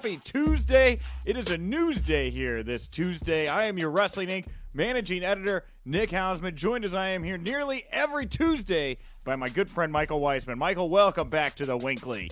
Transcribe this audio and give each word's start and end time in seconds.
Happy 0.00 0.16
Tuesday. 0.16 0.96
It 1.26 1.36
is 1.36 1.50
a 1.50 1.58
news 1.58 2.00
day 2.00 2.30
here 2.30 2.62
this 2.62 2.88
Tuesday. 2.88 3.48
I 3.48 3.64
am 3.64 3.76
your 3.76 3.90
Wrestling 3.90 4.28
Inc. 4.28 4.46
managing 4.74 5.22
editor, 5.22 5.66
Nick 5.84 6.08
Hausman, 6.08 6.54
joined 6.54 6.86
as 6.86 6.94
I 6.94 7.08
am 7.08 7.22
here 7.22 7.36
nearly 7.36 7.84
every 7.92 8.26
Tuesday 8.26 8.96
by 9.26 9.36
my 9.36 9.48
good 9.50 9.70
friend 9.70 9.92
Michael 9.92 10.22
Weisman. 10.22 10.56
Michael, 10.56 10.88
welcome 10.88 11.28
back 11.28 11.54
to 11.56 11.66
the 11.66 11.76
WINCLY. 11.76 12.30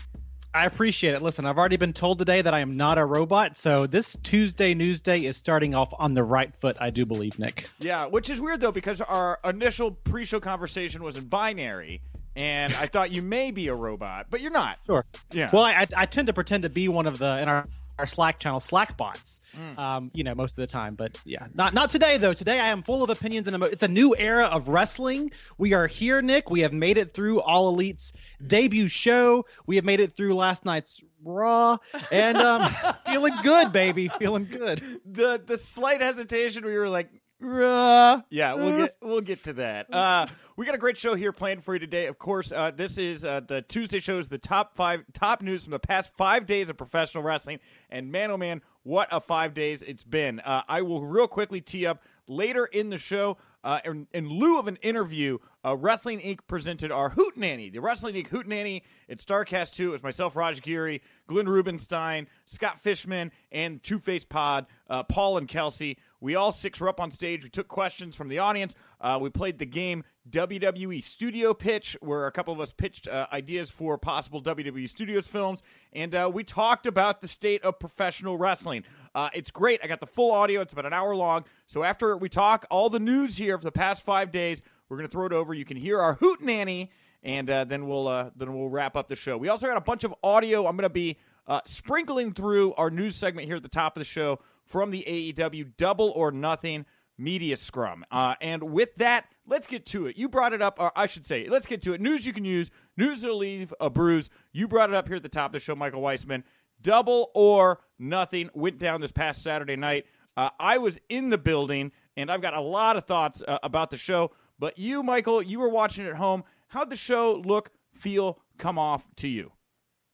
I 0.59 0.65
appreciate 0.65 1.15
it. 1.15 1.23
Listen, 1.23 1.47
I've 1.47 1.57
already 1.57 1.77
been 1.77 1.93
told 1.93 2.19
today 2.19 2.43
that 2.43 2.53
I 2.53 2.59
am 2.59 2.77
not 2.77 2.99
a 2.99 3.05
robot, 3.05 3.57
so 3.57 3.87
this 3.87 4.17
Tuesday 4.25 4.75
News 4.75 5.01
Day 5.01 5.25
is 5.25 5.37
starting 5.37 5.73
off 5.73 5.95
on 5.97 6.15
the 6.15 6.25
right 6.25 6.53
foot, 6.53 6.77
I 6.81 6.91
do 6.91 7.07
believe, 7.07 7.39
Nick. 7.39 7.69
Yeah, 7.79 8.07
which 8.07 8.29
is 8.29 8.41
weird 8.41 8.61
though 8.61 8.73
because 8.73 9.01
our 9.01 9.39
initial 9.45 9.93
pre-show 9.93 10.41
conversation 10.41 11.05
was 11.05 11.17
in 11.17 11.27
binary, 11.27 12.01
and 12.35 12.75
I 12.75 12.87
thought 12.87 13.13
you 13.13 13.23
may 13.23 13.53
be 13.53 13.69
a 13.69 13.75
robot, 13.75 14.27
but 14.31 14.41
you're 14.41 14.51
not. 14.51 14.79
Sure. 14.85 15.05
Yeah. 15.31 15.49
Well, 15.53 15.63
I, 15.63 15.75
I, 15.75 15.87
I 15.97 16.07
tend 16.07 16.27
to 16.27 16.33
pretend 16.33 16.65
to 16.65 16.71
be 16.71 16.89
one 16.89 17.07
of 17.07 17.19
the 17.19 17.39
in 17.39 17.49
our, 17.49 17.65
our 17.99 18.07
Slack 18.07 18.39
channel 18.39 18.61
Slack 18.61 18.97
bots. 18.97 19.41
Mm. 19.57 19.79
Um, 19.79 20.11
you 20.15 20.25
know, 20.25 20.35
most 20.35 20.53
of 20.53 20.57
the 20.57 20.67
time, 20.67 20.95
but 20.95 21.21
yeah, 21.25 21.47
not 21.55 21.75
not 21.75 21.91
today 21.91 22.19
though. 22.19 22.35
Today 22.35 22.61
I 22.61 22.67
am 22.67 22.83
full 22.83 23.03
of 23.03 23.11
opinions 23.11 23.47
and 23.47 23.55
emo- 23.57 23.67
it's 23.67 23.83
a 23.83 23.89
new 23.89 24.15
era 24.17 24.45
of 24.45 24.69
wrestling. 24.69 25.31
We 25.57 25.73
are 25.73 25.87
here, 25.87 26.21
Nick. 26.23 26.51
We 26.51 26.61
have 26.61 26.73
made 26.73 26.99
it 26.99 27.15
through 27.15 27.41
All 27.41 27.69
Elite's 27.69 28.13
debut 28.47 28.89
show. 28.89 29.47
We 29.67 29.77
have 29.77 29.85
made 29.85 30.01
it 30.01 30.15
through 30.15 30.35
last 30.35 30.65
night's 30.65 31.01
Raw, 31.25 31.79
and 32.13 32.37
um, 32.39 32.63
feeling 33.07 33.35
good, 33.43 33.73
baby, 33.73 34.09
feeling 34.19 34.45
good. 34.45 34.83
the 35.05 35.43
the 35.45 35.59
slight 35.59 36.01
hesitation 36.03 36.65
we 36.65 36.77
were 36.77 36.89
like, 36.89 37.09
Ruh. 37.41 38.21
yeah, 38.31 38.55
we'll 38.55 38.77
get 38.77 38.97
we'll 39.03 39.21
get 39.23 39.43
to 39.45 39.55
that. 39.55 39.93
Uh, 39.93 40.27
we 40.59 40.67
got 40.67 40.75
a 40.75 40.79
great 40.79 40.99
show 40.99 41.15
here 41.15 41.31
planned 41.31 41.63
for 41.63 41.75
you 41.75 41.79
today. 41.79 42.07
Of 42.07 42.19
course, 42.19 42.51
uh, 42.51 42.73
this 42.73 42.99
is 42.99 43.25
uh, 43.25 43.43
the 43.47 43.63
Tuesday 43.63 44.01
show 44.01 44.19
is 44.19 44.29
the 44.29 44.39
top 44.39 44.75
five 44.75 45.05
top 45.15 45.41
news 45.41 45.63
from 45.63 45.71
the 45.71 45.79
past 45.79 46.11
five 46.17 46.47
days 46.47 46.69
of 46.69 46.77
professional 46.77 47.23
wrestling. 47.23 47.61
And 47.91 48.11
man, 48.11 48.33
oh 48.33 48.37
man, 48.37 48.63
what 48.83 49.07
a 49.13 49.21
five 49.21 49.55
days 49.55 49.83
it's 49.83 50.03
been. 50.03 50.41
Uh, 50.41 50.63
I 50.69 50.83
will 50.83 51.05
real 51.05 51.29
quickly 51.29 51.61
tee 51.61 51.87
up 51.87 52.03
later 52.27 52.67
in 52.67 52.91
the 52.91 52.99
show. 52.99 53.37
Uh, 53.63 53.81
in, 53.85 54.07
in 54.13 54.29
lieu 54.29 54.59
of 54.59 54.67
an 54.67 54.77
interview, 54.77 55.39
uh, 55.65 55.77
Wrestling 55.77 56.21
Inc. 56.21 56.41
presented 56.47 56.91
our 56.91 57.11
Hoot 57.11 57.37
Nanny, 57.37 57.71
the 57.71 57.81
Wrestling 57.81 58.15
Inc. 58.15 58.29
Hoot 58.29 58.47
Nanny. 58.47 58.83
It's 59.09 59.25
Starcast 59.25 59.75
2. 59.75 59.89
It 59.89 59.93
was 59.93 60.03
myself, 60.03 60.37
Raj 60.37 60.63
Giri, 60.63 61.03
Glenn 61.27 61.49
Rubenstein, 61.49 62.29
Scott 62.47 62.81
Fishman, 62.81 63.33
and 63.53 63.83
Two 63.83 63.99
Face 63.99 64.25
Pod, 64.25 64.67
uh, 64.89 65.03
Paul 65.03 65.39
and 65.39 65.49
Kelsey. 65.49 65.99
We 66.21 66.35
all 66.35 66.53
six 66.53 66.81
were 66.81 66.89
up 66.89 67.01
on 67.01 67.11
stage. 67.11 67.45
We 67.45 67.51
took 67.51 67.69
questions 67.69 68.17
from 68.17 68.29
the 68.29 68.39
audience. 68.39 68.75
Uh, 69.01 69.19
we 69.21 69.31
played 69.31 69.59
the 69.59 69.67
game 69.67 70.03
WWE 70.31 71.03
Studio 71.03 71.55
Pitch, 71.55 71.97
where 72.01 72.27
a 72.27 72.33
couple 72.33 72.53
of 72.53 72.61
us 72.61 72.73
pitched 72.73 73.09
uh, 73.09 73.27
ideas 73.33 73.71
for 73.71 73.97
possible 73.97 74.43
WWE 74.43 74.89
Studios 74.89 75.27
films, 75.27 75.63
and 75.93 76.15
uh, 76.15 76.31
we 76.33 76.45
talked 76.45 76.87
about 76.87 77.21
the 77.21 77.29
state 77.29 77.63
of 77.63 77.79
professional 77.79 78.37
wrestling. 78.37 78.85
Uh, 79.15 79.31
it's 79.35 79.51
great. 79.51 79.81
I 79.83 79.87
got 79.87 80.01
the 80.01 80.07
full 80.07 80.33
audio. 80.33 80.61
It's 80.61 80.73
about 80.73 80.87
an 80.87 80.93
hour 80.93 81.15
long. 81.15 81.45
So 81.67 81.83
after 81.83 82.17
we 82.17 82.29
talk 82.29 82.67
all 82.71 82.91
the 82.91 83.01
news 83.01 83.37
here 83.37 83.57
for 83.57 83.65
the 83.65 83.73
past 83.73 84.05
five 84.05 84.31
days, 84.31 84.63
we're 84.89 84.97
gonna 84.97 85.09
throw 85.09 85.27
it 85.27 85.33
over. 85.33 85.55
You 85.55 85.65
can 85.65 85.77
hear 85.77 86.01
our 86.01 86.15
hoot 86.15 86.41
nanny, 86.41 86.91
and 87.23 87.49
uh, 87.49 87.65
then 87.65 87.87
we'll 87.87 88.09
uh, 88.09 88.31
then 88.37 88.53
we'll 88.55 88.69
wrap 88.69 88.97
up 88.97 89.09
the 89.09 89.17
show. 89.17 89.37
We 89.37 89.49
also 89.49 89.67
got 89.67 89.77
a 89.77 89.83
bunch 89.83 90.05
of 90.05 90.15
audio. 90.23 90.67
I'm 90.67 90.77
gonna 90.77 90.89
be 90.89 91.19
uh, 91.47 91.61
sprinkling 91.65 92.33
through 92.33 92.75
our 92.75 92.91
news 92.91 93.17
segment 93.17 93.47
here 93.47 93.57
at 93.57 93.63
the 93.63 93.69
top 93.69 93.97
of 93.97 94.01
the 94.01 94.05
show 94.05 94.41
from 94.65 94.91
the 94.91 95.05
AEW 95.07 95.77
Double 95.77 96.11
or 96.11 96.31
Nothing 96.31 96.85
Media 97.19 97.57
Scrum. 97.57 98.05
Uh, 98.11 98.37
and 98.41 98.63
with 98.63 98.95
that, 98.97 99.27
let's 99.47 99.67
get 99.67 99.85
to 99.87 100.07
it. 100.07 100.17
You 100.17 100.29
brought 100.29 100.53
it 100.53 100.63
up, 100.63 100.77
or 100.79 100.93
I 100.97 101.07
should 101.07 101.27
say, 101.27 101.49
let's 101.49 101.67
get 101.67 101.83
to 101.83 101.93
it. 101.93 102.01
News 102.01 102.25
you 102.25 102.33
can 102.33 102.45
use, 102.45 102.71
news 102.97 103.21
that'll 103.21 103.37
leave 103.37 103.75
a 103.81 103.91
bruise. 103.91 104.31
You 104.53 104.69
brought 104.69 104.89
it 104.89 104.97
up 104.97 105.09
here 105.09 105.17
at 105.17 105.23
the 105.23 105.29
top 105.29 105.51
of 105.51 105.53
the 105.53 105.61
show, 105.61 105.75
Michael 105.75 106.01
Weissman. 106.01 106.45
Double 106.81 107.31
or 107.35 107.81
Nothing 107.99 108.49
went 108.55 108.79
down 108.79 109.01
this 109.01 109.11
past 109.11 109.43
Saturday 109.43 109.77
night. 109.77 110.07
Uh, 110.37 110.51
I 110.61 110.79
was 110.79 110.99
in 111.09 111.31
the 111.31 111.39
building, 111.39 111.91
and 112.17 112.31
I've 112.31 112.43
got 112.43 112.55
a 112.55 112.61
lot 112.61 112.97
of 112.97 113.05
thoughts 113.05 113.43
uh, 113.47 113.59
about 113.63 113.91
the 113.91 113.97
show. 113.97 114.31
But 114.59 114.79
you, 114.79 115.03
Michael, 115.03 115.43
you 115.43 115.59
were 115.59 115.69
watching 115.69 116.07
it 116.07 116.11
at 116.11 116.17
home. 116.17 116.45
How'd 116.69 116.91
the 116.91 116.97
show 116.97 117.43
look, 117.45 117.71
feel, 117.93 118.41
come 118.57 118.79
off 118.79 119.09
to 119.17 119.29
you? 119.29 119.53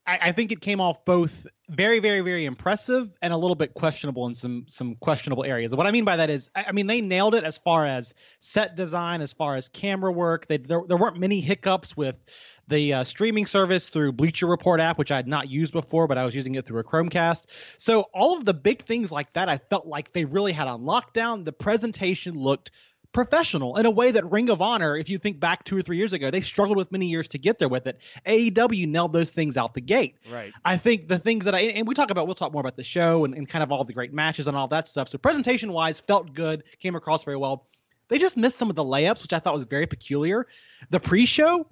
I, 0.07 0.19
I 0.23 0.33
think 0.33 0.53
it 0.53 0.61
came 0.61 0.81
off 0.81 1.05
both 1.05 1.47
very, 1.69 1.99
very, 1.99 2.21
very 2.21 2.45
impressive 2.45 3.11
and 3.23 3.33
a 3.33 3.37
little 3.37 3.55
bit 3.55 3.73
questionable 3.75 4.27
in 4.27 4.35
some 4.35 4.67
some 4.69 4.97
questionable 4.97 5.45
areas. 5.45 5.75
What 5.75 5.87
I 5.87 5.93
mean 5.93 6.05
by 6.05 6.17
that 6.17 6.31
is, 6.31 6.51
I, 6.55 6.67
I 6.69 6.73
mean 6.73 6.87
they 6.87 7.01
nailed 7.01 7.35
it 7.35 7.45
as 7.45 7.59
far 7.59 7.87
as 7.87 8.15
set 8.39 8.77
design, 8.77 9.23
as 9.23 9.33
far 9.33 9.57
as 9.57 9.69
camera 9.69 10.13
work. 10.13 10.47
They, 10.47 10.59
there 10.59 10.83
there 10.87 10.97
weren't 10.97 11.19
many 11.19 11.41
hiccups 11.41 11.97
with 11.97 12.23
the 12.69 12.95
uh, 12.95 13.05
streaming 13.05 13.47
service 13.47 13.89
through 13.89 14.13
Bleacher 14.13 14.47
Report 14.47 14.81
app, 14.81 14.99
which 14.99 15.11
I 15.11 15.17
had 15.17 15.29
not 15.29 15.49
used 15.49 15.73
before, 15.73 16.07
but 16.07 16.19
I 16.19 16.25
was 16.25 16.35
using 16.35 16.55
it 16.55 16.67
through 16.67 16.81
a 16.81 16.85
Chromecast. 16.85 17.47
So 17.79 18.03
all 18.13 18.37
of 18.37 18.45
the 18.45 18.55
big 18.55 18.83
things 18.83 19.11
like 19.11 19.33
that, 19.35 19.49
I 19.49 19.59
felt 19.59 19.87
like 19.87 20.13
they 20.13 20.25
really 20.25 20.53
had 20.53 20.67
on 20.67 20.83
lockdown. 20.83 21.45
The 21.45 21.53
presentation 21.53 22.35
looked 22.35 22.71
professional 23.15 23.77
in 23.77 23.87
a 23.87 23.91
way 23.91 24.11
that 24.11 24.31
Ring 24.31 24.51
of 24.51 24.61
Honor, 24.61 24.97
if 24.97 25.09
you 25.09 25.17
think 25.17 25.41
back 25.41 25.65
two 25.65 25.79
or 25.79 25.83
three 25.83 25.97
years 25.97 26.13
ago, 26.13 26.31
they 26.31 26.43
struggled 26.43 26.77
with 26.77 26.93
many 26.93 27.07
years 27.07 27.27
to 27.29 27.39
get 27.39 27.59
there 27.59 27.69
with 27.69 27.87
it. 27.87 27.99
AEW 28.27 28.87
nailed 28.87 29.15
those 29.15 29.31
things 29.31 29.57
out 29.57 29.73
the 29.73 29.81
gate. 29.81 30.17
Right. 30.31 30.53
I 30.65 30.77
think 30.77 31.09
the 31.09 31.19
things 31.19 31.47
that 31.47 31.55
I 31.55 31.61
and 31.61 31.89
we 31.89 31.95
talk 31.95 32.11
about, 32.11 32.27
we'll 32.27 32.35
talk 32.35 32.53
more 32.53 32.61
about 32.61 32.77
the 32.77 32.85
show 32.85 33.25
and, 33.25 33.35
and 33.35 33.49
kind 33.49 33.63
of 33.63 33.73
all 33.73 33.85
the 33.85 33.95
great 33.95 34.13
matches 34.13 34.49
and 34.49 34.57
all 34.57 34.69
that 34.69 34.87
stuff. 34.89 35.09
So 35.09 35.17
presentation 35.17 35.73
wise, 35.73 36.01
felt 36.01 36.35
good, 36.35 36.65
came 36.81 36.97
across 36.97 37.25
very 37.25 37.39
well. 37.39 37.67
They 38.09 38.19
just 38.19 38.37
missed 38.37 38.59
some 38.59 38.69
of 38.69 38.77
the 38.77 38.85
layups, 38.85 39.23
which 39.23 39.33
I 39.33 39.39
thought 39.39 39.55
was 39.55 39.65
very 39.65 39.87
peculiar. 39.87 40.47
The 40.91 41.01
pre-show, 41.01 41.67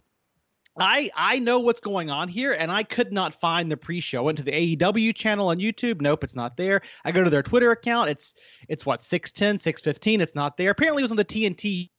I 0.79 1.11
I 1.15 1.39
know 1.39 1.61
what's 1.61 1.81
going 1.81 2.11
on 2.11 2.29
here, 2.29 2.53
and 2.53 2.73
I 2.73 2.83
could 2.83 3.13
not 3.13 3.35
find 3.35 3.71
the 3.71 3.77
pre-show. 3.77 4.23
Went 4.23 4.39
to 4.39 4.45
the 4.45 4.77
AEW 4.77 5.15
channel 5.15 5.49
on 5.49 5.59
YouTube. 5.59 6.01
Nope, 6.01 6.25
it's 6.25 6.35
not 6.35 6.57
there. 6.57 6.81
I 7.05 7.13
go 7.13 7.23
to 7.23 7.31
their 7.31 7.43
Twitter 7.43 7.71
account. 7.71 8.11
It's 8.11 8.35
it's 8.69 8.87
what 8.87 9.03
610, 9.03 9.59
615. 9.59 10.21
It's 10.21 10.35
not 10.35 10.57
there. 10.57 10.71
Apparently, 10.71 11.03
it 11.03 11.05
was 11.05 11.11
on 11.11 11.17
the 11.19 11.25
TNT 11.25 11.91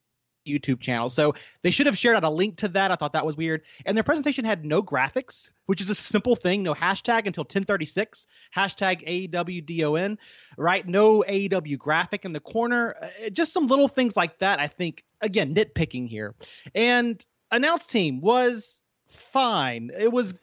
YouTube 0.45 0.79
channel. 0.81 1.09
So 1.09 1.35
they 1.61 1.71
should 1.71 1.85
have 1.85 1.97
shared 1.97 2.15
out 2.15 2.23
a 2.23 2.29
link 2.29 2.57
to 2.57 2.67
that. 2.69 2.91
I 2.91 2.95
thought 2.95 3.13
that 3.13 3.25
was 3.25 3.37
weird. 3.37 3.61
And 3.85 3.95
their 3.95 4.03
presentation 4.03 4.45
had 4.45 4.65
no 4.65 4.81
graphics, 4.83 5.49
which 5.65 5.81
is 5.81 5.89
a 5.89 5.95
simple 5.95 6.35
thing. 6.35 6.63
No 6.63 6.73
hashtag 6.73 7.25
until 7.27 7.43
1036. 7.43 8.27
Hashtag 8.55 9.31
AEWDON, 9.31 10.17
right? 10.57 10.87
No 10.87 11.23
AEW 11.27 11.77
graphic 11.77 12.25
in 12.25 12.33
the 12.33 12.39
corner. 12.39 12.95
Uh, 13.01 13.29
just 13.29 13.53
some 13.53 13.67
little 13.67 13.87
things 13.87 14.17
like 14.17 14.39
that. 14.39 14.59
I 14.59 14.67
think 14.67 15.03
again 15.21 15.53
nitpicking 15.55 16.07
here. 16.07 16.35
And 16.75 17.23
announce 17.55 17.87
team 17.87 18.21
was 18.21 18.81
fine. 19.07 19.91
It 19.97 20.11
was 20.11 20.33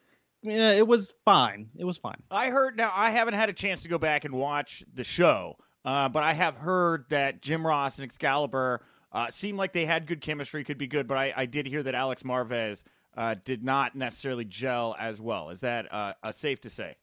yeah, 0.43 0.73
it 0.73 0.87
was 0.87 1.13
fine. 1.25 1.69
It 1.77 1.85
was 1.85 1.99
fine. 1.99 2.23
I 2.31 2.51
heard 2.51 2.77
now 2.77 2.93
I 2.95 3.11
haven't 3.11 3.35
had 3.35 3.49
a 3.49 3.53
chance 3.53 3.83
to 3.83 3.89
go 3.89 3.99
back 3.99 4.25
and 4.25 4.35
watch 4.35 4.83
the 4.95 5.05
show, 5.05 5.57
uh, 5.85 6.09
but 6.09 6.23
I 6.23 6.33
have 6.33 6.57
heard 6.57 7.05
that 7.11 7.43
Jim 7.43 7.67
Ross 7.67 7.99
and 7.99 8.05
Excalibur 8.05 8.81
Uh, 9.13 9.29
seemed 9.29 9.59
like 9.59 9.73
they 9.73 9.87
had 9.87 10.07
good 10.07 10.21
chemistry, 10.21 10.63
could 10.63 10.79
be 10.79 10.87
good, 10.87 11.09
but 11.09 11.19
I, 11.19 11.33
I 11.37 11.47
did 11.47 11.67
hear 11.67 11.83
that 11.83 11.97
Alex 11.97 12.23
Marvez 12.23 12.85
uh, 13.17 13.35
did 13.45 13.65
not 13.65 13.97
necessarily 13.97 14.45
gel 14.45 14.95
as 15.01 15.21
well. 15.21 15.51
Is 15.51 15.61
that 15.63 15.93
uh, 15.93 16.13
safe 16.31 16.61
to 16.61 16.71
say? 16.71 16.95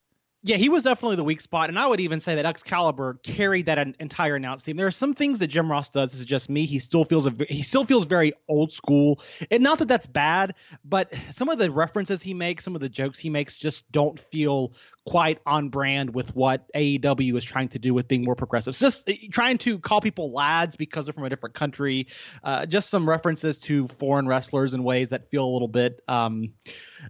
Yeah, 0.47 0.55
he 0.55 0.69
was 0.69 0.83
definitely 0.85 1.17
the 1.17 1.25
weak 1.25 1.41
spot, 1.41 1.67
and 1.67 1.77
I 1.77 1.85
would 1.85 1.99
even 1.99 2.21
say 2.21 2.35
that 2.35 2.45
Excalibur 2.45 3.19
carried 3.21 3.65
that 3.65 3.77
entire 3.99 4.38
announce 4.38 4.63
team. 4.63 4.77
There 4.77 4.88
are 4.88 4.91
some 4.91 5.13
things 5.13 5.39
that 5.39 5.47
Jim 5.47 5.69
Ross 5.69 5.89
does. 5.89 6.13
This 6.13 6.21
is 6.21 6.25
just 6.25 6.49
me. 6.49 6.65
He 6.65 6.79
still 6.79 7.03
feels 7.03 7.25
a, 7.25 7.33
he 7.49 7.63
still 7.63 7.83
feels 7.83 8.05
very 8.05 8.31
old 8.47 8.71
school, 8.71 9.19
and 9.51 9.61
not 9.61 9.79
that 9.79 9.89
that's 9.89 10.05
bad, 10.05 10.55
but 10.85 11.13
some 11.31 11.49
of 11.49 11.59
the 11.59 11.69
references 11.69 12.21
he 12.21 12.33
makes, 12.33 12.63
some 12.63 12.75
of 12.75 12.81
the 12.81 12.88
jokes 12.88 13.19
he 13.19 13.29
makes, 13.29 13.57
just 13.57 13.91
don't 13.91 14.17
feel 14.17 14.71
quite 15.05 15.39
on 15.45 15.67
brand 15.67 16.13
with 16.13 16.33
what 16.33 16.71
AEW 16.73 17.35
is 17.35 17.43
trying 17.43 17.67
to 17.69 17.79
do 17.79 17.93
with 17.93 18.07
being 18.07 18.23
more 18.23 18.35
progressive. 18.35 18.71
It's 18.71 18.79
just 18.79 19.09
eh, 19.09 19.15
trying 19.29 19.57
to 19.59 19.79
call 19.79 20.00
people 20.00 20.31
lads 20.31 20.77
because 20.77 21.07
they're 21.07 21.13
from 21.13 21.25
a 21.25 21.29
different 21.29 21.55
country. 21.55 22.07
Uh, 22.41 22.65
just 22.65 22.89
some 22.89 23.07
references 23.07 23.59
to 23.61 23.89
foreign 24.00 24.27
wrestlers 24.27 24.73
in 24.73 24.83
ways 24.83 25.09
that 25.09 25.29
feel 25.29 25.43
a 25.43 25.51
little 25.51 25.67
bit 25.67 26.01
um, 26.07 26.53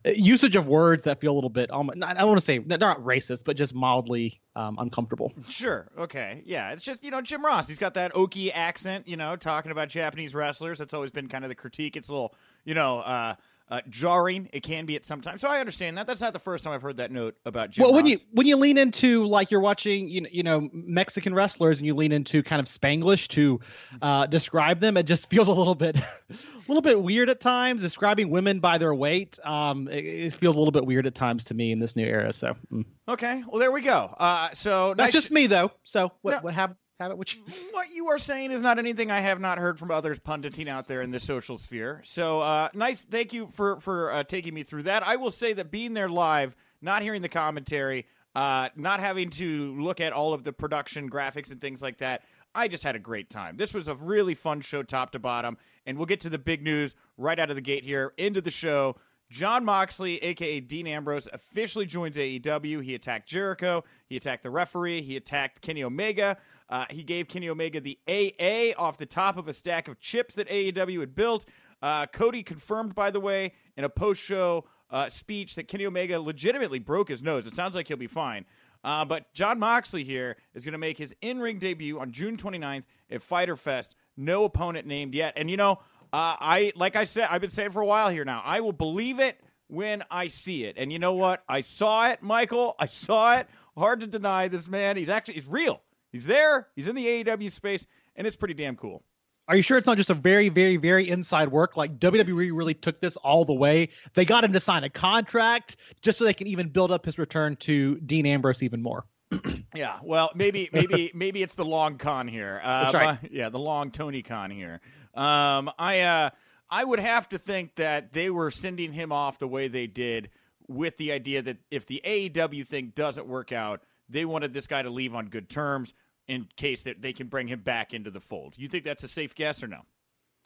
usage 0.05 0.55
of 0.55 0.67
words 0.67 1.03
that 1.05 1.19
feel 1.19 1.31
a 1.31 1.35
little 1.35 1.49
bit. 1.49 1.71
Um, 1.71 1.89
I 2.01 2.13
don't 2.13 2.27
want 2.27 2.39
to 2.39 2.45
say 2.45 2.59
they're 2.59 2.77
not 2.77 3.03
racist, 3.03 3.45
but 3.45 3.57
just 3.57 3.73
mildly 3.73 4.39
um, 4.55 4.77
uncomfortable. 4.79 5.33
Sure. 5.49 5.87
Okay. 5.97 6.43
Yeah. 6.45 6.71
It's 6.71 6.83
just 6.83 7.03
you 7.03 7.11
know 7.11 7.21
Jim 7.21 7.45
Ross. 7.45 7.67
He's 7.67 7.79
got 7.79 7.93
that 7.95 8.13
Okie 8.13 8.51
accent. 8.53 9.07
You 9.07 9.17
know, 9.17 9.35
talking 9.35 9.71
about 9.71 9.89
Japanese 9.89 10.33
wrestlers. 10.33 10.79
That's 10.79 10.93
always 10.93 11.11
been 11.11 11.27
kind 11.27 11.43
of 11.43 11.49
the 11.49 11.55
critique. 11.55 11.95
It's 11.95 12.09
a 12.09 12.11
little 12.11 12.35
you 12.65 12.73
know. 12.73 12.99
Uh, 12.99 13.35
uh, 13.69 13.81
jarring. 13.89 14.49
It 14.53 14.63
can 14.63 14.85
be 14.85 14.95
at 14.95 15.05
some 15.05 15.21
time. 15.21 15.37
So 15.39 15.47
I 15.47 15.59
understand 15.59 15.97
that. 15.97 16.07
That's 16.07 16.21
not 16.21 16.33
the 16.33 16.39
first 16.39 16.63
time 16.63 16.73
I've 16.73 16.81
heard 16.81 16.97
that 16.97 17.11
note 17.11 17.35
about 17.45 17.71
Jim. 17.71 17.83
Well, 17.83 17.91
Ross. 17.91 18.03
when 18.03 18.11
you 18.11 18.17
when 18.31 18.47
you 18.47 18.55
lean 18.55 18.77
into 18.77 19.25
like 19.25 19.51
you're 19.51 19.59
watching, 19.59 20.07
you 20.09 20.21
know, 20.21 20.29
you 20.31 20.43
know 20.43 20.69
Mexican 20.71 21.33
wrestlers, 21.33 21.79
and 21.79 21.85
you 21.85 21.93
lean 21.93 22.11
into 22.11 22.41
kind 22.43 22.59
of 22.59 22.65
Spanglish 22.65 23.27
to 23.29 23.59
uh, 24.01 24.25
describe 24.25 24.79
them, 24.79 24.97
it 24.97 25.03
just 25.03 25.29
feels 25.29 25.47
a 25.47 25.53
little 25.53 25.75
bit, 25.75 25.97
a 26.29 26.35
little 26.67 26.81
bit 26.81 27.01
weird 27.01 27.29
at 27.29 27.39
times. 27.39 27.81
Describing 27.81 28.29
women 28.29 28.59
by 28.59 28.77
their 28.77 28.93
weight, 28.93 29.37
um, 29.43 29.87
it, 29.89 30.05
it, 30.05 30.33
feels 30.33 30.55
a 30.55 30.59
little 30.59 30.71
bit 30.71 30.85
weird 30.85 31.05
at 31.05 31.15
times 31.15 31.43
to 31.45 31.53
me 31.53 31.71
in 31.71 31.79
this 31.79 31.95
new 31.95 32.05
era. 32.05 32.31
So 32.31 32.55
mm. 32.71 32.85
okay, 33.07 33.43
well 33.47 33.59
there 33.59 33.71
we 33.71 33.81
go. 33.81 34.15
Uh, 34.17 34.49
so 34.53 34.93
that's 34.95 35.07
nice 35.07 35.13
just 35.13 35.31
me 35.31 35.47
though. 35.47 35.71
So 35.83 36.11
what 36.21 36.31
no. 36.31 36.39
what 36.39 36.53
happened? 36.53 36.77
Have 36.99 37.11
it. 37.11 37.17
Which 37.17 37.39
what 37.71 37.91
you 37.91 38.07
are 38.07 38.17
saying 38.17 38.51
is 38.51 38.61
not 38.61 38.79
anything 38.79 39.11
I 39.11 39.19
have 39.19 39.39
not 39.39 39.59
heard 39.59 39.77
from 39.77 39.91
others 39.91 40.17
punditing 40.17 40.67
out 40.67 40.87
there 40.87 41.03
in 41.03 41.11
the 41.11 41.19
social 41.19 41.59
sphere. 41.59 42.01
So 42.03 42.39
uh, 42.39 42.69
nice, 42.73 43.03
thank 43.03 43.33
you 43.33 43.45
for 43.45 43.79
for 43.79 44.11
uh, 44.11 44.23
taking 44.23 44.55
me 44.55 44.63
through 44.63 44.83
that. 44.83 45.05
I 45.05 45.17
will 45.17 45.29
say 45.29 45.53
that 45.53 45.69
being 45.69 45.93
there 45.93 46.09
live, 46.09 46.55
not 46.81 47.03
hearing 47.03 47.21
the 47.21 47.29
commentary, 47.29 48.07
uh, 48.33 48.69
not 48.75 48.99
having 48.99 49.29
to 49.31 49.79
look 49.79 50.01
at 50.01 50.11
all 50.11 50.33
of 50.33 50.43
the 50.43 50.51
production 50.51 51.07
graphics 51.07 51.51
and 51.51 51.61
things 51.61 51.83
like 51.83 51.99
that. 51.99 52.23
I 52.55 52.67
just 52.67 52.83
had 52.83 52.95
a 52.95 52.99
great 52.99 53.29
time. 53.29 53.57
This 53.57 53.75
was 53.75 53.87
a 53.87 53.93
really 53.93 54.33
fun 54.33 54.61
show, 54.61 54.81
top 54.81 55.11
to 55.11 55.19
bottom. 55.19 55.57
And 55.85 55.97
we'll 55.97 56.07
get 56.07 56.21
to 56.21 56.29
the 56.29 56.39
big 56.39 56.63
news 56.63 56.95
right 57.15 57.37
out 57.39 57.51
of 57.51 57.55
the 57.55 57.61
gate 57.61 57.83
here. 57.83 58.13
Into 58.17 58.41
the 58.41 58.49
show. 58.49 58.95
Jon 59.29 59.65
Moxley, 59.65 60.23
aka 60.23 60.59
Dean 60.61 60.87
Ambrose, 60.87 61.27
officially 61.33 61.85
joins 61.85 62.15
AEW. 62.15 62.81
He 62.81 62.95
attacked 62.95 63.27
Jericho. 63.27 63.83
He 64.07 64.15
attacked 64.15 64.43
the 64.43 64.49
referee. 64.49 65.01
He 65.01 65.17
attacked 65.17 65.61
Kenny 65.61 65.83
Omega. 65.83 66.37
Uh, 66.69 66.85
he 66.89 67.03
gave 67.03 67.27
Kenny 67.27 67.49
Omega 67.49 67.79
the 67.79 67.97
AA 68.07 68.79
off 68.81 68.97
the 68.97 69.05
top 69.05 69.37
of 69.37 69.47
a 69.47 69.53
stack 69.53 69.87
of 69.87 69.99
chips 69.99 70.35
that 70.35 70.49
AEW 70.49 70.99
had 70.99 71.15
built. 71.15 71.45
Uh, 71.81 72.05
Cody 72.07 72.43
confirmed, 72.43 72.95
by 72.95 73.11
the 73.11 73.19
way, 73.19 73.53
in 73.75 73.83
a 73.83 73.89
post 73.89 74.21
show 74.21 74.65
uh, 74.89 75.09
speech 75.09 75.55
that 75.55 75.67
Kenny 75.67 75.85
Omega 75.85 76.19
legitimately 76.19 76.79
broke 76.79 77.09
his 77.09 77.21
nose. 77.21 77.47
It 77.47 77.55
sounds 77.55 77.75
like 77.75 77.87
he'll 77.87 77.97
be 77.97 78.07
fine. 78.07 78.45
Uh, 78.83 79.05
but 79.05 79.33
Jon 79.33 79.59
Moxley 79.59 80.03
here 80.03 80.37
is 80.53 80.63
going 80.63 80.73
to 80.73 80.77
make 80.77 80.97
his 80.97 81.13
in 81.21 81.39
ring 81.39 81.59
debut 81.59 81.99
on 81.99 82.11
June 82.11 82.37
29th 82.37 82.83
at 83.11 83.21
Fyter 83.21 83.55
Fest. 83.55 83.95
No 84.15 84.45
opponent 84.45 84.87
named 84.87 85.13
yet. 85.13 85.33
And, 85.35 85.49
you 85.49 85.57
know, 85.57 85.79
uh, 86.13 86.35
I 86.39 86.71
like 86.75 86.95
I 86.95 87.03
said, 87.03 87.27
I've 87.29 87.41
been 87.41 87.49
saying 87.49 87.71
for 87.71 87.81
a 87.81 87.85
while 87.85 88.09
here 88.09 88.23
now, 88.23 88.41
I 88.45 88.61
will 88.61 88.71
believe 88.71 89.19
it 89.19 89.39
when 89.67 90.03
I 90.09 90.29
see 90.29 90.63
it. 90.63 90.75
And 90.77 90.91
you 90.91 90.99
know 90.99 91.13
what? 91.13 91.43
I 91.49 91.61
saw 91.61 92.07
it, 92.09 92.21
Michael. 92.21 92.75
I 92.79 92.85
saw 92.85 93.37
it. 93.37 93.47
Hard 93.77 93.99
to 93.99 94.07
deny 94.07 94.47
this 94.47 94.67
man. 94.67 94.97
He's 94.97 95.09
actually 95.09 95.35
he's 95.35 95.47
real. 95.47 95.81
He's 96.11 96.25
there. 96.25 96.67
He's 96.75 96.87
in 96.87 96.95
the 96.95 97.05
AEW 97.05 97.51
space, 97.51 97.85
and 98.15 98.25
it's 98.25 98.35
pretty 98.35 98.53
damn 98.53 98.75
cool. 98.75 99.03
Are 99.49 99.55
you 99.55 99.61
sure 99.61 99.77
it's 99.77 99.87
not 99.87 99.95
just 99.95 100.09
a 100.09 100.13
very, 100.13 100.49
very, 100.49 100.75
very 100.75 101.09
inside 101.09 101.49
work? 101.49 101.77
Like 101.77 101.99
WWE 101.99 102.51
really 102.53 102.73
took 102.73 102.99
this 102.99 103.15
all 103.15 103.45
the 103.45 103.53
way. 103.53 103.89
They 104.13 104.25
got 104.25 104.43
him 104.43 104.51
to 104.53 104.59
sign 104.59 104.83
a 104.83 104.89
contract 104.89 105.77
just 106.01 106.17
so 106.17 106.25
they 106.25 106.33
can 106.33 106.47
even 106.47 106.67
build 106.67 106.91
up 106.91 107.05
his 107.05 107.17
return 107.17 107.55
to 107.57 107.95
Dean 107.99 108.25
Ambrose 108.25 108.61
even 108.61 108.81
more. 108.81 109.05
yeah, 109.75 109.99
well, 110.03 110.31
maybe, 110.35 110.69
maybe, 110.73 111.11
maybe 111.15 111.43
it's 111.43 111.55
the 111.55 111.65
long 111.65 111.97
con 111.97 112.27
here. 112.27 112.59
Uh, 112.61 112.81
That's 112.81 112.93
right. 112.93 113.19
Yeah, 113.31 113.49
the 113.49 113.59
long 113.59 113.91
Tony 113.91 114.21
con 114.21 114.51
here. 114.51 114.81
Um, 115.13 115.71
I, 115.79 116.01
uh, 116.01 116.29
I 116.69 116.83
would 116.83 116.99
have 116.99 117.29
to 117.29 117.37
think 117.37 117.75
that 117.75 118.11
they 118.11 118.29
were 118.29 118.51
sending 118.51 118.91
him 118.91 119.13
off 119.13 119.39
the 119.39 119.47
way 119.47 119.69
they 119.69 119.87
did 119.87 120.29
with 120.67 120.97
the 120.97 121.13
idea 121.13 121.41
that 121.41 121.57
if 121.71 121.85
the 121.85 122.01
AEW 122.03 122.67
thing 122.67 122.91
doesn't 122.95 123.27
work 123.27 123.53
out, 123.53 123.81
they 124.09 124.25
wanted 124.25 124.53
this 124.53 124.67
guy 124.67 124.81
to 124.81 124.89
leave 124.89 125.15
on 125.15 125.27
good 125.27 125.49
terms 125.49 125.93
in 126.27 126.47
case 126.55 126.83
that 126.83 127.01
they 127.01 127.13
can 127.13 127.27
bring 127.27 127.47
him 127.47 127.61
back 127.61 127.93
into 127.93 128.11
the 128.11 128.19
fold. 128.19 128.55
You 128.57 128.67
think 128.67 128.83
that's 128.83 129.03
a 129.03 129.07
safe 129.07 129.33
guess 129.33 129.63
or 129.63 129.67
no? 129.67 129.81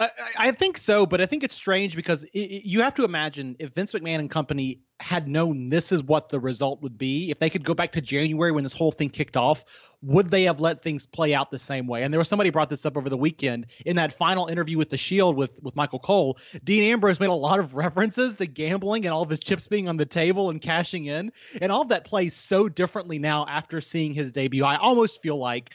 I, 0.01 0.09
I 0.37 0.51
think 0.51 0.77
so, 0.77 1.05
but 1.05 1.21
I 1.21 1.27
think 1.27 1.43
it's 1.43 1.53
strange 1.53 1.95
because 1.95 2.23
it, 2.23 2.39
it, 2.39 2.67
you 2.67 2.81
have 2.81 2.95
to 2.95 3.03
imagine 3.03 3.55
if 3.59 3.71
Vince 3.73 3.93
McMahon 3.93 4.19
and 4.19 4.29
company 4.31 4.81
had 4.99 5.27
known 5.27 5.69
this 5.69 5.91
is 5.91 6.03
what 6.03 6.29
the 6.29 6.39
result 6.39 6.81
would 6.81 6.97
be, 6.97 7.29
if 7.29 7.37
they 7.37 7.49
could 7.49 7.63
go 7.63 7.75
back 7.75 7.91
to 7.91 8.01
January 8.01 8.51
when 8.51 8.63
this 8.63 8.73
whole 8.73 8.91
thing 8.91 9.09
kicked 9.09 9.37
off, 9.37 9.63
would 10.01 10.31
they 10.31 10.43
have 10.43 10.59
let 10.59 10.81
things 10.81 11.05
play 11.05 11.35
out 11.35 11.51
the 11.51 11.59
same 11.59 11.85
way? 11.85 12.01
And 12.01 12.11
there 12.11 12.19
was 12.19 12.27
somebody 12.27 12.49
brought 12.49 12.69
this 12.69 12.85
up 12.85 12.97
over 12.97 13.09
the 13.09 13.17
weekend 13.17 13.67
in 13.85 13.95
that 13.97 14.11
final 14.11 14.47
interview 14.47 14.77
with 14.77 14.89
the 14.89 14.97
Shield 14.97 15.35
with 15.35 15.51
with 15.61 15.75
Michael 15.75 15.99
Cole. 15.99 16.39
Dean 16.63 16.83
Ambrose 16.91 17.19
made 17.19 17.29
a 17.29 17.33
lot 17.33 17.59
of 17.59 17.75
references 17.75 18.35
to 18.35 18.47
gambling 18.47 19.05
and 19.05 19.13
all 19.13 19.21
of 19.21 19.29
his 19.29 19.39
chips 19.39 19.67
being 19.67 19.87
on 19.87 19.97
the 19.97 20.05
table 20.05 20.49
and 20.49 20.61
cashing 20.61 21.05
in, 21.05 21.31
and 21.61 21.71
all 21.71 21.81
of 21.81 21.89
that 21.89 22.05
plays 22.05 22.35
so 22.35 22.67
differently 22.67 23.19
now 23.19 23.45
after 23.47 23.79
seeing 23.81 24.13
his 24.13 24.31
debut. 24.31 24.65
I 24.65 24.77
almost 24.77 25.21
feel 25.21 25.37
like 25.37 25.71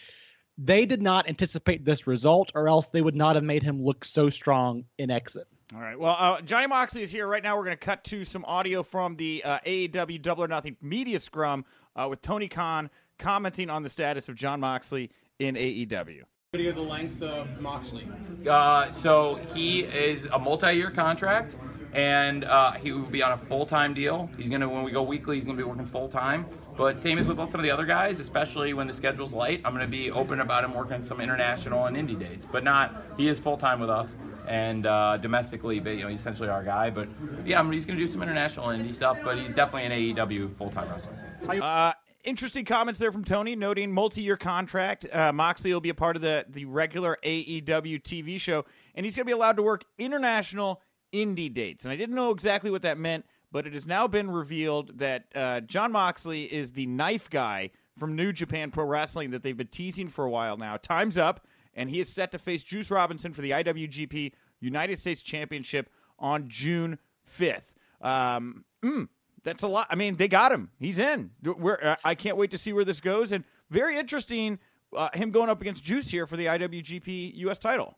they 0.58 0.86
did 0.86 1.02
not 1.02 1.28
anticipate 1.28 1.84
this 1.84 2.06
result, 2.06 2.52
or 2.54 2.68
else 2.68 2.86
they 2.86 3.02
would 3.02 3.16
not 3.16 3.34
have 3.34 3.44
made 3.44 3.62
him 3.62 3.82
look 3.82 4.04
so 4.04 4.30
strong 4.30 4.84
in 4.98 5.10
exit. 5.10 5.46
All 5.74 5.80
right. 5.80 5.98
Well, 5.98 6.16
uh, 6.18 6.40
Johnny 6.42 6.68
Moxley 6.68 7.02
is 7.02 7.10
here 7.10 7.26
right 7.26 7.42
now. 7.42 7.56
We're 7.56 7.64
going 7.64 7.76
to 7.76 7.84
cut 7.84 8.04
to 8.04 8.24
some 8.24 8.44
audio 8.44 8.82
from 8.82 9.16
the 9.16 9.42
uh, 9.44 9.58
AEW 9.66 10.22
Double 10.22 10.44
or 10.44 10.48
Nothing 10.48 10.76
media 10.80 11.18
scrum 11.18 11.64
uh, 11.96 12.06
with 12.08 12.22
Tony 12.22 12.48
Khan 12.48 12.88
commenting 13.18 13.68
on 13.68 13.82
the 13.82 13.88
status 13.88 14.28
of 14.28 14.36
Jon 14.36 14.60
Moxley 14.60 15.10
in 15.38 15.56
AEW. 15.56 16.22
Video 16.52 16.72
the 16.72 16.80
length 16.80 17.20
of 17.22 17.60
Moxley. 17.60 18.08
Uh, 18.48 18.90
so 18.92 19.40
he 19.54 19.80
is 19.80 20.24
a 20.26 20.38
multi-year 20.38 20.90
contract, 20.90 21.56
and 21.92 22.44
uh, 22.44 22.72
he 22.72 22.92
will 22.92 23.02
be 23.02 23.22
on 23.22 23.32
a 23.32 23.36
full-time 23.36 23.92
deal. 23.92 24.30
He's 24.38 24.48
gonna 24.48 24.68
when 24.68 24.84
we 24.84 24.92
go 24.92 25.02
weekly, 25.02 25.36
he's 25.36 25.44
gonna 25.44 25.58
be 25.58 25.64
working 25.64 25.84
full-time. 25.84 26.46
But 26.76 27.00
same 27.00 27.18
as 27.18 27.26
with 27.26 27.38
some 27.38 27.60
of 27.60 27.62
the 27.62 27.70
other 27.70 27.86
guys, 27.86 28.20
especially 28.20 28.74
when 28.74 28.86
the 28.86 28.92
schedule's 28.92 29.32
light, 29.32 29.62
I'm 29.64 29.72
going 29.72 29.84
to 29.84 29.90
be 29.90 30.10
open 30.10 30.40
about 30.40 30.62
him 30.62 30.74
working 30.74 31.02
some 31.04 31.20
international 31.20 31.86
and 31.86 31.96
indie 31.96 32.18
dates. 32.18 32.46
But 32.50 32.64
not, 32.64 33.04
he 33.16 33.28
is 33.28 33.38
full 33.38 33.56
time 33.56 33.80
with 33.80 33.90
us 33.90 34.14
and 34.46 34.86
uh, 34.86 35.16
domestically, 35.16 35.80
but 35.80 35.90
you 35.90 36.02
know, 36.02 36.08
he's 36.08 36.20
essentially 36.20 36.48
our 36.48 36.62
guy. 36.62 36.90
But 36.90 37.08
yeah, 37.44 37.60
I 37.60 37.62
mean, 37.62 37.72
he's 37.72 37.86
going 37.86 37.98
to 37.98 38.04
do 38.04 38.10
some 38.10 38.22
international 38.22 38.66
indie 38.68 38.92
stuff, 38.92 39.18
but 39.24 39.38
he's 39.38 39.54
definitely 39.54 40.14
an 40.14 40.16
AEW 40.16 40.52
full 40.54 40.70
time 40.70 40.88
wrestler. 40.90 41.62
Uh, 41.62 41.92
interesting 42.24 42.64
comments 42.64 43.00
there 43.00 43.12
from 43.12 43.24
Tony, 43.24 43.56
noting 43.56 43.92
multi-year 43.92 44.36
contract. 44.36 45.06
Uh, 45.12 45.32
Moxley 45.32 45.72
will 45.72 45.80
be 45.80 45.88
a 45.88 45.94
part 45.94 46.16
of 46.16 46.22
the 46.22 46.44
the 46.48 46.64
regular 46.66 47.16
AEW 47.24 48.02
TV 48.02 48.38
show, 48.40 48.64
and 48.94 49.06
he's 49.06 49.16
going 49.16 49.24
to 49.24 49.28
be 49.28 49.32
allowed 49.32 49.56
to 49.56 49.62
work 49.62 49.84
international 49.98 50.82
indie 51.12 51.52
dates. 51.52 51.84
And 51.84 51.92
I 51.92 51.96
didn't 51.96 52.14
know 52.14 52.30
exactly 52.30 52.70
what 52.70 52.82
that 52.82 52.98
meant 52.98 53.24
but 53.56 53.66
it 53.66 53.72
has 53.72 53.86
now 53.86 54.06
been 54.06 54.30
revealed 54.30 54.98
that 54.98 55.24
uh, 55.34 55.60
Jon 55.60 55.90
Moxley 55.90 56.42
is 56.42 56.72
the 56.72 56.84
knife 56.84 57.30
guy 57.30 57.70
from 57.98 58.14
New 58.14 58.30
Japan 58.30 58.70
Pro 58.70 58.84
Wrestling 58.84 59.30
that 59.30 59.42
they've 59.42 59.56
been 59.56 59.68
teasing 59.68 60.08
for 60.08 60.26
a 60.26 60.30
while 60.30 60.58
now. 60.58 60.76
Time's 60.76 61.16
up, 61.16 61.46
and 61.72 61.88
he 61.88 61.98
is 61.98 62.06
set 62.10 62.32
to 62.32 62.38
face 62.38 62.62
Juice 62.62 62.90
Robinson 62.90 63.32
for 63.32 63.40
the 63.40 63.52
IWGP 63.52 64.32
United 64.60 64.98
States 64.98 65.22
Championship 65.22 65.88
on 66.18 66.50
June 66.50 66.98
5th. 67.34 67.72
Um, 68.02 68.66
mm, 68.84 69.08
that's 69.42 69.62
a 69.62 69.68
lot. 69.68 69.86
I 69.88 69.94
mean, 69.94 70.16
they 70.16 70.28
got 70.28 70.52
him. 70.52 70.68
He's 70.78 70.98
in. 70.98 71.30
We're, 71.42 71.96
I 72.04 72.14
can't 72.14 72.36
wait 72.36 72.50
to 72.50 72.58
see 72.58 72.74
where 72.74 72.84
this 72.84 73.00
goes. 73.00 73.32
And 73.32 73.42
very 73.70 73.98
interesting, 73.98 74.58
uh, 74.94 75.08
him 75.14 75.30
going 75.30 75.48
up 75.48 75.62
against 75.62 75.82
Juice 75.82 76.10
here 76.10 76.26
for 76.26 76.36
the 76.36 76.44
IWGP 76.44 77.34
US 77.36 77.58
title 77.58 77.96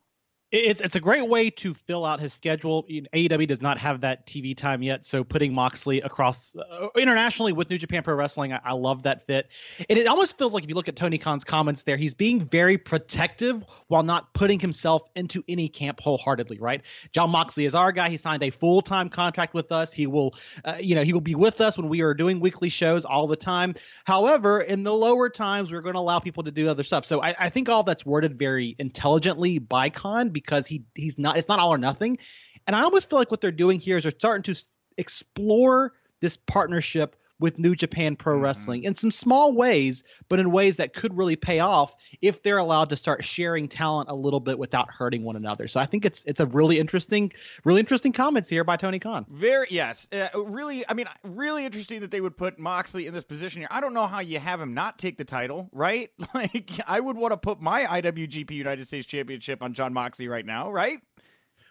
it's 0.50 0.81
it's 0.81 0.97
a 0.97 1.00
great 1.00 1.28
way 1.28 1.50
to 1.50 1.75
fill 1.75 2.07
out 2.07 2.21
his 2.21 2.33
schedule. 2.33 2.85
AEW 2.88 3.47
does 3.47 3.61
not 3.61 3.76
have 3.78 4.00
that 4.00 4.26
TV 4.26 4.57
time 4.57 4.83
yet, 4.83 5.05
so 5.05 5.23
putting 5.23 5.52
Moxley 5.52 6.00
across 6.00 6.57
uh, 6.57 6.88
internationally 6.97 7.52
with 7.52 7.69
New 7.69 7.76
Japan 7.76 8.02
Pro 8.02 8.14
Wrestling, 8.14 8.55
I, 8.55 8.61
I, 8.64 8.73
love 8.73 9.02
that 9.02 9.26
fit. 9.26 9.49
And 9.90 9.99
it 9.99 10.07
almost 10.07 10.38
feels 10.38 10.55
like 10.55 10.64
if 10.64 10.71
you 10.71 10.75
look 10.75 10.88
at 10.88 10.97
Tony 10.97 11.19
Khan's 11.19 11.45
comments 11.45 11.83
there, 11.83 11.99
he's 11.99 12.14
being 12.14 12.40
very 12.40 12.78
protective 12.78 13.62
while 13.88 14.02
not 14.02 14.33
putting 14.33 14.59
himself 14.59 15.02
into 15.14 15.45
any 15.49 15.69
camp 15.69 16.00
wholeheartedly. 16.00 16.59
Right? 16.59 16.81
Jon 17.12 17.28
Moxley 17.28 17.67
is 17.67 17.75
our 17.75 17.93
guy. 17.93 18.09
He 18.09 18.17
signed 18.17 18.43
a 18.43 18.50
full 18.50 18.81
time 18.81 19.11
contract 19.11 19.52
with 19.52 19.71
us. 19.71 19.93
He 19.93 20.07
will, 20.07 20.35
uh, 20.64 20.76
you 20.81 20.95
know, 20.95 21.02
he 21.02 21.12
will 21.12 21.21
be 21.21 21.35
with 21.35 21.61
us 21.61 21.76
when 21.76 21.90
we 21.90 22.00
are 22.00 22.14
doing 22.14 22.40
weekly 22.40 22.71
shows 22.71 23.05
all 23.05 23.26
the 23.26 23.37
time. 23.37 23.75
However, 24.07 24.62
in 24.62 24.83
the 24.83 24.95
lower 24.95 25.28
times, 25.28 25.71
we're 25.71 25.83
going 25.83 25.95
to 25.95 26.00
allow 26.00 26.21
people 26.21 26.43
to 26.45 26.50
do 26.50 26.71
other 26.71 26.85
stuff. 26.85 27.05
So 27.05 27.21
I, 27.21 27.35
I 27.38 27.50
think 27.50 27.69
all 27.69 27.83
that's 27.83 28.07
worded 28.07 28.38
very 28.38 28.75
intelligently 28.78 29.59
by 29.59 29.90
Khan 29.90 30.31
because 30.38 30.66
he 30.66 30.85
he's 30.95 31.18
not. 31.18 31.37
It's 31.37 31.49
not 31.49 31.59
all 31.59 31.73
or 31.73 31.78
nothing. 31.78 32.18
And 32.66 32.76
I 32.76 32.83
almost 32.83 33.09
feel 33.09 33.18
like 33.18 33.30
what 33.30 33.40
they're 33.40 33.50
doing 33.52 33.80
here 33.80 33.97
is 33.97 34.04
they're 34.04 34.12
starting 34.12 34.54
to 34.54 34.64
explore 34.97 35.92
this 36.21 36.37
partnership 36.37 37.16
with 37.40 37.59
New 37.59 37.75
Japan 37.75 38.16
Pro 38.16 38.38
Mm-hmm. 38.38 38.45
Wrestling 38.45 38.85
in 38.85 38.95
some 38.95 39.11
small 39.11 39.52
ways, 39.52 40.04
but 40.28 40.38
in 40.38 40.52
ways 40.52 40.76
that 40.76 40.95
could 40.95 41.16
really 41.16 41.37
pay 41.37 41.59
off 41.59 41.95
if 42.23 42.42
they're 42.42 42.59
allowed 42.59 42.88
to 42.90 42.97
start 42.97 43.25
sharing 43.25 43.68
talent 43.68 44.09
a 44.09 44.14
little 44.14 44.40
bit 44.40 44.59
without 44.59 44.88
hurting 44.90 45.25
one 45.25 45.35
another. 45.35 45.66
So 45.66 45.80
I 45.80 45.87
think 45.87 46.04
it's 46.04 46.25
it's 46.25 46.40
a 46.40 46.47
really 46.47 46.78
interesting, 46.78 47.33
really 47.64 47.80
interesting 47.80 48.12
comments 48.12 48.49
here 48.49 48.64
by 48.64 48.76
Tony 48.76 48.99
Khan. 48.99 49.26
Very 49.28 49.66
yes, 49.71 50.07
uh, 50.12 50.28
really. 50.40 50.85
I 50.88 50.95
mean, 50.95 51.07
really 51.25 51.64
interesting 51.64 52.00
that 52.00 52.11
they 52.11 52.21
would 52.21 52.37
put 52.37 52.59
Moxley 52.59 53.07
in 53.07 53.14
this 53.14 53.25
position 53.25 53.61
here. 53.62 53.68
I 53.71 53.80
don't 53.80 53.95
know 53.95 54.07
how 54.07 54.21
you 54.21 54.38
have 54.38 54.61
him 54.61 54.75
not 54.75 54.99
take 54.99 55.18
the 55.18 55.25
title, 55.25 55.68
right? 55.73 56.11
Like, 56.35 56.71
I 56.87 57.00
would 57.00 57.16
want 57.16 57.33
to 57.33 57.37
put 57.37 57.61
my 57.61 57.85
IWGP 57.85 58.50
United 58.50 58.87
States 58.87 59.07
Championship 59.07 59.62
on 59.62 59.75
Jon 59.75 59.92
Moxley 59.92 60.28
right 60.28 60.47
now, 60.47 60.71
right? 60.71 61.00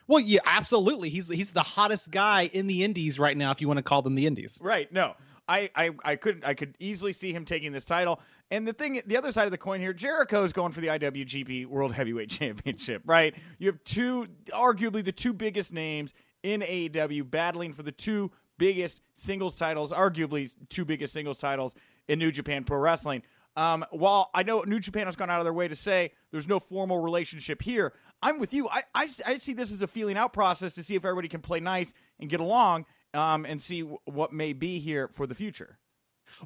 Well, 0.07 0.19
yeah, 0.19 0.39
absolutely. 0.45 1.09
He's 1.09 1.29
he's 1.29 1.51
the 1.51 1.62
hottest 1.62 2.12
guy 2.12 2.50
in 2.51 2.67
the 2.67 2.83
Indies 2.83 3.19
right 3.19 3.38
now, 3.38 3.51
if 3.51 3.62
you 3.62 3.67
want 3.67 3.77
to 3.77 3.83
call 3.83 4.01
them 4.01 4.15
the 4.15 4.25
Indies. 4.25 4.57
Right. 4.59 4.91
No, 4.91 5.13
I, 5.48 5.70
I, 5.75 5.92
I 6.04 6.16
could, 6.16 6.44
I 6.46 6.54
could 6.54 6.75
easily 6.80 7.13
see 7.13 7.34
him 7.34 7.46
taking 7.46 7.72
this 7.72 7.86
title. 7.86 8.20
And 8.51 8.68
the 8.68 8.74
thing, 8.74 9.01
the 9.06 9.18
other 9.18 9.32
side 9.32 9.46
of 9.46 9.51
the 9.51 9.58
coin 9.58 9.80
here, 9.80 9.94
Jericho 9.94 10.44
is 10.44 10.54
going 10.54 10.72
for 10.72 10.82
the 10.82 10.88
IWGP 10.88 11.68
World 11.68 11.94
Heavyweight 11.94 12.30
Championship. 12.32 13.01
Right. 13.06 13.36
You 13.60 13.68
have 13.68 13.84
two, 13.84 14.27
arguably 14.51 15.04
the 15.04 15.12
two 15.12 15.34
biggest 15.34 15.74
names 15.74 16.13
in 16.44 16.62
AEW 16.62 17.30
battling 17.30 17.74
for 17.74 17.84
the 17.84 17.92
two 17.92 18.32
biggest 18.58 19.01
singles 19.16 19.56
titles, 19.56 19.92
arguably 19.92 20.54
two 20.70 20.86
biggest 20.86 21.13
singles 21.13 21.38
titles 21.38 21.74
in 22.08 22.20
New 22.20 22.32
Japan 22.32 22.63
Pro 22.63 22.77
Wrestling. 22.80 23.24
Um, 23.56 23.86
while 23.89 24.30
I 24.34 24.44
know 24.44 24.62
New 24.62 24.80
Japan 24.80 25.08
has 25.08 25.16
gone 25.16 25.32
out 25.32 25.39
of 25.39 25.46
their 25.46 25.54
way 25.54 25.68
to 25.68 25.75
say 25.75 26.12
there's 26.32 26.48
no 26.48 26.60
formal 26.60 27.00
relationship 27.00 27.62
here, 27.62 27.94
I'm 28.22 28.39
with 28.39 28.54
you. 28.54 28.70
I, 28.70 28.84
I, 28.94 29.08
I 29.25 29.38
see 29.38 29.54
this 29.54 29.72
as 29.72 29.82
a 29.82 29.88
feeling 29.88 30.18
out 30.18 30.32
process 30.32 30.74
to 30.75 30.84
see 30.84 30.96
if 30.96 31.06
everybody 31.06 31.27
can 31.27 31.42
play 31.42 31.60
nice 31.60 31.94
and 32.20 32.30
get 32.30 32.39
along 32.39 32.86
um, 33.13 33.45
and 33.45 33.61
see 33.61 33.81
w- 33.81 33.99
what 34.05 34.33
may 34.33 34.53
be 34.53 34.79
here 34.79 35.09
for 35.13 35.27
the 35.27 35.35
future. 35.35 35.77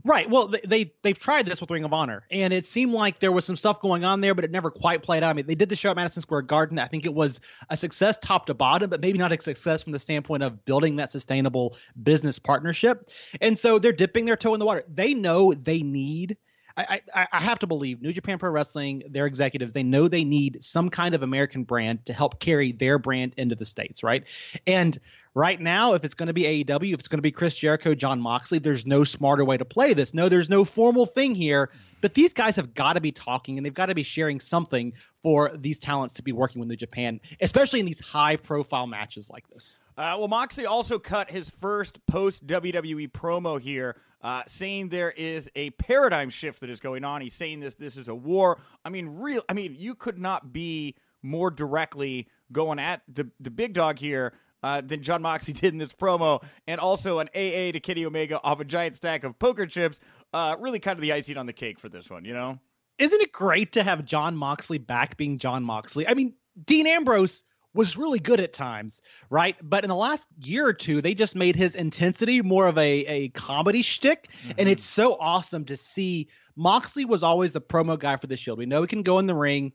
Right. 0.05 0.29
Well, 0.29 0.47
they, 0.47 0.61
they 0.65 0.93
they've 1.01 1.17
tried 1.17 1.45
this 1.45 1.59
with 1.59 1.71
Ring 1.71 1.83
of 1.83 1.91
Honor, 1.91 2.23
and 2.29 2.53
it 2.53 2.65
seemed 2.65 2.93
like 2.93 3.19
there 3.19 3.31
was 3.31 3.45
some 3.45 3.55
stuff 3.55 3.81
going 3.81 4.03
on 4.03 4.21
there, 4.21 4.35
but 4.35 4.43
it 4.45 4.51
never 4.51 4.69
quite 4.69 5.01
played 5.01 5.23
out. 5.23 5.31
I 5.31 5.33
mean, 5.33 5.47
they 5.47 5.55
did 5.55 5.69
the 5.69 5.75
show 5.75 5.89
at 5.89 5.95
Madison 5.95 6.21
Square 6.21 6.43
Garden. 6.43 6.77
I 6.77 6.87
think 6.87 7.05
it 7.05 7.13
was 7.13 7.39
a 7.69 7.75
success 7.75 8.17
top 8.21 8.45
to 8.45 8.53
bottom, 8.53 8.89
but 8.89 9.01
maybe 9.01 9.17
not 9.17 9.31
a 9.31 9.41
success 9.41 9.83
from 9.83 9.91
the 9.91 9.99
standpoint 9.99 10.43
of 10.43 10.63
building 10.65 10.97
that 10.97 11.09
sustainable 11.09 11.75
business 12.03 12.37
partnership. 12.37 13.09
And 13.41 13.57
so 13.57 13.79
they're 13.79 13.91
dipping 13.91 14.25
their 14.25 14.37
toe 14.37 14.53
in 14.53 14.59
the 14.59 14.65
water. 14.65 14.83
They 14.87 15.13
know 15.13 15.53
they 15.53 15.79
need. 15.81 16.37
I, 16.77 17.01
I, 17.13 17.41
have 17.41 17.59
to 17.59 17.67
believe 17.67 18.01
New 18.01 18.13
Japan 18.13 18.39
Pro 18.39 18.49
Wrestling, 18.49 19.03
their 19.09 19.25
executives, 19.25 19.73
they 19.73 19.83
know 19.83 20.07
they 20.07 20.23
need 20.23 20.63
some 20.63 20.89
kind 20.89 21.15
of 21.15 21.23
American 21.23 21.63
brand 21.63 22.05
to 22.05 22.13
help 22.13 22.39
carry 22.39 22.71
their 22.71 22.97
brand 22.97 23.33
into 23.37 23.55
the 23.55 23.65
States, 23.65 24.03
right? 24.03 24.23
And 24.65 24.97
right 25.33 25.59
now, 25.59 25.93
if 25.93 26.03
it's 26.03 26.13
going 26.13 26.27
to 26.27 26.33
be 26.33 26.63
AEW, 26.63 26.93
if 26.93 26.99
it's 26.99 27.07
going 27.07 27.17
to 27.17 27.23
be 27.23 27.31
Chris 27.31 27.55
Jericho, 27.55 27.95
Jon 27.95 28.19
Moxley, 28.19 28.59
there's 28.59 28.85
no 28.85 29.03
smarter 29.03 29.45
way 29.45 29.57
to 29.57 29.65
play 29.65 29.93
this. 29.93 30.13
No, 30.13 30.29
there's 30.29 30.49
no 30.49 30.65
formal 30.65 31.05
thing 31.05 31.35
here, 31.35 31.69
but 32.01 32.13
these 32.13 32.33
guys 32.33 32.55
have 32.55 32.73
got 32.73 32.93
to 32.93 33.01
be 33.01 33.11
talking 33.11 33.57
and 33.57 33.65
they've 33.65 33.73
got 33.73 33.87
to 33.87 33.95
be 33.95 34.03
sharing 34.03 34.39
something 34.39 34.93
for 35.21 35.51
these 35.55 35.79
talents 35.79 36.15
to 36.15 36.23
be 36.23 36.31
working 36.31 36.59
with 36.59 36.69
New 36.69 36.75
Japan, 36.75 37.19
especially 37.39 37.79
in 37.79 37.85
these 37.85 37.99
high 37.99 38.35
profile 38.35 38.87
matches 38.87 39.29
like 39.29 39.47
this. 39.49 39.77
Uh, 40.01 40.17
well, 40.17 40.27
Moxley 40.27 40.65
also 40.65 40.97
cut 40.97 41.29
his 41.29 41.47
first 41.47 42.03
post 42.07 42.47
WWE 42.47 43.11
promo 43.11 43.61
here, 43.61 43.97
uh, 44.23 44.41
saying 44.47 44.89
there 44.89 45.11
is 45.11 45.47
a 45.55 45.69
paradigm 45.71 46.31
shift 46.31 46.61
that 46.61 46.71
is 46.71 46.79
going 46.79 47.03
on. 47.03 47.21
He's 47.21 47.35
saying 47.35 47.59
this 47.59 47.75
this 47.75 47.97
is 47.97 48.07
a 48.07 48.15
war. 48.15 48.57
I 48.83 48.89
mean, 48.89 49.07
real. 49.07 49.43
I 49.47 49.53
mean, 49.53 49.75
you 49.77 49.93
could 49.93 50.17
not 50.17 50.51
be 50.51 50.95
more 51.21 51.51
directly 51.51 52.27
going 52.51 52.79
at 52.79 53.03
the 53.13 53.29
the 53.39 53.51
big 53.51 53.73
dog 53.73 53.99
here. 53.99 54.33
Uh, 54.63 54.79
than 54.79 55.01
Jon 55.01 55.23
Moxley 55.23 55.53
did 55.59 55.73
in 55.73 55.79
this 55.79 55.93
promo, 55.93 56.43
and 56.67 56.79
also 56.79 57.17
an 57.17 57.29
AA 57.35 57.71
to 57.71 57.79
Kenny 57.79 58.05
Omega 58.05 58.39
off 58.43 58.59
a 58.59 58.65
giant 58.65 58.95
stack 58.95 59.23
of 59.23 59.37
poker 59.37 59.67
chips. 59.67 59.99
Uh, 60.33 60.55
really, 60.59 60.79
kind 60.79 60.97
of 60.97 61.01
the 61.01 61.13
icing 61.13 61.37
on 61.37 61.45
the 61.45 61.53
cake 61.53 61.79
for 61.79 61.89
this 61.89 62.09
one, 62.09 62.25
you 62.25 62.33
know. 62.33 62.57
Isn't 62.97 63.21
it 63.21 63.31
great 63.31 63.71
to 63.73 63.83
have 63.83 64.05
Jon 64.05 64.35
Moxley 64.35 64.79
back 64.79 65.17
being 65.17 65.37
Jon 65.37 65.63
Moxley? 65.63 66.07
I 66.07 66.15
mean, 66.15 66.33
Dean 66.65 66.87
Ambrose 66.87 67.43
was 67.73 67.95
really 67.97 68.19
good 68.19 68.39
at 68.39 68.53
times, 68.53 69.01
right? 69.29 69.55
But 69.61 69.83
in 69.83 69.89
the 69.89 69.95
last 69.95 70.27
year 70.43 70.67
or 70.67 70.73
two, 70.73 71.01
they 71.01 71.13
just 71.13 71.35
made 71.35 71.55
his 71.55 71.75
intensity 71.75 72.41
more 72.41 72.67
of 72.67 72.77
a, 72.77 73.05
a 73.05 73.29
comedy 73.29 73.81
shtick. 73.81 74.27
And 74.43 74.57
mm-hmm. 74.57 74.67
it's 74.67 74.83
so 74.83 75.17
awesome 75.19 75.65
to 75.65 75.77
see. 75.77 76.27
Moxley 76.55 77.05
was 77.05 77.23
always 77.23 77.51
the 77.51 77.61
promo 77.61 77.97
guy 77.97 78.17
for 78.17 78.27
the 78.27 78.35
Shield. 78.35 78.57
We 78.57 78.65
know 78.65 78.81
he 78.81 78.87
can 78.87 79.03
go 79.03 79.19
in 79.19 79.27
the 79.27 79.35
ring, 79.35 79.71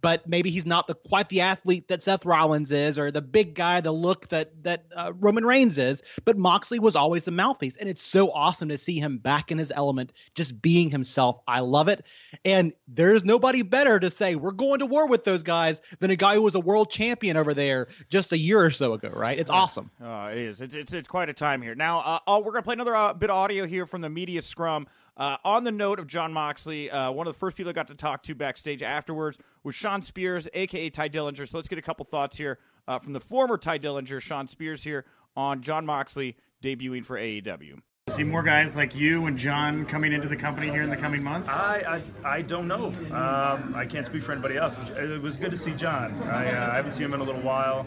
but 0.00 0.26
maybe 0.26 0.50
he's 0.50 0.64
not 0.64 0.86
the 0.86 0.94
quite 0.94 1.28
the 1.28 1.42
athlete 1.42 1.88
that 1.88 2.02
Seth 2.02 2.24
Rollins 2.24 2.72
is, 2.72 2.98
or 2.98 3.10
the 3.10 3.20
big 3.20 3.54
guy, 3.54 3.80
the 3.80 3.92
look 3.92 4.28
that 4.28 4.62
that 4.62 4.86
uh, 4.96 5.12
Roman 5.18 5.44
Reigns 5.44 5.78
is. 5.78 6.02
But 6.24 6.38
Moxley 6.38 6.78
was 6.78 6.96
always 6.96 7.24
the 7.24 7.30
mouthpiece, 7.30 7.76
and 7.76 7.88
it's 7.88 8.02
so 8.02 8.30
awesome 8.32 8.68
to 8.70 8.78
see 8.78 8.98
him 8.98 9.18
back 9.18 9.52
in 9.52 9.58
his 9.58 9.72
element, 9.74 10.12
just 10.34 10.62
being 10.62 10.90
himself. 10.90 11.40
I 11.46 11.60
love 11.60 11.88
it, 11.88 12.04
and 12.44 12.72
there's 12.88 13.24
nobody 13.24 13.62
better 13.62 14.00
to 14.00 14.10
say 14.10 14.34
we're 14.34 14.52
going 14.52 14.78
to 14.78 14.86
war 14.86 15.06
with 15.06 15.24
those 15.24 15.42
guys 15.42 15.80
than 16.00 16.10
a 16.10 16.16
guy 16.16 16.34
who 16.34 16.42
was 16.42 16.54
a 16.54 16.60
world 16.60 16.90
champion 16.90 17.36
over 17.36 17.52
there 17.54 17.88
just 18.08 18.32
a 18.32 18.38
year 18.38 18.64
or 18.64 18.70
so 18.70 18.94
ago. 18.94 19.10
Right? 19.14 19.38
It's 19.38 19.50
awesome. 19.50 19.90
Oh, 20.02 20.26
it 20.26 20.38
is. 20.38 20.60
It's, 20.60 20.74
it's, 20.74 20.92
it's 20.92 21.08
quite 21.08 21.28
a 21.28 21.34
time 21.34 21.60
here. 21.60 21.74
Now, 21.74 22.00
uh, 22.00 22.18
oh, 22.26 22.38
we're 22.38 22.52
going 22.52 22.62
to 22.62 22.66
play 22.66 22.74
another 22.74 22.96
uh, 22.96 23.12
bit 23.12 23.30
of 23.30 23.36
audio 23.36 23.66
here 23.66 23.86
from 23.86 24.00
the 24.00 24.08
media 24.08 24.40
scrum. 24.42 24.86
Uh, 25.16 25.36
on 25.44 25.64
the 25.64 25.72
note 25.72 25.98
of 25.98 26.06
Jon 26.06 26.32
Moxley, 26.32 26.90
uh, 26.90 27.10
one 27.10 27.26
of 27.26 27.34
the 27.34 27.38
first 27.38 27.56
people 27.56 27.70
I 27.70 27.74
got 27.74 27.88
to 27.88 27.94
talk 27.94 28.22
to 28.24 28.34
backstage 28.34 28.82
afterwards 28.82 29.38
was 29.62 29.74
Shawn 29.74 30.02
Spears, 30.02 30.48
a.k.a. 30.54 30.90
Tye 30.90 31.08
Dillinger. 31.08 31.48
So 31.48 31.58
let's 31.58 31.68
get 31.68 31.78
a 31.78 31.82
couple 31.82 32.04
thoughts 32.04 32.36
here 32.36 32.58
uh, 32.88 32.98
from 32.98 33.12
the 33.12 33.20
former 33.20 33.58
Tye 33.58 33.78
Dillinger, 33.78 34.20
Shawn 34.20 34.48
Spears, 34.48 34.82
here 34.82 35.04
on 35.36 35.62
Jon 35.62 35.84
Moxley 35.84 36.36
debuting 36.62 37.04
for 37.04 37.18
AEW. 37.18 37.80
See 38.10 38.24
more 38.24 38.42
guys 38.42 38.74
like 38.74 38.96
you 38.96 39.26
and 39.26 39.38
John 39.38 39.86
coming 39.86 40.12
into 40.12 40.28
the 40.28 40.36
company 40.36 40.68
here 40.70 40.82
in 40.82 40.90
the 40.90 40.96
coming 40.96 41.22
months? 41.22 41.48
I, 41.48 42.02
I, 42.24 42.38
I 42.38 42.42
don't 42.42 42.66
know. 42.66 42.88
Um, 43.12 43.74
I 43.76 43.86
can't 43.88 44.04
speak 44.04 44.22
for 44.22 44.32
anybody 44.32 44.56
else. 44.56 44.76
It 44.96 45.22
was 45.22 45.36
good 45.36 45.52
to 45.52 45.56
see 45.56 45.72
John. 45.72 46.12
I, 46.24 46.50
uh, 46.50 46.72
I 46.72 46.76
haven't 46.76 46.92
seen 46.92 47.06
him 47.06 47.14
in 47.14 47.20
a 47.20 47.24
little 47.24 47.40
while, 47.40 47.86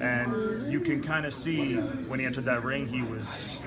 and 0.00 0.70
you 0.72 0.80
can 0.80 1.02
kind 1.02 1.26
of 1.26 1.34
see 1.34 1.74
when 1.74 2.20
he 2.20 2.26
entered 2.26 2.44
that 2.44 2.64
ring, 2.64 2.86
he 2.86 3.02
was 3.02 3.60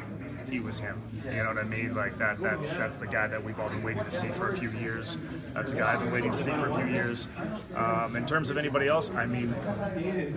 he 0.53 0.59
was 0.59 0.79
him. 0.79 1.01
You 1.25 1.31
know 1.31 1.47
what 1.47 1.57
I 1.57 1.63
mean? 1.63 1.95
Like 1.95 2.17
that. 2.19 2.39
That's 2.39 2.75
that's 2.75 2.99
the 2.99 3.07
guy 3.07 3.25
that 3.27 3.43
we've 3.43 3.59
all 3.59 3.69
been 3.69 3.81
waiting 3.81 4.03
to 4.03 4.11
see 4.11 4.27
for 4.27 4.49
a 4.49 4.57
few 4.57 4.69
years. 4.71 5.17
That's 5.55 5.71
the 5.71 5.79
guy 5.79 5.93
I've 5.93 5.99
been 5.99 6.11
waiting 6.11 6.31
to 6.31 6.37
see 6.37 6.51
for 6.51 6.69
a 6.69 6.75
few 6.75 6.93
years. 6.93 7.27
Um, 7.75 8.15
in 8.15 8.25
terms 8.27 8.51
of 8.51 8.57
anybody 8.57 8.87
else, 8.87 9.09
I 9.11 9.25
mean, 9.25 9.53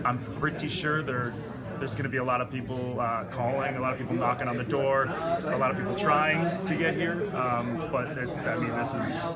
I'm 0.03 0.17
pretty 0.39 0.69
sure 0.69 1.03
there's 1.03 1.93
going 1.93 2.03
to 2.03 2.09
be 2.09 2.17
a 2.17 2.23
lot 2.23 2.41
of 2.41 2.49
people 2.49 2.99
uh, 2.99 3.25
calling, 3.25 3.75
a 3.75 3.79
lot 3.79 3.93
of 3.93 3.99
people 3.99 4.15
knocking 4.15 4.47
on 4.47 4.57
the 4.57 4.63
door, 4.63 5.03
a 5.05 5.57
lot 5.57 5.69
of 5.69 5.77
people 5.77 5.95
trying 5.95 6.65
to 6.65 6.75
get 6.75 6.95
here. 6.95 7.29
Um, 7.35 7.87
but 7.91 8.17
it, 8.17 8.27
I 8.29 8.57
mean, 8.57 8.75
this 8.75 8.95
is 8.95 9.27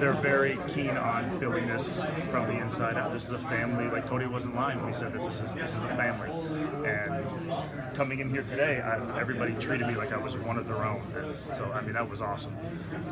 they're 0.00 0.20
very 0.20 0.58
keen 0.66 0.96
on 0.96 1.38
building 1.38 1.68
this 1.68 2.04
from 2.30 2.48
the 2.48 2.58
inside 2.60 2.96
out. 2.96 3.12
This 3.12 3.26
is 3.26 3.32
a 3.32 3.38
family. 3.38 3.88
Like 3.88 4.06
Cody 4.06 4.26
wasn't 4.26 4.56
lying 4.56 4.78
when 4.78 4.88
he 4.88 4.92
said 4.92 5.12
that 5.12 5.22
this 5.24 5.40
is 5.40 5.54
this 5.54 5.76
is 5.76 5.84
a 5.84 5.94
family. 5.94 6.30
And 6.84 7.15
coming 7.94 8.20
in 8.20 8.30
here 8.30 8.42
today, 8.42 8.80
I, 8.80 9.20
everybody 9.20 9.54
treated 9.54 9.86
me 9.86 9.94
like 9.94 10.12
I 10.12 10.16
was 10.16 10.36
one 10.36 10.58
of 10.58 10.66
their 10.66 10.84
own. 10.84 11.00
And 11.16 11.34
so 11.54 11.70
I 11.72 11.80
mean, 11.80 11.94
that 11.94 12.08
was 12.08 12.22
awesome. 12.22 12.56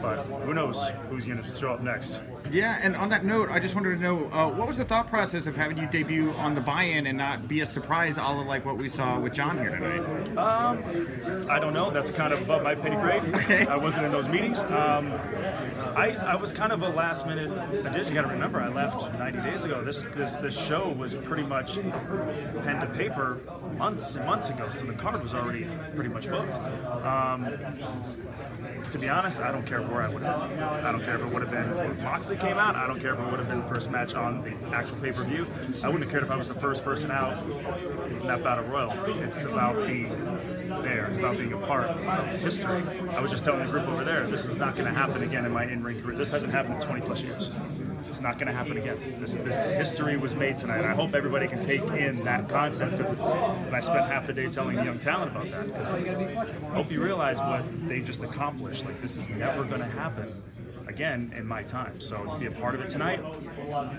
But 0.00 0.18
who 0.24 0.54
knows 0.54 0.88
who's 1.10 1.24
going 1.24 1.42
to 1.42 1.50
show 1.50 1.72
up 1.72 1.82
next? 1.82 2.20
Yeah, 2.50 2.78
and 2.82 2.94
on 2.96 3.08
that 3.08 3.24
note, 3.24 3.48
I 3.50 3.58
just 3.58 3.74
wanted 3.74 3.96
to 3.96 4.02
know 4.02 4.26
uh, 4.30 4.50
what 4.50 4.68
was 4.68 4.76
the 4.76 4.84
thought 4.84 5.08
process 5.08 5.46
of 5.46 5.56
having 5.56 5.78
you 5.78 5.86
debut 5.86 6.30
on 6.32 6.54
the 6.54 6.60
buy-in 6.60 7.06
and 7.06 7.16
not 7.16 7.48
be 7.48 7.60
a 7.60 7.66
surprise, 7.66 8.18
all 8.18 8.40
of 8.40 8.46
like 8.46 8.64
what 8.64 8.76
we 8.76 8.88
saw 8.88 9.18
with 9.18 9.32
John 9.32 9.58
here 9.58 9.70
tonight. 9.70 10.36
Um, 10.36 11.48
I 11.50 11.58
don't 11.58 11.72
know. 11.72 11.90
That's 11.90 12.10
kind 12.10 12.32
of 12.32 12.42
above 12.42 12.62
my 12.62 12.74
petty 12.74 12.96
grade. 12.96 13.22
Okay. 13.44 13.66
I 13.66 13.76
wasn't 13.76 14.06
in 14.06 14.12
those 14.12 14.28
meetings. 14.28 14.64
Um, 14.64 15.12
I, 15.96 16.16
I 16.20 16.34
was 16.34 16.50
kind 16.50 16.72
of 16.72 16.82
a 16.82 16.88
last 16.88 17.26
minute 17.26 17.50
addition. 17.84 18.08
You 18.08 18.14
got 18.14 18.22
to 18.22 18.32
remember, 18.32 18.60
I 18.60 18.68
left 18.68 19.12
90 19.18 19.40
days 19.42 19.64
ago. 19.64 19.84
This 19.84 20.02
this 20.14 20.36
this 20.36 20.56
show 20.56 20.90
was 20.90 21.14
pretty 21.14 21.42
much 21.42 21.74
pen 21.76 22.80
to 22.80 22.86
paper 22.94 23.40
months 23.76 24.16
months 24.24 24.50
ago, 24.50 24.68
so 24.70 24.86
the 24.86 24.92
card 24.94 25.22
was 25.22 25.34
already 25.34 25.66
pretty 25.94 26.08
much 26.08 26.28
booked. 26.28 26.58
Um, 27.04 27.44
to 28.90 28.98
be 28.98 29.08
honest, 29.08 29.40
I 29.40 29.52
don't 29.52 29.66
care 29.66 29.82
where 29.82 30.02
I 30.02 30.08
would 30.08 30.22
have 30.22 30.48
been. 30.48 30.62
I 30.62 30.92
don't 30.92 31.04
care 31.04 31.16
if 31.16 31.26
it 31.26 31.32
would 31.32 31.46
have 31.46 31.50
been 31.50 32.02
Moxley 32.02 32.36
came 32.36 32.58
out. 32.58 32.76
I 32.76 32.86
don't 32.86 33.00
care 33.00 33.14
if 33.14 33.20
it 33.20 33.26
would 33.26 33.38
have 33.38 33.48
been 33.48 33.62
the 33.62 33.68
first 33.68 33.90
match 33.90 34.14
on 34.14 34.42
the 34.42 34.74
actual 34.74 34.96
pay 34.98 35.12
per 35.12 35.24
view. 35.24 35.46
I 35.82 35.88
wouldn't 35.88 36.04
have 36.04 36.10
cared 36.10 36.24
if 36.24 36.30
I 36.30 36.36
was 36.36 36.48
the 36.48 36.54
first 36.54 36.84
person 36.84 37.10
out 37.10 37.42
in 38.08 38.26
that 38.26 38.42
battle 38.42 38.64
royal. 38.64 38.92
It's 39.22 39.44
about 39.44 39.86
being 39.86 40.08
there. 40.82 41.06
It's 41.06 41.18
about 41.18 41.36
being 41.36 41.52
a 41.52 41.58
part 41.58 41.88
of 41.88 42.40
history. 42.40 42.82
I 43.10 43.20
was 43.20 43.30
just 43.30 43.44
telling 43.44 43.60
the 43.60 43.70
group 43.70 43.88
over 43.88 44.04
there, 44.04 44.26
this 44.26 44.46
is 44.46 44.58
not 44.58 44.74
going 44.74 44.86
to 44.86 44.92
happen 44.92 45.22
again 45.22 45.44
in 45.44 45.52
my 45.52 45.64
in-ring 45.64 46.00
career. 46.02 46.16
This 46.16 46.30
hasn't 46.30 46.52
happened 46.52 46.74
in 46.74 46.80
20 46.80 47.00
plus 47.02 47.22
years. 47.22 47.50
It's 48.14 48.22
not 48.22 48.38
going 48.38 48.46
to 48.46 48.52
happen 48.52 48.76
again. 48.76 48.96
This, 49.18 49.34
this 49.34 49.56
history 49.76 50.16
was 50.16 50.36
made 50.36 50.56
tonight. 50.56 50.84
I 50.84 50.94
hope 50.94 51.16
everybody 51.16 51.48
can 51.48 51.60
take 51.60 51.82
in 51.82 52.22
that 52.22 52.48
concept 52.48 52.96
because 52.96 53.20
I 53.20 53.80
spent 53.80 54.06
half 54.06 54.28
the 54.28 54.32
day 54.32 54.48
telling 54.48 54.76
young 54.76 55.00
talent 55.00 55.32
about 55.32 55.50
that. 55.50 55.66
Because 55.66 55.94
I 55.94 56.74
hope 56.74 56.92
you 56.92 57.02
realize 57.02 57.40
what 57.40 57.64
they 57.88 57.98
just 57.98 58.22
accomplished. 58.22 58.84
Like 58.84 59.02
this 59.02 59.16
is 59.16 59.28
never 59.30 59.64
going 59.64 59.80
to 59.80 59.86
happen 59.86 60.44
again 60.86 61.34
in 61.36 61.44
my 61.44 61.64
time. 61.64 62.00
So 62.00 62.24
to 62.26 62.38
be 62.38 62.46
a 62.46 62.52
part 62.52 62.76
of 62.76 62.82
it 62.82 62.88
tonight, 62.88 63.20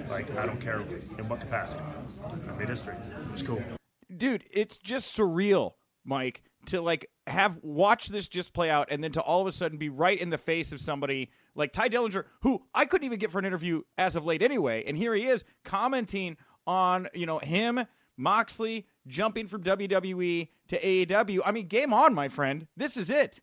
like 0.09 0.33
I 0.37 0.45
don't 0.45 0.61
care 0.61 0.79
in 0.79 1.27
what 1.27 1.41
capacity. 1.41 1.83
I 2.25 2.57
made 2.57 2.69
history. 2.69 2.95
It's 3.33 3.41
cool. 3.41 3.61
dude, 4.15 4.45
it's 4.49 4.77
just 4.77 5.13
surreal, 5.17 5.73
Mike, 6.05 6.41
to 6.67 6.79
like 6.79 7.09
have 7.27 7.59
watch 7.61 8.07
this 8.07 8.29
just 8.29 8.53
play 8.53 8.69
out 8.69 8.87
and 8.91 9.03
then 9.03 9.11
to 9.11 9.21
all 9.21 9.41
of 9.41 9.47
a 9.47 9.51
sudden 9.51 9.77
be 9.77 9.89
right 9.89 10.17
in 10.17 10.29
the 10.29 10.37
face 10.37 10.71
of 10.71 10.79
somebody 10.79 11.31
like 11.55 11.73
Tye 11.73 11.89
Dillinger, 11.89 12.25
who 12.41 12.63
I 12.73 12.85
couldn't 12.85 13.05
even 13.05 13.19
get 13.19 13.31
for 13.31 13.39
an 13.39 13.45
interview 13.45 13.81
as 13.97 14.15
of 14.15 14.25
late 14.25 14.41
anyway, 14.41 14.83
and 14.85 14.97
here 14.97 15.13
he 15.13 15.25
is 15.25 15.43
commenting 15.63 16.37
on 16.67 17.07
you 17.13 17.25
know 17.25 17.39
him, 17.39 17.85
Moxley 18.17 18.87
jumping 19.07 19.47
from 19.47 19.63
WWE 19.63 20.49
to 20.69 20.79
AEW. 20.79 21.39
I 21.45 21.51
mean, 21.51 21.67
game 21.67 21.93
on, 21.93 22.13
my 22.13 22.29
friend. 22.29 22.67
This 22.75 22.97
is 22.97 23.09
it. 23.09 23.39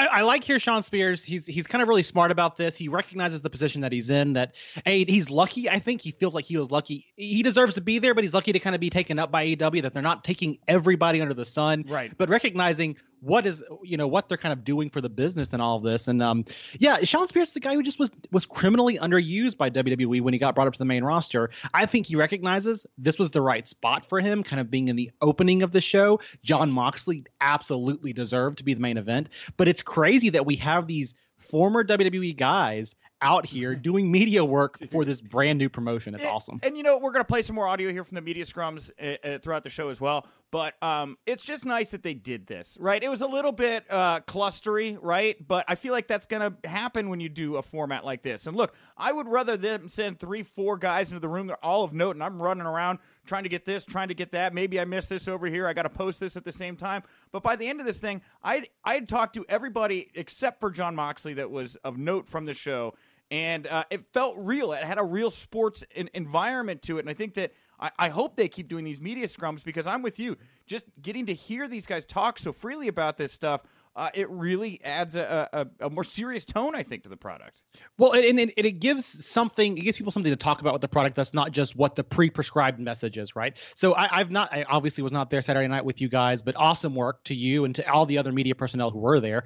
I, 0.00 0.06
I 0.06 0.22
like 0.22 0.44
here 0.44 0.58
Shawn 0.58 0.82
Spears. 0.82 1.22
He's 1.22 1.44
he's 1.44 1.66
kind 1.66 1.82
of 1.82 1.88
really 1.88 2.02
smart 2.02 2.30
about 2.30 2.56
this. 2.56 2.74
He 2.74 2.88
recognizes 2.88 3.42
the 3.42 3.50
position 3.50 3.82
that 3.82 3.92
he's 3.92 4.08
in. 4.08 4.32
That 4.32 4.54
a 4.86 5.04
he's 5.04 5.28
lucky. 5.28 5.68
I 5.68 5.78
think 5.78 6.00
he 6.00 6.12
feels 6.12 6.34
like 6.34 6.46
he 6.46 6.56
was 6.56 6.70
lucky. 6.70 7.06
He 7.16 7.42
deserves 7.42 7.74
to 7.74 7.82
be 7.82 7.98
there, 7.98 8.14
but 8.14 8.24
he's 8.24 8.32
lucky 8.32 8.52
to 8.52 8.58
kind 8.58 8.74
of 8.74 8.80
be 8.80 8.88
taken 8.88 9.18
up 9.18 9.30
by 9.30 9.46
AEW. 9.46 9.82
That 9.82 9.92
they're 9.92 10.02
not 10.02 10.24
taking 10.24 10.58
everybody 10.68 11.20
under 11.20 11.34
the 11.34 11.44
sun. 11.44 11.84
Right. 11.86 12.16
But 12.16 12.30
recognizing 12.30 12.96
what 13.20 13.46
is 13.46 13.62
you 13.82 13.96
know 13.96 14.08
what 14.08 14.28
they're 14.28 14.38
kind 14.38 14.52
of 14.52 14.64
doing 14.64 14.90
for 14.90 15.00
the 15.00 15.08
business 15.08 15.52
and 15.52 15.62
all 15.62 15.76
of 15.76 15.82
this. 15.82 16.08
And 16.08 16.22
um 16.22 16.44
yeah, 16.78 16.98
Shawn 17.02 17.28
Spears 17.28 17.48
is 17.48 17.54
the 17.54 17.60
guy 17.60 17.74
who 17.74 17.82
just 17.82 17.98
was 17.98 18.10
was 18.30 18.46
criminally 18.46 18.98
underused 18.98 19.56
by 19.56 19.70
WWE 19.70 20.20
when 20.20 20.32
he 20.32 20.38
got 20.38 20.54
brought 20.54 20.66
up 20.66 20.72
to 20.74 20.78
the 20.78 20.84
main 20.84 21.04
roster. 21.04 21.50
I 21.74 21.86
think 21.86 22.06
he 22.06 22.16
recognizes 22.16 22.86
this 22.98 23.18
was 23.18 23.30
the 23.30 23.42
right 23.42 23.66
spot 23.66 24.06
for 24.06 24.20
him, 24.20 24.42
kind 24.42 24.60
of 24.60 24.70
being 24.70 24.88
in 24.88 24.96
the 24.96 25.10
opening 25.20 25.62
of 25.62 25.72
the 25.72 25.80
show. 25.80 26.20
Jon 26.42 26.70
Moxley 26.70 27.24
absolutely 27.40 28.12
deserved 28.12 28.58
to 28.58 28.64
be 28.64 28.74
the 28.74 28.80
main 28.80 28.96
event, 28.96 29.28
but 29.56 29.68
it's 29.68 29.82
crazy 29.82 30.30
that 30.30 30.46
we 30.46 30.56
have 30.56 30.86
these 30.86 31.14
former 31.38 31.84
WWE 31.84 32.36
guys 32.36 32.94
out 33.22 33.46
here 33.46 33.74
doing 33.74 34.10
media 34.10 34.44
work 34.44 34.78
for 34.90 35.04
this 35.04 35.20
brand 35.20 35.58
new 35.58 35.68
promotion. 35.68 36.14
It's 36.14 36.24
And- 36.24 36.32
awesome. 36.32 36.60
And 36.62 36.76
you 36.76 36.82
know, 36.82 36.98
we're 36.98 37.12
going 37.12 37.24
to 37.24 37.28
play 37.28 37.42
some 37.42 37.54
more 37.56 37.66
audio 37.66 37.90
here 37.92 38.04
from 38.04 38.14
the 38.14 38.20
media 38.20 38.44
scrums 38.44 38.90
uh, 39.00 39.16
uh, 39.26 39.38
throughout 39.38 39.64
the 39.64 39.70
show 39.70 39.88
as 39.88 40.00
well. 40.00 40.26
But 40.52 40.74
um, 40.82 41.16
it's 41.26 41.44
just 41.44 41.64
nice 41.64 41.90
that 41.90 42.02
they 42.02 42.12
did 42.14 42.48
this, 42.48 42.76
right? 42.80 43.00
It 43.00 43.08
was 43.08 43.20
a 43.20 43.26
little 43.26 43.52
bit 43.52 43.84
uh, 43.88 44.18
clustery, 44.20 44.98
right? 45.00 45.36
But 45.46 45.64
I 45.68 45.76
feel 45.76 45.92
like 45.92 46.08
that's 46.08 46.26
going 46.26 46.42
to 46.60 46.68
happen 46.68 47.08
when 47.08 47.20
you 47.20 47.28
do 47.28 47.54
a 47.56 47.62
format 47.62 48.04
like 48.04 48.22
this. 48.22 48.48
And 48.48 48.56
look, 48.56 48.74
I 48.96 49.12
would 49.12 49.28
rather 49.28 49.56
them 49.56 49.88
send 49.88 50.18
three, 50.18 50.42
four 50.42 50.76
guys 50.76 51.10
into 51.10 51.20
the 51.20 51.28
room. 51.28 51.46
They're 51.46 51.64
all 51.64 51.84
of 51.84 51.92
note, 51.92 52.16
and 52.16 52.24
I'm 52.24 52.42
running 52.42 52.66
around 52.66 52.98
trying 53.26 53.44
to 53.44 53.48
get 53.48 53.64
this, 53.64 53.84
trying 53.84 54.08
to 54.08 54.14
get 54.14 54.32
that. 54.32 54.52
Maybe 54.52 54.80
I 54.80 54.84
missed 54.84 55.08
this 55.08 55.28
over 55.28 55.46
here. 55.46 55.68
I 55.68 55.72
got 55.72 55.82
to 55.82 55.88
post 55.88 56.18
this 56.18 56.36
at 56.36 56.44
the 56.44 56.50
same 56.50 56.76
time. 56.76 57.04
But 57.30 57.44
by 57.44 57.54
the 57.54 57.68
end 57.68 57.78
of 57.78 57.86
this 57.86 57.98
thing, 57.98 58.20
I'd, 58.42 58.68
I'd 58.84 59.08
talked 59.08 59.34
to 59.34 59.46
everybody 59.48 60.10
except 60.16 60.58
for 60.58 60.70
Jon 60.72 60.96
Moxley 60.96 61.34
that 61.34 61.52
was 61.52 61.76
of 61.84 61.96
note 61.96 62.28
from 62.28 62.44
the 62.46 62.54
show 62.54 62.94
and 63.30 63.66
uh, 63.66 63.84
it 63.90 64.04
felt 64.12 64.36
real. 64.38 64.72
It 64.72 64.82
had 64.84 64.98
a 64.98 65.04
real 65.04 65.30
sports 65.30 65.84
in- 65.94 66.10
environment 66.14 66.82
to 66.82 66.98
it, 66.98 67.00
and 67.00 67.10
I 67.10 67.14
think 67.14 67.34
that 67.34 67.52
I-, 67.78 67.90
I 67.98 68.08
hope 68.08 68.36
they 68.36 68.48
keep 68.48 68.68
doing 68.68 68.84
these 68.84 69.00
media 69.00 69.26
scrums 69.26 69.64
because 69.64 69.86
I'm 69.86 70.02
with 70.02 70.18
you. 70.18 70.36
Just 70.66 70.86
getting 71.00 71.26
to 71.26 71.34
hear 71.34 71.68
these 71.68 71.86
guys 71.86 72.04
talk 72.04 72.38
so 72.38 72.52
freely 72.52 72.88
about 72.88 73.16
this 73.16 73.32
stuff, 73.32 73.62
uh, 73.96 74.08
it 74.14 74.30
really 74.30 74.80
adds 74.84 75.16
a, 75.16 75.48
a, 75.52 75.86
a 75.86 75.90
more 75.90 76.04
serious 76.04 76.44
tone, 76.44 76.76
I 76.76 76.84
think, 76.84 77.02
to 77.02 77.08
the 77.08 77.16
product. 77.16 77.60
Well, 77.98 78.12
and, 78.12 78.38
and, 78.38 78.52
and 78.56 78.66
it 78.66 78.78
gives 78.78 79.04
something, 79.04 79.76
it 79.76 79.80
gives 79.80 79.96
people 79.96 80.12
something 80.12 80.30
to 80.30 80.36
talk 80.36 80.60
about 80.60 80.72
with 80.72 80.80
the 80.80 80.88
product 80.88 81.16
that's 81.16 81.34
not 81.34 81.50
just 81.50 81.74
what 81.74 81.96
the 81.96 82.04
pre-prescribed 82.04 82.78
message 82.78 83.18
is, 83.18 83.34
right? 83.34 83.56
So 83.74 83.94
I, 83.94 84.20
I've 84.20 84.30
not, 84.30 84.52
I 84.52 84.62
obviously 84.62 85.02
was 85.02 85.12
not 85.12 85.28
there 85.28 85.42
Saturday 85.42 85.66
night 85.66 85.84
with 85.84 86.00
you 86.00 86.08
guys, 86.08 86.40
but 86.40 86.54
awesome 86.56 86.94
work 86.94 87.24
to 87.24 87.34
you 87.34 87.64
and 87.64 87.74
to 87.74 87.90
all 87.90 88.06
the 88.06 88.18
other 88.18 88.30
media 88.30 88.54
personnel 88.54 88.90
who 88.90 89.00
were 89.00 89.18
there. 89.18 89.44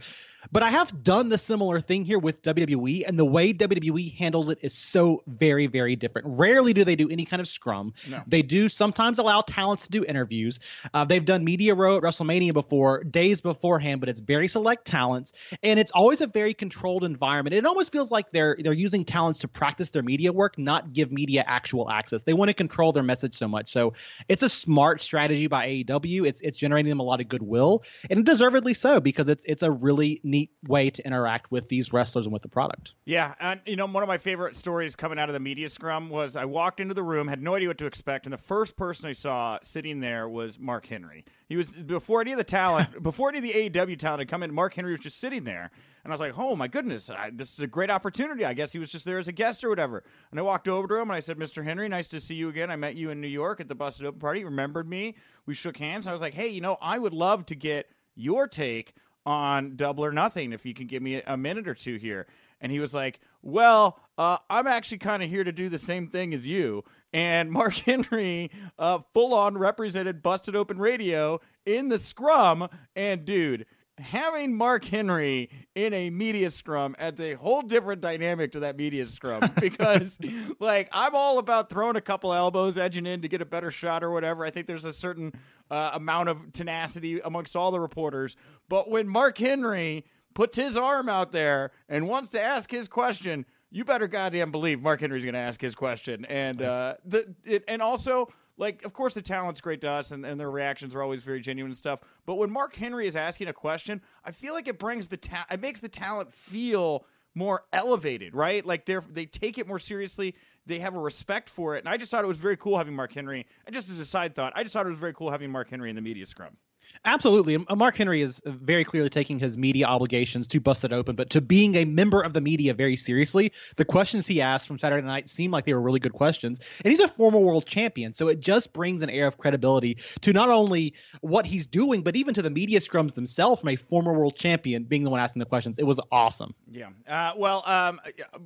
But 0.52 0.62
I 0.62 0.70
have 0.70 1.02
done 1.02 1.28
the 1.28 1.38
similar 1.38 1.80
thing 1.80 2.04
here 2.04 2.18
with 2.18 2.42
WWE, 2.42 3.04
and 3.06 3.18
the 3.18 3.24
way 3.24 3.52
WWE 3.52 4.14
handles 4.16 4.48
it 4.48 4.58
is 4.62 4.74
so 4.74 5.22
very, 5.26 5.66
very 5.66 5.96
different. 5.96 6.26
Rarely 6.30 6.72
do 6.72 6.84
they 6.84 6.96
do 6.96 7.08
any 7.10 7.24
kind 7.24 7.40
of 7.40 7.48
scrum. 7.48 7.92
No. 8.08 8.22
They 8.26 8.42
do 8.42 8.68
sometimes 8.68 9.18
allow 9.18 9.42
talents 9.42 9.84
to 9.84 9.90
do 9.90 10.04
interviews. 10.04 10.60
Uh, 10.92 11.04
they've 11.04 11.24
done 11.24 11.44
media 11.44 11.74
row 11.74 11.96
at 11.96 12.02
WrestleMania 12.02 12.52
before, 12.52 13.04
days 13.04 13.40
beforehand, 13.40 14.00
but 14.00 14.08
it's 14.08 14.20
very 14.20 14.48
select 14.48 14.84
talents, 14.84 15.32
and 15.62 15.78
it's 15.78 15.90
always 15.92 16.20
a 16.20 16.26
very 16.26 16.54
controlled 16.54 17.04
environment. 17.04 17.54
It 17.54 17.66
almost 17.66 17.92
feels 17.92 18.10
like 18.10 18.30
they're 18.30 18.56
they're 18.62 18.72
using 18.72 19.04
talents 19.04 19.40
to 19.40 19.48
practice 19.48 19.90
their 19.90 20.02
media 20.02 20.32
work, 20.32 20.58
not 20.58 20.92
give 20.92 21.12
media 21.12 21.44
actual 21.46 21.90
access. 21.90 22.22
They 22.22 22.32
want 22.32 22.48
to 22.48 22.54
control 22.54 22.92
their 22.92 23.02
message 23.02 23.36
so 23.36 23.48
much. 23.48 23.72
So 23.72 23.92
it's 24.28 24.42
a 24.42 24.48
smart 24.48 25.00
strategy 25.00 25.46
by 25.46 25.66
AEW. 25.68 26.26
It's 26.26 26.40
it's 26.40 26.58
generating 26.58 26.90
them 26.90 27.00
a 27.00 27.04
lot 27.04 27.20
of 27.20 27.28
goodwill, 27.28 27.82
and 28.10 28.24
deservedly 28.24 28.74
so 28.74 29.00
because 29.00 29.28
it's 29.28 29.44
it's 29.46 29.62
a 29.62 29.70
really 29.70 30.20
neat 30.34 30.50
way 30.66 30.90
to 30.90 31.06
interact 31.06 31.52
with 31.52 31.68
these 31.68 31.92
wrestlers 31.92 32.26
and 32.26 32.32
with 32.32 32.42
the 32.42 32.48
product. 32.48 32.94
Yeah, 33.04 33.34
and 33.38 33.60
you 33.66 33.76
know, 33.76 33.86
one 33.86 34.02
of 34.02 34.08
my 34.08 34.18
favorite 34.18 34.56
stories 34.56 34.96
coming 34.96 35.16
out 35.18 35.28
of 35.28 35.32
the 35.32 35.40
media 35.40 35.68
scrum 35.68 36.10
was 36.10 36.34
I 36.34 36.44
walked 36.44 36.80
into 36.80 36.92
the 36.92 37.04
room, 37.04 37.28
had 37.28 37.40
no 37.40 37.54
idea 37.54 37.68
what 37.68 37.78
to 37.78 37.86
expect, 37.86 38.26
and 38.26 38.32
the 38.32 38.38
first 38.38 38.76
person 38.76 39.06
I 39.06 39.12
saw 39.12 39.58
sitting 39.62 40.00
there 40.00 40.28
was 40.28 40.58
Mark 40.58 40.86
Henry. 40.86 41.24
He 41.48 41.56
was 41.56 41.70
before 41.70 42.20
any 42.20 42.32
of 42.32 42.38
the 42.38 42.44
talent, 42.44 43.00
before 43.02 43.28
any 43.28 43.38
of 43.38 43.44
the 43.44 43.70
AEW 43.70 43.96
talent 43.96 44.20
had 44.20 44.28
come 44.28 44.42
in. 44.42 44.52
Mark 44.52 44.74
Henry 44.74 44.90
was 44.90 45.00
just 45.00 45.20
sitting 45.20 45.44
there, 45.44 45.70
and 46.02 46.12
I 46.12 46.14
was 46.14 46.20
like, 46.20 46.36
"Oh 46.36 46.56
my 46.56 46.66
goodness, 46.66 47.08
I, 47.08 47.30
this 47.32 47.52
is 47.52 47.60
a 47.60 47.68
great 47.68 47.90
opportunity." 47.90 48.44
I 48.44 48.54
guess 48.54 48.72
he 48.72 48.80
was 48.80 48.90
just 48.90 49.04
there 49.04 49.18
as 49.18 49.28
a 49.28 49.32
guest 49.32 49.62
or 49.62 49.68
whatever. 49.68 50.02
And 50.32 50.40
I 50.40 50.42
walked 50.42 50.66
over 50.66 50.88
to 50.88 50.94
him 50.96 51.10
and 51.10 51.16
I 51.16 51.20
said, 51.20 51.38
"Mr. 51.38 51.62
Henry, 51.62 51.88
nice 51.88 52.08
to 52.08 52.20
see 52.20 52.34
you 52.34 52.48
again. 52.48 52.72
I 52.72 52.76
met 52.76 52.96
you 52.96 53.10
in 53.10 53.20
New 53.20 53.28
York 53.28 53.60
at 53.60 53.68
the 53.68 53.76
Busted 53.76 54.04
Open 54.04 54.18
Party. 54.18 54.40
You 54.40 54.46
remembered 54.46 54.88
me? 54.88 55.14
We 55.46 55.54
shook 55.54 55.76
hands. 55.76 56.06
And 56.06 56.10
I 56.10 56.12
was 56.12 56.22
like, 56.22 56.34
"Hey, 56.34 56.48
you 56.48 56.60
know, 56.60 56.76
I 56.82 56.98
would 56.98 57.14
love 57.14 57.46
to 57.46 57.54
get 57.54 57.88
your 58.16 58.48
take." 58.48 58.94
On 59.26 59.76
Double 59.76 60.04
or 60.04 60.12
Nothing 60.12 60.52
if 60.52 60.66
you 60.66 60.74
can 60.74 60.86
give 60.86 61.02
me 61.02 61.22
a 61.26 61.36
minute 61.36 61.68
or 61.68 61.74
two 61.74 61.96
here. 61.96 62.26
And 62.60 62.70
he 62.72 62.80
was 62.80 62.94
like, 62.94 63.20
Well, 63.42 64.00
uh, 64.16 64.38
I'm 64.48 64.66
actually 64.66 64.98
kind 64.98 65.22
of 65.22 65.28
here 65.28 65.44
to 65.44 65.52
do 65.52 65.68
the 65.68 65.78
same 65.78 66.08
thing 66.08 66.34
as 66.34 66.46
you. 66.46 66.84
And 67.12 67.50
Mark 67.50 67.74
Henry 67.86 68.50
uh, 68.78 69.00
full 69.12 69.34
on 69.34 69.58
represented 69.58 70.22
Busted 70.22 70.56
Open 70.56 70.78
Radio 70.78 71.40
in 71.66 71.88
the 71.88 71.98
scrum. 71.98 72.68
And 72.96 73.24
dude, 73.24 73.66
having 73.98 74.54
Mark 74.54 74.84
Henry 74.84 75.50
in 75.74 75.94
a 75.94 76.10
media 76.10 76.50
scrum 76.50 76.96
adds 76.98 77.20
a 77.20 77.34
whole 77.34 77.62
different 77.62 78.00
dynamic 78.00 78.52
to 78.52 78.60
that 78.60 78.76
media 78.76 79.06
scrum 79.06 79.42
because, 79.60 80.18
like, 80.58 80.88
I'm 80.92 81.14
all 81.14 81.38
about 81.38 81.70
throwing 81.70 81.96
a 81.96 82.00
couple 82.00 82.32
elbows, 82.32 82.76
edging 82.76 83.06
in 83.06 83.22
to 83.22 83.28
get 83.28 83.40
a 83.40 83.46
better 83.46 83.70
shot 83.70 84.02
or 84.02 84.10
whatever. 84.10 84.44
I 84.44 84.50
think 84.50 84.66
there's 84.66 84.84
a 84.84 84.92
certain 84.92 85.32
uh, 85.70 85.90
amount 85.94 86.28
of 86.28 86.52
tenacity 86.52 87.20
amongst 87.20 87.56
all 87.56 87.70
the 87.70 87.80
reporters. 87.80 88.36
But 88.68 88.90
when 88.90 89.08
Mark 89.08 89.38
Henry 89.38 90.04
puts 90.34 90.56
his 90.56 90.76
arm 90.76 91.08
out 91.08 91.32
there 91.32 91.70
and 91.88 92.08
wants 92.08 92.30
to 92.30 92.42
ask 92.42 92.70
his 92.70 92.88
question, 92.88 93.46
you 93.70 93.84
better 93.84 94.06
goddamn 94.06 94.52
believe 94.52 94.80
Mark 94.80 95.00
Henry's 95.00 95.24
going 95.24 95.34
to 95.34 95.40
ask 95.40 95.60
his 95.60 95.74
question. 95.74 96.24
And 96.26 96.62
uh, 96.62 96.94
the 97.04 97.34
it, 97.44 97.64
and 97.66 97.82
also 97.82 98.28
like 98.56 98.84
of 98.84 98.92
course 98.92 99.14
the 99.14 99.22
talent's 99.22 99.60
great 99.60 99.80
to 99.80 99.90
us 99.90 100.12
and, 100.12 100.24
and 100.24 100.38
their 100.38 100.50
reactions 100.50 100.94
are 100.94 101.02
always 101.02 101.22
very 101.22 101.40
genuine 101.40 101.70
and 101.70 101.76
stuff. 101.76 102.00
But 102.24 102.36
when 102.36 102.50
Mark 102.50 102.76
Henry 102.76 103.08
is 103.08 103.16
asking 103.16 103.48
a 103.48 103.52
question, 103.52 104.00
I 104.24 104.30
feel 104.30 104.54
like 104.54 104.68
it 104.68 104.78
brings 104.78 105.08
the 105.08 105.16
ta- 105.16 105.46
it 105.50 105.60
makes 105.60 105.80
the 105.80 105.88
talent 105.88 106.32
feel 106.32 107.04
more 107.34 107.64
elevated, 107.72 108.34
right? 108.34 108.64
Like 108.64 108.86
they're 108.86 109.04
they 109.10 109.26
take 109.26 109.58
it 109.58 109.66
more 109.66 109.80
seriously. 109.80 110.36
They 110.66 110.78
have 110.78 110.94
a 110.94 110.98
respect 110.98 111.50
for 111.50 111.76
it, 111.76 111.80
and 111.80 111.88
I 111.88 111.96
just 111.96 112.10
thought 112.10 112.24
it 112.24 112.28
was 112.28 112.38
very 112.38 112.56
cool 112.56 112.78
having 112.78 112.94
Mark 112.94 113.12
Henry. 113.12 113.46
And 113.66 113.74
just 113.74 113.90
as 113.90 113.98
a 113.98 114.04
side 114.04 114.34
thought, 114.34 114.52
I 114.56 114.62
just 114.62 114.72
thought 114.72 114.86
it 114.86 114.90
was 114.90 114.98
very 114.98 115.12
cool 115.12 115.30
having 115.30 115.50
Mark 115.50 115.68
Henry 115.68 115.90
in 115.90 115.96
the 115.96 116.02
media 116.02 116.26
scrum. 116.26 116.56
Absolutely. 117.04 117.58
Mark 117.76 117.96
Henry 117.96 118.22
is 118.22 118.40
very 118.46 118.84
clearly 118.84 119.10
taking 119.10 119.38
his 119.38 119.58
media 119.58 119.86
obligations 119.86 120.48
to 120.48 120.60
Busted 120.60 120.92
Open, 120.92 121.16
but 121.16 121.30
to 121.30 121.40
being 121.40 121.74
a 121.74 121.84
member 121.84 122.20
of 122.20 122.32
the 122.32 122.40
media 122.40 122.72
very 122.72 122.96
seriously. 122.96 123.52
The 123.76 123.84
questions 123.84 124.26
he 124.26 124.40
asked 124.40 124.66
from 124.66 124.78
Saturday 124.78 125.06
night 125.06 125.28
seemed 125.28 125.52
like 125.52 125.66
they 125.66 125.74
were 125.74 125.82
really 125.82 126.00
good 126.00 126.14
questions. 126.14 126.60
And 126.84 126.90
he's 126.90 127.00
a 127.00 127.08
former 127.08 127.38
world 127.38 127.66
champion. 127.66 128.14
So 128.14 128.28
it 128.28 128.40
just 128.40 128.72
brings 128.72 129.02
an 129.02 129.10
air 129.10 129.26
of 129.26 129.36
credibility 129.36 129.98
to 130.22 130.32
not 130.32 130.48
only 130.48 130.94
what 131.20 131.46
he's 131.46 131.66
doing, 131.66 132.02
but 132.02 132.16
even 132.16 132.32
to 132.34 132.42
the 132.42 132.50
media 132.50 132.80
scrums 132.80 133.14
themselves 133.14 133.60
from 133.60 133.70
a 133.70 133.76
former 133.76 134.12
world 134.12 134.36
champion 134.36 134.84
being 134.84 135.04
the 135.04 135.10
one 135.10 135.20
asking 135.20 135.40
the 135.40 135.46
questions. 135.46 135.78
It 135.78 135.84
was 135.84 136.00
awesome. 136.10 136.54
Yeah. 136.70 136.88
Uh, 137.08 137.32
well, 137.36 137.62
um, 137.66 138.00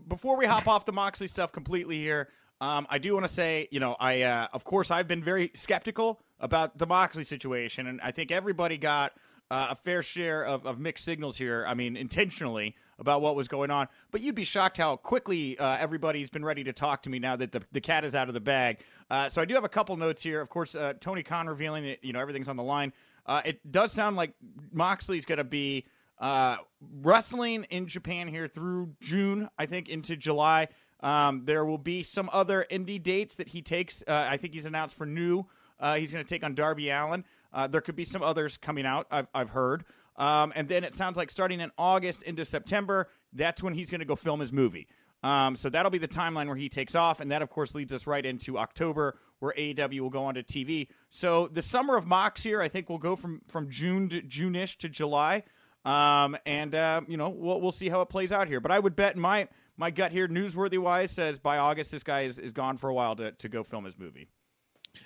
before 0.09 0.37
we 0.37 0.47
hop 0.47 0.67
off 0.67 0.85
the 0.85 0.93
Moxley 0.93 1.29
stuff 1.29 1.53
completely 1.53 1.99
here, 1.99 2.29
um, 2.61 2.87
I 2.91 2.99
do 2.99 3.15
want 3.15 3.25
to 3.25 3.33
say, 3.33 3.69
you 3.71 3.79
know, 3.79 3.95
I 4.01 4.23
uh, 4.23 4.49
of 4.53 4.65
course 4.65 4.91
I've 4.91 5.07
been 5.07 5.23
very 5.23 5.53
skeptical 5.55 6.21
about 6.41 6.79
the 6.79 6.87
Moxley 6.87 7.25
situation, 7.25 7.87
and 7.87 8.01
I 8.01 8.11
think 8.13 8.31
everybody 8.31 8.77
got 8.77 9.13
uh, 9.51 9.69
a 9.71 9.75
fair 9.75 10.03
share 10.03 10.45
of, 10.45 10.67
of 10.67 10.79
mixed 10.79 11.05
signals 11.05 11.37
here. 11.37 11.65
I 11.67 11.75
mean, 11.75 11.97
intentionally 11.97 12.75
about 12.99 13.23
what 13.23 13.37
was 13.37 13.49
going 13.49 13.71
on. 13.71 13.89
But 14.11 14.21
you'd 14.21 14.35
be 14.35 14.45
shocked 14.45 14.77
how 14.77 14.97
quickly 14.97 15.59
uh, 15.59 15.77
everybody's 15.79 16.31
been 16.31 16.45
ready 16.45 16.65
to 16.65 16.73
talk 16.73 17.03
to 17.05 17.11
me 17.11 17.19
now 17.19 17.37
that 17.37 17.53
the, 17.53 17.63
the 17.73 17.81
cat 17.81 18.05
is 18.05 18.15
out 18.15 18.29
of 18.29 18.35
the 18.35 18.41
bag. 18.41 18.79
Uh, 19.11 19.29
so 19.29 19.41
I 19.41 19.45
do 19.45 19.55
have 19.55 19.65
a 19.65 19.69
couple 19.69 19.97
notes 19.97 20.23
here. 20.23 20.41
Of 20.41 20.49
course, 20.49 20.75
uh, 20.75 20.95
Tony 21.01 21.23
Khan 21.23 21.47
revealing 21.47 21.85
that 21.85 22.05
you 22.05 22.13
know 22.13 22.21
everything's 22.21 22.49
on 22.49 22.57
the 22.57 22.63
line. 22.63 22.93
Uh, 23.25 23.43
it 23.45 23.71
does 23.71 23.93
sound 23.93 24.17
like 24.17 24.33
Moxley's 24.73 25.27
going 25.27 25.39
to 25.39 25.45
be 25.45 25.87
uh, 26.19 26.57
wrestling 27.03 27.65
in 27.65 27.87
Japan 27.87 28.27
here 28.27 28.49
through 28.49 28.95
June, 29.01 29.49
I 29.59 29.67
think, 29.67 29.89
into 29.89 30.17
July. 30.17 30.69
Um, 31.01 31.43
there 31.45 31.65
will 31.65 31.79
be 31.79 32.03
some 32.03 32.29
other 32.33 32.67
indie 32.71 33.01
dates 33.01 33.37
that 33.37 33.49
he 33.49 33.63
takes. 33.63 34.03
I 34.09 34.37
think 34.39 34.55
he's 34.55 34.67
announced 34.67 34.97
for 34.97 35.07
new. 35.07 35.47
Uh, 35.81 35.97
he's 35.97 36.11
going 36.13 36.25
to 36.25 36.29
take 36.29 36.45
on 36.45 36.55
Darby 36.55 36.91
Allin. 36.91 37.25
Uh, 37.53 37.67
there 37.67 37.81
could 37.81 37.97
be 37.97 38.05
some 38.05 38.23
others 38.23 38.57
coming 38.57 38.87
out. 38.87 39.07
I've, 39.11 39.27
I've 39.35 39.51
heard. 39.51 39.85
Um, 40.17 40.53
and 40.57 40.69
then 40.69 40.85
it 40.85 40.95
sounds 40.95 41.17
like 41.17 41.31
starting 41.31 41.61
in 41.61 41.71
August 41.79 42.23
into 42.25 42.45
September, 42.45 43.09
that's 43.33 43.63
when 43.63 43.75
he's 43.75 43.91
going 43.91 44.01
to 44.01 44.05
go 44.05 44.17
film 44.17 44.41
his 44.41 44.53
movie. 44.53 44.89
Um, 45.23 45.57
so 45.57 45.69
that'll 45.69 45.91
be 45.91 45.99
the 45.99 46.09
timeline 46.09 46.47
where 46.47 46.57
he 46.57 46.69
takes 46.69 46.95
off, 46.95 47.21
and 47.21 47.31
that 47.33 47.43
of 47.43 47.51
course 47.51 47.75
leads 47.75 47.93
us 47.93 48.07
right 48.07 48.25
into 48.25 48.59
October, 48.59 49.19
where 49.41 49.53
AEW 49.57 50.01
will 50.01 50.11
go 50.11 50.25
onto 50.25 50.43
TV. 50.43 50.89
So 51.11 51.49
the 51.53 51.63
summer 51.63 51.97
of 51.97 52.07
Mox 52.07 52.43
here, 52.43 52.61
I 52.61 52.69
think, 52.69 52.89
will 52.89 52.99
go 52.99 53.17
from 53.17 53.41
from 53.49 53.69
June 53.69 54.09
to 54.11 54.23
June-ish 54.23 54.79
to 54.79 54.89
July, 54.89 55.43
um, 55.85 56.37
and 56.47 56.75
uh, 56.75 57.01
you 57.09 57.17
know 57.17 57.31
we'll 57.31 57.61
we'll 57.61 57.73
see 57.73 57.89
how 57.89 58.01
it 58.01 58.09
plays 58.09 58.31
out 58.31 58.47
here. 58.47 58.61
But 58.61 58.71
I 58.71 58.79
would 58.79 58.95
bet 58.95 59.17
my 59.17 59.49
my 59.77 59.91
gut 59.91 60.13
here, 60.13 60.29
newsworthy 60.29 60.79
wise, 60.79 61.11
says 61.11 61.41
by 61.41 61.59
August 61.59 61.91
this 61.91 62.05
guy 62.05 62.23
is, 62.23 62.39
is 62.39 62.53
gone 62.53 62.77
for 62.77 62.89
a 62.89 62.95
while 62.95 63.17
to 63.17 63.33
to 63.33 63.49
go 63.49 63.65
film 63.65 63.87
his 63.87 63.99
movie. 63.99 64.29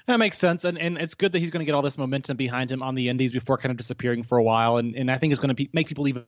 That 0.06 0.18
makes 0.18 0.38
sense, 0.38 0.64
and 0.64 0.78
and 0.78 0.98
it's 0.98 1.14
good 1.14 1.32
that 1.32 1.38
he's 1.38 1.50
going 1.50 1.60
to 1.60 1.64
get 1.64 1.74
all 1.74 1.82
this 1.82 1.98
momentum 1.98 2.36
behind 2.36 2.70
him 2.70 2.82
on 2.82 2.94
the 2.94 3.08
Indies 3.08 3.32
before 3.32 3.58
kind 3.58 3.70
of 3.70 3.76
disappearing 3.76 4.24
for 4.24 4.38
a 4.38 4.42
while, 4.42 4.76
and 4.76 4.94
and 4.96 5.10
I 5.10 5.18
think 5.18 5.32
it's 5.32 5.40
going 5.40 5.48
to 5.48 5.54
be, 5.54 5.70
make 5.72 5.86
people 5.86 6.08
even 6.08 6.24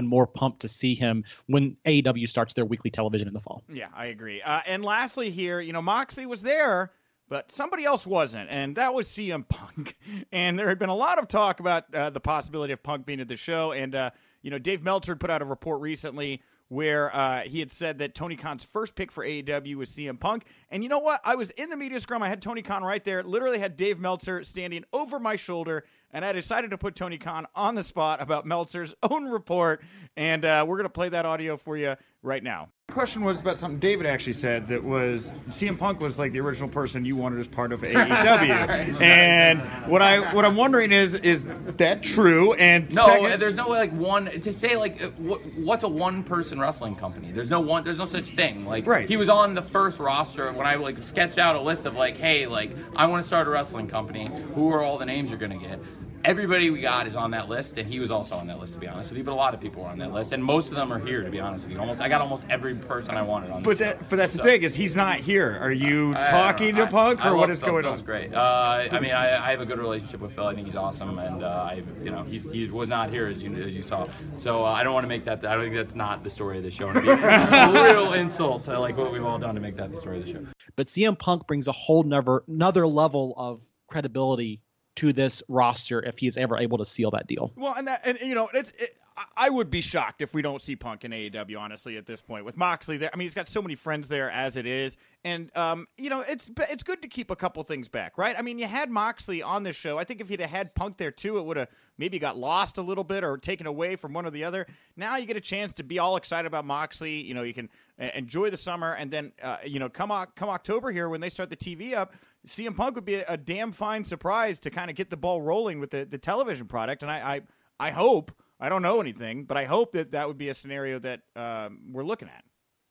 more 0.00 0.26
pumped 0.26 0.60
to 0.60 0.68
see 0.68 0.94
him 0.94 1.24
when 1.46 1.76
AEW 1.86 2.28
starts 2.28 2.54
their 2.54 2.64
weekly 2.64 2.90
television 2.90 3.28
in 3.28 3.34
the 3.34 3.40
fall. 3.40 3.62
Yeah, 3.72 3.88
I 3.94 4.06
agree. 4.06 4.42
Uh, 4.42 4.60
and 4.66 4.84
lastly, 4.84 5.30
here, 5.30 5.60
you 5.60 5.72
know, 5.72 5.82
Moxley 5.82 6.26
was 6.26 6.42
there, 6.42 6.92
but 7.28 7.52
somebody 7.52 7.84
else 7.84 8.06
wasn't, 8.06 8.50
and 8.50 8.76
that 8.76 8.94
was 8.94 9.08
CM 9.08 9.48
Punk. 9.48 9.96
and 10.32 10.58
there 10.58 10.68
had 10.68 10.78
been 10.78 10.88
a 10.88 10.94
lot 10.94 11.18
of 11.18 11.28
talk 11.28 11.60
about 11.60 11.92
uh, 11.94 12.10
the 12.10 12.20
possibility 12.20 12.72
of 12.72 12.82
Punk 12.82 13.06
being 13.06 13.20
at 13.20 13.28
the 13.28 13.36
show, 13.36 13.72
and 13.72 13.94
uh, 13.94 14.10
you 14.42 14.50
know, 14.50 14.58
Dave 14.58 14.82
Meltzer 14.82 15.16
put 15.16 15.30
out 15.30 15.42
a 15.42 15.44
report 15.44 15.80
recently 15.80 16.42
where 16.72 17.14
uh, 17.14 17.42
he 17.42 17.60
had 17.60 17.70
said 17.70 17.98
that 17.98 18.14
Tony 18.14 18.34
Khan's 18.34 18.64
first 18.64 18.94
pick 18.94 19.12
for 19.12 19.22
AEW 19.22 19.74
was 19.74 19.90
CM 19.90 20.18
Punk. 20.18 20.44
And 20.70 20.82
you 20.82 20.88
know 20.88 21.00
what? 21.00 21.20
I 21.22 21.34
was 21.34 21.50
in 21.50 21.68
the 21.68 21.76
media 21.76 22.00
scrum. 22.00 22.22
I 22.22 22.30
had 22.30 22.40
Tony 22.40 22.62
Khan 22.62 22.82
right 22.82 23.04
there. 23.04 23.22
Literally 23.22 23.58
had 23.58 23.76
Dave 23.76 24.00
Meltzer 24.00 24.42
standing 24.42 24.82
over 24.90 25.18
my 25.18 25.36
shoulder. 25.36 25.84
And 26.14 26.24
I 26.24 26.32
decided 26.32 26.70
to 26.70 26.78
put 26.78 26.96
Tony 26.96 27.18
Khan 27.18 27.46
on 27.54 27.74
the 27.74 27.82
spot 27.82 28.22
about 28.22 28.46
Meltzer's 28.46 28.94
own 29.02 29.26
report. 29.26 29.84
And 30.16 30.46
uh, 30.46 30.64
we're 30.66 30.78
going 30.78 30.84
to 30.84 30.90
play 30.90 31.10
that 31.10 31.26
audio 31.26 31.58
for 31.58 31.76
you 31.76 31.96
right 32.22 32.42
now 32.42 32.70
question 32.92 33.24
was 33.24 33.40
about 33.40 33.58
something 33.58 33.78
David 33.78 34.06
actually 34.06 34.34
said 34.34 34.68
that 34.68 34.82
was 34.82 35.32
CM 35.48 35.78
Punk 35.78 36.00
was 36.00 36.18
like 36.18 36.32
the 36.32 36.40
original 36.40 36.68
person 36.68 37.04
you 37.04 37.16
wanted 37.16 37.40
as 37.40 37.48
part 37.48 37.72
of 37.72 37.80
AEW. 37.82 39.00
and 39.00 39.60
what 39.90 40.02
I 40.02 40.32
what 40.34 40.44
I'm 40.44 40.56
wondering 40.56 40.92
is 40.92 41.14
is 41.14 41.48
that 41.78 42.02
true? 42.02 42.52
And 42.54 42.92
no, 42.94 43.06
second, 43.06 43.40
there's 43.40 43.56
no 43.56 43.68
way 43.68 43.78
like 43.78 43.92
one 43.92 44.26
to 44.26 44.52
say 44.52 44.76
like 44.76 45.02
uh, 45.02 45.08
what, 45.18 45.44
what's 45.56 45.84
a 45.84 45.88
one 45.88 46.22
person 46.22 46.60
wrestling 46.60 46.94
company? 46.94 47.32
There's 47.32 47.50
no 47.50 47.60
one. 47.60 47.84
There's 47.84 47.98
no 47.98 48.04
such 48.04 48.28
thing. 48.28 48.66
Like 48.66 48.86
right. 48.86 49.08
he 49.08 49.16
was 49.16 49.28
on 49.28 49.54
the 49.54 49.62
first 49.62 49.98
roster 49.98 50.52
when 50.52 50.66
I 50.66 50.74
like 50.76 50.98
sketched 50.98 51.38
out 51.38 51.56
a 51.56 51.60
list 51.60 51.86
of 51.86 51.94
like, 51.94 52.16
hey, 52.16 52.46
like 52.46 52.72
I 52.96 53.06
want 53.06 53.22
to 53.22 53.26
start 53.26 53.46
a 53.48 53.50
wrestling 53.50 53.88
company. 53.88 54.30
Who 54.54 54.70
are 54.70 54.82
all 54.82 54.98
the 54.98 55.06
names 55.06 55.30
you're 55.30 55.40
gonna 55.40 55.56
get? 55.58 55.80
Everybody 56.24 56.70
we 56.70 56.80
got 56.80 57.06
is 57.06 57.16
on 57.16 57.30
that 57.32 57.48
list, 57.48 57.76
and 57.78 57.90
he 57.90 58.00
was 58.00 58.10
also 58.10 58.36
on 58.36 58.46
that 58.46 58.58
list 58.58 58.74
to 58.74 58.78
be 58.80 58.88
honest 58.88 59.10
with 59.10 59.18
you. 59.18 59.24
But 59.24 59.32
a 59.32 59.34
lot 59.34 59.54
of 59.54 59.60
people 59.60 59.82
were 59.82 59.88
on 59.88 59.98
that 59.98 60.12
list, 60.12 60.32
and 60.32 60.42
most 60.42 60.70
of 60.70 60.76
them 60.76 60.92
are 60.92 60.98
here 60.98 61.22
to 61.22 61.30
be 61.30 61.40
honest 61.40 61.64
with 61.64 61.72
you. 61.72 61.80
Almost, 61.80 62.00
I 62.00 62.08
got 62.08 62.20
almost 62.20 62.44
every 62.48 62.74
person 62.74 63.16
I 63.16 63.22
wanted 63.22 63.50
on. 63.50 63.62
But 63.62 63.78
that, 63.78 64.08
but 64.08 64.16
that's 64.16 64.32
so, 64.32 64.38
the 64.38 64.44
thing 64.44 64.62
is 64.62 64.74
he's 64.74 64.96
not 64.96 65.18
here. 65.18 65.58
Are 65.60 65.72
you 65.72 66.14
I, 66.16 66.24
talking 66.24 66.76
I, 66.76 66.84
to 66.84 66.86
Punk, 66.86 67.24
I, 67.24 67.30
or 67.30 67.36
what 67.36 67.50
is 67.50 67.60
Phil. 67.60 67.70
going 67.70 67.84
Phil's 67.84 68.00
on? 68.00 68.04
Great. 68.04 68.34
Uh, 68.34 68.88
I 68.90 69.00
mean, 69.00 69.12
I, 69.12 69.50
have 69.50 69.60
a 69.60 69.66
good 69.66 69.78
relationship 69.78 70.20
with 70.20 70.34
Phil. 70.34 70.46
I 70.46 70.54
think 70.54 70.66
he's 70.66 70.76
awesome, 70.76 71.18
and 71.18 71.42
uh, 71.42 71.68
I, 71.70 71.82
you 72.02 72.10
know, 72.10 72.22
he's, 72.24 72.50
he 72.50 72.68
was 72.68 72.88
not 72.88 73.10
here 73.10 73.26
as 73.26 73.42
you 73.42 73.54
as 73.54 73.74
you 73.74 73.82
saw. 73.82 74.06
So 74.36 74.64
uh, 74.64 74.70
I 74.70 74.82
don't 74.82 74.94
want 74.94 75.04
to 75.04 75.08
make 75.08 75.24
that. 75.24 75.44
I 75.44 75.54
don't 75.54 75.64
think 75.64 75.74
that's 75.74 75.94
not 75.94 76.24
the 76.24 76.30
story 76.30 76.58
of 76.58 76.64
the 76.64 76.70
show. 76.70 76.90
It'd 76.90 77.02
be 77.02 77.10
a 77.10 77.72
real 77.92 78.12
insult 78.14 78.64
to 78.64 78.78
like 78.78 78.96
what 78.96 79.12
we've 79.12 79.24
all 79.24 79.38
done 79.38 79.54
to 79.54 79.60
make 79.60 79.76
that 79.76 79.90
the 79.90 79.96
story 79.96 80.18
of 80.18 80.26
the 80.26 80.32
show. 80.32 80.46
But 80.76 80.86
CM 80.86 81.18
Punk 81.18 81.46
brings 81.46 81.68
a 81.68 81.72
whole 81.72 82.02
never 82.02 82.44
another 82.48 82.86
level 82.86 83.34
of 83.36 83.60
credibility 83.88 84.62
to 84.96 85.12
this 85.12 85.42
roster 85.48 86.02
if 86.02 86.18
he 86.18 86.26
is 86.26 86.36
ever 86.36 86.58
able 86.58 86.78
to 86.78 86.84
seal 86.84 87.10
that 87.12 87.26
deal. 87.26 87.52
Well, 87.56 87.74
and 87.74 87.88
that, 87.88 88.02
and 88.04 88.18
you 88.20 88.34
know, 88.34 88.50
it's 88.52 88.70
it, 88.72 88.96
I 89.36 89.50
would 89.50 89.70
be 89.70 89.80
shocked 89.80 90.22
if 90.22 90.32
we 90.32 90.42
don't 90.42 90.62
see 90.62 90.76
Punk 90.76 91.04
in 91.04 91.10
AEW. 91.10 91.58
Honestly, 91.58 91.96
at 91.96 92.06
this 92.06 92.20
point, 92.20 92.44
with 92.44 92.56
Moxley 92.56 92.96
there, 92.96 93.10
I 93.12 93.16
mean, 93.16 93.26
he's 93.26 93.34
got 93.34 93.46
so 93.46 93.60
many 93.60 93.74
friends 93.74 94.08
there 94.08 94.30
as 94.30 94.56
it 94.56 94.66
is, 94.66 94.96
and 95.24 95.54
um, 95.56 95.86
you 95.98 96.10
know, 96.10 96.20
it's 96.20 96.50
it's 96.70 96.82
good 96.82 97.02
to 97.02 97.08
keep 97.08 97.30
a 97.30 97.36
couple 97.36 97.62
things 97.64 97.88
back, 97.88 98.16
right? 98.16 98.34
I 98.38 98.42
mean, 98.42 98.58
you 98.58 98.66
had 98.66 98.90
Moxley 98.90 99.42
on 99.42 99.62
this 99.62 99.76
show. 99.76 99.98
I 99.98 100.04
think 100.04 100.20
if 100.20 100.30
you'd 100.30 100.40
have 100.40 100.50
had 100.50 100.74
Punk 100.74 100.96
there 100.96 101.10
too, 101.10 101.38
it 101.38 101.44
would 101.44 101.56
have 101.56 101.68
maybe 101.98 102.18
got 102.18 102.38
lost 102.38 102.78
a 102.78 102.82
little 102.82 103.04
bit 103.04 103.22
or 103.22 103.36
taken 103.36 103.66
away 103.66 103.96
from 103.96 104.12
one 104.12 104.26
or 104.26 104.30
the 104.30 104.44
other. 104.44 104.66
Now 104.96 105.16
you 105.16 105.26
get 105.26 105.36
a 105.36 105.42
chance 105.42 105.74
to 105.74 105.82
be 105.82 105.98
all 105.98 106.16
excited 106.16 106.46
about 106.46 106.64
Moxley. 106.64 107.22
You 107.22 107.34
know, 107.34 107.42
you 107.42 107.54
can 107.54 107.68
enjoy 107.98 108.50
the 108.50 108.56
summer, 108.56 108.92
and 108.94 109.10
then 109.10 109.32
uh, 109.42 109.58
you 109.64 109.78
know, 109.78 109.88
come 109.88 110.10
come 110.34 110.48
October 110.48 110.90
here 110.90 111.08
when 111.08 111.20
they 111.20 111.28
start 111.28 111.50
the 111.50 111.56
TV 111.56 111.94
up. 111.94 112.14
CM 112.46 112.76
Punk 112.76 112.96
would 112.96 113.04
be 113.04 113.16
a, 113.16 113.24
a 113.28 113.36
damn 113.36 113.72
fine 113.72 114.04
surprise 114.04 114.58
to 114.60 114.70
kind 114.70 114.90
of 114.90 114.96
get 114.96 115.10
the 115.10 115.16
ball 115.16 115.40
rolling 115.40 115.78
with 115.80 115.90
the, 115.90 116.04
the 116.04 116.18
television 116.18 116.66
product, 116.66 117.02
and 117.02 117.10
I, 117.10 117.34
I 117.36 117.40
I 117.88 117.90
hope 117.90 118.32
I 118.60 118.68
don't 118.68 118.82
know 118.82 119.00
anything, 119.00 119.44
but 119.44 119.56
I 119.56 119.64
hope 119.64 119.92
that 119.92 120.12
that 120.12 120.28
would 120.28 120.38
be 120.38 120.48
a 120.48 120.54
scenario 120.54 120.98
that 121.00 121.20
um, 121.34 121.80
we're 121.90 122.04
looking 122.04 122.28
at. 122.28 122.44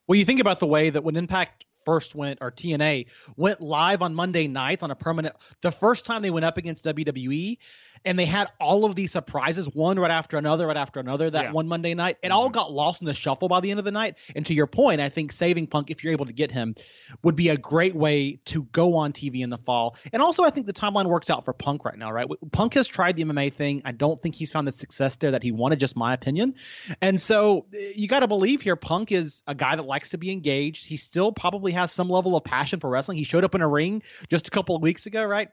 Well, 0.06 0.18
you 0.18 0.24
think 0.24 0.40
about 0.40 0.60
the 0.60 0.66
way 0.66 0.90
that 0.90 1.02
when 1.02 1.16
Impact 1.16 1.64
first 1.84 2.14
went 2.14 2.38
or 2.40 2.50
TNA 2.50 3.06
went 3.36 3.60
live 3.60 4.02
on 4.02 4.14
Monday 4.14 4.46
nights 4.46 4.82
on 4.82 4.90
a 4.90 4.94
permanent 4.94 5.34
the 5.62 5.72
first 5.72 6.06
time 6.06 6.22
they 6.22 6.30
went 6.30 6.44
up 6.44 6.56
against 6.56 6.84
WWE 6.84 7.58
and 8.04 8.18
they 8.18 8.24
had 8.24 8.50
all 8.60 8.84
of 8.84 8.94
these 8.94 9.12
surprises 9.12 9.66
one 9.66 9.98
right 9.98 10.10
after 10.10 10.36
another 10.36 10.66
right 10.66 10.76
after 10.76 11.00
another 11.00 11.30
that 11.30 11.46
yeah. 11.46 11.52
one 11.52 11.68
Monday 11.68 11.94
night. 11.94 12.18
It 12.22 12.26
mm-hmm. 12.28 12.36
all 12.36 12.50
got 12.50 12.72
lost 12.72 13.02
in 13.02 13.06
the 13.06 13.14
shuffle 13.14 13.48
by 13.48 13.60
the 13.60 13.70
end 13.70 13.78
of 13.78 13.84
the 13.84 13.92
night. 13.92 14.16
And 14.34 14.44
to 14.46 14.54
your 14.54 14.66
point 14.66 15.00
I 15.00 15.08
think 15.08 15.32
saving 15.32 15.66
Punk 15.66 15.90
if 15.90 16.02
you're 16.02 16.12
able 16.12 16.26
to 16.26 16.32
get 16.32 16.50
him 16.50 16.74
would 17.22 17.36
be 17.36 17.48
a 17.48 17.56
great 17.56 17.94
way 17.94 18.40
to 18.46 18.64
go 18.64 18.96
on 18.96 19.12
TV 19.12 19.42
in 19.42 19.50
the 19.50 19.58
fall. 19.58 19.96
And 20.12 20.22
also 20.22 20.44
I 20.44 20.50
think 20.50 20.66
the 20.66 20.72
timeline 20.72 21.06
works 21.06 21.30
out 21.30 21.44
for 21.44 21.52
Punk 21.52 21.84
right 21.84 21.96
now 21.96 22.12
right? 22.12 22.28
Punk 22.52 22.74
has 22.74 22.88
tried 22.88 23.16
the 23.16 23.24
MMA 23.24 23.52
thing. 23.52 23.82
I 23.84 23.92
don't 23.92 24.20
think 24.20 24.34
he's 24.34 24.52
found 24.52 24.66
the 24.66 24.72
success 24.72 25.16
there 25.16 25.32
that 25.32 25.42
he 25.42 25.52
wanted 25.52 25.80
just 25.80 25.96
my 25.96 26.14
opinion. 26.14 26.54
And 27.00 27.20
so 27.20 27.66
eh, 27.74 27.92
you 27.94 28.08
got 28.08 28.20
to 28.20 28.28
believe 28.28 28.62
here 28.62 28.76
Punk 28.76 29.12
is 29.12 29.42
a 29.46 29.54
guy 29.54 29.76
that 29.76 29.84
likes 29.84 30.10
to 30.10 30.18
be 30.18 30.30
engaged. 30.30 30.86
He 30.86 30.96
still 30.96 31.32
probably 31.32 31.72
has 31.72 31.92
some 31.92 32.08
level 32.08 32.36
of 32.36 32.44
passion 32.44 32.80
for 32.80 32.90
wrestling. 32.90 33.18
He 33.18 33.24
showed 33.24 33.44
up 33.44 33.54
in 33.54 33.62
a 33.62 33.68
ring 33.68 34.02
just 34.30 34.48
a 34.48 34.50
couple 34.50 34.76
of 34.76 34.82
weeks 34.82 35.06
ago 35.06 35.24
right 35.24 35.48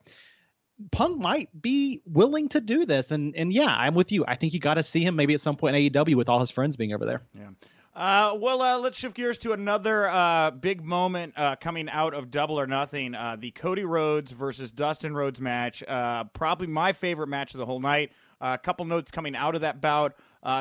Punk 0.91 1.17
might 1.17 1.49
be 1.61 2.01
willing 2.05 2.49
to 2.49 2.61
do 2.61 2.85
this, 2.85 3.11
and 3.11 3.35
and 3.35 3.53
yeah, 3.53 3.73
I'm 3.75 3.95
with 3.95 4.11
you. 4.11 4.23
I 4.27 4.35
think 4.35 4.53
you 4.53 4.59
got 4.59 4.75
to 4.75 4.83
see 4.83 5.03
him 5.03 5.15
maybe 5.15 5.33
at 5.33 5.41
some 5.41 5.57
point 5.57 5.75
in 5.75 5.91
AEW 5.91 6.15
with 6.15 6.29
all 6.29 6.39
his 6.39 6.51
friends 6.51 6.77
being 6.77 6.93
over 6.93 7.05
there. 7.05 7.21
Yeah. 7.33 7.49
Uh, 7.95 8.33
well, 8.39 8.61
uh, 8.61 8.77
let's 8.77 8.97
shift 8.97 9.13
gears 9.15 9.37
to 9.39 9.51
another 9.51 10.07
uh, 10.07 10.51
big 10.51 10.81
moment 10.81 11.33
uh, 11.35 11.57
coming 11.57 11.89
out 11.89 12.13
of 12.13 12.31
Double 12.31 12.57
or 12.57 12.65
Nothing. 12.65 13.13
Uh, 13.13 13.35
the 13.37 13.51
Cody 13.51 13.83
Rhodes 13.83 14.31
versus 14.31 14.71
Dustin 14.71 15.13
Rhodes 15.13 15.41
match. 15.41 15.83
Uh, 15.85 16.23
probably 16.25 16.67
my 16.67 16.93
favorite 16.93 17.27
match 17.27 17.53
of 17.53 17.57
the 17.57 17.65
whole 17.65 17.81
night. 17.81 18.11
a 18.39 18.57
couple 18.57 18.85
notes 18.85 19.11
coming 19.11 19.35
out 19.35 19.53
of 19.53 19.61
that 19.61 19.81
bout. 19.81 20.15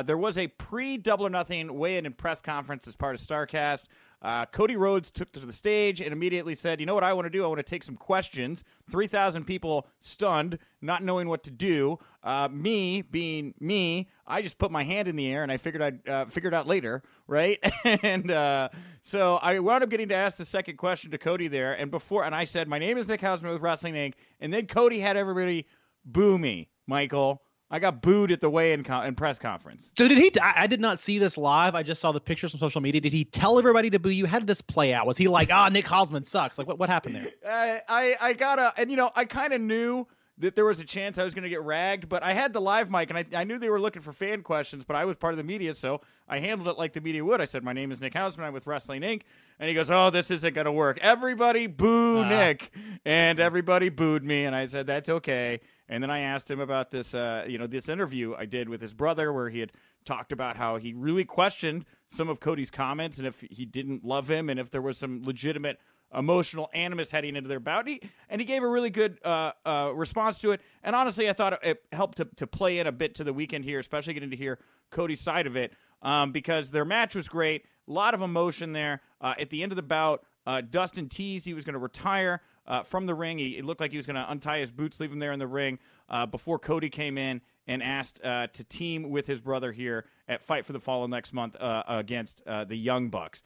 there 0.05 0.19
was 0.19 0.37
a 0.37 0.49
pre 0.49 0.97
Double 0.97 1.27
or 1.27 1.31
Nothing 1.31 1.79
weigh 1.79 1.97
in 1.97 2.07
and 2.07 2.17
press 2.17 2.43
conference 2.43 2.89
as 2.89 2.97
part 2.97 3.15
of 3.15 3.21
StarCast. 3.21 3.85
Uh, 4.21 4.47
Cody 4.47 4.75
Rhodes 4.75 5.11
took 5.11 5.31
to 5.33 5.41
the 5.41 5.53
stage 5.53 6.01
and 6.01 6.13
immediately 6.13 6.55
said, 6.55 6.81
You 6.81 6.87
know 6.87 6.95
what 6.95 7.05
I 7.05 7.13
want 7.13 7.27
to 7.27 7.31
do? 7.31 7.45
I 7.45 7.47
want 7.47 7.59
to 7.59 7.63
take 7.63 7.85
some 7.85 7.97
questions. 7.97 8.65
3,000 8.91 9.45
people 9.45 9.87
stunned, 10.01 10.59
not 10.83 11.05
knowing 11.05 11.29
what 11.29 11.45
to 11.45 11.51
do. 11.51 11.99
Uh, 12.25 12.49
me, 12.51 13.03
being 13.03 13.55
me, 13.61 14.09
I 14.27 14.43
just 14.43 14.59
put 14.59 14.73
my 14.73 14.83
hand 14.83 15.07
in 15.07 15.15
the 15.15 15.31
air 15.31 15.45
and 15.45 15.53
I 15.53 15.57
figured 15.57 15.83
I'd 15.83 16.09
uh, 16.09 16.25
figured 16.27 16.53
out 16.53 16.67
later, 16.67 17.03
right? 17.29 17.59
and 17.85 18.31
uh, 18.31 18.71
so 19.03 19.37
I 19.37 19.59
wound 19.61 19.85
up 19.85 19.91
getting 19.91 20.09
to 20.09 20.17
ask 20.17 20.37
the 20.37 20.45
second 20.45 20.79
question 20.79 21.13
to 21.13 21.19
Cody 21.19 21.47
there. 21.47 21.75
And 21.75 21.91
before, 21.91 22.25
and 22.25 22.35
I 22.35 22.45
said, 22.45 22.67
My 22.67 22.79
name 22.79 22.99
is 22.99 23.09
Nick 23.09 23.21
Hausman 23.21 23.53
with 23.53 23.63
Wrestling 23.63 23.95
Inc. 23.95 24.15
And 24.41 24.53
then 24.53 24.67
Cody 24.67 24.99
had 24.99 25.17
everybody 25.17 25.67
boo 26.05 26.39
me, 26.39 26.69
Michael. 26.87 27.43
I 27.71 27.79
got 27.79 28.01
booed 28.01 28.33
at 28.33 28.41
the 28.41 28.49
weigh-in 28.49 28.83
con- 28.83 29.15
press 29.15 29.39
conference. 29.39 29.85
So 29.97 30.09
did 30.09 30.17
he? 30.17 30.33
I, 30.41 30.63
I 30.63 30.67
did 30.67 30.81
not 30.81 31.01
see 31.01 31.19
this 31.19 31.37
live. 31.37 31.75
I 31.75 31.83
just 31.83 32.01
saw 32.01 32.13
the 32.13 32.21
pictures 32.21 32.55
on 32.55 32.61
social 32.61 32.81
media. 32.81 33.01
Did 33.01 33.13
he 33.13 33.25
tell 33.25 33.59
everybody 33.59 33.91
to 33.91 33.99
boo 33.99 34.09
you? 34.09 34.27
How 34.27 34.39
did 34.39 34.49
this 34.49 34.63
play 34.63 34.95
out? 34.95 35.07
Was 35.07 35.19
he 35.19 35.29
like, 35.29 35.51
"Ah, 35.53 35.67
oh, 35.67 35.69
Nick 35.69 35.85
Hausman 35.85 36.25
sucks"? 36.25 36.57
Like, 36.57 36.67
what 36.67 36.79
what 36.79 36.89
happened 36.89 37.17
there? 37.17 37.29
I 37.47 37.83
I, 37.89 38.17
I 38.21 38.33
got 38.33 38.59
a, 38.59 38.73
and 38.79 38.91
you 38.91 38.97
know, 38.97 39.11
I 39.15 39.27
kind 39.27 39.53
of 39.53 39.61
knew 39.61 40.07
that 40.39 40.55
there 40.55 40.65
was 40.65 40.81
a 40.81 40.85
chance 40.85 41.19
I 41.19 41.25
was 41.25 41.35
going 41.35 41.43
to 41.43 41.49
get 41.49 41.63
ragged, 41.63 42.09
but 42.09 42.23
I 42.23 42.33
had 42.33 42.53
the 42.53 42.61
live 42.61 42.91
mic, 42.91 43.11
and 43.11 43.19
I, 43.19 43.25
I 43.35 43.45
knew 43.45 43.59
they 43.59 43.71
were 43.71 43.81
looking 43.81 44.03
for 44.03 44.13
fan 44.13 44.43
questions, 44.43 44.85
but 44.85 44.95
I 44.95 45.05
was 45.05 45.17
part 45.17 45.33
of 45.33 45.37
the 45.37 45.43
media, 45.43 45.75
so 45.75 46.01
I 46.29 46.39
handled 46.39 46.69
it 46.69 46.79
like 46.79 46.93
the 46.93 47.01
media 47.01 47.25
would. 47.25 47.41
I 47.41 47.45
said, 47.45 47.63
"My 47.65 47.73
name 47.75 47.93
is 47.93 48.01
Nick 48.01 48.15
Hausman. 48.15 48.45
I'm 48.45 48.55
with 48.55 48.67
Wrestling 48.67 49.03
Inc." 49.03 49.23
And 49.61 49.69
he 49.69 49.75
goes, 49.75 49.91
"Oh, 49.91 50.09
this 50.11 50.31
isn't 50.31 50.55
going 50.55 50.65
to 50.65 50.73
work. 50.73 50.99
Everybody 51.03 51.67
boo 51.67 52.23
uh. 52.23 52.29
Nick," 52.29 52.73
and 53.05 53.41
everybody 53.41 53.91
booed 53.91 54.25
me, 54.25 54.45
and 54.45 54.57
I 54.57 54.67
said, 54.67 54.87
"That's 54.87 55.09
okay." 55.09 55.61
And 55.89 56.03
then 56.03 56.11
I 56.11 56.21
asked 56.21 56.51
him 56.51 56.61
about 56.61 56.91
this, 56.91 57.15
uh, 57.15 57.45
you 57.49 57.59
know, 57.59 57.67
this 57.67 57.89
interview 57.89 58.35
I 58.37 58.45
did 58.45 58.69
with 58.69 58.81
his 58.81 58.93
brother, 58.93 59.33
where 59.33 59.49
he 59.49 59.61
had 59.61 59.73
talked 60.05 60.33
about 60.33 60.57
how 60.57 60.77
he 60.77 60.93
really 60.93 61.25
questioned 61.25 61.85
some 62.11 62.29
of 62.29 62.41
Cody's 62.41 62.71
comments 62.71 63.19
and 63.19 63.27
if 63.27 63.41
he 63.51 63.65
didn't 63.65 64.05
love 64.05 64.31
him 64.31 64.49
and 64.51 64.61
if 64.61 64.71
there 64.71 64.83
was 64.83 64.99
some 64.99 65.23
legitimate 65.25 65.79
emotional 66.15 66.71
animus 66.73 67.11
heading 67.11 67.37
into 67.37 67.49
their 67.49 67.61
bout. 67.61 67.87
He, 67.87 68.01
and 68.29 68.41
he 68.41 68.47
gave 68.47 68.63
a 68.63 68.69
really 68.69 68.91
good 68.91 69.19
uh, 69.25 69.53
uh, 69.65 69.93
response 69.95 70.39
to 70.39 70.53
it. 70.53 70.61
And 70.83 70.97
honestly, 70.97 71.29
I 71.29 71.33
thought 71.33 71.65
it 71.65 71.83
helped 71.93 72.19
to, 72.19 72.27
to 72.37 72.47
play 72.47 72.79
in 72.79 72.87
a 72.87 72.93
bit 72.93 73.15
to 73.17 73.25
the 73.25 73.33
weekend 73.33 73.65
here, 73.65 73.79
especially 73.79 74.15
getting 74.15 74.31
to 74.31 74.37
hear 74.37 74.59
Cody's 74.91 75.21
side 75.21 75.47
of 75.47 75.57
it 75.57 75.73
um, 76.03 76.33
because 76.33 76.71
their 76.71 76.85
match 76.85 77.15
was 77.15 77.29
great. 77.29 77.65
A 77.87 77.93
lot 77.93 78.15
of 78.15 78.23
emotion 78.23 78.73
there. 78.73 79.03
Uh, 79.21 79.35
at 79.39 79.51
the 79.51 79.63
end 79.63 79.73
of 79.73 79.77
the 79.77 79.83
bout, 79.83 80.25
uh, 80.47 80.63
Dustin 80.63 81.09
teased 81.09 81.45
he 81.45 81.55
was 81.55 81.65
going 81.65 81.75
to 81.75 81.79
retire 81.79 82.41
uh, 82.69 82.85
from 82.85 83.07
the 83.07 83.15
ring. 83.15 83.39
He, 83.39 83.57
it 83.59 83.65
looked 83.65 83.81
like 83.81 83.91
he 83.91 83.97
was 83.97 84.07
going 84.07 84.17
to 84.17 84.31
untie 84.31 84.61
his 84.61 84.71
boots, 84.71 85.01
leave 85.01 85.11
him 85.11 85.19
there 85.19 85.33
in 85.33 85.41
the 85.41 85.47
ring. 85.49 85.81
uh, 86.09 86.27
before 86.27 86.59
Cody 86.59 86.89
came 86.89 87.19
in 87.19 87.41
and 87.67 87.83
asked 87.83 88.23
uh, 88.25 88.47
to 88.49 88.65
team 88.65 89.11
with 89.11 89.27
his 89.27 89.41
brother 89.41 89.73
here 89.73 90.07
at 90.27 90.43
Fight 90.43 90.65
for 90.65 90.73
the 90.73 90.81
Fallen 90.81 91.11
next 91.11 91.33
month 91.33 91.57
uh, 91.57 91.83
against 91.87 92.43
uh, 92.47 92.65
the 92.65 92.77
Young 92.77 93.11
Bucks. 93.11 93.43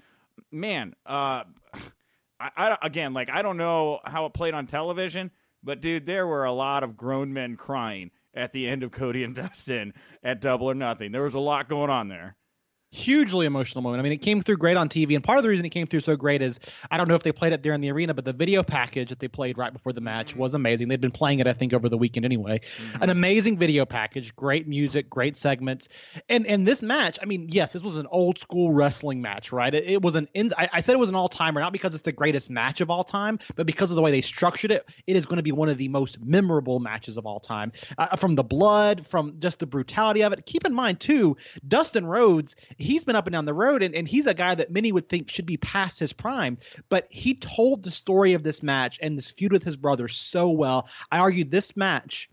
Man, 0.50 0.94
uh, 1.06 1.44
I, 2.38 2.50
I, 2.56 2.78
again, 2.82 3.14
like 3.14 3.30
I 3.30 3.42
don't 3.42 3.56
know 3.56 4.00
how 4.04 4.26
it 4.26 4.34
played 4.34 4.54
on 4.54 4.66
television, 4.66 5.30
but 5.62 5.80
dude, 5.80 6.06
there 6.06 6.26
were 6.26 6.44
a 6.44 6.52
lot 6.52 6.82
of 6.82 6.96
grown 6.96 7.32
men 7.32 7.56
crying 7.56 8.10
at 8.34 8.52
the 8.52 8.68
end 8.68 8.82
of 8.82 8.92
Cody 8.92 9.24
and 9.24 9.34
Dustin 9.34 9.92
at 10.22 10.40
Double 10.40 10.70
or 10.70 10.74
Nothing. 10.74 11.12
There 11.12 11.22
was 11.22 11.34
a 11.34 11.40
lot 11.40 11.68
going 11.68 11.90
on 11.90 12.08
there 12.08 12.36
hugely 12.92 13.46
emotional 13.46 13.80
moment. 13.82 14.00
I 14.00 14.02
mean, 14.02 14.12
it 14.12 14.18
came 14.18 14.42
through 14.42 14.58
great 14.58 14.76
on 14.76 14.88
TV, 14.88 15.14
and 15.14 15.24
part 15.24 15.38
of 15.38 15.42
the 15.42 15.48
reason 15.48 15.64
it 15.64 15.70
came 15.70 15.86
through 15.86 16.00
so 16.00 16.14
great 16.14 16.42
is 16.42 16.60
I 16.90 16.98
don't 16.98 17.08
know 17.08 17.14
if 17.14 17.22
they 17.22 17.32
played 17.32 17.52
it 17.52 17.62
there 17.62 17.72
in 17.72 17.80
the 17.80 17.90
arena, 17.90 18.14
but 18.14 18.24
the 18.24 18.32
video 18.32 18.62
package 18.62 19.08
that 19.08 19.18
they 19.18 19.28
played 19.28 19.58
right 19.58 19.72
before 19.72 19.92
the 19.92 20.00
match 20.00 20.36
was 20.36 20.54
amazing. 20.54 20.88
They'd 20.88 21.00
been 21.00 21.10
playing 21.10 21.40
it, 21.40 21.46
I 21.46 21.54
think, 21.54 21.72
over 21.72 21.88
the 21.88 21.96
weekend 21.96 22.26
anyway. 22.26 22.60
Mm-hmm. 22.60 23.02
An 23.02 23.10
amazing 23.10 23.58
video 23.58 23.86
package, 23.86 24.36
great 24.36 24.68
music, 24.68 25.08
great 25.08 25.36
segments, 25.36 25.88
and 26.28 26.46
and 26.46 26.66
this 26.68 26.82
match. 26.82 27.18
I 27.20 27.24
mean, 27.24 27.48
yes, 27.50 27.72
this 27.72 27.82
was 27.82 27.96
an 27.96 28.06
old 28.10 28.38
school 28.38 28.72
wrestling 28.72 29.22
match, 29.22 29.52
right? 29.52 29.74
It, 29.74 29.84
it 29.84 30.02
was 30.02 30.14
an. 30.14 30.28
In, 30.34 30.52
I, 30.58 30.68
I 30.74 30.80
said 30.80 30.94
it 30.94 30.98
was 30.98 31.08
an 31.08 31.14
all 31.14 31.28
timer, 31.28 31.60
not 31.60 31.72
because 31.72 31.94
it's 31.94 32.02
the 32.02 32.12
greatest 32.12 32.50
match 32.50 32.80
of 32.82 32.90
all 32.90 33.04
time, 33.04 33.38
but 33.56 33.66
because 33.66 33.90
of 33.90 33.96
the 33.96 34.02
way 34.02 34.10
they 34.10 34.20
structured 34.20 34.70
it. 34.70 34.86
It 35.06 35.16
is 35.16 35.24
going 35.24 35.38
to 35.38 35.42
be 35.42 35.52
one 35.52 35.70
of 35.70 35.78
the 35.78 35.88
most 35.88 36.20
memorable 36.20 36.78
matches 36.78 37.16
of 37.16 37.26
all 37.26 37.40
time, 37.40 37.72
uh, 37.96 38.16
from 38.16 38.34
the 38.34 38.44
blood, 38.44 39.06
from 39.06 39.38
just 39.38 39.58
the 39.60 39.66
brutality 39.66 40.22
of 40.22 40.32
it. 40.32 40.44
Keep 40.44 40.66
in 40.66 40.74
mind 40.74 41.00
too, 41.00 41.36
Dustin 41.66 42.04
Rhodes 42.06 42.54
he's 42.82 43.04
been 43.04 43.16
up 43.16 43.26
and 43.26 43.32
down 43.32 43.44
the 43.44 43.54
road, 43.54 43.82
and, 43.82 43.94
and 43.94 44.08
he's 44.08 44.26
a 44.26 44.34
guy 44.34 44.54
that 44.54 44.70
many 44.70 44.92
would 44.92 45.08
think 45.08 45.30
should 45.30 45.46
be 45.46 45.56
past 45.56 45.98
his 45.98 46.12
prime. 46.12 46.58
But 46.88 47.06
he 47.10 47.34
told 47.34 47.82
the 47.82 47.90
story 47.90 48.34
of 48.34 48.42
this 48.42 48.62
match 48.62 48.98
and 49.00 49.16
this 49.16 49.30
feud 49.30 49.52
with 49.52 49.62
his 49.62 49.76
brother 49.76 50.08
so 50.08 50.50
well. 50.50 50.88
I 51.10 51.18
argue 51.18 51.44
this 51.44 51.76
match 51.76 52.28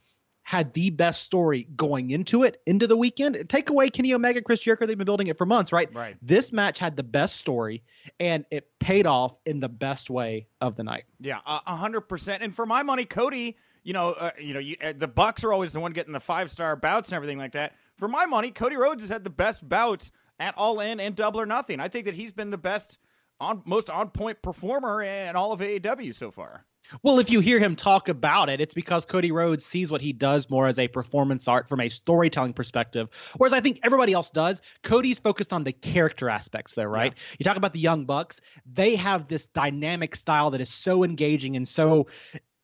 had 0.50 0.74
the 0.74 0.90
best 0.90 1.22
story 1.22 1.68
going 1.76 2.10
into 2.10 2.42
it, 2.42 2.60
into 2.66 2.88
the 2.88 2.98
weekend. 2.98 3.48
Take 3.50 3.70
away 3.70 3.88
Kenny 3.88 4.16
Omega, 4.16 4.42
Chris 4.42 4.60
Jericho, 4.60 4.88
they've 4.88 4.98
been 4.98 5.06
building 5.06 5.28
it 5.28 5.38
for 5.38 5.46
months, 5.46 5.72
right? 5.72 5.94
Right. 5.94 6.18
This 6.24 6.52
match 6.52 6.80
had 6.80 6.96
the 6.96 7.04
best 7.04 7.36
story, 7.36 7.84
and 8.20 8.46
it 8.50 8.68
paid 8.80 9.06
off 9.06 9.36
in 9.46 9.60
the 9.60 9.70
best 9.70 10.10
way 10.10 10.48
of 10.60 10.76
the 10.76 10.84
night. 10.84 11.04
Yeah, 11.20 11.38
a 11.46 11.76
hundred 11.76 12.02
percent. 12.02 12.42
And 12.42 12.56
for 12.56 12.66
my 12.66 12.82
money, 12.82 13.06
Cody, 13.06 13.58
you 13.84 13.94
know, 13.94 14.14
uh, 14.14 14.32
you 14.40 14.56
know, 14.56 14.60
you, 14.60 14.76
uh, 14.84 14.94
the 14.98 15.08
Bucks 15.08 15.44
are 15.44 15.54
always 15.54 15.72
the 15.74 15.80
one 15.80 15.94
getting 15.94 16.14
the 16.14 16.20
five 16.20 16.50
star 16.50 16.76
bouts 16.76 17.10
and 17.10 17.16
everything 17.16 17.38
like 17.38 17.52
that. 17.52 17.76
For 17.98 18.08
my 18.08 18.26
money, 18.26 18.50
Cody 18.50 18.76
Rhodes 18.76 19.02
has 19.02 19.10
had 19.12 19.24
the 19.24 19.30
best 19.30 19.70
bouts 19.70 20.12
at 20.40 20.58
All 20.58 20.80
In 20.80 21.00
and 21.00 21.16
Double 21.16 21.40
or 21.40 21.46
Nothing. 21.46 21.80
I 21.80 21.88
think 21.88 22.06
that 22.06 22.16
he's 22.16 22.32
been 22.32 22.50
the 22.50 22.58
best, 22.58 22.98
on 23.40 23.62
most 23.66 23.90
on 23.90 24.10
point 24.10 24.42
performer 24.42 25.02
in 25.02 25.36
all 25.36 25.52
of 25.52 25.60
AEW 25.60 26.16
so 26.16 26.32
far. 26.32 26.66
Well, 27.04 27.20
if 27.20 27.30
you 27.30 27.40
hear 27.40 27.60
him 27.60 27.76
talk 27.76 28.10
about 28.10 28.50
it, 28.50 28.60
it's 28.60 28.74
because 28.74 29.06
Cody 29.06 29.32
Rhodes 29.32 29.64
sees 29.66 29.92
what 29.92 30.02
he 30.02 30.12
does 30.12 30.50
more 30.50 30.66
as 30.66 30.80
a 30.80 30.88
performance 30.88 31.48
art 31.48 31.70
from 31.70 31.82
a 31.82 31.90
storytelling 31.90 32.54
perspective. 32.54 33.10
Whereas 33.38 33.54
I 33.54 33.62
think 33.62 33.80
everybody 33.84 34.14
else 34.14 34.30
does. 34.30 34.62
Cody's 34.82 35.20
focused 35.20 35.54
on 35.54 35.64
the 35.64 35.72
character 35.72 36.30
aspects 36.30 36.76
there, 36.76 36.90
right? 36.90 37.14
Yeah. 37.16 37.36
You 37.40 37.44
talk 37.44 37.58
about 37.58 37.74
the 37.74 37.80
Young 37.80 38.06
Bucks, 38.06 38.42
they 38.66 38.96
have 38.96 39.28
this 39.28 39.46
dynamic 39.48 40.16
style 40.16 40.52
that 40.52 40.62
is 40.62 40.70
so 40.70 41.04
engaging 41.04 41.56
and 41.56 41.68
so 41.68 42.08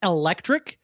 electric 0.02 0.80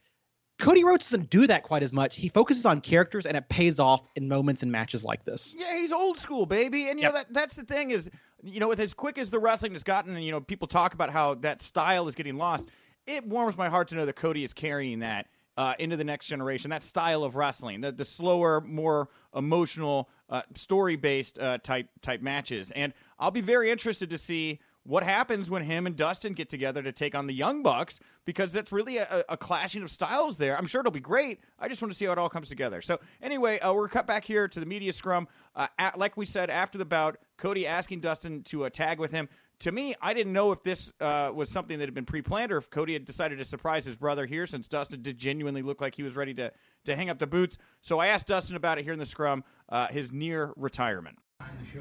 Cody 0.61 0.83
Rhodes 0.83 1.09
doesn't 1.09 1.31
do 1.31 1.47
that 1.47 1.63
quite 1.63 1.81
as 1.81 1.91
much. 1.91 2.15
He 2.15 2.29
focuses 2.29 2.67
on 2.67 2.81
characters, 2.81 3.25
and 3.25 3.35
it 3.35 3.49
pays 3.49 3.79
off 3.79 4.03
in 4.15 4.27
moments 4.27 4.61
and 4.61 4.71
matches 4.71 5.03
like 5.03 5.25
this. 5.25 5.55
Yeah, 5.57 5.75
he's 5.75 5.91
old 5.91 6.19
school, 6.19 6.45
baby, 6.45 6.87
and 6.87 6.99
you 6.99 7.03
yep. 7.03 7.13
know 7.13 7.17
that 7.17 7.33
that's 7.33 7.55
the 7.55 7.63
thing 7.63 7.89
is, 7.89 8.11
you 8.43 8.59
know, 8.59 8.67
with 8.67 8.79
as 8.79 8.93
quick 8.93 9.17
as 9.17 9.31
the 9.31 9.39
wrestling 9.39 9.73
has 9.73 9.83
gotten, 9.83 10.15
and 10.15 10.23
you 10.23 10.31
know, 10.31 10.39
people 10.39 10.67
talk 10.67 10.93
about 10.93 11.09
how 11.09 11.33
that 11.35 11.63
style 11.63 12.07
is 12.07 12.13
getting 12.13 12.37
lost. 12.37 12.67
It 13.07 13.25
warms 13.25 13.57
my 13.57 13.69
heart 13.69 13.87
to 13.87 13.95
know 13.95 14.05
that 14.05 14.15
Cody 14.15 14.43
is 14.43 14.53
carrying 14.53 14.99
that 14.99 15.25
uh, 15.57 15.73
into 15.79 15.97
the 15.97 16.03
next 16.03 16.27
generation. 16.27 16.69
That 16.69 16.83
style 16.83 17.23
of 17.23 17.35
wrestling, 17.35 17.81
the, 17.81 17.91
the 17.91 18.05
slower, 18.05 18.61
more 18.61 19.09
emotional, 19.35 20.09
uh, 20.29 20.43
story 20.53 20.95
based 20.95 21.39
uh, 21.39 21.57
type 21.57 21.87
type 22.03 22.21
matches, 22.21 22.69
and 22.71 22.93
I'll 23.17 23.31
be 23.31 23.41
very 23.41 23.71
interested 23.71 24.11
to 24.11 24.19
see 24.19 24.59
what 24.83 25.03
happens 25.03 25.49
when 25.49 25.63
him 25.63 25.85
and 25.85 25.95
Dustin 25.95 26.33
get 26.33 26.49
together 26.49 26.81
to 26.81 26.91
take 26.91 27.13
on 27.13 27.27
the 27.27 27.33
Young 27.33 27.61
Bucks 27.61 27.99
because 28.25 28.51
that's 28.51 28.71
really 28.71 28.97
a, 28.97 29.23
a, 29.29 29.37
clashing 29.37 29.83
of 29.83 29.91
styles 29.91 30.37
there. 30.37 30.57
I'm 30.57 30.65
sure 30.65 30.81
it'll 30.81 30.91
be 30.91 30.99
great. 30.99 31.39
I 31.59 31.67
just 31.67 31.81
want 31.81 31.91
to 31.91 31.97
see 31.97 32.05
how 32.05 32.13
it 32.13 32.17
all 32.17 32.29
comes 32.29 32.49
together. 32.49 32.81
So, 32.81 32.99
anyway, 33.21 33.59
uh, 33.59 33.73
we're 33.73 33.87
cut 33.87 34.07
back 34.07 34.25
here 34.25 34.47
to 34.47 34.59
the 34.59 34.65
media 34.65 34.91
scrum. 34.91 35.27
Uh, 35.55 35.67
at, 35.77 35.99
like 35.99 36.17
we 36.17 36.25
said 36.25 36.49
after 36.49 36.77
the 36.77 36.85
bout, 36.85 37.17
Cody 37.37 37.67
asking 37.67 38.01
Dustin 38.01 38.41
to 38.43 38.65
uh, 38.65 38.69
tag 38.69 38.99
with 38.99 39.11
him. 39.11 39.29
To 39.59 39.71
me, 39.71 39.93
I 40.01 40.15
didn't 40.15 40.33
know 40.33 40.51
if 40.51 40.63
this 40.63 40.91
uh, 40.99 41.31
was 41.33 41.49
something 41.49 41.77
that 41.77 41.85
had 41.85 41.93
been 41.93 42.05
pre 42.05 42.23
planned 42.23 42.51
or 42.51 42.57
if 42.57 42.71
Cody 42.71 42.93
had 42.93 43.05
decided 43.05 43.37
to 43.37 43.45
surprise 43.45 43.85
his 43.85 43.95
brother 43.95 44.25
here 44.25 44.47
since 44.47 44.67
Dustin 44.67 45.03
did 45.03 45.19
genuinely 45.19 45.61
look 45.61 45.79
like 45.79 45.93
he 45.93 46.01
was 46.01 46.15
ready 46.15 46.33
to, 46.35 46.51
to 46.85 46.95
hang 46.95 47.11
up 47.11 47.19
the 47.19 47.27
boots. 47.27 47.59
So, 47.81 47.99
I 47.99 48.07
asked 48.07 48.27
Dustin 48.27 48.55
about 48.55 48.79
it 48.79 48.83
here 48.83 48.93
in 48.93 48.99
the 48.99 49.05
scrum, 49.05 49.43
uh, 49.69 49.87
his 49.87 50.11
near 50.11 50.53
retirement. 50.55 51.19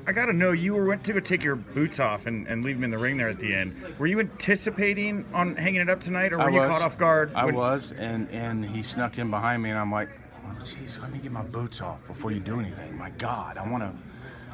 I 0.07 0.13
gotta 0.13 0.33
know, 0.33 0.53
you 0.53 0.75
were 0.75 0.87
went 0.87 1.05
to 1.05 1.13
go 1.13 1.21
take 1.21 1.43
your 1.43 1.57
boots 1.57 1.99
off 1.99 2.27
and, 2.27 2.47
and 2.47 2.65
leave 2.65 2.77
them 2.77 2.85
in 2.85 2.91
the 2.91 2.99
ring 2.99 3.17
there 3.17 3.29
at 3.29 3.39
the 3.39 3.55
end. 3.55 3.83
Were 3.99 4.07
you 4.07 4.21
anticipating 4.21 5.25
on 5.33 5.57
hanging 5.57 5.81
it 5.81 5.91
up 5.91 6.01
tonight, 6.01 6.33
or 6.33 6.39
were 6.39 6.51
I 6.51 6.55
you 6.55 6.61
was, 6.61 6.71
caught 6.71 6.83
off 6.83 6.99
guard? 6.99 7.33
I 7.35 7.47
when... 7.47 7.55
was, 7.55 7.93
and 7.93 8.29
and 8.31 8.65
he 8.65 8.83
snuck 8.83 9.19
in 9.19 9.31
behind 9.31 9.63
me, 9.63 9.71
and 9.71 9.79
I'm 9.79 9.93
like, 9.93 10.09
oh, 10.47 10.57
jeez, 10.63 11.01
let 11.01 11.13
me 11.13 11.19
get 11.19 11.33
my 11.33 11.43
boots 11.43 11.81
off 11.81 12.05
before 12.07 12.33
you 12.33 12.41
do 12.41 12.61
anything. 12.61 12.97
My 12.97 13.11
God, 13.11 13.59
I 13.59 13.69
want 13.69 13.83
to, 13.83 13.95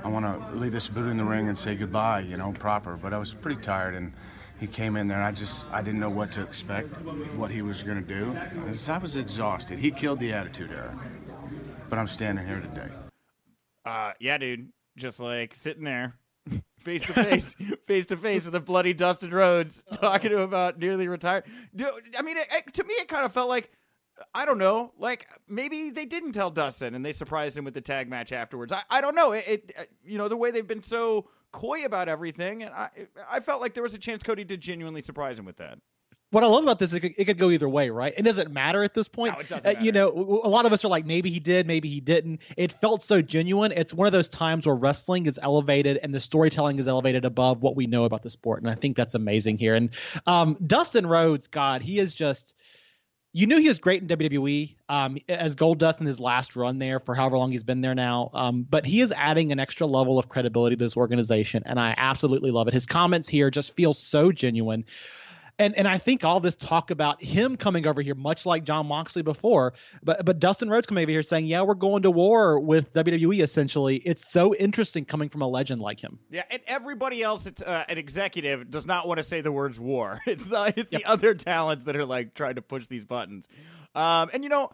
I 0.05 0.09
want 0.09 0.25
to 0.25 0.57
leave 0.57 0.73
this 0.73 0.89
boot 0.89 1.09
in 1.09 1.17
the 1.17 1.25
ring 1.25 1.49
and 1.49 1.57
say 1.57 1.77
goodbye, 1.77 2.21
you 2.21 2.37
know, 2.37 2.53
proper. 2.53 2.97
But 2.97 3.13
I 3.13 3.19
was 3.19 3.35
pretty 3.35 3.61
tired, 3.61 3.95
and 3.95 4.13
he 4.59 4.67
came 4.67 4.97
in 4.97 5.07
there, 5.09 5.19
and 5.19 5.27
I 5.27 5.33
just, 5.33 5.67
I 5.71 5.83
didn't 5.83 6.01
know 6.01 6.11
what 6.11 6.33
to 6.33 6.43
expect, 6.43 6.89
what 7.37 7.51
he 7.51 7.63
was 7.63 7.83
gonna 7.83 8.01
do. 8.01 8.37
I 8.89 8.99
was 8.99 9.17
exhausted. 9.17 9.79
He 9.79 9.91
killed 9.91 10.21
the 10.21 10.33
attitude 10.33 10.71
era, 10.71 10.99
but 11.89 11.99
I'm 11.99 12.09
standing 12.09 12.47
here 12.47 12.61
today. 12.61 12.91
Uh, 13.85 14.13
yeah, 14.19 14.37
dude 14.39 14.73
just 14.97 15.21
like 15.21 15.55
sitting 15.55 15.85
there 15.85 16.15
face 16.81 17.03
to 17.03 17.13
face, 17.25 17.55
face 17.87 18.07
to 18.07 18.17
face 18.17 18.45
with 18.45 18.55
a 18.55 18.61
bloody 18.61 18.93
Dustin 18.93 19.31
Rhodes, 19.31 19.83
talking 19.93 20.31
to 20.31 20.37
him 20.37 20.43
about 20.43 20.79
nearly 20.79 21.09
retired. 21.09 21.45
Dude, 21.75 21.89
I 22.19 22.23
mean, 22.23 22.37
it, 22.37 22.47
it, 22.51 22.75
to 22.75 22.85
me, 22.85 22.95
it 22.95 23.09
kind 23.09 23.25
of 23.25 23.33
felt 23.33 23.49
like 23.49 23.71
I 24.35 24.47
don't 24.47 24.59
know, 24.59 24.93
like 24.99 25.27
maybe 25.47 25.91
they 25.91 26.07
didn't 26.07 26.33
tell 26.33 26.51
Dustin 26.51 26.95
and 26.95 27.05
they 27.05 27.13
surprised 27.13 27.57
him 27.57 27.65
with 27.65 27.75
the 27.75 27.83
tag 27.83 28.09
match 28.09 28.33
afterwards. 28.33 28.73
I, 28.73 28.83
I 28.89 29.01
don't 29.01 29.15
know. 29.15 29.33
It, 29.33 29.45
it 29.47 29.73
uh, 29.79 29.83
you 30.05 30.19
know 30.19 30.29
the 30.29 30.37
way 30.37 30.51
they've 30.51 30.67
been 30.67 30.83
so 30.83 31.29
coy 31.53 31.85
about 31.85 32.09
everything, 32.09 32.63
and 32.63 32.73
I 32.73 32.91
I 33.31 33.41
felt 33.41 33.61
like 33.61 33.75
there 33.75 33.83
was 33.83 33.95
a 33.95 33.99
chance 33.99 34.23
Cody 34.23 34.45
did 34.45 34.61
genuinely 34.61 35.03
surprise 35.03 35.39
him 35.39 35.45
with 35.45 35.59
that 35.59 35.79
what 36.31 36.43
I 36.43 36.49
love 36.49 36.65
about 36.65 36.81
this, 36.81 36.93
it 36.93 37.01
could, 37.01 37.15
it 37.17 37.25
could 37.25 37.39
go 37.39 37.51
either 37.51 37.69
way, 37.69 37.89
right? 37.89 38.13
It 38.17 38.23
doesn't 38.23 38.51
matter 38.51 38.83
at 38.83 38.95
this 38.95 39.07
point. 39.07 39.35
No, 39.35 39.41
it 39.41 39.49
doesn't 39.49 39.79
uh, 39.79 39.81
you 39.81 39.93
know, 39.93 40.09
a 40.09 40.49
lot 40.49 40.67
of 40.67 40.73
us 40.73 40.85
are 40.85 40.89
like, 40.89 41.07
maybe 41.07 41.31
he 41.31 41.39
did, 41.39 41.67
maybe 41.67 41.89
he 41.89 42.01
didn't. 42.01 42.43
It 42.57 42.73
felt 42.73 43.01
so 43.01 43.23
genuine. 43.23 43.71
It's 43.73 43.95
one 43.95 44.07
of 44.07 44.13
those 44.13 44.29
times 44.29 44.67
where 44.67 44.75
wrestling 44.75 45.27
is 45.27 45.39
elevated 45.41 45.99
and 46.03 46.13
the 46.13 46.21
storytelling 46.21 46.79
is 46.79 46.89
elevated 46.89 47.25
above 47.25 47.63
what 47.63 47.77
we 47.77 47.87
know 47.87 48.05
about 48.05 48.23
the 48.23 48.31
sport, 48.31 48.61
and 48.63 48.71
I 48.71 48.75
think 48.75 48.97
that's 48.97 49.15
amazing 49.15 49.59
here. 49.59 49.77
And 49.77 49.91
um, 50.27 50.57
Dustin 50.67 51.07
Rhodes, 51.07 51.47
God, 51.47 51.83
he 51.83 51.99
is 51.99 52.15
just. 52.15 52.55
You 53.33 53.47
knew 53.47 53.59
he 53.59 53.69
was 53.69 53.79
great 53.79 54.01
in 54.01 54.09
WWE 54.09 54.77
um, 54.89 55.19
as 55.29 55.55
Goldust 55.55 56.01
in 56.01 56.07
his 56.07 56.19
last 56.19 56.57
run 56.57 56.79
there 56.79 56.99
for 56.99 57.15
however 57.15 57.37
long 57.37 57.53
he's 57.53 57.65
been 57.65 57.83
there 57.83 57.95
now. 57.95 58.31
Um, 58.33 58.63
but 58.63 58.87
he 58.87 59.03
is 59.03 59.13
adding 59.15 59.53
an 59.53 59.61
extra 59.61 59.87
level 59.87 60.19
of 60.19 60.31
credibility 60.31 60.75
to 60.75 60.83
this 60.83 60.97
organization, 60.97 61.63
and 61.67 61.79
I 61.79 61.95
absolutely 61.99 62.51
love 62.51 62.67
it. 62.67 62.73
His 62.73 62.87
comments 62.87 63.29
here 63.29 63.51
just 63.51 63.77
feel 63.77 63.93
so 63.93 64.33
genuine 64.33 64.87
and 65.59 65.75
and 65.77 65.89
I 65.89 65.99
think 65.99 66.25
all 66.25 66.41
this 66.41 66.57
talk 66.57 66.91
about 66.91 67.23
him 67.23 67.57
coming 67.57 67.87
over 67.87 68.03
here, 68.03 68.15
much 68.15 68.47
like 68.47 68.65
Jon 68.65 68.87
Moxley 68.87 69.23
before, 69.23 69.73
but 70.03 70.25
but 70.25 70.39
Dustin 70.39 70.69
Rhodes 70.69 70.87
coming 70.87 71.03
over 71.03 71.11
here 71.11 71.23
saying, 71.23 71.47
"Yeah, 71.47 71.63
we're 71.63 71.75
going 71.75 72.03
to 72.03 72.11
war 72.11 72.61
with 72.61 72.93
WWE." 72.93 73.43
Essentially, 73.43 73.97
it's 73.97 74.31
so 74.31 74.55
interesting 74.55 75.05
coming 75.05 75.29
from 75.29 75.43
a 75.43 75.49
legend 75.49 75.81
like 75.81 76.01
him. 76.01 76.19
Yeah, 76.31 76.43
and 76.51 76.61
everybody 76.67 77.23
else, 77.23 77.47
it's 77.47 77.63
uh, 77.63 77.85
an 77.89 77.99
executive, 77.99 78.71
does 78.71 78.87
not 78.87 79.09
want 79.09 79.19
to 79.19 79.25
say 79.25 79.41
the 79.41 79.53
words 79.53 79.81
"war." 79.81 80.21
It's 80.27 80.47
the 80.47 80.75
it's 80.77 80.93
yep. 80.93 81.03
the 81.03 81.05
other 81.07 81.35
talents 81.35 81.85
that 81.85 81.97
are 81.97 82.05
like 82.05 82.35
trying 82.35 82.57
to 82.57 82.63
push 82.63 82.87
these 82.89 83.05
buttons. 83.05 83.49
Um, 83.95 84.29
and 84.35 84.43
you 84.43 84.51
know, 84.51 84.71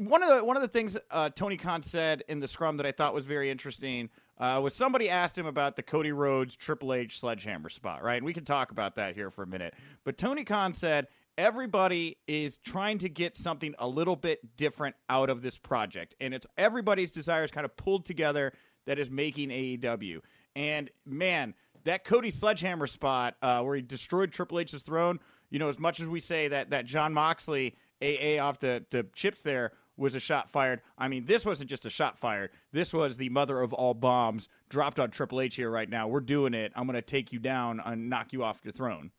one 0.00 0.22
of 0.22 0.28
the 0.28 0.44
one 0.44 0.56
of 0.56 0.62
the 0.62 0.68
things 0.68 0.96
uh, 1.10 1.30
Tony 1.30 1.56
Khan 1.56 1.82
said 1.82 2.24
in 2.28 2.40
the 2.40 2.48
scrum 2.48 2.78
that 2.78 2.86
I 2.86 2.92
thought 2.92 3.14
was 3.14 3.24
very 3.24 3.50
interesting 3.50 4.10
uh, 4.38 4.60
was 4.62 4.74
somebody 4.74 5.08
asked 5.08 5.36
him 5.36 5.46
about 5.46 5.76
the 5.76 5.82
Cody 5.82 6.12
Rhodes 6.12 6.56
Triple 6.56 6.92
H 6.92 7.20
sledgehammer 7.20 7.68
spot, 7.68 8.02
right? 8.02 8.16
And 8.16 8.26
we 8.26 8.34
can 8.34 8.44
talk 8.44 8.70
about 8.70 8.96
that 8.96 9.14
here 9.14 9.30
for 9.30 9.42
a 9.42 9.46
minute. 9.46 9.74
But 10.04 10.18
Tony 10.18 10.44
Khan 10.44 10.74
said 10.74 11.06
everybody 11.38 12.18
is 12.26 12.58
trying 12.58 12.98
to 12.98 13.08
get 13.08 13.36
something 13.36 13.74
a 13.78 13.88
little 13.88 14.16
bit 14.16 14.56
different 14.56 14.96
out 15.08 15.30
of 15.30 15.42
this 15.42 15.58
project, 15.58 16.14
and 16.20 16.34
it's 16.34 16.46
everybody's 16.58 17.12
desires 17.12 17.50
kind 17.50 17.64
of 17.64 17.76
pulled 17.76 18.04
together 18.04 18.52
that 18.86 18.98
is 18.98 19.10
making 19.10 19.48
AEW. 19.48 20.20
And 20.54 20.90
man, 21.04 21.54
that 21.84 22.04
Cody 22.04 22.30
sledgehammer 22.30 22.86
spot 22.86 23.36
uh, 23.42 23.62
where 23.62 23.76
he 23.76 23.82
destroyed 23.82 24.32
Triple 24.32 24.60
H's 24.60 24.82
throne. 24.82 25.18
You 25.50 25.58
know, 25.58 25.68
as 25.68 25.78
much 25.78 26.00
as 26.00 26.08
we 26.08 26.20
say 26.20 26.48
that 26.48 26.70
that 26.70 26.84
Jon 26.84 27.14
Moxley 27.14 27.76
AA 28.02 28.42
off 28.42 28.58
the 28.58 28.84
the 28.90 29.06
chips 29.14 29.42
there 29.42 29.72
was 29.96 30.14
a 30.14 30.20
shot 30.20 30.50
fired. 30.50 30.80
I 30.98 31.08
mean, 31.08 31.24
this 31.26 31.44
wasn't 31.46 31.70
just 31.70 31.86
a 31.86 31.90
shot 31.90 32.18
fired. 32.18 32.50
This 32.72 32.92
was 32.92 33.16
the 33.16 33.28
mother 33.28 33.60
of 33.60 33.72
all 33.72 33.94
bombs 33.94 34.48
dropped 34.68 34.98
on 34.98 35.10
Triple 35.10 35.40
H 35.40 35.56
here 35.56 35.70
right 35.70 35.88
now. 35.88 36.08
We're 36.08 36.20
doing 36.20 36.54
it. 36.54 36.72
I'm 36.74 36.86
going 36.86 36.94
to 36.94 37.02
take 37.02 37.32
you 37.32 37.38
down 37.38 37.80
and 37.84 38.10
knock 38.10 38.32
you 38.32 38.44
off 38.44 38.60
your 38.62 38.72
throne. 38.72 39.10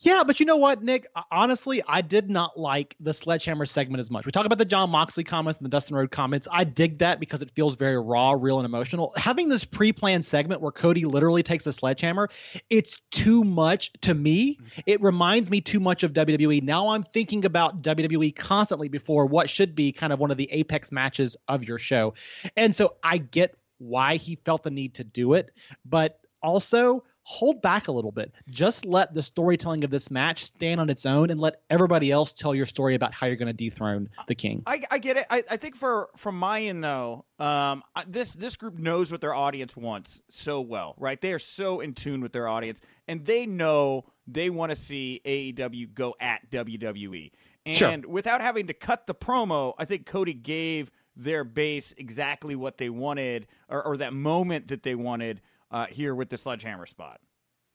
Yeah, 0.00 0.22
but 0.24 0.38
you 0.38 0.46
know 0.46 0.56
what, 0.56 0.82
Nick? 0.82 1.08
Honestly, 1.32 1.82
I 1.86 2.02
did 2.02 2.30
not 2.30 2.58
like 2.58 2.94
the 3.00 3.12
sledgehammer 3.12 3.66
segment 3.66 3.98
as 3.98 4.12
much. 4.12 4.26
We 4.26 4.30
talk 4.30 4.46
about 4.46 4.58
the 4.58 4.64
Jon 4.64 4.90
Moxley 4.90 5.24
comments 5.24 5.58
and 5.58 5.66
the 5.66 5.70
Dustin 5.70 5.96
Rhodes 5.96 6.10
comments. 6.12 6.46
I 6.50 6.62
dig 6.62 6.98
that 6.98 7.18
because 7.18 7.42
it 7.42 7.50
feels 7.50 7.74
very 7.74 7.98
raw, 7.98 8.36
real, 8.38 8.60
and 8.60 8.66
emotional. 8.66 9.12
Having 9.16 9.48
this 9.48 9.64
pre-planned 9.64 10.24
segment 10.24 10.60
where 10.60 10.70
Cody 10.70 11.04
literally 11.04 11.42
takes 11.42 11.66
a 11.66 11.72
sledgehammer, 11.72 12.28
it's 12.70 13.02
too 13.10 13.42
much 13.42 13.92
to 14.02 14.14
me. 14.14 14.54
Mm-hmm. 14.54 14.80
It 14.86 15.02
reminds 15.02 15.50
me 15.50 15.60
too 15.60 15.80
much 15.80 16.04
of 16.04 16.12
WWE. 16.12 16.62
Now 16.62 16.90
I'm 16.90 17.02
thinking 17.02 17.44
about 17.44 17.82
WWE 17.82 18.36
constantly 18.36 18.88
before 18.88 19.26
what 19.26 19.50
should 19.50 19.74
be 19.74 19.90
kind 19.90 20.12
of 20.12 20.20
one 20.20 20.30
of 20.30 20.36
the 20.36 20.48
apex 20.52 20.92
matches 20.92 21.36
of 21.48 21.64
your 21.64 21.78
show. 21.78 22.14
And 22.56 22.74
so 22.74 22.94
I 23.02 23.18
get 23.18 23.56
why 23.78 24.16
he 24.16 24.36
felt 24.44 24.62
the 24.62 24.70
need 24.70 24.94
to 24.94 25.04
do 25.04 25.34
it, 25.34 25.50
but 25.84 26.20
also 26.40 27.02
hold 27.28 27.60
back 27.60 27.88
a 27.88 27.92
little 27.92 28.10
bit. 28.10 28.32
Just 28.48 28.86
let 28.86 29.12
the 29.12 29.22
storytelling 29.22 29.84
of 29.84 29.90
this 29.90 30.10
match 30.10 30.46
stand 30.46 30.80
on 30.80 30.88
its 30.88 31.04
own 31.04 31.28
and 31.28 31.38
let 31.38 31.60
everybody 31.68 32.10
else 32.10 32.32
tell 32.32 32.54
your 32.54 32.64
story 32.64 32.94
about 32.94 33.12
how 33.12 33.26
you're 33.26 33.36
going 33.36 33.48
to 33.48 33.52
dethrone 33.52 34.08
the 34.28 34.34
king. 34.34 34.62
I, 34.66 34.82
I 34.90 34.96
get 34.96 35.18
it. 35.18 35.26
I, 35.28 35.44
I 35.50 35.58
think 35.58 35.76
for 35.76 36.08
from 36.16 36.38
my 36.38 36.62
end 36.62 36.82
though, 36.82 37.26
um, 37.38 37.82
this 38.06 38.32
this 38.32 38.56
group 38.56 38.78
knows 38.78 39.12
what 39.12 39.20
their 39.20 39.34
audience 39.34 39.76
wants 39.76 40.22
so 40.30 40.62
well, 40.62 40.94
right? 40.96 41.20
They 41.20 41.34
are 41.34 41.38
so 41.38 41.80
in 41.80 41.92
tune 41.92 42.22
with 42.22 42.32
their 42.32 42.48
audience, 42.48 42.80
and 43.06 43.26
they 43.26 43.44
know 43.44 44.06
they 44.26 44.48
want 44.48 44.70
to 44.70 44.76
see 44.76 45.20
AEW 45.26 45.92
go 45.92 46.14
at 46.18 46.50
WWE. 46.50 47.30
And 47.66 47.74
Sure. 47.74 47.98
without 48.08 48.40
having 48.40 48.68
to 48.68 48.72
cut 48.72 49.06
the 49.06 49.14
promo, 49.14 49.74
I 49.76 49.84
think 49.84 50.06
Cody 50.06 50.32
gave 50.32 50.90
their 51.14 51.44
base 51.44 51.92
exactly 51.98 52.56
what 52.56 52.78
they 52.78 52.88
wanted, 52.88 53.48
or, 53.68 53.84
or 53.86 53.96
that 53.98 54.14
moment 54.14 54.68
that 54.68 54.82
they 54.82 54.94
wanted 54.94 55.42
uh, 55.70 55.86
here 55.86 56.14
with 56.14 56.28
the 56.28 56.38
sledgehammer 56.38 56.86
spot. 56.86 57.20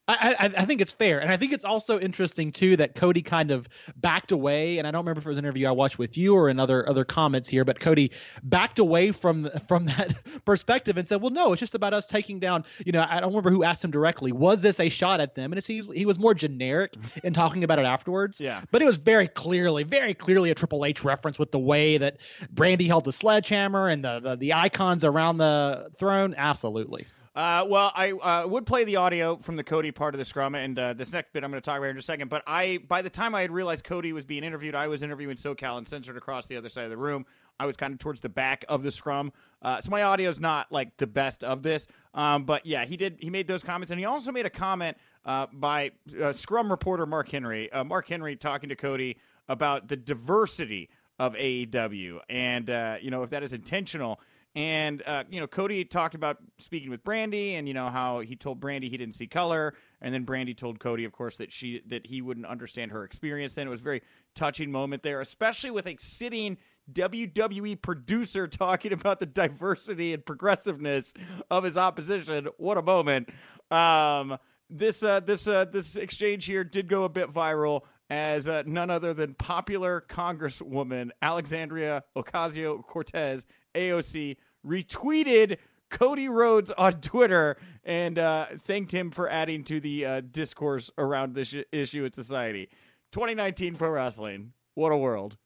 I, 0.05 0.35
I, 0.37 0.45
I 0.57 0.65
think 0.65 0.81
it's 0.81 0.91
fair, 0.91 1.19
and 1.19 1.31
I 1.31 1.37
think 1.37 1.53
it's 1.53 1.63
also 1.63 1.97
interesting 1.97 2.51
too 2.51 2.75
that 2.75 2.93
Cody 2.93 3.21
kind 3.21 3.51
of 3.51 3.69
backed 3.95 4.33
away. 4.33 4.77
And 4.77 4.85
I 4.85 4.91
don't 4.91 4.99
remember 4.99 5.19
if 5.19 5.25
it 5.25 5.29
was 5.29 5.37
an 5.37 5.45
interview 5.45 5.65
I 5.65 5.71
watched 5.71 5.97
with 5.97 6.17
you 6.17 6.35
or 6.35 6.49
in 6.49 6.59
other 6.59 6.87
other 6.89 7.05
comments 7.05 7.47
here, 7.47 7.63
but 7.63 7.79
Cody 7.79 8.11
backed 8.43 8.79
away 8.79 9.13
from 9.13 9.49
from 9.65 9.85
that 9.85 10.13
perspective 10.45 10.97
and 10.97 11.07
said, 11.07 11.21
"Well, 11.21 11.31
no, 11.31 11.53
it's 11.53 11.61
just 11.61 11.73
about 11.73 11.93
us 11.93 12.07
taking 12.07 12.41
down." 12.41 12.65
You 12.85 12.91
know, 12.91 13.05
I 13.07 13.21
don't 13.21 13.29
remember 13.29 13.49
who 13.49 13.63
asked 13.63 13.81
him 13.81 13.91
directly, 13.91 14.33
"Was 14.33 14.59
this 14.59 14.77
a 14.81 14.89
shot 14.89 15.21
at 15.21 15.35
them?" 15.35 15.53
And 15.53 15.57
it's, 15.57 15.67
he, 15.67 15.81
he 15.93 16.05
was 16.05 16.19
more 16.19 16.33
generic 16.33 16.95
in 17.23 17.31
talking 17.31 17.63
about 17.63 17.79
it 17.79 17.85
afterwards. 17.85 18.41
Yeah. 18.41 18.61
but 18.71 18.81
it 18.81 18.85
was 18.85 18.97
very 18.97 19.29
clearly, 19.29 19.83
very 19.83 20.13
clearly 20.13 20.51
a 20.51 20.55
Triple 20.55 20.83
H 20.83 21.05
reference 21.05 21.39
with 21.39 21.53
the 21.53 21.59
way 21.59 21.97
that 21.97 22.17
Brandi 22.53 22.87
held 22.87 23.05
the 23.05 23.13
sledgehammer 23.13 23.87
and 23.87 24.03
the 24.03 24.19
the, 24.19 24.35
the 24.35 24.53
icons 24.53 25.05
around 25.05 25.37
the 25.37 25.91
throne. 25.97 26.35
Absolutely. 26.37 27.07
Uh, 27.35 27.65
well, 27.67 27.91
I 27.95 28.11
uh, 28.11 28.47
would 28.47 28.67
play 28.67 28.83
the 28.83 28.97
audio 28.97 29.37
from 29.37 29.55
the 29.55 29.63
Cody 29.63 29.89
part 29.91 30.13
of 30.13 30.19
the 30.19 30.25
scrum, 30.25 30.53
and 30.53 30.77
uh, 30.77 30.93
this 30.93 31.11
next 31.11 31.33
bit 31.33 31.43
I'm 31.43 31.49
going 31.49 31.61
to 31.61 31.65
talk 31.65 31.79
about 31.79 31.89
in 31.89 31.97
a 31.97 32.01
second. 32.01 32.29
But 32.29 32.43
I, 32.45 32.79
by 32.87 33.01
the 33.01 33.09
time 33.09 33.33
I 33.33 33.41
had 33.41 33.51
realized 33.51 33.83
Cody 33.83 34.13
was 34.13 34.23
being 34.23 34.43
interviewed, 34.43 34.75
I 34.75 34.87
was 34.87 35.01
interviewing 35.01 35.35
SoCal 35.37 35.79
Uncensored 35.79 36.15
across 36.15 36.45
the 36.45 36.57
other 36.57 36.69
side 36.69 36.83
of 36.83 36.91
the 36.91 36.97
room. 36.97 37.25
I 37.59 37.65
was 37.65 37.75
kind 37.75 37.91
of 37.91 37.99
towards 37.99 38.21
the 38.21 38.29
back 38.29 38.65
of 38.69 38.83
the 38.83 38.91
scrum, 38.91 39.31
uh, 39.61 39.81
so 39.81 39.89
my 39.89 40.03
audio 40.03 40.29
is 40.29 40.39
not 40.39 40.71
like 40.71 40.97
the 40.97 41.07
best 41.07 41.43
of 41.43 41.63
this. 41.63 41.87
Um, 42.13 42.45
but 42.45 42.65
yeah, 42.65 42.85
he 42.85 42.97
did. 42.97 43.17
He 43.19 43.29
made 43.31 43.47
those 43.47 43.63
comments, 43.63 43.89
and 43.89 43.99
he 43.99 44.05
also 44.05 44.31
made 44.31 44.45
a 44.45 44.51
comment 44.51 44.97
uh, 45.25 45.47
by 45.51 45.91
uh, 46.21 46.33
Scrum 46.33 46.69
reporter 46.69 47.05
Mark 47.05 47.29
Henry. 47.29 47.71
Uh, 47.71 47.83
Mark 47.83 48.07
Henry 48.07 48.35
talking 48.35 48.69
to 48.69 48.75
Cody 48.75 49.17
about 49.47 49.87
the 49.87 49.95
diversity 49.95 50.89
of 51.19 51.33
AEW, 51.33 52.19
and 52.29 52.67
you 53.03 53.09
know 53.09 53.23
if 53.23 53.31
that 53.31 53.41
is 53.41 53.53
intentional. 53.53 54.19
And 54.55 55.01
uh, 55.05 55.23
you 55.29 55.39
know, 55.39 55.47
Cody 55.47 55.83
talked 55.83 56.13
about 56.13 56.37
speaking 56.59 56.91
with 56.91 57.03
Brandi, 57.03 57.53
and 57.53 57.67
you 57.67 57.73
know 57.73 57.89
how 57.89 58.19
he 58.19 58.35
told 58.35 58.61
Brandi 58.61 58.87
he 58.87 58.97
didn't 58.97 59.15
see 59.15 59.25
color, 59.25 59.73
and 59.99 60.13
then 60.13 60.25
Brandi 60.25 60.55
told 60.55 60.79
Cody, 60.79 61.05
of 61.05 61.11
course, 61.11 61.37
that 61.37 61.51
she 61.51 61.81
that 61.87 62.05
he 62.05 62.21
wouldn't 62.21 62.45
understand 62.45 62.91
her 62.91 63.03
experience. 63.03 63.53
Then 63.53 63.65
it 63.65 63.71
was 63.71 63.81
a 63.81 63.83
very 63.83 64.03
touching 64.35 64.71
moment 64.71 65.01
there, 65.01 65.21
especially 65.21 65.71
with 65.71 65.87
a 65.87 65.95
sitting 65.99 66.57
WWE 66.91 67.81
producer 67.81 68.47
talking 68.47 68.93
about 68.93 69.19
the 69.19 69.25
diversity 69.25 70.13
and 70.13 70.23
progressiveness 70.23 71.15
of 71.49 71.63
his 71.63 71.75
opposition. 71.75 72.47
What 72.57 72.77
a 72.77 72.83
moment! 72.83 73.29
Um, 73.71 74.37
this 74.69 75.01
uh, 75.01 75.19
this 75.21 75.47
uh, 75.47 75.65
this 75.65 75.95
exchange 75.95 76.45
here 76.45 76.63
did 76.63 76.87
go 76.87 77.05
a 77.05 77.09
bit 77.09 77.31
viral 77.31 77.81
as 78.09 78.47
uh, 78.47 78.63
none 78.65 78.89
other 78.89 79.13
than 79.13 79.33
popular 79.33 80.03
Congresswoman 80.07 81.09
Alexandria 81.21 82.03
Ocasio 82.15 82.85
Cortez, 82.85 83.45
AOC, 83.75 84.37
retweeted 84.65 85.57
Cody 85.89 86.29
Rhodes 86.29 86.69
on 86.71 86.93
Twitter 87.01 87.57
and 87.83 88.17
uh, 88.17 88.47
thanked 88.65 88.91
him 88.91 89.11
for 89.11 89.29
adding 89.29 89.63
to 89.65 89.79
the 89.79 90.05
uh, 90.05 90.21
discourse 90.21 90.91
around 90.97 91.35
this 91.35 91.53
issue- 91.71 92.05
in 92.05 92.13
society. 92.13 92.69
2019 93.11 93.75
pro 93.75 93.89
wrestling. 93.89 94.53
What 94.75 94.91
a 94.91 94.97
world. 94.97 95.37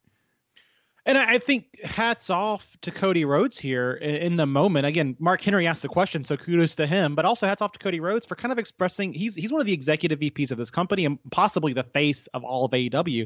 And 1.05 1.17
I 1.17 1.39
think 1.39 1.81
hats 1.83 2.29
off 2.29 2.77
to 2.81 2.91
Cody 2.91 3.23
Rhodes 3.23 3.57
here 3.57 3.93
in 3.93 4.35
the 4.35 4.45
moment. 4.45 4.85
Again, 4.85 5.15
Mark 5.19 5.39
Henry 5.39 5.65
asked 5.65 5.81
the 5.81 5.87
question, 5.87 6.21
so 6.25 6.35
kudos 6.35 6.75
to 6.75 6.85
him. 6.85 7.15
But 7.15 7.23
also 7.23 7.47
hats 7.47 7.61
off 7.61 7.71
to 7.73 7.79
Cody 7.79 8.01
Rhodes 8.01 8.25
for 8.25 8.35
kind 8.35 8.51
of 8.51 8.59
expressing 8.59 9.13
he's 9.13 9.33
he's 9.33 9.51
one 9.51 9.61
of 9.61 9.67
the 9.67 9.73
executive 9.73 10.19
VPs 10.19 10.51
of 10.51 10.57
this 10.57 10.69
company 10.69 11.05
and 11.05 11.17
possibly 11.31 11.71
the 11.71 11.83
face 11.83 12.27
of 12.33 12.43
all 12.43 12.65
of 12.65 12.71
AEW. 12.71 13.25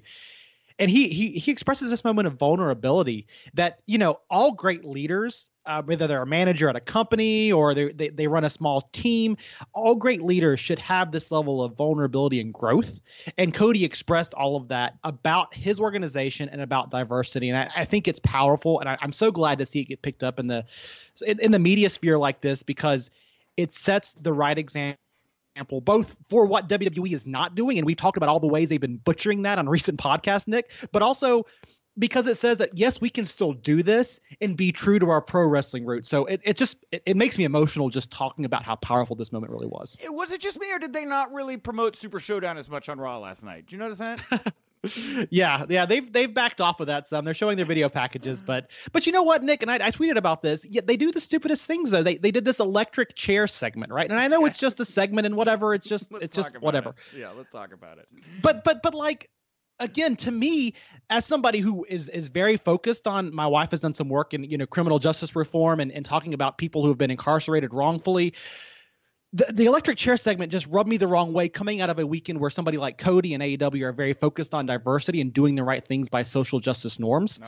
And 0.78 0.92
he 0.92 1.10
he 1.10 1.32
he 1.32 1.52
expresses 1.52 1.90
this 1.90 2.04
moment 2.04 2.28
of 2.28 2.34
vulnerability 2.34 3.28
that 3.56 3.80
you 3.88 3.98
know 3.98 4.20
all 4.30 4.52
great 4.52 4.86
leaders, 4.86 5.51
uh, 5.66 5.82
whether 5.84 6.08
they're 6.08 6.22
a 6.24 6.28
manager 6.28 6.70
at 6.70 6.76
a 6.76 6.80
company 6.80 7.52
or 7.52 7.74
they, 7.74 8.10
they 8.10 8.28
run 8.28 8.44
a 8.44 8.50
small 8.50 8.82
team, 8.94 9.38
all 9.74 9.96
great 9.96 10.22
leaders 10.22 10.60
should 10.60 10.80
have 10.80 11.12
this 11.12 11.32
level 11.32 11.64
of 11.64 11.76
vulnerability 11.76 12.40
and 12.40 12.54
growth. 12.54 13.00
And 13.38 13.54
Cody 13.54 13.86
expressed 13.86 14.34
all 14.34 14.56
of 14.56 14.68
that 14.70 14.98
about 15.04 15.54
his 15.54 15.80
organization 15.80 16.50
and 16.50 16.62
about 16.62 16.90
diversity. 16.90 17.50
And 17.50 17.58
I, 17.58 17.70
I 17.76 17.86
think 17.86 18.08
it's 18.08 18.20
powerful. 18.20 18.80
And 18.80 18.90
I, 18.90 18.98
I'm 19.02 19.14
so 19.14 19.32
glad 19.32 19.58
to 19.60 19.66
see 19.66 19.82
it 19.82 19.86
get 19.86 20.02
picked 20.02 20.24
up 20.24 20.40
in 20.40 20.48
the 20.48 20.66
in, 21.26 21.40
in 21.40 21.52
the 21.52 21.60
media 21.60 21.90
sphere 21.90 22.18
like 22.18 22.42
this 22.42 22.64
because 22.64 23.12
it 23.58 23.76
sets 23.76 24.14
the 24.22 24.34
right 24.34 24.58
example 24.58 24.98
both 25.84 26.16
for 26.30 26.46
what 26.46 26.70
WWE 26.70 27.14
is 27.14 27.28
not 27.28 27.56
doing, 27.56 27.78
and 27.78 27.86
we've 27.86 27.98
talked 27.98 28.18
about 28.18 28.30
all 28.30 28.40
the 28.40 28.48
ways 28.48 28.70
they've 28.70 28.80
been 28.80 28.98
butchering 28.98 29.42
that 29.42 29.60
on 29.60 29.68
recent 29.68 30.00
podcasts, 30.00 30.48
Nick, 30.48 30.72
but 30.92 31.02
also 31.02 31.46
because 32.00 32.28
it 32.28 32.36
says 32.38 32.60
that 32.60 32.78
yes, 32.78 33.00
we 33.02 33.10
can 33.10 33.26
still 33.26 33.54
do 33.54 33.84
this 33.84 34.20
and 34.40 34.56
be 34.58 34.72
true 34.72 35.00
to 35.00 35.10
our 35.10 35.22
pro 35.22 35.46
wrestling 35.48 35.86
roots. 35.86 36.10
So 36.10 36.26
it, 36.26 36.42
it 36.44 36.58
just 36.58 36.78
it, 36.92 37.04
it 37.06 37.18
makes 37.18 37.38
me 37.38 37.44
emotional 37.44 37.90
just 37.90 38.12
talking 38.12 38.46
about 38.46 38.64
how 38.64 38.76
powerful 38.78 39.16
this 39.16 39.32
moment 39.32 39.52
really 39.52 39.68
was. 39.68 39.98
It- 40.04 40.14
Was 40.14 40.32
it 40.32 40.42
just 40.42 40.60
me, 40.60 40.72
or 40.72 40.80
did 40.80 40.94
they 40.94 41.06
not 41.06 41.34
really 41.34 41.58
promote 41.58 41.96
Super 41.96 42.20
Showdown 42.20 42.58
as 42.58 42.70
much 42.70 42.90
on 42.90 43.00
Raw 43.00 43.20
last 43.20 43.44
night? 43.44 43.66
Did 43.66 43.74
you 43.74 43.78
notice 43.80 43.98
that? 44.00 44.54
yeah, 45.30 45.66
yeah, 45.70 45.86
they've 45.86 46.12
they've 46.12 46.34
backed 46.34 46.60
off 46.62 46.80
of 46.80 46.88
that 46.88 47.08
some. 47.08 47.24
They're 47.26 47.34
showing 47.34 47.58
their 47.58 47.66
video 47.66 47.88
packages, 47.90 48.42
but 48.46 48.70
but 48.92 49.06
you 49.06 49.12
know 49.12 49.24
what, 49.24 49.44
Nick 49.44 49.62
and 49.62 49.70
I, 49.70 49.76
I 49.76 49.92
tweeted 49.92 50.18
about 50.18 50.42
this. 50.42 50.66
Yeah, 50.68 50.82
they 50.84 50.98
do 50.98 51.12
the 51.12 51.20
stupidest 51.22 51.66
things 51.66 51.92
though. 51.92 52.04
They 52.04 52.18
they 52.18 52.32
did 52.32 52.46
this 52.46 52.60
electric 52.60 53.16
chair 53.16 53.48
segment, 53.48 53.92
right? 53.92 54.10
And 54.10 54.20
I 54.20 54.28
know 54.28 54.46
it's 54.46 54.58
just 54.58 54.80
a 54.80 54.86
segment 54.86 55.26
and 55.28 55.36
whatever. 55.36 55.74
It's 55.74 55.86
just 55.88 56.12
Let's 56.12 56.26
it's 56.26 56.36
just 56.36 56.60
whatever. 56.62 56.90
it. 57.14 57.20
Yeah, 57.20 57.30
let's 57.32 57.52
talk 57.52 57.74
about 57.74 58.00
it. 58.00 58.08
But 58.42 58.64
but 58.64 58.82
but 58.82 58.96
like 58.96 59.30
again, 59.82 60.16
to 60.18 60.32
me, 60.32 60.74
as 61.10 61.26
somebody 61.26 61.60
who 61.60 61.86
is 61.90 62.08
is 62.10 62.30
very 62.30 62.56
focused 62.58 63.08
on, 63.08 63.34
my 63.36 63.48
wife 63.48 63.72
has 63.72 63.82
done 63.82 63.94
some 63.94 64.08
work 64.08 64.34
in 64.34 64.44
you 64.46 64.58
know 64.58 64.66
criminal 64.66 65.00
justice 65.00 65.36
reform 65.36 65.80
and 65.80 65.92
and 65.92 66.06
talking 66.06 66.34
about 66.34 66.58
people 66.58 66.84
who 66.84 66.90
have 66.90 66.98
been 66.98 67.12
incarcerated 67.12 67.74
wrongfully 67.74 68.34
the, 69.34 69.46
the 69.54 69.66
electric 69.66 69.98
chair 69.98 70.18
segment 70.18 70.52
just 70.52 70.68
rubbed 70.68 70.90
me 70.90 70.98
the 70.98 71.08
wrong 71.08 71.34
way 71.34 71.48
coming 71.48 71.82
out 71.82 71.90
of 71.90 72.00
a 72.00 72.06
weekend 72.06 72.40
where 72.40 72.50
somebody 72.50 72.78
like 72.78 72.98
Cody 72.98 73.34
and 73.34 73.42
AEW 73.42 73.84
are 73.84 73.94
very 73.94 74.14
focused 74.14 74.54
on 74.54 74.66
diversity 74.66 75.22
and 75.22 75.32
doing 75.32 75.56
the 75.56 75.64
right 75.64 75.86
things 75.86 76.10
by 76.10 76.24
social 76.24 76.60
justice 76.60 77.00
norms. 77.00 77.40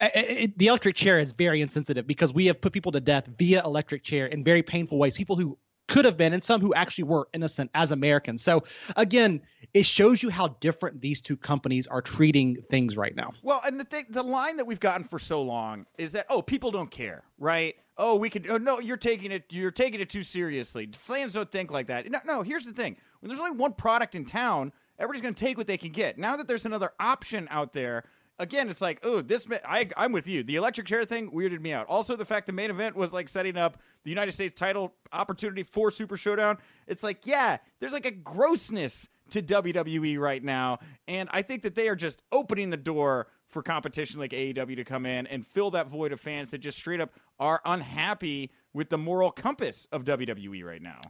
I- 0.00 0.06
I- 0.14 0.18
it- 0.18 0.58
the 0.58 0.66
electric 0.66 0.94
chair 0.94 1.18
is 1.18 1.32
very 1.32 1.62
insensitive 1.62 2.06
because 2.06 2.34
we 2.34 2.46
have 2.46 2.60
put 2.60 2.72
people 2.72 2.92
to 2.92 3.00
death 3.00 3.26
via 3.38 3.64
electric 3.64 4.02
chair 4.02 4.26
in 4.26 4.44
very 4.44 4.62
painful 4.62 4.98
ways. 4.98 5.14
People 5.14 5.36
who 5.36 5.58
could 5.88 6.04
have 6.04 6.16
been 6.16 6.32
and 6.32 6.42
some 6.42 6.60
who 6.60 6.74
actually 6.74 7.04
were 7.04 7.28
innocent 7.32 7.70
as 7.74 7.92
Americans. 7.92 8.42
So 8.42 8.64
again, 8.96 9.40
it 9.74 9.86
shows 9.86 10.22
you 10.22 10.30
how 10.30 10.48
different 10.60 11.00
these 11.00 11.20
two 11.20 11.36
companies 11.36 11.86
are 11.86 12.02
treating 12.02 12.56
things 12.68 12.96
right 12.96 13.14
now. 13.14 13.32
Well, 13.42 13.60
and 13.66 13.78
the 13.78 13.84
thing, 13.84 14.06
the 14.08 14.22
line 14.22 14.56
that 14.56 14.66
we've 14.66 14.80
gotten 14.80 15.04
for 15.04 15.18
so 15.18 15.42
long 15.42 15.86
is 15.98 16.12
that 16.12 16.26
oh, 16.28 16.42
people 16.42 16.70
don't 16.70 16.90
care, 16.90 17.24
right? 17.38 17.76
Oh, 17.98 18.16
we 18.16 18.28
could. 18.28 18.46
Oh 18.50 18.58
no, 18.58 18.78
you're 18.78 18.96
taking 18.96 19.32
it. 19.32 19.44
You're 19.50 19.70
taking 19.70 20.00
it 20.00 20.10
too 20.10 20.22
seriously. 20.22 20.88
Fans 20.92 21.32
don't 21.32 21.50
think 21.50 21.70
like 21.70 21.86
that. 21.86 22.10
No, 22.10 22.20
no. 22.26 22.42
Here's 22.42 22.66
the 22.66 22.72
thing: 22.72 22.96
when 23.20 23.28
there's 23.28 23.40
only 23.40 23.56
one 23.56 23.72
product 23.72 24.14
in 24.14 24.24
town, 24.24 24.72
everybody's 24.98 25.22
going 25.22 25.34
to 25.34 25.44
take 25.44 25.56
what 25.56 25.66
they 25.66 25.78
can 25.78 25.92
get. 25.92 26.18
Now 26.18 26.36
that 26.36 26.46
there's 26.46 26.66
another 26.66 26.92
option 27.00 27.48
out 27.50 27.72
there. 27.72 28.04
Again, 28.38 28.68
it's 28.68 28.82
like, 28.82 29.00
oh, 29.02 29.22
this. 29.22 29.46
I, 29.66 29.88
I'm 29.96 30.12
with 30.12 30.28
you. 30.28 30.42
The 30.42 30.56
electric 30.56 30.86
chair 30.86 31.04
thing 31.04 31.30
weirded 31.30 31.60
me 31.60 31.72
out. 31.72 31.86
Also, 31.86 32.16
the 32.16 32.24
fact 32.24 32.46
the 32.46 32.52
main 32.52 32.70
event 32.70 32.94
was 32.94 33.12
like 33.12 33.28
setting 33.28 33.56
up 33.56 33.78
the 34.04 34.10
United 34.10 34.32
States 34.32 34.58
title 34.58 34.94
opportunity 35.12 35.62
for 35.62 35.90
Super 35.90 36.16
Showdown. 36.16 36.58
It's 36.86 37.02
like, 37.02 37.26
yeah, 37.26 37.58
there's 37.80 37.92
like 37.92 38.06
a 38.06 38.10
grossness 38.10 39.08
to 39.30 39.42
WWE 39.42 40.18
right 40.18 40.42
now. 40.42 40.78
And 41.08 41.28
I 41.32 41.42
think 41.42 41.62
that 41.62 41.74
they 41.74 41.88
are 41.88 41.96
just 41.96 42.22
opening 42.30 42.70
the 42.70 42.76
door 42.76 43.28
for 43.46 43.62
competition 43.62 44.20
like 44.20 44.32
AEW 44.32 44.76
to 44.76 44.84
come 44.84 45.06
in 45.06 45.26
and 45.26 45.46
fill 45.46 45.70
that 45.72 45.88
void 45.88 46.12
of 46.12 46.20
fans 46.20 46.50
that 46.50 46.58
just 46.58 46.78
straight 46.78 47.00
up 47.00 47.10
are 47.38 47.60
unhappy 47.64 48.50
with 48.72 48.90
the 48.90 48.98
moral 48.98 49.30
compass 49.30 49.86
of 49.92 50.04
WWE 50.04 50.64
right 50.64 50.82
now. 50.82 51.00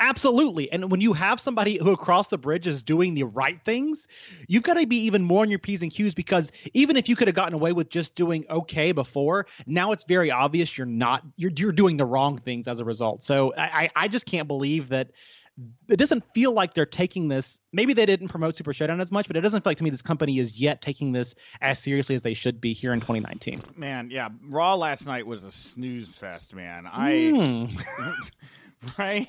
Absolutely. 0.00 0.70
And 0.72 0.90
when 0.90 1.00
you 1.00 1.12
have 1.12 1.40
somebody 1.40 1.78
who 1.78 1.92
across 1.92 2.28
the 2.28 2.38
bridge 2.38 2.66
is 2.66 2.82
doing 2.82 3.14
the 3.14 3.22
right 3.24 3.62
things, 3.64 4.08
you've 4.48 4.64
got 4.64 4.74
to 4.74 4.86
be 4.86 4.96
even 5.04 5.22
more 5.22 5.42
on 5.42 5.50
your 5.50 5.60
P's 5.60 5.82
and 5.82 5.90
Q's 5.90 6.14
because 6.14 6.50
even 6.72 6.96
if 6.96 7.08
you 7.08 7.14
could 7.14 7.28
have 7.28 7.36
gotten 7.36 7.54
away 7.54 7.72
with 7.72 7.90
just 7.90 8.14
doing 8.14 8.44
okay 8.50 8.92
before, 8.92 9.46
now 9.66 9.92
it's 9.92 10.04
very 10.04 10.30
obvious 10.30 10.76
you're 10.76 10.86
not 10.86 11.22
you're 11.36 11.52
you're 11.56 11.72
doing 11.72 11.96
the 11.96 12.06
wrong 12.06 12.38
things 12.38 12.66
as 12.66 12.80
a 12.80 12.84
result. 12.84 13.22
So 13.22 13.54
I 13.56 13.88
I 13.94 14.08
just 14.08 14.26
can't 14.26 14.48
believe 14.48 14.88
that 14.88 15.10
it 15.88 15.96
doesn't 15.96 16.24
feel 16.34 16.52
like 16.52 16.74
they're 16.74 16.84
taking 16.84 17.28
this. 17.28 17.60
Maybe 17.72 17.92
they 17.92 18.06
didn't 18.06 18.28
promote 18.28 18.56
Super 18.56 18.72
Showdown 18.72 19.00
as 19.00 19.12
much, 19.12 19.28
but 19.28 19.36
it 19.36 19.40
doesn't 19.42 19.62
feel 19.62 19.70
like 19.70 19.76
to 19.76 19.84
me 19.84 19.90
this 19.90 20.02
company 20.02 20.38
is 20.38 20.58
yet 20.58 20.82
taking 20.82 21.12
this 21.12 21.36
as 21.60 21.78
seriously 21.78 22.16
as 22.16 22.22
they 22.22 22.34
should 22.34 22.60
be 22.60 22.72
here 22.72 22.92
in 22.92 22.98
2019. 22.98 23.60
Man, 23.76 24.10
yeah, 24.10 24.30
Raw 24.42 24.74
last 24.74 25.06
night 25.06 25.26
was 25.26 25.44
a 25.44 25.52
snooze 25.52 26.08
fest, 26.08 26.54
man. 26.54 26.86
I 26.86 27.12
Mm. 27.12 27.80
right? 28.98 29.28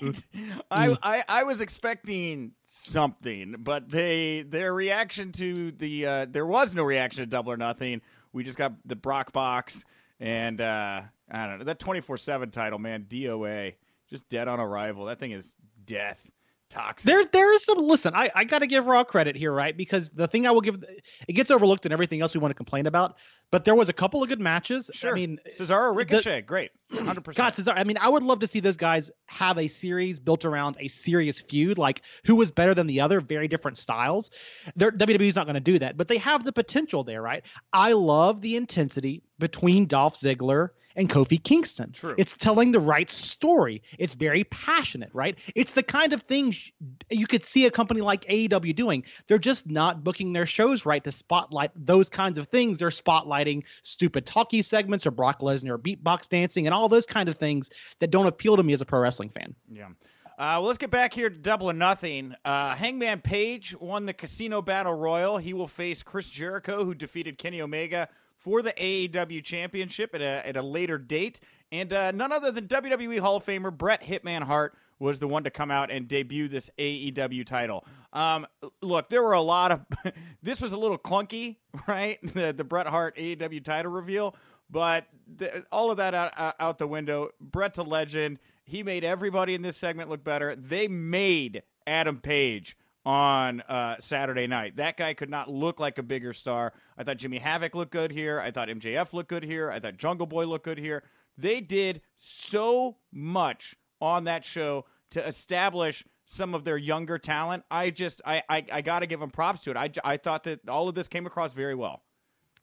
I, 0.71 0.97
I 1.01 1.23
I 1.27 1.43
was 1.43 1.61
expecting 1.61 2.51
something, 2.67 3.55
but 3.59 3.89
they 3.89 4.43
their 4.47 4.73
reaction 4.73 5.31
to 5.33 5.71
the 5.71 6.05
uh, 6.05 6.25
there 6.29 6.45
was 6.45 6.73
no 6.73 6.83
reaction 6.83 7.23
to 7.23 7.25
Double 7.27 7.51
or 7.51 7.57
Nothing. 7.57 8.01
We 8.33 8.43
just 8.43 8.57
got 8.57 8.73
the 8.85 8.95
Brock 8.95 9.31
box 9.31 9.83
and 10.19 10.61
uh, 10.61 11.01
I 11.31 11.47
don't 11.47 11.59
know 11.59 11.65
that 11.65 11.79
twenty 11.79 12.01
four 12.01 12.17
seven 12.17 12.51
title, 12.51 12.79
man. 12.79 13.05
DOA 13.09 13.73
just 14.09 14.29
dead 14.29 14.47
on 14.47 14.59
arrival. 14.59 15.05
That 15.05 15.19
thing 15.19 15.31
is 15.31 15.55
death. 15.85 16.29
Toxic. 16.71 17.05
There, 17.05 17.23
there 17.25 17.53
is 17.53 17.63
some. 17.63 17.77
Listen, 17.77 18.15
I, 18.15 18.31
I 18.33 18.43
got 18.43 18.59
to 18.59 18.67
give 18.67 18.87
Raw 18.87 19.03
credit 19.03 19.35
here, 19.35 19.53
right? 19.53 19.77
Because 19.77 20.09
the 20.09 20.27
thing 20.27 20.47
I 20.47 20.51
will 20.51 20.61
give, 20.61 20.83
it 21.27 21.33
gets 21.33 21.51
overlooked 21.51 21.85
in 21.85 21.91
everything 21.91 22.21
else 22.21 22.33
we 22.33 22.39
want 22.39 22.49
to 22.49 22.55
complain 22.55 22.87
about. 22.87 23.17
But 23.51 23.65
there 23.65 23.75
was 23.75 23.87
a 23.87 23.93
couple 23.93 24.23
of 24.23 24.29
good 24.29 24.39
matches. 24.39 24.89
Sure. 24.91 25.11
I 25.11 25.13
mean, 25.13 25.39
Cesaro, 25.57 25.95
Ricochet, 25.95 26.41
great, 26.41 26.71
hundred 26.91 27.23
percent. 27.23 27.37
God. 27.37 27.53
Cesaro. 27.53 27.77
I 27.77 27.83
mean, 27.83 27.97
I 28.01 28.09
would 28.09 28.23
love 28.23 28.39
to 28.39 28.47
see 28.47 28.59
those 28.59 28.77
guys 28.77 29.11
have 29.27 29.59
a 29.59 29.67
series 29.67 30.19
built 30.19 30.43
around 30.43 30.75
a 30.79 30.87
serious 30.87 31.39
feud, 31.39 31.77
like 31.77 32.01
who 32.25 32.35
was 32.35 32.49
better 32.49 32.73
than 32.73 32.87
the 32.87 32.99
other, 32.99 33.21
very 33.21 33.47
different 33.47 33.77
styles. 33.77 34.31
They're, 34.75 34.91
WWE's 34.91 35.35
not 35.35 35.45
going 35.45 35.53
to 35.53 35.59
do 35.59 35.77
that, 35.79 35.97
but 35.97 36.07
they 36.07 36.17
have 36.17 36.43
the 36.43 36.51
potential 36.51 37.03
there, 37.03 37.21
right? 37.21 37.43
I 37.73 37.93
love 37.93 38.41
the 38.41 38.55
intensity 38.55 39.21
between 39.37 39.85
Dolph 39.85 40.15
Ziggler 40.15 40.69
and 40.95 41.09
Kofi 41.09 41.41
Kingston. 41.43 41.91
True. 41.91 42.15
It's 42.17 42.35
telling 42.35 42.71
the 42.71 42.79
right 42.79 43.09
story. 43.09 43.81
It's 43.99 44.13
very 44.13 44.43
passionate, 44.45 45.09
right? 45.13 45.37
It's 45.55 45.73
the 45.73 45.83
kind 45.83 46.13
of 46.13 46.21
thing 46.21 46.51
sh- 46.51 46.71
you 47.09 47.27
could 47.27 47.43
see 47.43 47.65
a 47.65 47.71
company 47.71 48.01
like 48.01 48.25
AEW 48.25 48.75
doing. 48.75 49.03
They're 49.27 49.37
just 49.37 49.69
not 49.69 50.03
booking 50.03 50.33
their 50.33 50.45
shows 50.45 50.85
right 50.85 51.03
to 51.03 51.11
spotlight 51.11 51.71
those 51.75 52.09
kinds 52.09 52.37
of 52.37 52.47
things. 52.47 52.79
They're 52.79 52.89
spotlighting 52.89 53.63
stupid 53.83 54.25
talkie 54.25 54.61
segments 54.61 55.05
or 55.05 55.11
Brock 55.11 55.41
Lesnar 55.41 55.77
beatbox 55.77 56.29
dancing 56.29 56.67
and 56.67 56.73
all 56.73 56.89
those 56.89 57.05
kind 57.05 57.29
of 57.29 57.37
things 57.37 57.69
that 57.99 58.11
don't 58.11 58.27
appeal 58.27 58.55
to 58.57 58.63
me 58.63 58.73
as 58.73 58.81
a 58.81 58.85
pro 58.85 58.99
wrestling 58.99 59.29
fan. 59.29 59.55
Yeah. 59.71 59.89
Uh, 60.37 60.59
well, 60.59 60.63
let's 60.63 60.77
get 60.77 60.91
back 60.91 61.13
here 61.13 61.29
to 61.29 61.35
Double 61.35 61.69
or 61.69 61.73
Nothing. 61.73 62.35
Uh, 62.43 62.75
Hangman 62.75 63.21
Page 63.21 63.73
won 63.79 64.05
the 64.05 64.13
Casino 64.13 64.61
Battle 64.61 64.93
Royal. 64.93 65.37
He 65.37 65.53
will 65.53 65.67
face 65.67 66.03
Chris 66.03 66.27
Jericho, 66.27 66.83
who 66.83 66.93
defeated 66.93 67.37
Kenny 67.37 67.61
Omega 67.61 68.09
for 68.45 68.61
the 68.61 68.73
AEW 68.73 69.43
Championship 69.43 70.13
at 70.13 70.21
a, 70.21 70.47
at 70.47 70.55
a 70.55 70.61
later 70.61 70.99
date. 70.99 71.39
And 71.71 71.91
uh, 71.91 72.11
none 72.11 72.31
other 72.31 72.51
than 72.51 72.67
WWE 72.67 73.19
Hall 73.19 73.37
of 73.37 73.45
Famer 73.45 73.75
Bret 73.75 74.03
Hitman 74.03 74.43
Hart 74.43 74.77
was 74.99 75.17
the 75.17 75.27
one 75.27 75.43
to 75.45 75.49
come 75.49 75.71
out 75.71 75.89
and 75.89 76.07
debut 76.07 76.47
this 76.47 76.69
AEW 76.77 77.43
title. 77.43 77.85
Um, 78.13 78.45
look, 78.83 79.09
there 79.09 79.23
were 79.23 79.33
a 79.33 79.41
lot 79.41 79.71
of. 79.71 79.85
this 80.43 80.61
was 80.61 80.73
a 80.73 80.77
little 80.77 80.99
clunky, 80.99 81.55
right? 81.87 82.19
The, 82.35 82.53
the 82.53 82.63
Bret 82.63 82.85
Hart 82.85 83.17
AEW 83.17 83.65
title 83.65 83.91
reveal. 83.91 84.35
But 84.69 85.07
the, 85.37 85.65
all 85.71 85.89
of 85.89 85.97
that 85.97 86.13
out, 86.13 86.55
out- 86.59 86.77
the 86.77 86.87
window. 86.87 87.29
Bret's 87.41 87.79
a 87.79 87.83
legend. 87.83 88.37
He 88.63 88.83
made 88.83 89.03
everybody 89.03 89.55
in 89.55 89.63
this 89.63 89.75
segment 89.75 90.11
look 90.11 90.23
better. 90.23 90.55
They 90.55 90.87
made 90.87 91.63
Adam 91.87 92.19
Page 92.19 92.77
on 93.05 93.61
uh, 93.61 93.97
Saturday 93.99 94.47
night. 94.47 94.77
That 94.77 94.97
guy 94.97 95.13
could 95.13 95.29
not 95.29 95.49
look 95.49 95.79
like 95.79 95.97
a 95.97 96.03
bigger 96.03 96.33
star. 96.33 96.73
I 96.97 97.03
thought 97.03 97.17
Jimmy 97.17 97.37
Havoc 97.37 97.75
looked 97.75 97.91
good 97.91 98.11
here. 98.11 98.39
I 98.39 98.51
thought 98.51 98.67
MJF 98.67 99.13
looked 99.13 99.29
good 99.29 99.43
here. 99.43 99.69
I 99.69 99.79
thought 99.79 99.97
Jungle 99.97 100.25
Boy 100.25 100.45
looked 100.45 100.65
good 100.65 100.79
here. 100.79 101.03
They 101.37 101.61
did 101.61 102.01
so 102.17 102.97
much 103.11 103.75
on 104.01 104.23
that 104.23 104.43
show 104.43 104.85
to 105.11 105.25
establish 105.25 106.03
some 106.25 106.55
of 106.55 106.63
their 106.63 106.77
younger 106.77 107.19
talent. 107.19 107.63
I 107.69 107.91
just, 107.91 108.21
I, 108.25 108.41
I, 108.49 108.65
I 108.71 108.81
got 108.81 108.99
to 108.99 109.07
give 109.07 109.19
them 109.19 109.29
props 109.29 109.61
to 109.63 109.71
it. 109.71 109.77
I, 109.77 109.91
I 110.03 110.17
thought 110.17 110.43
that 110.45 110.67
all 110.67 110.87
of 110.87 110.95
this 110.95 111.07
came 111.07 111.27
across 111.27 111.53
very 111.53 111.75
well. 111.75 112.01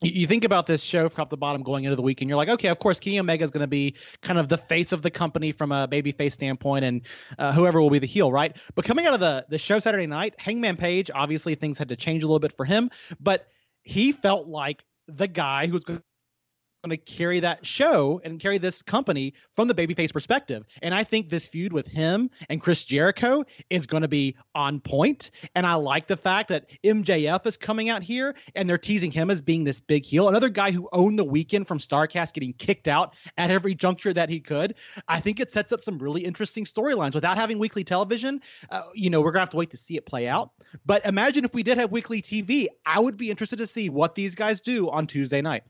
You, 0.03 0.27
think 0.27 0.43
about 0.43 0.67
this 0.67 0.83
show 0.83 1.07
from 1.07 1.29
to 1.29 1.37
bottom 1.37 1.63
going 1.63 1.85
into 1.85 1.95
the 1.95 2.01
week, 2.01 2.21
and 2.21 2.29
you're 2.29 2.37
like, 2.37 2.49
okay, 2.49 2.67
of 2.67 2.77
course, 2.79 2.99
Kenny 2.99 3.19
Omega 3.19 3.43
is 3.43 3.51
going 3.51 3.61
to 3.61 3.67
be 3.67 3.95
kind 4.21 4.37
of 4.37 4.49
the 4.49 4.57
face 4.57 4.91
of 4.91 5.01
the 5.01 5.09
company 5.09 5.53
from 5.53 5.71
a 5.71 5.87
babyface 5.87 6.33
standpoint, 6.33 6.83
and 6.83 7.01
uh, 7.39 7.53
whoever 7.53 7.81
will 7.81 7.89
be 7.89 7.99
the 7.99 8.07
heel, 8.07 8.31
right? 8.31 8.55
But 8.75 8.83
coming 8.83 9.05
out 9.05 9.13
of 9.13 9.21
the 9.21 9.45
the 9.47 9.57
show 9.57 9.79
Saturday 9.79 10.07
night, 10.07 10.35
Hangman 10.37 10.75
Page, 10.75 11.09
obviously 11.13 11.55
things 11.55 11.77
had 11.77 11.89
to 11.89 11.95
change 11.95 12.23
a 12.23 12.27
little 12.27 12.39
bit 12.39 12.55
for 12.57 12.65
him, 12.65 12.91
but 13.19 13.47
he 13.83 14.11
felt 14.11 14.47
like 14.47 14.83
the 15.07 15.27
guy 15.27 15.67
who's 15.67 15.83
going 15.83 16.01
to 16.89 16.97
carry 16.97 17.39
that 17.39 17.65
show 17.65 18.19
and 18.23 18.39
carry 18.39 18.57
this 18.57 18.81
company 18.81 19.33
from 19.55 19.67
the 19.67 19.73
babyface 19.73 20.11
perspective. 20.11 20.65
And 20.81 20.93
I 20.93 21.03
think 21.03 21.29
this 21.29 21.47
feud 21.47 21.71
with 21.71 21.87
him 21.87 22.29
and 22.49 22.59
Chris 22.59 22.83
Jericho 22.83 23.45
is 23.69 23.87
going 23.87 24.01
to 24.01 24.07
be 24.07 24.35
on 24.53 24.81
point. 24.81 25.31
And 25.55 25.65
I 25.65 25.75
like 25.75 26.07
the 26.07 26.17
fact 26.17 26.49
that 26.49 26.69
MJF 26.83 27.45
is 27.45 27.55
coming 27.55 27.89
out 27.89 28.03
here 28.03 28.35
and 28.55 28.69
they're 28.69 28.77
teasing 28.77 29.11
him 29.11 29.29
as 29.29 29.41
being 29.41 29.63
this 29.63 29.79
big 29.79 30.05
heel. 30.05 30.27
Another 30.27 30.49
guy 30.49 30.71
who 30.71 30.89
owned 30.91 31.17
the 31.17 31.23
weekend 31.23 31.67
from 31.67 31.79
Starcast 31.79 32.33
getting 32.33 32.53
kicked 32.53 32.87
out 32.87 33.15
at 33.37 33.49
every 33.49 33.73
juncture 33.75 34.13
that 34.13 34.29
he 34.29 34.39
could. 34.41 34.75
I 35.07 35.21
think 35.21 35.39
it 35.39 35.51
sets 35.51 35.71
up 35.71 35.83
some 35.83 35.97
really 35.97 36.25
interesting 36.25 36.65
storylines 36.65 37.15
without 37.15 37.37
having 37.37 37.59
weekly 37.59 37.85
television. 37.85 38.41
Uh, 38.69 38.83
you 38.93 39.09
know, 39.09 39.21
we're 39.21 39.31
going 39.31 39.35
to 39.35 39.45
have 39.45 39.49
to 39.51 39.57
wait 39.57 39.71
to 39.71 39.77
see 39.77 39.95
it 39.95 40.05
play 40.05 40.27
out. 40.27 40.51
But 40.85 41.05
imagine 41.05 41.45
if 41.45 41.53
we 41.53 41.63
did 41.63 41.77
have 41.77 41.91
weekly 41.93 42.21
TV, 42.21 42.67
I 42.85 42.99
would 42.99 43.15
be 43.15 43.29
interested 43.29 43.57
to 43.59 43.67
see 43.67 43.89
what 43.89 44.15
these 44.15 44.35
guys 44.35 44.59
do 44.59 44.89
on 44.89 45.07
Tuesday 45.07 45.41
night. 45.41 45.63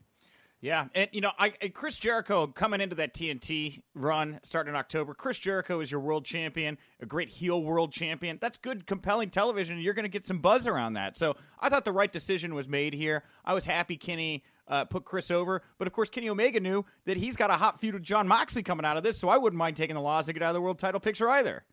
Yeah, 0.64 0.86
and 0.94 1.10
you 1.12 1.20
know, 1.20 1.30
I 1.38 1.50
Chris 1.50 1.94
Jericho 1.96 2.46
coming 2.46 2.80
into 2.80 2.96
that 2.96 3.12
TNT 3.12 3.82
run 3.94 4.40
starting 4.44 4.72
in 4.72 4.76
October. 4.76 5.12
Chris 5.12 5.36
Jericho 5.36 5.80
is 5.80 5.90
your 5.90 6.00
world 6.00 6.24
champion, 6.24 6.78
a 7.00 7.04
great 7.04 7.28
heel 7.28 7.62
world 7.62 7.92
champion. 7.92 8.38
That's 8.40 8.56
good, 8.56 8.86
compelling 8.86 9.28
television. 9.28 9.78
You're 9.78 9.92
going 9.92 10.06
to 10.06 10.08
get 10.08 10.26
some 10.26 10.38
buzz 10.38 10.66
around 10.66 10.94
that. 10.94 11.18
So 11.18 11.36
I 11.60 11.68
thought 11.68 11.84
the 11.84 11.92
right 11.92 12.10
decision 12.10 12.54
was 12.54 12.66
made 12.66 12.94
here. 12.94 13.24
I 13.44 13.52
was 13.52 13.66
happy 13.66 13.98
Kenny 13.98 14.42
uh, 14.66 14.86
put 14.86 15.04
Chris 15.04 15.30
over, 15.30 15.60
but 15.76 15.86
of 15.86 15.92
course 15.92 16.08
Kenny 16.08 16.30
Omega 16.30 16.60
knew 16.60 16.86
that 17.04 17.18
he's 17.18 17.36
got 17.36 17.50
a 17.50 17.54
hot 17.54 17.78
feud 17.78 17.92
with 17.92 18.02
Jon 18.02 18.26
Moxley 18.26 18.62
coming 18.62 18.86
out 18.86 18.96
of 18.96 19.02
this, 19.02 19.18
so 19.18 19.28
I 19.28 19.36
wouldn't 19.36 19.58
mind 19.58 19.76
taking 19.76 19.96
the 19.96 20.00
loss 20.00 20.24
to 20.24 20.32
get 20.32 20.42
out 20.42 20.48
of 20.48 20.54
the 20.54 20.62
world 20.62 20.78
title 20.78 20.98
picture 20.98 21.28
either. 21.28 21.64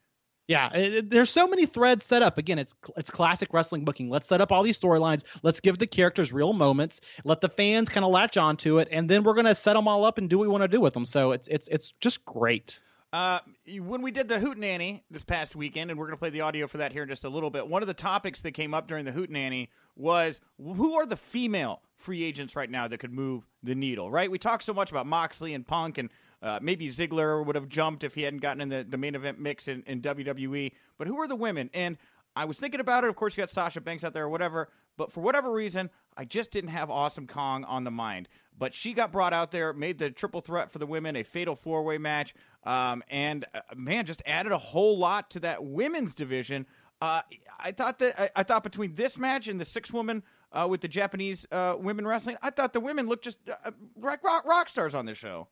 Yeah, 0.52 0.72
it, 0.74 0.94
it- 0.94 1.10
there's 1.10 1.30
so 1.30 1.46
many 1.46 1.66
threads 1.66 2.04
set 2.04 2.22
up. 2.22 2.38
Again, 2.38 2.58
it's 2.58 2.74
it's 2.96 3.10
classic 3.10 3.52
wrestling 3.52 3.84
booking. 3.84 4.10
Let's 4.10 4.26
set 4.26 4.40
up 4.40 4.52
all 4.52 4.62
these 4.62 4.78
storylines. 4.78 5.24
Let's 5.42 5.60
give 5.60 5.78
the 5.78 5.86
characters 5.86 6.32
real 6.32 6.52
moments. 6.52 7.00
Let 7.24 7.40
the 7.40 7.48
fans 7.48 7.88
kind 7.88 8.04
of 8.04 8.10
latch 8.10 8.36
onto 8.36 8.78
it, 8.78 8.88
and 8.90 9.08
then 9.08 9.24
we're 9.24 9.34
gonna 9.34 9.54
set 9.54 9.74
them 9.74 9.88
all 9.88 10.04
up 10.04 10.18
and 10.18 10.28
do 10.28 10.38
what 10.38 10.42
we 10.42 10.48
want 10.48 10.62
to 10.62 10.68
do 10.68 10.80
with 10.80 10.94
them. 10.94 11.04
So 11.04 11.32
it's 11.32 11.48
it's 11.48 11.68
it's 11.68 11.92
just 12.00 12.24
great. 12.24 12.80
Uh, 13.14 13.40
when 13.78 14.00
we 14.00 14.10
did 14.10 14.26
the 14.26 14.38
Hootenanny 14.38 15.02
this 15.10 15.22
past 15.22 15.54
weekend, 15.54 15.90
and 15.90 16.00
we're 16.00 16.06
going 16.06 16.16
to 16.16 16.18
play 16.18 16.30
the 16.30 16.40
audio 16.40 16.66
for 16.66 16.78
that 16.78 16.92
here 16.92 17.02
in 17.02 17.10
just 17.10 17.24
a 17.24 17.28
little 17.28 17.50
bit, 17.50 17.68
one 17.68 17.82
of 17.82 17.86
the 17.86 17.92
topics 17.92 18.40
that 18.40 18.52
came 18.52 18.72
up 18.72 18.88
during 18.88 19.04
the 19.04 19.12
Hootenanny 19.12 19.68
was 19.96 20.40
who 20.56 20.94
are 20.94 21.04
the 21.04 21.16
female 21.16 21.82
free 21.94 22.24
agents 22.24 22.56
right 22.56 22.70
now 22.70 22.88
that 22.88 22.96
could 23.00 23.12
move 23.12 23.46
the 23.62 23.74
needle, 23.74 24.10
right? 24.10 24.30
We 24.30 24.38
talked 24.38 24.64
so 24.64 24.72
much 24.72 24.90
about 24.90 25.06
Moxley 25.06 25.52
and 25.52 25.66
Punk, 25.66 25.98
and 25.98 26.08
uh, 26.42 26.58
maybe 26.60 26.88
Ziggler 26.88 27.44
would 27.44 27.54
have 27.54 27.68
jumped 27.68 28.02
if 28.04 28.14
he 28.14 28.22
hadn't 28.22 28.40
gotten 28.40 28.60
in 28.60 28.68
the, 28.68 28.84
the 28.88 28.98
main 28.98 29.14
event 29.14 29.38
mix 29.38 29.68
in, 29.68 29.82
in 29.86 30.02
WWE. 30.02 30.72
But 30.98 31.06
who 31.06 31.20
are 31.20 31.28
the 31.28 31.36
women? 31.36 31.70
And 31.72 31.96
I 32.34 32.44
was 32.46 32.58
thinking 32.58 32.80
about 32.80 33.04
it. 33.04 33.10
Of 33.10 33.16
course, 33.16 33.36
you 33.36 33.42
got 33.42 33.50
Sasha 33.50 33.80
Banks 33.80 34.04
out 34.04 34.12
there 34.12 34.24
or 34.24 34.28
whatever. 34.28 34.68
But 34.96 35.12
for 35.12 35.20
whatever 35.20 35.50
reason, 35.50 35.90
I 36.16 36.24
just 36.24 36.50
didn't 36.50 36.70
have 36.70 36.90
Awesome 36.90 37.26
Kong 37.26 37.64
on 37.64 37.84
the 37.84 37.90
mind. 37.90 38.28
But 38.58 38.74
she 38.74 38.92
got 38.92 39.12
brought 39.12 39.32
out 39.32 39.50
there, 39.50 39.72
made 39.72 39.98
the 39.98 40.10
triple 40.10 40.40
threat 40.40 40.70
for 40.70 40.78
the 40.78 40.86
women, 40.86 41.16
a 41.16 41.22
fatal 41.22 41.54
four 41.54 41.82
way 41.82 41.98
match, 41.98 42.34
um, 42.64 43.02
and 43.08 43.46
uh, 43.54 43.60
man, 43.74 44.04
just 44.04 44.22
added 44.26 44.52
a 44.52 44.58
whole 44.58 44.98
lot 44.98 45.30
to 45.30 45.40
that 45.40 45.64
women's 45.64 46.14
division. 46.14 46.66
Uh, 47.00 47.22
I 47.58 47.72
thought 47.72 47.98
that 48.00 48.20
I, 48.20 48.30
I 48.36 48.42
thought 48.42 48.62
between 48.62 48.94
this 48.94 49.16
match 49.16 49.48
and 49.48 49.60
the 49.60 49.64
six 49.64 49.92
woman 49.92 50.22
uh, 50.52 50.66
with 50.70 50.82
the 50.82 50.88
Japanese 50.88 51.46
uh, 51.50 51.74
women 51.78 52.06
wrestling, 52.06 52.36
I 52.42 52.50
thought 52.50 52.72
the 52.72 52.80
women 52.80 53.08
looked 53.08 53.24
just 53.24 53.38
uh, 53.48 53.70
rock, 53.96 54.22
rock, 54.22 54.44
rock 54.44 54.68
stars 54.68 54.94
on 54.94 55.06
this 55.06 55.18
show. 55.18 55.48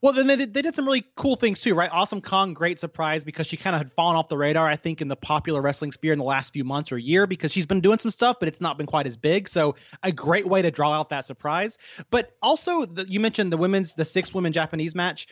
Well, 0.00 0.12
then 0.12 0.28
they, 0.28 0.36
they 0.36 0.62
did 0.62 0.76
some 0.76 0.86
really 0.86 1.04
cool 1.16 1.34
things 1.34 1.60
too, 1.60 1.74
right? 1.74 1.90
Awesome 1.92 2.20
Kong, 2.20 2.54
great 2.54 2.78
surprise 2.78 3.24
because 3.24 3.48
she 3.48 3.56
kind 3.56 3.74
of 3.74 3.80
had 3.80 3.92
fallen 3.92 4.16
off 4.16 4.28
the 4.28 4.38
radar, 4.38 4.66
I 4.68 4.76
think, 4.76 5.00
in 5.00 5.08
the 5.08 5.16
popular 5.16 5.60
wrestling 5.60 5.90
sphere 5.90 6.12
in 6.12 6.20
the 6.20 6.24
last 6.24 6.52
few 6.52 6.62
months 6.62 6.92
or 6.92 6.98
year 6.98 7.26
because 7.26 7.50
she's 7.50 7.66
been 7.66 7.80
doing 7.80 7.98
some 7.98 8.12
stuff, 8.12 8.36
but 8.38 8.48
it's 8.48 8.60
not 8.60 8.78
been 8.78 8.86
quite 8.86 9.08
as 9.08 9.16
big. 9.16 9.48
So 9.48 9.74
a 10.04 10.12
great 10.12 10.46
way 10.46 10.62
to 10.62 10.70
draw 10.70 10.92
out 10.92 11.08
that 11.08 11.24
surprise. 11.24 11.78
But 12.10 12.36
also, 12.42 12.86
the, 12.86 13.08
you 13.08 13.18
mentioned 13.18 13.52
the 13.52 13.56
women's, 13.56 13.94
the 13.94 14.04
six 14.04 14.32
women 14.32 14.52
Japanese 14.52 14.94
match. 14.94 15.26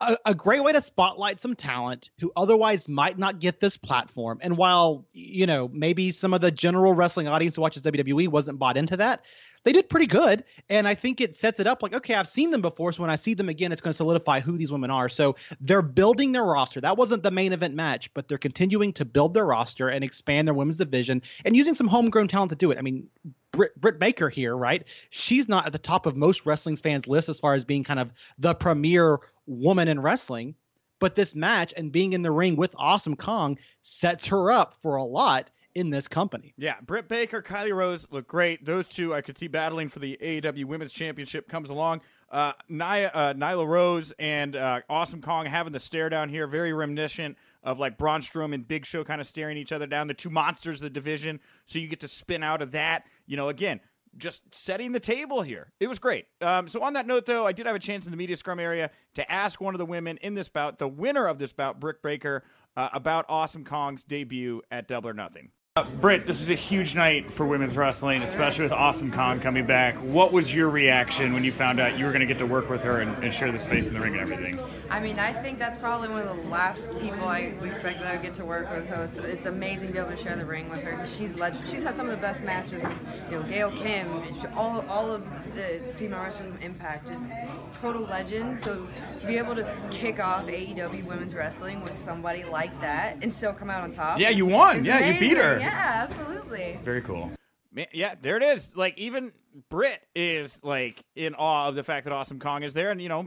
A, 0.00 0.16
a 0.26 0.32
great 0.32 0.62
way 0.62 0.72
to 0.72 0.80
spotlight 0.80 1.40
some 1.40 1.56
talent 1.56 2.10
who 2.20 2.30
otherwise 2.36 2.88
might 2.88 3.18
not 3.18 3.40
get 3.40 3.58
this 3.58 3.76
platform. 3.76 4.38
And 4.40 4.56
while 4.56 5.08
you 5.12 5.44
know 5.44 5.68
maybe 5.72 6.12
some 6.12 6.32
of 6.34 6.40
the 6.40 6.52
general 6.52 6.94
wrestling 6.94 7.26
audience 7.26 7.56
who 7.56 7.62
watches 7.62 7.82
WWE 7.82 8.28
wasn't 8.28 8.60
bought 8.60 8.76
into 8.76 8.96
that, 8.98 9.22
they 9.64 9.72
did 9.72 9.88
pretty 9.88 10.06
good. 10.06 10.44
And 10.68 10.86
I 10.86 10.94
think 10.94 11.20
it 11.20 11.36
sets 11.36 11.60
it 11.60 11.66
up 11.66 11.82
like, 11.82 11.94
okay, 11.94 12.14
I've 12.14 12.28
seen 12.28 12.50
them 12.50 12.60
before. 12.60 12.92
So 12.92 13.02
when 13.02 13.10
I 13.10 13.16
see 13.16 13.34
them 13.34 13.48
again, 13.48 13.72
it's 13.72 13.80
going 13.80 13.92
to 13.92 13.96
solidify 13.96 14.40
who 14.40 14.56
these 14.56 14.72
women 14.72 14.90
are. 14.90 15.08
So 15.08 15.36
they're 15.60 15.82
building 15.82 16.32
their 16.32 16.44
roster. 16.44 16.80
That 16.80 16.96
wasn't 16.96 17.22
the 17.22 17.30
main 17.30 17.52
event 17.52 17.74
match, 17.74 18.12
but 18.14 18.28
they're 18.28 18.38
continuing 18.38 18.92
to 18.94 19.04
build 19.04 19.34
their 19.34 19.46
roster 19.46 19.88
and 19.88 20.04
expand 20.04 20.48
their 20.48 20.54
women's 20.54 20.78
division 20.78 21.22
and 21.44 21.56
using 21.56 21.74
some 21.74 21.88
homegrown 21.88 22.28
talent 22.28 22.50
to 22.50 22.56
do 22.56 22.70
it. 22.70 22.78
I 22.78 22.82
mean, 22.82 23.08
Britt, 23.52 23.80
Britt 23.80 23.98
Baker 23.98 24.28
here, 24.28 24.56
right? 24.56 24.84
She's 25.10 25.48
not 25.48 25.66
at 25.66 25.72
the 25.72 25.78
top 25.78 26.06
of 26.06 26.16
most 26.16 26.46
wrestling 26.46 26.76
fans' 26.76 27.06
list 27.06 27.28
as 27.28 27.40
far 27.40 27.54
as 27.54 27.64
being 27.64 27.84
kind 27.84 28.00
of 28.00 28.12
the 28.38 28.54
premier 28.54 29.20
woman 29.46 29.88
in 29.88 30.00
wrestling. 30.00 30.54
But 31.00 31.14
this 31.14 31.34
match 31.34 31.72
and 31.76 31.92
being 31.92 32.12
in 32.12 32.22
the 32.22 32.30
ring 32.30 32.56
with 32.56 32.74
Awesome 32.76 33.14
Kong 33.16 33.58
sets 33.84 34.26
her 34.26 34.50
up 34.50 34.74
for 34.82 34.96
a 34.96 35.04
lot 35.04 35.50
in 35.78 35.90
this 35.90 36.08
company. 36.08 36.52
Yeah, 36.58 36.74
Britt 36.84 37.06
Baker, 37.08 37.40
Kylie 37.40 37.72
Rose 37.72 38.04
look 38.10 38.26
great. 38.26 38.64
Those 38.64 38.88
two 38.88 39.14
I 39.14 39.20
could 39.20 39.38
see 39.38 39.46
battling 39.46 39.88
for 39.88 40.00
the 40.00 40.18
AEW 40.20 40.64
Women's 40.64 40.92
Championship 40.92 41.48
comes 41.48 41.70
along. 41.70 42.00
Uh, 42.30 42.52
Nia, 42.68 43.10
uh, 43.14 43.32
Nyla 43.34 43.64
Rose 43.64 44.12
and 44.18 44.56
uh, 44.56 44.80
Awesome 44.90 45.22
Kong 45.22 45.46
having 45.46 45.72
the 45.72 45.78
stare 45.78 46.08
down 46.08 46.30
here, 46.30 46.48
very 46.48 46.72
reminiscent 46.72 47.38
of 47.62 47.78
like 47.78 47.96
Braun 47.96 48.22
Strowman 48.22 48.54
and 48.54 48.68
Big 48.68 48.86
Show 48.86 49.04
kind 49.04 49.20
of 49.20 49.26
staring 49.28 49.56
each 49.56 49.70
other 49.70 49.86
down, 49.86 50.08
the 50.08 50.14
two 50.14 50.30
monsters 50.30 50.78
of 50.78 50.82
the 50.82 50.90
division. 50.90 51.38
So 51.66 51.78
you 51.78 51.86
get 51.86 52.00
to 52.00 52.08
spin 52.08 52.42
out 52.42 52.60
of 52.60 52.72
that. 52.72 53.04
You 53.28 53.36
know, 53.36 53.48
again, 53.48 53.78
just 54.16 54.42
setting 54.52 54.90
the 54.90 55.00
table 55.00 55.42
here. 55.42 55.72
It 55.78 55.86
was 55.86 56.00
great. 56.00 56.26
Um, 56.40 56.66
so 56.66 56.82
on 56.82 56.94
that 56.94 57.06
note, 57.06 57.24
though, 57.24 57.46
I 57.46 57.52
did 57.52 57.66
have 57.66 57.76
a 57.76 57.80
chance 57.80 58.04
in 58.04 58.10
the 58.10 58.16
media 58.16 58.36
scrum 58.36 58.58
area 58.58 58.90
to 59.14 59.30
ask 59.30 59.60
one 59.60 59.74
of 59.74 59.78
the 59.78 59.86
women 59.86 60.16
in 60.22 60.34
this 60.34 60.48
bout, 60.48 60.78
the 60.78 60.88
winner 60.88 61.26
of 61.26 61.38
this 61.38 61.52
bout, 61.52 61.78
Britt 61.78 62.02
Baker, 62.02 62.42
uh, 62.76 62.88
about 62.92 63.26
Awesome 63.28 63.64
Kong's 63.64 64.02
debut 64.02 64.62
at 64.70 64.88
Double 64.88 65.08
or 65.08 65.14
Nothing. 65.14 65.50
Uh, 65.78 65.84
Britt, 66.00 66.26
this 66.26 66.40
is 66.40 66.50
a 66.50 66.56
huge 66.56 66.96
night 66.96 67.32
for 67.32 67.46
women's 67.46 67.76
wrestling, 67.76 68.20
especially 68.24 68.64
with 68.64 68.72
Awesome 68.72 69.12
Kong 69.12 69.38
coming 69.38 69.64
back. 69.64 69.94
What 69.98 70.32
was 70.32 70.52
your 70.52 70.68
reaction 70.70 71.32
when 71.32 71.44
you 71.44 71.52
found 71.52 71.78
out 71.78 71.96
you 71.96 72.04
were 72.04 72.10
going 72.10 72.18
to 72.18 72.26
get 72.26 72.38
to 72.38 72.46
work 72.46 72.68
with 72.68 72.82
her 72.82 73.00
and, 73.00 73.22
and, 73.22 73.32
share 73.32 73.52
the 73.52 73.60
space 73.60 73.86
in 73.86 73.94
the 73.94 74.00
ring 74.00 74.14
and 74.14 74.20
everything? 74.20 74.58
I 74.90 74.98
mean, 74.98 75.20
I 75.20 75.32
think 75.32 75.60
that's 75.60 75.78
probably 75.78 76.08
one 76.08 76.26
of 76.26 76.36
the 76.36 76.48
last 76.48 76.90
people 76.98 77.28
I 77.28 77.54
expected 77.62 78.04
I 78.08 78.14
would 78.14 78.22
get 78.22 78.34
to 78.34 78.44
work 78.44 78.68
with. 78.72 78.88
So 78.88 79.02
it's, 79.02 79.18
it's 79.18 79.46
amazing 79.46 79.86
to 79.86 79.92
be 79.92 79.98
able 80.00 80.10
to 80.10 80.16
share 80.16 80.34
the 80.34 80.44
ring 80.44 80.68
with 80.68 80.82
her. 80.82 81.06
She's 81.06 81.36
legend. 81.36 81.68
She's 81.68 81.84
had 81.84 81.96
some 81.96 82.06
of 82.06 82.10
the 82.10 82.20
best 82.20 82.42
matches 82.42 82.82
with 82.82 82.98
you 83.30 83.36
know 83.36 83.44
Gail 83.44 83.70
Kim, 83.70 84.10
all 84.56 84.84
all 84.88 85.12
of 85.12 85.24
the 85.54 85.80
female 85.94 86.22
wrestlers 86.22 86.50
of 86.50 86.60
Impact, 86.60 87.06
just 87.06 87.26
total 87.70 88.02
legend. 88.02 88.58
So 88.58 88.88
to 89.18 89.26
be 89.28 89.36
able 89.38 89.54
to 89.54 89.88
kick 89.92 90.18
off 90.18 90.46
AEW 90.46 91.04
women's 91.04 91.34
wrestling 91.34 91.82
with 91.82 92.00
somebody 92.00 92.42
like 92.42 92.78
that 92.80 93.18
and 93.22 93.32
still 93.32 93.52
come 93.52 93.70
out 93.70 93.84
on 93.84 93.92
top. 93.92 94.18
Yeah, 94.18 94.30
you 94.30 94.46
won. 94.46 94.84
Yeah, 94.84 94.98
amazing. 94.98 95.14
you 95.14 95.20
beat 95.20 95.36
her. 95.38 95.58
Yeah, 95.58 95.67
absolutely. 95.72 96.78
Very 96.82 97.02
cool. 97.02 97.30
Man, 97.72 97.86
yeah, 97.92 98.14
there 98.20 98.36
it 98.36 98.42
is. 98.42 98.74
Like 98.76 98.96
even 98.96 99.32
Britt 99.68 100.00
is 100.14 100.58
like 100.62 101.02
in 101.14 101.34
awe 101.34 101.68
of 101.68 101.74
the 101.74 101.82
fact 101.82 102.04
that 102.04 102.12
Awesome 102.12 102.38
Kong 102.38 102.62
is 102.62 102.72
there, 102.72 102.90
and 102.90 103.00
you 103.00 103.08
know, 103.08 103.26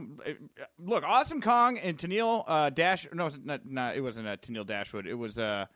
look, 0.78 1.04
Awesome 1.04 1.40
Kong 1.40 1.78
and 1.78 1.96
Tennille 1.96 2.44
uh, 2.46 2.70
Dash. 2.70 3.06
No, 3.12 3.26
it 3.26 3.44
not, 3.44 3.60
not, 3.64 3.96
it 3.96 4.00
wasn't 4.00 4.26
uh, 4.26 4.36
Tennille 4.36 4.66
Dashwood. 4.66 5.06
It 5.06 5.14
was 5.14 5.38
uh, 5.38 5.66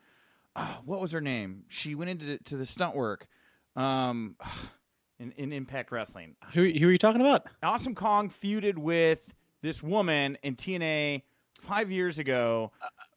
oh, 0.55 0.77
what 0.85 0.99
was 0.99 1.11
her 1.11 1.21
name? 1.21 1.63
She 1.69 1.95
went 1.95 2.09
into 2.09 2.25
the, 2.25 2.37
to 2.39 2.57
the 2.57 2.65
stunt 2.65 2.95
work, 2.95 3.27
um, 3.75 4.35
in, 5.19 5.31
in 5.37 5.53
Impact 5.53 5.91
Wrestling. 5.91 6.35
Who 6.53 6.65
who 6.65 6.87
are 6.87 6.91
you 6.91 6.97
talking 6.97 7.21
about? 7.21 7.47
Awesome 7.63 7.95
Kong 7.95 8.29
feuded 8.29 8.77
with 8.77 9.33
this 9.61 9.81
woman 9.81 10.37
in 10.43 10.55
TNA 10.55 11.21
five 11.61 11.89
years 11.91 12.19
ago. 12.19 12.71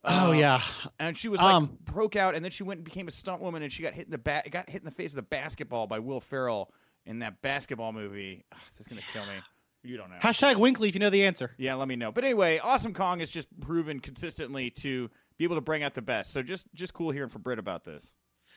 Oh 0.04 0.30
um, 0.30 0.36
yeah, 0.36 0.62
and 0.98 1.16
she 1.16 1.28
was 1.28 1.40
like 1.40 1.54
Um, 1.54 1.78
broke 1.84 2.16
out, 2.16 2.34
and 2.34 2.44
then 2.44 2.50
she 2.50 2.62
went 2.62 2.78
and 2.78 2.84
became 2.84 3.08
a 3.08 3.10
stunt 3.10 3.42
woman, 3.42 3.62
and 3.62 3.72
she 3.72 3.82
got 3.82 3.92
hit 3.92 4.06
in 4.06 4.10
the 4.10 4.18
back, 4.18 4.50
got 4.50 4.68
hit 4.68 4.80
in 4.80 4.86
the 4.86 4.90
face 4.90 5.14
with 5.14 5.18
a 5.18 5.28
basketball 5.28 5.86
by 5.86 5.98
Will 5.98 6.20
Ferrell 6.20 6.72
in 7.06 7.18
that 7.18 7.42
basketball 7.42 7.92
movie. 7.92 8.44
Ugh, 8.52 8.58
this 8.72 8.80
is 8.80 8.86
gonna 8.86 9.02
kill 9.12 9.26
me. 9.26 9.40
You 9.82 9.96
don't 9.96 10.10
know. 10.10 10.16
Hashtag 10.22 10.56
WINCLY 10.56 10.88
if 10.88 10.94
you 10.94 11.00
know 11.00 11.10
the 11.10 11.24
answer. 11.24 11.50
Yeah, 11.56 11.74
let 11.74 11.88
me 11.88 11.96
know. 11.96 12.12
But 12.12 12.24
anyway, 12.24 12.58
Awesome 12.58 12.92
Kong 12.92 13.20
has 13.20 13.30
just 13.30 13.48
proven 13.60 14.00
consistently 14.00 14.70
to 14.70 15.10
be 15.38 15.44
able 15.44 15.56
to 15.56 15.62
bring 15.62 15.82
out 15.82 15.94
the 15.94 16.02
best. 16.02 16.32
So 16.32 16.42
just 16.42 16.66
just 16.74 16.92
cool 16.94 17.10
hearing 17.10 17.30
from 17.30 17.42
Britt 17.42 17.58
about 17.58 17.84
this. 17.84 18.10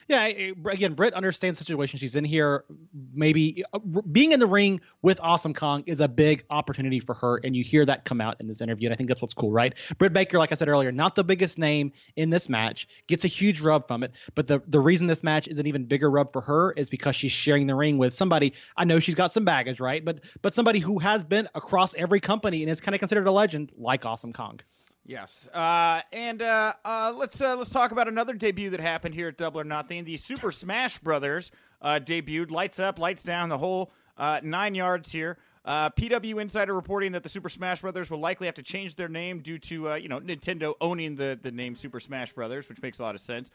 Yeah, 0.08 0.24
again, 0.24 0.94
Britt 0.94 1.14
understands 1.14 1.58
the 1.58 1.64
situation 1.64 1.98
she's 1.98 2.14
in 2.14 2.24
here. 2.24 2.64
Maybe 3.12 3.64
uh, 3.72 3.78
being 3.78 4.32
in 4.32 4.40
the 4.40 4.46
ring 4.46 4.80
with 5.02 5.18
Awesome 5.22 5.54
Kong 5.54 5.82
is 5.86 6.00
a 6.00 6.08
big 6.08 6.44
opportunity 6.50 7.00
for 7.00 7.14
her, 7.14 7.40
and 7.42 7.56
you 7.56 7.64
hear 7.64 7.84
that 7.86 8.04
come 8.04 8.20
out 8.20 8.36
in 8.40 8.46
this 8.46 8.60
interview, 8.60 8.88
and 8.88 8.94
I 8.94 8.96
think 8.96 9.08
that's 9.08 9.22
what's 9.22 9.34
cool, 9.34 9.50
right? 9.50 9.74
Britt 9.98 10.12
Baker, 10.12 10.38
like 10.38 10.52
I 10.52 10.54
said 10.54 10.68
earlier, 10.68 10.92
not 10.92 11.14
the 11.14 11.24
biggest 11.24 11.58
name 11.58 11.92
in 12.16 12.30
this 12.30 12.48
match, 12.48 12.88
gets 13.06 13.24
a 13.24 13.28
huge 13.28 13.60
rub 13.60 13.86
from 13.88 14.02
it, 14.02 14.12
but 14.34 14.46
the 14.46 14.62
the 14.68 14.80
reason 14.80 15.06
this 15.06 15.22
match 15.22 15.48
is 15.48 15.58
an 15.58 15.66
even 15.66 15.84
bigger 15.84 16.10
rub 16.10 16.32
for 16.32 16.40
her 16.42 16.72
is 16.72 16.90
because 16.90 17.16
she's 17.16 17.32
sharing 17.32 17.66
the 17.66 17.74
ring 17.74 17.98
with 17.98 18.14
somebody. 18.14 18.52
I 18.76 18.84
know 18.84 18.98
she's 18.98 19.14
got 19.14 19.32
some 19.32 19.44
baggage, 19.44 19.80
right? 19.80 20.04
But 20.04 20.20
but 20.42 20.54
somebody 20.54 20.80
who 20.80 20.98
has 20.98 21.24
been 21.24 21.48
across 21.54 21.94
every 21.94 22.20
company 22.20 22.62
and 22.62 22.70
is 22.70 22.80
kind 22.80 22.94
of 22.94 22.98
considered 22.98 23.26
a 23.26 23.32
legend, 23.32 23.72
like 23.76 24.04
Awesome 24.04 24.32
Kong. 24.32 24.60
Yes, 25.06 25.50
uh, 25.52 26.00
and 26.14 26.40
uh, 26.40 26.72
uh, 26.82 27.12
let's 27.14 27.38
uh, 27.38 27.56
let's 27.56 27.68
talk 27.68 27.90
about 27.90 28.08
another 28.08 28.32
debut 28.32 28.70
that 28.70 28.80
happened 28.80 29.14
here 29.14 29.28
at 29.28 29.36
Double 29.36 29.60
or 29.60 29.64
Nothing. 29.64 30.04
The 30.04 30.16
Super 30.16 30.50
Smash 30.50 30.98
Brothers 30.98 31.50
uh, 31.82 32.00
debuted. 32.02 32.50
Lights 32.50 32.78
up, 32.80 32.98
lights 32.98 33.22
down, 33.22 33.50
the 33.50 33.58
whole 33.58 33.92
uh, 34.16 34.40
nine 34.42 34.74
yards 34.74 35.12
here. 35.12 35.36
PW 35.66 36.40
Insider 36.40 36.74
reporting 36.74 37.12
that 37.12 37.22
the 37.22 37.28
Super 37.28 37.50
Smash 37.50 37.82
Brothers 37.82 38.10
will 38.10 38.18
likely 38.18 38.46
have 38.46 38.54
to 38.54 38.62
change 38.62 38.96
their 38.96 39.08
name 39.08 39.40
due 39.40 39.58
to 39.58 39.94
you 39.96 40.08
know 40.08 40.20
Nintendo 40.20 40.72
owning 40.80 41.16
the 41.16 41.38
the 41.40 41.52
name 41.52 41.74
Super 41.74 42.00
Smash 42.00 42.32
Brothers, 42.32 42.66
which 42.70 42.80
makes 42.80 42.98
a 42.98 43.02
lot 43.02 43.14
of 43.14 43.20
sense. 43.20 43.50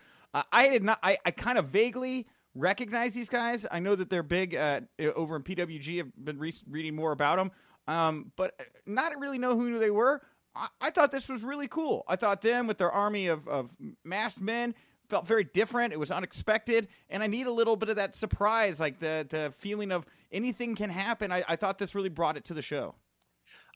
I 0.52 0.70
did 0.70 0.84
not. 0.84 1.00
I, 1.02 1.18
I 1.26 1.32
kind 1.32 1.58
of 1.58 1.70
vaguely 1.70 2.28
recognize 2.54 3.16
these 3.16 3.30
guys. 3.30 3.66
I 3.72 3.80
know 3.80 3.96
that 3.96 4.12
they're 4.12 4.22
big 4.22 4.54
over 4.56 5.36
in 5.36 5.42
PWG. 5.42 6.00
I've 6.00 6.26
been 6.26 6.38
re- 6.38 6.54
reading 6.70 6.96
more 6.96 7.12
about 7.12 7.38
them, 7.38 7.52
um, 7.88 8.32
but 8.36 8.54
not 8.86 9.18
really 9.20 9.40
know 9.40 9.56
who 9.56 9.80
they 9.80 9.90
were. 9.90 10.22
I, 10.60 10.68
I 10.82 10.90
thought 10.90 11.12
this 11.12 11.30
was 11.30 11.44
really 11.44 11.68
cool. 11.68 12.04
I 12.08 12.16
thought 12.16 12.42
them 12.42 12.68
with 12.68 12.78
their 12.78 12.92
army 12.92 13.28
of, 13.28 13.48
of 13.48 13.76
masked 14.04 14.42
men 14.42 14.76
felt 15.08 15.26
very 15.26 15.44
different. 15.44 15.94
It 15.94 16.00
was 16.00 16.12
unexpected, 16.12 16.88
and 17.10 17.24
I 17.24 17.28
need 17.28 17.48
a 17.48 17.52
little 17.52 17.76
bit 17.76 17.90
of 17.90 17.96
that 17.96 18.16
surprise, 18.16 18.80
like 18.80 19.00
the 19.00 19.26
the 19.30 19.54
feeling 19.58 19.92
of 19.92 20.06
anything 20.32 20.76
can 20.76 20.90
happen. 20.90 21.32
I, 21.32 21.44
I 21.48 21.56
thought 21.56 21.80
this 21.80 21.96
really 21.96 22.10
brought 22.10 22.38
it 22.38 22.46
to 22.46 22.54
the 22.54 22.62
show. 22.62 22.96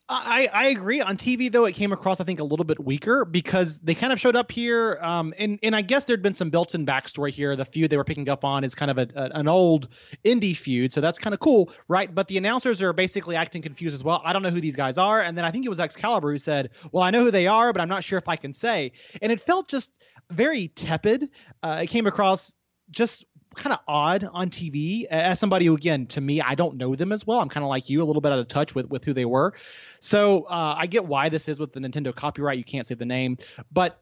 I, 0.06 0.50
I 0.52 0.66
agree. 0.66 1.00
On 1.00 1.16
TV 1.16 1.50
though, 1.50 1.64
it 1.64 1.72
came 1.72 1.90
across 1.90 2.20
I 2.20 2.24
think 2.24 2.38
a 2.38 2.44
little 2.44 2.64
bit 2.64 2.78
weaker 2.78 3.24
because 3.24 3.78
they 3.78 3.94
kind 3.94 4.12
of 4.12 4.20
showed 4.20 4.36
up 4.36 4.52
here, 4.52 4.98
um, 5.00 5.32
and 5.38 5.58
and 5.62 5.74
I 5.74 5.80
guess 5.80 6.04
there'd 6.04 6.22
been 6.22 6.34
some 6.34 6.50
built-in 6.50 6.84
backstory 6.84 7.30
here. 7.30 7.56
The 7.56 7.64
feud 7.64 7.88
they 7.90 7.96
were 7.96 8.04
picking 8.04 8.28
up 8.28 8.44
on 8.44 8.64
is 8.64 8.74
kind 8.74 8.90
of 8.90 8.98
a, 8.98 9.08
a 9.14 9.38
an 9.38 9.48
old 9.48 9.88
indie 10.22 10.54
feud, 10.54 10.92
so 10.92 11.00
that's 11.00 11.18
kind 11.18 11.32
of 11.32 11.40
cool, 11.40 11.70
right? 11.88 12.14
But 12.14 12.28
the 12.28 12.36
announcers 12.36 12.82
are 12.82 12.92
basically 12.92 13.34
acting 13.34 13.62
confused 13.62 13.94
as 13.94 14.04
well. 14.04 14.20
I 14.24 14.34
don't 14.34 14.42
know 14.42 14.50
who 14.50 14.60
these 14.60 14.76
guys 14.76 14.98
are, 14.98 15.22
and 15.22 15.38
then 15.38 15.46
I 15.46 15.50
think 15.50 15.64
it 15.64 15.70
was 15.70 15.80
Excalibur 15.80 16.32
who 16.32 16.38
said, 16.38 16.70
"Well, 16.92 17.02
I 17.02 17.10
know 17.10 17.24
who 17.24 17.30
they 17.30 17.46
are, 17.46 17.72
but 17.72 17.80
I'm 17.80 17.88
not 17.88 18.04
sure 18.04 18.18
if 18.18 18.28
I 18.28 18.36
can 18.36 18.52
say." 18.52 18.92
And 19.22 19.32
it 19.32 19.40
felt 19.40 19.68
just 19.68 19.90
very 20.30 20.68
tepid. 20.68 21.30
Uh, 21.62 21.80
it 21.84 21.86
came 21.86 22.06
across 22.06 22.52
just 22.90 23.24
kind 23.54 23.72
of 23.72 23.80
odd 23.88 24.28
on 24.32 24.50
TV 24.50 25.04
as 25.06 25.38
somebody 25.38 25.66
who, 25.66 25.74
again, 25.74 26.06
to 26.06 26.20
me, 26.20 26.40
I 26.40 26.54
don't 26.54 26.76
know 26.76 26.94
them 26.94 27.12
as 27.12 27.26
well. 27.26 27.40
I'm 27.40 27.48
kind 27.48 27.64
of 27.64 27.68
like 27.68 27.88
you, 27.88 28.02
a 28.02 28.04
little 28.04 28.22
bit 28.22 28.32
out 28.32 28.38
of 28.38 28.48
touch 28.48 28.74
with 28.74 28.88
with 28.90 29.04
who 29.04 29.12
they 29.12 29.24
were. 29.24 29.54
So 30.00 30.42
uh, 30.44 30.74
I 30.78 30.86
get 30.86 31.06
why 31.06 31.28
this 31.28 31.48
is 31.48 31.58
with 31.58 31.72
the 31.72 31.80
Nintendo 31.80 32.14
copyright. 32.14 32.58
You 32.58 32.64
can't 32.64 32.86
say 32.86 32.94
the 32.94 33.04
name, 33.04 33.38
but 33.72 34.00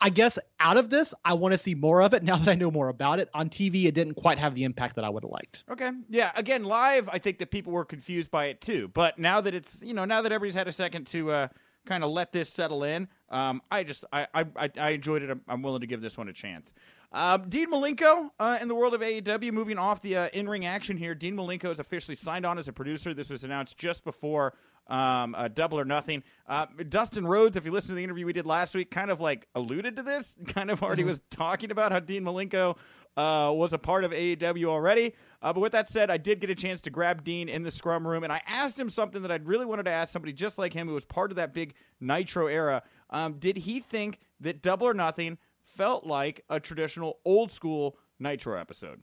I 0.00 0.10
guess 0.10 0.38
out 0.60 0.76
of 0.76 0.90
this, 0.90 1.12
I 1.24 1.34
want 1.34 1.52
to 1.52 1.58
see 1.58 1.74
more 1.74 2.02
of 2.02 2.14
it 2.14 2.22
now 2.24 2.36
that 2.36 2.48
I 2.48 2.54
know 2.54 2.70
more 2.70 2.88
about 2.88 3.18
it. 3.18 3.28
On 3.34 3.48
TV, 3.48 3.86
it 3.86 3.94
didn't 3.94 4.14
quite 4.14 4.38
have 4.38 4.54
the 4.54 4.64
impact 4.64 4.96
that 4.96 5.04
I 5.04 5.08
would 5.08 5.22
have 5.24 5.30
liked. 5.30 5.64
Okay. 5.70 5.90
Yeah. 6.08 6.32
Again, 6.34 6.64
live, 6.64 7.08
I 7.08 7.18
think 7.18 7.38
that 7.38 7.50
people 7.50 7.72
were 7.72 7.84
confused 7.84 8.30
by 8.30 8.46
it 8.46 8.60
too. 8.60 8.88
But 8.92 9.18
now 9.18 9.40
that 9.40 9.54
it's 9.54 9.82
you 9.82 9.94
know 9.94 10.04
now 10.04 10.22
that 10.22 10.32
everybody's 10.32 10.54
had 10.54 10.68
a 10.68 10.72
second 10.72 11.06
to 11.08 11.30
uh, 11.30 11.48
kind 11.86 12.04
of 12.04 12.10
let 12.10 12.32
this 12.32 12.48
settle 12.48 12.84
in, 12.84 13.08
um, 13.30 13.62
I 13.70 13.82
just 13.82 14.04
I, 14.12 14.26
I 14.34 14.70
I 14.78 14.90
enjoyed 14.90 15.22
it. 15.22 15.30
I'm, 15.30 15.40
I'm 15.48 15.62
willing 15.62 15.80
to 15.80 15.86
give 15.86 16.00
this 16.00 16.16
one 16.16 16.28
a 16.28 16.32
chance. 16.32 16.72
Uh, 17.10 17.38
Dean 17.38 17.70
Malenko 17.70 18.28
uh, 18.38 18.58
in 18.60 18.68
the 18.68 18.74
world 18.74 18.92
of 18.94 19.00
AEW, 19.00 19.50
moving 19.52 19.78
off 19.78 20.02
the 20.02 20.14
uh, 20.16 20.28
in-ring 20.34 20.66
action 20.66 20.96
here. 20.96 21.14
Dean 21.14 21.34
Malenko 21.34 21.72
is 21.72 21.80
officially 21.80 22.14
signed 22.14 22.44
on 22.44 22.58
as 22.58 22.68
a 22.68 22.72
producer. 22.72 23.14
This 23.14 23.30
was 23.30 23.44
announced 23.44 23.78
just 23.78 24.04
before 24.04 24.54
um, 24.88 25.34
uh, 25.34 25.48
Double 25.48 25.78
or 25.78 25.84
Nothing. 25.86 26.22
Uh, 26.46 26.66
Dustin 26.88 27.26
Rhodes, 27.26 27.56
if 27.56 27.64
you 27.64 27.70
listen 27.70 27.88
to 27.90 27.94
the 27.94 28.04
interview 28.04 28.26
we 28.26 28.32
did 28.34 28.44
last 28.46 28.74
week, 28.74 28.90
kind 28.90 29.10
of 29.10 29.20
like 29.20 29.46
alluded 29.54 29.96
to 29.96 30.02
this. 30.02 30.36
Kind 30.48 30.70
of 30.70 30.82
already 30.82 31.02
Mhm. 31.02 31.06
was 31.06 31.20
talking 31.30 31.70
about 31.70 31.92
how 31.92 32.00
Dean 32.00 32.24
Malenko 32.24 32.76
uh, 33.16 33.50
was 33.52 33.72
a 33.72 33.78
part 33.78 34.04
of 34.04 34.12
AEW 34.12 34.66
already. 34.66 35.14
Uh, 35.42 35.52
but 35.52 35.60
with 35.60 35.72
that 35.72 35.88
said, 35.88 36.10
I 36.10 36.18
did 36.18 36.40
get 36.40 36.50
a 36.50 36.54
chance 36.54 36.80
to 36.82 36.90
grab 36.90 37.24
Dean 37.24 37.48
in 37.48 37.62
the 37.64 37.70
scrum 37.70 38.06
room, 38.06 38.22
and 38.22 38.32
I 38.32 38.40
asked 38.46 38.78
him 38.78 38.88
something 38.88 39.22
that 39.22 39.32
I 39.32 39.36
really 39.42 39.66
wanted 39.66 39.84
to 39.84 39.90
ask 39.90 40.12
somebody 40.12 40.32
just 40.32 40.56
like 40.58 40.72
him 40.72 40.86
who 40.88 40.94
was 40.94 41.04
part 41.04 41.32
of 41.32 41.36
that 41.36 41.52
big 41.52 41.74
Nitro 42.00 42.46
era. 42.46 42.82
Um, 43.10 43.34
did 43.38 43.56
he 43.56 43.80
think 43.80 44.20
that 44.40 44.62
Double 44.62 44.86
or 44.86 44.94
Nothing 44.94 45.38
felt 45.78 46.04
like 46.04 46.44
a 46.50 46.58
traditional 46.58 47.20
old 47.24 47.52
school 47.52 47.96
Nitro 48.18 48.60
episode? 48.60 49.00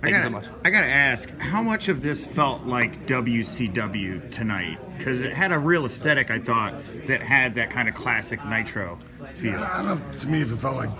I 0.00 0.10
Thank 0.10 0.14
gotta, 0.14 0.28
you 0.28 0.42
so 0.42 0.50
much. 0.52 0.60
I 0.64 0.70
gotta 0.70 0.86
ask, 0.86 1.28
how 1.38 1.60
much 1.62 1.88
of 1.88 2.02
this 2.02 2.24
felt 2.24 2.62
like 2.64 3.04
WCW 3.06 4.30
tonight? 4.30 4.78
Because 4.96 5.22
it 5.22 5.32
had 5.32 5.50
a 5.50 5.58
real 5.58 5.84
aesthetic, 5.86 6.30
I 6.30 6.38
thought, 6.38 6.74
that 7.06 7.20
had 7.20 7.54
that 7.56 7.70
kind 7.70 7.88
of 7.88 7.94
classic 7.96 8.44
Nitro 8.44 8.98
feel. 9.34 9.56
I 9.56 9.78
don't 9.82 9.86
know. 9.86 9.92
if- 9.94 10.20
To 10.20 10.28
me, 10.28 10.42
if 10.42 10.52
it 10.52 10.56
felt 10.56 10.76
like 10.76 10.90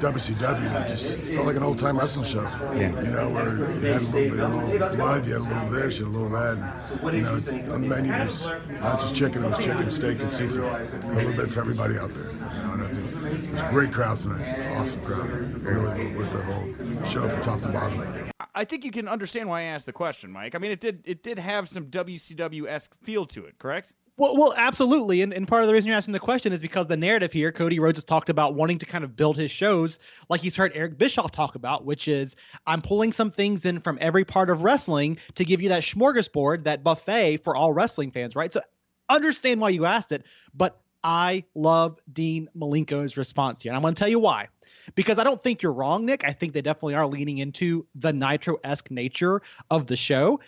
WCW, 0.00 0.84
it 0.84 0.88
just 0.88 1.24
felt 1.26 1.46
like 1.46 1.56
an 1.56 1.62
old 1.62 1.78
time 1.78 1.98
wrestling 1.98 2.24
show. 2.26 2.42
Yeah. 2.74 3.00
You 3.02 3.10
know, 3.12 3.28
where 3.30 3.54
you 3.56 3.80
had 3.92 4.02
a 4.02 4.04
little 4.06 4.10
bit 4.10 4.40
of 4.40 4.54
little 4.54 4.96
blood, 4.96 5.26
you 5.26 5.32
had 5.34 5.42
a 5.42 5.44
little 5.44 5.70
this, 5.70 5.98
you 5.98 6.04
had 6.06 6.14
a 6.14 6.18
little 6.18 6.30
that. 6.30 7.14
You 7.14 7.22
know, 7.22 7.36
it's, 7.36 7.48
on 7.48 7.80
the 7.82 7.88
menu 7.88 8.12
was 8.12 8.48
not 8.80 9.00
just 9.00 9.14
chicken, 9.14 9.44
it 9.44 9.48
was 9.48 9.58
chicken, 9.58 9.90
steak, 9.90 10.20
and 10.20 10.30
seafood. 10.30 10.60
A 11.04 11.14
little 11.14 11.32
bit 11.32 11.50
for 11.50 11.60
everybody 11.60 11.96
out 11.98 12.10
there. 12.14 12.24
You 12.32 12.38
know, 12.38 12.72
and 12.74 12.82
I 12.82 12.88
think 12.88 13.44
it 13.44 13.50
was 13.52 13.62
a 13.62 13.68
great 13.70 13.92
crowd 13.92 14.18
tonight. 14.18 14.76
Awesome 14.76 15.00
crowd. 15.02 15.28
Really, 15.62 16.14
with 16.16 16.32
the 16.32 16.42
whole 16.42 17.06
show 17.06 17.28
from 17.28 17.42
top 17.42 17.60
to 17.62 17.68
bottom. 17.68 18.30
I 18.58 18.64
think 18.64 18.84
you 18.84 18.90
can 18.90 19.06
understand 19.06 19.48
why 19.48 19.60
I 19.60 19.64
asked 19.66 19.86
the 19.86 19.92
question, 19.92 20.32
Mike. 20.32 20.56
I 20.56 20.58
mean, 20.58 20.72
it 20.72 20.80
did 20.80 21.02
it 21.04 21.22
did 21.22 21.38
have 21.38 21.68
some 21.68 21.86
WCW 21.86 22.66
esque 22.66 22.92
feel 23.04 23.24
to 23.26 23.44
it, 23.44 23.56
correct? 23.60 23.92
Well, 24.16 24.36
well, 24.36 24.52
absolutely, 24.56 25.22
and, 25.22 25.32
and 25.32 25.46
part 25.46 25.62
of 25.62 25.68
the 25.68 25.74
reason 25.74 25.86
you're 25.86 25.96
asking 25.96 26.10
the 26.10 26.18
question 26.18 26.52
is 26.52 26.60
because 26.60 26.88
the 26.88 26.96
narrative 26.96 27.32
here, 27.32 27.52
Cody 27.52 27.78
Rhodes 27.78 27.98
has 27.98 28.04
talked 28.04 28.28
about 28.28 28.56
wanting 28.56 28.76
to 28.78 28.84
kind 28.86 29.04
of 29.04 29.14
build 29.14 29.36
his 29.36 29.52
shows 29.52 30.00
like 30.28 30.40
he's 30.40 30.56
heard 30.56 30.72
Eric 30.74 30.98
Bischoff 30.98 31.30
talk 31.30 31.54
about, 31.54 31.84
which 31.84 32.08
is 32.08 32.34
I'm 32.66 32.82
pulling 32.82 33.12
some 33.12 33.30
things 33.30 33.64
in 33.64 33.78
from 33.78 33.96
every 34.00 34.24
part 34.24 34.50
of 34.50 34.62
wrestling 34.62 35.18
to 35.36 35.44
give 35.44 35.62
you 35.62 35.68
that 35.68 35.84
smorgasbord, 35.84 36.64
that 36.64 36.82
buffet 36.82 37.36
for 37.44 37.54
all 37.54 37.72
wrestling 37.72 38.10
fans, 38.10 38.34
right? 38.34 38.52
So 38.52 38.60
understand 39.08 39.60
why 39.60 39.68
you 39.68 39.84
asked 39.84 40.10
it, 40.10 40.26
but 40.52 40.80
I 41.04 41.44
love 41.54 42.00
Dean 42.12 42.48
Malenko's 42.56 43.16
response 43.16 43.62
here, 43.62 43.70
and 43.70 43.76
I'm 43.76 43.82
going 43.82 43.94
to 43.94 43.98
tell 44.00 44.08
you 44.08 44.18
why. 44.18 44.48
Because 44.94 45.18
I 45.18 45.24
don't 45.24 45.42
think 45.42 45.62
you're 45.62 45.72
wrong, 45.72 46.06
Nick. 46.06 46.24
I 46.24 46.32
think 46.32 46.52
they 46.52 46.62
definitely 46.62 46.94
are 46.94 47.06
leaning 47.06 47.38
into 47.38 47.86
the 47.94 48.12
Nitro 48.12 48.58
esque 48.64 48.90
nature 48.90 49.42
of 49.70 49.86
the 49.86 49.96
show. 49.96 50.40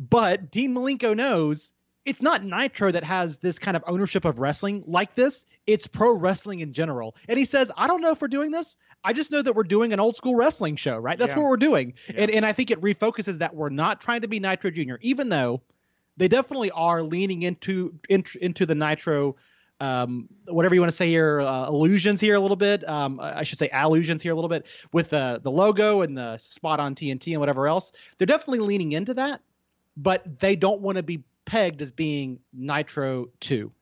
But 0.00 0.50
Dean 0.50 0.74
Malenko 0.74 1.16
knows 1.16 1.72
it's 2.04 2.20
not 2.20 2.42
Nitro 2.42 2.90
that 2.90 3.04
has 3.04 3.36
this 3.36 3.58
kind 3.58 3.76
of 3.76 3.84
ownership 3.86 4.24
of 4.24 4.40
wrestling 4.40 4.82
like 4.86 5.14
this. 5.14 5.46
It's 5.66 5.86
pro 5.86 6.12
wrestling 6.12 6.60
in 6.60 6.72
general. 6.72 7.14
And 7.28 7.38
he 7.38 7.44
says, 7.44 7.70
I 7.76 7.86
don't 7.86 8.00
know 8.00 8.10
if 8.10 8.20
we're 8.20 8.28
doing 8.28 8.50
this. 8.50 8.76
I 9.04 9.12
just 9.12 9.30
know 9.30 9.42
that 9.42 9.54
we're 9.54 9.62
doing 9.62 9.92
an 9.92 10.00
old 10.00 10.16
school 10.16 10.34
wrestling 10.34 10.76
show, 10.76 10.96
right? 10.98 11.18
That's 11.18 11.30
Yeah. 11.30 11.38
what 11.38 11.48
we're 11.50 11.56
doing. 11.56 11.94
And, 12.14 12.30
and 12.30 12.44
I 12.46 12.52
think 12.52 12.70
it 12.70 12.80
refocuses 12.80 13.38
that 13.38 13.54
we're 13.54 13.68
not 13.68 14.00
trying 14.00 14.22
to 14.22 14.28
be 14.28 14.40
Nitro 14.40 14.70
Jr., 14.70 14.94
even 15.00 15.28
though 15.28 15.62
they 16.16 16.28
definitely 16.28 16.70
are 16.72 17.02
leaning 17.02 17.42
into 17.42 17.94
int- 18.08 18.36
into 18.36 18.66
the 18.66 18.74
Nitro, 18.74 19.36
um, 19.82 20.28
whatever 20.46 20.76
you 20.76 20.80
want 20.80 20.92
to 20.92 20.96
say 20.96 21.08
here, 21.08 21.40
uh, 21.40 21.66
illusions 21.66 22.20
here 22.20 22.36
a 22.36 22.40
little 22.40 22.56
bit. 22.56 22.88
Um, 22.88 23.18
I 23.20 23.42
should 23.42 23.58
say 23.58 23.68
allusions 23.72 24.22
here 24.22 24.30
a 24.30 24.34
little 24.34 24.48
bit 24.48 24.66
with 24.92 25.10
the 25.10 25.40
the 25.42 25.50
logo 25.50 26.02
and 26.02 26.16
the 26.16 26.38
spot 26.38 26.78
on 26.78 26.94
TNT 26.94 27.32
and 27.32 27.40
whatever 27.40 27.66
else. 27.66 27.90
They're 28.16 28.26
definitely 28.26 28.60
leaning 28.60 28.92
into 28.92 29.12
that, 29.14 29.40
but 29.96 30.38
they 30.38 30.54
don't 30.54 30.80
want 30.80 30.96
to 30.96 31.02
be 31.02 31.24
pegged 31.46 31.82
as 31.82 31.90
being 31.90 32.38
Nitro 32.52 33.28
Two. 33.40 33.72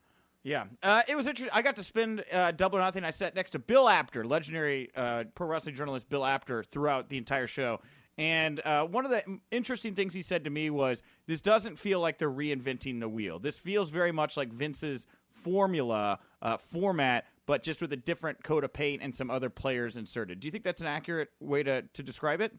Yeah, 0.43 0.65
uh, 0.83 1.03
it 1.07 1.17
was 1.17 1.27
interesting. 1.27 1.53
I 1.53 1.61
got 1.61 1.77
to 1.77 1.83
spend 1.83 2.25
uh, 2.33 2.53
double 2.53 2.79
or 2.79 2.81
nothing. 2.81 3.05
I 3.05 3.11
sat 3.11 3.35
next 3.35 3.51
to 3.51 3.59
Bill 3.59 3.87
Apter, 3.87 4.25
legendary 4.25 4.91
uh, 4.97 5.25
pro 5.35 5.47
wrestling 5.47 5.75
journalist 5.75 6.09
Bill 6.09 6.25
Apter, 6.25 6.63
throughout 6.63 7.11
the 7.11 7.19
entire 7.19 7.47
show. 7.47 7.79
And 8.17 8.61
uh, 8.67 8.85
one 8.85 9.05
of 9.05 9.11
the 9.11 9.23
interesting 9.51 9.95
things 9.95 10.15
he 10.15 10.23
said 10.23 10.45
to 10.45 10.51
me 10.51 10.71
was, 10.71 11.03
"This 11.27 11.43
doesn't 11.43 11.77
feel 11.79 12.01
like 12.01 12.17
they're 12.17 12.31
reinventing 12.31 13.01
the 13.01 13.09
wheel. 13.09 13.39
This 13.39 13.57
feels 13.57 13.91
very 13.91 14.13
much 14.13 14.39
like 14.39 14.51
Vince's 14.51 15.07
formula 15.43 16.19
uh, 16.43 16.57
format, 16.57 17.27
but 17.47 17.63
just 17.63 17.81
with 17.81 17.93
a 17.93 17.97
different 17.97 18.43
coat 18.43 18.65
of 18.65 18.73
paint 18.73 19.03
and 19.03 19.15
some 19.15 19.31
other 19.31 19.51
players 19.51 19.97
inserted." 19.97 20.41
Do 20.41 20.49
you 20.49 20.53
think 20.53 20.65
that's 20.65 20.81
an 20.81 20.87
accurate 20.87 21.29
way 21.41 21.63
to 21.63 21.83
to 21.83 22.03
describe 22.03 22.41
it? 22.41 22.53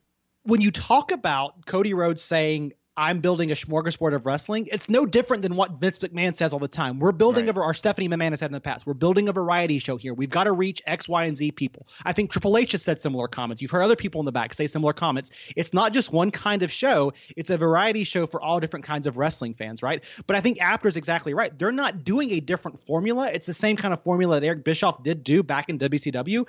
when 0.43 0.61
you 0.61 0.71
talk 0.71 1.11
about 1.11 1.65
Cody 1.65 1.93
Rhodes 1.93 2.23
saying, 2.23 2.73
I'm 2.97 3.19
building 3.21 3.51
a 3.51 3.55
smorgasbord 3.55 4.13
of 4.13 4.25
wrestling, 4.25 4.67
it's 4.71 4.89
no 4.89 5.05
different 5.05 5.43
than 5.43 5.55
what 5.55 5.79
Vince 5.79 5.99
McMahon 5.99 6.35
says 6.35 6.51
all 6.51 6.59
the 6.59 6.67
time. 6.67 6.99
We're 6.99 7.13
building 7.13 7.45
Right. 7.45 7.55
a, 7.55 7.59
or 7.61 7.73
Stephanie 7.73 8.09
McMahon 8.09 8.31
has 8.31 8.39
said 8.39 8.47
in 8.47 8.53
the 8.53 8.59
past, 8.59 8.85
we're 8.85 8.93
building 8.93 9.29
a 9.29 9.31
variety 9.31 9.79
show 9.79 9.95
here. 9.95 10.13
We've 10.13 10.29
got 10.29 10.43
to 10.43 10.51
reach 10.51 10.81
X, 10.85 11.07
Y, 11.07 11.23
and 11.23 11.37
Z 11.37 11.53
people. 11.53 11.87
I 12.05 12.11
think 12.11 12.31
Triple 12.31 12.57
H 12.57 12.73
has 12.73 12.81
said 12.81 12.99
similar 12.99 13.27
comments. 13.29 13.61
You've 13.61 13.71
heard 13.71 13.81
other 13.81 13.95
people 13.95 14.19
in 14.19 14.25
the 14.25 14.31
back 14.31 14.53
say 14.53 14.67
similar 14.67 14.91
comments. 14.93 15.31
It's 15.55 15.73
not 15.73 15.93
just 15.93 16.11
one 16.11 16.31
kind 16.31 16.63
of 16.63 16.71
show, 16.71 17.13
it's 17.37 17.49
a 17.49 17.57
variety 17.57 18.03
show 18.03 18.27
for 18.27 18.41
all 18.41 18.59
different 18.59 18.85
kinds 18.85 19.07
of 19.07 19.17
wrestling 19.17 19.53
fans, 19.53 19.81
right? 19.81 20.03
But 20.27 20.35
I 20.35 20.41
think 20.41 20.59
Apter's 20.61 20.97
exactly 20.97 21.33
right. 21.33 21.57
They're 21.57 21.71
not 21.71 22.03
doing 22.03 22.31
a 22.31 22.41
different 22.41 22.85
formula. 22.85 23.29
It's 23.31 23.47
the 23.47 23.53
same 23.53 23.77
kind 23.77 23.93
of 23.93 24.03
formula 24.03 24.39
that 24.39 24.45
Eric 24.45 24.65
Bischoff 24.65 25.01
did 25.03 25.23
do 25.23 25.43
back 25.43 25.69
in 25.69 25.79
WCW, 25.79 26.45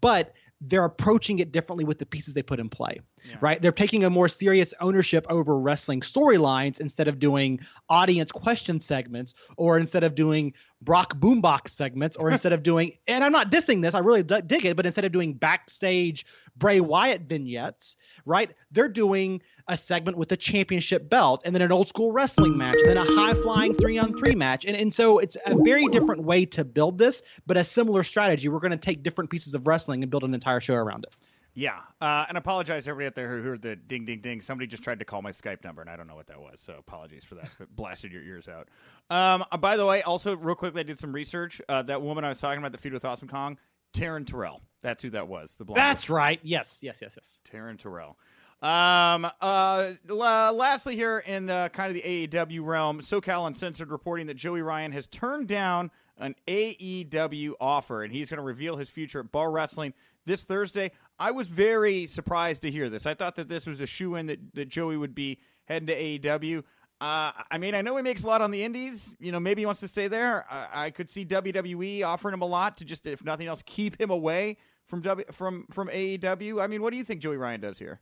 but 0.00 0.34
they're 0.62 0.84
approaching 0.84 1.38
it 1.38 1.52
differently 1.52 1.84
with 1.84 1.98
the 1.98 2.06
pieces 2.06 2.32
they 2.32 2.42
put 2.42 2.58
in 2.58 2.70
play, 2.70 3.00
right? 3.40 3.60
They're 3.60 3.72
taking 3.72 4.04
a 4.04 4.10
more 4.10 4.28
serious 4.28 4.72
ownership 4.80 5.26
over 5.28 5.58
wrestling 5.58 6.00
storylines 6.00 6.80
instead 6.80 7.08
of 7.08 7.18
doing 7.18 7.60
audience 7.88 8.32
question 8.32 8.80
segments 8.80 9.34
or 9.56 9.78
instead 9.78 10.04
of 10.04 10.14
doing 10.14 10.54
Brock 10.82 11.18
Boombox 11.18 11.70
segments 11.70 12.16
or 12.16 12.30
instead 12.32 12.52
of 12.52 12.62
doing, 12.62 12.92
and 13.06 13.24
I'm 13.24 13.32
not 13.32 13.50
dissing 13.50 13.82
this, 13.82 13.94
I 13.94 14.00
really 14.00 14.22
d- 14.22 14.42
dig 14.46 14.64
it, 14.64 14.76
but 14.76 14.86
instead 14.86 15.04
of 15.04 15.12
doing 15.12 15.34
backstage 15.34 16.26
Bray 16.56 16.80
Wyatt 16.80 17.22
vignettes, 17.22 17.96
right? 18.24 18.50
They're 18.70 18.88
doing 18.88 19.42
a 19.68 19.76
segment 19.76 20.16
with 20.16 20.30
a 20.32 20.36
championship 20.36 21.08
belt 21.08 21.42
and 21.44 21.54
then 21.54 21.62
an 21.62 21.72
old 21.72 21.88
school 21.88 22.12
wrestling 22.12 22.56
match 22.56 22.76
and 22.76 22.88
then 22.88 22.96
a 22.96 23.04
high 23.04 23.34
flying 23.34 23.74
three 23.74 23.98
on 23.98 24.14
three 24.14 24.34
match. 24.34 24.64
And, 24.64 24.76
and 24.76 24.92
so 24.92 25.18
it's 25.18 25.36
a 25.46 25.56
very 25.62 25.86
different 25.88 26.22
way 26.22 26.46
to 26.46 26.64
build 26.64 26.98
this, 26.98 27.22
but 27.46 27.56
a 27.56 27.64
similar 27.64 28.02
strategy. 28.02 28.48
We're 28.48 28.60
going 28.60 28.70
to 28.70 28.76
take 28.76 29.02
different 29.02 29.30
pieces 29.30 29.54
of 29.54 29.66
wrestling 29.66 30.02
and 30.02 30.10
build 30.10 30.24
an 30.24 30.34
entire 30.34 30.60
show 30.60 30.74
around 30.74 31.04
it. 31.04 31.16
Yeah, 31.58 31.78
uh, 32.02 32.26
and 32.28 32.36
I 32.36 32.38
apologize 32.38 32.84
to 32.84 32.90
everybody 32.90 33.06
out 33.06 33.14
there 33.14 33.34
who 33.34 33.42
heard 33.42 33.62
the 33.62 33.76
ding, 33.76 34.04
ding, 34.04 34.20
ding. 34.20 34.42
Somebody 34.42 34.66
just 34.66 34.82
tried 34.82 34.98
to 34.98 35.06
call 35.06 35.22
my 35.22 35.32
Skype 35.32 35.64
number, 35.64 35.80
and 35.80 35.88
I 35.88 35.96
don't 35.96 36.06
know 36.06 36.14
what 36.14 36.26
that 36.26 36.38
was, 36.38 36.60
so 36.60 36.74
apologies 36.78 37.24
for 37.24 37.36
that. 37.36 37.48
it 37.60 37.74
blasted 37.74 38.12
your 38.12 38.22
ears 38.22 38.46
out. 38.46 38.68
Um, 39.08 39.42
uh, 39.50 39.56
by 39.56 39.78
the 39.78 39.86
way, 39.86 40.02
also 40.02 40.36
real 40.36 40.54
quickly, 40.54 40.80
I 40.80 40.82
did 40.82 40.98
some 40.98 41.12
research. 41.12 41.62
Uh, 41.66 41.80
that 41.84 42.02
woman 42.02 42.24
I 42.24 42.28
was 42.28 42.40
talking 42.40 42.58
about, 42.58 42.72
the 42.72 42.78
feud 42.78 42.92
with 42.92 43.06
Awesome 43.06 43.26
Kong, 43.28 43.56
Taryn 43.94 44.26
Terrell. 44.26 44.60
That's 44.82 45.02
who 45.02 45.08
that 45.10 45.28
was. 45.28 45.56
The 45.56 45.64
blonde. 45.64 45.78
That's 45.78 46.10
right. 46.10 46.38
Yes, 46.42 46.80
yes, 46.82 46.98
yes, 47.00 47.14
yes. 47.16 47.40
Taryn 47.50 47.78
Terrell. 47.78 48.18
Um, 48.60 49.26
uh, 49.40 49.92
la- 50.08 50.50
lastly, 50.50 50.94
here 50.94 51.20
in 51.20 51.46
the 51.46 51.70
kind 51.72 51.88
of 51.88 51.94
the 51.94 52.28
AEW 52.28 52.64
realm, 52.66 53.00
SoCal 53.00 53.46
Uncensored 53.46 53.90
reporting 53.90 54.26
that 54.26 54.34
Joey 54.34 54.60
Ryan 54.60 54.92
has 54.92 55.06
turned 55.06 55.48
down 55.48 55.90
an 56.18 56.34
AEW 56.46 57.52
offer, 57.60 58.02
and 58.02 58.12
he's 58.12 58.28
going 58.28 58.38
to 58.38 58.42
reveal 58.42 58.76
his 58.76 58.88
future 58.88 59.20
at 59.20 59.32
Bar 59.32 59.50
Wrestling 59.50 59.94
this 60.24 60.44
Thursday. 60.44 60.90
I 61.18 61.30
was 61.30 61.48
very 61.48 62.06
surprised 62.06 62.62
to 62.62 62.70
hear 62.70 62.90
this. 62.90 63.06
I 63.06 63.14
thought 63.14 63.36
that 63.36 63.48
this 63.48 63.66
was 63.66 63.80
a 63.80 63.86
shoe 63.86 64.16
in 64.16 64.26
that, 64.26 64.38
that 64.54 64.68
Joey 64.68 64.96
would 64.96 65.14
be 65.14 65.38
heading 65.64 65.86
to 65.86 65.94
AEW. 65.94 66.58
Uh, 66.98 67.32
I 67.50 67.58
mean, 67.58 67.74
I 67.74 67.82
know 67.82 67.96
he 67.96 68.02
makes 68.02 68.24
a 68.24 68.26
lot 68.26 68.40
on 68.40 68.50
the 68.50 68.62
Indies. 68.62 69.14
You 69.18 69.32
know, 69.32 69.40
maybe 69.40 69.62
he 69.62 69.66
wants 69.66 69.80
to 69.80 69.88
stay 69.88 70.08
there. 70.08 70.46
I, 70.50 70.86
I 70.86 70.90
could 70.90 71.10
see 71.10 71.24
WWE 71.24 72.04
offering 72.04 72.34
him 72.34 72.42
a 72.42 72.46
lot 72.46 72.78
to 72.78 72.84
just, 72.84 73.06
if 73.06 73.22
nothing 73.24 73.46
else, 73.46 73.62
keep 73.64 74.00
him 74.00 74.10
away 74.10 74.56
from 74.86 75.02
w, 75.02 75.26
from 75.32 75.66
from 75.70 75.88
AEW. 75.88 76.62
I 76.62 76.66
mean, 76.66 76.80
what 76.82 76.92
do 76.92 76.96
you 76.96 77.04
think 77.04 77.20
Joey 77.20 77.36
Ryan 77.36 77.60
does 77.60 77.78
here? 77.78 78.00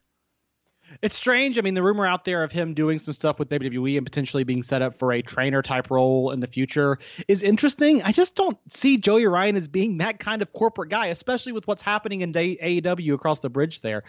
It's 1.01 1.15
strange. 1.15 1.57
I 1.57 1.61
mean, 1.61 1.73
the 1.73 1.83
rumor 1.83 2.05
out 2.05 2.25
there 2.25 2.43
of 2.43 2.51
him 2.51 2.73
doing 2.73 2.99
some 2.99 3.13
stuff 3.13 3.39
with 3.39 3.49
WWE 3.49 3.97
and 3.97 4.05
potentially 4.05 4.43
being 4.43 4.63
set 4.63 4.81
up 4.81 4.97
for 4.97 5.11
a 5.11 5.21
trainer 5.21 5.61
type 5.61 5.89
role 5.89 6.31
in 6.31 6.39
the 6.39 6.47
future 6.47 6.99
is 7.27 7.43
interesting. 7.43 8.01
I 8.03 8.11
just 8.11 8.35
don't 8.35 8.57
see 8.71 8.97
Joey 8.97 9.25
Ryan 9.25 9.55
as 9.55 9.67
being 9.67 9.97
that 9.97 10.19
kind 10.19 10.41
of 10.41 10.53
corporate 10.53 10.89
guy, 10.89 11.07
especially 11.07 11.51
with 11.51 11.67
what's 11.67 11.81
happening 11.81 12.21
in 12.21 12.31
AEW 12.33 13.13
across 13.13 13.39
the 13.39 13.49
bridge 13.49 13.81
there. 13.81 14.03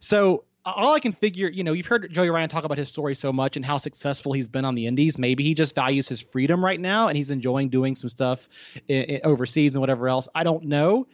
So 0.00 0.44
all 0.64 0.94
I 0.94 1.00
can 1.00 1.12
figure, 1.12 1.48
you 1.48 1.62
know, 1.62 1.72
you've 1.72 1.86
heard 1.86 2.12
Joey 2.12 2.28
Ryan 2.28 2.48
talk 2.48 2.64
about 2.64 2.76
his 2.76 2.88
story 2.88 3.14
so 3.14 3.32
much 3.32 3.56
and 3.56 3.64
how 3.64 3.78
successful 3.78 4.32
he's 4.32 4.48
been 4.48 4.64
on 4.64 4.74
the 4.74 4.86
indies. 4.86 5.16
Maybe 5.16 5.44
he 5.44 5.54
just 5.54 5.74
values 5.74 6.08
his 6.08 6.20
freedom 6.20 6.64
right 6.64 6.80
now 6.80 7.06
and 7.06 7.16
he's 7.16 7.30
enjoying 7.30 7.68
doing 7.68 7.94
some 7.94 8.10
stuff 8.10 8.48
i 8.90 9.20
i 9.24 9.26
overseas 9.26 9.76
and 9.76 9.80
whatever 9.80 10.08
else. 10.08 10.28
I 10.34 10.42
don't 10.42 10.64
know. 10.64 11.06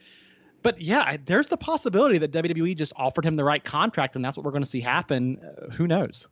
But 0.63 0.81
yeah, 0.81 1.17
there's 1.23 1.49
the 1.49 1.57
possibility 1.57 2.17
that 2.19 2.31
WWE 2.31 2.75
just 2.75 2.93
offered 2.95 3.25
him 3.25 3.35
the 3.35 3.43
right 3.43 3.63
contract, 3.63 4.15
and 4.15 4.23
that's 4.23 4.37
what 4.37 4.45
we're 4.45 4.51
going 4.51 4.63
to 4.63 4.69
see 4.69 4.81
happen. 4.81 5.37
Uh, 5.39 5.69
who 5.71 5.87
knows? 5.87 6.27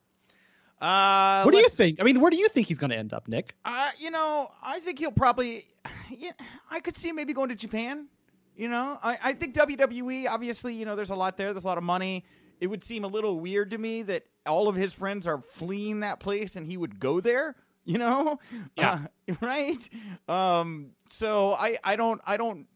Uh, 0.81 1.43
what 1.43 1.53
do 1.53 1.59
you 1.59 1.69
think? 1.69 2.01
I 2.01 2.03
mean, 2.03 2.19
where 2.19 2.31
do 2.31 2.37
you 2.37 2.47
think 2.49 2.67
he's 2.67 2.79
going 2.79 2.89
to 2.89 2.97
end 2.97 3.13
up, 3.13 3.27
Nick? 3.27 3.55
Uh, 3.63 3.91
you 3.99 4.09
know, 4.09 4.51
I 4.63 4.79
think 4.79 4.97
he'll 4.97 5.11
probably. 5.11 5.67
Yeah, 6.09 6.31
I 6.69 6.81
could 6.81 6.97
see 6.97 7.09
him 7.09 7.15
maybe 7.15 7.33
going 7.33 7.49
to 7.49 7.55
Japan. 7.55 8.07
You 8.55 8.67
know, 8.67 8.97
I, 9.01 9.17
I 9.23 9.33
think 9.33 9.55
WWE. 9.55 10.27
Obviously, 10.27 10.73
you 10.73 10.85
know, 10.85 10.95
there's 10.95 11.09
a 11.09 11.15
lot 11.15 11.37
there. 11.37 11.53
There's 11.53 11.63
a 11.63 11.67
lot 11.67 11.77
of 11.77 11.83
money. 11.83 12.25
It 12.59 12.67
would 12.67 12.83
seem 12.83 13.03
a 13.03 13.07
little 13.07 13.39
weird 13.39 13.71
to 13.71 13.77
me 13.77 14.03
that 14.03 14.25
all 14.45 14.67
of 14.67 14.75
his 14.75 14.93
friends 14.93 15.25
are 15.27 15.39
fleeing 15.39 16.01
that 16.01 16.19
place 16.19 16.55
and 16.55 16.65
he 16.65 16.77
would 16.77 16.99
go 16.99 17.21
there. 17.21 17.55
You 17.83 17.97
know, 17.97 18.39
Yeah. 18.77 19.05
Uh, 19.29 19.33
right. 19.41 19.89
Um, 20.27 20.91
so 21.09 21.53
I, 21.53 21.79
I 21.83 21.95
don't, 21.95 22.21
I 22.25 22.37
don't. 22.37 22.67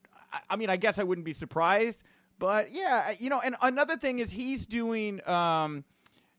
I- 0.49 0.55
mean, 0.55 0.69
I 0.69 0.77
guess 0.77 0.99
I 0.99 1.03
wouldn't 1.03 1.25
be 1.25 1.33
surprised, 1.33 2.03
but 2.39 2.71
yeah, 2.71 3.13
you 3.19 3.29
know. 3.29 3.41
And 3.43 3.55
another 3.61 3.97
thing 3.97 4.19
is 4.19 4.31
he's 4.31 4.65
doing. 4.65 5.27
Um, 5.27 5.83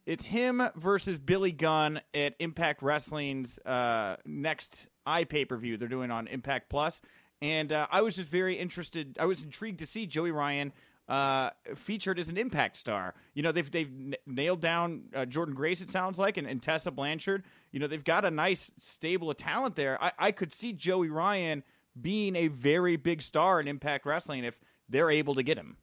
it's 0.04 0.24
him 0.24 0.62
versus 0.76 1.18
Billy 1.18 1.50
Gunn 1.50 2.00
at 2.14 2.34
Impact 2.38 2.80
Wrestling's 2.80 3.58
uh, 3.58 4.16
next 4.24 4.86
i 5.04 5.24
pay 5.24 5.44
per 5.44 5.56
view 5.56 5.76
they're 5.76 5.88
doing 5.88 6.10
on 6.10 6.26
Impact 6.28 6.68
Plus, 6.68 7.00
and 7.42 7.72
uh, 7.72 7.86
I 7.90 8.02
was 8.02 8.16
just 8.16 8.30
very 8.30 8.56
interested. 8.56 9.16
I 9.20 9.24
was 9.24 9.42
intrigued 9.42 9.80
to 9.80 9.86
see 9.86 10.06
Joey 10.06 10.30
Ryan 10.30 10.72
uh, 11.08 11.50
featured 11.76 12.18
as 12.18 12.28
an 12.28 12.36
Impact 12.36 12.76
star. 12.76 13.14
You 13.34 13.42
know, 13.42 13.52
they've 13.52 13.70
they've 13.70 13.88
n- 13.90 14.14
nailed 14.26 14.60
down 14.60 15.02
uh, 15.14 15.20
Jordynne 15.24 15.54
Grace. 15.54 15.80
It 15.80 15.90
sounds 15.90 16.18
like, 16.18 16.36
and, 16.36 16.46
and 16.46 16.62
Tessa 16.62 16.90
Blanchard. 16.90 17.44
You 17.72 17.80
know, 17.80 17.86
they've 17.86 18.02
got 18.02 18.24
a 18.24 18.30
nice 18.30 18.72
stable 18.78 19.30
of 19.30 19.36
talent 19.36 19.76
there. 19.76 20.02
I, 20.02 20.12
I 20.18 20.32
could 20.32 20.52
see 20.52 20.72
Joey 20.72 21.08
Ryan 21.08 21.62
being 22.00 22.36
a 22.36 22.48
very 22.48 22.96
big 22.96 23.22
star 23.22 23.60
in 23.60 23.68
Impact 23.68 24.06
Wrestling 24.06 24.44
if 24.44 24.58
they're 24.88 25.10
able 25.10 25.34
to 25.34 25.42
get 25.42 25.58
him. 25.58 25.76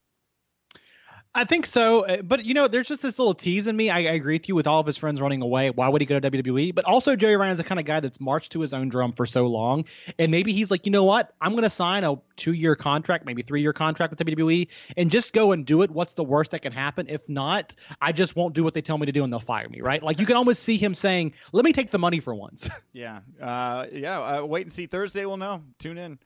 I 1.35 1.45
think 1.45 1.65
so, 1.65 2.05
uh, 2.05 2.21
but 2.21 2.45
you 2.45 2.53
know, 2.53 2.67
there's 2.67 2.87
just 2.87 3.01
this 3.01 3.17
little 3.17 3.33
tease 3.33 3.65
in 3.65 3.75
me. 3.75 3.89
I, 3.89 3.97
I, 3.97 4.13
agree 4.13 4.35
with 4.35 4.47
you 4.47 4.53
with 4.53 4.67
all 4.67 4.79
of 4.79 4.85
his 4.85 4.97
friends 4.97 5.19
running 5.19 5.41
away. 5.41 5.71
Why 5.71 5.89
would 5.89 5.99
he 5.99 6.05
go 6.05 6.19
to 6.19 6.29
WWE? 6.29 6.75
But 6.75 6.85
also, 6.85 7.15
Joey 7.15 7.35
Ryan's 7.37 7.57
the 7.57 7.63
kind 7.63 7.79
of 7.79 7.85
guy 7.87 8.01
that's 8.01 8.21
marched 8.21 8.51
to 8.51 8.61
his 8.61 8.71
own 8.71 8.89
drum 8.89 9.13
for 9.13 9.25
so 9.25 9.47
long, 9.47 9.85
and 10.19 10.31
maybe 10.31 10.53
he's 10.53 10.69
like, 10.69 10.85
you 10.85 10.91
know 10.91 11.05
what? 11.05 11.33
I'm 11.41 11.53
going 11.53 11.63
to 11.63 11.71
sign 11.71 12.03
a 12.03 12.17
two-year 12.35 12.75
contract, 12.75 13.25
maybe 13.25 13.41
three-year 13.41 13.73
contract 13.73 14.11
with 14.11 14.19
WWE, 14.19 14.67
and 14.95 15.09
just 15.09 15.33
go 15.33 15.53
and 15.53 15.65
do 15.65 15.81
it. 15.81 15.89
What's 15.89 16.13
the 16.13 16.23
worst 16.23 16.51
that 16.51 16.61
can 16.61 16.71
happen? 16.71 17.07
If 17.09 17.27
not, 17.27 17.73
I 17.99 18.11
just 18.11 18.35
won't 18.35 18.53
do 18.53 18.63
what 18.63 18.75
they 18.75 18.81
tell 18.83 18.99
me 18.99 19.07
to 19.07 19.11
do, 19.11 19.23
and 19.23 19.33
they'll 19.33 19.39
fire 19.39 19.67
me. 19.67 19.81
Right? 19.81 20.03
Like 20.03 20.19
you 20.19 20.27
can 20.27 20.35
almost 20.35 20.61
see 20.61 20.77
him 20.77 20.93
saying, 20.93 21.33
"Let 21.51 21.65
me 21.65 21.73
take 21.73 21.89
the 21.89 21.99
money 21.99 22.19
for 22.19 22.35
once." 22.35 22.69
yeah, 22.93 23.21
uh, 23.41 23.87
yeah. 23.91 24.19
Uh, 24.19 24.45
wait 24.45 24.67
and 24.67 24.71
see. 24.71 24.85
Thursday, 24.85 25.25
we'll 25.25 25.37
know. 25.37 25.63
Tune 25.79 25.97
in. 25.97 26.19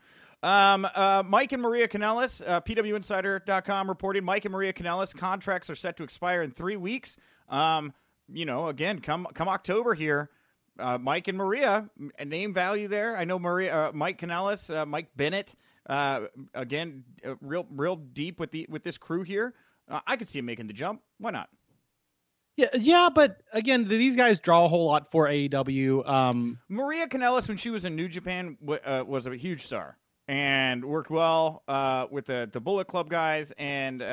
Um, 0.47 0.87
uh, 0.95 1.23
Mike 1.27 1.51
and 1.51 1.61
Maria 1.61 1.89
Kanellis, 1.89 2.41
uh, 2.47 2.61
PWInsider.com 2.61 3.89
reporting 3.89 4.23
Mike 4.23 4.45
and 4.45 4.53
Maria 4.53 4.71
Kanellis 4.71 5.13
contracts 5.13 5.69
are 5.69 5.75
set 5.75 5.97
to 5.97 6.03
expire 6.03 6.41
in 6.41 6.51
three 6.51 6.77
weeks. 6.77 7.17
Um, 7.49 7.91
you 8.31 8.45
know, 8.45 8.67
again, 8.67 8.99
come 8.99 9.27
come 9.33 9.49
October 9.49 9.93
here, 9.93 10.29
uh, 10.79 10.97
Mike 10.99 11.27
and 11.27 11.37
Maria, 11.37 11.89
name 12.25 12.53
value 12.53 12.87
there. 12.87 13.17
I 13.17 13.25
know 13.25 13.37
Maria, 13.37 13.89
uh, 13.89 13.91
Mike 13.93 14.21
Kanellis, 14.21 14.73
uh, 14.73 14.85
Mike 14.85 15.09
Bennett. 15.17 15.53
Uh, 15.85 16.27
again, 16.53 17.03
uh, 17.25 17.35
real 17.41 17.65
real 17.69 17.97
deep 17.97 18.39
with 18.39 18.51
the 18.51 18.67
with 18.69 18.85
this 18.85 18.97
crew 18.97 19.23
here. 19.23 19.53
Uh, 19.89 19.99
I 20.07 20.15
could 20.15 20.29
see 20.29 20.39
him 20.39 20.45
making 20.45 20.67
the 20.67 20.73
jump. 20.73 21.01
Why 21.17 21.31
not? 21.31 21.49
Yeah, 22.55 22.69
yeah, 22.73 23.09
but 23.13 23.41
again, 23.51 23.89
these 23.89 24.15
guys 24.15 24.39
draw 24.39 24.63
a 24.63 24.69
whole 24.69 24.85
lot 24.85 25.11
for 25.11 25.27
AEW. 25.27 26.07
Um, 26.07 26.59
Maria 26.69 27.07
Kanellis, 27.07 27.49
when 27.49 27.57
she 27.57 27.69
was 27.69 27.83
in 27.83 27.97
New 27.97 28.07
Japan, 28.07 28.57
w- 28.61 28.79
uh, 28.85 29.03
was 29.05 29.27
a 29.27 29.35
huge 29.35 29.65
star 29.65 29.97
and 30.27 30.83
worked 30.83 31.09
well 31.09 31.63
uh, 31.67 32.07
with 32.11 32.25
the 32.25 32.49
the 32.51 32.59
Bullet 32.59 32.87
Club 32.87 33.09
guys, 33.09 33.53
and 33.57 34.01
uh, 34.01 34.05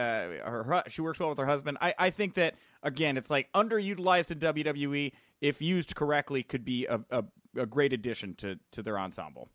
her 0.45 0.83
she 0.89 1.03
works 1.03 1.19
well 1.19 1.29
with 1.29 1.39
her 1.39 1.47
husband. 1.47 1.79
I, 1.81 1.95
I 1.99 2.11
think 2.11 2.35
that 2.35 2.55
again, 2.83 3.17
it's 3.17 3.31
like 3.31 3.51
underutilized 3.53 4.31
in 4.31 4.39
WWE. 4.39 5.12
If 5.41 5.61
used 5.61 5.95
correctly, 5.95 6.43
could 6.43 6.65
be 6.65 6.87
a, 6.87 7.01
a, 7.11 7.25
a 7.57 7.67
great 7.67 7.93
addition 7.93 8.35
to 8.37 8.59
to 8.73 8.83
their 8.83 8.99
ensemble. 8.99 9.49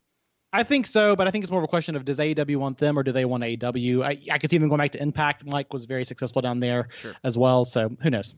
I 0.51 0.63
think 0.63 0.87
so, 0.87 1.15
but 1.15 1.27
I 1.27 1.31
think 1.31 1.43
it's 1.43 1.51
more 1.51 1.59
of 1.59 1.63
a 1.63 1.67
question 1.67 1.95
of 1.95 2.05
does 2.05 2.17
AEW 2.17 2.55
want 2.57 2.79
them 2.79 2.97
or 2.97 3.03
do 3.03 3.11
they 3.11 3.23
want 3.23 3.43
AEW? 3.43 4.03
I, 4.03 4.19
I 4.33 4.39
could 4.39 4.49
see 4.49 4.57
them 4.57 4.67
going 4.67 4.79
back 4.79 4.91
to 4.93 5.01
Impact. 5.01 5.45
Mike 5.45 5.71
was 5.71 5.85
very 5.85 6.03
successful 6.03 6.41
down 6.41 6.59
there 6.59 6.89
sure. 6.99 7.13
as 7.23 7.37
well, 7.37 7.65
so 7.65 7.95
who 8.01 8.09
knows? 8.09 8.33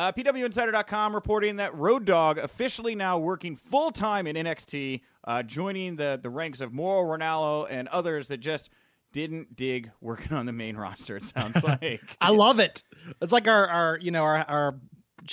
Uh, 0.00 0.10
PWInsider.com 0.10 1.14
reporting 1.14 1.56
that 1.56 1.76
Road 1.76 2.06
Dog 2.06 2.38
officially 2.38 2.94
now 2.94 3.18
working 3.18 3.54
full 3.54 3.90
time 3.90 4.26
in 4.26 4.34
NXT, 4.34 5.02
uh, 5.24 5.42
joining 5.42 5.94
the, 5.94 6.18
the 6.22 6.30
ranks 6.30 6.62
of 6.62 6.72
Mauro 6.72 7.18
Ranallo 7.18 7.66
and 7.68 7.86
others 7.88 8.26
that 8.28 8.38
just 8.38 8.70
didn't 9.12 9.56
dig 9.56 9.90
working 10.00 10.32
on 10.32 10.46
the 10.46 10.52
main 10.52 10.74
roster. 10.74 11.18
It 11.18 11.24
sounds 11.24 11.62
like 11.82 12.00
I 12.18 12.30
love 12.30 12.60
it. 12.60 12.82
It's 13.20 13.30
like 13.30 13.46
our, 13.46 13.66
our 13.66 13.98
you 14.00 14.10
know 14.10 14.22
our 14.22 14.38
our 14.48 14.80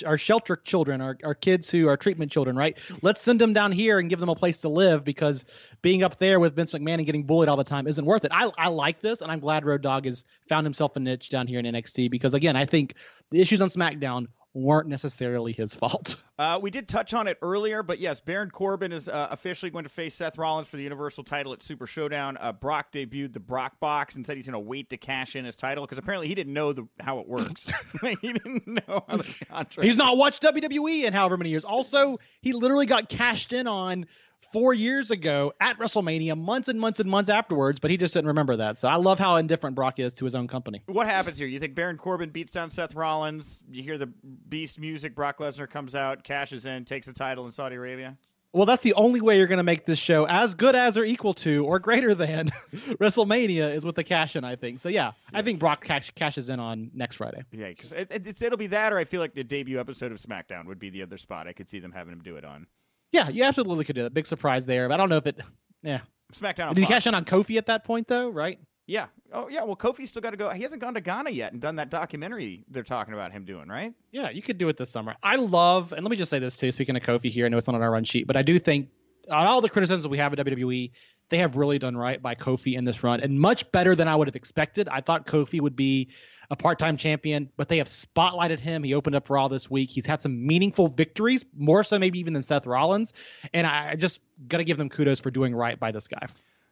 our 0.04 0.18
shelter 0.18 0.56
children, 0.56 1.00
our, 1.00 1.16
our 1.24 1.34
kids 1.34 1.70
who 1.70 1.88
are 1.88 1.96
treatment 1.96 2.30
children, 2.30 2.54
right? 2.54 2.76
Let's 3.00 3.22
send 3.22 3.40
them 3.40 3.54
down 3.54 3.72
here 3.72 3.98
and 3.98 4.10
give 4.10 4.20
them 4.20 4.28
a 4.28 4.34
place 4.34 4.58
to 4.58 4.68
live 4.68 5.02
because 5.02 5.46
being 5.80 6.02
up 6.02 6.18
there 6.18 6.40
with 6.40 6.54
Vince 6.54 6.72
McMahon 6.72 6.96
and 6.96 7.06
getting 7.06 7.24
bullied 7.24 7.48
all 7.48 7.56
the 7.56 7.64
time 7.64 7.86
isn't 7.86 8.04
worth 8.04 8.26
it. 8.26 8.32
I, 8.34 8.50
I 8.58 8.68
like 8.68 9.00
this, 9.00 9.22
and 9.22 9.32
I'm 9.32 9.40
glad 9.40 9.64
Road 9.64 9.80
Dog 9.80 10.04
has 10.04 10.24
found 10.46 10.66
himself 10.66 10.94
a 10.96 11.00
niche 11.00 11.30
down 11.30 11.46
here 11.46 11.58
in 11.58 11.64
NXT 11.64 12.10
because, 12.10 12.34
again, 12.34 12.54
I 12.54 12.66
think 12.66 12.96
the 13.30 13.40
issues 13.40 13.62
on 13.62 13.70
SmackDown 13.70 14.26
weren't 14.54 14.88
necessarily 14.88 15.52
his 15.52 15.74
fault. 15.74 16.16
Uh, 16.38 16.56
we 16.56 16.70
did 16.70 16.86
touch 16.86 17.14
on 17.14 17.26
it 17.26 17.36
earlier, 17.42 17.82
but 17.82 17.98
yes, 17.98 18.20
Baron 18.20 18.48
Corbin 18.48 18.92
is 18.92 19.08
uh, 19.08 19.26
officially 19.32 19.72
going 19.72 19.82
to 19.82 19.88
face 19.90 20.14
Seth 20.14 20.38
Rollins 20.38 20.68
for 20.68 20.76
the 20.76 20.84
Universal 20.84 21.24
title 21.24 21.52
at 21.52 21.64
Super 21.64 21.84
Showdown. 21.84 22.38
Uh, 22.40 22.52
Brock 22.52 22.92
debuted 22.92 23.32
the 23.32 23.40
Brock 23.40 23.80
Box 23.80 24.14
and 24.14 24.24
said 24.24 24.36
he's 24.36 24.46
going 24.46 24.52
to 24.52 24.60
wait 24.60 24.88
to 24.90 24.96
cash 24.96 25.34
in 25.34 25.44
his 25.44 25.56
title 25.56 25.84
because 25.84 25.98
apparently 25.98 26.28
he 26.28 26.36
didn't 26.36 26.52
know 26.52 26.72
the, 26.72 26.86
how 27.00 27.18
it 27.18 27.26
works. 27.26 27.66
he 28.20 28.32
didn't 28.32 28.68
know 28.68 29.04
how 29.08 29.16
the 29.16 29.24
contract. 29.24 29.82
He's 29.82 29.96
not 29.96 30.16
watched 30.16 30.40
WWE 30.44 31.02
in 31.02 31.12
however 31.12 31.36
many 31.36 31.50
years. 31.50 31.64
Also, 31.64 32.20
he 32.40 32.52
literally 32.52 32.86
got 32.86 33.08
cashed 33.08 33.52
in 33.52 33.66
on 33.66 34.06
four 34.52 34.72
years 34.74 35.10
ago 35.10 35.52
at 35.60 35.78
WrestleMania, 35.78 36.36
months 36.36 36.68
and 36.68 36.80
months 36.80 37.00
and 37.00 37.10
months 37.10 37.30
afterwards, 37.30 37.80
but 37.80 37.90
he 37.90 37.96
just 37.96 38.14
didn't 38.14 38.28
remember 38.28 38.56
that. 38.56 38.78
So 38.78 38.88
I 38.88 38.96
love 38.96 39.18
how 39.18 39.36
indifferent 39.36 39.76
Brock 39.76 39.98
is 39.98 40.14
to 40.14 40.24
his 40.24 40.34
own 40.34 40.48
company. 40.48 40.82
What 40.86 41.06
happens 41.06 41.38
here? 41.38 41.46
You 41.46 41.58
think 41.58 41.74
Baron 41.74 41.98
Corbin 41.98 42.30
beats 42.30 42.52
down 42.52 42.70
Seth 42.70 42.94
Rollins? 42.94 43.60
You 43.70 43.82
hear 43.82 43.98
the 43.98 44.06
Beast 44.48 44.78
music. 44.78 45.14
Brock 45.14 45.38
Lesnar 45.38 45.68
comes 45.68 45.94
out, 45.94 46.24
cashes 46.24 46.66
in, 46.66 46.84
takes 46.84 47.06
the 47.06 47.12
title 47.12 47.46
in 47.46 47.52
Saudi 47.52 47.76
Arabia. 47.76 48.16
Well, 48.54 48.64
that's 48.64 48.82
the 48.82 48.94
only 48.94 49.20
way 49.20 49.36
you're 49.36 49.46
going 49.46 49.58
to 49.58 49.62
make 49.62 49.84
this 49.84 49.98
show 49.98 50.24
as 50.24 50.54
good 50.54 50.74
as 50.74 50.96
or 50.96 51.04
equal 51.04 51.34
to 51.34 51.66
or 51.66 51.78
greater 51.78 52.14
than 52.14 52.50
WrestleMania 52.74 53.76
is 53.76 53.84
with 53.84 53.94
the 53.94 54.04
cash 54.04 54.36
in, 54.36 54.44
I 54.44 54.56
think. 54.56 54.80
So, 54.80 54.88
yeah, 54.88 55.12
I 55.34 55.42
think 55.42 55.58
Brock 55.58 55.84
cash, 55.84 56.10
cashes 56.14 56.48
in 56.48 56.58
on 56.58 56.90
next 56.94 57.16
Friday. 57.16 57.42
Yeah, 57.52 57.68
because 57.68 57.92
it, 57.92 58.08
it, 58.10 58.40
it'll 58.40 58.56
be 58.56 58.68
that, 58.68 58.94
or 58.94 58.98
I 58.98 59.04
feel 59.04 59.20
like 59.20 59.34
the 59.34 59.44
debut 59.44 59.78
episode 59.78 60.12
of 60.12 60.18
SmackDown 60.18 60.64
would 60.64 60.78
be 60.78 60.88
the 60.88 61.02
other 61.02 61.18
spot 61.18 61.46
I 61.46 61.52
could 61.52 61.68
see 61.68 61.78
them 61.78 61.92
having 61.92 62.14
him 62.14 62.22
do 62.22 62.36
it 62.36 62.44
on. 62.44 62.66
Yeah, 63.12 63.28
you 63.28 63.44
absolutely 63.44 63.84
could 63.84 63.96
do 63.96 64.02
that. 64.02 64.14
Big 64.14 64.26
surprise 64.26 64.66
there, 64.66 64.88
but 64.88 64.94
I 64.94 64.96
don't 64.96 65.08
know 65.08 65.16
if 65.16 65.26
it. 65.26 65.40
Yeah, 65.82 66.00
SmackDown. 66.34 66.74
Did 66.74 66.82
he 66.82 66.86
cash 66.86 67.06
in 67.06 67.14
on 67.14 67.24
Kofi 67.24 67.56
at 67.56 67.66
that 67.66 67.84
point 67.84 68.08
though? 68.08 68.28
Right? 68.28 68.58
Yeah. 68.86 69.06
Oh 69.32 69.48
yeah. 69.48 69.64
Well, 69.64 69.76
Kofi's 69.76 70.10
still 70.10 70.22
got 70.22 70.30
to 70.30 70.36
go. 70.36 70.48
He 70.50 70.62
hasn't 70.62 70.80
gone 70.80 70.94
to 70.94 71.00
Ghana 71.00 71.30
yet 71.30 71.52
and 71.52 71.60
done 71.60 71.76
that 71.76 71.90
documentary 71.90 72.64
they're 72.68 72.82
talking 72.82 73.14
about 73.14 73.32
him 73.32 73.44
doing, 73.44 73.68
right? 73.68 73.92
Yeah, 74.12 74.30
you 74.30 74.42
could 74.42 74.58
do 74.58 74.68
it 74.68 74.76
this 74.76 74.90
summer. 74.90 75.14
I 75.22 75.36
love, 75.36 75.92
and 75.92 76.02
let 76.04 76.10
me 76.10 76.16
just 76.16 76.30
say 76.30 76.38
this 76.38 76.56
too. 76.56 76.72
Speaking 76.72 76.96
of 76.96 77.02
Kofi 77.02 77.30
here, 77.30 77.46
I 77.46 77.48
know 77.48 77.58
it's 77.58 77.66
not 77.66 77.76
on 77.76 77.82
our 77.82 77.90
run 77.90 78.04
sheet, 78.04 78.26
but 78.26 78.36
I 78.36 78.42
do 78.42 78.58
think 78.58 78.88
on 79.30 79.46
all 79.46 79.60
the 79.60 79.68
criticisms 79.68 80.08
we 80.08 80.18
have 80.18 80.32
at 80.32 80.38
WWE, 80.38 80.90
they 81.28 81.38
have 81.38 81.58
really 81.58 81.78
done 81.78 81.96
right 81.96 82.20
by 82.20 82.34
Kofi 82.34 82.76
in 82.76 82.84
this 82.84 83.04
run, 83.04 83.20
and 83.20 83.38
much 83.38 83.70
better 83.72 83.94
than 83.94 84.08
I 84.08 84.16
would 84.16 84.26
have 84.26 84.36
expected. 84.36 84.88
I 84.88 85.02
thought 85.02 85.26
Kofi 85.26 85.60
would 85.60 85.76
be 85.76 86.08
a 86.50 86.56
part-time 86.56 86.96
champion, 86.96 87.50
but 87.56 87.68
they 87.68 87.78
have 87.78 87.88
spotlighted 87.88 88.58
him. 88.58 88.82
He 88.82 88.94
opened 88.94 89.16
up 89.16 89.28
Raw 89.28 89.48
this 89.48 89.70
week. 89.70 89.90
He's 89.90 90.06
had 90.06 90.22
some 90.22 90.46
meaningful 90.46 90.88
victories, 90.88 91.44
more 91.56 91.84
so 91.84 91.98
maybe 91.98 92.18
even 92.18 92.32
than 92.32 92.42
Seth 92.42 92.66
Rollins, 92.66 93.12
and 93.52 93.66
I 93.66 93.96
just 93.96 94.20
got 94.46 94.58
to 94.58 94.64
give 94.64 94.78
them 94.78 94.88
kudos 94.88 95.20
for 95.20 95.30
doing 95.30 95.54
right 95.54 95.78
by 95.78 95.92
this 95.92 96.08
guy. 96.08 96.26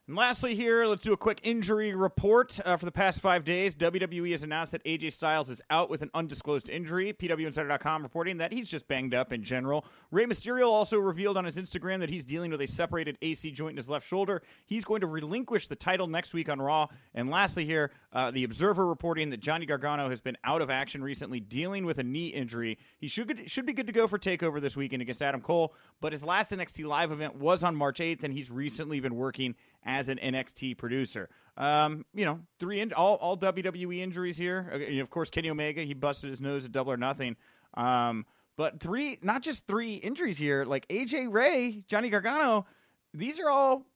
And 0.08 0.14
lastly, 0.14 0.54
here, 0.54 0.86
let's 0.86 1.02
do 1.02 1.12
a 1.12 1.16
quick 1.16 1.40
injury 1.42 1.92
report. 1.92 2.60
Uh, 2.64 2.76
for 2.76 2.84
the 2.84 2.92
past 2.92 3.20
five 3.20 3.44
days, 3.44 3.74
WWE 3.74 4.30
has 4.30 4.44
announced 4.44 4.70
that 4.70 4.84
AJ 4.84 5.12
Styles 5.12 5.50
is 5.50 5.60
out 5.68 5.90
with 5.90 6.00
an 6.00 6.10
undisclosed 6.14 6.68
injury. 6.68 7.12
PWInsider.com 7.12 8.04
reporting 8.04 8.36
that 8.36 8.52
he's 8.52 8.68
just 8.68 8.86
banged 8.86 9.14
up 9.14 9.32
in 9.32 9.42
general. 9.42 9.84
Rey 10.12 10.24
Mysterio 10.26 10.68
also 10.68 10.96
revealed 10.96 11.36
on 11.36 11.44
his 11.44 11.56
Instagram 11.56 11.98
that 11.98 12.08
he's 12.08 12.24
dealing 12.24 12.52
with 12.52 12.60
a 12.60 12.68
separated 12.68 13.18
AC 13.20 13.50
joint 13.50 13.72
in 13.72 13.78
his 13.78 13.88
left 13.88 14.06
shoulder. 14.06 14.42
He's 14.64 14.84
going 14.84 15.00
to 15.00 15.08
relinquish 15.08 15.66
the 15.66 15.74
title 15.74 16.06
next 16.06 16.32
week 16.32 16.48
on 16.48 16.60
Raw. 16.60 16.86
And 17.12 17.28
lastly, 17.28 17.64
here, 17.64 17.90
uh, 18.12 18.30
the 18.30 18.44
Observer 18.44 18.86
reporting 18.86 19.30
that 19.30 19.40
Johnny 19.40 19.66
Gargano 19.66 20.08
has 20.08 20.20
been 20.20 20.38
out 20.44 20.62
of 20.62 20.70
action 20.70 21.02
recently, 21.02 21.40
dealing 21.40 21.84
with 21.84 21.98
a 21.98 22.04
knee 22.04 22.28
injury. 22.28 22.78
He 22.98 23.08
should 23.08 23.50
should 23.50 23.66
be 23.66 23.72
good 23.72 23.88
to 23.88 23.92
go 23.92 24.06
for 24.06 24.20
Takeover 24.20 24.60
this 24.60 24.76
weekend 24.76 25.02
against 25.02 25.20
Adam 25.20 25.40
Cole. 25.40 25.74
But 26.00 26.12
his 26.12 26.22
last 26.22 26.52
NXT 26.52 26.86
live 26.86 27.10
event 27.10 27.34
was 27.34 27.64
on 27.64 27.74
March 27.74 27.98
8th, 27.98 28.22
and 28.22 28.32
he's 28.32 28.52
recently 28.52 29.00
been 29.00 29.16
working 29.16 29.56
as 29.86 30.08
an 30.08 30.18
NXT 30.22 30.76
producer. 30.76 31.30
Um, 31.56 32.04
you 32.12 32.26
know, 32.26 32.40
three 32.60 32.80
in, 32.80 32.92
all 32.92 33.16
all 33.16 33.36
WWE 33.38 34.00
injuries 34.00 34.36
here. 34.36 34.70
Uh, 34.74 35.00
of 35.00 35.08
course, 35.08 35.30
Kenny 35.30 35.48
Omega 35.48 35.82
he 35.82 35.94
busted 35.94 36.28
his 36.28 36.40
nose 36.40 36.64
at 36.64 36.72
Double 36.72 36.92
or 36.92 36.98
Nothing. 36.98 37.36
Um, 37.74 38.26
but 38.58 38.80
three, 38.80 39.18
not 39.22 39.42
just 39.42 39.66
three 39.66 39.94
injuries 39.94 40.38
here. 40.38 40.64
Like 40.64 40.86
AJ 40.88 41.32
Rey, 41.32 41.82
Johnny 41.88 42.10
Gargano, 42.10 42.66
these 43.14 43.38
are 43.38 43.48
all 43.48 43.86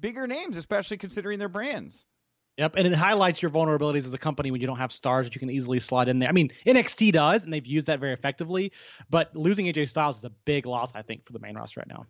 bigger 0.00 0.26
names, 0.26 0.56
especially 0.56 0.96
considering 0.98 1.38
their 1.38 1.48
brands. 1.48 2.06
Yep, 2.58 2.76
and 2.76 2.86
it 2.86 2.94
highlights 2.94 3.42
your 3.42 3.50
vulnerabilities 3.50 4.06
as 4.06 4.14
a 4.14 4.18
company 4.18 4.50
when 4.50 4.62
you 4.62 4.66
don't 4.66 4.78
have 4.78 4.90
stars 4.90 5.26
that 5.26 5.34
you 5.34 5.38
can 5.38 5.50
easily 5.50 5.78
slide 5.78 6.08
in 6.08 6.18
there. 6.18 6.28
I 6.28 6.32
mean, 6.32 6.50
NXT 6.66 7.12
does, 7.12 7.44
and 7.44 7.52
they've 7.52 7.66
used 7.66 7.86
that 7.86 8.00
very 8.00 8.14
effectively. 8.14 8.72
But 9.10 9.36
losing 9.36 9.66
AJ 9.66 9.90
Styles 9.90 10.18
is 10.18 10.24
a 10.24 10.30
big 10.46 10.64
loss, 10.64 10.94
I 10.94 11.02
think, 11.02 11.26
for 11.26 11.34
the 11.34 11.38
main 11.38 11.54
roster 11.54 11.80
right 11.80 11.88
now. 11.88 12.06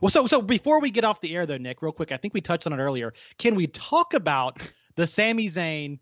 Well, 0.00 0.10
so 0.10 0.26
so 0.26 0.40
before 0.40 0.80
we 0.80 0.90
get 0.90 1.04
off 1.04 1.20
the 1.20 1.34
air 1.34 1.46
though, 1.46 1.58
Nick, 1.58 1.82
real 1.82 1.92
quick, 1.92 2.12
I 2.12 2.16
think 2.16 2.34
we 2.34 2.40
touched 2.40 2.66
on 2.66 2.72
it 2.72 2.82
earlier. 2.82 3.12
Can 3.38 3.54
we 3.54 3.66
talk 3.66 4.14
about 4.14 4.60
the 4.96 5.06
Sami 5.06 5.50
Zayn 5.50 5.98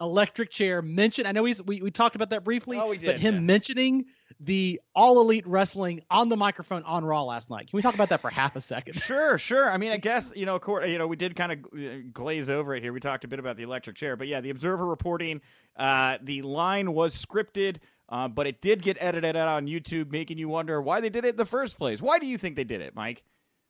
electric 0.00 0.50
chair 0.50 0.82
mention? 0.82 1.26
I 1.26 1.32
know 1.32 1.44
he's 1.44 1.62
we, 1.62 1.82
we 1.82 1.90
talked 1.90 2.16
about 2.16 2.30
that 2.30 2.44
briefly, 2.44 2.78
oh, 2.78 2.88
we 2.88 2.98
did, 2.98 3.06
but 3.06 3.20
him 3.20 3.34
yeah. 3.34 3.40
mentioning 3.40 4.04
the 4.40 4.80
all 4.94 5.20
elite 5.20 5.46
wrestling 5.46 6.02
on 6.10 6.28
the 6.28 6.36
microphone 6.36 6.82
on 6.82 7.04
Raw 7.04 7.24
last 7.24 7.48
night. 7.48 7.70
Can 7.70 7.76
we 7.76 7.82
talk 7.82 7.94
about 7.94 8.10
that 8.10 8.20
for 8.20 8.30
half 8.30 8.56
a 8.56 8.60
second? 8.60 8.94
Sure, 9.00 9.38
sure. 9.38 9.70
I 9.70 9.76
mean, 9.78 9.92
I 9.92 9.96
guess 9.96 10.32
you 10.34 10.46
know, 10.46 10.60
you 10.84 10.98
know, 10.98 11.06
we 11.06 11.16
did 11.16 11.36
kind 11.36 11.52
of 11.52 12.12
glaze 12.12 12.50
over 12.50 12.74
it 12.74 12.82
here. 12.82 12.92
We 12.92 13.00
talked 13.00 13.24
a 13.24 13.28
bit 13.28 13.38
about 13.38 13.56
the 13.56 13.62
electric 13.62 13.96
chair, 13.96 14.16
but 14.16 14.28
yeah, 14.28 14.40
the 14.40 14.50
Observer 14.50 14.84
reporting 14.84 15.40
uh, 15.76 16.18
the 16.22 16.42
line 16.42 16.92
was 16.92 17.16
scripted. 17.16 17.78
Uh, 18.08 18.28
but 18.28 18.46
it 18.46 18.60
did 18.60 18.82
get 18.82 18.96
edited 19.00 19.36
out 19.36 19.48
on 19.48 19.66
YouTube, 19.66 20.10
making 20.10 20.38
you 20.38 20.48
wonder 20.48 20.80
why 20.80 21.00
they 21.00 21.08
did 21.08 21.24
it 21.24 21.30
in 21.30 21.36
the 21.36 21.44
first 21.44 21.76
place. 21.76 22.00
Why 22.00 22.18
do 22.18 22.26
you 22.26 22.38
think 22.38 22.56
they 22.56 22.64
did 22.64 22.80
it, 22.80 22.94
Mike? 22.94 23.24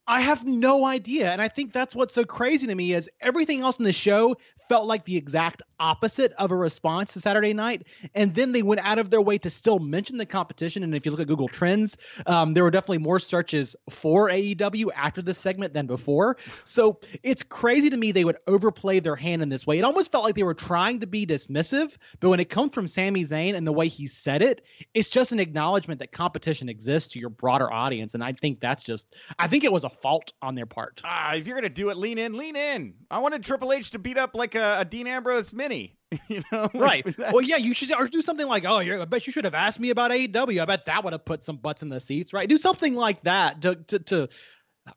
I 0.09 0.21
have 0.21 0.45
no 0.45 0.85
idea. 0.85 1.31
And 1.31 1.43
I 1.43 1.49
think 1.49 1.73
that's 1.73 1.95
what's 1.95 2.15
so 2.15 2.25
crazy 2.25 2.67
to 2.69 2.75
me 2.75 2.95
is 2.95 3.09
everything 3.21 3.63
else 3.63 3.79
in 3.79 3.85
the 3.85 3.93
show 3.93 4.37
felt 4.69 4.87
like 4.87 5.05
the 5.05 5.17
exact 5.17 5.63
opposite 5.79 6.33
of 6.33 6.51
a 6.51 6.57
response 6.57 7.13
to 7.13 7.21
Saturday 7.21 7.53
night. 7.53 7.87
And 8.15 8.35
then 8.35 8.53
they 8.53 8.63
went 8.63 8.81
out 8.85 8.99
of 8.99 9.11
their 9.11 9.21
way 9.21 9.39
to 9.39 9.51
still 9.51 9.79
mention 9.79 10.17
the 10.17 10.27
competition. 10.27 10.83
And 10.83 10.95
if 10.95 11.05
you 11.05 11.11
look 11.11 11.21
at 11.21 11.27
Google 11.27 11.49
Trends, 11.49 11.97
um, 12.27 12.55
there 12.55 12.65
were 12.65 12.71
definitely 12.71 12.99
more 12.99 13.19
searches 13.19 13.77
for 13.91 14.29
AEW 14.29 14.91
after 14.95 15.23
this 15.23 15.39
segment 15.39 15.73
than 15.75 15.87
before. 15.87 16.37
So 16.65 16.99
it's 17.23 17.43
crazy 17.43 17.91
to 17.91 17.97
me 17.97 18.13
they 18.13 18.25
would 18.25 18.39
overplay 18.47 19.01
their 19.01 19.17
hand 19.17 19.43
in 19.43 19.49
this 19.49 19.67
way. 19.67 19.79
It 19.79 19.85
almost 19.85 20.11
felt 20.11 20.25
like 20.25 20.35
they 20.35 20.43
were 20.43 20.55
trying 20.55 21.01
to 21.01 21.07
be 21.07 21.27
dismissive, 21.27 21.93
but 22.21 22.31
when 22.31 22.41
it 22.41 22.49
comes 22.49 22.75
from 22.75 22.89
Sami 22.89 23.25
Zayn 23.25 23.55
and 23.55 23.67
the 23.67 23.73
way 23.73 23.89
he 23.89 24.07
said 24.07 24.43
it, 24.43 24.63
it's 24.95 25.09
just 25.09 25.33
an 25.33 25.41
acknowledgement 25.41 26.01
that 26.01 26.13
competition 26.13 26.69
exists 26.69 27.13
to 27.13 27.19
your 27.19 27.31
broader 27.31 27.73
audience. 27.73 28.15
And 28.15 28.25
I 28.25 28.33
think 28.33 28.61
that's 28.61 28.83
just, 28.83 29.15
I 29.39 29.49
think 29.49 29.65
it 29.65 29.73
was 29.73 29.85
a 29.85 29.89
fault 30.01 30.32
on 30.42 30.55
their 30.55 30.66
part. 30.66 31.01
Ah, 31.05 31.34
if 31.34 31.47
you're 31.47 31.57
gonna 31.57 31.68
do 31.68 31.90
it, 31.90 31.97
lean 31.97 32.18
in, 32.18 32.36
lean 32.36 32.57
in. 32.57 32.94
I 33.11 33.18
wanted 33.18 33.44
Triple 33.44 33.72
H 33.72 33.90
to 33.90 33.99
beat 33.99 34.18
up 34.18 34.34
like 34.34 34.55
a, 34.55 34.78
a 34.80 34.84
Dean 34.84 35.07
Ambrose 35.07 35.53
mini. 35.53 35.97
you 36.28 36.42
know, 36.53 36.70
right? 36.74 37.05
well, 37.32 37.42
yeah, 37.42 37.57
you 37.57 37.74
should 37.74 37.92
or 37.92 38.07
do 38.09 38.22
something 38.22 38.47
like, 38.47 38.64
oh, 38.64 38.78
I 38.78 39.05
bet 39.05 39.26
you 39.26 39.32
should 39.32 39.44
have 39.44 39.55
asked 39.55 39.80
me 39.80 39.90
about 39.90 40.11
AEW. 40.11 40.61
I 40.61 40.64
bet 40.64 40.84
that 40.84 41.03
would 41.05 41.12
have 41.12 41.24
put 41.24 41.42
some 41.42 41.57
butts 41.57 41.82
in 41.82 41.88
the 41.88 42.01
seats, 42.01 42.32
right? 42.32 42.49
Do 42.49 42.59
something 42.59 42.94
like 42.94 43.22
that 43.24 43.62
to 43.62 43.74
to, 43.74 43.99
to 43.99 44.28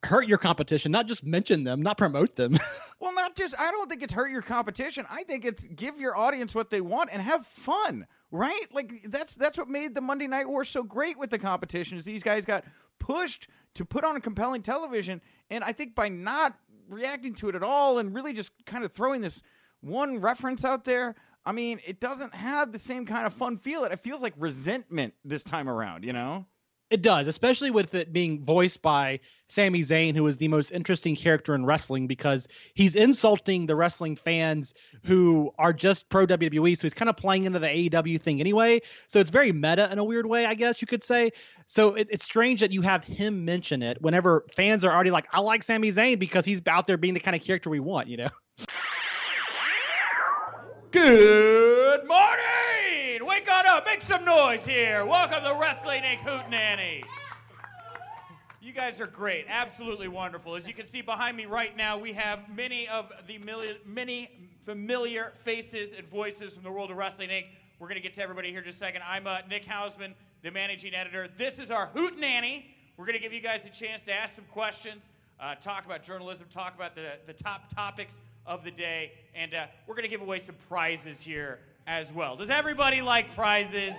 hurt 0.03 0.27
your 0.27 0.37
competition, 0.37 0.91
not 0.91 1.07
just 1.07 1.23
mention 1.23 1.63
them, 1.63 1.81
not 1.81 1.97
promote 1.97 2.35
them. 2.35 2.57
well, 2.99 3.13
not 3.13 3.35
just. 3.35 3.55
I 3.59 3.71
don't 3.71 3.89
think 3.89 4.03
it's 4.03 4.13
hurt 4.13 4.29
your 4.29 4.41
competition. 4.41 5.05
I 5.09 5.23
think 5.23 5.45
it's 5.45 5.63
give 5.63 5.99
your 5.99 6.15
audience 6.17 6.53
what 6.53 6.69
they 6.69 6.81
want 6.81 7.09
and 7.11 7.21
have 7.21 7.45
fun, 7.45 8.05
right? 8.31 8.65
Like 8.71 8.91
that's 9.05 9.35
that's 9.35 9.57
what 9.57 9.67
made 9.67 9.95
the 9.95 10.01
Monday 10.01 10.27
Night 10.27 10.47
War 10.47 10.63
so 10.63 10.83
great 10.83 11.17
with 11.17 11.29
the 11.29 11.39
competition. 11.39 11.97
Is 11.97 12.05
these 12.05 12.23
guys 12.23 12.45
got 12.45 12.65
pushed 12.99 13.47
to 13.76 13.86
put 13.86 14.03
on 14.03 14.15
a 14.15 14.22
compelling 14.22 14.61
television, 14.61 15.22
and 15.49 15.63
I 15.63 15.72
think 15.72 15.95
by 15.95 16.09
not 16.09 16.57
reacting 16.88 17.36
to 17.36 17.49
it 17.49 17.55
at 17.55 17.63
all 17.63 17.99
and 17.99 18.13
really 18.13 18.34
just 18.34 18.51
kind 18.65 18.84
of 18.84 18.91
throwing 18.91 19.22
this 19.22 19.41
one 19.82 20.20
reference 20.20 20.65
out 20.65 20.86
there. 20.86 21.15
I 21.45 21.51
mean, 21.51 21.80
it 21.86 21.99
doesn't 21.99 22.36
have 22.36 22.72
the 22.72 22.80
same 22.80 23.05
kind 23.05 23.26
of 23.26 23.34
fun 23.34 23.57
feel. 23.57 23.84
It 23.84 23.91
it 23.91 23.99
feels 24.01 24.22
like 24.22 24.34
resentment 24.38 25.13
this 25.24 25.43
time 25.43 25.70
around, 25.70 26.03
you 26.03 26.13
know? 26.13 26.45
It 26.89 27.03
does, 27.03 27.27
especially 27.27 27.69
with 27.69 27.93
it 27.93 28.11
being 28.11 28.43
voiced 28.43 28.81
by 28.81 29.19
Sami 29.47 29.83
Zayn, 29.83 30.15
who 30.15 30.25
is 30.25 30.37
the 30.37 30.47
most 30.47 30.71
interesting 30.71 31.15
character 31.15 31.53
in 31.53 31.63
wrestling 31.63 32.07
because 32.07 32.47
he's 32.73 32.95
insulting 32.95 33.67
the 33.67 33.75
wrestling 33.75 34.15
fans 34.15 34.73
who 35.03 35.53
are 35.59 35.71
just 35.71 36.09
pro 36.09 36.25
WWE. 36.25 36.75
So 36.75 36.83
he's 36.83 36.95
kind 36.95 37.09
of 37.09 37.15
playing 37.15 37.43
into 37.43 37.59
the 37.59 37.67
AEW 37.67 38.19
thing 38.19 38.39
anyway. 38.39 38.81
So 39.07 39.19
it's 39.19 39.29
very 39.29 39.51
meta 39.51 39.91
in 39.91 39.99
a 39.99 40.03
weird 40.03 40.25
way, 40.25 40.47
I 40.47 40.55
guess 40.55 40.81
you 40.81 40.87
could 40.87 41.03
say. 41.03 41.31
So 41.67 41.93
it, 41.93 42.07
it's 42.09 42.25
strange 42.25 42.59
that 42.61 42.71
you 42.71 42.81
have 42.81 43.03
him 43.03 43.45
mention 43.45 43.83
it 43.83 44.01
whenever 44.01 44.45
fans 44.51 44.83
are 44.83 44.91
already 44.91 45.11
like, 45.11 45.27
I 45.31 45.41
like 45.41 45.61
Sami 45.61 45.91
Zayn 45.91 46.17
because 46.17 46.43
he's 46.43 46.61
out 46.65 46.87
there 46.87 46.97
being 46.97 47.13
the 47.13 47.19
kind 47.19 47.35
of 47.35 47.43
character 47.43 47.69
we 47.69 47.79
want, 47.79 48.07
you 48.07 48.17
know? 48.17 48.29
Good 50.91 52.07
morning! 52.07 52.68
Wake 53.39 53.53
on 53.53 53.67
up, 53.67 53.85
make 53.85 54.01
some 54.01 54.25
noise 54.25 54.65
here. 54.65 55.05
Welcome 55.05 55.41
to 55.45 55.57
Wrestling 55.57 56.01
Inc. 56.01 56.17
Hootenanny. 56.17 57.05
You 58.61 58.73
guys 58.73 58.99
are 58.99 59.07
great, 59.07 59.45
absolutely 59.47 60.09
wonderful. 60.09 60.55
As 60.55 60.67
you 60.67 60.73
can 60.73 60.85
see 60.85 61.01
behind 61.01 61.37
me 61.37 61.45
right 61.45 61.73
now, 61.77 61.97
we 61.97 62.11
have 62.11 62.53
many 62.53 62.89
of 62.89 63.13
the 63.27 63.37
many 63.85 64.29
familiar 64.59 65.31
faces 65.37 65.93
and 65.93 66.05
voices 66.05 66.55
from 66.55 66.63
the 66.63 66.71
world 66.71 66.91
of 66.91 66.97
Wrestling 66.97 67.29
Inc. 67.29 67.45
We're 67.79 67.87
going 67.87 67.95
to 67.95 68.01
get 68.01 68.13
to 68.15 68.21
everybody 68.21 68.49
here 68.49 68.59
in 68.59 68.65
just 68.65 68.75
a 68.75 68.79
second. 68.79 69.03
I'm 69.07 69.25
uh, 69.25 69.37
Nick 69.49 69.65
Hausman, 69.65 70.15
the 70.41 70.51
managing 70.51 70.93
editor. 70.93 71.29
This 71.37 71.59
is 71.59 71.71
our 71.71 71.87
Hootenanny. 71.95 72.65
We're 72.97 73.05
going 73.05 73.17
to 73.17 73.23
give 73.23 73.31
you 73.31 73.39
guys 73.39 73.65
a 73.65 73.69
chance 73.69 74.03
to 74.03 74.13
ask 74.13 74.35
some 74.35 74.45
questions, 74.51 75.07
uh, 75.39 75.55
talk 75.55 75.85
about 75.85 76.03
journalism, 76.03 76.47
talk 76.49 76.75
about 76.75 76.93
the, 76.93 77.11
the 77.25 77.31
top 77.31 77.73
topics 77.73 78.19
of 78.45 78.65
the 78.65 78.71
day. 78.71 79.13
And 79.33 79.53
uh, 79.53 79.67
we're 79.87 79.95
going 79.95 80.03
to 80.03 80.09
give 80.09 80.21
away 80.21 80.39
some 80.39 80.55
prizes 80.67 81.21
here 81.21 81.59
as 81.89 82.13
well. 82.13 82.35
Does 82.35 82.51
everybody 82.51 83.01
like 83.01 83.35
prizes? 83.35 83.93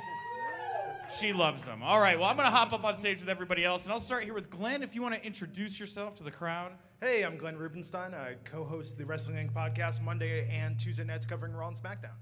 She 1.19 1.33
loves 1.33 1.65
them. 1.65 1.83
All 1.83 2.01
right, 2.01 2.17
well, 2.17 2.29
I'm 2.29 2.37
going 2.37 2.49
to 2.49 2.57
hop 2.57 2.73
up 2.73 2.85
on 2.85 2.95
stage 2.95 3.19
with 3.19 3.29
everybody 3.29 3.65
else, 3.65 3.83
and 3.83 3.93
I'll 3.93 3.99
start 3.99 4.23
here 4.23 4.33
with 4.33 4.49
Glenn 4.49 4.85
if 4.85 4.95
you 4.95 5.03
want 5.03 5.17
to 5.17 5.27
introduce 5.27 5.81
yourself 5.81 6.15
to 6.17 6.23
the 6.25 6.31
crowd. 6.31 6.71
Hey, 7.01 7.25
I'm 7.25 7.37
Glenn 7.37 7.59
Rubenstein. 7.59 8.15
I 8.15 8.35
co 8.45 8.63
host 8.63 8.97
the 8.97 9.05
Wrestling 9.05 9.37
Inc. 9.37 9.53
podcast 9.53 10.03
Monday 10.03 10.49
and 10.49 10.79
Tuesday 10.79 11.03
nights 11.03 11.27
covering 11.27 11.53
Raw 11.53 11.67
and 11.67 11.77
SmackDown. 11.77 12.15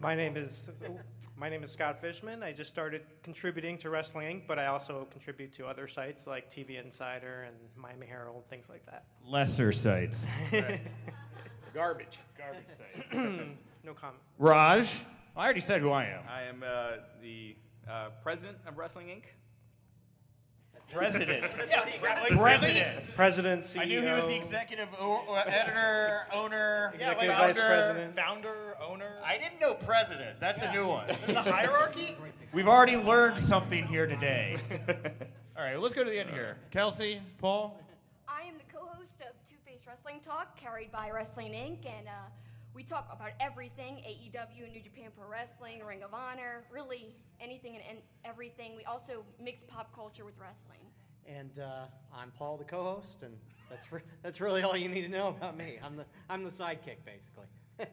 My 0.00 0.16
name 0.16 0.36
is 0.36 0.70
my 1.36 1.48
name 1.48 1.62
is 1.62 1.70
Scott 1.70 2.00
Fishman. 2.00 2.42
I 2.42 2.52
just 2.52 2.70
started 2.70 3.02
contributing 3.22 3.78
to 3.78 3.90
Wrestling 3.90 4.40
Inc., 4.40 4.48
but 4.48 4.58
I 4.58 4.66
also 4.66 5.06
contribute 5.12 5.52
to 5.54 5.66
other 5.66 5.86
sites 5.86 6.26
like 6.26 6.50
TV 6.50 6.82
Insider 6.82 7.44
and 7.46 7.56
Miami 7.76 8.06
Herald, 8.06 8.48
things 8.48 8.68
like 8.68 8.84
that. 8.86 9.04
Lesser 9.24 9.70
sites. 9.70 10.26
Garbage. 11.78 12.18
Garbage 12.36 12.64
sites. 12.76 13.46
no 13.84 13.94
comment. 13.94 14.18
Raj, 14.36 14.96
I 15.36 15.44
already 15.44 15.60
said 15.60 15.80
who 15.80 15.90
I 15.92 16.06
am. 16.06 16.22
I 16.28 16.42
am 16.42 16.64
uh, 16.66 16.96
the 17.22 17.54
uh, 17.88 18.08
president 18.20 18.58
of 18.66 18.76
Wrestling 18.78 19.06
Inc. 19.06 19.22
President. 20.90 21.42
President. 22.36 23.10
President, 23.14 23.62
CEO. 23.62 23.80
I 23.80 23.84
knew 23.84 24.00
he 24.00 24.12
was 24.12 24.26
the 24.26 24.34
executive 24.36 24.88
o- 24.98 25.22
o- 25.28 25.34
editor, 25.34 26.22
owner, 26.32 26.94
Yeah, 26.98 27.08
like 27.12 27.28
founder. 27.28 27.34
vice 27.46 27.60
president. 27.60 28.16
Founder, 28.16 28.76
owner. 28.84 29.12
I 29.24 29.38
didn't 29.38 29.60
know 29.60 29.74
president. 29.74 30.40
That's 30.40 30.62
a 30.62 30.72
new 30.72 30.88
one. 30.88 31.06
There's 31.26 31.36
a 31.36 31.42
hierarchy? 31.42 32.16
We've 32.52 32.66
already 32.68 32.96
learned 32.96 33.38
something 33.38 33.86
here 33.86 34.06
today. 34.08 34.56
All 35.56 35.62
right, 35.62 35.74
well, 35.74 35.82
let's 35.82 35.94
go 35.94 36.02
to 36.02 36.10
the 36.10 36.18
end 36.18 36.30
here. 36.30 36.56
Kelsey, 36.72 37.20
Paul. 37.38 37.78
I 38.26 38.42
am 38.48 38.54
the 38.56 38.74
co-host 38.74 39.20
of 39.20 39.28
Two 39.48 39.56
Face 39.66 39.82
Wrestling 40.08 40.24
Talk, 40.24 40.56
carried 40.56 40.90
by 40.90 41.10
Wrestling 41.10 41.52
Inc., 41.52 41.84
and 41.84 42.08
uh, 42.08 42.12
we 42.72 42.82
talk 42.82 43.10
about 43.12 43.32
everything: 43.40 43.96
AEW, 43.96 44.72
New 44.72 44.80
Japan 44.80 45.10
Pro 45.14 45.28
Wrestling, 45.28 45.84
Ring 45.84 46.02
of 46.02 46.14
Honor, 46.14 46.64
really 46.72 47.14
anything 47.42 47.74
and, 47.74 47.84
and 47.90 47.98
everything. 48.24 48.74
We 48.74 48.84
also 48.84 49.22
mix 49.38 49.64
pop 49.64 49.94
culture 49.94 50.24
with 50.24 50.38
wrestling. 50.40 50.78
And 51.26 51.58
uh, 51.58 51.88
I'm 52.16 52.30
Paul, 52.30 52.56
the 52.56 52.64
co-host, 52.64 53.22
and 53.22 53.36
that's 53.68 53.92
re- 53.92 54.00
that's 54.22 54.40
really 54.40 54.62
all 54.62 54.78
you 54.78 54.88
need 54.88 55.02
to 55.02 55.10
know 55.10 55.28
about 55.28 55.58
me. 55.58 55.78
I'm 55.84 55.94
the 55.94 56.06
I'm 56.30 56.42
the 56.42 56.50
sidekick, 56.50 57.04
basically. 57.04 57.46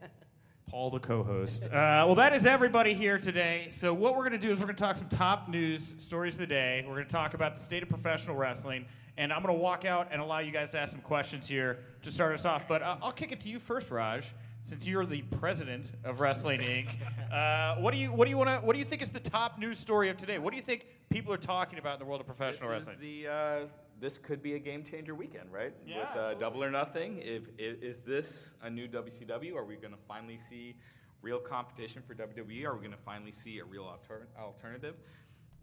Paul, 0.69 0.91
the 0.91 0.99
co-host. 0.99 1.65
Uh, 1.65 2.03
well, 2.05 2.15
that 2.15 2.33
is 2.33 2.45
everybody 2.45 2.93
here 2.93 3.19
today. 3.19 3.67
So 3.69 3.93
what 3.93 4.15
we're 4.15 4.27
going 4.27 4.39
to 4.39 4.47
do 4.47 4.51
is 4.53 4.59
we're 4.59 4.67
going 4.67 4.77
to 4.77 4.83
talk 4.83 4.95
some 4.95 5.09
top 5.09 5.49
news 5.49 5.95
stories 5.97 6.35
of 6.35 6.39
the 6.39 6.47
day. 6.47 6.85
We're 6.87 6.95
going 6.95 7.07
to 7.07 7.11
talk 7.11 7.33
about 7.33 7.57
the 7.57 7.61
state 7.61 7.83
of 7.83 7.89
professional 7.89 8.37
wrestling, 8.37 8.85
and 9.17 9.31
I'm 9.31 9.41
going 9.43 9.53
to 9.55 9.61
walk 9.61 9.85
out 9.85 10.09
and 10.11 10.21
allow 10.21 10.39
you 10.39 10.51
guys 10.51 10.71
to 10.71 10.79
ask 10.79 10.91
some 10.91 11.01
questions 11.01 11.47
here 11.47 11.79
to 12.03 12.11
start 12.11 12.33
us 12.33 12.45
off. 12.45 12.67
But 12.67 12.81
uh, 12.81 12.97
I'll 13.01 13.11
kick 13.11 13.31
it 13.31 13.39
to 13.41 13.49
you 13.49 13.59
first, 13.59 13.89
Raj, 13.91 14.33
since 14.63 14.85
you're 14.85 15.05
the 15.05 15.21
president 15.23 15.93
of 16.03 16.21
Wrestling 16.21 16.59
Inc. 16.59 16.87
Uh, 17.35 17.75
what 17.81 17.91
do 17.91 17.97
you 17.97 18.13
what 18.13 18.23
do 18.25 18.29
you 18.29 18.37
want 18.37 18.49
to 18.49 18.57
what 18.57 18.73
do 18.73 18.79
you 18.79 18.85
think 18.85 19.01
is 19.01 19.09
the 19.11 19.19
top 19.19 19.59
news 19.59 19.77
story 19.77 20.07
of 20.09 20.15
today? 20.15 20.39
What 20.39 20.51
do 20.51 20.57
you 20.57 20.63
think 20.63 20.85
people 21.09 21.33
are 21.33 21.37
talking 21.37 21.79
about 21.79 21.95
in 21.95 21.99
the 21.99 22.05
world 22.05 22.21
of 22.21 22.27
professional 22.27 22.69
this 22.69 22.87
wrestling? 22.87 22.95
Is 22.95 23.01
the, 23.01 23.27
uh, 23.27 23.59
this 23.99 24.17
could 24.17 24.41
be 24.41 24.53
a 24.53 24.59
game 24.59 24.81
changer 24.83 25.15
weekend, 25.15 25.51
right? 25.51 25.73
Yeah, 25.85 25.99
With 26.13 26.17
uh, 26.17 26.33
Double 26.35 26.63
or 26.63 26.71
Nothing. 26.71 27.17
If, 27.19 27.43
i- 27.59 27.83
is 27.85 27.99
this 28.01 28.53
a 28.61 28.69
new 28.69 28.87
WCW? 28.87 29.55
Are 29.55 29.65
we 29.65 29.75
going 29.75 29.91
to 29.93 29.99
finally 30.07 30.37
see 30.37 30.75
real 31.21 31.39
competition 31.39 32.01
for 32.07 32.13
WWE? 32.15 32.63
Are 32.65 32.73
we 32.73 32.79
going 32.79 32.91
to 32.91 32.97
finally 33.03 33.31
see 33.33 33.59
a 33.59 33.65
real 33.65 33.83
alter- 33.83 34.27
alternative? 34.39 34.93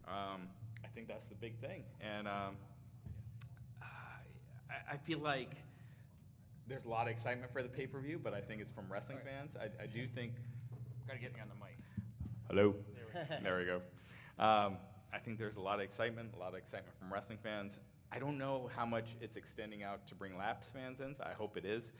Um, 0.06 0.48
I 0.84 0.88
think 0.88 1.08
that's 1.08 1.26
the 1.26 1.34
big 1.36 1.56
thing. 1.58 1.84
And 2.00 2.26
um, 2.28 2.56
I, 4.72 4.94
I 4.94 4.96
feel 4.96 5.18
like 5.18 5.56
there's 6.66 6.84
a 6.84 6.88
lot 6.88 7.06
of 7.06 7.12
excitement 7.12 7.52
for 7.52 7.62
the 7.62 7.68
pay 7.68 7.86
per 7.86 8.00
view, 8.00 8.18
but 8.22 8.34
I 8.34 8.40
think 8.40 8.60
it's 8.60 8.70
from 8.70 8.84
wrestling 8.90 9.18
fans. 9.24 9.56
I, 9.56 9.82
I 9.82 9.86
do 9.86 10.06
think. 10.06 10.32
Got 11.06 11.14
to 11.14 11.20
get 11.20 11.34
me 11.34 11.40
on 11.40 11.48
the 11.48 11.64
mic. 11.64 11.76
Hello. 12.48 12.74
there 13.42 13.58
we 13.58 13.64
go. 13.64 13.82
Um, 14.38 14.76
I 15.12 15.18
think 15.18 15.38
there's 15.38 15.56
a 15.56 15.60
lot 15.60 15.74
of 15.74 15.80
excitement, 15.80 16.30
a 16.34 16.38
lot 16.38 16.50
of 16.50 16.58
excitement 16.58 16.96
from 16.98 17.12
wrestling 17.12 17.38
fans. 17.42 17.80
I 18.10 18.18
don't 18.18 18.38
know 18.38 18.70
how 18.74 18.86
much 18.86 19.16
it's 19.20 19.36
extending 19.36 19.82
out 19.82 20.06
to 20.06 20.14
bring 20.14 20.36
Laps 20.36 20.70
fans 20.70 21.00
in. 21.00 21.14
I 21.24 21.32
hope 21.32 21.56
it 21.56 21.64
is, 21.64 21.92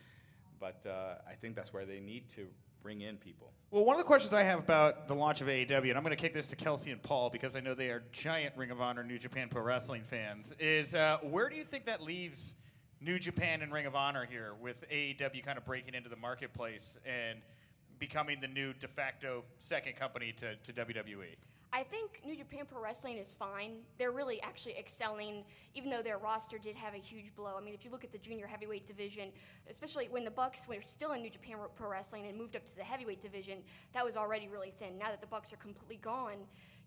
but 0.61 0.85
uh, 0.87 1.15
I 1.29 1.35
think 1.35 1.57
that's 1.57 1.73
where 1.73 1.85
they 1.85 2.01
need 2.01 2.29
to 2.31 2.47
bring 2.83 3.01
in 3.03 3.17
people. 3.17 3.53
Well, 3.71 3.85
one 3.85 3.95
of 3.95 3.99
the 3.99 4.07
questions 4.07 4.35
I 4.35 4.43
have 4.43 4.59
about 4.59 5.09
the 5.09 5.15
launch 5.15 5.41
of 5.41 5.47
AEW, 5.47 5.89
and 5.89 5.97
I'm 5.97 6.03
going 6.03 6.11
to 6.11 6.17
kick 6.17 6.35
this 6.35 6.47
to 6.49 6.57
Kelsey 6.57 6.91
and 6.91 7.03
Paul 7.03 7.31
because 7.31 7.57
I 7.57 7.61
know 7.61 7.75
they 7.75 7.89
are 7.89 8.03
giant 8.13 8.57
Ring 8.57 8.71
of 8.71 8.81
Honor 8.81 9.05
New 9.05 9.19
Japan 9.19 9.49
Pro 9.49 9.63
Wrestling 9.63 10.03
fans, 10.03 10.55
is 10.59 10.95
uh, 10.95 11.19
where 11.23 11.49
do 11.49 11.57
you 11.57 11.65
think 11.65 11.87
that 11.87 12.03
leaves 12.03 12.55
New 13.05 13.19
Japan 13.19 13.63
and 13.63 13.73
Ring 13.73 13.87
of 13.87 13.97
Honor 13.97 14.25
here 14.25 14.53
with 14.61 14.89
AEW 14.89 15.45
kind 15.45 15.59
of 15.59 15.65
breaking 15.65 15.95
into 15.95 16.09
the 16.09 16.17
marketplace 16.17 16.99
and 17.05 17.41
becoming 17.99 18.41
the 18.41 18.47
new 18.47 18.73
de 18.75 18.87
facto 18.87 19.43
second 19.59 19.97
company 19.97 20.33
to, 20.39 20.55
to 20.57 20.73
WWE? 20.73 21.35
I 21.73 21.83
think 21.83 22.21
New 22.25 22.37
Japan 22.37 22.65
Pro 22.71 22.81
Wrestling 22.81 23.17
is 23.17 23.35
fine. 23.35 23.79
They're 23.99 24.13
really 24.13 24.41
actually 24.43 24.79
excelling, 24.79 25.43
even 25.75 25.91
though 25.91 26.03
their 26.03 26.19
roster 26.19 26.59
did 26.59 26.77
have 26.77 26.95
a 26.95 26.99
huge 26.99 27.35
blow. 27.35 27.55
I 27.59 27.65
mean, 27.65 27.75
if 27.75 27.85
you 27.85 27.91
look 27.91 28.05
at 28.05 28.13
the 28.13 28.19
junior 28.19 28.47
heavyweight 28.47 28.87
division, 28.87 29.31
especially 29.69 30.07
when 30.11 30.25
the 30.25 30.31
Bucks 30.31 30.69
were 30.69 30.83
still 30.83 31.13
in 31.13 31.23
New 31.23 31.31
Japan 31.31 31.57
Pro 31.75 31.89
Wrestling 31.89 32.27
and 32.27 32.37
moved 32.37 32.55
up 32.57 32.65
to 32.67 32.77
the 32.77 32.85
heavyweight 32.85 33.21
division, 33.21 33.59
that 33.95 34.05
was 34.05 34.17
already 34.17 34.49
really 34.49 34.73
thin. 34.79 34.99
Now 34.99 35.07
that 35.07 35.21
the 35.21 35.27
Bucks 35.27 35.53
are 35.53 35.57
completely 35.57 35.97
gone, 35.97 36.37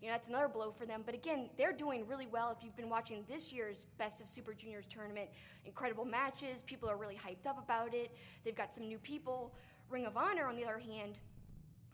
you 0.00 0.08
know, 0.08 0.12
that's 0.12 0.28
another 0.28 0.48
blow 0.48 0.70
for 0.70 0.86
them. 0.86 1.02
But 1.04 1.14
again, 1.14 1.48
they're 1.56 1.72
doing 1.72 2.06
really 2.06 2.26
well. 2.26 2.54
If 2.56 2.62
you've 2.62 2.76
been 2.76 2.90
watching 2.90 3.24
this 3.28 3.52
year's 3.52 3.86
Best 3.98 4.20
of 4.20 4.28
Super 4.28 4.52
Juniors 4.52 4.86
tournament, 4.86 5.30
incredible 5.64 6.04
matches. 6.04 6.62
People 6.62 6.88
are 6.90 6.96
really 6.96 7.16
hyped 7.16 7.46
up 7.46 7.58
about 7.58 7.94
it. 7.94 8.14
They've 8.44 8.54
got 8.54 8.74
some 8.74 8.86
new 8.86 8.98
people. 8.98 9.54
Ring 9.88 10.06
of 10.06 10.16
Honor, 10.16 10.46
on 10.46 10.56
the 10.56 10.64
other 10.64 10.78
hand, 10.78 11.20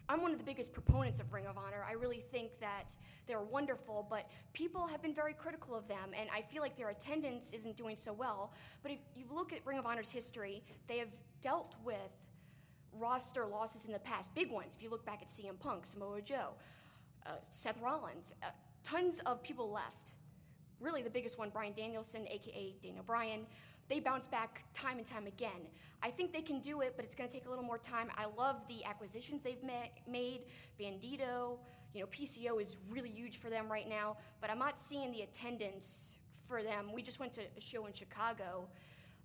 I'm 0.09 0.21
one 0.21 0.33
of 0.33 0.39
the 0.39 0.45
biggest 0.45 0.73
proponents 0.73 1.21
of 1.21 1.33
Ring 1.33 1.47
of 1.47 1.57
Honor. 1.57 1.87
I 1.89 1.93
really 1.93 2.25
think 2.33 2.59
that 2.61 2.97
they're 3.27 3.43
wonderful, 3.43 4.07
but 4.11 4.29
people 4.53 4.87
have 4.87 5.01
been 5.01 5.15
very 5.15 5.33
critical 5.33 5.77
of 5.77 5.87
them, 5.87 6.11
and 6.19 6.29
I 6.35 6.43
feel 6.43 6.61
like 6.61 6.77
their 6.77 6.91
attendance 6.91 7.53
isn't 7.53 7.77
doing 7.77 7.97
so 7.97 8.13
well. 8.13 8.53
But 8.83 8.93
if 8.93 8.99
you 9.15 9.27
look 9.31 9.53
at 9.53 9.65
Ring 9.65 9.79
of 9.79 9.87
Honor's 9.87 10.11
history, 10.11 10.63
they 10.89 10.99
have 10.99 11.15
dealt 11.41 11.77
with 11.85 11.97
roster 12.93 13.47
losses 13.47 13.87
in 13.87 13.93
the 13.93 13.99
past, 14.01 14.35
big 14.35 14.51
ones. 14.51 14.75
If 14.77 14.83
you 14.83 14.91
look 14.91 15.07
back 15.07 15.23
at 15.23 15.29
CM 15.29 15.59
Punk, 15.59 15.87
Samoa 15.87 16.21
Joe, 16.21 16.51
uh, 17.27 17.31
Seth 17.51 17.81
Rollins, 17.81 18.35
uh, 18.43 18.47
tons 18.83 19.21
of 19.21 19.43
people 19.43 19.71
left. 19.71 20.15
Really, 20.81 21.03
the 21.03 21.11
biggest 21.11 21.39
one, 21.39 21.51
Bryan 21.51 21.73
Danielson, 21.75 22.27
aka 22.29 22.75
Daniel 22.83 23.05
Bryan. 23.05 23.47
They 23.89 24.01
bounce 24.01 24.27
back 24.27 24.65
time 24.73 24.99
and 24.99 25.07
time 25.07 25.27
again. 25.27 25.69
I 26.03 26.11
think 26.11 26.33
they 26.33 26.41
can 26.43 26.61
do 26.61 26.81
it, 26.81 26.95
but 26.97 27.05
it's 27.05 27.15
going 27.15 27.29
to 27.29 27.35
take 27.35 27.47
a 27.47 27.51
little 27.51 27.65
more 27.65 27.79
time. 27.79 28.11
I 28.17 28.27
love 28.37 28.67
the 28.67 28.85
acquisitions 28.85 29.43
they've 29.43 29.63
ma- 29.63 29.93
made. 30.09 30.43
Bandito, 30.81 31.59
you 31.93 32.01
know, 32.01 32.07
PCO 32.07 32.61
is 32.61 32.79
really 32.91 33.11
huge 33.11 33.37
for 33.39 33.51
them 33.51 33.71
right 33.71 33.89
now, 33.89 34.17
but 34.41 34.51
I'm 34.51 34.59
not 34.59 34.79
seeing 34.79 35.13
the 35.13 35.23
attendance 35.23 36.17
for 36.49 36.63
them. 36.63 36.93
We 36.93 37.03
just 37.03 37.21
went 37.21 37.33
to 37.35 37.43
a 37.57 37.61
show 37.61 37.87
in 37.87 37.93
Chicago. 37.93 38.67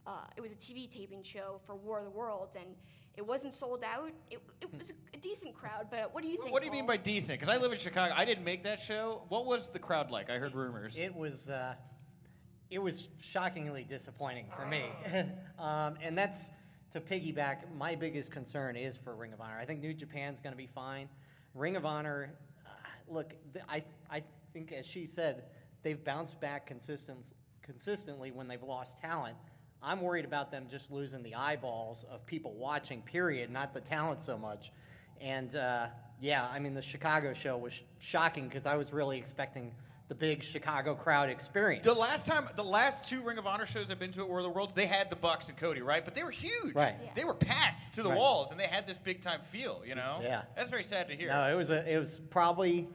Uh, 0.06 0.26
it 0.36 0.42
was 0.42 0.52
a 0.52 0.56
TV 0.56 0.90
taping 0.90 1.24
show 1.24 1.60
for 1.66 1.76
War 1.76 2.00
of 2.00 2.06
the 2.06 2.12
Worlds, 2.12 2.56
and 2.56 2.76
it 3.18 3.26
wasn't 3.26 3.54
sold 3.54 3.84
out. 3.84 4.12
It, 4.30 4.40
it 4.62 4.78
was 4.78 4.94
a 5.14 5.18
decent 5.18 5.56
crowd, 5.56 5.88
but 5.90 6.14
what 6.14 6.24
do 6.24 6.30
you 6.30 6.38
think? 6.38 6.54
What 6.54 6.62
do 6.62 6.68
you 6.68 6.72
mean 6.72 6.86
by 6.86 6.98
decent? 6.98 7.40
Because 7.40 7.54
I 7.54 7.58
live 7.58 7.72
in 7.72 7.80
Chicago. 7.80 8.14
I 8.16 8.24
didn't 8.24 8.44
make 8.44 8.64
that 8.64 8.80
show. 8.80 9.24
What 9.30 9.46
was 9.46 9.70
the 9.70 9.80
crowd 9.80 10.12
like? 10.12 10.30
I 10.30 10.38
heard 10.38 10.54
rumors. 10.54 10.96
It 10.96 11.14
was 11.14 11.50
uh, 11.50 11.74
it 12.70 12.80
was 12.80 13.10
shockingly 13.20 13.84
disappointing 13.84 14.46
for 14.56 14.68
me, 14.68 14.84
um, 15.60 15.96
and 16.02 16.16
that's 16.16 16.52
to 16.92 17.02
piggyback. 17.02 17.74
My 17.76 17.96
biggest 17.96 18.32
concern 18.32 18.76
is 18.76 18.98
for 18.98 19.16
Ring 19.16 19.34
of 19.34 19.42
Honor. 19.42 19.58
I 19.60 19.66
think 19.66 19.82
New 19.82 19.96
Japan's 19.96 20.40
going 20.40 20.54
to 20.54 20.58
be 20.58 20.68
fine. 20.68 21.10
Ring 21.56 21.76
of 21.76 21.88
Honor, 21.88 22.30
uh, 22.66 22.70
look, 23.08 23.34
th- 23.52 23.66
I 23.68 23.84
I 24.12 24.22
think 24.54 24.72
as 24.72 24.86
she 24.86 25.08
said, 25.08 25.46
they've 25.82 26.04
bounced 26.04 26.40
back 26.40 26.68
consistent, 26.68 27.34
consistently 27.64 28.30
when 28.30 28.48
they've 28.48 28.62
lost 28.62 29.00
talent. 29.00 29.36
I'm 29.82 30.02
worried 30.02 30.26
about 30.26 30.52
them 30.52 30.66
just 30.70 30.92
losing 30.92 31.24
the 31.24 31.36
eyeballs 31.36 32.06
of 32.12 32.26
people 32.26 32.54
watching. 32.54 33.02
Period, 33.02 33.50
not 33.52 33.74
the 33.74 33.82
talent 33.82 34.22
so 34.22 34.38
much. 34.38 34.72
And 35.22 35.56
uh, 35.56 35.88
yeah, 36.20 36.48
I 36.52 36.60
mean 36.60 36.74
the 36.74 36.82
Chicago 36.82 37.34
show 37.34 37.58
was 37.58 37.84
shocking 38.00 38.48
because 38.48 38.66
I 38.66 38.76
was 38.76 38.92
really 38.94 39.18
expecting 39.18 39.74
the 40.08 40.16
big 40.16 40.42
Chicago 40.42 40.96
crowd 40.96 41.30
experience. 41.30 41.84
The 41.84 41.94
last 41.94 42.26
time, 42.26 42.48
the 42.56 42.64
last 42.64 43.04
two 43.10 43.22
Ring 43.22 43.38
of 43.38 43.46
Honor 43.46 43.66
shows 43.66 43.92
I've 43.92 44.00
been 44.00 44.14
to 44.14 44.22
at 44.22 44.30
War 44.30 44.38
of 44.40 44.44
the 44.46 44.50
Worlds, 44.50 44.74
they 44.74 44.86
had 44.86 45.10
the 45.10 45.18
Bucks 45.18 45.50
and 45.50 45.58
Cody, 45.58 45.82
right? 45.82 46.04
But 46.06 46.16
they 46.16 46.24
were 46.24 46.32
huge. 46.32 46.74
Right. 46.74 46.96
They 47.14 47.26
were 47.26 47.34
packed 47.34 47.94
to 47.96 48.04
the 48.04 48.10
Right. 48.10 48.18
walls, 48.18 48.52
and 48.52 48.60
they 48.60 48.68
had 48.68 48.88
this 48.88 48.98
big 48.98 49.22
time 49.22 49.42
feel. 49.52 49.82
You 49.86 49.96
know. 49.96 50.20
Yeah. 50.22 50.44
That's 50.56 50.70
very 50.70 50.84
sad 50.84 51.10
to 51.10 51.16
hear. 51.16 51.28
No, 51.28 51.52
it 51.52 51.56
was 51.56 51.72
a, 51.72 51.94
it 51.94 51.98
was 52.00 52.20
probably. 52.20 52.88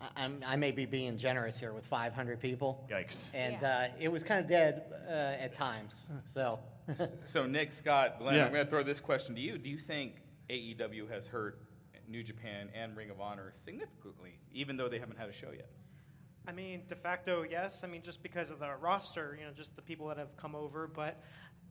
I- 0.00 0.24
I'm, 0.24 0.42
I 0.46 0.56
may 0.56 0.70
be 0.70 0.86
being 0.86 1.16
generous 1.16 1.58
here 1.58 1.72
with 1.72 1.86
500 1.86 2.40
people. 2.40 2.86
Yikes! 2.90 3.28
And 3.34 3.62
uh, 3.62 3.88
it 3.98 4.08
was 4.08 4.24
kind 4.24 4.40
of 4.42 4.48
dead 4.48 4.84
uh, 5.08 5.12
at 5.42 5.54
times. 5.54 6.08
So. 6.24 6.58
so 7.24 7.46
Nick, 7.46 7.72
Scott, 7.72 8.18
Glenn, 8.18 8.34
Yeah. 8.34 8.46
I'm 8.46 8.52
going 8.52 8.64
to 8.64 8.70
throw 8.70 8.82
this 8.82 9.00
question 9.00 9.34
to 9.36 9.40
you. 9.40 9.58
Do 9.58 9.68
you 9.68 9.78
think 9.78 10.16
AEW 10.48 11.08
has 11.10 11.26
hurt 11.26 11.60
New 12.08 12.22
Japan 12.22 12.68
and 12.74 12.96
Ring 12.96 13.10
of 13.10 13.20
Honor 13.20 13.52
significantly, 13.64 14.38
even 14.52 14.76
though 14.76 14.88
they 14.88 14.98
haven't 14.98 15.18
had 15.18 15.28
a 15.28 15.32
show 15.32 15.50
yet? 15.52 15.68
I 16.48 16.52
mean, 16.52 16.82
de 16.88 16.96
facto, 16.96 17.44
yes. 17.48 17.84
I 17.84 17.86
mean, 17.86 18.02
just 18.02 18.22
because 18.22 18.50
of 18.50 18.58
the 18.58 18.70
roster, 18.80 19.36
you 19.38 19.46
know, 19.46 19.52
just 19.52 19.76
the 19.76 19.82
people 19.82 20.08
that 20.08 20.16
have 20.16 20.36
come 20.36 20.56
over. 20.56 20.88
But 20.88 21.22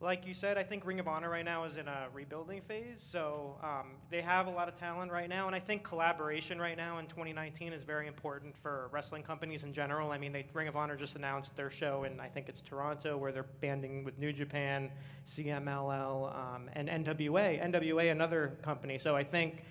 like 0.02 0.26
you 0.26 0.32
said, 0.32 0.56
I 0.56 0.62
think 0.62 0.86
Ring 0.86 0.98
of 0.98 1.06
Honor 1.06 1.28
right 1.28 1.44
now 1.44 1.64
is 1.64 1.76
in 1.76 1.86
a 1.86 2.06
rebuilding 2.14 2.62
phase. 2.62 3.02
So 3.02 3.56
um, 3.62 3.92
they 4.08 4.22
have 4.22 4.46
a 4.46 4.50
lot 4.50 4.66
of 4.66 4.74
talent 4.74 5.12
right 5.12 5.28
now. 5.28 5.46
And 5.46 5.54
I 5.54 5.58
think 5.58 5.84
collaboration 5.84 6.58
right 6.58 6.76
now 6.76 6.98
in 6.98 7.06
2019 7.06 7.74
is 7.74 7.82
very 7.82 8.06
important 8.06 8.56
for 8.56 8.88
wrestling 8.92 9.22
companies 9.22 9.62
in 9.62 9.74
general. 9.74 10.10
I 10.10 10.16
mean, 10.16 10.32
they, 10.32 10.46
Ring 10.54 10.68
of 10.68 10.76
Honor 10.76 10.96
just 10.96 11.16
announced 11.16 11.54
their 11.54 11.68
show 11.68 12.04
in, 12.04 12.18
I 12.18 12.28
think 12.28 12.48
it's 12.48 12.62
Toronto, 12.62 13.18
where 13.18 13.30
they're 13.30 13.46
banding 13.60 14.02
with 14.02 14.18
New 14.18 14.32
Japan, 14.32 14.90
CMLL, 15.26 16.34
um, 16.34 16.70
and 16.72 16.88
NWA. 16.88 17.62
NWA, 17.62 18.10
another 18.10 18.56
company. 18.62 18.96
So 18.96 19.14
I 19.14 19.22
think 19.22 19.64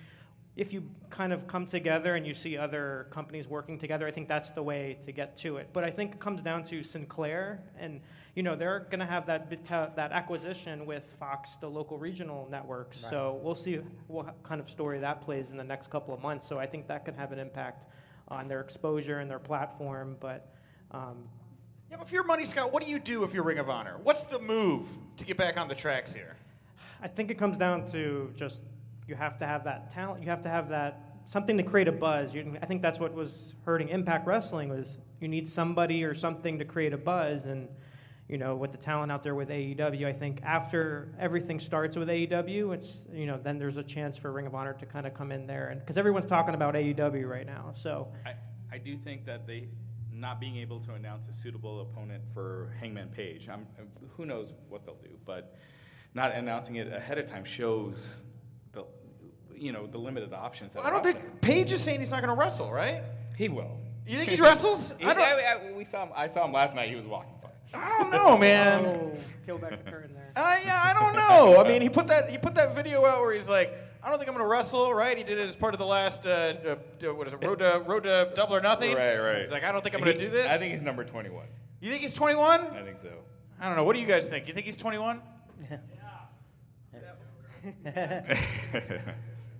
if 0.56 0.72
you 0.72 0.82
kind 1.10 1.32
of 1.32 1.46
come 1.46 1.64
together 1.64 2.16
and 2.16 2.26
you 2.26 2.34
see 2.34 2.56
other 2.58 3.06
companies 3.10 3.46
working 3.46 3.78
together, 3.78 4.06
I 4.06 4.10
think 4.10 4.28
that's 4.28 4.50
the 4.50 4.62
way 4.62 4.98
to 5.02 5.12
get 5.12 5.36
to 5.38 5.58
it. 5.58 5.70
But 5.72 5.84
I 5.84 5.90
think 5.90 6.14
it 6.14 6.20
comes 6.20 6.42
down 6.42 6.64
to 6.64 6.82
Sinclair, 6.82 7.62
and 7.78 8.00
you 8.34 8.42
know 8.42 8.56
they're 8.56 8.80
going 8.90 9.00
to 9.00 9.06
have 9.06 9.26
that 9.26 9.48
that 9.96 10.12
acquisition 10.12 10.86
with 10.86 11.14
Fox, 11.18 11.56
the 11.56 11.68
local 11.68 11.98
regional 11.98 12.48
networks. 12.50 13.02
Right. 13.02 13.10
So 13.10 13.40
we'll 13.42 13.54
see 13.54 13.80
what 14.08 14.42
kind 14.42 14.60
of 14.60 14.68
story 14.68 14.98
that 14.98 15.22
plays 15.22 15.50
in 15.52 15.56
the 15.56 15.64
next 15.64 15.88
couple 15.90 16.12
of 16.12 16.20
months. 16.20 16.46
So 16.46 16.58
I 16.58 16.66
think 16.66 16.88
that 16.88 17.04
could 17.04 17.14
have 17.14 17.32
an 17.32 17.38
impact 17.38 17.86
on 18.28 18.48
their 18.48 18.60
exposure 18.60 19.20
and 19.20 19.30
their 19.30 19.38
platform. 19.38 20.16
But 20.20 20.52
um, 20.90 21.28
Yeah, 21.90 21.96
but 21.98 22.06
if 22.06 22.12
you're 22.12 22.24
Money 22.24 22.44
Scott, 22.44 22.72
what 22.72 22.82
do 22.82 22.90
you 22.90 22.98
do 22.98 23.22
if 23.22 23.32
you're 23.32 23.44
Ring 23.44 23.58
of 23.58 23.70
Honor? 23.70 23.98
What's 24.02 24.24
the 24.24 24.38
move 24.40 24.88
to 25.16 25.24
get 25.24 25.36
back 25.36 25.58
on 25.58 25.68
the 25.68 25.74
tracks 25.74 26.12
here? 26.12 26.36
I 27.02 27.08
think 27.08 27.30
it 27.30 27.38
comes 27.38 27.56
down 27.56 27.86
to 27.92 28.32
just 28.36 28.62
you 29.10 29.16
have 29.16 29.36
to 29.38 29.46
have 29.46 29.64
that 29.64 29.90
talent. 29.90 30.22
You 30.22 30.30
have 30.30 30.42
to 30.42 30.48
have 30.48 30.68
that 30.70 31.02
something 31.26 31.56
to 31.56 31.62
create 31.64 31.88
a 31.88 31.92
buzz. 31.92 32.34
You, 32.34 32.56
I 32.62 32.66
think 32.66 32.80
that's 32.80 33.00
what 33.00 33.12
was 33.12 33.56
hurting 33.64 33.88
Impact 33.88 34.26
Wrestling 34.26 34.70
was 34.70 34.98
you 35.20 35.28
need 35.28 35.46
somebody 35.46 36.04
or 36.04 36.14
something 36.14 36.58
to 36.60 36.64
create 36.64 36.92
a 36.92 36.98
buzz. 36.98 37.46
And 37.46 37.68
you 38.28 38.38
know, 38.38 38.54
with 38.54 38.70
the 38.70 38.78
talent 38.78 39.10
out 39.10 39.24
there 39.24 39.34
with 39.34 39.48
AEW, 39.48 40.06
I 40.06 40.12
think 40.12 40.40
after 40.44 41.12
everything 41.18 41.58
starts 41.58 41.96
with 41.96 42.08
AEW, 42.08 42.72
it's 42.72 43.02
you 43.12 43.26
know 43.26 43.38
then 43.42 43.58
there's 43.58 43.76
a 43.76 43.82
chance 43.82 44.16
for 44.16 44.30
Ring 44.30 44.46
of 44.46 44.54
Honor 44.54 44.72
to 44.74 44.86
kind 44.86 45.06
of 45.06 45.12
come 45.12 45.32
in 45.32 45.46
there, 45.46 45.68
and 45.68 45.80
because 45.80 45.98
everyone's 45.98 46.26
talking 46.26 46.54
about 46.54 46.74
AEW 46.74 47.28
right 47.28 47.46
now, 47.46 47.72
so. 47.74 48.08
I, 48.24 48.34
I 48.72 48.78
do 48.78 48.96
think 48.96 49.24
that 49.24 49.48
they 49.48 49.66
not 50.12 50.38
being 50.38 50.56
able 50.58 50.78
to 50.78 50.94
announce 50.94 51.28
a 51.28 51.32
suitable 51.32 51.80
opponent 51.80 52.22
for 52.32 52.72
Hangman 52.78 53.08
Page, 53.08 53.48
I'm, 53.48 53.66
who 54.16 54.24
knows 54.24 54.52
what 54.68 54.84
they'll 54.84 54.94
do, 54.94 55.18
but 55.24 55.56
not 56.14 56.32
announcing 56.32 56.76
it 56.76 56.92
ahead 56.92 57.18
of 57.18 57.26
time 57.26 57.44
shows 57.44 58.20
you 59.60 59.72
know 59.72 59.86
the 59.86 59.98
limited 59.98 60.32
options. 60.32 60.74
That 60.74 60.84
I 60.84 60.90
don't 60.90 60.98
out 61.00 61.04
think 61.04 61.20
there. 61.20 61.30
Page 61.40 61.70
is 61.72 61.82
saying 61.82 62.00
he's 62.00 62.10
not 62.10 62.20
going 62.22 62.34
to 62.34 62.40
wrestle, 62.40 62.70
right? 62.72 63.02
He 63.36 63.48
will. 63.48 63.78
You 64.06 64.18
think 64.18 64.30
he 64.36 64.40
wrestles? 64.40 64.92
He- 64.98 65.04
I 65.04 65.14
don't- 65.14 65.22
I- 65.22 65.68
I- 65.70 65.72
we 65.72 65.84
saw 65.84 66.04
him. 66.04 66.12
I 66.16 66.26
saw 66.28 66.44
him 66.44 66.52
last 66.52 66.74
night. 66.74 66.88
He 66.88 66.96
was 66.96 67.06
walking 67.06 67.32
fine. 67.40 67.50
I 67.74 67.88
don't 68.00 68.10
know, 68.10 68.36
man. 68.46 68.84
Oh, 68.86 69.12
peel 69.46 69.58
back 69.58 69.84
the 69.84 69.90
curtain 69.90 70.14
there. 70.14 70.32
Uh, 70.34 70.56
yeah, 70.64 70.80
I 70.84 70.92
don't 70.98 71.14
know. 71.14 71.60
I 71.62 71.68
mean, 71.68 71.82
he 71.82 71.88
put 71.88 72.08
that 72.08 72.28
he 72.30 72.38
put 72.38 72.54
that 72.56 72.74
video 72.74 73.04
out 73.06 73.20
where 73.20 73.32
he's 73.32 73.48
like, 73.48 73.72
I 74.02 74.08
don't 74.08 74.18
think 74.18 74.28
I'm 74.30 74.34
going 74.34 74.44
to 74.44 74.50
wrestle, 74.50 74.94
right? 74.94 75.16
He 75.16 75.22
did 75.22 75.38
it 75.38 75.46
as 75.48 75.54
part 75.54 75.74
of 75.74 75.78
the 75.78 75.86
last 75.86 76.26
uh, 76.26 76.54
uh, 77.00 77.14
what 77.14 77.26
is 77.26 77.32
it, 77.34 77.44
Road 77.44 77.58
to 77.60 77.82
Road 77.86 78.04
to 78.04 78.32
Double 78.34 78.56
or 78.56 78.60
Nothing. 78.60 78.96
Right, 78.96 79.18
right. 79.18 79.42
He's 79.42 79.50
like, 79.50 79.62
I 79.64 79.70
don't 79.72 79.82
think 79.82 79.94
I'm 79.94 80.00
going 80.02 80.14
to 80.16 80.18
He- 80.18 80.26
do 80.26 80.32
this. 80.32 80.50
I 80.50 80.56
think 80.56 80.72
he's 80.72 80.82
number 80.82 81.04
21. 81.04 81.44
You 81.80 81.90
think 81.90 82.02
he's 82.02 82.12
21? 82.12 82.60
I 82.60 82.82
think 82.82 82.98
so. 82.98 83.08
I 83.60 83.66
don't 83.68 83.76
know. 83.76 83.84
What 83.84 83.94
do 83.94 84.00
you 84.00 84.06
guys 84.06 84.28
think? 84.28 84.48
You 84.48 84.54
think 84.54 84.66
he's 84.66 84.76
21? 84.76 85.20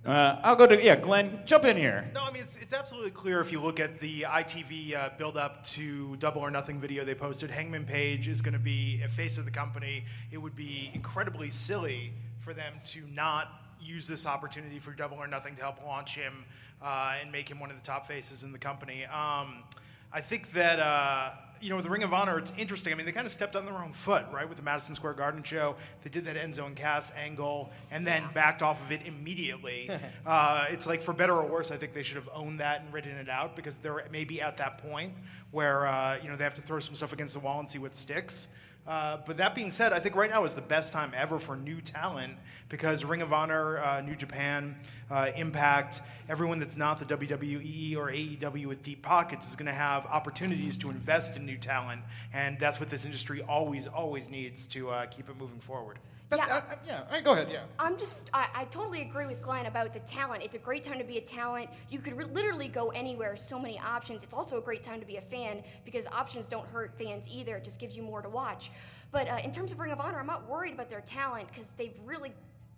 Uh, 0.03 0.39
I'll 0.43 0.55
go 0.55 0.65
to 0.65 0.83
yeah, 0.83 0.95
Glenn. 0.95 1.41
Jump 1.45 1.63
in 1.65 1.77
here. 1.77 2.09
No, 2.15 2.23
I 2.23 2.31
mean 2.31 2.41
it's, 2.41 2.55
it's 2.55 2.73
absolutely 2.73 3.11
clear 3.11 3.39
if 3.39 3.51
you 3.51 3.59
look 3.59 3.79
at 3.79 3.99
the 3.99 4.21
ITV 4.21 4.95
uh, 4.95 5.09
build 5.17 5.37
up 5.37 5.63
to 5.65 6.15
Double 6.15 6.41
or 6.41 6.49
Nothing 6.49 6.79
video 6.79 7.05
they 7.05 7.13
posted. 7.13 7.51
Hangman 7.51 7.85
Page 7.85 8.27
is 8.27 8.41
going 8.41 8.53
to 8.53 8.59
be 8.59 8.99
a 9.05 9.07
face 9.07 9.37
of 9.37 9.45
the 9.45 9.51
company. 9.51 10.03
It 10.31 10.39
would 10.39 10.55
be 10.55 10.89
incredibly 10.95 11.49
silly 11.49 12.13
for 12.39 12.53
them 12.53 12.73
to 12.85 13.01
not 13.13 13.49
use 13.79 14.07
this 14.07 14.25
opportunity 14.25 14.79
for 14.79 14.91
Double 14.91 15.17
or 15.17 15.27
Nothing 15.27 15.53
to 15.55 15.61
help 15.61 15.85
launch 15.85 16.15
him 16.15 16.45
uh, 16.81 17.17
and 17.21 17.31
make 17.31 17.49
him 17.49 17.59
one 17.59 17.69
of 17.69 17.77
the 17.77 17.83
top 17.83 18.07
faces 18.07 18.43
in 18.43 18.51
the 18.51 18.59
company. 18.59 19.05
Um, 19.05 19.63
I 20.11 20.21
think 20.21 20.51
that 20.53 20.79
uh, 20.79 21.29
you 21.61 21.69
know 21.69 21.75
with 21.75 21.85
the 21.85 21.91
Ring 21.91 22.03
of 22.03 22.13
Honor, 22.13 22.37
it's 22.37 22.51
interesting. 22.57 22.91
I 22.91 22.95
mean, 22.95 23.05
they 23.05 23.11
kind 23.11 23.25
of 23.25 23.31
stepped 23.31 23.55
on 23.55 23.65
their 23.65 23.75
own 23.75 23.91
foot, 23.91 24.25
right? 24.31 24.47
With 24.47 24.57
the 24.57 24.63
Madison 24.63 24.95
Square 24.95 25.13
Garden 25.13 25.43
show, 25.43 25.75
they 26.03 26.09
did 26.09 26.25
that 26.25 26.35
Enzo 26.35 26.65
and 26.65 26.75
Cass 26.75 27.13
angle 27.15 27.71
and 27.91 28.05
then 28.05 28.23
backed 28.33 28.61
off 28.61 28.83
of 28.83 28.91
it 28.91 29.01
immediately. 29.05 29.89
uh, 30.25 30.65
it's 30.69 30.87
like 30.87 31.01
for 31.01 31.13
better 31.13 31.33
or 31.33 31.45
worse, 31.45 31.71
I 31.71 31.77
think 31.77 31.93
they 31.93 32.03
should 32.03 32.17
have 32.17 32.29
owned 32.33 32.59
that 32.59 32.81
and 32.81 32.91
ridden 32.91 33.17
it 33.17 33.29
out 33.29 33.55
because 33.55 33.77
they're 33.77 34.03
maybe 34.11 34.41
at 34.41 34.57
that 34.57 34.79
point 34.79 35.13
where 35.51 35.85
uh, 35.85 36.17
you 36.21 36.29
know 36.29 36.35
they 36.35 36.43
have 36.43 36.55
to 36.55 36.61
throw 36.61 36.79
some 36.79 36.95
stuff 36.95 37.13
against 37.13 37.33
the 37.35 37.39
wall 37.39 37.59
and 37.59 37.69
see 37.69 37.79
what 37.79 37.95
sticks. 37.95 38.49
Uh, 38.91 39.15
but 39.25 39.37
that 39.37 39.55
being 39.55 39.71
said, 39.71 39.93
I 39.93 39.99
think 39.99 40.17
right 40.17 40.29
now 40.29 40.43
is 40.43 40.53
the 40.53 40.61
best 40.61 40.91
time 40.91 41.13
ever 41.15 41.39
for 41.39 41.55
new 41.55 41.79
talent 41.79 42.33
because 42.67 43.05
Ring 43.05 43.21
of 43.21 43.31
Honor, 43.31 43.77
uh, 43.77 44.01
New 44.01 44.17
Japan, 44.17 44.75
uh, 45.09 45.31
Impact, 45.37 46.01
everyone 46.27 46.59
that's 46.59 46.75
not 46.75 46.99
the 46.99 47.05
WWE 47.05 47.95
or 47.95 48.11
AEW 48.11 48.65
with 48.65 48.83
deep 48.83 49.01
pockets 49.01 49.47
is 49.47 49.55
going 49.55 49.67
to 49.67 49.71
have 49.71 50.05
opportunities 50.07 50.75
to 50.75 50.89
invest 50.89 51.37
in 51.37 51.45
new 51.45 51.55
talent, 51.55 52.01
and 52.33 52.59
that's 52.59 52.81
what 52.81 52.89
this 52.89 53.05
industry 53.05 53.41
always, 53.43 53.87
always 53.87 54.29
needs 54.29 54.67
to 54.67 54.89
uh, 54.89 55.05
keep 55.05 55.29
it 55.29 55.37
moving 55.39 55.61
forward. 55.61 55.97
Yeah, 56.37 56.45
uh, 56.49 56.61
yeah. 56.85 56.99
All 56.99 57.11
right, 57.11 57.23
go 57.23 57.33
ahead. 57.33 57.49
Yeah. 57.51 57.63
I'm 57.79 57.97
just, 57.97 58.19
I, 58.33 58.47
I 58.53 58.65
totally 58.65 59.01
agree 59.01 59.25
with 59.25 59.41
Glenn 59.41 59.65
about 59.65 59.93
the 59.93 59.99
talent. 59.99 60.43
It's 60.43 60.55
a 60.55 60.59
great 60.59 60.83
time 60.83 60.97
to 60.97 61.03
be 61.03 61.17
a 61.17 61.21
talent. 61.21 61.69
You 61.89 61.99
could 61.99 62.17
re- 62.17 62.25
literally 62.25 62.67
go 62.67 62.89
anywhere, 62.89 63.35
so 63.35 63.59
many 63.59 63.79
options. 63.79 64.23
It's 64.23 64.33
also 64.33 64.57
a 64.57 64.61
great 64.61 64.83
time 64.83 64.99
to 64.99 65.05
be 65.05 65.17
a 65.17 65.21
fan 65.21 65.63
because 65.85 66.07
options 66.07 66.47
don't 66.47 66.67
hurt 66.67 66.97
fans 66.97 67.27
either. 67.29 67.57
It 67.57 67.63
just 67.63 67.79
gives 67.79 67.95
you 67.95 68.03
more 68.03 68.21
to 68.21 68.29
watch. 68.29 68.71
But 69.11 69.27
uh, 69.27 69.37
in 69.43 69.51
terms 69.51 69.71
of 69.71 69.79
Ring 69.79 69.91
of 69.91 69.99
Honor, 69.99 70.19
I'm 70.19 70.27
not 70.27 70.47
worried 70.47 70.73
about 70.73 70.89
their 70.89 71.01
talent 71.01 71.47
because 71.49 71.67
they've 71.77 71.99
really 72.05 72.31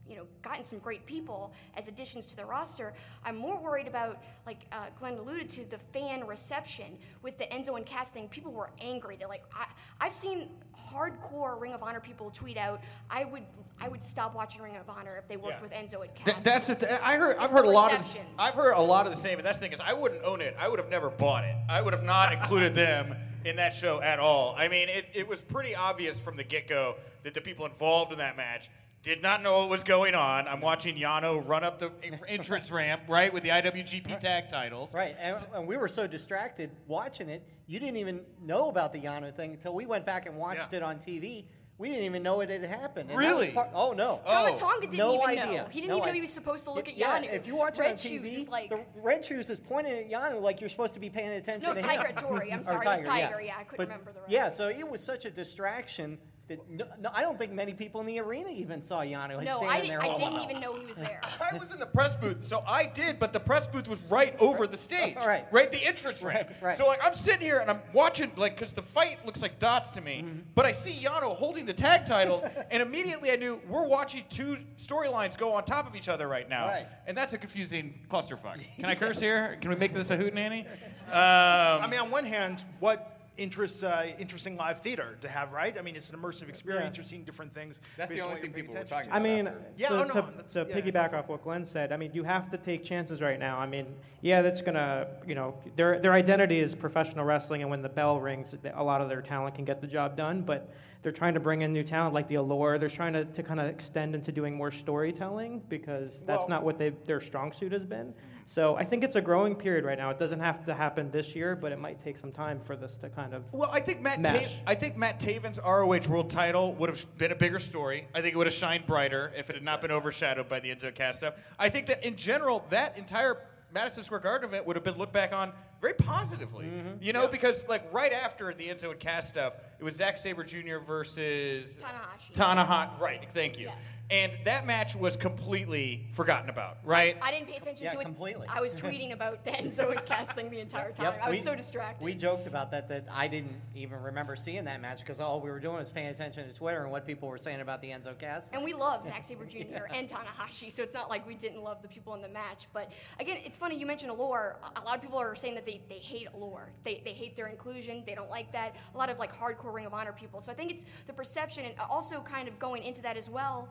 you 0.07 0.17
know, 0.17 0.23
gotten 0.41 0.63
some 0.63 0.79
great 0.79 1.05
people 1.05 1.53
as 1.77 1.87
additions 1.87 2.25
to 2.27 2.35
the 2.35 2.45
roster. 2.45 2.93
I'm 3.23 3.37
more 3.37 3.57
worried 3.57 3.87
about, 3.87 4.21
like 4.45 4.65
uh, 4.71 4.87
Glenn 4.99 5.13
alluded 5.17 5.49
to, 5.51 5.65
the 5.69 5.77
fan 5.77 6.27
reception 6.27 6.97
with 7.21 7.37
the 7.37 7.45
Enzo 7.45 7.77
and 7.77 7.85
Cass 7.85 8.11
thing. 8.11 8.27
People 8.27 8.51
were 8.51 8.69
angry. 8.81 9.15
They're 9.15 9.29
like, 9.29 9.43
I, 9.55 9.65
I've 10.01 10.13
seen 10.13 10.49
hardcore 10.91 11.59
Ring 11.59 11.73
of 11.73 11.81
Honor 11.83 12.01
people 12.01 12.31
tweet 12.31 12.57
out, 12.57 12.81
I 13.09 13.23
would, 13.23 13.43
I 13.79 13.87
would 13.87 14.03
stop 14.03 14.35
watching 14.35 14.61
Ring 14.61 14.75
of 14.75 14.89
Honor 14.89 15.15
if 15.17 15.27
they 15.27 15.37
worked 15.37 15.59
Yeah. 15.59 15.61
with 15.61 15.71
Enzo 15.71 16.01
and 16.01 16.13
Cass. 16.15 16.25
Th- 16.25 16.37
that's 16.43 16.67
the 16.67 16.75
th- 16.75 16.99
I 17.01 17.15
heard. 17.15 17.37
I've 17.37 17.51
heard 17.51 17.65
a 17.65 17.69
lot 17.69 17.93
of. 17.93 18.17
I've 18.37 18.53
heard 18.55 18.73
a 18.73 18.81
lot 18.81 19.05
of 19.05 19.13
the 19.13 19.17
same. 19.17 19.37
And 19.39 19.45
that's 19.45 19.57
the 19.57 19.63
thing 19.63 19.71
is, 19.73 19.79
I 19.79 19.93
wouldn't 19.93 20.23
own 20.23 20.41
it. 20.41 20.55
I 20.59 20.67
would 20.67 20.79
have 20.79 20.89
never 20.89 21.09
bought 21.09 21.45
it. 21.45 21.55
I 21.69 21.81
would 21.81 21.93
have 21.93 22.03
not 22.03 22.33
included 22.33 22.75
them 22.75 23.15
in 23.45 23.55
that 23.57 23.73
show 23.73 24.01
at 24.01 24.19
all. 24.19 24.55
I 24.57 24.67
mean, 24.67 24.89
it, 24.89 25.05
it 25.13 25.27
was 25.27 25.41
pretty 25.41 25.75
obvious 25.75 26.19
from 26.19 26.35
the 26.37 26.43
get 26.43 26.67
go 26.67 26.95
that 27.23 27.33
the 27.33 27.41
people 27.41 27.65
involved 27.65 28.11
in 28.11 28.17
that 28.17 28.35
match 28.37 28.69
did 29.03 29.21
not 29.21 29.43
know 29.43 29.59
what 29.59 29.69
was 29.69 29.83
going 29.83 30.15
on. 30.15 30.47
I'm 30.47 30.61
watching 30.61 30.95
Yano 30.95 31.45
run 31.47 31.63
up 31.63 31.77
the 31.77 31.91
entrance 32.27 32.71
ramp 32.71 33.01
right 33.09 33.31
with 33.31 33.43
the 33.43 33.49
IWGP 33.49 34.19
Tag 34.19 34.47
Titles. 34.49 34.93
Right, 34.93 35.15
and, 35.19 35.35
and 35.53 35.67
we 35.67 35.75
were 35.77 35.89
so 35.89 36.07
distracted 36.07 36.71
watching 36.87 37.27
it, 37.29 37.45
you 37.67 37.79
didn't 37.79 37.97
even 37.97 38.21
know 38.41 38.69
about 38.69 38.93
the 38.93 38.99
Yano 38.99 39.35
thing 39.35 39.51
until 39.51 39.75
we 39.75 39.85
went 39.85 40.05
back 40.05 40.25
and 40.25 40.37
watched 40.37 40.73
it 40.73 40.81
on 40.81 40.95
TV. 40.97 41.45
We 41.79 41.89
didn't 41.89 42.05
even 42.05 42.21
know 42.23 42.39
it 42.41 42.49
had 42.49 42.63
happened. 42.63 43.09
And 43.09 43.17
Really? 43.17 43.49
part- 43.49 43.71
oh 43.73 43.91
no. 43.93 44.21
Tama 44.27 44.51
oh. 44.51 44.55
Tonga 44.55 44.81
didn't 44.81 44.97
no 44.99 45.15
even 45.15 45.39
idea. 45.39 45.63
know. 45.63 45.67
He 45.69 45.81
didn't 45.81 45.89
No 45.89 45.97
even 45.97 46.07
know 46.09 46.13
he 46.13 46.21
was 46.21 46.31
supposed 46.31 46.63
to 46.65 46.71
look 46.71 46.87
at 46.87 46.95
yeah, 46.95 47.19
Yano. 47.19 47.33
if 47.33 47.47
you 47.47 47.55
watch 47.55 47.79
Red 47.79 47.87
it 47.87 47.91
on 47.93 47.97
TV, 47.97 48.21
Shoes 48.29 48.35
is 48.35 48.47
like 48.47 48.69
the 48.69 48.85
Red 48.95 49.25
Shoes 49.25 49.49
is 49.49 49.59
pointing 49.59 49.93
at 49.93 50.09
Yano 50.09 50.39
like 50.39 50.61
you're 50.61 50.69
supposed 50.69 50.93
to 50.93 50.99
be 50.99 51.09
paying 51.09 51.31
attention 51.31 51.67
No, 51.67 51.73
to 51.73 51.81
Tiger 51.81 52.07
him. 52.09 52.15
Tori. 52.15 52.53
I'm 52.53 52.59
Or 52.61 52.63
sorry, 52.63 52.85
it 52.85 52.89
was 52.89 53.01
Tiger, 53.01 53.41
yeah, 53.41 53.55
I 53.59 53.63
couldn't 53.63 53.77
But, 53.77 53.87
remember 53.89 54.13
the 54.13 54.19
rest. 54.21 54.31
Yeah, 54.31 54.49
so 54.49 54.69
it 54.69 54.87
was 54.87 55.03
such 55.03 55.25
a 55.25 55.31
distraction 55.31 56.19
that 56.55 56.69
no, 56.69 56.85
no, 57.01 57.09
I 57.13 57.21
don't 57.21 57.37
think 57.37 57.51
many 57.51 57.73
people 57.73 58.01
in 58.01 58.07
the 58.07 58.19
arena 58.19 58.49
even 58.49 58.81
saw 58.81 59.01
Yano 59.01 59.43
no, 59.43 59.57
standing 59.57 59.69
I, 59.69 59.75
didn't, 59.81 59.89
there. 59.89 60.01
I 60.01 60.05
holding 60.07 60.25
didn't 60.25 60.39
up. 60.39 60.49
even 60.49 60.61
know 60.61 60.75
he 60.79 60.85
was 60.85 60.97
there. 60.97 61.21
I 61.53 61.57
was 61.57 61.71
in 61.71 61.79
the 61.79 61.85
press 61.85 62.15
booth, 62.15 62.45
so 62.45 62.63
I 62.67 62.85
did, 62.85 63.19
but 63.19 63.33
the 63.33 63.39
press 63.39 63.67
booth 63.67 63.87
was 63.87 64.01
right 64.03 64.35
over 64.39 64.67
the 64.67 64.77
stage. 64.77 65.17
Right. 65.23 65.45
Right, 65.51 65.71
the 65.71 65.83
entrance 65.85 66.21
ramp. 66.21 66.49
Right, 66.49 66.61
right. 66.61 66.77
So, 66.77 66.85
like, 66.85 66.99
I'm 67.03 67.15
sitting 67.15 67.41
here 67.41 67.59
and 67.59 67.69
I'm 67.71 67.79
watching, 67.93 68.31
like, 68.35 68.55
because 68.57 68.73
the 68.73 68.81
fight 68.81 69.25
looks 69.25 69.41
like 69.41 69.57
dots 69.59 69.89
to 69.91 70.01
me, 70.01 70.23
Mm-hmm. 70.25 70.39
but 70.55 70.65
I 70.65 70.71
see 70.73 70.91
Yano 70.91 71.35
holding 71.35 71.65
the 71.65 71.73
tag 71.73 72.05
titles, 72.05 72.43
and 72.71 72.81
immediately 72.83 73.31
I 73.31 73.35
knew 73.37 73.59
we're 73.69 73.87
watching 73.87 74.23
two 74.29 74.57
storylines 74.77 75.37
go 75.37 75.53
on 75.53 75.63
top 75.65 75.87
of 75.87 75.95
each 75.95 76.09
other 76.09 76.27
right 76.27 76.47
now. 76.49 76.67
Right. 76.67 76.87
And 77.07 77.15
that's 77.17 77.33
a 77.33 77.37
confusing 77.37 77.93
clusterfuck. 78.09 78.59
Can 78.75 78.85
I 78.85 78.95
curse 78.95 79.19
here? 79.19 79.57
Can 79.61 79.69
we 79.69 79.75
make 79.77 79.93
this 79.93 80.11
a 80.11 80.17
hootenanny? 80.17 80.65
Um, 81.09 81.83
I 81.83 81.87
mean, 81.89 81.99
on 81.99 82.09
one 82.11 82.25
hand, 82.25 82.63
what 82.79 83.12
interests 83.37 83.83
uh, 83.83 84.11
interesting 84.19 84.55
live 84.57 84.79
theater 84.81 85.17
to 85.21 85.27
have, 85.27 85.51
right? 85.51 85.75
I 85.77 85.81
mean, 85.81 85.95
it's 85.95 86.11
an 86.11 86.19
immersive 86.19 86.49
experience. 86.49 86.95
Yeah. 86.95 87.01
You're 87.01 87.07
seeing 87.07 87.23
different 87.23 87.53
things. 87.53 87.81
That's 87.97 88.11
the 88.11 88.21
only 88.21 88.39
thing 88.39 88.51
you're 88.51 88.65
people 88.65 88.75
were 88.75 88.83
talking 88.83 89.09
about 89.09 89.19
I 89.19 89.23
mean, 89.23 89.47
afterwards. 89.47 89.79
Yeah, 89.79 89.87
so 89.89 89.95
oh, 89.95 90.03
no, 90.03 90.13
to, 90.13 90.43
to 90.65 90.69
yeah, 90.69 90.79
piggyback 90.79 91.13
off 91.13 91.29
what 91.29 91.41
Glenn 91.41 91.65
said, 91.65 91.91
I 91.91 91.97
mean, 91.97 92.11
you 92.13 92.23
have 92.23 92.49
to 92.51 92.57
take 92.57 92.83
chances 92.83 93.21
right 93.21 93.39
now. 93.39 93.57
I 93.57 93.65
mean, 93.65 93.87
yeah, 94.21 94.41
that's 94.41 94.61
gonna, 94.61 95.07
you 95.25 95.35
know, 95.35 95.55
their 95.75 95.99
their 95.99 96.13
identity 96.13 96.59
is 96.59 96.75
professional 96.75 97.25
wrestling, 97.25 97.61
and 97.61 97.71
when 97.71 97.81
the 97.81 97.89
bell 97.89 98.19
rings, 98.19 98.55
a 98.73 98.83
lot 98.83 99.01
of 99.01 99.09
their 99.09 99.21
talent 99.21 99.55
can 99.55 99.65
get 99.65 99.81
the 99.81 99.87
job 99.87 100.15
done. 100.15 100.41
But 100.41 100.71
they're 101.01 101.11
trying 101.11 101.33
to 101.33 101.39
bring 101.39 101.63
in 101.63 101.73
new 101.73 101.83
talent 101.83 102.13
like 102.13 102.27
the 102.27 102.35
Allure. 102.35 102.77
They're 102.77 102.87
trying 102.87 103.13
to, 103.13 103.25
to 103.25 103.43
kind 103.43 103.59
of 103.59 103.67
extend 103.67 104.15
into 104.15 104.31
doing 104.31 104.55
more 104.55 104.71
storytelling 104.71 105.61
because 105.69 106.19
that's 106.19 106.41
Well- 106.41 106.49
not 106.49 106.63
what 106.63 106.77
they 106.77 106.89
their 107.05 107.21
strong 107.21 107.51
suit 107.51 107.71
has 107.71 107.85
been. 107.85 108.13
So 108.45 108.75
I 108.75 108.83
think 108.83 109.03
it's 109.03 109.15
a 109.15 109.21
growing 109.21 109.55
period 109.55 109.85
right 109.85 109.97
now. 109.97 110.09
It 110.09 110.17
doesn't 110.17 110.39
have 110.39 110.63
to 110.65 110.73
happen 110.73 111.11
this 111.11 111.35
year, 111.35 111.55
but 111.55 111.71
it 111.71 111.79
might 111.79 111.99
take 111.99 112.17
some 112.17 112.31
time 112.31 112.59
for 112.59 112.75
this 112.75 112.97
to 112.97 113.09
kind 113.09 113.33
of. 113.33 113.43
Well, 113.51 113.69
I 113.71 113.79
think 113.79 114.01
Matt. 114.01 114.19
Mesh. 114.19 114.57
Ta- 114.57 114.63
I 114.67 114.75
think 114.75 114.97
Matt 114.97 115.19
Taven's 115.19 115.59
ROH 115.59 116.09
World 116.09 116.29
Title 116.29 116.73
would 116.75 116.89
have 116.89 117.17
been 117.17 117.31
a 117.31 117.35
bigger 117.35 117.59
story. 117.59 118.07
I 118.13 118.21
think 118.21 118.33
it 118.33 118.37
would 118.37 118.47
have 118.47 118.53
shined 118.53 118.85
brighter 118.85 119.31
if 119.35 119.49
it 119.49 119.55
had 119.55 119.63
not 119.63 119.81
been 119.81 119.91
overshadowed 119.91 120.49
by 120.49 120.59
the 120.59 120.73
Enzo 120.73 121.15
stuff. 121.15 121.35
I 121.57 121.69
think 121.69 121.87
that 121.87 122.05
in 122.05 122.15
general, 122.15 122.65
that 122.69 122.97
entire 122.97 123.37
Madison 123.73 124.03
Square 124.03 124.21
Garden 124.21 124.49
event 124.49 124.67
would 124.67 124.75
have 124.75 124.83
been 124.83 124.97
looked 124.97 125.13
back 125.13 125.33
on 125.33 125.51
very 125.81 125.93
positively. 125.93 126.65
Mm-hmm. 126.65 127.01
You 127.03 127.13
know, 127.13 127.27
because 127.27 127.67
like 127.67 127.91
right 127.93 128.13
after 128.13 128.53
the 128.53 128.67
Enzo 128.67 128.91
and 128.91 128.99
Cass 128.99 129.27
stuff, 129.27 129.53
it 129.83 129.85
was 129.85 129.97
Zack 129.97 130.17
Sabre 130.17 130.45
Jr. 130.45 130.77
versus 130.77 131.83
Tanahashi. 131.83 132.33
Tanahashi. 132.33 132.99
Right. 133.01 133.27
Thank 133.33 133.59
you. 133.59 133.65
Yes. 133.65 133.75
And 134.09 134.31
that 134.45 134.65
match 134.65 134.95
was 134.95 135.17
completely 135.17 136.07
forgotten 136.13 136.49
about. 136.49 136.77
Right. 136.85 137.17
I 137.21 137.31
didn't 137.31 137.47
pay 137.49 137.57
attention 137.57 137.83
Yeah, 137.85 137.91
to 137.91 137.99
it. 137.99 138.03
completely. 138.03 138.47
I 138.47 138.61
was 138.61 138.75
tweeting 138.75 139.11
about 139.11 139.43
the 139.43 139.51
Enzo 139.51 139.91
and 139.91 140.05
Cass 140.05 140.29
thing 140.29 140.49
the 140.49 140.59
entire 140.59 140.93
time. 140.93 141.07
Yep, 141.07 141.19
I 141.21 141.27
was 141.27 141.37
we- 141.37 141.41
so 141.43 141.53
distracted. 141.53 142.01
We 142.01 142.15
joked 142.15 142.47
about 142.47 142.71
that 142.71 142.87
that 142.87 143.07
I 143.11 143.27
didn't 143.27 143.55
even 143.75 144.01
remember 144.01 144.37
seeing 144.37 144.63
that 144.65 144.79
match 144.79 144.99
because 144.99 145.19
all 145.19 145.41
we 145.41 145.49
were 145.49 145.59
doing 145.59 145.75
was 145.75 145.89
paying 145.89 146.07
attention 146.07 146.47
to 146.49 146.57
Twitter 146.57 146.81
and 146.83 146.89
what 146.91 147.05
people 147.05 147.27
were 147.27 147.37
saying 147.37 147.59
about 147.59 147.81
the 147.81 147.89
Enzo 147.89 148.17
Cass. 148.17 148.51
And 148.53 148.63
we 148.63 148.71
love 148.73 149.05
Zack 149.05 149.25
Sabre 149.25 149.45
Jr. 149.49 149.87
and 149.93 150.07
Tanahashi, 150.07 150.71
so 150.71 150.81
it's 150.81 150.93
not 150.93 151.09
like 151.09 151.27
we 151.27 151.35
didn't 151.35 151.61
love 151.61 151.81
the 151.81 151.89
people 151.89 152.13
in 152.15 152.21
the 152.21 152.29
match. 152.29 152.67
But 152.71 152.89
again, 153.19 153.39
it's 153.43 153.57
funny 153.57 153.77
you 153.77 153.85
mentioned 153.85 154.11
Allure. 154.11 154.55
A 154.77 154.79
a 154.79 154.83
lot 154.83 154.95
of 154.95 155.01
people 155.01 155.17
are 155.17 155.35
saying 155.35 155.55
that 155.55 155.65
they, 155.65 155.81
they 155.89 155.97
hate 155.97 156.27
Allure. 156.33 156.69
They, 156.83 157.01
they 157.03 157.13
hate 157.13 157.35
their 157.35 157.47
inclusion. 157.47 158.03
They 158.05 158.15
don't 158.15 158.29
like 158.29 158.51
that. 158.53 158.75
A 158.93 158.97
lot 158.97 159.09
of 159.09 159.17
like 159.17 159.33
hardcore 159.33 159.72
Ring 159.73 159.85
of 159.85 159.93
Honor 159.93 160.13
people. 160.13 160.39
So 160.41 160.51
I 160.51 160.55
think 160.55 160.71
it's 160.71 160.85
the 161.07 161.13
perception, 161.13 161.65
and 161.65 161.75
also 161.89 162.21
kind 162.21 162.47
of 162.47 162.57
going 162.59 162.83
into 162.83 163.01
that 163.01 163.17
as 163.17 163.29
well. 163.29 163.67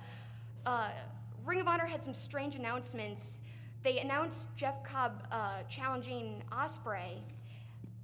Uh, 0.66 0.90
Ring 1.44 1.60
of 1.60 1.68
Honor 1.68 1.86
had 1.86 2.02
some 2.04 2.14
strange 2.14 2.56
announcements. 2.56 3.42
They 3.82 3.98
announced 3.98 4.54
Jeff 4.56 4.84
Cobb 4.84 5.26
uh, 5.32 5.62
challenging 5.68 6.42
Ospreay, 6.52 7.18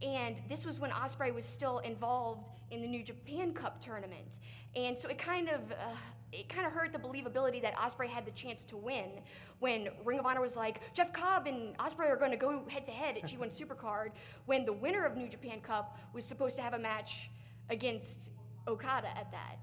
and 0.03 0.41
this 0.49 0.65
was 0.67 0.81
when 0.81 0.91
Ospreay 0.91 1.33
was 1.33 1.45
still 1.45 1.79
involved 1.79 2.45
in 2.71 2.83
the 2.83 2.89
New 2.89 3.03
Japan 3.03 3.53
Cup 3.53 3.81
tournament, 3.81 4.39
and 4.75 4.97
so 4.97 5.09
it 5.09 5.19
kind 5.19 5.49
of 5.49 5.61
uh, 5.73 5.95
it 6.33 6.49
kind 6.49 6.67
of 6.67 6.73
hurt 6.73 6.93
the 6.93 6.99
believability 6.99 7.63
that 7.63 7.75
Ospreay 7.77 8.09
had 8.09 8.27
the 8.27 8.31
chance 8.33 8.65
to 8.65 8.77
win 8.77 9.21
when 9.61 9.89
Ring 10.05 10.19
of 10.19 10.27
Honor 10.27 10.41
was 10.41 10.57
like 10.57 10.93
Jeff 10.93 11.13
Cobb 11.13 11.47
and 11.47 11.77
Ospreay 11.79 12.11
are 12.11 12.17
going 12.17 12.31
to 12.31 12.37
go 12.37 12.63
head 12.69 12.85
to 12.85 12.93
head 12.93 13.17
at 13.17 13.25
G1 13.25 13.49
Supercard 13.59 14.11
when 14.47 14.67
the 14.67 14.73
winner 14.73 15.05
of 15.05 15.17
New 15.17 15.29
Japan 15.29 15.61
Cup 15.61 15.99
was 16.13 16.25
supposed 16.25 16.57
to 16.57 16.63
have 16.63 16.75
a 16.75 16.79
match 16.79 17.31
against 17.71 18.31
Okada 18.66 19.09
at 19.16 19.31
that. 19.33 19.59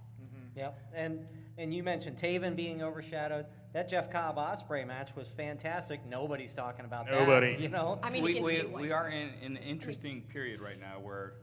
Yep. 0.56 0.80
And 0.93 1.28
and 1.58 1.74
you 1.74 1.84
mentioned 1.84 2.18
Taven 2.18 2.56
being 2.56 2.82
overshadowed. 2.82 3.45
That 3.74 3.89
Jeff 3.89 4.10
Cobb 4.10 4.38
Ospreay 4.38 4.88
match 4.88 5.16
was 5.16 5.30
fantastic. 5.30 5.99
Nobody's 6.06 6.53
talking 6.53 6.86
about 6.86 7.08
that. 7.08 7.20
Nobody. 7.20 7.58
You 7.60 7.70
know. 7.70 7.99
I 8.01 8.10
mean, 8.10 8.24
we, 8.24 8.39
we, 8.39 8.64
we 8.74 8.91
are 8.91 9.10
in, 9.10 9.30
in 9.41 9.58
an 9.58 9.64
interesting 9.64 10.22
period 10.22 10.62
right 10.62 10.80
now 10.80 10.99
where 11.01 11.34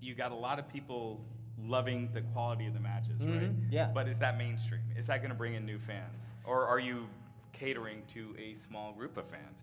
you 0.00 0.14
got 0.14 0.32
a 0.32 0.34
lot 0.34 0.58
of 0.58 0.68
people 0.68 1.24
loving 1.58 2.10
the 2.12 2.20
quality 2.20 2.66
of 2.66 2.74
the 2.74 2.80
matches, 2.80 3.24
right? 3.24 3.42
Mhm, 3.42 3.66
yeah. 3.70 3.90
But 3.92 4.08
is 4.08 4.18
that 4.18 4.36
mainstream? 4.36 4.82
Is 4.96 5.06
that 5.06 5.18
going 5.18 5.30
to 5.30 5.36
bring 5.36 5.54
in 5.54 5.64
new 5.64 5.78
fans, 5.78 6.28
or 6.44 6.66
are 6.66 6.78
you 6.78 7.06
catering 7.52 8.02
to 8.08 8.34
a 8.38 8.54
small 8.54 8.92
group 8.92 9.16
of 9.16 9.26
fans? 9.28 9.62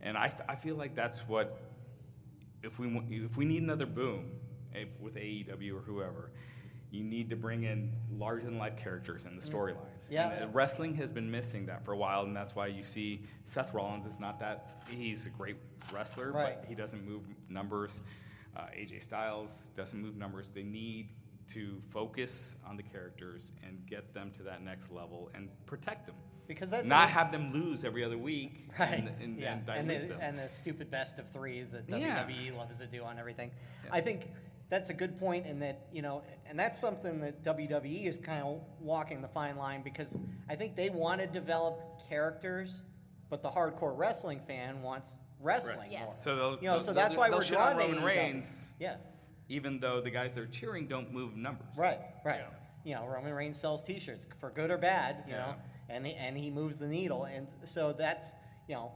And 0.00 0.16
I, 0.16 0.32
I 0.48 0.56
feel 0.56 0.74
like 0.76 0.94
that's 0.94 1.28
what 1.28 1.60
if 2.62 2.78
we 2.78 2.88
if 3.10 3.36
we 3.36 3.44
need 3.44 3.62
another 3.62 3.86
boom 3.86 4.30
with 5.00 5.14
AEW 5.16 5.76
or 5.76 5.80
whoever. 5.80 6.30
You 6.90 7.02
need 7.02 7.28
to 7.30 7.36
bring 7.36 7.64
in 7.64 7.90
larger 8.12 8.44
than 8.44 8.56
life 8.58 8.76
characters 8.76 9.26
in 9.26 9.34
the 9.34 9.42
storylines. 9.42 10.08
Yeah. 10.10 10.30
And, 10.30 10.44
uh, 10.44 10.48
wrestling 10.52 10.94
has 10.96 11.10
been 11.10 11.28
missing 11.28 11.66
that 11.66 11.84
for 11.84 11.92
a 11.92 11.96
while, 11.96 12.22
and 12.22 12.36
that's 12.36 12.54
why 12.54 12.68
you 12.68 12.84
see 12.84 13.22
Seth 13.44 13.74
Rollins 13.74 14.06
is 14.06 14.20
not 14.20 14.38
that. 14.40 14.84
He's 14.88 15.26
a 15.26 15.30
great 15.30 15.56
wrestler, 15.92 16.30
Right. 16.30 16.56
but 16.60 16.68
he 16.68 16.76
doesn't 16.76 17.04
move 17.04 17.22
numbers. 17.48 18.00
Uh, 18.56 18.66
AJ 18.72 19.00
Styles 19.02 19.70
doesn't 19.74 20.00
move 20.00 20.16
numbers. 20.16 20.52
They 20.52 20.62
need 20.62 21.08
to 21.48 21.80
focus 21.90 22.56
on 22.66 22.76
the 22.76 22.82
characters 22.84 23.52
and 23.66 23.84
get 23.86 24.14
them 24.14 24.30
to 24.32 24.44
that 24.44 24.62
next 24.62 24.92
level 24.92 25.30
and 25.34 25.48
protect 25.66 26.06
them. 26.06 26.14
Because 26.46 26.70
that's 26.70 26.86
not 26.86 27.08
have 27.10 27.32
them 27.32 27.52
lose 27.52 27.84
every 27.84 28.04
other 28.04 28.18
week 28.18 28.68
Right. 28.78 28.92
and, 29.00 29.08
and, 29.20 29.40
yeah. 29.40 29.54
and 29.54 29.68
and, 29.68 29.90
the, 29.90 29.98
them. 30.08 30.18
and 30.20 30.38
the 30.38 30.48
stupid 30.48 30.90
best 30.90 31.18
of 31.18 31.28
threes 31.30 31.72
that 31.72 31.88
Yeah. 31.88 32.24
WWE 32.24 32.52
loves 32.56 32.78
to 32.78 32.86
do 32.86 33.02
on 33.02 33.18
everything. 33.18 33.50
I 33.90 34.00
think 34.00 34.30
that's 34.70 34.90
a 34.90 34.94
good 34.94 35.18
point 35.18 35.46
in 35.46 35.58
that, 35.60 35.86
you 35.92 36.02
know, 36.02 36.22
and 36.46 36.58
that's 36.58 36.78
something 36.78 37.20
that 37.20 37.42
WWE 37.44 38.06
is 38.06 38.16
kind 38.16 38.42
of 38.42 38.60
walking 38.80 39.20
the 39.22 39.28
fine 39.28 39.56
line 39.56 39.82
because 39.82 40.16
I 40.48 40.56
think 40.56 40.74
they 40.76 40.90
want 40.90 41.20
to 41.20 41.26
develop 41.26 42.00
characters, 42.08 42.82
but 43.30 43.42
the 43.42 43.50
hardcore 43.50 43.96
wrestling 43.96 44.40
fan 44.46 44.82
wants 44.82 45.14
wrestling 45.40 45.90
Right. 45.92 46.00
more. 46.00 46.12
So 46.12 46.36
they'll- 46.36 46.56
you 46.62 46.68
know, 46.68 46.78
so 46.78 46.86
they'll- 46.86 46.94
that's 46.94 47.14
why 47.14 47.28
they'll 47.28 47.38
we're 47.38 47.44
shit 47.44 47.58
on 47.58 47.76
drawing 47.76 47.90
Roman 47.92 48.04
Reigns. 48.04 48.74
Yeah. 48.78 48.96
even 49.50 49.78
though 49.78 50.00
the 50.00 50.10
guys 50.10 50.32
that 50.32 50.40
are 50.40 50.46
cheering 50.46 50.86
don't 50.86 51.12
move 51.12 51.36
numbers. 51.36 51.66
Right, 51.76 52.00
right. 52.24 52.40
You 52.82 52.94
know, 52.94 53.06
Roman 53.06 53.34
Reigns 53.34 53.58
sells 53.60 53.82
T-shirts 53.82 54.26
for 54.40 54.48
good 54.48 54.70
or 54.70 54.78
bad. 54.78 55.22
You 55.26 55.34
Yeah. 55.34 55.38
know, 55.46 55.54
and 55.90 56.06
he, 56.06 56.14
and 56.14 56.34
he 56.36 56.50
moves 56.50 56.78
the 56.78 56.88
needle, 56.88 57.24
and 57.24 57.46
so 57.64 57.92
that's 57.92 58.34
you 58.68 58.74
know, 58.74 58.90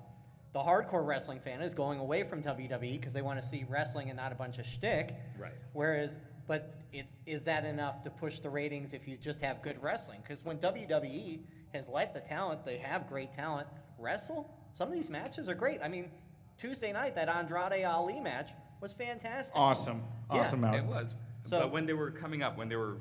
the 0.53 0.61
hardcore 0.61 1.05
wrestling 1.07 1.41
fan 1.41 1.61
is 1.61 1.75
going 1.75 1.99
away 1.99 2.23
from 2.23 2.43
WWE 2.43 2.93
because 2.99 3.13
they 3.13 3.23
want 3.23 3.41
to 3.41 3.47
see 3.47 3.65
wrestling 3.69 4.09
and 4.09 4.17
not 4.17 4.33
a 4.33 4.35
bunch 4.35 4.59
of 4.59 4.67
shtick. 4.67 5.15
Right. 5.39 5.53
Whereas, 5.73 6.19
but 6.47 6.75
it, 6.93 7.07
is 7.27 7.43
that 7.43 7.65
enough 7.65 8.03
to 8.03 8.11
push 8.11 8.41
the 8.41 8.49
ratings 8.51 8.95
if 8.95 9.07
you 9.07 9.17
just 9.17 9.41
have 9.43 9.63
good 9.63 9.83
wrestling? 9.83 10.21
Because 10.23 10.45
when 10.45 10.59
WWE 10.59 11.41
has 11.75 11.89
let 11.89 12.15
the 12.15 12.21
talent, 12.21 12.65
they 12.65 12.79
have 12.79 13.09
great 13.09 13.33
talent, 13.33 13.67
wrestle, 13.99 14.51
some 14.73 14.89
of 14.89 14.95
these 14.95 15.11
matches 15.11 15.49
are 15.49 15.55
great. 15.55 15.81
I 15.83 15.89
mean, 15.89 16.11
Tuesday 16.57 16.93
night, 16.93 17.15
that 17.17 17.29
Andrade 17.29 17.85
Ali 17.85 18.21
match 18.21 18.53
was 18.81 18.93
fantastic. 18.93 19.55
Awesome. 19.57 20.03
Yeah. 20.33 20.41
Awesome 20.41 20.65
out. 20.65 20.75
It 20.77 20.85
was. 20.85 21.15
So- 21.43 21.61
but 21.61 21.73
when 21.73 21.85
they 21.87 21.93
were 21.95 22.11
coming 22.11 22.43
up, 22.43 22.57
when 22.57 22.69
they 22.69 22.77
were 22.77 22.99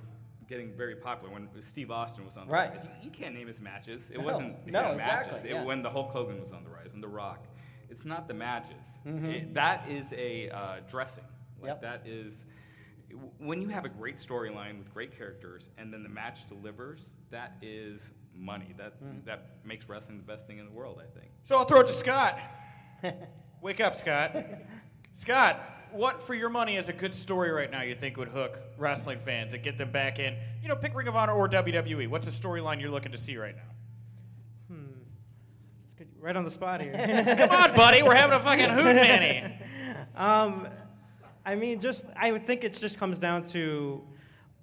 getting 0.48 0.72
very 0.72 0.96
popular, 0.96 1.34
when 1.34 1.50
Steve 1.62 1.92
Austin 1.92 2.26
was 2.26 2.38
on 2.38 2.48
the 2.48 2.54
Right. 2.54 2.74
rise, 2.74 2.84
you, 2.84 2.90
you 3.06 3.10
can't 3.12 3.36
name 3.36 3.48
his 3.48 3.62
matches. 3.62 4.10
It 4.10 4.18
No. 4.20 4.24
wasn't 4.26 4.56
his 4.64 4.74
No, 4.74 4.96
matches. 4.96 5.28
exactly, 5.28 5.50
It- 5.50 5.54
yeah. 5.54 5.64
when 5.64 5.82
the 5.84 5.90
Hulk 5.90 6.12
Hogan 6.12 6.40
was 6.40 6.52
on 6.52 6.64
the 6.64 6.70
rise, 6.70 6.92
when 6.92 7.02
The 7.02 7.08
Rock, 7.08 7.46
it's 7.90 8.06
not 8.06 8.28
the 8.28 8.34
matches. 8.34 9.00
Mhm. 9.06 9.34
It- 9.34 9.54
that 9.54 9.88
is 9.90 10.14
a 10.14 10.50
uh, 10.50 10.80
dressing. 10.88 11.24
Like 11.60 11.70
Yep. 11.70 11.82
that 11.82 12.08
is 12.08 12.46
when 13.40 13.62
you 13.62 13.68
have 13.70 13.86
a 13.86 13.90
great 13.90 14.16
storyline 14.16 14.78
with 14.78 14.94
great 14.94 15.18
characters 15.18 15.70
and 15.78 15.94
then 15.94 16.04
the 16.04 16.10
match 16.10 16.48
delivers. 16.48 17.14
That 17.30 17.54
is 17.62 18.14
money. 18.34 18.74
That 18.78 19.02
Mm-hmm. 19.04 19.26
that 19.26 19.66
makes 19.66 19.88
wrestling 19.90 20.18
the 20.18 20.24
best 20.24 20.46
thing 20.48 20.60
in 20.60 20.66
the 20.66 20.72
world. 20.72 21.02
I 21.02 21.08
think. 21.20 21.32
So 21.44 21.58
I'll 21.58 21.66
throw 21.66 21.80
it 21.82 21.88
to 21.88 21.94
Scott. 21.94 22.40
Wake 23.62 23.80
up, 23.82 23.96
Scott. 23.96 24.36
Scott, 25.18 25.60
what 25.92 26.22
for 26.22 26.36
your 26.36 26.50
money 26.50 26.78
is 26.78 26.90
a 26.90 26.94
good 26.94 27.16
story 27.16 27.50
right 27.50 27.72
now 27.72 27.82
you 27.82 27.96
think 27.96 28.18
would 28.18 28.28
hook 28.28 28.60
wrestling 28.78 29.18
fans 29.18 29.52
and 29.52 29.64
get 29.64 29.76
them 29.76 29.92
back 29.92 30.20
in? 30.20 30.36
You 30.62 30.68
know, 30.68 30.76
pick 30.76 30.96
Ring 30.96 31.08
of 31.08 31.16
Honor 31.16 31.34
or 31.34 31.50
WWE. 31.50 32.08
What's 32.08 32.28
a 32.28 32.30
storyline 32.30 32.80
you're 32.80 32.92
looking 32.92 33.14
to 33.14 33.18
see 33.18 33.36
right 33.36 33.56
now? 33.56 34.76
Good- 35.98 36.08
Right 36.20 36.36
on 36.36 36.44
the 36.44 36.52
spot 36.52 36.84
here. 36.84 36.94
Come 37.38 37.50
on, 37.50 37.76
buddy. 37.76 38.04
We're 38.04 38.14
having 38.14 38.38
a 38.38 38.40
fucking 38.40 38.70
hoot 38.70 38.84
manny. 38.84 39.56
Um, 40.16 40.68
I 41.46 41.54
mean, 41.56 41.80
just 41.80 42.06
I 42.16 42.32
would 42.32 42.46
think 42.46 42.64
it 42.64 42.74
just 42.74 43.00
comes 43.00 43.20
down 43.20 43.44
to 43.46 44.04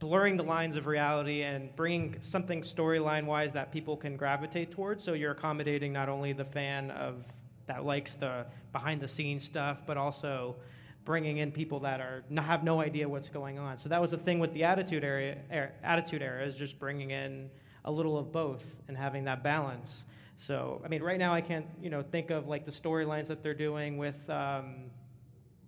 blurring 0.00 0.34
the 0.34 0.42
lines 0.42 0.74
of 0.74 0.88
reality 0.88 1.42
and 1.42 1.74
bringing 1.76 2.20
something 2.22 2.62
storyline 2.62 3.26
wise 3.26 3.52
that 3.52 3.70
people 3.70 3.96
can 3.96 4.16
gravitate 4.16 4.72
towards. 4.72 5.04
So 5.04 5.12
you're 5.12 5.30
accommodating 5.30 5.92
not 5.92 6.08
only 6.08 6.32
the 6.32 6.44
fan 6.44 6.90
of 6.90 7.24
that 7.66 7.84
likes 7.84 8.16
the 8.16 8.46
behind 8.72 9.00
the 9.00 9.08
scenes 9.08 9.44
stuff, 9.44 9.82
but 9.86 9.96
also 9.96 10.56
bringing 11.04 11.36
in 11.36 11.52
people 11.52 11.80
that 11.80 12.00
are 12.00 12.24
have 12.36 12.64
no 12.64 12.80
idea 12.80 13.08
what's 13.08 13.30
going 13.30 13.58
on. 13.58 13.76
So 13.76 13.88
that 13.90 14.00
was 14.00 14.10
the 14.10 14.18
thing 14.18 14.38
with 14.38 14.52
the 14.52 14.64
attitude 14.64 15.04
area, 15.04 15.38
er, 15.52 15.72
attitude 15.82 16.22
era 16.22 16.44
is 16.44 16.58
just 16.58 16.78
bringing 16.78 17.10
in 17.10 17.50
a 17.84 17.92
little 17.92 18.16
of 18.16 18.32
both 18.32 18.80
and 18.88 18.96
having 18.96 19.24
that 19.24 19.42
balance. 19.42 20.06
So 20.36 20.80
I 20.84 20.88
mean, 20.88 21.02
right 21.02 21.18
now 21.18 21.34
I 21.34 21.40
can't 21.40 21.66
you 21.80 21.90
know 21.90 22.02
think 22.02 22.30
of 22.30 22.48
like 22.48 22.64
the 22.64 22.70
storylines 22.70 23.28
that 23.28 23.42
they're 23.42 23.54
doing 23.54 23.98
with. 23.98 24.28
Um, 24.30 24.90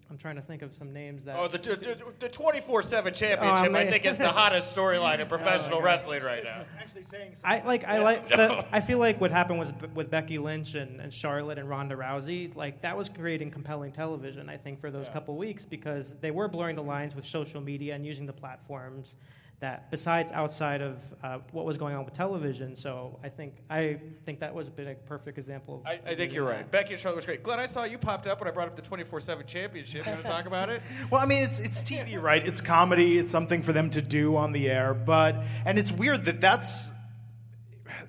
I'm 0.09 0.19
trying 0.19 0.37
to 0.37 0.43
think 0.43 0.63
of 0.63 0.75
some 0.75 0.93
names 0.93 1.25
that. 1.25 1.37
Oh, 1.37 1.49
the 1.49 1.59
the- 1.59 1.97
the 2.21 2.29
24 2.29 2.83
7 2.83 3.13
Oh, 3.13 3.15
championship, 3.15 3.75
I 3.75 3.87
think, 3.91 4.07
is 4.07 4.17
the 4.17 4.29
hottest 4.41 4.75
storyline 4.75 5.19
in 5.19 5.27
professional 5.27 5.79
Oh, 5.79 5.83
wrestling 5.83 6.23
right 6.23 6.45
now. 6.45 6.65
Actually 6.79 7.03
saying 7.03 7.35
something. 7.35 7.63
I 7.63 7.67
like. 7.67 7.85
I 7.85 7.99
like. 7.99 8.29
The, 8.29 8.65
I 8.73 8.81
feel 8.81 8.99
like 8.99 9.21
what 9.21 9.33
happened 9.33 9.59
was 9.59 9.73
with 9.95 10.09
Becky 10.11 10.39
Lynch 10.39 10.77
and, 10.77 11.01
and 11.01 11.13
Charlotte 11.13 11.59
and 11.59 11.69
Ronda 11.69 11.97
Rousey. 11.97 12.55
Like 12.55 12.81
that 12.83 12.97
was 12.97 13.09
creating 13.09 13.51
compelling 13.51 13.91
television. 13.93 14.49
I 14.49 14.57
think 14.57 14.81
for 14.81 14.91
those 14.93 15.09
couple 15.09 15.37
weeks 15.37 15.65
because 15.65 16.15
they 16.21 16.31
were 16.31 16.47
blurring 16.49 16.77
the 16.77 16.83
lines 16.85 17.17
with 17.17 17.25
social 17.25 17.61
media 17.61 17.95
and 17.95 18.07
using 18.07 18.27
the 18.27 18.33
platforms 18.33 19.17
that 19.61 19.91
besides 19.91 20.33
outside 20.33 20.83
of 20.83 21.15
uh, 21.23 21.39
what 21.53 21.65
was 21.65 21.79
going 21.79 21.95
on 21.95 22.05
with 22.05 22.13
television. 22.13 22.75
So 22.77 23.19
I 23.23 23.29
think 23.29 23.55
I 23.71 23.99
think 24.25 24.41
that 24.41 24.55
was 24.55 24.69
a 24.69 24.71
bit 24.71 24.87
a 24.87 24.95
perfect 24.95 25.39
example. 25.39 25.83
Of 25.85 25.87
I, 25.87 26.01
I 26.11 26.15
think 26.15 26.33
you're 26.33 26.45
right. 26.45 26.71
Becky 26.71 26.93
and 26.93 27.01
Charlotte 27.01 27.17
was 27.17 27.27
great. 27.27 27.43
Glenn, 27.43 27.59
I 27.59 27.67
saw 27.67 27.85
you 27.85 27.97
popped 27.97 28.27
up 28.27 28.41
when 28.41 28.49
I 28.49 28.51
brought 28.51 28.69
up 28.69 28.77
the 28.77 28.83
24 28.83 29.21
7 29.21 29.47
championship. 29.47 30.05
You 30.05 30.13
want 30.13 30.25
to 30.25 30.31
talk 30.31 30.47
about 30.47 30.69
it? 30.69 30.83
Well, 31.11 31.21
I 31.21 31.27
mean, 31.27 31.45
it's 31.45 31.61
it's 31.61 31.83
TV, 31.83 32.21
right? 32.21 32.45
It's 32.45 32.61
comedy. 32.61 33.19
It's 33.19 33.31
something 33.31 33.63
for 33.63 33.73
them 33.73 33.91
to 33.91 34.03
do 34.03 34.37
on 34.37 34.53
the 34.53 34.69
air. 34.69 34.93
But 34.93 35.43
and 35.65 35.79
it's 35.79 35.93
weird 35.93 36.25
that 36.25 36.41
that's 36.41 36.91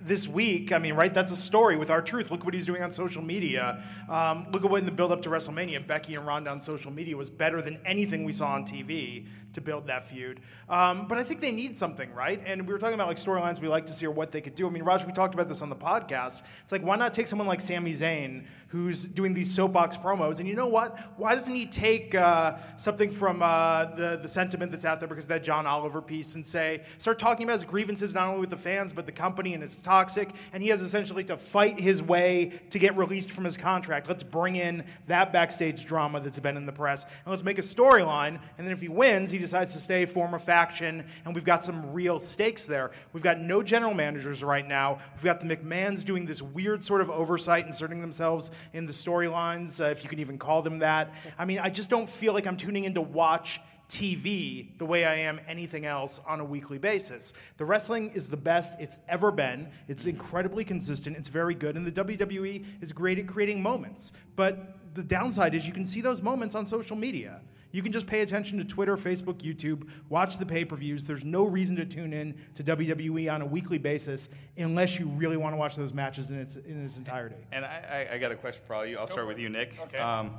this 0.02 0.28
week. 0.28 0.72
I 0.72 0.80
mean, 0.80 0.96
right? 0.96 1.14
That's 1.14 1.32
a 1.32 1.38
story 1.38 1.78
with 1.78 1.90
R-Truth. 1.90 2.32
Look 2.32 2.46
what 2.46 2.54
he's 2.54 2.66
doing 2.66 2.82
on 2.82 2.92
social 2.92 3.22
media. 3.22 3.84
Um, 4.10 4.48
look 4.52 4.64
at 4.64 4.72
what 4.72 4.80
in 4.80 4.86
the 4.86 4.92
build 4.92 5.12
up 5.12 5.22
to 5.24 5.30
WrestleMania, 5.30 5.86
Becky 5.86 6.16
and 6.16 6.26
Ronda 6.26 6.52
on 6.52 6.62
social 6.62 6.92
media 6.92 7.16
was 7.16 7.30
better 7.30 7.62
than 7.62 7.80
anything 7.86 8.24
we 8.24 8.32
saw 8.32 8.50
on 8.54 8.64
TV 8.64 9.28
to 9.54 9.62
build 9.62 9.88
that 9.88 10.04
feud. 10.04 10.40
Um, 10.70 11.08
but 11.08 11.18
I 11.18 11.24
think 11.24 11.42
they 11.42 11.52
need 11.52 11.76
something, 11.76 12.14
right? 12.14 12.42
And 12.46 12.68
we 12.68 12.74
were 12.74 12.80
talking 12.80 12.94
about 12.94 13.08
like 13.08 13.18
storylines 13.18 13.60
we 13.60 13.68
like 13.68 13.86
to 13.88 13.94
see 13.94 14.06
or 14.06 14.12
what 14.12 14.32
they 14.32 14.42
could 14.42 14.56
do. 14.56 14.68
I 14.68 14.70
mean, 14.70 14.84
Raj, 14.84 15.06
we 15.06 15.14
talked 15.14 15.34
about 15.34 15.48
this 15.48 15.62
on 15.62 15.70
the 15.70 15.76
podcast. 15.76 16.44
It's 16.64 16.72
like 16.72 16.84
why 16.84 16.96
not 16.96 17.14
take 17.14 17.28
someone 17.28 17.48
like 17.48 17.62
Sami 17.62 17.92
Zayn 17.92 18.46
who's 18.70 19.06
doing 19.06 19.34
these 19.34 19.50
soapbox 19.54 19.96
promos? 19.96 20.40
And 20.40 20.48
you 20.48 20.56
know 20.56 20.68
what? 20.68 20.98
Why 21.18 21.34
doesn't 21.34 21.56
he 21.56 21.66
take 21.66 22.14
uh, 22.16 22.58
something 22.76 23.10
from 23.10 23.42
uh, 23.42 23.86
the 23.96 24.20
the 24.22 24.28
sentiment 24.28 24.72
that's 24.72 24.86
out 24.86 25.00
there 25.00 25.08
because 25.08 25.28
that 25.28 25.44
John 25.44 25.66
Oliver 25.66 26.02
piece 26.02 26.36
and 26.36 26.46
say 26.46 26.84
start 26.98 27.18
talking 27.18 27.44
about 27.44 27.54
his 27.54 27.64
grievances 27.64 28.14
not 28.14 28.28
only 28.28 28.42
with 28.42 28.50
the 28.50 28.58
fans 28.58 28.92
but 28.94 29.06
the 29.06 29.12
company 29.12 29.54
and 29.54 29.64
it's 29.64 29.82
toxic 29.82 30.30
and 30.54 30.62
he 30.62 30.70
has 30.70 30.82
essentially 30.82 31.24
to 31.26 31.38
fight 31.38 31.80
his 31.80 32.04
way 32.04 32.52
to 32.70 32.80
get 32.80 32.98
released 32.98 33.32
from 33.32 33.46
his 33.46 33.58
contract. 33.58 34.08
Let's 34.10 34.24
bring 34.24 34.56
in 34.56 34.84
that 35.08 35.32
backstage 35.32 35.86
drama 35.86 36.20
that's 36.20 36.40
been 36.40 36.58
in 36.58 36.66
the 36.66 36.72
press 36.72 37.06
and 37.06 37.28
let's 37.28 37.44
make 37.44 37.60
a 37.60 37.62
storyline. 37.62 38.40
And 38.58 38.68
then 38.68 38.72
if 38.72 38.82
he 38.82 38.90
wins, 38.90 39.32
he 39.38 39.42
decides 39.42 39.74
to 39.74 39.80
stay, 39.80 40.06
form 40.06 40.34
a 40.34 40.40
faction, 40.40 41.06
and 41.24 41.36
we've 41.36 41.46
got 41.46 41.64
some 41.64 41.94
real 41.94 42.20
stakes 42.20 42.66
there. 42.66 42.92
We've 43.14 43.24
got 43.24 43.40
no 43.40 43.62
general 43.62 43.94
managers 43.94 44.44
right 44.44 44.68
now. 44.68 44.98
We've 45.16 45.24
got 45.24 45.40
the 45.40 45.56
McMahons 45.56 46.04
doing 46.04 46.26
this 46.26 46.42
weird 46.42 46.84
sort 46.84 47.02
of 47.02 47.10
oversight, 47.10 47.68
inserting 47.68 48.02
themselves 48.02 48.52
in 48.74 48.86
the 48.86 48.92
storylines, 48.92 49.80
uh, 49.80 49.90
if 49.90 50.04
you 50.04 50.10
can 50.10 50.20
even 50.20 50.38
call 50.38 50.62
them 50.62 50.80
that. 50.80 51.14
I 51.38 51.46
mean, 51.46 51.60
I 51.60 51.70
just 51.70 51.90
don't 51.90 52.10
feel 52.10 52.34
like 52.34 52.48
I'm 52.48 52.58
tuning 52.58 52.86
in 52.86 52.96
to 52.96 53.02
watch 53.02 53.60
TV 53.90 54.78
the 54.78 54.86
way 54.86 55.06
I 55.06 55.16
am 55.16 55.40
anything 55.48 55.86
else 55.86 56.20
on 56.28 56.40
a 56.40 56.46
weekly 56.46 56.78
basis. 56.78 57.34
The 57.58 57.66
wrestling 57.66 58.12
is 58.14 58.28
the 58.28 58.38
best 58.38 58.74
it's 58.80 59.00
ever 59.08 59.32
been. 59.32 59.70
It's 59.88 60.08
incredibly 60.08 60.66
consistent. 60.66 61.16
It's 61.16 61.30
very 61.30 61.54
good. 61.54 61.78
And 61.78 61.86
the 61.86 62.04
WWE 62.04 62.66
is 62.82 62.92
great 62.92 63.20
at 63.20 63.28
creating 63.28 63.62
moments. 63.62 64.14
But 64.36 64.94
the 64.96 65.04
downside 65.04 65.54
is 65.54 65.68
you 65.68 65.74
can 65.74 65.86
see 65.86 66.02
those 66.02 66.22
moments 66.22 66.56
on 66.56 66.66
social 66.66 66.98
media. 66.98 67.40
You 67.78 67.84
can 67.84 67.92
just 67.92 68.08
pay 68.08 68.22
attention 68.22 68.58
to 68.58 68.64
Twitter, 68.64 68.98
Facebook, 68.98 69.36
YouTube, 69.36 69.88
watch 70.10 70.40
the 70.40 70.48
pay 70.48 70.66
per 70.66 70.76
views. 70.76 71.06
There's 71.06 71.24
no 71.24 71.44
reason 71.44 71.76
to 71.76 71.86
tune 71.86 72.12
in 72.12 72.36
to 72.56 72.64
WWE 72.64 73.32
on 73.32 73.44
a 73.44 73.46
weekly 73.46 73.78
basis 73.78 74.30
unless 74.58 74.98
you 74.98 75.06
really 75.10 75.38
want 75.38 75.54
to 75.54 75.58
watch 75.58 75.76
those 75.76 75.94
matches 75.94 76.32
in 76.32 76.40
its, 76.40 76.56
in 76.56 76.84
its 76.84 76.98
entirety. 76.98 77.36
And 77.52 77.64
I, 77.64 78.08
I, 78.10 78.16
I 78.16 78.18
got 78.18 78.32
a 78.32 78.36
question 78.36 78.64
for 78.66 78.74
all 78.74 78.84
you. 78.84 78.98
I'll 78.98 79.06
start 79.06 79.28
with 79.28 79.38
you, 79.38 79.50
Nick. 79.50 79.78
Okay. 79.80 80.00
Um, 80.00 80.32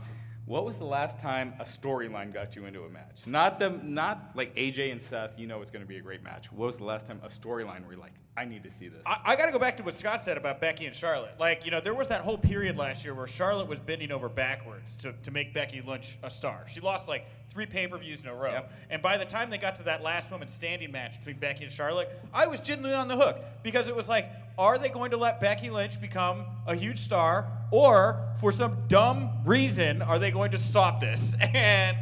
what 0.47 0.65
was 0.65 0.78
the 0.78 0.85
last 0.85 1.20
time 1.20 1.55
a 1.60 1.65
storyline 1.65 2.35
got 2.35 2.56
you 2.56 2.65
into 2.65 2.82
a 2.82 2.89
match? 2.89 3.24
Not 3.24 3.60
the 3.60 3.70
not 3.85 4.32
like 4.35 4.52
AJ 4.56 4.90
and 4.90 5.01
Seth. 5.01 5.39
You 5.39 5.47
know 5.47 5.62
it's 5.62 5.70
going 5.70 5.85
to 5.85 5.89
be 5.89 5.98
a 5.98 6.01
great 6.01 6.24
match. 6.24 6.51
What 6.51 6.66
was 6.66 6.78
the 6.78 6.85
last 6.85 7.06
time 7.06 7.20
a 7.23 7.28
storyline 7.28 7.82
where 7.82 7.93
you're 7.93 8.01
like, 8.01 8.15
I 8.39 8.44
need 8.44 8.62
to 8.62 8.70
see 8.70 8.86
this? 8.86 9.02
I, 9.05 9.19
I 9.24 9.36
got 9.36 9.47
to 9.47 9.52
go 9.52 9.59
back 9.59 9.77
to 9.78 9.82
what 9.82 9.97
Scott 9.97 10.23
said 10.23 10.36
about 10.36 10.60
Becky 10.60 10.86
and 10.86 10.94
Charlotte. 10.94 11.35
Like, 11.40 11.65
you 11.65 11.73
know, 11.73 11.81
there 11.81 11.94
was 11.94 12.06
that 12.06 12.20
whole 12.20 12.39
period 12.39 12.77
last 12.77 13.05
year 13.05 13.12
where 13.12 13.27
Charlotte 13.27 13.66
was 13.66 13.81
bending 13.81 14.12
over 14.12 14.28
backwards 14.28 14.94
to, 14.97 15.12
to 15.24 15.32
make 15.32 15.52
Becky 15.52 15.82
Lynch 15.85 16.19
a 16.23 16.31
star. 16.31 16.65
She 16.69 16.78
lost 16.78 17.09
like 17.09 17.27
three 17.51 17.66
pay 17.66 17.89
per 17.89 17.98
views 17.98 18.23
in 18.23 18.28
a 18.28 18.35
row. 18.35 18.65
And 18.90 19.02
by 19.02 19.16
the 19.16 19.24
time 19.24 19.51
they 19.51 19.59
got 19.59 19.74
to 19.77 19.82
that 19.85 20.05
last 20.05 20.31
woman 20.31 20.47
standing 20.47 20.93
match 20.93 21.19
between 21.19 21.39
Becky 21.39 21.65
and 21.65 21.73
Charlotte, 21.73 22.10
I 22.32 22.47
was 22.47 22.60
genuinely 22.60 22.97
on 22.97 23.09
the 23.09 23.16
hook 23.16 23.39
because 23.65 23.89
it 23.89 23.97
was 23.97 24.09
like, 24.09 24.31
are 24.56 24.78
they 24.78 24.89
going 24.89 25.10
to 25.10 25.16
let 25.16 25.40
Becky 25.40 25.69
Lynch 25.69 26.01
become 26.01 26.44
a 26.65 26.77
huge 26.77 27.01
star? 27.01 27.44
Or 27.73 28.23
for 28.40 28.52
some 28.52 28.77
dumb 28.86 29.31
reason, 29.44 30.01
are 30.01 30.20
they 30.20 30.31
going 30.31 30.52
to 30.52 30.59
stop 30.59 31.01
this? 31.01 31.35
And 31.55 31.97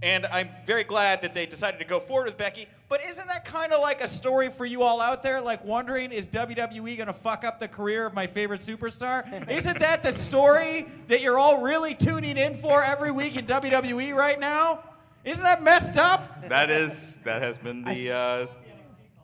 and 0.00 0.26
I'm 0.26 0.50
very 0.64 0.84
glad 0.84 1.22
that 1.22 1.34
they 1.34 1.46
decided 1.46 1.78
to 1.78 1.84
go 1.84 1.98
forward 1.98 2.26
with 2.26 2.36
Becky. 2.36 2.68
But 2.88 3.04
isn't 3.04 3.28
that 3.28 3.44
kind 3.44 3.72
of 3.72 3.82
like 3.82 4.00
a 4.00 4.08
story 4.08 4.48
for 4.48 4.64
you 4.64 4.82
all 4.82 5.02
out 5.02 5.22
there? 5.22 5.42
Like 5.42 5.62
wondering, 5.62 6.10
is 6.10 6.26
WWE 6.28 6.96
going 6.96 7.06
to 7.06 7.12
fuck 7.12 7.44
up 7.44 7.60
the 7.60 7.68
career 7.68 8.06
of 8.06 8.14
my 8.14 8.26
favorite 8.26 8.62
superstar? 8.62 9.48
isn't 9.50 9.78
that 9.78 10.02
the 10.02 10.12
story 10.12 10.86
that 11.08 11.20
you're 11.20 11.38
all 11.38 11.60
really 11.60 11.94
tuning 11.94 12.38
in 12.38 12.54
for 12.54 12.82
every 12.82 13.10
week 13.10 13.36
in 13.36 13.46
WWE 13.46 14.14
right 14.16 14.40
now? 14.40 14.82
Isn't 15.24 15.42
that 15.42 15.62
messed 15.62 15.98
up? 15.98 16.48
that 16.48 16.70
is 16.70 17.18
that 17.18 17.42
has 17.42 17.58
been 17.58 17.84
the. 17.84 18.10
Uh, 18.10 18.46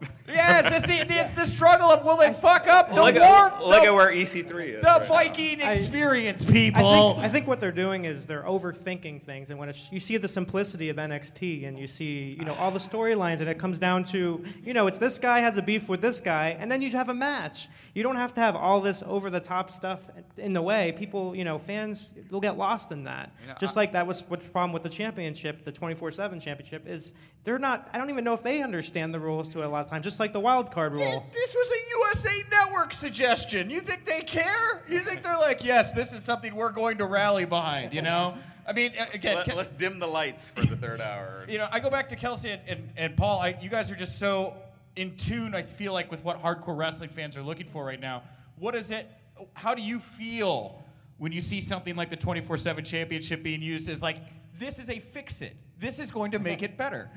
Yes, 0.27 0.65
it's 0.73 0.87
the, 0.87 1.05
the, 1.07 1.21
it's 1.21 1.33
the 1.35 1.47
struggle 1.47 1.91
of 1.91 2.03
will 2.05 2.17
they 2.17 2.33
fuck 2.33 2.67
up 2.67 2.89
the 2.89 2.95
look, 2.95 3.15
war? 3.15 3.23
at, 3.25 3.63
look 3.63 3.85
at 3.85 3.93
where 3.93 4.11
EC3 4.11 4.65
is. 4.77 4.81
the 4.83 4.87
right 4.87 5.07
Viking 5.07 5.63
I- 5.63 5.73
experience, 5.73 6.43
I 6.43 6.51
people. 6.51 7.15
think, 7.15 7.25
I 7.25 7.29
think 7.29 7.47
what 7.47 7.61
they're 7.61 7.71
doing 7.73 8.07
is 8.07 8.27
they're 8.27 8.43
overthinking 8.45 9.23
things, 9.23 9.51
and 9.51 9.59
when 9.59 9.69
it's, 9.69 9.93
you 9.93 10.01
see 10.01 10.17
the 10.17 10.27
simplicity 10.29 10.89
of 10.89 10.97
NXT, 10.97 11.69
and 11.69 11.79
you 11.79 11.87
see 11.87 12.35
you 12.39 12.45
know 12.47 12.55
all 12.55 12.71
the 12.71 12.79
storylines, 12.79 13.41
and 13.41 13.49
it 13.51 13.59
comes 13.59 13.79
down 13.79 14.03
to 14.05 14.43
you 14.65 14.73
know 14.73 14.87
it's 14.87 14.97
this 14.99 15.19
guy 15.19 15.41
has 15.41 15.59
a 15.59 15.63
beef 15.63 15.89
with 15.91 16.01
this 16.01 16.23
guy, 16.23 16.57
and 16.59 16.73
then 16.73 16.81
you 16.81 16.91
have 16.93 17.11
a 17.11 17.15
match. 17.15 17.69
You 17.93 18.03
don't 18.03 18.17
have 18.17 18.33
to 18.35 18.41
have 18.41 18.57
all 18.57 18.81
this 18.81 19.03
over 19.07 19.29
the 19.29 19.41
top 19.41 19.71
stuff 19.71 20.09
in 20.39 20.53
the 20.55 20.63
way. 20.63 20.93
People, 20.97 21.37
you 21.37 21.45
know, 21.45 21.59
fans 21.59 22.15
will 22.31 22.41
get 22.41 22.57
lost 22.57 22.93
in 22.93 23.05
that. 23.05 23.31
You 23.43 23.49
know, 23.49 23.55
Just 23.61 23.77
I- 23.77 23.81
like 23.83 23.93
that 23.93 24.07
was 24.07 24.25
what's 24.29 24.47
the 24.47 24.51
problem 24.53 24.73
with 24.73 24.83
the 24.85 24.89
championship, 24.89 25.65
the 25.65 25.73
24/7 25.73 26.41
championship, 26.41 26.87
is 26.89 27.13
they're 27.45 27.59
not. 27.59 27.91
I 27.93 27.99
don't 27.99 28.09
even 28.09 28.25
know 28.25 28.33
if 28.33 28.43
they 28.43 28.63
understand 28.63 29.13
the 29.13 29.21
rules 29.21 29.53
to 29.53 29.61
it 29.61 29.67
a 29.67 29.69
lot 29.69 29.85
of 29.85 29.91
times. 29.91 30.05
Just 30.05 30.14
like 30.21 30.33
the 30.33 30.41
wild 30.41 30.71
card 30.71 30.93
rule. 30.93 31.27
This 31.33 31.55
was 31.55 31.71
a 31.71 32.29
USA 32.29 32.43
Network 32.51 32.93
suggestion. 32.93 33.71
You 33.71 33.81
think 33.81 34.05
they 34.05 34.21
care? 34.21 34.83
You 34.89 34.99
think 35.01 35.23
they're 35.23 35.39
like, 35.39 35.65
yes, 35.65 35.93
this 35.93 36.13
is 36.13 36.23
something 36.23 36.55
we're 36.55 36.73
going 36.73 36.99
to 36.99 37.07
rally 37.07 37.45
behind? 37.45 37.93
You 37.93 38.03
know? 38.03 38.35
I 38.67 38.73
mean, 38.73 38.93
again, 39.13 39.37
Let, 39.37 39.47
Ke- 39.47 39.57
us 39.57 39.71
dim 39.71 39.99
the 39.99 40.07
lights 40.07 40.51
for 40.51 40.65
the 40.65 40.77
third 40.77 41.01
hour. 41.01 41.45
you 41.49 41.59
know, 41.59 41.69
I 41.71 41.81
go 41.81 41.91
back 41.91 42.09
to 42.11 42.17
Kelsey 42.17 42.51
and, 42.51 42.63
and, 42.67 42.91
and 42.97 43.17
Paul. 43.17 43.41
I, 43.41 43.57
you 43.61 43.69
guys 43.69 43.91
are 43.91 43.97
just 43.97 44.19
so 44.19 44.57
in 44.97 45.17
tune. 45.17 45.55
I 45.55 45.63
feel 45.63 45.93
like 45.93 46.11
with 46.11 46.25
what 46.25 46.43
hardcore 46.43 46.77
wrestling 46.77 47.11
fans 47.11 47.37
are 47.37 47.43
looking 47.43 47.67
for 47.67 47.85
right 47.85 48.01
now. 48.01 48.23
What 48.57 48.75
is 48.75 48.91
it? 48.91 49.11
How 49.53 49.75
do 49.75 49.83
you 49.83 49.99
feel 49.99 50.83
when 51.19 51.33
you 51.33 51.41
see 51.41 51.61
something 51.61 51.97
like 51.97 52.09
the 52.09 52.17
24/7 52.17 52.85
championship 52.87 53.43
being 53.43 53.61
used 53.61 53.89
as 53.89 54.01
like 54.01 54.19
this 54.59 54.79
is 54.79 54.89
a 54.89 54.99
fix 54.99 55.43
it? 55.43 55.57
This 55.79 55.99
is 55.99 56.11
going 56.11 56.31
to 56.31 56.39
make 56.39 56.63
it 56.69 56.79
better. 56.79 57.11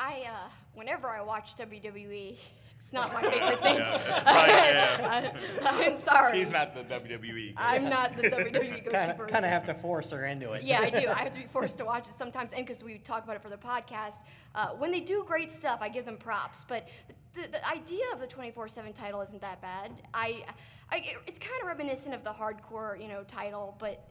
I, 0.00 0.24
uh, 0.28 0.48
whenever 0.74 1.08
I 1.08 1.20
watch 1.20 1.56
WWE, 1.56 2.36
it's 2.78 2.92
not 2.92 3.12
my 3.12 3.20
favorite 3.22 3.60
thing. 3.62 3.76
Yeah, 3.80 4.00
it's 4.08 4.22
probably- 4.22 4.52
yeah. 4.54 5.70
I, 5.70 5.84
am 5.84 5.98
sorry. 5.98 6.38
She's 6.38 6.50
not 6.50 6.74
the 6.74 6.82
WWE. 6.84 7.52
I'm 7.58 7.84
not 7.90 8.16
the 8.16 8.22
WWE 8.22 8.84
go-to 8.84 8.90
Kind 8.90 9.16
person. 9.16 9.20
of, 9.20 9.28
kind 9.28 9.44
of 9.44 9.50
have 9.50 9.64
to 9.66 9.74
force 9.74 10.10
her 10.12 10.24
into 10.24 10.52
it. 10.52 10.62
Yeah, 10.62 10.80
I 10.80 10.88
do. 10.90 11.08
I 11.08 11.22
have 11.22 11.32
to 11.32 11.38
be 11.38 11.44
forced 11.44 11.76
to 11.78 11.84
watch 11.84 12.08
it 12.08 12.14
sometimes, 12.14 12.54
and 12.54 12.66
because 12.66 12.82
we 12.82 12.98
talk 12.98 13.24
about 13.24 13.36
it 13.36 13.42
for 13.42 13.50
the 13.50 13.58
podcast. 13.58 14.20
Uh, 14.54 14.70
when 14.70 14.90
they 14.90 15.00
do 15.00 15.22
great 15.26 15.50
stuff, 15.50 15.80
I 15.82 15.90
give 15.90 16.06
them 16.06 16.16
props. 16.16 16.64
But 16.64 16.88
the, 17.34 17.42
the 17.42 17.68
idea 17.68 18.04
of 18.14 18.20
the 18.20 18.26
24/7 18.26 18.94
title 18.94 19.20
isn't 19.20 19.42
that 19.42 19.60
bad. 19.60 19.92
I, 20.14 20.42
I 20.90 21.14
it's 21.26 21.38
kind 21.38 21.60
of 21.60 21.68
reminiscent 21.68 22.14
of 22.14 22.24
the 22.24 22.30
hardcore, 22.32 23.00
you 23.00 23.08
know, 23.08 23.22
title, 23.28 23.76
but 23.78 24.02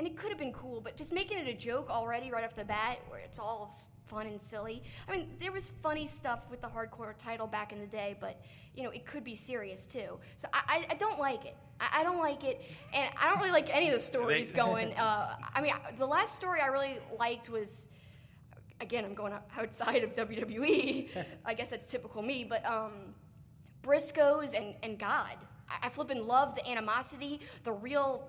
and 0.00 0.06
it 0.06 0.16
could 0.16 0.30
have 0.30 0.38
been 0.38 0.52
cool. 0.54 0.80
But 0.80 0.96
just 0.96 1.12
making 1.12 1.36
it 1.36 1.46
a 1.46 1.52
joke 1.52 1.90
already 1.90 2.30
right 2.30 2.42
off 2.42 2.56
the 2.56 2.64
bat, 2.64 3.00
where 3.08 3.20
it's 3.20 3.38
all 3.38 3.70
fun 4.06 4.26
and 4.26 4.40
silly. 4.40 4.82
I 5.06 5.14
mean, 5.14 5.28
there 5.38 5.52
was 5.52 5.68
funny 5.68 6.06
stuff 6.06 6.46
with 6.50 6.62
the 6.62 6.68
hardcore 6.68 7.12
title 7.18 7.46
back 7.46 7.70
in 7.70 7.80
the 7.80 7.86
day, 7.86 8.16
but 8.18 8.40
you 8.74 8.82
know, 8.82 8.88
it 8.88 9.04
could 9.04 9.24
be 9.24 9.34
serious 9.34 9.86
too. 9.86 10.18
So 10.38 10.48
I, 10.54 10.62
I, 10.68 10.86
I 10.92 10.94
don't 10.94 11.18
like 11.18 11.44
it. 11.44 11.54
I, 11.80 12.00
I 12.00 12.02
don't 12.02 12.18
like 12.18 12.44
it, 12.44 12.62
and 12.94 13.12
I 13.20 13.28
don't 13.28 13.40
really 13.40 13.50
like 13.50 13.68
any 13.76 13.88
of 13.88 13.94
the 13.94 14.00
stories 14.00 14.50
going. 14.50 14.94
Uh, 15.00 15.36
I 15.54 15.60
mean, 15.60 15.74
the 15.96 16.06
last 16.06 16.34
story 16.34 16.60
I 16.62 16.68
really 16.68 16.96
liked 17.18 17.50
was, 17.50 17.90
again, 18.80 19.04
I'm 19.04 19.12
going 19.12 19.34
outside 19.58 20.02
of 20.02 20.14
WWE. 20.14 21.08
I 21.44 21.52
guess 21.52 21.68
that's 21.68 21.90
typical 21.90 22.22
me, 22.22 22.44
but 22.44 22.64
um, 22.64 23.14
Briscoes 23.82 24.54
and, 24.54 24.74
and 24.82 24.98
God. 24.98 25.36
I, 25.68 25.86
I 25.86 25.88
flippin' 25.90 26.26
love 26.26 26.54
the 26.54 26.66
animosity, 26.66 27.40
the 27.64 27.72
real 27.72 28.26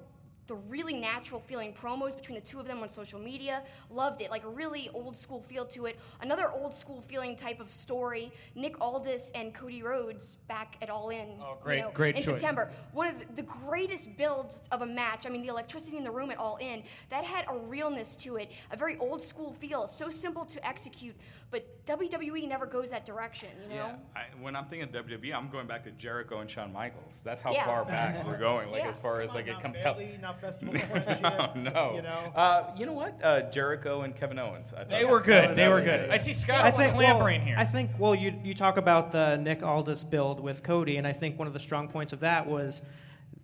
the 0.51 0.57
really 0.67 0.93
natural 0.93 1.39
feeling 1.39 1.71
promos 1.73 2.13
between 2.13 2.35
the 2.35 2.45
two 2.45 2.59
of 2.59 2.67
them 2.67 2.81
on 2.83 2.89
social 2.89 3.17
media. 3.21 3.63
Loved 3.89 4.19
it. 4.19 4.29
Like 4.29 4.43
a 4.43 4.49
really 4.49 4.89
old 4.93 5.15
school 5.15 5.41
feel 5.41 5.63
to 5.67 5.85
it. 5.85 5.97
Another 6.19 6.51
old 6.51 6.73
school 6.73 6.99
feeling 7.01 7.37
type 7.37 7.61
of 7.61 7.69
story. 7.69 8.33
Nick 8.53 8.75
Aldis 8.81 9.31
and 9.33 9.53
Cody 9.53 9.81
Rhodes 9.81 10.35
back 10.49 10.75
at 10.81 10.89
All 10.89 11.09
In. 11.09 11.37
Oh, 11.39 11.55
great- 11.61 11.77
you 11.77 11.83
know, 11.83 11.91
great 11.93 12.17
in 12.17 12.23
choice. 12.23 12.31
September. 12.41 12.69
One 12.91 13.07
of 13.07 13.33
the 13.37 13.43
greatest 13.43 14.17
builds 14.17 14.63
of 14.73 14.81
a 14.81 14.85
match. 14.85 15.25
I 15.25 15.29
mean, 15.29 15.41
the 15.41 15.47
electricity 15.47 15.95
in 15.95 16.03
the 16.03 16.11
room 16.11 16.31
at 16.31 16.37
All 16.37 16.57
In, 16.57 16.83
that 17.09 17.23
had 17.23 17.45
a 17.47 17.55
realness 17.57 18.17
to 18.17 18.35
it, 18.35 18.51
a 18.71 18.75
very 18.75 18.97
old 18.97 19.21
school 19.21 19.53
feel. 19.53 19.87
So 19.87 20.09
simple 20.09 20.43
to 20.43 20.67
execute, 20.67 21.15
but 21.49 21.65
WWE 21.85 22.45
never 22.47 22.65
goes 22.65 22.91
that 22.91 23.05
direction, 23.05 23.49
you 23.63 23.69
know? 23.69 23.75
Yeah, 23.75 23.95
I, 24.17 24.25
when 24.41 24.55
I'm 24.57 24.65
thinking 24.65 24.93
of 24.93 25.05
WWE, 25.05 25.33
I'm 25.33 25.49
going 25.49 25.67
back 25.67 25.83
to 25.83 25.91
Jericho 25.91 26.39
and 26.39 26.49
Shawn 26.49 26.73
Michaels. 26.73 27.21
That's 27.23 27.41
how 27.41 27.53
Yeah. 27.53 27.65
far 27.65 27.85
back 27.85 28.25
we're 28.27 28.37
going. 28.37 28.69
Like 28.71 28.83
Yeah. 28.83 28.89
as 28.89 28.97
far 28.97 29.21
as 29.21 29.33
like 29.33 29.47
a 29.47 29.53
compel. 29.55 29.93
Bailey, 29.93 30.17
not 30.21 30.40
Festival 30.41 30.75
of 30.75 30.81
no, 30.93 31.01
Friendship, 31.01 31.55
no. 31.55 31.93
You 31.95 32.01
know. 32.01 32.31
Uh, 32.35 32.71
you 32.75 32.85
know 32.87 32.93
what? 32.93 33.17
Uh, 33.23 33.41
Jericho 33.51 34.01
and 34.01 34.15
Kevin 34.15 34.39
Owens. 34.39 34.73
I 34.73 34.79
thought 34.79 34.89
They 34.89 35.05
were 35.05 35.21
good. 35.21 35.55
They 35.55 35.67
were 35.67 35.75
was 35.75 35.85
good. 35.85 36.09
I 36.09 36.17
see 36.17 36.33
Scott 36.33 36.65
I 36.65 36.71
think 36.71 36.93
clambering 36.93 37.41
well, 37.41 37.47
here. 37.47 37.55
I 37.57 37.65
think 37.65 37.91
well, 37.99 38.15
you 38.15 38.33
you 38.43 38.53
talk 38.53 38.77
about 38.77 39.11
the 39.11 39.37
Nick 39.37 39.61
Aldis 39.61 40.03
build 40.03 40.39
with 40.39 40.63
Cody, 40.63 40.97
and 40.97 41.05
I 41.05 41.13
think 41.13 41.37
one 41.37 41.47
of 41.47 41.53
the 41.53 41.59
strong 41.59 41.87
points 41.87 42.11
of 42.11 42.21
that 42.21 42.47
was 42.47 42.81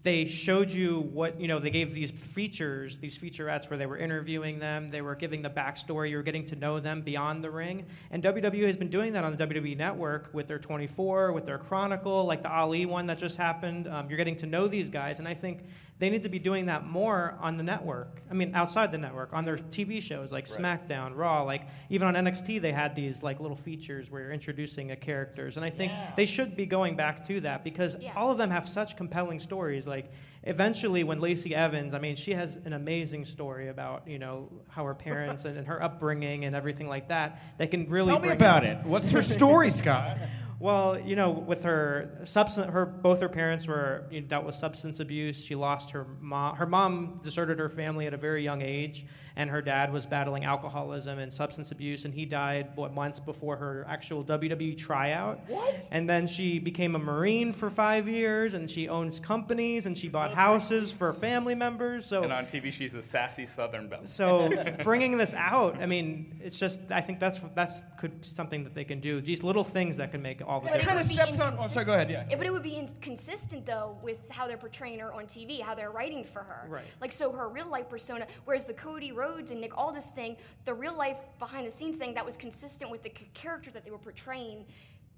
they 0.03 0.25
showed 0.25 0.71
you 0.71 1.01
what 1.01 1.39
you 1.39 1.47
know. 1.47 1.59
They 1.59 1.69
gave 1.69 1.93
these 1.93 2.11
features, 2.11 2.97
these 2.97 3.17
featurettes 3.17 3.69
where 3.69 3.77
they 3.77 3.85
were 3.85 3.97
interviewing 3.97 4.57
them, 4.57 4.89
they 4.89 5.01
were 5.01 5.15
giving 5.15 5.41
the 5.41 5.49
backstory, 5.49 6.11
you 6.11 6.17
were 6.17 6.23
getting 6.23 6.45
to 6.45 6.55
know 6.55 6.79
them 6.79 7.01
beyond 7.01 7.43
the 7.43 7.51
ring. 7.51 7.85
And 8.11 8.23
WWE 8.23 8.65
has 8.65 8.77
been 8.77 8.89
doing 8.89 9.13
that 9.13 9.23
on 9.23 9.35
the 9.35 9.47
WWE 9.47 9.75
Network 9.75 10.29
with 10.33 10.47
their 10.47 10.59
24, 10.59 11.31
with 11.33 11.45
their 11.45 11.57
Chronicle, 11.57 12.25
like 12.25 12.41
the 12.41 12.51
Ali 12.51 12.85
one 12.85 13.05
that 13.07 13.17
just 13.17 13.37
happened. 13.37 13.87
Um, 13.87 14.07
you're 14.09 14.17
getting 14.17 14.35
to 14.37 14.45
know 14.45 14.67
these 14.67 14.89
guys, 14.89 15.19
and 15.19 15.27
I 15.27 15.33
think 15.33 15.65
they 15.99 16.11
need 16.11 16.21
to 16.23 16.29
be 16.29 16.37
doing 16.37 16.67
that 16.67 16.85
more 16.85 17.35
on 17.41 17.57
the 17.57 17.63
network. 17.63 18.21
I 18.29 18.35
mean, 18.35 18.53
outside 18.53 18.91
the 18.91 18.99
network, 18.99 19.33
on 19.33 19.45
their 19.45 19.57
TV 19.57 19.99
shows 20.01 20.31
like 20.31 20.45
Right. 20.47 20.59
SmackDown, 20.87 21.15
Raw, 21.15 21.41
like 21.41 21.63
even 21.89 22.07
on 22.07 22.13
NXT, 22.15 22.61
they 22.61 22.71
had 22.71 22.93
these 22.93 23.23
like 23.23 23.39
little 23.39 23.57
features 23.57 24.11
where 24.11 24.21
you're 24.21 24.31
introducing 24.31 24.91
a 24.91 24.95
characters, 24.95 25.57
and 25.57 25.65
I 25.65 25.71
think 25.71 25.91
they 26.15 26.25
should 26.27 26.55
be 26.55 26.67
going 26.67 26.95
back 26.95 27.23
to 27.27 27.41
that 27.41 27.63
because 27.63 27.97
Yeah. 27.99 28.13
all 28.15 28.29
of 28.31 28.37
them 28.37 28.51
have 28.51 28.67
such 28.67 28.95
compelling 28.95 29.39
stories. 29.39 29.87
Like 29.87 30.11
eventually, 30.43 31.03
when 31.03 31.19
Lacey 31.19 31.55
Evans, 31.55 31.93
I 31.95 31.99
mean, 31.99 32.15
she 32.15 32.33
has 32.33 32.57
an 32.57 32.73
amazing 32.73 33.25
story 33.25 33.69
about 33.69 34.07
you 34.07 34.19
know 34.19 34.49
how 34.69 34.85
her 34.85 34.93
parents 34.93 35.45
and, 35.45 35.57
and 35.57 35.65
her 35.67 35.81
upbringing 35.81 36.45
and 36.45 36.55
everything 36.55 36.87
like 36.87 37.07
that. 37.09 37.41
They 37.57 37.65
can 37.67 37.87
really 37.87 38.11
Tell 38.11 38.19
me 38.19 38.27
bring 38.27 38.35
about 38.37 38.63
it. 38.65 38.77
What's 38.83 39.11
her 39.13 39.23
story, 39.37 39.71
Scott? 39.71 40.17
Well, 40.59 40.99
you 40.99 41.15
know, 41.15 41.29
with 41.29 41.63
her 41.65 42.19
substance, 42.23 42.71
her 42.71 42.85
both 42.85 43.21
her 43.21 43.29
parents 43.29 43.67
were 43.67 44.07
you 44.09 44.21
know, 44.21 44.27
dealt 44.27 44.45
with 44.45 44.55
substance 44.55 44.99
abuse. 44.99 45.43
She 45.43 45.53
lost 45.53 45.91
her 45.91 46.07
mom. 46.19 46.55
Her 46.55 46.65
mom 46.65 47.19
deserted 47.21 47.59
her 47.59 47.69
family 47.69 48.07
at 48.07 48.13
a 48.15 48.17
very 48.17 48.43
young 48.43 48.63
age, 48.63 49.05
and 49.37 49.49
her 49.51 49.61
dad 49.61 49.93
was 49.93 50.05
battling 50.07 50.43
alcoholism 50.43 51.19
and 51.19 51.31
substance 51.31 51.71
abuse, 51.71 52.03
and 52.05 52.13
he 52.13 52.25
died 52.25 52.69
what 52.75 52.93
months 52.93 53.19
before 53.19 53.55
her 53.55 53.85
actual 53.87 54.23
WWE 54.25 54.75
tryout. 54.75 55.39
What? 55.47 55.87
And 55.91 56.09
then 56.09 56.25
she 56.27 56.57
became 56.59 56.95
a 56.95 56.99
Marine 56.99 57.53
for 57.53 57.69
five 57.69 58.09
years, 58.09 58.55
and 58.55 58.69
she 58.69 58.89
owns 58.89 59.19
companies, 59.19 59.85
and 59.85 59.95
she 59.97 60.09
bought 60.09 60.33
houses 60.33 60.91
for 60.91 61.13
family 61.13 61.53
members. 61.55 62.05
So 62.05 62.23
And 62.23 62.33
on 62.33 62.45
TV, 62.47 62.73
she's 62.73 62.93
the 62.93 63.03
sassy 63.03 63.45
Southern 63.45 63.87
belle. 63.87 64.05
so 64.05 64.49
bringing 64.83 65.17
this 65.19 65.35
out, 65.35 65.79
I 65.79 65.85
mean, 65.85 66.39
it's 66.43 66.57
just 66.59 66.91
I 66.91 67.01
think 67.01 67.19
that's 67.19 67.37
that's 67.55 67.83
could 67.99 68.25
something 68.25 68.63
that 68.63 68.73
they 68.73 68.83
can 68.85 68.99
do. 68.99 69.21
These 69.21 69.43
little 69.43 69.63
things 69.63 69.97
that 69.97 70.11
can 70.11 70.23
make 70.23 70.41
all 70.45 70.61
the 70.61 70.69
But 70.69 70.77
it 70.77 70.79
difference. 70.79 71.03
would 71.03 71.09
be 71.09 71.13
steps 71.15 71.39
on- 71.39 71.57
oh, 71.59 71.67
sorry, 71.67 71.85
go 71.85 71.93
ahead, 71.93 72.09
yeah. 72.09 72.25
Yeah, 72.27 72.37
but 72.37 72.47
it 72.47 72.51
would 72.51 72.63
be 72.63 72.73
inconsistent 72.75 73.65
though 73.67 73.97
with 74.01 74.17
how 74.31 74.47
they're 74.47 74.57
portraying 74.57 74.97
her 74.99 75.13
on 75.13 75.25
TV, 75.25 75.61
how 75.61 75.75
they're 75.75 75.91
writing 75.91 76.23
for 76.23 76.39
her. 76.39 76.67
Right. 76.67 76.83
Like 77.01 77.11
so, 77.11 77.31
her 77.31 77.47
real 77.49 77.67
life 77.69 77.87
persona, 77.87 78.25
whereas 78.45 78.65
the 78.65 78.73
Cody 78.73 79.11
Rhodes 79.11 79.26
and 79.35 79.61
Nick 79.61 79.77
Aldis 79.77 80.09
thing, 80.09 80.37
the 80.65 80.73
real 80.73 80.95
life 80.95 81.19
behind 81.39 81.65
the 81.65 81.71
scenes 81.71 81.97
thing, 81.97 82.13
that 82.13 82.25
was 82.25 82.37
consistent 82.37 82.91
with 82.91 83.03
the 83.03 83.11
c- 83.17 83.29
character 83.33 83.71
that 83.71 83.85
they 83.85 83.91
were 83.91 83.97
portraying 83.97 84.65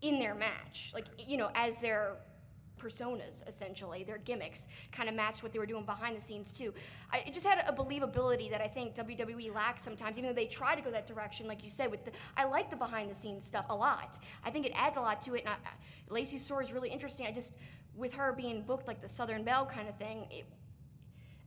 in 0.02 0.19
their 0.19 0.36
match. 0.36 0.91
Like 0.94 1.06
you 1.18 1.38
know, 1.38 1.49
as 1.56 1.81
their 1.81 2.15
personas 2.80 3.45
essentially 3.48 4.03
their 4.03 4.19
gimmicks 4.19 4.69
kind 4.91 5.10
of 5.10 5.15
matched 5.15 5.44
what 5.44 5.52
they 5.52 5.60
were 5.60 5.65
doing 5.65 5.84
behind 5.84 6.15
the 6.15 6.22
scenes 6.22 6.52
too 6.52 6.73
I, 7.11 7.23
it 7.27 7.34
just 7.34 7.45
had 7.45 7.61
a 7.68 7.73
believability 7.73 8.49
that 8.49 8.61
i 8.61 8.68
think 8.68 8.95
wwe 8.95 9.53
lacks 9.53 9.84
sometimes 9.84 10.18
even 10.18 10.30
though 10.30 10.34
they 10.36 10.45
try 10.45 10.76
to 10.76 10.81
go 10.81 10.90
that 10.90 11.06
direction 11.06 11.45
like 11.45 11.61
you 11.61 11.69
said 11.69 11.91
with 11.91 12.06
the 12.06 12.11
i 12.38 12.45
like 12.45 12.69
the 12.69 12.77
behind 12.77 13.11
the 13.11 13.15
scenes 13.15 13.44
stuff 13.44 13.65
a 13.69 13.76
lot 13.76 14.18
i 14.45 14.49
think 14.49 14.65
it 14.65 14.72
adds 14.76 14.95
a 14.95 15.02
lot 15.02 15.22
to 15.23 15.36
it 15.36 15.41
and 15.41 15.49
I, 15.49 15.56
lacey's 16.14 16.44
story 16.44 16.64
is 16.64 16.72
really 16.72 16.90
interesting 16.90 17.27
i 17.27 17.31
just 17.31 17.56
with 17.95 18.14
her 18.14 18.31
being 18.31 18.61
booked 18.61 18.88
like 18.88 19.02
the 19.02 19.10
southern 19.10 19.44
belle 19.44 19.65
kind 19.65 19.90
of 19.90 19.98
thing 19.98 20.26
it, 20.31 20.45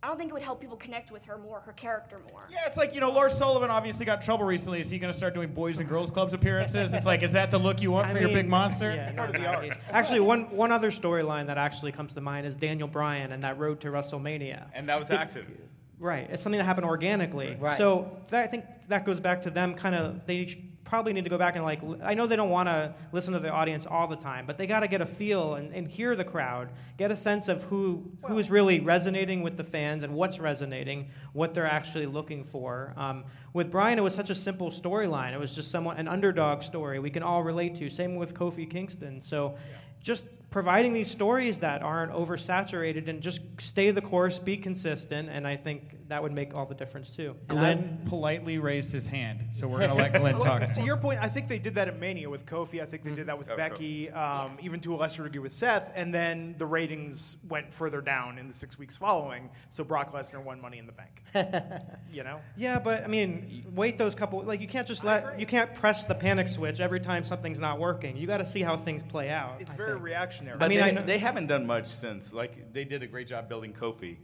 i 0.03 0.09
don't 0.09 0.19
think 0.19 0.31
it 0.31 0.35
would 0.35 0.43
help 0.43 0.61
people 0.61 0.77
connect 0.77 1.11
with 1.13 1.25
her 1.25 1.39
more 1.39 1.61
her 1.61 1.73
character 1.73 2.17
more 2.31 2.47
Yeah, 2.51 2.59
it's 2.67 2.77
like, 2.77 2.95
you 2.95 3.01
know, 3.01 3.11
Lars 3.11 3.35
Sullivan 3.37 3.71
obviously 3.71 4.05
got 4.05 4.19
in 4.21 4.25
trouble 4.25 4.45
recently. 4.45 4.81
Is 4.81 4.91
he 4.91 4.99
going 4.99 5.13
to 5.13 5.17
start 5.17 5.35
doing 5.35 5.53
Boys 5.53 5.79
and 5.79 5.89
Girls 5.89 6.11
Clubs 6.11 6.33
appearances? 6.33 6.93
It's 6.93 7.07
like, 7.07 7.23
is 7.23 7.33
that 7.33 7.51
the 7.51 7.59
look 7.59 7.81
you 7.81 7.91
want 7.93 8.07
I 8.09 8.13
for 8.15 8.21
your 8.21 8.29
big 8.31 8.49
monster? 8.49 8.93
yeah, 8.95 9.11
not 9.13 9.35
in 9.35 9.43
that 9.43 9.61
case. 9.63 9.75
Actually, 9.91 10.21
one 10.21 10.51
one 10.51 10.73
other 10.73 10.91
storyline 10.91 11.47
that 11.47 11.59
actually 11.59 11.93
comes 11.93 12.13
to 12.15 12.21
mind 12.21 12.47
is 12.47 12.55
Daniel 12.57 12.89
Bryan 12.89 13.33
and 13.33 13.43
that 13.43 13.59
road 13.59 13.81
to 13.81 13.89
WrestleMania. 13.89 14.67
And 14.75 14.89
that 14.89 14.99
was 14.99 15.11
It- 15.11 15.15
accident. 15.15 15.59
Right, 15.99 16.27
it's 16.31 16.43
something 16.43 16.59
that 16.59 16.65
happened 16.65 16.87
organically. 16.87 17.57
Right. 17.61 17.77
So 17.77 18.19
that, 18.31 18.43
I 18.43 18.49
think 18.49 18.65
that 18.89 19.05
goes 19.05 19.21
back 19.21 19.43
to 19.43 19.51
them 19.51 19.75
kind 19.75 19.95
of 19.95 20.27
they 20.27 20.49
probably 20.85 21.13
need 21.13 21.25
to 21.25 21.31
go 21.31 21.39
back 21.39 21.57
and 21.57 21.65
like 21.65 21.81
i 22.03 22.15
know 22.15 22.27
they 22.27 22.37
don't 22.37 22.51
want 22.51 22.69
to 22.69 22.95
listen 23.13 23.33
to 23.35 23.41
the 23.41 23.51
audience 23.51 23.87
all 23.87 24.07
the 24.07 24.17
time, 24.17 24.47
but 24.47 24.59
they 24.59 24.67
got 24.67 24.81
to 24.81 24.89
get 24.89 25.01
a 25.01 25.07
feel 25.07 25.55
and, 25.55 25.75
and 25.75 25.89
hear 25.89 26.15
the 26.17 26.25
crowd, 26.25 26.71
get 26.97 27.11
a 27.11 27.17
sense 27.17 27.49
of 27.49 27.63
who 27.65 28.11
who 28.25 28.39
is 28.39 28.51
really 28.51 28.81
resonating 28.81 29.43
with 29.43 29.57
the 29.57 29.65
fans 29.65 30.03
and 30.03 30.15
what's 30.15 30.39
resonating, 30.39 31.11
what 31.33 31.55
they're 31.55 31.67
actually 31.67 32.07
looking 32.07 32.45
for. 32.45 32.93
Um, 32.97 33.25
with 33.53 33.71
Bryan, 33.71 33.99
it 33.99 34.03
was 34.03 34.15
such 34.15 34.31
a 34.31 34.35
simple 34.35 34.71
storyline. 34.71 35.33
It 35.33 35.41
was 35.41 35.55
just 35.55 35.71
someone 35.71 35.97
an 35.99 36.09
underdog 36.09 36.63
story 36.63 36.99
we 36.99 37.11
can 37.11 37.23
all 37.23 37.43
relate 37.43 37.75
to. 37.77 37.89
Same 37.89 38.17
with 38.17 38.35
Kofi 38.35 38.69
Kingston. 38.69 39.21
So. 39.21 39.57
Just 40.03 40.27
providing 40.53 40.93
these 40.93 41.11
stories 41.11 41.59
that 41.59 41.83
aren't 41.83 42.13
oversaturated 42.13 43.09
and 43.09 43.21
just 43.23 43.41
stay 43.61 43.91
the 43.91 44.03
course, 44.03 44.39
be 44.39 44.57
consistent, 44.57 45.29
and 45.31 45.47
I 45.47 45.57
think 45.57 46.09
that 46.09 46.23
would 46.23 46.33
make 46.33 46.55
all 46.55 46.67
the 46.67 46.75
difference 46.75 47.17
too. 47.17 47.35
Glenn 47.49 48.03
politely 48.07 48.59
raised 48.59 48.93
his 48.93 49.07
hand, 49.07 49.47
so 49.51 49.67
we're 49.67 49.81
gonna 49.81 49.95
let 49.95 50.13
Glenn 50.13 50.39
talk. 50.41 50.69
To 50.69 50.83
your 50.83 50.99
point, 50.99 51.19
I 51.23 51.29
think 51.29 51.49
they 51.49 51.59
did 51.59 51.75
that 51.77 51.89
at 51.89 51.99
Mania 51.99 52.29
with 52.29 52.45
Kofi. 52.45 52.83
I 52.83 52.85
think 52.85 53.03
they 53.03 53.15
did 53.15 53.27
that 53.27 53.39
with 53.39 53.51
Oh, 53.51 53.57
Becky, 53.57 54.11
um, 54.11 54.59
even 54.61 54.79
to 54.81 54.95
a 54.95 54.97
lesser 54.97 55.23
degree 55.25 55.41
with 55.41 55.53
Seth. 55.53 55.91
And 55.97 56.13
then 56.15 56.55
the 56.59 56.67
ratings 56.67 57.39
went 57.49 57.73
further 57.73 58.01
down 58.03 58.39
in 58.39 58.47
the 58.47 58.53
six 58.53 58.79
weeks 58.79 58.97
following. 58.97 59.49
So 59.71 59.85
Brock 59.85 60.13
Lesnar 60.13 60.43
won 60.43 60.61
Money 60.61 60.79
in 60.79 60.87
the 60.87 60.93
Bank. 60.93 61.23
you 62.13 62.25
know. 62.25 62.41
Yeah, 62.57 62.79
but 62.79 63.05
I 63.05 63.07
mean, 63.07 63.65
wait 63.75 63.97
those 63.97 64.15
couple. 64.15 64.43
Like 64.43 64.61
you 64.61 64.69
can't 64.69 64.87
just 64.87 65.05
let 65.05 65.41
you 65.41 65.47
can't 65.47 65.75
press 65.75 66.05
the 66.05 66.15
panic 66.15 66.47
switch 66.47 66.79
every 66.79 67.01
time 67.01 67.23
something's 67.25 67.59
not 67.59 67.79
working. 67.79 68.19
You 68.19 68.27
got 68.27 68.39
to 68.39 68.45
see 68.45 68.61
how 68.61 68.77
things 68.77 69.03
play 69.03 69.31
out. 69.31 69.61
It's 69.61 69.71
I 69.71 69.77
very 69.77 69.93
think. 69.93 70.03
Reactionary. 70.47 70.59
But 70.59 70.65
I 70.65 70.69
mean, 70.69 70.79
they, 70.81 70.85
I 70.85 70.91
know- 70.91 71.07
they 71.07 71.19
haven't 71.19 71.47
done 71.47 71.67
much 71.67 71.87
since. 71.87 72.33
Like 72.33 72.73
they 72.73 72.85
did 72.85 73.03
a 73.03 73.07
great 73.07 73.27
job 73.27 73.49
building 73.49 73.73
Kofi, 73.73 74.19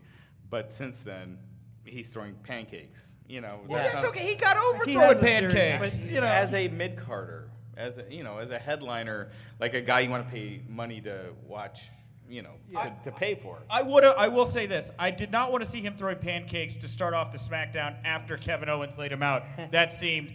but 0.51 0.71
since 0.73 1.03
then 1.03 1.39
he's 1.85 2.09
throwing 2.09 2.35
pancakes. 2.45 3.09
You 3.29 3.43
know, 3.43 3.61
Well, 3.67 3.83
that's 3.83 3.93
that's 3.95 4.07
okay. 4.07 4.25
He 4.27 4.37
got 4.37 4.57
over 4.57 4.85
He 4.87 4.95
throwing 4.95 5.19
pancakes. 5.19 6.01
But, 6.01 6.11
you 6.11 6.21
know, 6.21 6.27
as 6.27 6.55
a 6.55 6.69
mid 6.69 6.97
carder, 6.97 7.51
as 7.77 7.99
a 7.99 8.05
you 8.11 8.25
know, 8.25 8.39
as 8.39 8.51
a 8.51 8.59
headliner, 8.59 9.29
like 9.61 9.75
a 9.75 9.81
guy 9.83 10.01
you 10.01 10.11
want 10.11 10.27
to 10.27 10.33
pay 10.33 10.63
money 10.67 11.01
to 11.03 11.27
watch, 11.47 11.91
you 12.27 12.41
know, 12.41 12.55
to, 12.75 12.95
to 13.05 13.13
pay 13.13 13.35
for. 13.35 13.59
I 13.69 13.83
would. 13.83 14.03
I 14.05 14.29
will 14.29 14.47
say 14.47 14.65
this. 14.65 14.91
I 14.99 15.11
did 15.11 15.31
not 15.31 15.53
want 15.53 15.63
to 15.63 15.69
see 15.69 15.83
him 15.83 15.95
throwing 15.95 16.17
pancakes 16.19 16.77
to 16.77 16.89
start 16.89 17.13
off 17.13 17.31
the 17.31 17.39
SmackDown 17.39 17.97
after 18.05 18.39
Kevin 18.39 18.71
Owens 18.71 18.97
laid 18.97 19.13
him 19.13 19.23
out. 19.23 19.45
That 19.73 19.93
seemed 19.93 20.33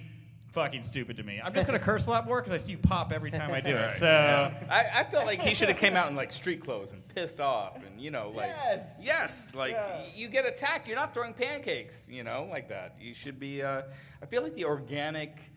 fucking 0.54 0.84
stupid 0.84 1.18
to 1.18 1.24
me. 1.24 1.42
I'm 1.44 1.54
just 1.54 1.68
gonna 1.68 1.80
curse 1.80 2.08
a 2.08 2.12
lot 2.12 2.26
more 2.26 2.40
because 2.42 2.54
I 2.54 2.58
see 2.64 2.72
you 2.72 2.78
pop 2.78 3.12
every 3.12 3.32
time 3.32 3.52
I 3.52 3.60
do 3.60 3.76
it. 3.76 3.96
So. 3.96 4.52
I, 4.70 4.86
I 4.94 5.04
felt 5.04 5.26
like 5.26 5.42
he 5.42 5.54
should 5.54 5.68
have 5.68 5.78
came 5.78 5.96
out 5.96 6.10
in 6.10 6.16
like 6.16 6.32
street 6.32 6.62
clothes 6.62 6.92
and 6.94 7.06
pissed 7.10 7.40
off 7.42 7.78
and 7.86 8.00
you 8.00 8.12
know 8.12 8.32
like 8.36 8.46
Yes. 8.48 9.00
yes 9.02 9.56
like 9.56 9.76
you 10.16 10.28
get 10.30 10.46
attacked 10.46 10.88
you're 10.88 10.98
not 10.98 11.14
throwing 11.14 11.34
pancakes 11.34 12.04
you 12.08 12.24
know 12.24 12.48
like 12.52 12.70
that 12.70 12.96
you 13.00 13.14
should 13.14 13.40
be 13.40 13.62
uh, 13.64 13.82
I 14.22 14.26
feel 14.26 14.42
like 14.44 14.54
the 14.56 14.66
organic 14.66 15.52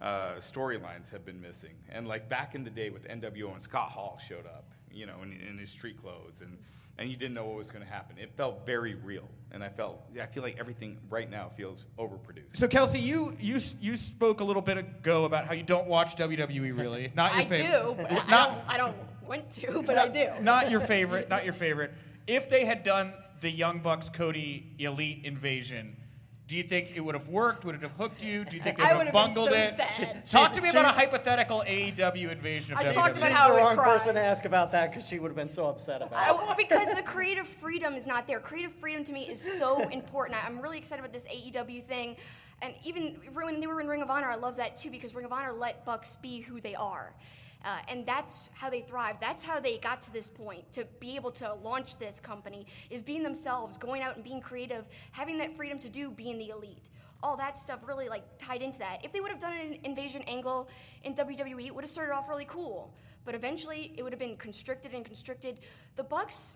uh, 0.00 0.34
storylines 0.38 1.10
have 1.10 1.24
been 1.24 1.40
missing 1.40 1.74
and 1.90 2.06
like 2.08 2.28
back 2.28 2.54
in 2.54 2.64
the 2.64 2.70
day 2.70 2.88
with 2.90 3.06
NWO 3.08 3.52
and 3.52 3.60
Scott 3.60 3.90
Hall 3.90 4.18
showed 4.24 4.46
up 4.46 4.72
you 4.92 5.06
know 5.06 5.16
in, 5.22 5.32
in 5.48 5.58
his 5.58 5.70
street 5.70 6.00
clothes 6.00 6.40
and 6.40 6.58
and 6.98 7.08
you 7.10 7.16
didn't 7.16 7.34
know 7.34 7.44
what 7.44 7.56
was 7.56 7.70
going 7.70 7.84
to 7.84 7.90
happen 7.90 8.16
it 8.18 8.30
felt 8.36 8.64
very 8.66 8.94
real 8.94 9.28
and 9.52 9.62
I 9.62 9.68
felt 9.68 10.00
I 10.20 10.26
feel 10.26 10.42
like 10.42 10.58
everything 10.58 10.98
right 11.08 11.30
now 11.30 11.48
feels 11.48 11.84
overproduced 11.98 12.56
So 12.56 12.68
Kelsey, 12.68 12.98
you 12.98 13.36
you 13.40 13.60
you 13.80 13.96
spoke 13.96 14.40
a 14.40 14.44
little 14.44 14.62
bit 14.62 14.78
ago 14.78 15.24
about 15.24 15.46
how 15.46 15.54
you 15.54 15.62
don't 15.62 15.86
watch 15.86 16.16
WWE 16.16 16.78
really. 16.78 17.12
Not 17.16 17.32
your 17.34 17.42
I 17.42 17.44
favorite. 17.46 17.96
do, 17.96 18.02
but 18.02 18.12
I 18.12 18.46
don't, 18.46 18.58
I 18.68 18.76
don't 18.76 18.96
want 19.26 19.50
to, 19.50 19.82
but 19.86 19.96
I 19.98 20.08
do. 20.08 20.28
Not 20.42 20.70
your 20.70 20.80
favorite. 20.94 21.28
Not 21.28 21.44
your 21.44 21.54
favorite. 21.54 21.92
If 22.26 22.50
they 22.50 22.64
had 22.64 22.82
done 22.82 23.12
the 23.40 23.50
Young 23.50 23.78
Bucks 23.80 24.08
Cody 24.08 24.74
Elite 24.78 25.20
Invasion, 25.24 25.96
do 26.48 26.56
you 26.56 26.62
think 26.62 26.92
it 26.94 27.00
would 27.00 27.14
have 27.14 27.28
worked? 27.28 27.66
Would 27.66 27.74
it 27.74 27.82
have 27.82 27.92
hooked 27.92 28.24
you? 28.24 28.42
Do 28.44 28.56
you 28.56 28.62
think 28.62 28.78
they 28.78 28.82
I 28.84 28.94
would 28.94 28.98
would 28.98 29.06
have 29.08 29.14
have 29.14 29.34
been 29.34 29.44
bungled 29.44 29.50
so 29.50 29.54
it? 29.84 29.88
sad. 29.88 30.26
Talk 30.26 30.52
to 30.54 30.62
me 30.62 30.70
about 30.70 30.86
a 30.86 30.88
hypothetical 30.88 31.62
AEW 31.66 32.32
invasion 32.32 32.72
of 32.72 32.78
I 32.80 32.84
WWE. 32.86 32.92
talked 32.94 33.18
about 33.18 33.28
She's 33.28 33.36
how 33.36 33.44
I 33.44 33.48
the 33.48 33.54
would 33.54 33.60
wrong 33.60 33.76
cry. 33.76 33.92
person 33.98 34.14
to 34.14 34.20
ask 34.22 34.46
about 34.46 34.72
that 34.72 34.90
because 34.90 35.06
she 35.06 35.18
would 35.18 35.28
have 35.28 35.36
been 35.36 35.50
so 35.50 35.66
upset 35.68 36.00
about 36.00 36.12
it. 36.12 36.50
I, 36.50 36.54
because 36.56 36.94
the 36.94 37.02
creative 37.02 37.46
freedom 37.46 37.94
is 37.94 38.06
not 38.06 38.26
there. 38.26 38.40
Creative 38.40 38.72
freedom 38.72 39.04
to 39.04 39.12
me 39.12 39.28
is 39.28 39.40
so 39.58 39.78
important. 39.90 40.42
I- 40.42 40.46
I'm 40.46 40.58
really 40.60 40.78
excited 40.78 41.04
about 41.04 41.12
this 41.12 41.26
AEW 41.26 41.82
thing. 41.84 42.16
And 42.62 42.72
even 42.82 43.16
when 43.34 43.60
they 43.60 43.66
were 43.66 43.80
in 43.82 43.86
Ring 43.86 44.00
of 44.02 44.08
Honor, 44.10 44.28
I 44.28 44.34
love 44.36 44.56
that 44.56 44.76
too 44.76 44.90
because 44.90 45.14
Ring 45.14 45.26
of 45.26 45.32
Honor 45.32 45.52
let 45.52 45.84
Bucks 45.84 46.16
be 46.16 46.40
who 46.40 46.60
they 46.62 46.74
are. 46.74 47.12
Uh, 47.64 47.78
and 47.88 48.06
that's 48.06 48.50
how 48.54 48.70
they 48.70 48.82
thrive. 48.82 49.16
That's 49.20 49.42
how 49.42 49.58
they 49.58 49.78
got 49.78 50.00
to 50.02 50.12
this 50.12 50.30
point 50.30 50.70
to 50.72 50.84
be 51.00 51.16
able 51.16 51.32
to 51.32 51.54
launch 51.54 51.98
this 51.98 52.20
company 52.20 52.66
is 52.88 53.02
being 53.02 53.22
themselves, 53.22 53.76
going 53.76 54.02
out 54.02 54.14
and 54.14 54.24
being 54.24 54.40
creative, 54.40 54.84
having 55.10 55.38
that 55.38 55.54
freedom 55.54 55.78
to 55.80 55.88
do 55.88 56.10
being 56.10 56.38
the 56.38 56.50
elite. 56.50 56.90
All 57.22 57.36
that 57.36 57.58
stuff 57.58 57.80
really 57.84 58.08
like 58.08 58.22
tied 58.38 58.62
into 58.62 58.78
that. 58.78 59.04
If 59.04 59.12
they 59.12 59.20
would 59.20 59.30
have 59.30 59.40
done 59.40 59.54
an 59.54 59.78
invasion 59.82 60.22
angle 60.28 60.68
in 61.02 61.14
WWE, 61.14 61.66
it 61.66 61.74
would 61.74 61.82
have 61.82 61.90
started 61.90 62.14
off 62.14 62.28
really 62.28 62.44
cool. 62.44 62.94
But 63.24 63.34
eventually, 63.34 63.92
it 63.96 64.04
would 64.04 64.12
have 64.12 64.20
been 64.20 64.36
constricted 64.36 64.94
and 64.94 65.04
constricted. 65.04 65.60
The 65.96 66.04
Bucks 66.04 66.54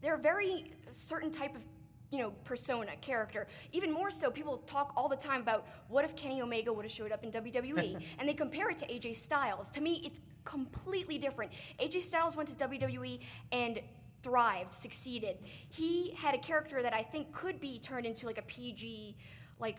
they're 0.00 0.14
a 0.14 0.18
very 0.18 0.70
certain 0.88 1.30
type 1.30 1.54
of 1.56 1.64
you 2.10 2.18
know 2.18 2.30
persona 2.44 2.92
character. 3.00 3.46
Even 3.72 3.92
more 3.92 4.10
so 4.10 4.30
people 4.30 4.58
talk 4.58 4.92
all 4.96 5.08
the 5.08 5.16
time 5.16 5.40
about 5.40 5.66
what 5.88 6.04
if 6.04 6.16
kenny 6.16 6.40
omega 6.40 6.72
would 6.72 6.84
have 6.84 6.92
showed 6.92 7.12
up 7.12 7.22
in 7.22 7.30
wwe 7.30 8.02
and 8.18 8.28
they 8.28 8.34
compare 8.34 8.70
it 8.70 8.78
to 8.78 8.86
aj 8.86 9.14
styles. 9.14 9.70
To 9.72 9.80
me 9.80 10.02
it's 10.04 10.20
completely 10.44 11.18
different. 11.18 11.52
Aj 11.78 12.00
styles 12.00 12.36
went 12.36 12.48
to 12.48 12.54
wwe 12.54 13.20
and 13.52 13.80
thrived 14.22 14.70
succeeded. 14.70 15.38
He 15.70 16.14
had 16.16 16.34
a 16.34 16.38
character 16.38 16.82
that 16.82 16.94
i 16.94 17.02
think 17.02 17.32
could 17.32 17.60
be 17.60 17.78
turned 17.78 18.06
into 18.06 18.26
like 18.26 18.38
a 18.38 18.42
pg 18.42 19.16
like 19.60 19.78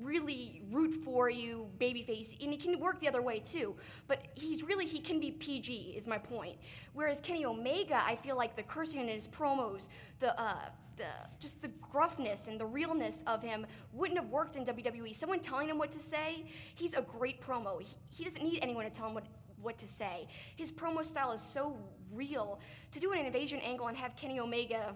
really 0.00 0.62
root 0.70 0.92
for 0.92 1.30
you 1.30 1.68
babyface 1.78 2.32
and 2.42 2.50
he 2.50 2.56
can 2.56 2.80
work 2.80 2.98
the 2.98 3.06
other 3.06 3.22
way 3.22 3.38
too. 3.38 3.76
But 4.08 4.26
he's 4.34 4.64
really 4.64 4.86
he 4.86 4.98
can 4.98 5.20
be 5.20 5.30
pg 5.30 5.94
is 5.96 6.06
my 6.06 6.18
point. 6.18 6.56
Whereas 6.94 7.20
kenny 7.20 7.44
omega 7.44 8.02
i 8.04 8.16
feel 8.16 8.36
like 8.36 8.56
the 8.56 8.64
cursing 8.64 9.02
in 9.02 9.08
his 9.08 9.28
promos 9.28 9.88
the 10.18 10.38
uh 10.40 10.68
the 10.96 11.04
just 11.38 11.60
the 11.62 11.68
gruffness 11.80 12.48
and 12.48 12.60
the 12.60 12.66
realness 12.66 13.22
of 13.26 13.42
him 13.42 13.66
wouldn't 13.92 14.18
have 14.18 14.28
worked 14.28 14.56
in 14.56 14.64
WWE. 14.64 15.14
Someone 15.14 15.40
telling 15.40 15.68
him 15.68 15.78
what 15.78 15.90
to 15.92 15.98
say, 15.98 16.44
he's 16.74 16.94
a 16.94 17.02
great 17.02 17.40
promo. 17.40 17.80
He, 17.80 17.96
he 18.10 18.24
doesn't 18.24 18.42
need 18.42 18.60
anyone 18.62 18.84
to 18.84 18.90
tell 18.90 19.08
him 19.08 19.14
what 19.14 19.24
what 19.62 19.78
to 19.78 19.86
say. 19.86 20.28
His 20.56 20.70
promo 20.70 21.04
style 21.04 21.32
is 21.32 21.40
so 21.40 21.76
real. 22.12 22.60
To 22.92 23.00
do 23.00 23.12
an 23.12 23.24
invasion 23.24 23.60
angle 23.60 23.88
and 23.88 23.96
have 23.96 24.14
Kenny 24.14 24.38
Omega 24.38 24.94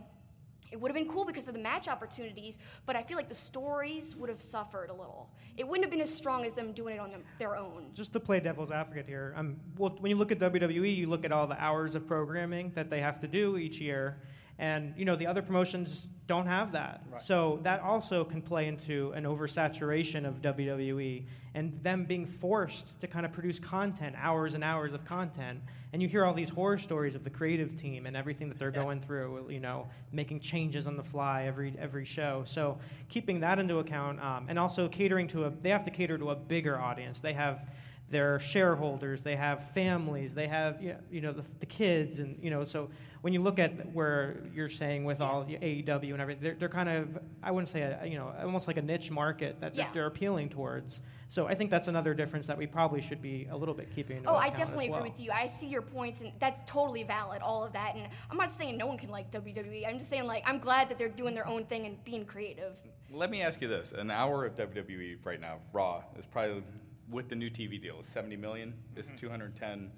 it 0.70 0.80
would 0.80 0.90
have 0.90 0.96
been 0.96 1.08
cool 1.08 1.24
because 1.24 1.48
of 1.48 1.54
the 1.54 1.60
match 1.60 1.88
opportunities, 1.88 2.58
but 2.86 2.96
I 2.96 3.02
feel 3.02 3.16
like 3.16 3.28
the 3.28 3.34
stories 3.34 4.14
would 4.16 4.28
have 4.28 4.40
suffered 4.40 4.90
a 4.90 4.92
little. 4.92 5.30
It 5.56 5.66
wouldn't 5.66 5.84
have 5.84 5.90
been 5.90 6.00
as 6.00 6.14
strong 6.14 6.44
as 6.44 6.52
them 6.52 6.72
doing 6.72 6.96
it 6.96 6.98
on 6.98 7.10
them, 7.10 7.24
their 7.38 7.56
own. 7.56 7.90
just 7.94 8.12
to 8.12 8.20
play 8.20 8.40
devil's 8.40 8.70
advocate 8.70 9.06
here, 9.06 9.34
um, 9.36 9.56
well, 9.76 9.96
when 10.00 10.10
you 10.10 10.16
look 10.16 10.32
at 10.32 10.38
WWE, 10.38 10.94
you 10.94 11.06
look 11.06 11.24
at 11.24 11.32
all 11.32 11.46
the 11.46 11.60
hours 11.62 11.94
of 11.94 12.06
programming 12.06 12.70
that 12.72 12.90
they 12.90 13.00
have 13.00 13.18
to 13.20 13.28
do 13.28 13.56
each 13.56 13.80
year, 13.80 14.20
and 14.58 14.92
you 14.96 15.04
know 15.04 15.14
the 15.14 15.26
other 15.26 15.42
promotions 15.42 16.08
don't 16.26 16.46
have 16.46 16.72
that. 16.72 17.02
So 17.20 17.60
that 17.62 17.80
also 17.80 18.24
can 18.24 18.42
play 18.42 18.66
into 18.66 19.12
an 19.12 19.24
oversaturation 19.24 20.26
of 20.26 20.42
WWE 20.42 21.24
and 21.54 21.82
them 21.82 22.04
being 22.04 22.26
forced 22.26 23.00
to 23.00 23.06
kind 23.06 23.24
of 23.24 23.32
produce 23.32 23.58
content, 23.58 24.14
hours 24.18 24.54
and 24.54 24.62
hours 24.62 24.92
of 24.92 25.04
content. 25.06 25.60
And 25.92 26.02
you 26.02 26.08
hear 26.08 26.24
all 26.26 26.34
these 26.34 26.50
horror 26.50 26.76
stories 26.76 27.14
of 27.14 27.24
the 27.24 27.30
creative 27.30 27.74
team 27.74 28.04
and 28.04 28.14
everything 28.14 28.50
that 28.50 28.58
they're 28.58 28.70
going 28.70 29.00
through. 29.00 29.46
You 29.48 29.60
know, 29.60 29.88
making 30.12 30.40
changes 30.40 30.86
on 30.86 30.96
the 30.96 31.02
fly 31.02 31.44
every 31.44 31.74
every 31.78 32.04
show. 32.04 32.42
So 32.44 32.78
keeping 33.08 33.40
that 33.40 33.58
into 33.58 33.78
account, 33.78 34.22
um, 34.22 34.46
and 34.48 34.58
also 34.58 34.88
catering 34.88 35.28
to 35.28 35.44
a, 35.44 35.50
they 35.50 35.70
have 35.70 35.84
to 35.84 35.90
cater 35.90 36.18
to 36.18 36.30
a 36.30 36.36
bigger 36.36 36.78
audience. 36.78 37.20
They 37.20 37.32
have 37.34 37.70
their 38.10 38.38
shareholders, 38.38 39.22
they 39.22 39.36
have 39.36 39.70
families, 39.70 40.34
they 40.34 40.46
have 40.46 40.82
you 40.82 40.90
know, 40.90 40.98
you 41.10 41.20
know 41.20 41.32
the, 41.32 41.44
the 41.60 41.66
kids, 41.66 42.20
and 42.20 42.38
you 42.42 42.50
know 42.50 42.64
so 42.64 42.90
when 43.22 43.32
you 43.32 43.42
look 43.42 43.58
at 43.58 43.92
where 43.92 44.42
you're 44.54 44.68
saying 44.68 45.04
with 45.04 45.20
all 45.20 45.44
AEW 45.44 46.12
and 46.12 46.20
everything, 46.20 46.42
they're, 46.42 46.54
they're 46.54 46.68
kind 46.68 46.88
of 46.88 47.18
I 47.42 47.50
wouldn't 47.50 47.68
say 47.68 47.82
a, 47.82 48.06
you 48.06 48.16
know 48.16 48.32
almost 48.42 48.66
like 48.68 48.76
a 48.76 48.82
niche 48.82 49.10
market 49.10 49.60
that 49.60 49.74
Yeah. 49.74 49.88
they're 49.92 50.06
appealing 50.06 50.48
towards. 50.48 51.02
So 51.30 51.46
I 51.46 51.54
think 51.54 51.70
that's 51.70 51.88
another 51.88 52.14
difference 52.14 52.46
that 52.46 52.56
we 52.56 52.66
probably 52.66 53.02
should 53.02 53.20
be 53.20 53.46
a 53.50 53.56
little 53.56 53.74
bit 53.74 53.90
keeping. 53.94 54.18
Into 54.18 54.30
Oh, 54.30 54.34
I 54.36 54.48
definitely 54.50 54.88
well. 54.88 55.00
agree 55.00 55.10
with 55.10 55.20
you. 55.20 55.30
I 55.30 55.46
see 55.46 55.66
your 55.66 55.82
points, 55.82 56.22
and 56.22 56.32
that's 56.38 56.60
totally 56.64 57.02
valid, 57.02 57.42
all 57.42 57.64
of 57.64 57.72
that. 57.74 57.96
And 57.96 58.08
I'm 58.30 58.38
not 58.38 58.50
saying 58.50 58.78
no 58.78 58.86
one 58.86 58.96
can 58.96 59.10
like 59.10 59.30
WWE. 59.30 59.86
I'm 59.86 59.98
just 59.98 60.08
saying, 60.08 60.24
like, 60.24 60.42
I'm 60.46 60.58
glad 60.58 60.88
that 60.88 60.96
they're 60.96 61.08
doing 61.10 61.34
their 61.34 61.46
own 61.46 61.64
thing 61.66 61.84
and 61.84 62.02
being 62.04 62.24
creative. 62.24 62.78
Let 63.10 63.30
me 63.30 63.42
ask 63.42 63.60
you 63.60 63.68
this: 63.68 63.92
An 63.92 64.10
hour 64.10 64.46
of 64.46 64.54
WWE 64.54 65.18
right 65.24 65.40
now, 65.40 65.58
Raw, 65.74 66.02
is 66.18 66.24
probably 66.24 66.62
with 67.10 67.28
the 67.28 67.36
new 67.36 67.50
TV 67.50 67.80
deal 67.82 68.02
70 68.02 68.36
million. 68.36 68.72
It's 68.96 69.12
210. 69.12 69.90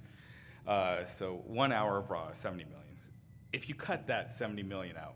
Uh, 0.66 1.05
so 1.05 1.42
one 1.47 1.70
hour 1.72 1.98
of 1.98 2.10
Raw 2.10 2.32
70 2.32 2.64
million. 2.64 2.80
If 3.52 3.68
you 3.68 3.74
cut 3.74 4.06
that 4.06 4.32
70 4.32 4.62
million 4.62 4.97
out, 4.97 5.14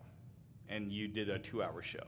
and 0.68 0.90
you 0.90 1.06
did 1.08 1.28
a 1.28 1.38
two-hour 1.38 1.82
show, 1.82 2.02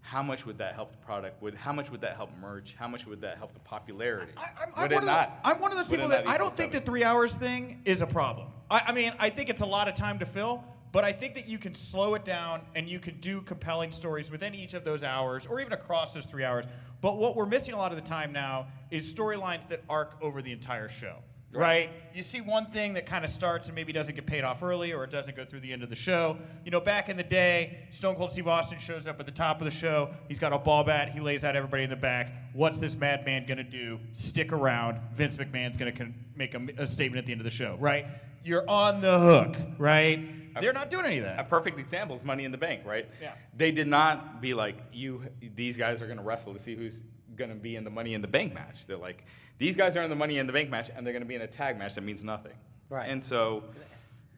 how 0.00 0.22
much 0.22 0.44
would 0.44 0.58
that 0.58 0.74
help 0.74 0.90
the 0.90 0.98
product? 0.98 1.40
Would 1.42 1.54
how 1.54 1.72
much 1.72 1.90
would 1.90 2.00
that 2.00 2.16
help 2.16 2.36
merch? 2.38 2.74
How 2.76 2.88
much 2.88 3.06
would 3.06 3.20
that 3.20 3.38
help 3.38 3.54
the 3.54 3.60
popularity? 3.60 4.32
I'm 4.36 4.68
would 4.70 4.76
one 4.76 4.92
it 4.92 4.96
of 4.96 5.04
the- 5.04 5.30
I'm 5.48 5.60
one 5.60 5.70
of 5.70 5.78
those 5.78 5.88
Would 5.88 5.96
people 6.00 6.08
not 6.10 6.24
that 6.24 6.28
I 6.28 6.36
don't 6.36 6.52
think 6.52 6.72
70? 6.72 6.78
the 6.80 6.84
three 6.84 7.04
hours 7.04 7.34
thing 7.36 7.80
is 7.84 8.00
a 8.02 8.06
problem. 8.06 8.48
I, 8.70 8.82
I 8.88 8.92
mean, 8.92 9.14
I 9.20 9.30
think 9.30 9.48
it's 9.48 9.60
a 9.62 9.66
lot 9.66 9.88
of 9.88 9.94
time 9.94 10.18
to 10.18 10.26
fill, 10.26 10.64
But 10.90 11.04
I 11.04 11.12
think 11.12 11.34
that 11.36 11.48
you 11.48 11.56
can 11.56 11.74
slow 11.74 12.14
it 12.16 12.24
down 12.24 12.60
and 12.74 12.86
you 12.86 12.98
can 13.00 13.18
do 13.20 13.40
compelling 13.40 13.92
stories 13.92 14.30
within 14.30 14.54
each 14.54 14.74
of 14.74 14.84
those 14.84 15.02
hours 15.02 15.46
or 15.46 15.58
even 15.60 15.72
across 15.72 16.12
those 16.12 16.26
three 16.26 16.44
hours. 16.44 16.66
But 17.00 17.16
what 17.16 17.34
we're 17.34 17.46
missing 17.46 17.72
a 17.72 17.78
lot 17.78 17.92
of 17.92 17.96
the 17.96 18.06
time 18.06 18.30
now 18.30 18.66
is 18.90 19.10
storylines 19.14 19.66
that 19.68 19.82
arc 19.88 20.16
over 20.20 20.42
the 20.42 20.52
entire 20.52 20.88
show. 20.90 21.16
Right. 21.52 21.90
You 22.14 22.22
see 22.22 22.40
one 22.40 22.66
thing 22.66 22.94
that 22.94 23.04
kind 23.04 23.24
of 23.24 23.30
starts 23.30 23.68
and 23.68 23.74
maybe 23.74 23.92
doesn't 23.92 24.14
get 24.14 24.26
paid 24.26 24.42
off 24.42 24.62
early 24.62 24.92
or 24.92 25.04
it 25.04 25.10
doesn't 25.10 25.36
go 25.36 25.44
through 25.44 25.60
the 25.60 25.72
end 25.72 25.82
of 25.82 25.90
the 25.90 25.96
show. 25.96 26.38
You 26.64 26.70
know, 26.70 26.80
back 26.80 27.08
in 27.08 27.16
the 27.16 27.22
day, 27.22 27.86
Stone 27.90 28.16
Cold 28.16 28.30
Steve 28.30 28.48
Austin 28.48 28.78
shows 28.78 29.06
up 29.06 29.20
at 29.20 29.26
the 29.26 29.32
top 29.32 29.60
of 29.60 29.66
the 29.66 29.70
show. 29.70 30.10
He's 30.28 30.38
got 30.38 30.52
a 30.52 30.58
ball 30.58 30.82
bat. 30.84 31.10
He 31.10 31.20
lays 31.20 31.44
out 31.44 31.54
everybody 31.54 31.84
in 31.84 31.90
the 31.90 31.96
back. 31.96 32.32
What's 32.54 32.78
this 32.78 32.94
madman 32.94 33.46
going 33.46 33.58
to 33.58 33.64
do? 33.64 33.98
Stick 34.12 34.52
around. 34.52 34.98
Vince 35.14 35.36
McMahon's 35.36 35.76
going 35.76 35.92
to 35.92 35.98
con- 35.98 36.14
make 36.36 36.54
a, 36.54 36.66
a 36.78 36.86
statement 36.86 37.18
at 37.18 37.26
the 37.26 37.32
end 37.32 37.40
of 37.40 37.44
the 37.44 37.50
show, 37.50 37.76
right? 37.78 38.06
You're 38.44 38.68
on 38.68 39.00
the 39.00 39.20
hook, 39.20 39.56
right? 39.78 40.54
They're 40.60 40.72
not 40.72 40.90
doing 40.90 41.06
any 41.06 41.18
of 41.18 41.24
that. 41.24 41.38
A 41.38 41.44
perfect 41.44 41.78
example 41.78 42.16
is 42.16 42.24
Money 42.24 42.44
in 42.44 42.52
the 42.52 42.58
Bank, 42.58 42.82
right? 42.84 43.08
Yeah. 43.20 43.32
They 43.56 43.72
did 43.72 43.86
not 43.86 44.40
be 44.40 44.54
like, 44.54 44.76
you. 44.92 45.22
These 45.54 45.76
guys 45.76 46.02
are 46.02 46.06
going 46.06 46.18
to 46.18 46.24
wrestle 46.24 46.52
to 46.52 46.58
see 46.58 46.74
who's 46.74 47.04
going 47.36 47.50
to 47.50 47.56
be 47.56 47.76
in 47.76 47.84
the 47.84 47.90
Money 47.90 48.14
in 48.14 48.22
the 48.22 48.28
Bank 48.28 48.54
match. 48.54 48.86
They're 48.86 48.96
like, 48.96 49.24
these 49.58 49.76
guys 49.76 49.96
are 49.96 50.02
in 50.02 50.10
the 50.10 50.16
Money 50.16 50.38
in 50.38 50.46
the 50.46 50.52
Bank 50.52 50.70
match, 50.70 50.90
and 50.94 51.06
they're 51.06 51.12
going 51.12 51.22
to 51.22 51.28
be 51.28 51.34
in 51.34 51.42
a 51.42 51.46
tag 51.46 51.78
match 51.78 51.94
that 51.94 52.02
means 52.02 52.24
nothing. 52.24 52.52
Right. 52.88 53.08
And 53.08 53.22
so, 53.22 53.64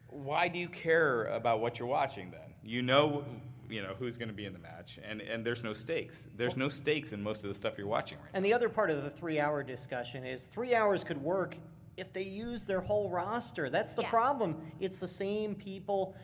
why 0.07 0.47
do 0.47 0.57
you 0.59 0.69
care 0.69 1.25
about 1.25 1.59
what 1.59 1.79
you're 1.79 1.87
watching 1.87 2.31
then? 2.31 2.53
You 2.63 2.81
know, 2.81 3.25
you 3.69 3.81
know 3.81 3.93
who's 3.97 4.17
going 4.17 4.29
to 4.29 4.35
be 4.35 4.45
in 4.45 4.53
the 4.53 4.59
match, 4.59 4.99
and 5.07 5.21
and 5.21 5.45
there's 5.45 5.63
no 5.63 5.73
stakes. 5.73 6.29
There's 6.35 6.55
no 6.55 6.69
stakes 6.69 7.13
in 7.13 7.21
most 7.21 7.43
of 7.43 7.49
the 7.49 7.55
stuff 7.55 7.77
you're 7.77 7.87
watching 7.87 8.17
right 8.19 8.29
And 8.33 8.45
the 8.45 8.53
other 8.53 8.69
part 8.69 8.89
of 8.89 9.03
the 9.03 9.09
three-hour 9.09 9.63
discussion 9.63 10.23
is 10.25 10.45
three 10.45 10.73
hours 10.75 11.03
could 11.03 11.21
work 11.21 11.57
if 11.97 12.11
they 12.13 12.23
use 12.23 12.65
their 12.65 12.81
whole 12.81 13.09
roster. 13.09 13.69
That's 13.69 13.93
the 13.93 14.03
Yeah. 14.03 14.09
problem. 14.09 14.61
It's 14.79 14.99
the 14.99 15.07
same 15.07 15.55
people. 15.55 16.15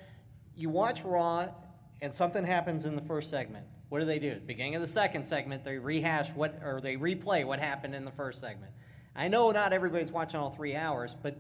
You 0.56 0.70
watch 0.70 1.04
Raw, 1.04 1.48
and 2.02 2.14
something 2.14 2.44
happens 2.46 2.86
in 2.86 2.96
the 2.96 3.02
first 3.02 3.30
segment. 3.30 3.66
What 3.92 4.00
do 4.00 4.06
they 4.06 4.20
do? 4.20 4.30
At 4.30 4.36
the 4.38 4.42
beginning 4.44 4.76
of 4.76 4.82
the 4.82 4.88
second 4.88 5.28
segment, 5.28 5.66
they 5.66 5.78
rehash 5.78 6.30
what, 6.30 6.62
or 6.64 6.80
they 6.80 6.96
replay 6.96 7.46
what 7.46 7.60
happened 7.60 7.94
in 7.94 8.06
the 8.06 8.12
first 8.12 8.40
segment. 8.40 8.72
I 9.18 9.28
know 9.28 9.52
not 9.52 9.74
everybody's 9.74 10.14
watching 10.14 10.40
all 10.40 10.50
three 10.50 10.78
hours, 10.78 11.14
but 11.22 11.38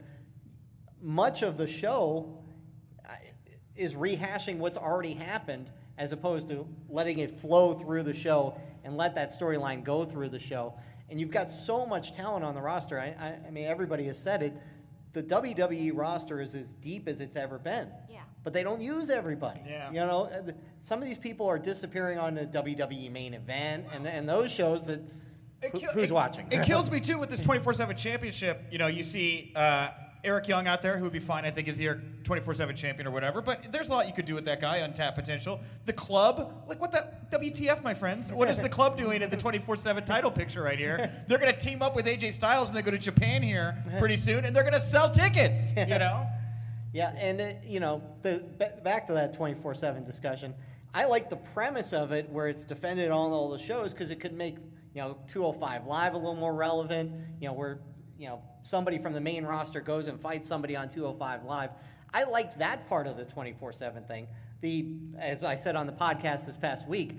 much 1.01 1.43
of 1.43 1.55
the 1.55 1.65
show 1.65 2.43
is 3.77 3.93
rehashing 3.93 4.57
what's 4.57 4.77
already 4.77 5.13
happened 5.13 5.71
as 5.97 6.11
opposed 6.11 6.49
to 6.49 6.67
letting 6.89 7.19
it 7.19 7.31
flow 7.31 7.71
through 7.71 8.03
the 8.03 8.13
show 8.13 8.59
and 8.83 8.97
let 8.97 9.15
that 9.15 9.29
storyline 9.29 9.81
go 9.81 10.03
through 10.03 10.27
the 10.27 10.39
show. 10.39 10.73
And 11.09 11.21
you've 11.21 11.31
got 11.31 11.49
so 11.49 11.85
much 11.85 12.11
talent 12.11 12.43
on 12.43 12.53
the 12.53 12.61
roster. 12.61 12.99
I, 12.99 13.15
I, 13.17 13.47
I 13.47 13.49
mean, 13.49 13.63
everybody 13.63 14.03
has 14.07 14.19
said 14.19 14.43
it. 14.43 14.53
The 15.13 15.23
WWE 15.23 15.91
roster 15.93 16.39
is 16.41 16.55
as 16.55 16.73
deep 16.73 17.07
as 17.07 17.19
it's 17.21 17.35
ever 17.35 17.57
been. 17.59 17.89
Yeah. 18.09 18.19
But 18.43 18.53
they 18.53 18.63
don't 18.63 18.81
use 18.81 19.09
everybody. 19.09 19.61
Yeah. 19.67 19.89
You 19.89 19.99
know, 19.99 20.25
uh, 20.25 20.51
some 20.79 20.99
of 21.01 21.05
these 21.05 21.17
people 21.17 21.47
are 21.47 21.59
disappearing 21.59 22.17
on 22.17 22.35
the 22.35 22.45
WWE 22.45 23.11
main 23.11 23.33
event 23.33 23.87
and, 23.93 24.07
and 24.07 24.27
those 24.27 24.51
shows 24.51 24.87
that 24.87 25.01
who- 25.71 25.79
who's 25.79 26.11
watching? 26.11 26.47
It 26.51 26.63
kills 26.63 26.89
me 26.95 26.99
too 26.99 27.19
with 27.19 27.29
this 27.29 27.43
24 27.43 27.73
7 27.73 27.95
championship. 27.97 28.63
You 28.71 28.77
know, 28.79 28.87
you 28.87 29.03
see 29.03 29.51
uh, 29.55 29.89
Eric 30.23 30.47
Young 30.47 30.67
out 30.67 30.81
there 30.81 30.97
who 30.97 31.03
would 31.03 31.13
be 31.13 31.19
fine, 31.19 31.45
I 31.45 31.51
think, 31.51 31.67
is 31.67 31.77
the 31.77 31.99
24 32.23 32.53
7 32.53 32.75
champion 32.75 33.07
or 33.07 33.11
whatever. 33.11 33.41
But 33.41 33.71
there's 33.71 33.89
a 33.89 33.91
lot 33.93 34.07
you 34.07 34.13
could 34.13 34.25
do 34.25 34.35
with 34.35 34.45
that 34.45 34.61
guy, 34.61 34.77
untapped 34.77 35.15
potential. 35.17 35.59
The 35.85 35.93
club, 35.93 36.63
like 36.67 36.79
what 36.79 36.91
the 36.91 37.07
WTF, 37.31 37.83
my 37.83 37.93
friends? 37.93 38.31
What 38.31 38.49
is 38.49 38.59
the 38.59 38.69
club 38.69 38.97
doing 38.97 39.21
in 39.21 39.29
the 39.29 39.37
24 39.37 39.77
7 39.77 40.05
title 40.05 40.31
picture 40.31 40.61
right 40.61 40.77
here? 40.77 41.11
They're 41.27 41.39
going 41.39 41.53
to 41.53 41.59
team 41.59 41.81
up 41.81 41.95
with 41.95 42.05
AJ 42.05 42.33
Styles 42.33 42.67
and 42.67 42.77
they 42.77 42.81
go 42.81 42.91
to 42.91 42.97
Japan 42.97 43.41
here 43.41 43.83
pretty 43.99 44.17
soon 44.17 44.45
and 44.45 44.55
they're 44.55 44.63
going 44.63 44.73
to 44.73 44.79
sell 44.79 45.11
tickets, 45.11 45.69
you 45.75 45.85
know? 45.99 46.27
Yeah, 46.93 47.15
and 47.17 47.39
uh, 47.39 47.47
you 47.63 47.79
know, 47.79 48.03
the 48.21 48.43
ba- 48.57 48.77
back 48.83 49.07
to 49.07 49.13
that 49.13 49.33
twenty 49.33 49.53
four 49.53 49.73
seven 49.73 50.03
discussion. 50.03 50.53
I 50.93 51.05
like 51.05 51.29
the 51.29 51.37
premise 51.37 51.93
of 51.93 52.11
it 52.11 52.29
where 52.29 52.49
it's 52.49 52.65
defended 52.65 53.11
on 53.11 53.31
all 53.31 53.49
the 53.49 53.57
shows 53.57 53.93
because 53.93 54.11
it 54.11 54.19
could 54.19 54.33
make 54.33 54.57
you 54.93 55.01
know 55.01 55.17
two 55.25 55.41
hundred 55.41 55.59
five 55.59 55.85
live 55.85 56.15
a 56.15 56.17
little 56.17 56.35
more 56.35 56.53
relevant. 56.53 57.13
You 57.39 57.47
know, 57.47 57.53
where 57.53 57.79
you 58.21 58.27
know 58.27 58.39
somebody 58.61 58.99
from 58.99 59.13
the 59.13 59.19
main 59.19 59.43
roster 59.43 59.81
goes 59.81 60.07
and 60.07 60.19
fights 60.19 60.47
somebody 60.47 60.75
on 60.75 60.87
two 60.87 61.03
hundred 61.03 61.17
five 61.17 61.43
live. 61.43 61.71
I 62.13 62.23
like 62.23 62.55
that 62.59 62.87
part 62.87 63.07
of 63.07 63.17
the 63.17 63.25
twenty 63.25 63.51
four 63.51 63.73
seven 63.73 64.03
thing. 64.03 64.27
The 64.61 64.85
as 65.17 65.43
I 65.43 65.55
said 65.55 65.75
on 65.75 65.87
the 65.87 65.93
podcast 65.93 66.45
this 66.45 66.55
past 66.55 66.87
week. 66.87 67.17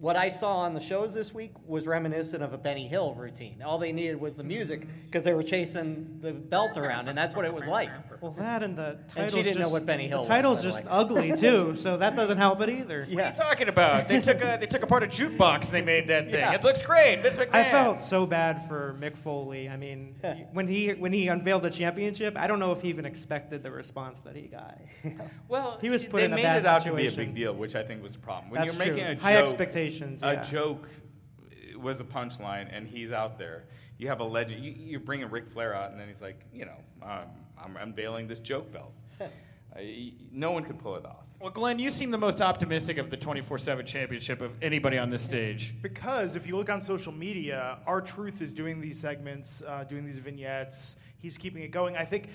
What 0.00 0.14
I 0.14 0.28
saw 0.28 0.58
on 0.58 0.74
the 0.74 0.80
shows 0.80 1.12
this 1.12 1.34
week 1.34 1.52
was 1.66 1.86
reminiscent 1.88 2.40
of 2.40 2.52
a 2.52 2.58
Benny 2.58 2.86
Hill 2.86 3.14
routine. 3.14 3.62
All 3.64 3.78
they 3.78 3.90
needed 3.90 4.20
was 4.20 4.36
the 4.36 4.44
music 4.44 4.82
mm. 4.82 4.88
because 5.06 5.24
they 5.24 5.34
were 5.34 5.42
chasing 5.42 6.18
the 6.20 6.32
belt 6.32 6.76
around, 6.76 7.08
and 7.08 7.18
that's 7.18 7.34
what 7.34 7.44
it 7.44 7.52
was 7.52 7.66
like. 7.66 7.90
Well, 8.20 8.30
that 8.32 8.62
and 8.62 8.76
the 8.76 8.90
And 8.90 9.08
title's 9.08 9.34
she 9.34 9.42
didn't 9.42 9.58
know 9.58 9.64
just, 9.64 9.72
what 9.72 9.86
Benny 9.86 10.06
Hill 10.06 10.22
The 10.22 10.28
title's 10.28 10.58
by 10.58 10.62
the 10.62 10.68
just 10.68 10.84
way. 10.84 10.90
ugly 10.90 11.36
too, 11.36 11.74
so 11.74 11.96
that 11.96 12.14
doesn't 12.14 12.38
help 12.38 12.60
it 12.60 12.68
either. 12.68 13.06
What 13.08 13.24
are 13.24 13.28
you 13.28 13.34
talking 13.34 13.68
about? 13.68 14.06
They 14.06 14.20
took 14.20 14.40
a, 14.42 14.56
they 14.60 14.66
took 14.66 14.84
apart 14.84 15.02
a 15.02 15.06
jukebox 15.06 15.64
and 15.64 15.72
they 15.72 15.82
made 15.82 16.06
that 16.08 16.26
thing. 16.26 16.40
Yeah. 16.40 16.52
It 16.52 16.62
looks 16.62 16.82
great. 16.82 17.20
Vince 17.20 17.36
McMahon. 17.36 17.54
I 17.54 17.64
felt 17.64 18.00
so 18.00 18.24
bad 18.24 18.68
for 18.68 18.96
Mick 19.00 19.16
Foley. 19.16 19.68
I 19.68 19.76
mean, 19.76 20.14
when 20.52 20.68
he 20.68 20.90
when 20.90 21.12
he 21.12 21.26
unveiled 21.26 21.62
the 21.62 21.70
championship, 21.70 22.36
I 22.36 22.46
don't 22.46 22.60
know 22.60 22.70
if 22.70 22.82
he 22.82 22.88
even 22.88 23.04
expected 23.04 23.64
the 23.64 23.72
response 23.72 24.20
that 24.20 24.36
he 24.36 24.42
got. 24.42 24.80
Well, 25.48 25.78
he 25.80 25.88
was 25.88 26.04
put 26.04 26.18
they 26.18 26.24
in 26.26 26.32
a 26.32 26.36
made 26.36 26.44
it 26.44 26.66
out 26.66 26.82
situation. 26.82 27.10
to 27.10 27.16
be 27.16 27.22
a 27.22 27.26
big 27.26 27.34
deal, 27.34 27.54
which 27.54 27.74
I 27.74 27.82
think 27.82 28.02
was 28.02 28.14
a 28.14 28.18
problem. 28.18 28.50
When 28.50 28.60
That's 28.60 28.76
you're 28.76 28.86
making 28.86 29.04
true. 29.04 29.12
a 29.12 29.14
joke, 29.14 29.22
High 29.22 29.36
expectations, 29.36 29.87
A 30.22 30.34
yeah. 30.34 30.42
joke 30.42 30.88
was 31.76 32.00
a 32.00 32.04
punchline, 32.04 32.68
and 32.72 32.86
he's 32.86 33.12
out 33.12 33.38
there. 33.38 33.64
You 33.98 34.08
have 34.08 34.20
a 34.20 34.24
legend. 34.24 34.64
You, 34.64 34.74
you're 34.76 35.00
bringing 35.00 35.30
Ric 35.30 35.46
Flair 35.46 35.74
out, 35.74 35.90
and 35.90 36.00
then 36.00 36.08
he's 36.08 36.22
like, 36.22 36.44
you 36.52 36.64
know, 36.64 36.76
um, 37.02 37.26
I'm 37.62 37.76
unveiling 37.76 38.28
this 38.28 38.40
joke 38.40 38.72
belt. 38.72 38.92
uh, 39.20 39.26
no 40.32 40.52
one 40.52 40.64
could 40.64 40.78
pull 40.78 40.96
it 40.96 41.04
off. 41.04 41.24
Well, 41.40 41.52
Glenn, 41.52 41.78
you 41.78 41.90
seem 41.90 42.10
the 42.10 42.18
most 42.18 42.40
optimistic 42.40 42.98
of 42.98 43.10
the 43.10 43.16
24 43.16 43.58
7 43.58 43.86
championship 43.86 44.40
of 44.40 44.52
anybody 44.60 44.98
on 44.98 45.08
this 45.08 45.22
stage. 45.22 45.72
Because 45.80 46.34
if 46.34 46.48
you 46.48 46.56
look 46.56 46.68
on 46.68 46.82
social 46.82 47.12
media, 47.12 47.78
R-Truth 47.86 48.42
is 48.42 48.52
doing 48.52 48.80
these 48.80 48.98
segments, 48.98 49.62
uh, 49.62 49.84
doing 49.84 50.04
these 50.04 50.18
vignettes. 50.18 50.96
He's 51.20 51.38
keeping 51.38 51.62
it 51.62 51.70
going. 51.70 51.96
I 51.96 52.04
think 52.04 52.28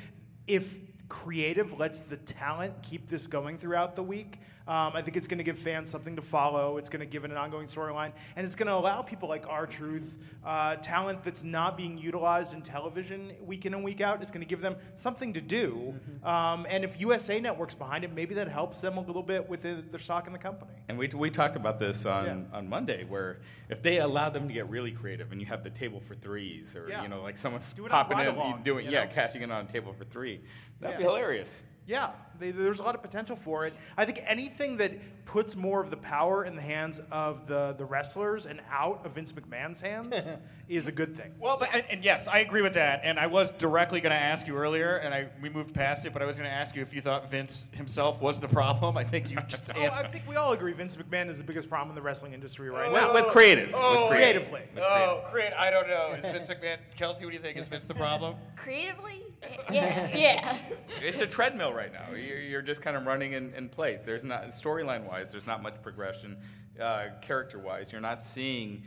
if 0.47 0.77
creative 1.09 1.77
lets 1.77 1.99
the 1.99 2.15
talent 2.15 2.81
keep 2.81 3.09
this 3.09 3.27
going 3.27 3.57
throughout 3.57 3.95
the 3.95 4.03
week, 4.03 4.39
um, 4.67 4.93
I 4.95 5.01
think 5.01 5.17
it's 5.17 5.27
going 5.27 5.39
to 5.39 5.43
give 5.43 5.57
fans 5.57 5.89
something 5.89 6.15
to 6.15 6.21
follow. 6.21 6.77
It's 6.77 6.89
going 6.89 7.01
to 7.01 7.05
give 7.05 7.25
it 7.25 7.31
an 7.31 7.37
ongoing 7.37 7.67
storyline, 7.67 8.13
and 8.35 8.45
it's 8.45 8.55
going 8.55 8.67
to 8.67 8.73
allow 8.73 9.01
people 9.01 9.27
like 9.27 9.45
R-Truth, 9.47 10.17
uh, 10.45 10.77
talent 10.77 11.23
that's 11.23 11.43
not 11.43 11.75
being 11.75 11.97
utilized 11.97 12.53
in 12.53 12.61
television 12.61 13.33
week 13.41 13.65
in 13.65 13.73
and 13.73 13.83
week 13.83 13.99
out. 13.99 14.21
It's 14.21 14.31
going 14.31 14.45
to 14.45 14.47
give 14.47 14.61
them 14.61 14.75
something 14.95 15.33
to 15.33 15.41
do. 15.41 15.93
Um, 16.23 16.65
and 16.69 16.83
if 16.83 16.99
USA 17.01 17.39
Network's 17.39 17.75
behind 17.75 18.03
it, 18.03 18.13
maybe 18.13 18.33
that 18.35 18.47
helps 18.47 18.79
them 18.79 18.97
a 18.97 19.01
little 19.01 19.23
bit 19.23 19.47
with 19.49 19.63
the, 19.63 19.73
their 19.89 19.99
stock 19.99 20.27
in 20.27 20.33
the 20.33 20.39
company. 20.39 20.71
And 20.87 20.97
we, 20.97 21.07
we 21.07 21.29
talked 21.29 21.55
about 21.55 21.77
this 21.79 22.05
on, 22.05 22.25
Yeah. 22.25 22.57
on 22.57 22.69
Monday, 22.69 23.03
where 23.03 23.39
if 23.69 23.81
they 23.81 23.99
allow 23.99 24.29
them 24.29 24.47
to 24.47 24.53
get 24.53 24.69
really 24.69 24.91
creative, 24.91 25.31
and 25.31 25.41
you 25.41 25.47
have 25.47 25.63
the 25.63 25.69
table 25.69 25.99
for 25.99 26.15
threes, 26.15 26.75
or 26.75 26.87
Yeah. 26.87 27.03
you 27.03 27.09
know, 27.09 27.21
like 27.21 27.37
someone 27.37 27.61
popping 27.89 28.19
in, 28.19 28.63
doing 28.63 28.85
you 28.85 28.91
yeah, 28.91 29.03
know? 29.05 29.11
cashing 29.11 29.41
in 29.41 29.51
on 29.51 29.65
a 29.65 29.67
table 29.67 29.91
for 29.93 30.05
three, 30.05 30.41
that'd 30.79 30.97
be 30.97 31.03
hilarious. 31.03 31.63
Yeah, 31.85 32.11
they, 32.39 32.51
there's 32.51 32.79
a 32.79 32.83
lot 32.83 32.95
of 32.95 33.01
potential 33.01 33.35
for 33.35 33.65
it. 33.65 33.73
I 33.97 34.05
think 34.05 34.21
anything 34.25 34.77
that 34.77 34.91
puts 35.25 35.55
more 35.55 35.81
of 35.81 35.89
the 35.89 35.97
power 35.97 36.43
in 36.45 36.55
the 36.55 36.61
hands 36.61 37.01
of 37.11 37.47
the, 37.47 37.75
the 37.77 37.85
wrestlers 37.85 38.45
and 38.45 38.59
out 38.69 39.05
of 39.05 39.13
Vince 39.13 39.31
McMahon's 39.31 39.79
hands 39.79 40.29
is 40.67 40.87
a 40.87 40.91
good 40.91 41.15
thing. 41.15 41.31
Well, 41.39 41.57
but 41.57 41.73
and, 41.73 41.83
and 41.89 42.03
yes, 42.03 42.27
I 42.27 42.39
agree 42.39 42.61
with 42.61 42.73
that. 42.73 43.01
And 43.03 43.17
I 43.19 43.27
was 43.27 43.51
directly 43.51 44.01
going 44.01 44.11
to 44.11 44.21
ask 44.21 44.47
you 44.47 44.55
earlier, 44.57 44.97
and 44.97 45.13
I 45.13 45.27
we 45.41 45.49
moved 45.49 45.73
past 45.73 46.05
it. 46.05 46.13
But 46.13 46.21
I 46.21 46.25
was 46.25 46.37
going 46.37 46.49
to 46.49 46.55
ask 46.55 46.75
you 46.75 46.81
if 46.81 46.93
you 46.93 47.01
thought 47.01 47.29
Vince 47.29 47.65
himself 47.71 48.21
was 48.21 48.39
the 48.39 48.47
problem. 48.47 48.97
I 49.03 49.03
think 49.03 49.29
you 49.29 49.37
oh, 49.39 49.43
just 49.47 49.69
Oh, 49.73 49.79
answered. 49.79 50.05
I 50.05 50.09
think 50.09 50.27
we 50.27 50.35
all 50.35 50.53
agree 50.53 50.73
Vince 50.73 50.97
McMahon 50.97 51.29
is 51.29 51.37
the 51.37 51.43
biggest 51.43 51.69
problem 51.69 51.89
in 51.89 51.95
the 51.95 52.01
wrestling 52.01 52.33
industry 52.33 52.69
right 52.69 52.91
With- 52.91 53.01
now. 53.01 53.13
with 53.13 53.25
creative. 53.27 53.71
Oh, 53.73 54.07
With 54.09 54.17
creative. 54.17 54.49
creatively. 54.49 54.81
Oh, 54.81 55.23
great! 55.31 55.53
I 55.57 55.69
don't 55.69 55.87
know. 55.87 56.13
Is 56.17 56.25
Vince 56.25 56.47
McMahon? 56.49 56.77
Kelsey, 56.97 57.25
what 57.25 57.31
do 57.31 57.37
you 57.37 57.43
think? 57.43 57.57
Is 57.57 57.67
Vince 57.67 57.85
the 57.85 57.93
problem? 57.95 58.35
Creatively? 58.55 59.23
Yeah. 59.71 60.15
yeah. 60.15 60.57
It's 61.01 61.21
a 61.21 61.27
treadmill 61.27 61.73
right 61.73 61.91
now. 61.91 62.05
You're, 62.33 62.41
you're 62.41 62.61
just 62.61 62.81
kind 62.81 62.97
of 62.97 63.05
running 63.05 63.33
in, 63.33 63.53
in 63.53 63.69
place. 63.69 64.01
There's 64.01 64.23
not 64.23 64.45
storyline 64.47 65.07
wise. 65.07 65.31
There's 65.31 65.47
not 65.47 65.61
much 65.61 65.81
progression. 65.81 66.37
Uh, 66.79 67.09
character 67.21 67.59
wise, 67.59 67.91
you're 67.91 68.01
not 68.01 68.21
seeing 68.21 68.83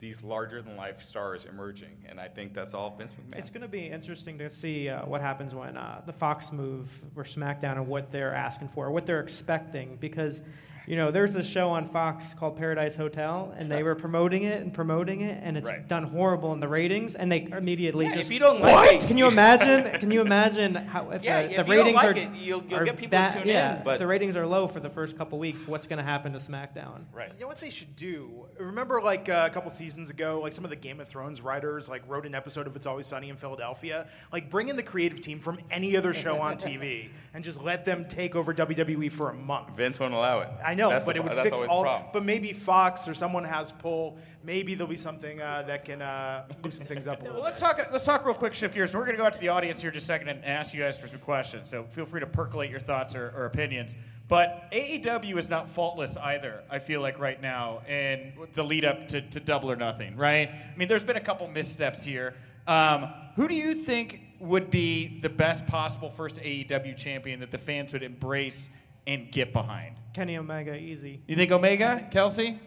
these 0.00 0.22
larger 0.22 0.60
than 0.62 0.76
life 0.76 1.02
stars 1.02 1.44
emerging, 1.44 2.04
and 2.08 2.20
I 2.20 2.28
think 2.28 2.54
that's 2.54 2.74
all 2.74 2.96
Vince 2.96 3.12
McMahon. 3.12 3.38
It's 3.38 3.50
going 3.50 3.62
to 3.62 3.68
be 3.68 3.86
interesting 3.86 4.38
to 4.38 4.50
see 4.50 4.88
uh, 4.88 5.04
what 5.06 5.20
happens 5.20 5.54
when 5.54 5.76
uh, 5.76 6.02
the 6.06 6.12
Fox 6.12 6.52
move 6.52 7.00
or 7.16 7.24
SmackDown 7.24 7.74
and 7.74 7.88
what 7.88 8.10
they're 8.10 8.34
asking 8.34 8.68
for, 8.68 8.90
what 8.90 9.06
they're 9.06 9.20
expecting, 9.20 9.96
because. 10.00 10.42
You 10.88 10.96
know, 10.96 11.10
there's 11.10 11.34
this 11.34 11.46
show 11.46 11.68
on 11.68 11.84
Fox 11.84 12.32
called 12.32 12.56
Paradise 12.56 12.96
Hotel, 12.96 13.52
and 13.58 13.70
they 13.70 13.82
were 13.82 13.94
promoting 13.94 14.44
it 14.44 14.62
and 14.62 14.72
promoting 14.72 15.20
it, 15.20 15.38
and 15.42 15.54
it's 15.58 15.68
Right. 15.68 15.86
done 15.86 16.04
horrible 16.04 16.54
in 16.54 16.60
the 16.60 16.68
ratings, 16.68 17.14
and 17.14 17.30
they 17.30 17.42
immediately 17.42 18.06
Yeah, 18.06 18.12
just 18.14 18.30
if 18.30 18.32
you 18.32 18.38
don't 18.38 18.58
like 18.62 18.74
what? 18.74 18.94
it- 18.94 19.06
Can 19.06 19.18
you 19.18 19.26
imagine? 19.28 20.00
Can 20.00 20.10
you 20.10 20.22
imagine 20.22 20.74
how 20.74 21.10
if 21.10 21.22
Yeah, 21.22 21.36
uh, 21.36 21.40
if 21.40 21.46
the 21.48 21.50
you 21.50 21.56
don't 21.56 21.68
ratings 21.68 21.94
like 21.96 22.04
are 22.06 22.18
it, 22.18 22.28
you'll- 22.34 22.64
you'll 22.66 22.80
are 22.80 22.84
get 22.86 22.96
people 22.96 23.10
to 23.18 23.22
bad- 23.22 23.32
tune 23.34 23.42
in, 23.42 23.48
yeah, 23.48 23.82
but- 23.84 23.92
if 23.92 23.98
the 23.98 24.06
ratings 24.06 24.34
are 24.34 24.46
low 24.46 24.66
for 24.66 24.80
the 24.80 24.88
first 24.88 25.18
couple 25.18 25.38
weeks, 25.38 25.68
what's 25.68 25.86
going 25.86 25.98
to 25.98 26.02
happen 26.04 26.32
to 26.32 26.38
SmackDown? 26.38 27.02
Right. 27.12 27.32
You 27.36 27.42
know 27.42 27.48
what 27.48 27.60
they 27.60 27.68
should 27.68 27.94
do? 27.94 28.46
Remember, 28.58 29.02
like 29.02 29.28
uh, 29.28 29.44
a 29.46 29.52
couple 29.52 29.70
seasons 29.70 30.08
ago, 30.08 30.40
like 30.42 30.54
some 30.54 30.64
of 30.64 30.70
the 30.70 30.76
Game 30.76 31.00
of 31.00 31.06
Thrones 31.08 31.42
writers, 31.42 31.90
like 31.90 32.00
wrote 32.08 32.24
an 32.24 32.34
episode 32.34 32.66
of 32.66 32.74
"It's 32.76 32.86
Always 32.86 33.06
Sunny 33.06 33.28
in 33.28 33.36
Philadelphia." 33.36 34.06
Like, 34.32 34.48
bring 34.48 34.68
in 34.68 34.76
the 34.76 34.82
creative 34.82 35.20
team 35.20 35.38
from 35.38 35.58
any 35.70 35.98
other 35.98 36.14
show 36.14 36.40
on 36.40 36.56
TV, 36.56 37.10
and 37.38 37.44
and 37.44 37.44
just 37.44 37.62
let 37.62 37.84
them 37.84 38.04
take 38.04 38.34
over 38.34 38.52
WWE 38.52 39.12
for 39.12 39.30
a 39.30 39.32
month. 39.32 39.76
Vince 39.76 40.00
won't 40.00 40.12
allow 40.12 40.40
it. 40.40 40.48
I 40.66 40.74
know, 40.74 40.88
That's 40.88 41.04
but 41.04 41.14
the- 41.14 41.20
it 41.20 41.22
would 41.22 41.34
fix 41.34 41.62
all. 41.62 42.10
But 42.12 42.24
maybe 42.24 42.52
Fox 42.52 43.06
or 43.06 43.14
someone 43.14 43.44
has 43.44 43.70
pull. 43.70 44.18
Maybe 44.42 44.74
there'll 44.74 44.90
be 44.90 44.96
something 44.96 45.40
uh, 45.40 45.62
that 45.68 45.84
can 45.84 46.02
uh, 46.02 46.46
loosen 46.64 46.84
things 46.84 47.06
up 47.06 47.20
a 47.20 47.22
little. 47.22 47.36
Well, 47.36 47.44
let's 47.44 47.60
talk. 47.60 47.78
Let's 47.92 48.04
talk 48.04 48.26
real 48.26 48.34
quick. 48.34 48.54
Shift 48.54 48.74
gears. 48.74 48.92
We're 48.92 49.04
going 49.04 49.12
to 49.12 49.18
go 49.18 49.24
out 49.24 49.34
to 49.34 49.38
the 49.38 49.50
audience 49.50 49.80
here 49.80 49.92
just 49.92 50.02
a 50.02 50.06
second 50.08 50.30
and 50.30 50.44
ask 50.44 50.74
you 50.74 50.80
guys 50.80 50.98
for 50.98 51.06
some 51.06 51.20
questions. 51.20 51.70
So 51.70 51.84
feel 51.84 52.06
free 52.06 52.18
to 52.18 52.26
percolate 52.26 52.72
your 52.72 52.80
thoughts 52.80 53.14
or, 53.14 53.32
or 53.36 53.44
opinions. 53.44 53.94
But 54.26 54.68
AEW 54.72 55.38
is 55.38 55.48
not 55.48 55.68
faultless 55.70 56.16
either. 56.16 56.64
I 56.68 56.80
feel 56.80 57.00
like 57.00 57.20
right 57.20 57.40
now, 57.40 57.82
and 57.86 58.32
the 58.54 58.64
lead 58.64 58.84
up 58.84 59.06
to, 59.10 59.20
to 59.20 59.38
Double 59.38 59.70
or 59.70 59.76
Nothing, 59.76 60.16
right? 60.16 60.50
I 60.50 60.76
mean, 60.76 60.88
there's 60.88 61.04
been 61.04 61.16
a 61.16 61.20
couple 61.20 61.46
missteps 61.46 62.02
here. 62.02 62.34
Um, 62.66 63.10
who 63.36 63.46
do 63.46 63.54
you 63.54 63.74
think 63.74 64.27
would 64.40 64.70
be 64.70 65.18
the 65.20 65.28
best 65.28 65.66
possible 65.66 66.10
first 66.10 66.36
AEW 66.36 66.96
champion 66.96 67.40
that 67.40 67.50
the 67.50 67.58
fans 67.58 67.92
would 67.92 68.02
embrace 68.02 68.68
and 69.06 69.30
get 69.32 69.52
behind? 69.52 69.96
Kenny 70.12 70.36
Omega, 70.36 70.76
easy. 70.76 71.20
You 71.26 71.36
think 71.36 71.50
Omega, 71.50 72.06
Kelsey? 72.10 72.58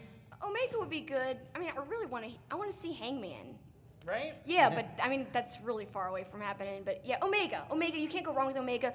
Omega 0.44 0.78
would 0.78 0.90
be 0.90 1.00
good. 1.00 1.38
I 1.54 1.58
mean, 1.58 1.70
I 1.76 1.82
really 1.88 2.06
want 2.06 2.24
to. 2.24 2.30
I 2.50 2.56
want 2.56 2.70
to 2.70 2.76
see 2.76 2.92
Hangman. 2.92 3.56
Right? 4.04 4.34
Yeah, 4.44 4.68
but 4.68 4.88
I 5.00 5.08
mean 5.08 5.28
that's 5.32 5.60
really 5.60 5.84
far 5.84 6.08
away 6.08 6.24
from 6.24 6.40
happening. 6.40 6.82
But 6.84 7.02
yeah, 7.04 7.18
Omega, 7.22 7.64
Omega, 7.70 7.98
you 7.98 8.08
can't 8.08 8.24
go 8.24 8.34
wrong 8.34 8.48
with 8.48 8.56
Omega. 8.56 8.92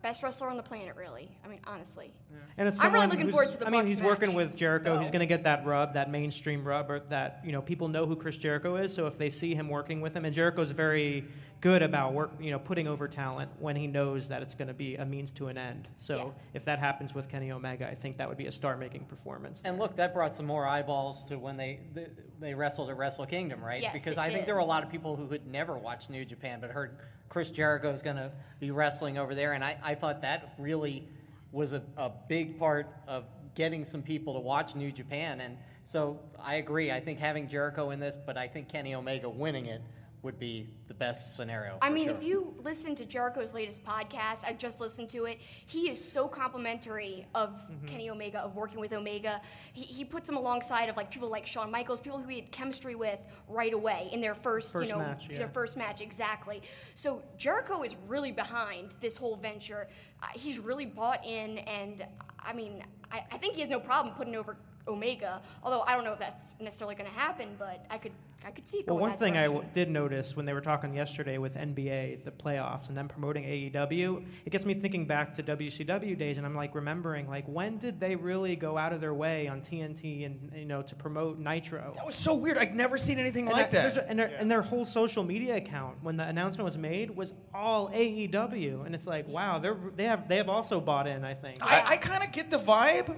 Best 0.00 0.22
wrestler 0.22 0.48
on 0.48 0.56
the 0.56 0.62
planet, 0.62 0.94
really. 0.96 1.28
I 1.44 1.48
mean, 1.48 1.58
honestly. 1.66 2.12
And 2.56 2.68
it's 2.68 2.82
I'm 2.82 2.92
really 2.92 3.08
looking 3.08 3.30
forward 3.30 3.50
to 3.50 3.58
the 3.58 3.66
I 3.66 3.70
mean, 3.70 3.80
Bucks 3.80 3.90
he's 3.90 4.00
match. 4.00 4.08
working 4.08 4.34
with 4.34 4.54
Jericho. 4.54 4.96
He's 4.98 5.10
going 5.10 5.20
to 5.20 5.26
get 5.26 5.42
that 5.44 5.66
rub, 5.66 5.94
that 5.94 6.08
mainstream 6.10 6.64
rub, 6.64 6.90
or 6.90 7.00
that 7.08 7.40
you 7.44 7.50
know 7.50 7.60
people 7.60 7.88
know 7.88 8.06
who 8.06 8.14
Chris 8.14 8.36
Jericho 8.36 8.76
is. 8.76 8.94
So 8.94 9.06
if 9.08 9.18
they 9.18 9.28
see 9.28 9.56
him 9.56 9.68
working 9.68 10.00
with 10.00 10.14
him, 10.14 10.24
and 10.24 10.32
Jericho's 10.32 10.70
very 10.70 11.24
good 11.60 11.82
about 11.82 12.12
work, 12.12 12.30
you 12.40 12.52
know, 12.52 12.58
putting 12.58 12.86
over 12.86 13.08
talent 13.08 13.50
when 13.58 13.74
he 13.74 13.88
knows 13.88 14.28
that 14.28 14.42
it's 14.42 14.54
going 14.54 14.68
to 14.68 14.74
be 14.74 14.94
a 14.96 15.04
means 15.04 15.32
to 15.32 15.48
an 15.48 15.58
end. 15.58 15.88
So 15.96 16.32
if 16.54 16.64
that 16.66 16.78
happens 16.78 17.14
with 17.14 17.28
Kenny 17.28 17.50
Omega, 17.50 17.88
I 17.88 17.94
think 17.94 18.18
that 18.18 18.28
would 18.28 18.38
be 18.38 18.46
a 18.46 18.52
star-making 18.52 19.06
performance. 19.06 19.60
And 19.64 19.78
look, 19.78 19.96
that 19.96 20.14
brought 20.14 20.36
some 20.36 20.46
more 20.46 20.66
eyeballs 20.66 21.24
to 21.24 21.38
when 21.38 21.56
they 21.56 21.80
they, 21.94 22.06
they 22.38 22.54
wrestled 22.54 22.90
at 22.90 22.96
Wrestle 22.96 23.26
Kingdom, 23.26 23.64
right? 23.64 23.82
Yes, 23.82 23.92
because 23.92 24.12
it 24.12 24.18
I 24.18 24.28
think 24.28 24.46
there 24.46 24.54
were 24.54 24.60
a 24.60 24.64
lot 24.64 24.84
of 24.84 24.90
people 24.90 25.16
who 25.16 25.28
had 25.28 25.46
never 25.46 25.76
watched 25.76 26.10
New 26.10 26.24
Japan 26.24 26.60
but 26.60 26.70
heard 26.70 26.98
Chris 27.28 27.50
Jericho 27.50 27.90
is 27.90 28.02
going 28.02 28.16
to 28.16 28.30
be 28.60 28.70
wrestling 28.70 29.18
over 29.18 29.34
there, 29.34 29.52
and 29.52 29.62
I, 29.62 29.76
I 29.82 29.94
thought 29.94 30.22
that 30.22 30.54
really 30.58 31.06
was 31.52 31.72
a, 31.72 31.82
a 31.96 32.10
big 32.28 32.58
part 32.58 32.86
of 33.06 33.24
getting 33.54 33.84
some 33.84 34.02
people 34.02 34.34
to 34.34 34.40
watch 34.40 34.74
New 34.74 34.92
Japan. 34.92 35.40
And 35.40 35.56
so 35.84 36.20
I 36.38 36.56
agree. 36.56 36.92
I 36.92 37.00
think 37.00 37.18
having 37.18 37.48
Jericho 37.48 37.90
in 37.90 38.00
this, 38.00 38.16
but 38.16 38.36
I 38.36 38.46
think 38.46 38.68
Kenny 38.68 38.94
Omega 38.94 39.28
winning 39.28 39.66
it 39.66 39.82
would 40.22 40.38
be 40.38 40.66
the 40.88 40.94
best 40.94 41.36
scenario. 41.36 41.78
I 41.80 41.90
mean, 41.90 42.06
sure. 42.06 42.14
if 42.14 42.24
you 42.24 42.54
listen 42.58 42.94
to 42.96 43.06
Jericho's 43.06 43.54
latest 43.54 43.84
podcast, 43.84 44.44
I 44.44 44.52
just 44.52 44.80
listened 44.80 45.08
to 45.10 45.26
it. 45.26 45.38
He 45.40 45.88
is 45.88 46.02
so 46.02 46.26
complimentary 46.26 47.26
of 47.34 47.58
Mm-hmm. 47.68 47.86
Kenny 47.86 48.10
Omega, 48.10 48.40
of 48.40 48.54
working 48.54 48.80
with 48.80 48.92
Omega. 48.92 49.40
He, 49.72 49.82
he 49.82 50.04
puts 50.04 50.28
him 50.28 50.36
alongside 50.36 50.88
of 50.88 50.96
like 50.96 51.10
people 51.10 51.28
like 51.28 51.46
Shawn 51.46 51.70
Michaels, 51.70 52.00
people 52.00 52.18
who 52.18 52.28
he 52.28 52.40
had 52.40 52.50
chemistry 52.50 52.94
with 52.94 53.18
right 53.48 53.72
away 53.72 54.08
in 54.12 54.20
their 54.20 54.34
first, 54.34 54.72
First 54.72 54.88
you 54.88 54.94
know, 54.96 55.00
match, 55.00 55.28
yeah. 55.30 55.38
their 55.38 55.48
first 55.48 55.76
match 55.76 56.00
exactly. 56.00 56.62
So 56.94 57.22
Jericho 57.36 57.82
is 57.82 57.96
really 58.06 58.32
behind 58.32 58.94
this 59.00 59.16
whole 59.16 59.36
venture. 59.36 59.88
Uh, 60.22 60.26
he's 60.34 60.58
really 60.58 60.86
bought 60.86 61.24
in, 61.24 61.58
and 61.58 62.06
I 62.44 62.52
mean, 62.52 62.82
I, 63.12 63.24
I 63.30 63.38
think 63.38 63.54
he 63.54 63.60
has 63.60 63.70
no 63.70 63.80
problem 63.80 64.14
putting 64.14 64.34
over 64.34 64.56
Omega. 64.86 65.42
Although 65.62 65.82
I 65.82 65.94
don't 65.94 66.04
know 66.04 66.12
if 66.12 66.18
that's 66.18 66.54
necessarily 66.60 66.94
going 66.94 67.10
to 67.10 67.16
happen, 67.16 67.48
but 67.58 67.84
I 67.90 67.98
could 67.98 68.12
I 68.46 68.50
could 68.52 68.68
see 68.68 68.78
it 68.78 68.86
Well, 68.86 68.98
one 68.98 69.12
thing 69.18 69.32
I 69.36 69.42
direction. 69.42 69.54
w- 69.56 69.70
did 69.74 69.90
notice 69.90 70.36
when 70.36 70.46
they 70.46 70.52
were 70.54 70.60
talking 70.60 70.94
yesterday 70.94 71.38
with 71.38 71.56
NBA, 71.56 72.24
the 72.24 72.30
playoffs, 72.30 72.88
and 72.88 72.96
them 72.96 73.08
promoting 73.08 73.44
AEW, 73.44 74.24
it 74.46 74.50
gets 74.50 74.64
me 74.64 74.74
thinking 74.74 75.06
back 75.06 75.34
to 75.34 75.42
WCW 75.42 76.16
days, 76.16 76.38
and 76.38 76.46
I'm 76.46 76.54
like 76.54 76.74
remembering, 76.74 77.28
like, 77.28 77.44
when 77.48 77.78
did 77.78 77.98
they 78.00 78.14
really 78.16 78.54
go 78.56 78.78
out 78.78 78.92
of 78.92 79.00
their 79.00 79.12
way 79.12 79.48
on 79.48 79.60
TNT 79.60 80.24
and 80.24 80.52
you 80.54 80.64
know 80.64 80.82
to 80.82 80.94
promote 80.94 81.38
Nitro? 81.38 81.92
That 81.96 82.06
was 82.06 82.14
so 82.14 82.32
weird. 82.32 82.58
I'd 82.58 82.76
never 82.76 82.96
seen 82.96 83.18
anything 83.18 83.46
And 83.48 83.52
like 83.52 83.70
that- 83.72 83.94
that. 83.94 84.04
a- 84.04 84.08
and, 84.08 84.18
their, 84.18 84.28
and 84.38 84.50
their 84.50 84.62
whole 84.62 84.84
social 84.86 85.24
media 85.24 85.56
account, 85.56 85.96
when 86.02 86.16
the 86.16 86.24
announcement 86.24 86.64
was 86.64 86.78
made, 86.78 87.10
was 87.14 87.34
all 87.52 87.90
AEW, 87.90 88.86
and 88.86 88.94
it's 88.94 89.06
like, 89.06 89.26
wow, 89.28 89.58
they're 89.58 89.76
they 89.96 90.04
have 90.04 90.28
they 90.28 90.36
have 90.36 90.48
also 90.48 90.80
bought 90.80 91.06
in. 91.08 91.24
I 91.24 91.34
think. 91.34 91.58
I, 91.60 91.82
I 91.86 91.96
kind 91.96 92.22
of 92.22 92.30
get 92.32 92.50
the 92.50 92.58
vibe 92.58 93.14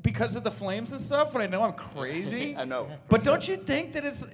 because 0.00 0.36
of 0.36 0.44
the 0.44 0.50
flames 0.50 0.92
and 0.92 1.00
stuff, 1.00 1.32
but 1.32 1.42
I 1.42 1.46
know 1.48 1.62
I'm 1.62 1.72
crazy. 1.72 2.54
I 2.58 2.64
know. 2.64 2.86
But 3.08 3.24
don't 3.24 3.46
you 3.46 3.56
think 3.56 3.94
that 3.94 4.04
it's 4.04 4.24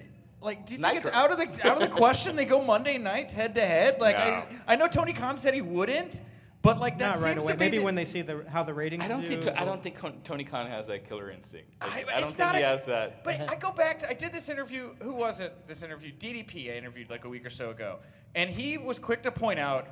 like? 0.40 0.66
Do 0.66 0.74
you 0.74 0.80
think 0.80 0.94
Nitro. 0.94 1.08
it's 1.10 1.16
out 1.16 1.30
of 1.30 1.38
the 1.38 1.68
out 1.68 1.80
of 1.82 1.90
the 1.90 1.94
question? 1.94 2.36
They 2.36 2.44
go 2.44 2.62
Monday 2.64 2.98
nights 2.98 3.32
head 3.32 3.54
to 3.54 3.60
head. 3.60 4.00
Like 4.00 4.16
No. 4.16 4.22
I, 4.22 4.46
I 4.68 4.76
know 4.76 4.88
Tony 4.88 5.12
Khan 5.12 5.36
said 5.38 5.54
he 5.54 5.60
wouldn't, 5.62 6.20
but 6.62 6.78
like 6.78 6.98
that 6.98 7.16
Not 7.16 7.22
right 7.24 7.32
seems 7.34 7.42
away. 7.42 7.52
to 7.52 7.58
be 7.58 7.64
Maybe 7.64 7.78
the- 7.78 7.84
when 7.84 7.94
they 7.94 8.04
see 8.04 8.22
the 8.22 8.44
how 8.48 8.62
the 8.62 8.74
ratings 8.74 9.04
I 9.04 9.08
don't 9.08 9.20
do. 9.22 9.28
think 9.28 9.46
I 9.46 9.60
but- 9.60 9.64
don't 9.66 9.82
think 9.82 9.96
Con- 9.98 10.20
Tony 10.24 10.44
Khan 10.44 10.66
has 10.66 10.86
that 10.88 11.08
killer 11.08 11.30
instinct. 11.30 11.70
I, 11.80 11.86
I- 11.86 12.16
I 12.16 12.20
don't 12.20 12.28
think 12.28 12.38
not 12.38 12.56
he 12.56 12.62
a- 12.62 12.66
has 12.68 12.84
that. 12.86 13.22
But 13.24 13.40
I 13.50 13.56
go 13.56 13.72
back 13.72 14.00
to 14.00 14.10
I 14.10 14.14
did 14.14 14.32
this 14.32 14.48
interview. 14.48 14.90
Who 15.02 15.12
was 15.14 15.40
it? 15.40 15.54
This 15.68 15.82
interview, 15.82 16.12
DDP. 16.12 16.72
I 16.72 16.76
interviewed 16.76 17.10
like 17.10 17.24
a 17.24 17.28
week 17.28 17.44
or 17.46 17.50
so 17.50 17.70
ago, 17.70 17.98
and 18.34 18.48
he 18.50 18.78
was 18.78 18.98
quick 18.98 19.22
to 19.22 19.30
point 19.32 19.58
out. 19.58 19.86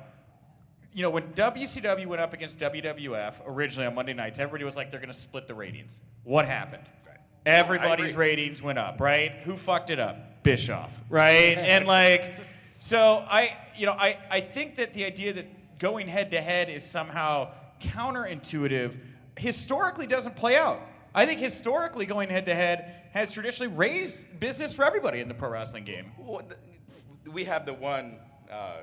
You 0.91 1.03
know, 1.03 1.11
when 1.11 1.31
WCW 1.33 2.07
went 2.07 2.19
up 2.19 2.33
against 2.33 2.57
WWF 2.57 3.41
originally 3.45 3.85
on 3.85 3.93
Monday 3.93 4.13
nights, 4.13 4.39
everybody 4.39 4.63
was 4.63 4.75
like, 4.75 4.89
they're 4.89 4.99
going 4.99 5.11
to 5.13 5.17
split 5.17 5.45
the 5.45 5.53
ratings. 5.53 6.01
What 6.23 6.47
happened? 6.47 6.81
Everybody's 7.45 8.11
agree. 8.11 8.25
ratings 8.29 8.59
went 8.61 8.79
up, 8.79 8.99
right? 8.99 9.31
Who 9.43 9.55
fucked 9.55 9.91
it 9.91 9.99
up? 9.99 10.17
Bischoff, 10.43 11.01
right? 11.09 11.57
and 11.57 11.85
like, 11.85 12.33
so 12.79 13.25
I, 13.27 13.57
you 13.75 13.85
know, 13.85 13.93
I, 13.93 14.17
I 14.29 14.41
think 14.41 14.75
that 14.75 14.93
the 14.93 15.05
idea 15.05 15.33
that 15.33 15.79
going 15.79 16.07
head 16.07 16.31
to 16.31 16.41
head 16.41 16.69
is 16.69 16.83
somehow 16.83 17.51
counterintuitive 17.79 18.97
historically 19.37 20.07
doesn't 20.07 20.35
play 20.35 20.57
out. 20.57 20.81
I 21.15 21.25
think 21.25 21.39
historically 21.39 22.05
going 22.05 22.29
head 22.29 22.45
to 22.45 22.53
head 22.53 22.95
has 23.11 23.31
traditionally 23.33 23.73
raised 23.73 24.39
business 24.39 24.73
for 24.73 24.85
everybody 24.85 25.19
in 25.19 25.27
the 25.27 25.33
pro 25.33 25.49
wrestling 25.49 25.83
game. 25.83 26.11
Well, 26.17 26.43
we 27.31 27.45
have 27.45 27.65
the 27.65 27.73
one, 27.73 28.19
uh, 28.51 28.81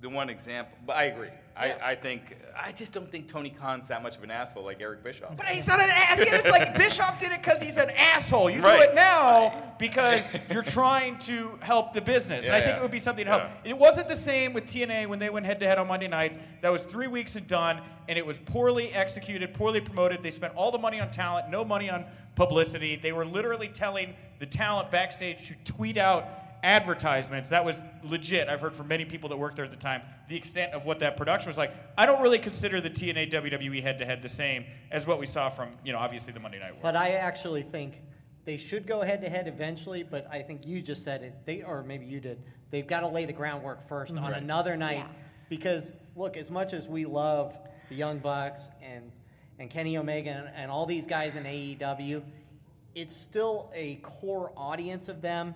the 0.00 0.08
one 0.08 0.30
example. 0.30 0.76
But 0.86 0.96
I 0.96 1.04
agree. 1.04 1.28
I, 1.56 1.74
I 1.82 1.94
think 1.96 2.36
I 2.56 2.70
just 2.70 2.92
don't 2.92 3.10
think 3.10 3.26
Tony 3.26 3.50
Khan's 3.50 3.88
that 3.88 4.00
much 4.00 4.16
of 4.16 4.22
an 4.22 4.30
asshole 4.30 4.64
like 4.64 4.80
Eric 4.80 5.02
Bischoff. 5.02 5.36
But 5.36 5.46
he's 5.46 5.66
not 5.66 5.80
an 5.80 5.90
ass. 5.90 6.18
It's 6.20 6.48
like 6.48 6.76
Bischoff 6.76 7.18
did 7.18 7.32
it 7.32 7.42
because 7.42 7.60
he's 7.60 7.78
an 7.78 7.90
asshole. 7.90 8.48
You 8.48 8.60
do 8.60 8.68
it 8.68 8.94
now 8.94 9.74
because 9.76 10.28
you're 10.52 10.62
trying 10.62 11.18
to 11.20 11.58
help 11.60 11.94
the 11.94 12.00
business. 12.00 12.46
and 12.46 12.54
I 12.54 12.60
think 12.60 12.72
yeah. 12.72 12.78
it 12.78 12.82
would 12.82 12.92
be 12.92 13.00
something 13.00 13.24
to 13.24 13.30
help. 13.30 13.42
It 13.64 13.76
wasn't 13.76 14.08
the 14.08 14.16
same 14.16 14.52
with 14.52 14.66
TNA 14.66 15.08
when 15.08 15.18
they 15.18 15.30
went 15.30 15.46
head 15.46 15.58
to 15.58 15.66
head 15.66 15.78
on 15.78 15.88
Monday 15.88 16.06
nights. 16.06 16.38
That 16.62 16.70
was 16.70 16.84
three 16.84 17.08
weeks 17.08 17.34
and 17.34 17.46
done, 17.48 17.80
and 18.08 18.16
it 18.16 18.24
was 18.24 18.38
poorly 18.38 18.92
executed, 18.92 19.52
poorly 19.52 19.80
promoted. 19.80 20.22
They 20.22 20.30
spent 20.30 20.54
all 20.54 20.70
the 20.70 20.78
money 20.78 21.00
on 21.00 21.10
talent, 21.10 21.50
no 21.50 21.64
money 21.64 21.90
on 21.90 22.04
publicity. 22.36 22.94
They 22.94 23.10
were 23.10 23.26
literally 23.26 23.68
telling 23.68 24.14
the 24.38 24.46
talent 24.46 24.92
backstage 24.92 25.48
to 25.48 25.72
tweet 25.72 25.96
out 25.96 26.28
advertisements. 26.62 27.50
That 27.50 27.64
was 27.64 27.82
legit. 28.02 28.48
I've 28.48 28.60
heard 28.60 28.74
from 28.74 28.88
many 28.88 29.04
people 29.04 29.28
that 29.30 29.36
worked 29.36 29.56
there 29.56 29.64
at 29.64 29.70
the 29.70 29.76
time 29.76 30.02
the 30.28 30.36
extent 30.36 30.72
of 30.72 30.84
what 30.84 30.98
that 31.00 31.16
production 31.16 31.48
was 31.48 31.56
like. 31.58 31.72
I 31.96 32.06
don't 32.06 32.20
really 32.22 32.38
consider 32.38 32.80
the 32.80 32.90
TNA 32.90 33.32
WWE 33.32 33.82
head 33.82 33.98
to 33.98 34.04
head 34.04 34.22
the 34.22 34.28
same 34.28 34.64
as 34.90 35.06
what 35.06 35.18
we 35.18 35.26
saw 35.26 35.48
from, 35.48 35.70
you 35.84 35.92
know, 35.92 35.98
obviously 35.98 36.32
the 36.32 36.40
Monday 36.40 36.58
Night 36.58 36.72
War. 36.72 36.80
But 36.82 36.96
I 36.96 37.10
actually 37.12 37.62
think 37.62 38.02
they 38.44 38.56
should 38.56 38.86
go 38.86 39.00
head 39.02 39.20
to 39.22 39.28
head 39.28 39.48
eventually. 39.48 40.02
But 40.02 40.26
I 40.30 40.42
think 40.42 40.66
you 40.66 40.82
just 40.82 41.02
said 41.04 41.22
it. 41.22 41.34
They 41.46 41.62
or 41.62 41.82
maybe 41.82 42.06
you 42.06 42.20
did. 42.20 42.42
They've 42.70 42.86
got 42.86 43.00
to 43.00 43.08
lay 43.08 43.24
the 43.24 43.32
groundwork 43.32 43.80
first 43.88 44.16
on 44.16 44.22
Right. 44.32 44.42
another 44.42 44.76
night 44.76 45.06
because 45.48 45.94
look, 46.16 46.36
as 46.36 46.50
much 46.50 46.72
as 46.74 46.86
we 46.88 47.04
love 47.04 47.56
the 47.88 47.94
Young 47.94 48.18
Bucks 48.18 48.70
and 48.82 49.10
and 49.60 49.68
Kenny 49.70 49.96
Omega 49.96 50.30
and, 50.30 50.48
and 50.54 50.70
all 50.70 50.86
these 50.86 51.06
guys 51.06 51.34
in 51.34 51.42
AEW, 51.44 52.22
it's 52.94 53.16
still 53.16 53.72
a 53.74 53.96
core 53.96 54.52
audience 54.56 55.08
of 55.08 55.20
them. 55.20 55.54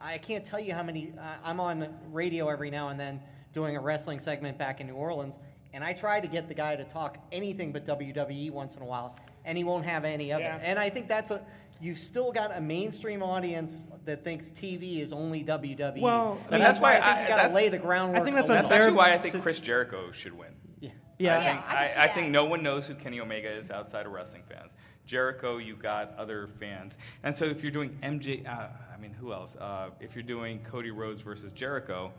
It 0.00 0.04
I 0.04 0.18
can't 0.18 0.44
tell 0.44 0.60
you 0.60 0.72
how 0.74 0.82
many. 0.82 1.12
Uh, 1.18 1.36
I'm 1.44 1.60
on 1.60 1.88
radio 2.10 2.48
every 2.48 2.70
now 2.70 2.88
and 2.88 2.98
then 2.98 3.20
doing 3.52 3.76
a 3.76 3.80
wrestling 3.80 4.20
segment 4.20 4.58
back 4.58 4.80
in 4.80 4.86
New 4.86 4.94
Orleans, 4.94 5.38
and 5.72 5.82
I 5.84 5.92
try 5.92 6.20
to 6.20 6.26
get 6.28 6.48
the 6.48 6.54
guy 6.54 6.76
to 6.76 6.84
talk 6.84 7.18
anything 7.32 7.72
but 7.72 7.84
WWE 7.84 8.50
once 8.50 8.76
in 8.76 8.82
a 8.82 8.86
while, 8.86 9.16
and 9.44 9.56
he 9.58 9.64
won't 9.64 9.84
have 9.84 10.04
any 10.04 10.30
of 10.32 10.40
Yeah. 10.40 10.56
it. 10.56 10.62
And 10.64 10.78
I 10.78 10.88
think 10.90 11.08
that's 11.08 11.30
a. 11.30 11.40
You've 11.82 11.98
still 11.98 12.30
got 12.30 12.54
a 12.54 12.60
mainstream 12.60 13.22
audience 13.22 13.88
that 14.04 14.22
thinks 14.22 14.50
TV 14.50 15.00
is 15.00 15.12
only 15.14 15.42
WWE. 15.42 16.00
Well, 16.02 16.38
so 16.44 16.52
and 16.52 16.62
that's, 16.62 16.78
that's 16.78 16.80
why 16.80 16.96
I 16.96 17.00
why 17.00 17.06
think 17.16 17.20
you 17.22 17.28
got 17.28 17.36
to 17.36 17.42
that's- 17.42 17.54
lay 17.54 17.68
the 17.70 17.78
groundwork. 17.78 18.20
I 18.20 18.24
think 18.24 18.36
that's. 18.36 18.48
That's 18.48 18.70
actually 18.70 18.92
why 18.92 19.12
I 19.12 19.18
think 19.18 19.42
Chris 19.42 19.60
Jericho 19.60 20.10
should 20.12 20.36
win. 20.36 20.48
Yeah. 20.80 20.90
Yeah. 21.18 21.38
I 21.38 21.44
think, 21.44 21.60
Yeah, 21.60 22.00
I 22.00 22.02
I, 22.02 22.04
I 22.04 22.08
think 22.08 22.30
no 22.30 22.44
one 22.46 22.62
knows 22.62 22.86
who 22.86 22.94
Kenny 22.94 23.20
Omega 23.20 23.50
is 23.50 23.70
outside 23.70 24.06
of 24.06 24.12
wrestling 24.12 24.42
fans. 24.48 24.74
Jericho, 25.06 25.56
you 25.56 25.74
got 25.74 26.14
other 26.16 26.48
fans, 26.58 26.96
and 27.24 27.34
so 27.34 27.44
if 27.46 27.62
you're 27.62 27.72
doing 27.72 27.98
MJ, 28.02 28.46
uh, 28.46 28.68
I 28.89 28.89
mean, 29.00 29.12
who 29.12 29.32
else? 29.32 29.56
Uh, 29.56 29.90
if 30.00 30.14
you're 30.14 30.22
doing 30.22 30.60
Cody 30.60 30.90
Rhodes 30.90 31.20
versus 31.20 31.52
Jericho, 31.52 32.12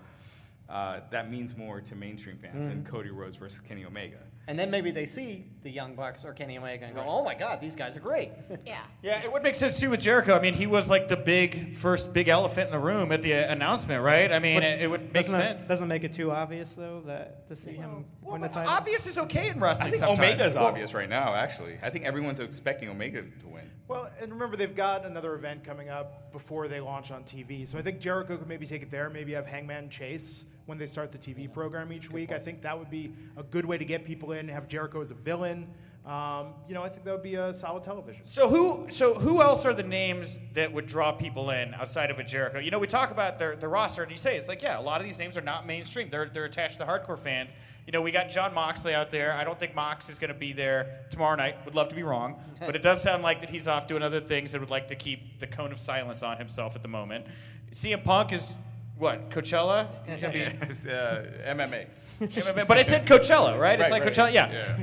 uh, 0.69 1.01
that 1.09 1.29
means 1.29 1.55
more 1.57 1.81
to 1.81 1.95
mainstream 1.95 2.37
fans 2.37 2.67
than 2.67 2.83
Mhm. 2.83 2.87
Cody 2.87 3.09
Rhodes 3.11 3.35
versus 3.35 3.59
Kenny 3.59 3.85
Omega. 3.85 4.19
And 4.47 4.57
then 4.57 4.72
maybe 4.72 4.91
they 4.91 5.05
see 5.05 5.45
the 5.63 5.69
Young 5.69 5.95
Bucks 5.95 6.26
or 6.26 6.34
Kenny 6.34 6.57
Omega 6.57 6.85
and 6.85 6.95
go, 6.95 7.03
"Oh 7.05 7.23
my 7.23 7.35
God, 7.35 7.61
these 7.61 7.76
guys 7.76 7.95
are 7.95 7.99
great." 7.99 8.31
yeah. 8.65 8.81
Yeah, 9.03 9.23
it 9.23 9.31
would 9.31 9.43
make 9.43 9.55
sense 9.55 9.80
too 9.80 9.91
with 9.91 10.01
Jericho. 10.01 10.35
I 10.35 10.41
mean, 10.41 10.55
he 10.55 10.65
was 10.68 10.89
like 10.89 11.07
the 11.07 11.15
big 11.15 11.76
first 11.76 12.11
big 12.11 12.27
elephant 12.27 12.68
in 12.68 12.72
the 12.72 12.80
room 12.80 13.11
at 13.11 13.22
the 13.22 13.35
uh, 13.35 13.51
announcement, 13.51 14.03
right? 14.03 14.31
I 14.31 14.39
mean, 14.39 14.63
it, 14.63 14.81
it 14.81 14.88
would 14.88 15.03
make 15.03 15.13
doesn't 15.13 15.31
sense. 15.31 15.61
That, 15.61 15.68
doesn't 15.69 15.88
make 15.88 16.03
it 16.03 16.13
too 16.13 16.31
obvious 16.31 16.73
though 16.73 17.01
that 17.05 17.47
to 17.49 17.55
see 17.55 17.73
him 17.73 18.05
win 18.22 18.41
the 18.41 18.49
title. 18.49 18.72
Obvious 18.72 19.05
is 19.05 19.18
okay 19.19 19.49
in 19.49 19.59
wrestling. 19.59 19.88
I 19.88 19.91
think 19.91 20.01
sometimes. 20.01 20.19
Omega's 20.19 20.55
Well, 20.55 20.65
obvious 20.65 20.93
right 20.93 21.09
now. 21.09 21.34
Actually, 21.34 21.77
I 21.84 21.89
think 21.89 22.05
everyone's 22.05 22.39
expecting 22.39 22.89
Omega 22.89 23.22
to 23.22 23.47
win. 23.47 23.69
Well, 23.88 24.09
and 24.22 24.31
remember 24.31 24.55
they've 24.55 24.76
got 24.76 25.05
another 25.05 25.35
event 25.35 25.63
coming 25.63 25.89
up 25.89 26.31
before 26.31 26.68
they 26.68 26.80
launch 26.80 27.11
on 27.11 27.23
TV. 27.23 27.68
So 27.68 27.77
I 27.77 27.81
think 27.81 27.99
Jericho 27.99 28.38
could 28.38 28.47
maybe 28.47 28.65
take 28.65 28.81
it 28.81 28.89
there. 28.89 29.09
Maybe 29.09 29.34
have 29.34 29.45
Hangman 29.45 29.89
Chase 29.89 30.45
when 30.65 30.77
they 30.77 30.85
start 30.85 31.11
the 31.11 31.17
TV 31.17 31.51
program 31.51 31.91
each 31.91 32.11
week. 32.11 32.31
I 32.31 32.39
think 32.39 32.61
that 32.61 32.77
would 32.77 32.89
be 32.89 33.11
a 33.38 33.43
good 33.43 33.65
way 33.65 33.77
to 33.77 33.85
get 33.85 34.05
people 34.05 34.31
in. 34.31 34.47
Have 34.47 34.67
Jericho 34.67 35.01
as 35.01 35.11
a 35.11 35.15
villain. 35.15 35.67
Um, 36.05 36.55
you 36.67 36.73
know, 36.73 36.81
I 36.81 36.89
think 36.89 37.05
that 37.05 37.11
would 37.11 37.21
be 37.21 37.35
a 37.35 37.53
solid 37.53 37.83
television. 37.83 38.25
So 38.25 38.49
who 38.49 38.88
so 38.89 39.13
who 39.13 39.39
else 39.39 39.67
are 39.67 39.73
the 39.73 39.83
names 39.83 40.39
that 40.55 40.73
would 40.73 40.88
draw 40.88 41.11
people 41.11 41.51
in 41.51 41.75
outside 41.75 42.09
of 42.09 42.17
a 42.17 42.23
Jericho? 42.23 42.57
You 42.57 42.71
know, 42.71 42.79
we 42.79 42.88
talk 42.88 43.11
about 43.11 43.38
their, 43.38 43.55
their 43.55 43.69
roster 43.69 44.01
and 44.01 44.11
you 44.11 44.17
say 44.17 44.38
it's 44.38 44.47
like, 44.47 44.63
yeah, 44.63 44.79
a 44.79 44.81
lot 44.81 44.99
of 44.99 45.05
these 45.05 45.19
names 45.19 45.38
are 45.38 45.41
not 45.41 45.67
mainstream. 45.67 46.09
They're 46.09 46.27
they're 46.27 46.45
attached 46.45 46.79
to 46.79 46.85
hardcore 46.85 47.19
fans. 47.19 47.55
You 47.85 47.91
know, 47.91 48.01
we 48.01 48.09
got 48.09 48.29
Jon 48.29 48.53
Moxley 48.53 48.95
out 48.95 49.11
there. 49.11 49.33
I 49.33 49.43
don't 49.43 49.59
think 49.59 49.75
Mox 49.75 50.09
is 50.09 50.17
going 50.17 50.29
to 50.29 50.39
be 50.39 50.53
there 50.53 51.05
tomorrow 51.11 51.35
night. 51.35 51.57
Would 51.65 51.75
love 51.75 51.89
to 51.89 51.95
be 51.95 52.03
wrong, 52.03 52.41
but 52.59 52.75
it 52.75 52.81
does 52.81 53.01
sound 53.01 53.21
like 53.21 53.41
that 53.41 53.51
he's 53.51 53.67
off 53.67 53.88
doing 53.88 54.01
other 54.01 54.21
things 54.21 54.55
and 54.55 54.61
would 54.61 54.71
like 54.71 54.88
to 54.88 54.95
keep 54.95 55.39
the 55.39 55.47
cone 55.47 55.71
of 55.71 55.79
silence 55.79 56.23
on 56.23 56.38
himself 56.38 56.75
at 56.75 56.81
the 56.81 56.88
moment. 56.88 57.25
CM 57.71 58.03
Punk 58.03 58.33
is 58.33 58.53
what 59.02 59.32
Coachella? 59.32 59.88
He's 60.07 60.22
gonna 60.22 60.34
be 60.34 60.40
It's, 60.69 60.86
uh, 60.86 61.26
MMA. 61.48 61.88
MMA, 62.22 62.68
but 62.68 62.78
it's 62.78 62.91
at 62.91 63.06
Coachella, 63.06 63.60
right? 63.60 63.80
It's 63.82 63.90
like 63.90 64.03
right. 64.03 64.14
Coachella, 64.14 64.32
yeah. 64.32 64.78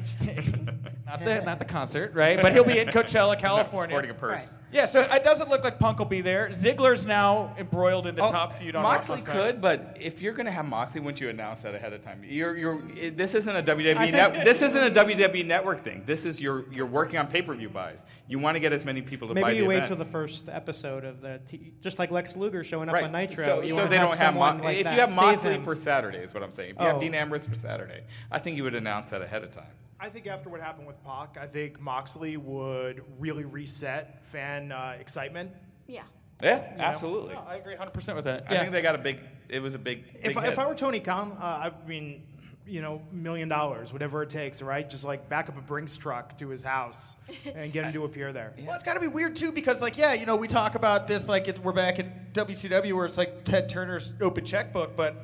not 1.09 1.21
the 1.25 1.41
not 1.43 1.59
the 1.59 1.65
concert, 1.65 2.13
right? 2.15 2.41
But 2.41 2.53
he'll 2.53 2.65
be 2.65 2.79
in 2.79 2.89
Coachella, 2.89 3.39
California. 3.39 3.89
sporting 3.95 4.11
a 4.11 4.15
purse. 4.15 4.53
Yeah, 4.71 4.85
so 4.87 5.01
it 5.01 5.25
doesn't 5.25 5.49
look 5.49 5.65
like 5.65 5.79
Punk 5.79 5.99
will 5.99 6.05
be 6.07 6.21
there. 6.21 6.49
Ziggler's 6.51 7.07
now 7.07 7.55
embroiled 7.59 8.07
in 8.07 8.15
the 8.15 8.23
Oh, 8.25 8.29
top 8.29 8.53
feud 8.53 8.77
on 8.77 8.83
Moxley 8.83 9.21
on 9.21 9.25
could, 9.25 9.61
but 9.63 9.97
if 9.99 10.21
you're 10.21 10.35
going 10.35 10.45
to 10.45 10.53
have 10.53 10.67
Moxley, 10.67 11.01
wouldn't 11.01 11.21
you 11.23 11.31
announce 11.31 11.63
that 11.63 11.75
ahead 11.75 11.95
of 11.95 12.03
time? 12.03 12.23
You're, 12.23 12.55
you're, 12.55 12.83
this 13.13 13.35
isn't 13.35 13.57
a 13.57 13.63
WWE. 13.63 14.13
Net, 14.13 14.45
this 14.45 14.61
isn't 14.61 14.97
a 14.97 15.05
WWE 15.05 15.47
network 15.47 15.81
thing. 15.81 16.03
This 16.05 16.27
is 16.27 16.43
your, 16.43 16.71
you're 16.71 16.85
working 16.85 17.19
on 17.19 17.27
pay-per-view 17.29 17.71
buys. 17.71 18.05
You 18.27 18.39
want 18.39 18.57
to 18.57 18.61
get 18.61 18.75
as 18.75 18.85
many 18.85 19.01
people 19.01 19.29
to 19.29 19.35
buy 19.35 19.41
Maybe 19.41 19.55
the 19.55 19.63
you 19.63 19.69
wait 19.69 19.77
event. 19.77 19.89
till 19.89 19.97
the 19.97 20.05
first 20.05 20.51
episode 20.51 21.05
of 21.07 21.23
the 21.23 21.41
t- 21.47 21.73
just 21.81 21.99
like 21.99 22.11
Lex 22.11 22.37
Luger 22.37 22.63
showing 22.63 22.91
up 22.91 22.95
right. 22.95 23.05
on 23.05 23.13
Nitro. 23.13 23.45
So, 23.45 23.63
you 23.63 23.71
so 23.71 23.77
wanna 23.77 23.89
they 23.89 23.97
don't 23.97 24.09
have 24.09 24.19
someone 24.19 24.59
Mo- 24.59 24.65
like 24.65 24.77
if 24.77 24.85
that 24.85 24.95
you 24.95 25.01
have 25.01 25.17
Moxley 25.17 25.55
him. 25.55 25.63
for 25.65 25.75
Saturday 25.75 26.19
is 26.19 26.35
what 26.35 26.43
I'm 26.43 26.51
saying. 26.51 26.73
If 26.73 26.77
you 26.81 26.87
Oh. 26.87 26.91
have 26.93 27.01
Dean 27.01 27.15
Ambrose 27.15 27.47
for 27.47 27.55
Saturday, 27.55 28.03
I 28.31 28.39
think 28.39 28.59
you 28.59 28.65
would 28.65 28.75
announce 28.75 29.09
that 29.11 29.23
ahead 29.23 29.43
of 29.45 29.51
time. 29.51 29.65
I 30.01 30.09
think 30.09 30.27
after 30.29 30.49
what 30.49 30.61
happened 30.61 30.87
with 30.87 31.03
Pac, 31.05 31.37
I 31.41 31.47
think 31.47 31.81
Moxley 31.81 32.37
would 32.37 33.03
really 33.19 33.45
reset 33.45 34.23
fan 34.27 34.71
uh, 34.71 34.97
excitement. 35.01 35.51
Yeah. 35.87 36.03
Yeah, 36.41 36.71
You 36.71 36.79
know? 36.79 36.85
absolutely. 36.85 37.35
I 37.35 37.57
agree 37.57 37.75
100% 37.75 38.15
with 38.15 38.25
that. 38.27 38.45
I 38.49 38.59
think 38.59 38.71
they 38.71 38.81
got 38.81 38.95
a 38.95 38.99
big. 38.99 39.19
It 39.49 39.61
was 39.61 39.75
a 39.75 39.79
big. 39.79 40.05
big 40.13 40.27
If, 40.27 40.37
I, 40.37 40.47
if 40.47 40.59
I 40.59 40.67
were 40.67 40.75
Tony 40.75 41.01
Khan, 41.01 41.33
uh, 41.41 41.71
I 41.71 41.89
mean, 41.89 42.23
you 42.69 42.83
know, 42.83 43.01
million 43.13 43.49
dollars, 43.49 43.93
whatever 43.93 44.23
it 44.23 44.31
takes, 44.31 44.61
right? 44.63 44.89
Just 44.89 45.05
like 45.05 45.29
back 45.29 45.49
up 45.49 45.57
a 45.57 45.61
Brinks 45.61 45.97
truck 45.97 46.37
to 46.39 46.49
his 46.49 46.63
house 46.63 47.17
and 47.55 47.73
get 47.73 47.85
him 47.85 47.93
to 47.95 48.05
appear 48.05 48.33
there. 48.33 48.53
Well, 48.65 48.75
it's 48.75 48.85
got 48.85 48.95
to 48.95 49.01
be 49.01 49.07
weird 49.09 49.35
too 49.37 49.53
because, 49.53 49.81
like, 49.81 49.97
yeah, 49.97 50.13
you 50.13 50.27
know, 50.27 50.37
we 50.37 50.49
talk 50.49 50.75
about 50.75 51.09
this 51.09 51.29
like 51.29 51.49
it, 51.49 51.59
we're 51.61 51.73
back 51.73 51.99
at 51.99 52.33
WCW 52.35 52.93
where 52.95 53.07
it's 53.07 53.17
like 53.19 53.45
Ted 53.45 53.69
Turner's 53.69 54.13
open 54.21 54.45
checkbook, 54.45 54.97
but 54.97 55.17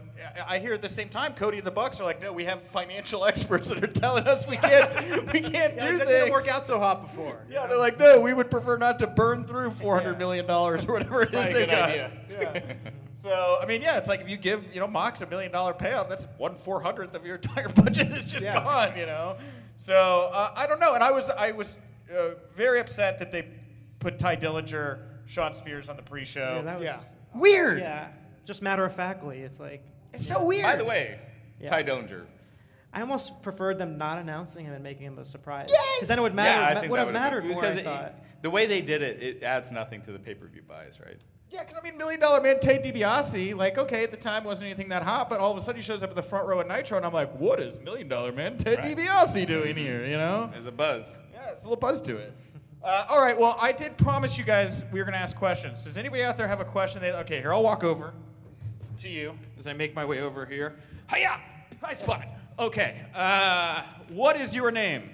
I 0.49 0.55
I 0.55 0.59
hear 0.59 0.73
at 0.75 0.81
the 0.83 0.89
same 0.89 1.09
time 1.09 1.35
Cody 1.35 1.59
and 1.59 1.67
the 1.67 1.71
Bucks 1.71 2.01
are 2.01 2.05
like, 2.05 2.23
no, 2.23 2.33
we 2.33 2.45
have 2.45 2.63
financial 2.63 3.25
experts 3.27 3.69
that 3.69 3.83
are 3.83 3.87
telling 3.89 4.27
us 4.27 4.47
we 4.49 4.57
can't, 4.57 4.95
we 5.33 5.41
can't 5.41 5.75
Yeah, 5.75 5.91
do 5.91 5.99
that 5.99 6.07
this. 6.07 6.19
didn't 6.21 6.33
work 6.33 6.49
out 6.49 6.67
so 6.67 6.79
hot 6.79 7.03
before. 7.03 7.45
Yeah, 7.51 7.67
they're 7.67 7.79
like, 7.79 7.99
no, 7.99 8.21
we 8.21 8.33
would 8.33 8.51
prefer 8.51 8.79
not 8.79 8.99
to 9.01 9.07
burn 9.07 9.45
through 9.45 9.73
four 9.73 9.95
hundred 10.01 10.19
million 10.19 10.47
dollars 10.47 10.85
or 10.87 10.93
whatever 10.95 11.23
it 11.23 11.29
is 11.35 11.41
Probably 11.41 11.51
a 11.51 11.55
they 11.55 11.61
good 11.67 11.71
got. 11.71 11.89
idea. 11.91 12.11
Yeah. 12.31 12.75
So 13.25 13.59
I 13.63 13.65
mean, 13.65 13.81
yeah, 13.81 13.97
it's 13.97 14.07
like 14.07 14.21
if 14.21 14.29
you 14.29 14.37
give 14.37 14.69
you 14.75 14.81
know 14.81 14.87
Mox 14.87 15.23
a 15.23 15.27
million 15.27 15.51
dollar 15.51 15.73
payoff, 15.73 16.11
that's 16.11 16.27
one 16.37 16.55
four 16.55 16.83
hundredth 16.83 17.15
of 17.15 17.25
your 17.25 17.37
entire 17.43 17.71
budget 17.71 18.09
is 18.09 18.25
just 18.27 18.45
Yeah. 18.45 18.63
gone. 18.63 18.97
You 18.99 19.07
know. 19.07 19.37
So 19.79 20.29
uh, 20.31 20.53
I 20.55 20.67
don't 20.67 20.79
know, 20.79 20.93
and 20.95 21.03
I 21.03 21.11
was 21.11 21.31
I 21.31 21.53
was 21.53 21.79
uh, 22.15 22.35
very 22.55 22.81
upset 22.81 23.19
that 23.21 23.33
they 23.33 23.49
put 23.99 24.19
Tye 24.19 24.37
Dillinger, 24.37 24.99
Shawn 25.27 25.55
Spears 25.55 25.89
on 25.89 25.97
the 25.97 26.03
pre-show. 26.03 26.57
Yeah, 26.57 26.63
that 26.63 26.79
was 26.79 26.85
Yeah. 26.85 26.99
Weird. 27.35 27.79
Yeah, 27.79 28.09
just 28.45 28.61
matter 28.61 28.85
of 28.85 28.95
factly, 28.95 29.39
it's 29.41 29.59
like 29.59 29.83
It's 30.13 30.27
so 30.29 30.45
weird. 30.45 30.65
By 30.65 30.77
the 30.77 30.85
way, 30.85 31.19
Yeah. 31.61 31.71
Tye 31.71 31.83
Dillinger. 31.83 32.27
I 32.93 33.01
almost 33.01 33.43
preferred 33.43 33.79
them 33.79 33.97
not 33.97 34.19
announcing 34.19 34.67
him 34.67 34.75
and 34.75 34.85
making 34.85 35.07
him 35.07 35.19
a 35.19 35.25
surprise. 35.25 35.69
Yes! 35.73 35.97
Because 35.97 36.09
then 36.09 36.19
it 36.19 36.23
would 36.23 36.35
matter. 36.35 36.61
yeah, 36.61 36.69
I 36.69 36.81
think 36.81 36.91
would 36.93 36.99
have 36.99 37.09
would've 37.09 37.21
mattered 37.21 37.41
been, 37.41 37.53
more. 37.53 37.63
because 37.63 37.77
I 37.79 37.81
it- 37.81 37.85
thought. 37.85 38.15
the 38.43 38.51
way 38.51 38.67
they 38.67 38.83
did 38.83 39.03
it, 39.03 39.21
it 39.23 39.43
adds 39.43 39.73
nothing 39.73 40.03
to 40.03 40.13
the 40.13 40.19
pay-per-view 40.21 40.63
buys, 40.69 41.01
right? 41.01 41.25
Yeah, 41.55 41.63
because 41.63 41.79
I 41.79 41.89
mean, 41.89 41.97
Million 41.97 42.19
Dollar 42.19 42.41
Man 42.41 42.59
Ted 42.59 42.83
DiBiase, 42.83 43.55
like, 43.55 43.79
okay, 43.79 44.03
at 44.03 44.11
the 44.11 44.17
time 44.17 44.43
wasn't 44.43 44.67
anything 44.67 44.89
that 44.89 45.05
hot, 45.05 45.31
but 45.31 45.39
all 45.39 45.53
of 45.53 45.57
a 45.57 45.61
sudden 45.61 45.81
he 45.81 45.87
shows 45.87 46.03
up 46.03 46.11
at 46.11 46.17
the 46.17 46.23
front 46.23 46.49
row 46.49 46.59
at 46.59 46.67
Nitro, 46.67 46.97
and 46.97 47.07
I'm 47.07 47.13
like, 47.13 47.33
what 47.39 47.61
is 47.61 47.79
Million 47.79 48.09
Dollar 48.09 48.33
Man 48.33 48.57
Ted 48.57 48.79
Right. 48.79 48.97
DiBiase 48.97 49.47
doing 49.47 49.77
here? 49.77 50.05
You 50.05 50.17
know? 50.17 50.51
There's 50.51 50.67
a 50.67 50.73
buzz. 50.73 51.21
Yeah, 51.33 51.51
it's 51.53 51.63
a 51.63 51.69
little 51.69 51.81
buzz 51.81 52.01
to 52.03 52.17
it. 52.17 52.33
Uh, 52.83 53.05
all 53.09 53.23
right, 53.23 53.39
well, 53.39 53.57
I 53.61 53.71
did 53.71 53.97
promise 53.97 54.37
you 54.37 54.43
guys 54.43 54.83
we 54.93 54.99
were 54.99 55.05
going 55.05 55.13
to 55.15 55.21
ask 55.21 55.37
questions. 55.37 55.85
Does 55.85 55.97
anybody 55.97 56.25
out 56.25 56.37
there 56.37 56.49
have 56.49 56.59
a 56.59 56.65
question? 56.65 57.01
They, 57.01 57.13
okay, 57.13 57.41
here, 57.41 57.55
I'll 57.55 57.63
walk 57.63 57.85
over 57.85 58.15
to 58.99 59.09
you 59.09 59.39
as 59.57 59.69
I 59.69 59.75
make 59.75 59.95
my 59.95 60.05
way 60.05 60.23
over 60.23 60.45
here. 60.45 60.75
Hiya! 61.15 61.41
Hi, 61.83 61.95
spot. 61.95 62.27
Okay, 62.59 63.01
uh, 63.15 63.85
what 64.13 64.41
is 64.41 64.57
your 64.57 64.73
name? 64.73 65.09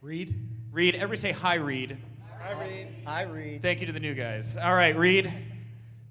Reed. 0.00 0.34
Reed. 0.72 0.94
Everybody 0.94 1.20
say 1.20 1.32
hi, 1.32 1.56
Reed. 1.56 1.98
Hi, 2.40 2.64
Reed. 2.64 2.86
Hi, 3.04 3.22
Reed. 3.24 3.60
Thank 3.60 3.80
you 3.80 3.86
to 3.86 3.92
the 3.92 4.00
new 4.00 4.14
guys. 4.14 4.56
All 4.56 4.74
right, 4.74 4.96
Reed. 4.96 5.32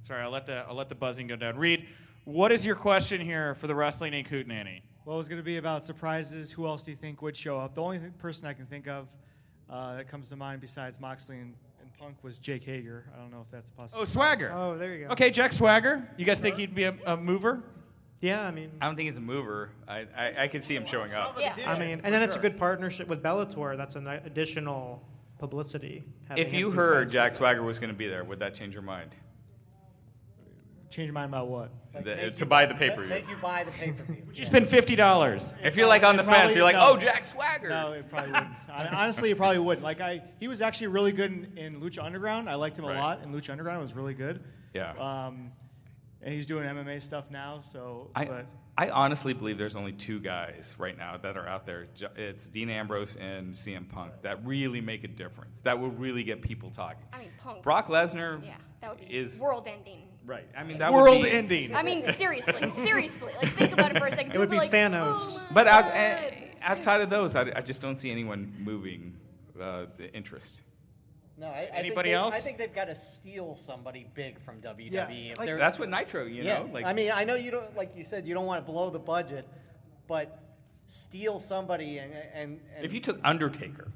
Sorry, 0.04 0.22
I'll 0.22 0.32
let 0.32 0.46
the 0.46 0.66
I'll 0.68 0.76
let 0.76 0.90
the 0.90 0.96
buzzing 0.96 1.28
go 1.28 1.36
down. 1.36 1.58
Reed, 1.58 1.88
what 2.26 2.52
is 2.52 2.66
your 2.66 2.76
question 2.76 3.22
here 3.22 3.56
for 3.56 3.68
the 3.68 3.76
Wrestling 3.76 4.14
Inc. 4.14 4.28
Hootenanny? 4.28 4.82
Well, 5.06 5.20
it's 5.20 5.30
going 5.30 5.40
to 5.40 5.46
be 5.46 5.58
about 5.58 5.84
surprises. 5.84 6.52
Who 6.52 6.66
else 6.68 6.84
do 6.84 6.92
you 6.92 6.98
think 6.98 7.22
would 7.22 7.36
show 7.36 7.58
up? 7.60 7.76
The 7.76 7.82
only 7.82 8.00
th- 8.00 8.18
person 8.18 8.48
I 8.48 8.54
can 8.54 8.66
think 8.66 8.88
of 8.88 9.08
uh, 9.70 9.98
that 9.98 10.08
comes 10.08 10.30
to 10.30 10.36
mind 10.36 10.62
besides 10.62 11.00
Moxley 11.00 11.40
and, 11.40 11.54
and 11.82 11.98
Punk 11.98 12.16
was 12.24 12.38
Jake 12.38 12.64
Hager. 12.64 13.06
I 13.14 13.20
don't 13.20 13.32
know 13.32 13.42
if 13.42 13.52
that's 13.52 13.70
possible. 13.70 14.02
Oh, 14.02 14.06
Swagger. 14.06 14.52
Oh, 14.54 14.78
there 14.78 14.94
you 14.94 15.06
go. 15.06 15.12
Okay, 15.12 15.30
Jack 15.30 15.52
Swagger. 15.52 16.08
You 16.18 16.26
guys 16.26 16.40
think 16.40 16.56
he'd 16.56 16.76
be 16.76 16.86
a, 16.86 16.96
a 17.06 17.18
mover? 17.18 17.64
Yeah, 18.22 18.42
I 18.46 18.52
mean, 18.52 18.72
I 18.80 18.86
don't 18.86 18.96
think 18.96 19.08
he's 19.08 19.18
a 19.18 19.22
mover. 19.22 19.72
I, 19.86 20.08
I, 20.16 20.34
I 20.44 20.48
could 20.48 20.64
see 20.64 20.76
him 20.76 20.86
showing 20.86 21.14
up. 21.14 21.38
Yeah. 21.38 21.54
I 21.68 21.78
mean, 21.78 22.00
and 22.06 22.14
then 22.14 22.22
it's 22.22 22.38
a 22.38 22.40
good 22.40 22.58
partnership 22.58 23.10
with 23.10 23.22
Bellator. 23.22 23.76
That's 23.76 23.98
an 23.98 24.08
additional 24.08 25.06
publicity. 25.40 26.04
If 26.38 26.54
you 26.54 26.72
heard. 26.72 27.10
Jack 27.10 27.36
Swagger 27.36 27.64
was 27.64 27.80
going 27.80 27.92
to 27.92 27.98
be 27.98 28.08
there, 28.08 28.24
would 28.24 28.40
that 28.40 28.54
change 28.54 28.74
your 28.74 28.84
mind? 28.84 29.18
Change 30.94 31.08
your 31.08 31.14
mind 31.14 31.30
about 31.30 31.48
what? 31.48 31.72
The- 32.04 32.30
to 32.30 32.44
you- 32.44 32.46
buy 32.46 32.68
the 32.68 32.76
pay-per-view. 32.76 33.10
Make 33.10 33.28
you 33.28 33.36
buy 33.38 33.64
the 33.64 33.72
pay-per-view. 33.72 34.26
Would 34.28 34.38
you 34.38 34.46
spend 34.46 34.68
fifty 34.68 34.96
dollars? 34.96 35.56
If 35.64 35.76
you're 35.76 35.88
like 35.88 36.04
on 36.04 36.18
the 36.18 36.24
probably- 36.24 36.42
fence, 36.42 36.56
you're 36.56 36.64
like, 36.64 36.76
no. 36.76 36.92
oh, 36.92 36.98
Jack 36.98 37.26
Swagger. 37.26 37.70
No, 37.70 37.94
it 37.94 38.08
probably 38.12 38.32
wouldn't. 38.32 38.54
Hon- 38.70 38.88
Honestly, 38.94 39.32
it 39.32 39.38
probably 39.38 39.58
wouldn't. 39.58 39.84
Like 39.84 40.02
I, 40.02 40.22
he 40.40 40.48
was 40.48 40.62
actually 40.62 40.88
really 40.88 41.12
good 41.12 41.32
in, 41.32 41.58
in 41.58 41.82
Lucha 41.82 42.04
Underground. 42.04 42.48
I 42.48 42.54
liked 42.56 42.78
him 42.78 42.86
Right. 42.86 42.96
a 42.96 43.00
lot, 43.00 43.22
and 43.24 43.34
Lucha 43.34 43.50
Underground 43.50 43.80
It 43.80 43.82
was 43.82 43.96
really 43.96 44.14
good. 44.14 44.44
Yeah. 44.76 44.92
Um, 45.00 45.52
and 46.22 46.32
he's 46.32 46.46
doing 46.46 46.64
MMA 46.66 47.02
stuff 47.02 47.26
now. 47.32 47.62
So, 47.72 48.12
I, 48.16 48.26
but 48.26 48.46
I 48.78 48.90
honestly 48.90 49.34
believe 49.34 49.58
there's 49.58 49.76
only 49.76 49.94
two 49.94 50.20
guys 50.20 50.76
right 50.78 50.96
now 50.98 51.18
that 51.18 51.38
are 51.38 51.48
out 51.48 51.66
there. 51.66 51.88
It's 52.16 52.48
Dean 52.48 52.70
Ambrose 52.70 53.16
and 53.16 53.52
CM 53.52 53.90
Punk 53.90 54.14
that 54.22 54.46
really 54.46 54.80
make 54.80 55.04
a 55.04 55.08
difference. 55.10 55.60
That 55.62 55.80
will 55.80 55.90
really 55.92 56.24
get 56.24 56.44
people 56.44 56.70
talking. 56.70 57.04
I 57.12 57.18
mean, 57.20 57.30
Punk. 57.40 57.64
Brock 57.64 57.88
Lesnar 57.88 58.46
Yeah, 58.46 58.54
that 58.82 58.92
would 58.98 59.08
be 59.10 59.14
is 59.16 59.42
world-ending. 59.42 60.10
Right. 60.26 60.48
I 60.58 60.64
mean, 60.64 60.78
that 60.80 60.92
World 60.94 61.18
would 61.20 61.24
be, 61.26 61.32
ending. 61.32 61.76
I 61.76 61.84
mean, 61.84 62.12
seriously, 62.12 62.70
seriously. 62.72 63.32
Like, 63.42 63.52
think 63.52 63.74
about 63.74 63.96
it 63.96 64.00
for 64.00 64.08
a 64.08 64.12
second. 64.12 64.34
It 64.34 64.40
would 64.40 64.50
be 64.50 64.58
are 64.58 64.60
like, 64.60 64.72
Thanos. 64.72 65.44
"Oh 65.44 65.48
But 65.54 65.68
out, 65.68 65.84
God." 65.86 65.94
eh, 65.96 66.32
outside 66.62 67.02
of 67.02 67.10
those, 67.10 67.36
I, 67.36 67.52
I 67.56 67.62
just 67.62 67.82
don't 67.82 67.96
see 67.96 68.12
anyone 68.12 68.54
moving 68.60 69.16
uh, 69.60 69.86
the 69.98 70.14
interest. 70.14 70.62
No, 71.38 71.48
I, 71.48 71.52
I 71.74 71.78
Anybody 71.78 71.94
think 71.94 72.04
they, 72.06 72.14
else? 72.14 72.34
I 72.36 72.40
think 72.40 72.58
they've 72.60 72.74
got 72.76 72.86
to 72.86 72.96
steal 72.96 73.56
somebody 73.56 74.06
big 74.14 74.40
from 74.40 74.62
WWE. 74.62 74.92
Yeah, 74.92 75.10
if 75.10 75.38
like- 75.40 75.58
That's 75.58 75.80
what 75.80 75.90
Nitro, 75.90 76.26
you 76.26 76.44
yeah, 76.44 76.60
know, 76.60 76.70
like 76.72 76.86
I 76.86 76.94
mean, 76.94 77.12
I 77.14 77.24
know 77.24 77.34
you 77.36 77.50
don't, 77.52 77.76
like 77.76 77.96
you 77.96 78.04
said, 78.06 78.28
you 78.28 78.34
don't 78.34 78.46
want 78.46 78.64
to 78.66 78.72
blow 78.72 78.90
the 78.92 79.00
budget, 79.00 79.48
but 80.08 80.40
steal 80.86 81.40
somebody 81.40 81.98
and 81.98 82.14
and, 82.34 82.60
and 82.76 82.86
if 82.86 82.94
you 82.94 83.00
took 83.00 83.20
Undertaker, 83.24 83.88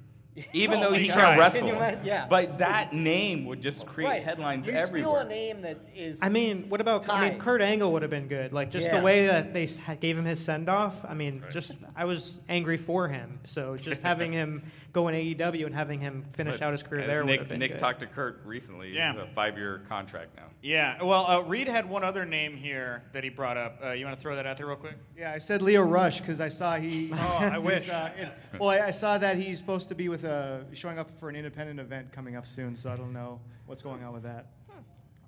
Even 0.54 0.80
Oh 0.80 0.92
though 0.92 0.94
he 0.94 1.08
God. 1.08 1.18
can't 1.18 1.40
wrestle. 1.40 1.68
you 1.68 1.76
imagine- 1.76 2.00
yeah. 2.06 2.28
But 2.30 2.60
that 2.60 2.94
name 2.94 3.46
would 3.46 3.62
just 3.62 3.86
create 3.86 4.08
Right. 4.08 4.24
headlines 4.24 4.68
you 4.68 4.74
everywhere. 4.74 5.16
steal 5.16 5.16
a 5.16 5.28
name 5.28 5.62
that 5.64 5.78
is. 5.96 6.22
I 6.22 6.30
mean, 6.30 6.70
what 6.70 6.80
about? 6.80 7.10
I 7.10 7.30
mean, 7.30 7.40
Kurt 7.40 7.62
Angle 7.62 7.92
would 7.94 8.02
have 8.04 8.12
been 8.12 8.28
good. 8.28 8.54
Like 8.54 8.70
just 8.72 8.88
Yeah. 8.88 9.00
the 9.00 9.04
way 9.06 9.28
that 9.28 9.54
they 9.54 9.68
gave 10.00 10.18
him 10.18 10.26
his 10.26 10.44
send 10.44 10.70
off. 10.70 11.04
I 11.06 11.14
mean, 11.14 11.44
just 11.52 11.74
I 11.96 12.06
was 12.06 12.40
angry 12.50 12.78
for 12.78 13.08
him. 13.08 13.40
So 13.46 13.78
just 13.78 14.04
having 14.04 14.32
him 14.32 14.64
go 14.94 15.08
in 15.08 15.16
AEW 15.16 15.66
and 15.66 15.76
having 15.76 16.00
him 16.00 16.26
finish 16.32 16.60
But 16.60 16.66
out 16.68 16.72
his 16.72 16.84
career 16.84 17.02
as 17.02 17.08
there 17.08 17.24
would 17.26 17.32
have 17.32 17.40
Nick, 17.42 17.50
been 17.50 17.60
Nick 17.60 17.72
good. 17.72 17.80
talked 17.80 18.00
to 18.00 18.08
Kurt 18.08 18.42
recently. 18.46 18.94
Yeah. 18.94 19.14
It's 19.14 19.22
a 19.22 19.34
five-year 19.34 19.82
contract 19.90 20.36
now. 20.36 20.44
Yeah. 20.62 21.02
Well, 21.04 21.26
uh, 21.28 21.42
Reed 21.42 21.68
had 21.68 21.88
one 21.88 22.04
other 22.04 22.26
name 22.26 22.58
here 22.58 23.04
that 23.14 23.24
he 23.24 23.30
brought 23.30 23.58
up. 23.58 23.80
Uh, 23.84 23.92
you 23.92 24.06
want 24.06 24.18
to 24.18 24.22
throw 24.22 24.36
that 24.36 24.46
out 24.48 24.58
there 24.58 24.66
real 24.66 24.76
quick? 24.76 24.96
Yeah, 25.18 25.32
I 25.32 25.38
said 25.38 25.62
Lio 25.62 25.84
Rush 25.84 26.20
because 26.20 26.42
I 26.42 26.50
saw 26.50 26.76
he. 26.78 27.12
Oh, 27.14 27.40
I 27.42 27.58
wish. 27.60 27.90
Uh, 27.90 28.10
in- 28.20 28.30
well, 28.60 28.70
I, 28.70 28.88
I 28.88 28.92
saw 28.92 29.18
that 29.20 29.38
he's 29.38 29.60
supposed 29.60 29.90
to 29.90 29.96
be 29.96 30.10
with 30.10 30.26
a 30.28 30.66
showing 30.74 31.00
up 31.00 31.10
for 31.20 31.30
an 31.30 31.36
independent 31.36 31.80
event 31.80 32.12
coming 32.12 32.36
up 32.36 32.46
soon, 32.48 32.76
so 32.76 32.92
I 32.92 32.96
don't 32.96 33.14
know 33.14 33.40
what's 33.66 33.82
going 33.82 34.04
on 34.04 34.14
with 34.14 34.24
that. 34.24 34.48
Hmm. 34.70 34.80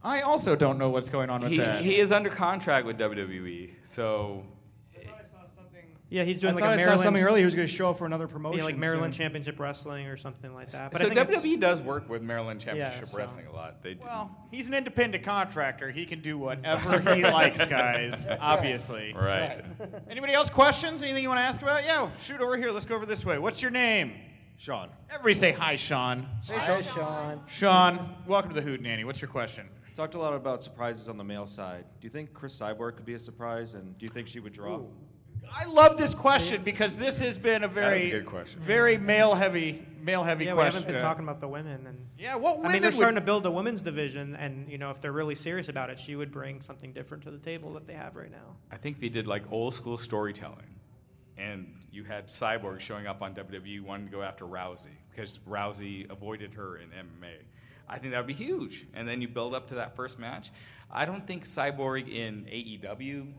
I 0.04 0.22
also 0.22 0.56
don't 0.56 0.78
know 0.78 0.90
what's 0.90 1.10
going 1.10 1.30
on 1.30 1.42
with 1.42 1.52
He, 1.52 1.58
that. 1.58 1.82
he 1.84 1.98
is 1.98 2.12
under 2.12 2.30
contract 2.30 2.86
with 2.86 2.98
WWE, 3.00 3.72
so 3.82 4.44
Yeah, 6.12 6.24
he's 6.24 6.42
doing 6.42 6.54
I 6.54 6.56
like 6.56 6.64
thought 6.64 6.70
a 6.72 6.74
I 6.74 6.78
Maryland. 6.78 7.00
saw 7.02 7.04
something 7.04 7.22
earlier. 7.24 7.38
He 7.42 7.46
was 7.46 7.54
going 7.54 7.68
to 7.68 7.72
show 7.72 7.92
up 7.92 8.00
for 8.00 8.08
another 8.08 8.28
promotion. 8.28 8.58
Yeah, 8.58 8.64
like 8.64 8.78
Maryland 8.78 9.14
soon. 9.14 9.26
Championship 9.26 9.60
Wrestling 9.60 10.08
or 10.08 10.18
something 10.18 10.52
like 10.56 10.70
that. 10.70 10.92
But 10.92 11.02
so 11.02 11.06
I 11.06 11.10
think 11.14 11.30
WWE 11.30 11.60
does 11.60 11.84
work 11.84 12.10
with 12.10 12.24
Maryland 12.24 12.60
Championship 12.60 13.06
so- 13.10 13.16
Wrestling 13.20 13.46
a 13.46 13.52
lot. 13.52 13.84
They 13.84 13.94
do. 13.94 14.02
Well, 14.06 14.36
he's 14.50 14.68
an 14.68 14.74
independent 14.74 15.24
contractor. 15.24 15.92
He 15.92 16.08
can 16.08 16.22
do 16.22 16.36
whatever 16.40 17.00
he 17.16 17.22
likes, 17.22 17.64
guys. 17.68 18.26
Obviously. 18.40 19.14
Right. 19.14 19.64
Anybody 20.10 20.34
else 20.34 20.50
questions? 20.50 21.04
Anything 21.04 21.22
you 21.22 21.30
want 21.30 21.42
to 21.42 21.44
ask 21.44 21.62
about? 21.62 21.84
Yeah, 21.86 22.10
shoot 22.24 22.42
over 22.42 22.58
here. 22.58 22.72
Let's 22.72 22.88
go 22.88 22.96
over 22.96 23.06
this 23.06 23.24
way. 23.24 23.38
What's 23.38 23.62
your 23.62 23.70
name? 23.70 24.14
Sean. 24.60 24.90
Everybody 25.10 25.36
say 25.36 25.52
hi, 25.54 25.78
Sean. 25.78 26.28
Hi, 26.50 26.82
Sean. 26.82 27.42
Sean, 27.48 28.16
welcome 28.28 28.50
to 28.50 28.56
the 28.56 28.62
Hoot 28.62 28.82
Nanny. 28.82 29.06
What's 29.06 29.22
your 29.22 29.30
question? 29.30 29.70
Talked 29.96 30.16
a 30.16 30.20
lot 30.20 30.34
about 30.34 30.62
surprises 30.62 31.08
on 31.08 31.16
the 31.16 31.24
male 31.24 31.48
side. 31.48 31.86
Do 32.02 32.06
you 32.06 32.10
think 32.10 32.34
Cris 32.34 32.60
Cyborg 32.60 32.98
could 32.98 33.06
be 33.06 33.14
a 33.14 33.20
surprise, 33.20 33.74
and 33.74 33.98
do 33.98 34.04
you 34.04 34.10
think 34.10 34.28
she 34.28 34.42
would 34.42 34.52
draw? 34.52 34.82
I 35.50 35.64
love 35.64 35.98
this 35.98 36.14
question 36.14 36.62
because 36.62 36.98
this 36.98 37.22
has 37.22 37.38
been 37.38 37.64
a 37.64 37.70
very, 37.70 38.04
a 38.04 38.10
good 38.10 38.26
question. 38.26 38.60
very 38.60 38.98
male 38.98 39.34
heavy, 39.34 39.86
male 40.02 40.26
heavy 40.26 40.44
yeah, 40.44 40.56
we 40.56 40.64
haven't 40.64 40.86
been 40.86 41.00
talking 41.00 41.24
about 41.24 41.40
the 41.40 41.48
women. 41.48 41.88
And 41.88 42.06
Yeah, 42.18 42.36
what 42.36 42.58
women 42.58 42.70
I 42.72 42.74
mean, 42.74 42.82
they're 42.82 42.90
would- 42.90 42.96
starting 42.96 43.16
to 43.16 43.22
build 43.26 43.46
a 43.46 43.52
women's 43.52 43.82
division, 43.82 44.36
and 44.36 44.70
you 44.70 44.78
know, 44.78 44.90
if 44.90 45.00
they're 45.00 45.14
really 45.14 45.36
serious 45.36 45.70
about 45.70 45.90
it, 45.90 45.98
she 46.00 46.18
would 46.18 46.32
bring 46.32 46.60
something 46.60 46.92
different 46.92 47.24
to 47.24 47.32
the 47.32 47.38
table 47.40 47.72
that 47.76 47.88
they 47.88 47.94
have 47.94 48.18
right 48.18 48.30
now. 48.30 48.58
I 48.70 48.76
think 48.76 49.00
they 49.00 49.08
did 49.08 49.26
like 49.26 49.44
old 49.52 49.74
school 49.74 49.98
storytelling, 49.98 50.68
and 51.40 51.74
you 51.92 52.04
had 52.04 52.28
Cyborg 52.28 52.80
showing 52.80 53.08
up 53.08 53.22
on 53.22 53.34
WWE 53.34 53.82
wanting 53.82 54.08
to 54.08 54.12
go 54.12 54.22
after 54.22 54.46
Rousey 54.46 54.90
because 55.10 55.40
Rousey 55.40 56.10
avoided 56.12 56.54
her 56.54 56.78
in 56.78 56.90
MMA. 56.90 57.34
I 57.88 57.98
think 57.98 58.14
that 58.14 58.20
would 58.20 58.28
be 58.28 58.34
huge, 58.34 58.86
and 58.94 59.08
then 59.08 59.22
you 59.22 59.28
build 59.28 59.56
up 59.56 59.68
to 59.70 59.76
that 59.76 59.96
first 59.96 60.20
match. 60.20 60.52
I 60.92 61.06
don't 61.06 61.26
think 61.26 61.46
Cyborg 61.46 62.08
in 62.08 62.46
AEW 62.46 63.32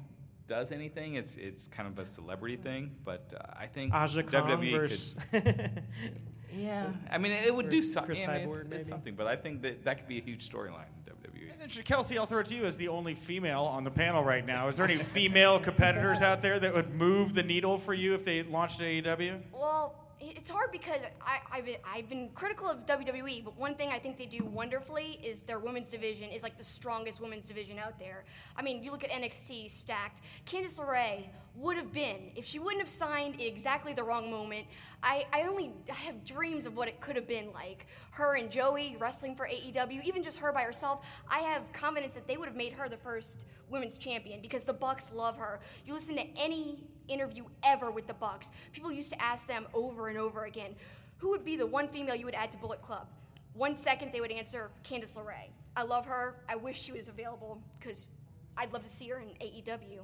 does 0.46 0.72
anything. 0.72 1.14
It's 1.14 1.36
it's 1.36 1.68
kind 1.68 1.88
of 1.88 1.98
a 1.98 2.06
celebrity 2.06 2.56
thing, 2.56 2.96
but 3.04 3.32
uh, 3.36 3.44
I 3.56 3.66
think 3.66 3.94
Aja 3.94 4.22
WWE 4.24 4.72
versus- 4.72 5.16
could. 5.30 5.82
yeah, 6.52 6.90
I 7.10 7.18
mean, 7.18 7.30
it 7.32 7.54
would 7.54 7.68
do 7.68 7.82
something. 7.82 8.16
Chris 8.16 8.26
I 8.26 8.38
mean, 8.38 8.48
it's, 8.48 8.62
it's 8.72 8.88
something, 8.88 9.14
but 9.14 9.28
I 9.28 9.36
think 9.36 9.62
that 9.62 9.84
that 9.84 9.98
could 9.98 10.08
be 10.08 10.18
a 10.18 10.22
huge 10.22 10.48
storyline 10.48 10.90
in 11.06 11.12
WWE. 11.12 11.50
It's 11.52 11.59
interesting. 11.59 11.59
Kelsey, 11.78 12.18
I'll 12.18 12.26
throw 12.26 12.40
it 12.40 12.46
to 12.46 12.54
you 12.54 12.64
as 12.64 12.76
the 12.76 12.88
only 12.88 13.14
female 13.14 13.62
on 13.62 13.84
the 13.84 13.90
panel 13.90 14.24
right 14.24 14.44
now. 14.44 14.68
Is 14.68 14.76
there 14.76 14.86
any 14.86 14.98
female 14.98 15.60
competitors 15.60 16.20
out 16.20 16.42
there 16.42 16.58
that 16.58 16.74
would 16.74 16.94
move 16.94 17.34
the 17.34 17.42
needle 17.42 17.78
for 17.78 17.94
you 17.94 18.14
if 18.14 18.24
they 18.24 18.42
launched 18.42 18.80
AEW? 18.80 19.40
Well, 19.52 19.94
it's 20.20 20.50
hard 20.50 20.70
because 20.70 21.00
I, 21.26 21.38
I've, 21.50 21.64
been, 21.64 21.76
I've 21.84 22.08
been 22.08 22.28
critical 22.34 22.68
of 22.68 22.84
WWE, 22.84 23.42
but 23.42 23.58
one 23.58 23.74
thing 23.74 23.88
I 23.90 23.98
think 23.98 24.18
they 24.18 24.26
do 24.26 24.44
wonderfully 24.44 25.18
is 25.24 25.42
their 25.42 25.58
women's 25.58 25.90
division 25.90 26.28
is 26.28 26.42
like 26.42 26.58
the 26.58 26.64
strongest 26.64 27.22
women's 27.22 27.48
division 27.48 27.78
out 27.78 27.98
there. 27.98 28.24
I 28.54 28.62
mean, 28.62 28.84
you 28.84 28.90
look 28.90 29.02
at 29.02 29.10
NXT 29.10 29.70
stacked. 29.70 30.20
Candice 30.44 30.78
LeRae 30.78 31.24
would 31.56 31.76
have 31.76 31.92
been 31.92 32.30
if 32.36 32.44
she 32.44 32.58
wouldn't 32.58 32.80
have 32.80 32.88
signed 32.88 33.36
at 33.36 33.40
exactly 33.40 33.94
the 33.94 34.02
wrong 34.02 34.30
moment. 34.30 34.66
I, 35.02 35.24
I 35.32 35.42
only 35.42 35.72
I 35.90 35.94
have 35.94 36.24
dreams 36.24 36.66
of 36.66 36.76
what 36.76 36.86
it 36.86 37.00
could 37.00 37.16
have 37.16 37.26
been 37.26 37.52
like. 37.54 37.86
Her 38.10 38.36
and 38.36 38.50
Joey 38.50 38.96
wrestling 39.00 39.34
for 39.34 39.46
AEW, 39.46 40.04
even 40.04 40.22
just 40.22 40.38
her 40.38 40.52
by 40.52 40.62
herself. 40.62 41.22
I 41.30 41.38
have 41.40 41.72
confidence 41.72 42.12
that 42.12 42.26
they 42.26 42.36
would 42.36 42.46
have 42.46 42.56
made 42.56 42.74
her 42.74 42.88
the 42.88 42.98
first 42.98 43.46
women's 43.70 43.96
champion 43.96 44.40
because 44.42 44.64
the 44.64 44.72
Bucks 44.72 45.12
love 45.14 45.38
her. 45.38 45.60
You 45.86 45.94
listen 45.94 46.16
to 46.16 46.26
any 46.36 46.84
interview 47.10 47.44
ever 47.62 47.90
with 47.90 48.06
the 48.06 48.14
Bucks, 48.14 48.50
people 48.72 48.92
used 48.92 49.10
to 49.10 49.22
ask 49.22 49.46
them 49.46 49.66
over 49.74 50.08
and 50.08 50.18
over 50.18 50.44
again, 50.44 50.74
who 51.18 51.30
would 51.30 51.44
be 51.44 51.56
the 51.56 51.66
one 51.66 51.88
female 51.88 52.14
you 52.14 52.24
would 52.24 52.34
add 52.34 52.50
to 52.52 52.58
Bullet 52.58 52.80
Club? 52.80 53.06
One 53.54 53.76
second 53.76 54.12
they 54.12 54.20
would 54.20 54.30
answer 54.30 54.70
Candice 54.84 55.18
LeRae. 55.18 55.50
I 55.76 55.82
love 55.82 56.06
her. 56.06 56.36
I 56.48 56.56
wish 56.56 56.80
she 56.80 56.92
was 56.92 57.08
available 57.08 57.60
because 57.78 58.08
I'd 58.56 58.72
love 58.72 58.82
to 58.82 58.88
see 58.88 59.08
her 59.08 59.18
in 59.18 59.28
AEW. 59.40 60.00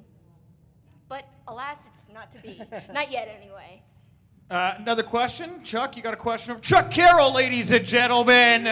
But 1.09 1.25
alas, 1.47 1.87
it's 1.87 2.09
not 2.13 2.31
to 2.33 2.39
be. 2.41 2.61
not 2.93 3.11
yet, 3.11 3.29
anyway. 3.41 3.83
Uh, 4.51 4.75
another 4.79 5.03
question, 5.03 5.63
Chuck. 5.65 5.97
You 5.97 6.03
got 6.03 6.15
a 6.15 6.19
question 6.19 6.55
from 6.55 6.63
Chuck 6.63 6.91
Carroll, 6.91 7.33
ladies 7.33 7.73
and 7.73 7.85
gentlemen. 7.85 8.67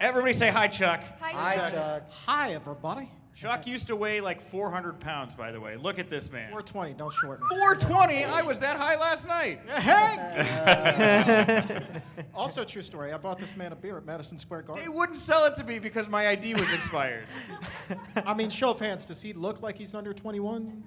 Everybody 0.00 0.32
say 0.32 0.50
hi, 0.50 0.66
Chuck. 0.66 1.00
Hi, 1.20 1.70
Chuck. 1.70 2.10
Hi, 2.26 2.52
everybody. 2.54 3.10
Chuck 3.40 3.66
used 3.66 3.86
to 3.86 3.96
weigh 3.96 4.20
like 4.20 4.38
400 4.38 5.00
pounds, 5.00 5.34
by 5.34 5.50
the 5.50 5.58
way. 5.58 5.78
Look 5.78 5.98
at 5.98 6.10
this 6.10 6.30
man. 6.30 6.50
420, 6.50 6.92
don't 6.92 7.10
shorten. 7.10 7.48
420. 7.48 8.24
I 8.24 8.42
was 8.42 8.58
that 8.58 8.76
high 8.76 8.96
last 8.96 9.26
night. 9.26 9.60
Hey! 9.80 11.86
also, 12.34 12.64
true 12.64 12.82
story. 12.82 13.12
I 13.12 13.16
bought 13.16 13.38
this 13.38 13.56
man 13.56 13.72
a 13.72 13.76
beer 13.76 13.96
at 13.96 14.04
Madison 14.04 14.36
Square 14.36 14.62
Garden. 14.62 14.84
They 14.84 14.90
wouldn't 14.90 15.16
sell 15.16 15.46
it 15.46 15.56
to 15.56 15.64
me 15.64 15.78
because 15.78 16.06
my 16.06 16.28
ID 16.28 16.52
was 16.52 16.70
expired. 16.74 17.24
I 18.26 18.34
mean, 18.34 18.50
show 18.50 18.70
of 18.70 18.78
hands. 18.78 19.06
Does 19.06 19.22
he 19.22 19.32
look 19.32 19.62
like 19.62 19.78
he's 19.78 19.94
under 19.94 20.12
21? 20.12 20.84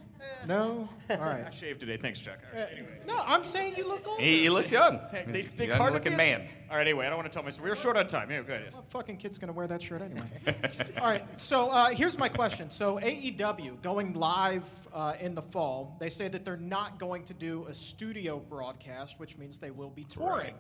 No. 0.47 0.89
All 1.09 1.17
right. 1.17 1.45
I 1.47 1.51
shaved 1.51 1.79
today. 1.79 1.97
Thanks, 1.97 2.19
Chuck. 2.19 2.39
All 2.53 2.59
right, 2.59 2.69
anyway. 2.73 2.99
No, 3.07 3.21
I'm 3.25 3.43
saying 3.43 3.75
you 3.77 3.87
look 3.87 4.07
old. 4.07 4.19
He, 4.19 4.43
he 4.43 4.49
looks 4.49 4.71
young. 4.71 4.99
They, 5.27 5.43
He's 5.43 5.51
they 5.57 5.67
young 5.67 5.93
looking 5.93 6.11
me? 6.13 6.17
man. 6.17 6.47
All 6.69 6.77
right, 6.77 6.87
anyway, 6.87 7.05
I 7.05 7.09
don't 7.09 7.17
want 7.17 7.31
to 7.31 7.33
tell 7.33 7.43
my 7.43 7.49
story. 7.49 7.69
We're 7.69 7.75
short 7.75 7.97
on 7.97 8.07
time. 8.07 8.29
Yeah, 8.29 8.41
go 8.41 8.53
ahead. 8.53 8.63
yes. 8.65 8.75
What 8.75 8.89
fucking 8.89 9.17
kid's 9.17 9.37
gonna 9.37 9.53
wear 9.53 9.67
that 9.67 9.81
shirt 9.81 10.01
anyway? 10.01 10.27
All 10.97 11.03
right. 11.03 11.23
So 11.39 11.69
uh, 11.69 11.89
here's 11.89 12.17
my 12.17 12.29
question. 12.29 12.69
So 12.69 12.97
AEW 12.99 13.81
going 13.81 14.13
live 14.13 14.67
uh, 14.93 15.13
in 15.19 15.35
the 15.35 15.41
fall. 15.41 15.95
They 15.99 16.09
say 16.09 16.27
that 16.27 16.43
they're 16.43 16.57
not 16.57 16.99
going 16.99 17.23
to 17.25 17.33
do 17.33 17.65
a 17.69 17.73
studio 17.73 18.39
broadcast, 18.39 19.19
which 19.19 19.37
means 19.37 19.59
they 19.59 19.71
will 19.71 19.91
be 19.91 20.03
touring. 20.05 20.55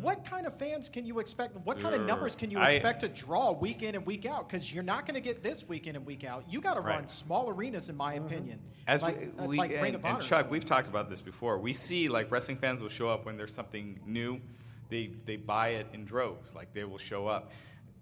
What 0.00 0.24
kind 0.24 0.46
of 0.46 0.58
fans 0.58 0.88
can 0.88 1.04
you 1.04 1.18
expect? 1.18 1.54
What 1.64 1.78
kind 1.78 1.94
of 1.94 2.06
numbers 2.06 2.34
can 2.34 2.50
you 2.50 2.58
I- 2.58 2.70
expect 2.70 3.00
to 3.02 3.08
draw 3.08 3.52
week 3.52 3.82
in 3.82 3.94
and 3.94 4.06
week 4.06 4.24
out? 4.24 4.48
Because 4.48 4.72
you're 4.72 4.82
not 4.82 5.04
going 5.06 5.14
to 5.14 5.20
get 5.20 5.42
this 5.42 5.68
week 5.68 5.86
in 5.86 5.96
and 5.96 6.06
week 6.06 6.24
out. 6.24 6.44
You 6.48 6.60
got 6.62 6.74
to 6.74 6.80
run 6.80 7.00
Right. 7.00 7.10
small 7.10 7.50
arenas, 7.50 7.88
in 7.90 7.96
my 7.96 8.14
opinion. 8.14 8.58
As 8.86 9.02
like, 9.02 9.18
we, 9.20 9.26
uh, 9.44 9.46
we 9.46 9.56
like 9.58 9.70
and, 9.72 10.02
and 10.04 10.20
Chuck, 10.22 10.50
we've 10.50 10.64
talked 10.64 10.88
about 10.88 11.08
this 11.08 11.20
before. 11.20 11.58
We 11.58 11.72
see 11.74 12.08
like 12.08 12.30
wrestling 12.30 12.56
fans 12.56 12.80
will 12.80 12.88
show 12.88 13.08
up 13.10 13.26
when 13.26 13.36
there's 13.36 13.54
something 13.54 14.00
new. 14.06 14.40
They 14.88 15.10
they 15.24 15.36
buy 15.36 15.68
it 15.70 15.86
in 15.92 16.04
droves. 16.04 16.54
Like 16.54 16.72
they 16.72 16.84
will 16.84 16.98
show 16.98 17.26
up. 17.26 17.52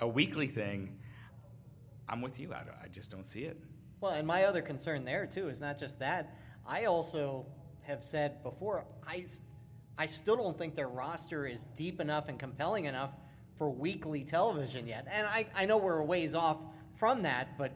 A 0.00 0.08
weekly 0.08 0.46
thing. 0.46 0.96
I'm 2.08 2.22
with 2.22 2.40
you. 2.40 2.52
I, 2.52 2.62
don't- 2.64 2.76
I 2.82 2.88
just 2.88 3.10
don't 3.10 3.26
see 3.26 3.44
it. 3.44 3.60
Well, 4.00 4.12
and 4.12 4.26
my 4.26 4.44
other 4.44 4.62
concern 4.62 5.04
there 5.04 5.26
too 5.26 5.48
is 5.48 5.60
not 5.60 5.78
just 5.78 5.98
that. 5.98 6.36
I 6.66 6.84
also 6.86 7.46
have 7.82 8.02
said 8.04 8.42
before, 8.42 8.84
I, 9.06 9.18
s- 9.18 9.40
I 10.00 10.06
still 10.06 10.36
don't 10.36 10.56
think 10.56 10.74
their 10.74 10.88
roster 10.88 11.46
is 11.46 11.66
deep 11.76 12.00
enough 12.00 12.30
and 12.30 12.38
compelling 12.38 12.86
enough 12.86 13.10
for 13.56 13.68
weekly 13.68 14.24
television 14.24 14.88
yet. 14.88 15.06
And 15.12 15.26
I, 15.26 15.44
I 15.54 15.66
know 15.66 15.76
we're 15.76 15.98
a 15.98 16.04
ways 16.04 16.34
off 16.34 16.56
from 16.96 17.22
that, 17.24 17.58
but 17.58 17.70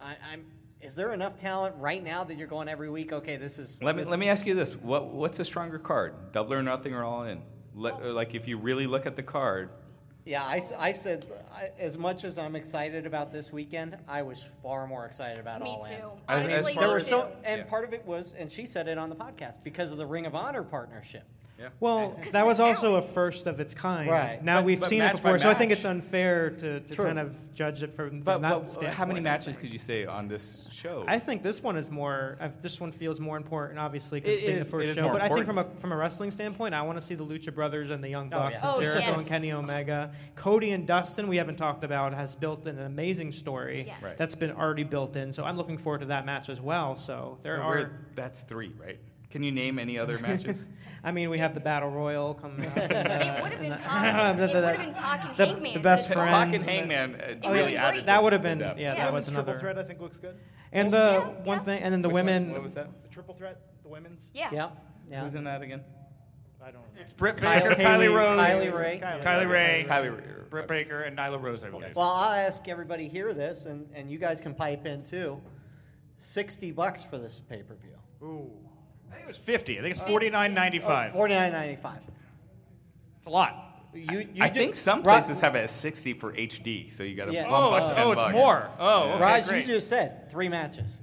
I, 0.00 0.16
I'm. 0.32 0.46
Is 0.80 0.94
there 0.94 1.12
enough 1.12 1.36
talent 1.36 1.74
right 1.78 2.02
now 2.02 2.24
that 2.24 2.38
you're 2.38 2.46
going 2.48 2.68
every 2.70 2.88
week? 2.88 3.12
Okay, 3.12 3.36
this 3.36 3.58
is. 3.58 3.82
Let 3.82 3.94
me 3.94 4.02
this- 4.02 4.08
let 4.10 4.18
me 4.18 4.30
ask 4.30 4.46
you 4.46 4.54
this: 4.54 4.74
what 4.74 5.08
what's 5.08 5.38
a 5.38 5.44
stronger 5.44 5.78
card? 5.78 6.32
Double 6.32 6.54
or 6.54 6.62
nothing 6.62 6.94
or 6.94 7.04
all 7.04 7.24
in? 7.24 7.42
Le- 7.74 7.92
like 8.10 8.34
if 8.34 8.48
you 8.48 8.56
really 8.56 8.86
look 8.86 9.04
at 9.04 9.14
the 9.16 9.22
card, 9.22 9.68
Yeah, 10.24 10.44
I, 10.44 10.62
I 10.78 10.92
said 10.92 11.26
I, 11.54 11.72
as 11.78 11.98
much 11.98 12.24
as 12.24 12.38
I'm 12.38 12.56
excited 12.56 13.04
about 13.04 13.32
this 13.34 13.52
weekend, 13.52 13.98
I 14.08 14.22
was 14.22 14.42
far 14.62 14.86
more 14.86 15.04
excited 15.04 15.38
about 15.40 15.60
Me 15.60 15.76
All 15.78 15.84
In. 15.84 15.90
too. 15.90 16.06
As- 16.26 16.42
Honestly, 16.42 16.54
as 16.72 16.76
me 16.76 16.80
There 16.80 16.88
were 16.88 16.96
as- 16.96 17.04
too. 17.04 17.10
so, 17.10 17.32
and 17.44 17.58
Yeah. 17.60 17.66
part 17.68 17.84
of 17.84 17.92
it 17.92 18.06
was, 18.06 18.32
and 18.32 18.50
she 18.50 18.64
said 18.64 18.88
it 18.88 18.96
on 18.96 19.10
the 19.10 19.16
podcast 19.16 19.62
because 19.62 19.92
of 19.92 19.98
the 19.98 20.06
Ring 20.06 20.24
of 20.24 20.34
Honor 20.34 20.62
partnership. 20.62 21.24
Well, 21.80 22.20
that 22.32 22.46
was 22.46 22.60
also 22.60 22.96
a 22.96 23.02
first 23.02 23.46
of 23.46 23.60
its 23.60 23.72
kind. 23.74 24.10
Right. 24.10 24.42
Now 24.44 24.56
But- 24.58 24.64
we've 24.64 24.80
but 24.80 24.88
seen 24.88 24.98
match 24.98 25.14
it 25.14 25.22
by 25.22 25.32
before, 25.32 25.38
so 25.38 25.50
I 25.50 25.54
think 25.54 25.70
match. 25.70 25.78
it's 25.78 25.84
unfair 25.86 26.50
to, 26.50 26.80
to 26.80 26.94
True. 26.94 27.04
kind 27.04 27.18
of 27.18 27.54
judge 27.54 27.82
it 27.82 27.92
from, 27.94 28.10
from 28.10 28.20
but, 28.20 28.42
that 28.42 28.60
but 28.60 28.70
standpoint. 28.70 28.94
how 28.94 29.06
many 29.06 29.20
matches 29.20 29.56
could 29.56 29.72
you 29.72 29.78
say 29.78 30.04
on 30.04 30.28
this 30.28 30.68
show? 30.70 31.04
I 31.08 31.18
think 31.18 31.42
this 31.42 31.62
one 31.62 31.76
is 31.76 31.90
more. 31.90 32.36
Uh, 32.40 32.48
this 32.60 32.80
one 32.80 32.92
feels 32.92 33.18
more 33.20 33.36
important, 33.38 33.78
obviously, 33.78 34.20
because 34.20 34.34
It 34.34 34.36
it's 34.36 34.42
being 34.46 34.58
is- 34.58 34.64
the 34.64 34.70
first 34.70 34.86
it 34.86 34.90
is 34.90 34.94
show. 34.96 35.02
more 35.04 35.12
But 35.12 35.22
I 35.22 35.28
think 35.28 35.46
from 35.46 35.58
a 35.58 35.64
from 35.76 35.92
a 35.92 35.96
wrestling 35.96 36.30
standpoint, 36.30 36.74
I 36.74 36.82
want 36.82 36.98
to 36.98 37.02
see 37.02 37.14
the 37.14 37.24
Lucha 37.24 37.54
Brothers 37.54 37.90
and 37.90 38.04
the 38.04 38.08
Young 38.10 38.26
Oh, 38.32 38.38
Bucks 38.38 38.60
yeah. 38.62 38.68
and 38.68 38.76
Oh, 38.76 38.80
Jericho 38.80 39.06
and 39.08 39.16
yes. 39.18 39.28
Kenny 39.28 39.52
Omega. 39.52 40.12
Cody 40.34 40.72
and 40.72 40.86
Dustin, 40.86 41.26
we 41.28 41.36
haven't 41.38 41.56
talked 41.56 41.84
about, 41.84 42.12
has 42.14 42.34
built 42.34 42.66
an 42.66 42.78
amazing 42.80 43.32
story 43.32 43.84
Yes. 43.86 44.02
Right. 44.02 44.16
that's 44.18 44.34
been 44.34 44.52
already 44.52 44.84
built 44.84 45.16
in. 45.16 45.32
So 45.32 45.44
I'm 45.44 45.56
looking 45.56 45.78
forward 45.78 46.00
to 46.00 46.06
that 46.06 46.26
match 46.26 46.48
as 46.50 46.60
well. 46.60 46.96
So 46.96 47.38
there 47.42 47.56
But 47.56 47.62
are. 47.62 47.74
we're- 47.76 47.88
that's 48.14 48.42
three, 48.42 48.72
right? 48.78 48.98
Can 49.30 49.42
you 49.42 49.50
name 49.52 49.78
any 49.78 49.98
other 49.98 50.18
matches? 50.18 50.66
I 51.04 51.10
mean, 51.12 51.30
we 51.30 51.38
have 51.38 51.52
the 51.52 51.60
battle 51.60 51.90
royal 51.90 52.34
coming 52.34 52.64
up. 52.66 52.76
uh, 52.76 52.80
It 52.82 53.42
would 53.42 53.52
have 53.52 53.60
been 53.60 53.72
and, 53.72 53.80
Pac. 53.82 54.38
It 54.38 54.48
would 54.52 54.64
have 54.64 54.78
been 54.78 54.94
Pac 54.94 55.24
and 55.24 55.36
the, 55.36 55.46
Hangman. 55.46 55.74
the 55.74 55.80
best 55.80 56.08
but 56.08 56.16
it's 56.18 56.30
friends. 56.30 56.30
Pac 56.30 56.54
and 56.54 56.64
Hangman, 56.64 57.14
uh, 57.14 57.24
It 57.24 57.38
really 57.44 57.62
would've 57.62 57.76
added 57.78 57.92
great. 57.98 58.06
That 58.06 58.22
would 58.22 58.32
have 58.32 58.42
been 58.42 58.60
yeah. 58.60 58.74
Yeah. 58.76 58.94
That 58.94 59.12
was 59.12 59.26
Triple 59.26 59.42
another. 59.42 59.58
threat, 59.58 59.78
I 59.78 59.82
think, 59.82 60.00
looks 60.00 60.18
good. 60.18 60.36
And 60.72 60.92
the 60.92 61.20
one 61.44 61.60
thing, 61.64 61.82
and 61.82 61.92
then 61.92 62.02
the 62.02 62.08
Which 62.08 62.14
one? 62.14 62.26
women. 62.26 62.52
What 62.52 62.62
was 62.62 62.74
that? 62.74 62.88
The 63.02 63.08
triple 63.08 63.34
threat, 63.34 63.60
the 63.82 63.88
women's. 63.88 64.30
Yeah. 64.34 64.48
Yeah. 64.52 64.68
Yeah. 65.10 65.22
Who's 65.22 65.34
in 65.34 65.44
that 65.44 65.62
again? 65.62 65.82
I 66.64 66.70
don't. 66.72 66.82
It's 66.98 67.12
Britt 67.12 67.36
Baker, 67.36 67.70
Kylie, 67.70 68.08
Kylie- 68.08 68.14
Rose, 68.14 68.40
Kylie 68.40 68.74
Rae. 68.76 69.00
Kylie, 69.00 69.48
Ray, 69.50 69.84
Kylie 69.88 70.16
Rae. 70.16 70.32
Britt 70.50 70.66
Baker, 70.66 71.02
and 71.02 71.16
Nyla 71.16 71.40
Rose, 71.40 71.62
I 71.62 71.70
believe. 71.70 71.94
Well, 71.94 72.06
I'll 72.08 72.32
ask 72.32 72.66
everybody 72.68 73.06
here 73.08 73.32
this, 73.34 73.66
and, 73.66 73.88
and 73.94 74.10
you 74.10 74.18
guys 74.18 74.40
can 74.40 74.54
pipe 74.54 74.84
in 74.86 75.02
too. 75.04 75.40
Sixty 76.16 76.72
bucks 76.72 77.04
for 77.04 77.18
this 77.18 77.38
pay 77.40 77.62
per 77.62 77.74
view. 77.74 77.96
Ooh. 78.26 78.50
I 79.16 79.18
think 79.20 79.24
it 79.24 79.28
was 79.28 79.36
fifty. 79.38 79.78
I 79.78 79.82
think 79.82 79.96
it's 79.96 80.06
forty 80.06 80.28
nine 80.28 80.52
ninety 80.52 80.78
five. 80.78 81.10
Oh, 81.14 81.16
forty 81.18 81.34
nine 81.34 81.52
ninety 81.52 81.76
five. 81.76 82.00
It's 83.18 83.26
a 83.26 83.30
lot. 83.30 83.62
You, 83.94 84.28
you 84.34 84.42
I 84.42 84.48
ju- 84.48 84.60
think 84.60 84.74
some 84.76 84.98
Ra- 85.02 85.14
places 85.14 85.40
have 85.40 85.56
it 85.56 85.60
at 85.60 85.70
60 85.70 86.12
for 86.12 86.30
HD, 86.34 86.92
so 86.92 87.02
you 87.02 87.14
got 87.16 87.28
to 87.28 87.32
Yeah. 87.32 87.44
bump 87.48 87.54
Oh, 87.54 87.74
up 87.76 87.82
it's- 87.82 87.94
10 87.94 88.06
oh, 88.06 88.12
it's 88.12 88.32
more. 88.34 88.68
Oh, 88.78 89.10
okay, 89.12 89.22
Raj, 89.22 89.46
great. 89.48 89.66
you 89.66 89.72
just 89.72 89.88
said 89.88 90.30
three 90.30 90.50
matches. 90.50 91.00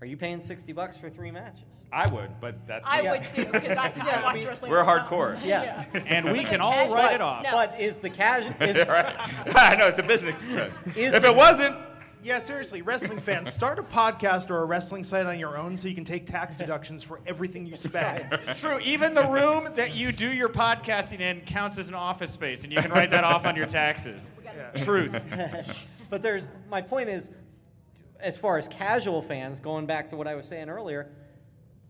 Are 0.00 0.06
you 0.06 0.16
paying 0.16 0.40
sixty 0.40 0.72
bucks 0.72 0.96
for 0.96 1.10
three 1.10 1.30
matches? 1.30 1.84
I 1.92 2.06
would, 2.08 2.40
but 2.40 2.66
that's 2.66 2.88
I 2.90 3.02
me. 3.02 3.10
would 3.10 3.24
too, 3.26 3.44
because 3.44 3.76
I, 3.76 3.92
I 3.94 4.22
watch 4.22 4.42
wrestling. 4.46 4.70
We're 4.70 4.78
all 4.82 4.86
the 4.86 5.00
time. 5.00 5.06
hardcore. 5.06 5.38
Yeah. 5.44 5.84
And 6.06 6.32
we 6.32 6.42
can 6.42 6.62
all 6.62 6.72
Casual. 6.72 6.94
write 6.94 7.14
it 7.16 7.20
off. 7.20 7.42
No. 7.44 7.50
But 7.52 7.78
is 7.78 7.98
the 7.98 8.08
casual? 8.08 8.54
Is, 8.62 8.76
right. 8.88 9.14
I 9.54 9.74
know 9.76 9.86
it's 9.88 9.98
a 9.98 10.02
business 10.02 10.42
expense. 10.50 10.82
If 10.96 11.20
the- 11.20 11.28
it 11.28 11.36
wasn't, 11.36 11.76
Yeah, 12.22 12.38
seriously, 12.38 12.82
wrestling 12.82 13.18
fans, 13.18 13.50
start 13.50 13.78
a 13.78 13.82
podcast 13.82 14.50
or 14.50 14.58
a 14.58 14.64
wrestling 14.66 15.04
site 15.04 15.24
on 15.24 15.38
your 15.38 15.56
own 15.56 15.74
so 15.76 15.88
you 15.88 15.94
can 15.94 16.04
take 16.04 16.26
tax 16.26 16.54
deductions 16.54 17.02
for 17.02 17.18
everything 17.26 17.64
you 17.66 17.76
spend. 17.76 18.38
True. 18.56 18.78
Even 18.80 19.14
the 19.14 19.26
room 19.28 19.68
that 19.74 19.94
you 19.94 20.12
do 20.12 20.30
your 20.30 20.50
podcasting 20.50 21.20
in 21.20 21.40
counts 21.40 21.78
as 21.78 21.88
an 21.88 21.94
office 21.94 22.30
space, 22.30 22.62
and 22.62 22.72
you 22.72 22.80
can 22.80 22.90
write 22.90 23.10
that 23.10 23.24
off 23.24 23.46
on 23.46 23.56
your 23.56 23.64
taxes. 23.66 24.30
Truth. 24.76 25.18
but 26.10 26.22
there's 26.22 26.50
my 26.68 26.82
point 26.82 27.08
is, 27.08 27.30
as 28.18 28.36
far 28.36 28.58
as 28.58 28.68
casual 28.68 29.22
fans, 29.22 29.58
going 29.58 29.86
back 29.86 30.10
to 30.10 30.16
what 30.16 30.26
I 30.26 30.34
was 30.34 30.46
saying 30.46 30.68
earlier, 30.68 31.10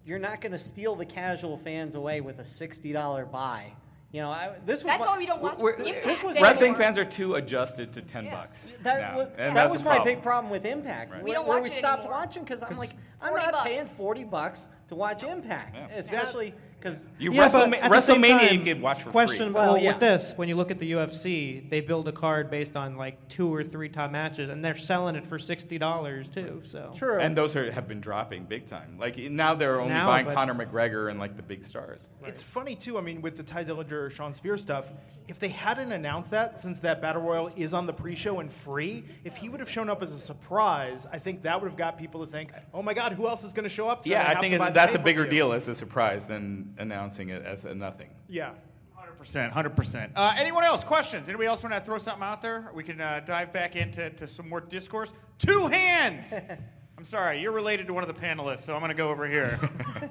you're 0.04 0.20
not 0.20 0.40
going 0.40 0.52
to 0.52 0.58
steal 0.58 0.94
the 0.94 1.06
casual 1.06 1.56
fans 1.56 1.96
away 1.96 2.20
with 2.20 2.38
a 2.38 2.44
sixty 2.44 2.92
dollar 2.92 3.26
buy. 3.26 3.72
You 4.12 4.22
know, 4.22 4.30
I, 4.30 4.50
this 4.66 4.82
was 4.82 4.92
That's 4.92 5.04
my- 5.04 5.12
why 5.12 5.18
we 5.18 5.26
don't 5.26 5.40
watch 5.40 5.58
we're- 5.58 5.76
Impact 5.86 6.04
This 6.04 6.24
was 6.24 6.40
wrestling 6.40 6.74
fans 6.74 6.98
are 6.98 7.04
too 7.04 7.36
adjusted 7.36 7.92
to 7.92 8.02
10 8.02 8.28
bucks. 8.28 8.72
That, 8.82 9.00
now, 9.00 9.16
was, 9.18 9.28
and 9.38 9.56
that 9.56 9.70
was 9.70 9.84
my 9.84 9.94
problem. 9.96 10.14
big 10.16 10.22
problem 10.22 10.50
with 10.50 10.64
Impact. 10.66 11.12
Right. 11.12 11.22
We 11.22 11.32
don't 11.32 11.46
where 11.46 11.58
watch 11.60 11.68
we 11.70 11.76
it 11.76 11.78
stopped 11.78 12.00
anymore. 12.00 12.18
watching 12.18 12.42
because 12.42 12.62
I'm 12.64 12.76
like, 12.76 12.90
I'm 13.22 13.34
not 13.34 13.52
bucks. 13.52 13.68
paying 13.68 13.84
forty 13.84 14.24
bucks 14.24 14.68
to 14.88 14.96
watch 14.96 15.22
Impact, 15.22 15.92
especially 15.92 16.54
because 16.80 17.04
You 17.18 17.32
Yeah, 17.32 17.42
Wrestle- 17.42 17.68
but 17.68 17.78
at 17.80 17.90
the 17.90 18.00
same 18.00 18.22
WrestleMania 18.22 18.38
time, 18.48 18.54
you 18.54 18.60
could 18.60 18.80
watch 18.82 19.02
for 19.02 19.10
question, 19.10 19.46
free. 19.48 19.54
Well, 19.54 19.74
Well, 19.74 19.82
yeah. 19.82 19.90
with 19.92 20.00
this, 20.00 20.32
when 20.36 20.48
you 20.48 20.56
look 20.56 20.70
at 20.70 20.78
the 20.78 20.92
UFC, 20.92 21.68
they 21.68 21.80
build 21.80 22.08
a 22.08 22.12
card 22.12 22.50
based 22.50 22.76
on 22.76 22.96
like 22.96 23.28
two 23.28 23.52
or 23.54 23.62
three 23.62 23.88
top 23.88 24.10
matches, 24.10 24.48
and 24.48 24.64
they're 24.64 24.74
selling 24.74 25.14
it 25.16 25.26
for 25.26 25.38
sixty 25.38 25.76
dollars 25.78 26.28
too. 26.28 26.60
So 26.64 26.92
true. 26.96 27.18
And 27.20 27.36
those 27.36 27.54
are, 27.56 27.70
have 27.70 27.86
been 27.86 28.00
dropping 28.00 28.44
big 28.44 28.64
time. 28.66 28.96
Like 28.98 29.18
now 29.18 29.54
they're 29.54 29.78
only 29.80 29.92
Now, 29.92 30.06
buying 30.06 30.26
Conor 30.26 30.54
McGregor 30.54 31.10
and 31.10 31.18
like 31.20 31.36
the 31.36 31.42
big 31.42 31.64
stars. 31.64 32.08
It's 32.24 32.42
funny 32.42 32.74
too. 32.74 32.96
I 32.98 33.02
mean, 33.02 33.20
with 33.20 33.36
the 33.36 33.42
Tye 33.42 33.64
Dillinger, 33.64 34.10
Shawn 34.10 34.32
Spears 34.32 34.62
stuff, 34.62 34.86
if 35.28 35.38
they 35.38 35.48
hadn't 35.48 35.92
announced 35.92 36.30
that, 36.32 36.58
since 36.58 36.80
that 36.80 37.00
battle 37.00 37.22
royal 37.22 37.50
is 37.54 37.72
on 37.74 37.86
the 37.86 37.92
pre-show 37.92 38.40
and 38.40 38.50
free, 38.50 39.04
if 39.22 39.36
he 39.36 39.48
would 39.48 39.60
have 39.60 39.70
shown 39.70 39.88
up 39.88 40.02
as 40.02 40.12
a 40.12 40.18
surprise, 40.18 41.06
I 41.12 41.18
think 41.20 41.42
that 41.42 41.60
would 41.60 41.68
have 41.68 41.76
got 41.76 41.98
people 41.98 42.24
to 42.24 42.30
think, 42.30 42.52
"Oh 42.74 42.82
my 42.82 42.94
God, 42.94 43.12
who 43.12 43.28
else 43.28 43.44
is 43.44 43.52
going 43.52 43.62
to 43.64 43.68
show 43.68 43.88
up?" 43.88 44.04
So 44.04 44.10
Yeah, 44.10 44.24
I 44.26 44.32
I 44.32 44.40
think 44.40 44.54
to 44.54 44.58
buy 44.58 44.66
it- 44.66 44.70
the 44.70 44.74
that's 44.74 44.94
a 44.94 44.98
bigger 44.98 45.26
deal 45.26 45.52
as 45.52 45.68
a 45.68 45.74
surprise 45.74 46.24
than 46.24 46.69
announcing 46.78 47.28
it 47.30 47.42
as 47.44 47.64
a 47.64 47.74
nothing. 47.74 48.10
Yeah. 48.28 48.50
Hundred 48.94 49.18
percent. 49.18 49.52
Hundred 49.52 49.76
percent. 49.76 50.12
Uh, 50.16 50.34
anyone 50.36 50.64
else? 50.64 50.84
Questions? 50.84 51.28
Anybody 51.28 51.48
else 51.48 51.62
want 51.62 51.74
to 51.74 51.80
throw 51.80 51.98
something 51.98 52.22
out 52.22 52.42
there? 52.42 52.70
We 52.74 52.82
can 52.84 53.00
uh, 53.00 53.20
dive 53.24 53.52
back 53.52 53.76
into 53.76 54.10
to 54.10 54.28
some 54.28 54.48
more 54.48 54.60
discourse. 54.60 55.12
Two 55.38 55.66
hands. 55.68 56.34
I'm 56.98 57.04
sorry, 57.04 57.40
you're 57.40 57.52
related 57.52 57.86
to 57.86 57.94
one 57.94 58.02
of 58.06 58.14
the 58.14 58.20
panelists, 58.20 58.60
so 58.60 58.74
I'm 58.74 58.80
going 58.80 58.90
to 58.90 58.94
go 58.94 59.08
over 59.08 59.26
here. 59.26 59.58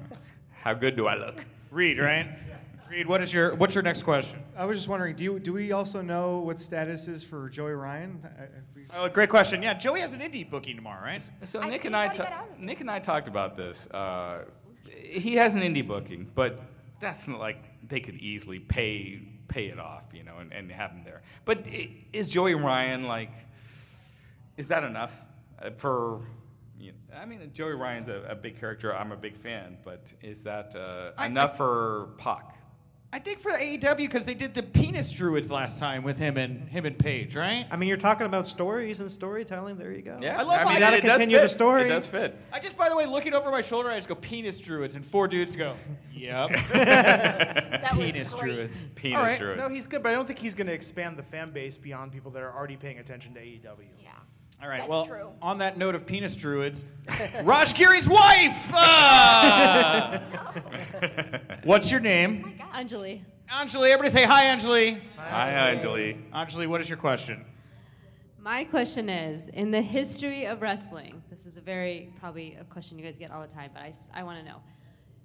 How 0.62 0.74
good 0.74 0.96
do 0.96 1.06
I 1.06 1.14
look? 1.16 1.44
Reed, 1.70 2.00
right? 2.00 2.26
Reed, 2.90 3.06
what 3.06 3.20
is 3.20 3.32
your 3.32 3.54
what's 3.54 3.76
your 3.76 3.82
next 3.84 4.02
question? 4.02 4.40
I 4.56 4.64
was 4.64 4.76
just 4.76 4.88
wondering, 4.88 5.14
do 5.14 5.22
you, 5.22 5.38
do 5.38 5.52
we 5.52 5.70
also 5.70 6.02
know 6.02 6.40
what 6.40 6.60
status 6.60 7.06
is 7.06 7.22
for 7.22 7.48
Joey 7.48 7.72
Ryan? 7.72 8.20
We- 8.74 8.80
Oh, 8.92 9.08
great 9.08 9.30
question. 9.30 9.62
Yeah, 9.62 9.74
Joey 9.74 10.00
has 10.00 10.14
an 10.14 10.20
indie 10.20 10.48
booking 10.50 10.74
tomorrow, 10.74 11.00
right? 11.04 11.20
So 11.42 11.60
I 11.60 11.66
Nick 11.66 11.72
think 11.82 11.84
and 11.84 11.96
I, 11.96 12.08
ta- 12.08 12.42
Nick 12.58 12.80
and 12.80 12.90
I 12.90 12.98
talked 12.98 13.28
about 13.28 13.54
this. 13.54 13.88
Uh, 13.92 14.46
he 15.10 15.34
has 15.36 15.56
an 15.56 15.62
indie 15.62 15.86
booking, 15.86 16.30
but 16.34 16.60
that's 17.00 17.26
not 17.28 17.40
like 17.40 17.58
they 17.88 18.00
could 18.00 18.16
easily 18.16 18.58
pay 18.58 19.22
pay 19.48 19.66
it 19.66 19.80
off, 19.80 20.06
you 20.14 20.22
know, 20.22 20.38
and, 20.38 20.52
and 20.52 20.70
have 20.70 20.92
him 20.92 21.00
there. 21.00 21.22
But 21.44 21.66
is 22.12 22.28
Joey 22.28 22.54
Ryan 22.54 23.04
like? 23.04 23.32
Is 24.56 24.68
that 24.68 24.84
enough 24.84 25.14
uh, 25.60 25.70
for? 25.76 26.20
You 26.78 26.92
know, 26.92 27.18
I 27.18 27.26
mean, 27.26 27.50
Joey 27.52 27.74
Ryan's 27.74 28.08
a, 28.08 28.22
a 28.28 28.34
big 28.34 28.58
character. 28.58 28.94
I'm 28.94 29.12
a 29.12 29.16
big 29.16 29.36
fan, 29.36 29.76
but 29.84 30.12
is 30.22 30.44
that 30.44 30.74
uh, 30.76 31.12
I- 31.18 31.26
enough 31.26 31.56
for 31.56 32.10
Pac? 32.18 32.54
I 33.12 33.18
think 33.18 33.40
for 33.40 33.50
AEW 33.50 33.96
because 33.96 34.24
they 34.24 34.34
did 34.34 34.54
the 34.54 34.62
penis 34.62 35.10
druids 35.10 35.50
last 35.50 35.80
time 35.80 36.04
with 36.04 36.16
him 36.16 36.36
and 36.36 36.68
him 36.68 36.86
and 36.86 36.96
Paige, 36.96 37.34
right? 37.34 37.66
I 37.68 37.76
mean, 37.76 37.88
you're 37.88 37.96
talking 37.96 38.24
about 38.24 38.46
stories 38.46 39.00
and 39.00 39.10
storytelling. 39.10 39.78
There 39.78 39.90
you 39.90 40.02
go. 40.02 40.18
Yeah, 40.22 40.38
I 40.38 40.42
love 40.42 40.52
I 40.52 40.56
how 40.58 40.64
mean, 40.66 40.74
you 40.74 40.80
gotta 40.80 40.96
it 40.98 41.00
continue 41.00 41.40
the 41.40 41.48
story. 41.48 41.82
It 41.82 41.88
does 41.88 42.06
fit. 42.06 42.36
I 42.52 42.60
just, 42.60 42.76
by 42.76 42.88
the 42.88 42.94
way, 42.94 43.06
looking 43.06 43.34
over 43.34 43.50
my 43.50 43.62
shoulder, 43.62 43.90
I 43.90 43.96
just 43.96 44.06
go 44.06 44.14
penis 44.14 44.60
druids, 44.60 44.94
and 44.94 45.04
four 45.04 45.26
dudes 45.26 45.56
go, 45.56 45.74
"Yep." 46.12 46.50
That 47.80 47.94
penis 47.94 48.32
druids. 48.32 48.84
Penis 48.94 49.16
All 49.16 49.24
right. 49.24 49.38
druids. 49.38 49.60
No, 49.60 49.68
he's 49.68 49.86
good, 49.86 50.02
but 50.02 50.10
I 50.10 50.12
don't 50.12 50.26
think 50.26 50.38
he's 50.38 50.54
going 50.54 50.66
to 50.66 50.72
expand 50.72 51.16
the 51.16 51.22
fan 51.22 51.50
base 51.50 51.76
beyond 51.76 52.12
people 52.12 52.30
that 52.32 52.42
are 52.42 52.54
already 52.54 52.76
paying 52.76 52.98
attention 52.98 53.34
to 53.34 53.40
AEW. 53.40 53.86
Yeah. 54.02 54.09
All 54.62 54.68
right. 54.68 54.78
That's 54.78 54.90
well, 54.90 55.06
true. 55.06 55.30
on 55.40 55.58
that 55.58 55.78
note 55.78 55.94
of 55.94 56.06
penis 56.06 56.36
druids, 56.36 56.84
Raj 57.44 57.72
Giri's 57.74 58.08
wife. 58.08 58.70
Ah! 58.72 60.22
What's 61.64 61.90
your 61.90 62.00
name? 62.00 62.58
Anjali. 62.74 63.22
Anjali. 63.50 63.90
Everybody 63.90 64.10
say 64.10 64.24
hi, 64.24 64.44
Anjali. 64.44 65.00
Hi, 65.16 65.74
Anjali. 65.74 66.30
Anjali, 66.32 66.66
what 66.66 66.80
is 66.80 66.88
your 66.88 66.98
question? 66.98 67.44
My 68.38 68.64
question 68.64 69.08
is 69.08 69.48
in 69.48 69.70
the 69.70 69.82
history 69.82 70.46
of 70.46 70.62
wrestling, 70.62 71.22
this 71.30 71.46
is 71.46 71.56
a 71.56 71.60
very, 71.60 72.12
probably 72.20 72.56
a 72.60 72.64
question 72.64 72.98
you 72.98 73.04
guys 73.04 73.18
get 73.18 73.30
all 73.30 73.42
the 73.42 73.52
time, 73.52 73.70
but 73.74 73.82
I, 74.14 74.22
want 74.22 74.38
to 74.38 74.44
know. 74.44 74.56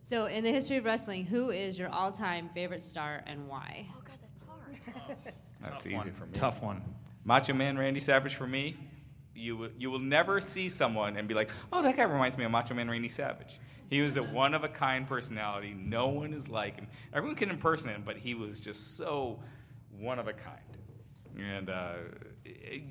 So, 0.01 0.25
in 0.25 0.43
the 0.43 0.51
history 0.51 0.77
of 0.77 0.85
wrestling, 0.85 1.25
who 1.25 1.49
is 1.49 1.79
your 1.79 1.89
all 1.89 2.11
time 2.11 2.49
favorite 2.53 2.83
star 2.83 3.23
and 3.25 3.47
why? 3.47 3.87
Oh 3.91 4.01
God, 4.05 4.17
that's 4.21 4.41
hard. 4.47 5.17
That's 5.61 5.83
Tough 5.83 5.87
easy 5.87 5.95
one. 5.95 6.11
for 6.11 6.25
me. 6.25 6.31
Tough 6.33 6.61
one. 6.61 6.81
Macho 7.23 7.53
Man 7.53 7.77
Randy 7.77 7.99
Savage 7.99 8.35
for 8.35 8.47
me. 8.47 8.75
You 9.35 9.57
will- 9.57 9.71
you 9.77 9.91
will 9.91 9.99
never 9.99 10.39
see 10.39 10.69
someone 10.69 11.17
and 11.17 11.27
be 11.27 11.33
like, 11.33 11.51
oh, 11.73 11.81
that 11.83 11.97
guy 11.97 12.03
reminds 12.03 12.37
me 12.37 12.45
of 12.45 12.51
Macho 12.51 12.73
Man 12.73 12.89
Randy 12.89 13.09
Savage. 13.09 13.59
He 13.89 14.01
was 14.01 14.17
a 14.17 14.23
one 14.23 14.53
of 14.53 14.63
a 14.63 14.69
kind 14.69 15.05
personality. 15.07 15.73
No 15.77 16.07
one 16.07 16.33
is 16.33 16.49
like 16.49 16.75
him. 16.75 16.87
Everyone 17.13 17.35
can 17.35 17.49
impersonate 17.49 17.97
him, 17.97 18.03
but 18.05 18.17
he 18.17 18.33
was 18.33 18.59
just 18.61 18.95
so 18.97 19.39
one 19.99 20.17
of 20.19 20.27
a 20.27 20.33
kind. 20.33 20.59
And 21.37 21.69
uh, 21.69 21.93
y- 22.45 22.81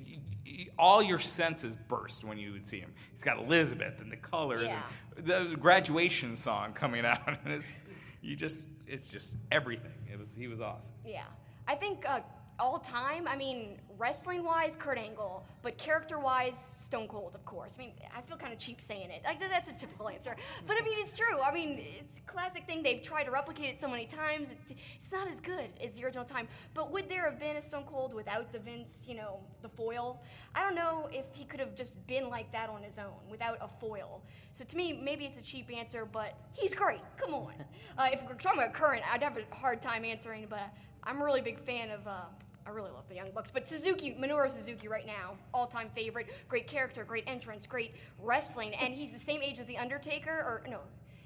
y- 0.45 0.67
all 0.77 1.01
your 1.03 1.19
senses 1.19 1.75
burst 1.75 2.23
when 2.23 2.37
you 2.37 2.51
would 2.53 2.65
see 2.65 2.79
him. 2.79 2.93
He's 3.11 3.23
got 3.23 3.37
Elizabeth 3.39 3.99
and 4.01 4.11
the 4.11 4.15
colors 4.17 4.63
Yeah. 4.71 4.81
and 5.17 5.25
the 5.25 5.57
graduation 5.57 6.35
song 6.35 6.73
coming 6.73 7.05
out. 7.05 7.27
And 7.27 7.53
it's, 7.55 7.73
you 8.21 8.35
just, 8.35 8.67
it's 8.87 9.11
just 9.11 9.35
everything. 9.51 9.91
It 10.11 10.17
was, 10.19 10.33
he 10.35 10.47
was 10.47 10.61
awesome. 10.61 10.93
Yeah. 11.03 11.23
I 11.67 11.75
think 11.75 12.07
uh, 12.09 12.21
all 12.59 12.79
time, 12.79 13.27
I 13.27 13.35
mean, 13.35 13.79
wrestling 13.97 14.43
wise, 14.43 14.75
Kurt 14.75 14.97
Angle, 14.97 15.45
but 15.61 15.77
character 15.77 16.19
wise, 16.19 16.57
Stone 16.57 17.07
Cold, 17.07 17.35
of 17.35 17.43
course. 17.45 17.75
I 17.77 17.83
mean, 17.83 17.93
I 18.15 18.21
feel 18.21 18.37
kind 18.37 18.53
of 18.53 18.59
cheap 18.59 18.79
saying 18.79 19.09
it. 19.09 19.21
Like, 19.25 19.39
that's 19.39 19.69
a 19.69 19.73
typical 19.73 20.09
answer. 20.09 20.35
But 20.65 20.77
I 20.79 20.83
mean, 20.83 20.95
it's 20.97 21.17
true. 21.17 21.41
I 21.41 21.53
mean, 21.53 21.83
it's 21.99 22.19
a 22.19 22.21
classic 22.21 22.65
thing. 22.65 22.83
They've 22.83 23.01
tried 23.01 23.25
to 23.25 23.31
replicate 23.31 23.73
it 23.73 23.81
so 23.81 23.87
many 23.87 24.05
times. 24.05 24.53
It's 24.69 25.11
not 25.11 25.29
as 25.29 25.39
good 25.39 25.69
as 25.83 25.93
the 25.93 26.05
original 26.05 26.25
time. 26.25 26.47
But 26.73 26.91
would 26.91 27.09
there 27.09 27.29
have 27.29 27.39
been 27.39 27.57
a 27.57 27.61
Stone 27.61 27.85
Cold 27.85 28.13
without 28.13 28.51
the 28.51 28.59
Vince, 28.59 29.05
you 29.07 29.15
know, 29.15 29.39
the 29.61 29.69
foil? 29.69 30.21
I 30.53 30.63
don't 30.63 30.75
know 30.75 31.09
if 31.11 31.25
he 31.33 31.45
could 31.45 31.59
have 31.59 31.75
just 31.75 32.05
been 32.07 32.29
like 32.29 32.51
that 32.51 32.69
on 32.69 32.83
his 32.83 32.97
own 32.99 33.13
without 33.29 33.57
a 33.61 33.67
foil. 33.67 34.23
So 34.51 34.63
to 34.63 34.77
me, 34.77 34.93
maybe 34.93 35.25
it's 35.25 35.37
a 35.37 35.43
cheap 35.43 35.75
answer, 35.75 36.05
but 36.05 36.37
he's 36.53 36.73
great. 36.73 37.01
Come 37.17 37.33
on. 37.33 37.53
Uh, 37.97 38.09
if 38.11 38.23
we're 38.23 38.35
talking 38.35 38.61
about 38.61 38.73
current, 38.73 39.03
I'd 39.11 39.23
have 39.23 39.37
a 39.37 39.55
hard 39.55 39.81
time 39.81 40.05
answering, 40.05 40.47
but 40.49 40.69
I'm 41.03 41.21
a 41.21 41.25
really 41.25 41.41
big 41.41 41.59
fan 41.59 41.91
of. 41.91 42.07
Uh, 42.07 42.25
I 42.65 42.71
really 42.71 42.91
love 42.91 43.07
the 43.07 43.15
Young 43.15 43.29
Bucks, 43.31 43.51
but 43.51 43.67
Suzuki, 43.67 44.17
Minoru 44.19 44.49
Suzuki, 44.49 44.87
right 44.87 45.05
now, 45.05 45.37
all-time 45.53 45.89
favorite. 45.93 46.29
Great 46.47 46.65
character, 46.65 47.03
great 47.03 47.23
entrance, 47.27 47.67
great 47.67 47.93
wrestling, 48.19 48.73
and 48.75 48.93
he's 48.93 49.11
the 49.11 49.19
same 49.19 49.43
age 49.43 49.59
as 49.59 49.65
the 49.65 49.77
Undertaker, 49.77 50.31
or 50.31 50.63
no, 50.69 50.79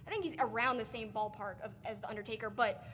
I 0.05 0.09
think 0.09 0.23
he's 0.23 0.35
around 0.39 0.77
the 0.77 0.85
same 0.85 1.11
ballpark 1.11 1.61
of, 1.63 1.71
as 1.85 2.01
the 2.01 2.09
Undertaker, 2.09 2.49
but 2.49 2.85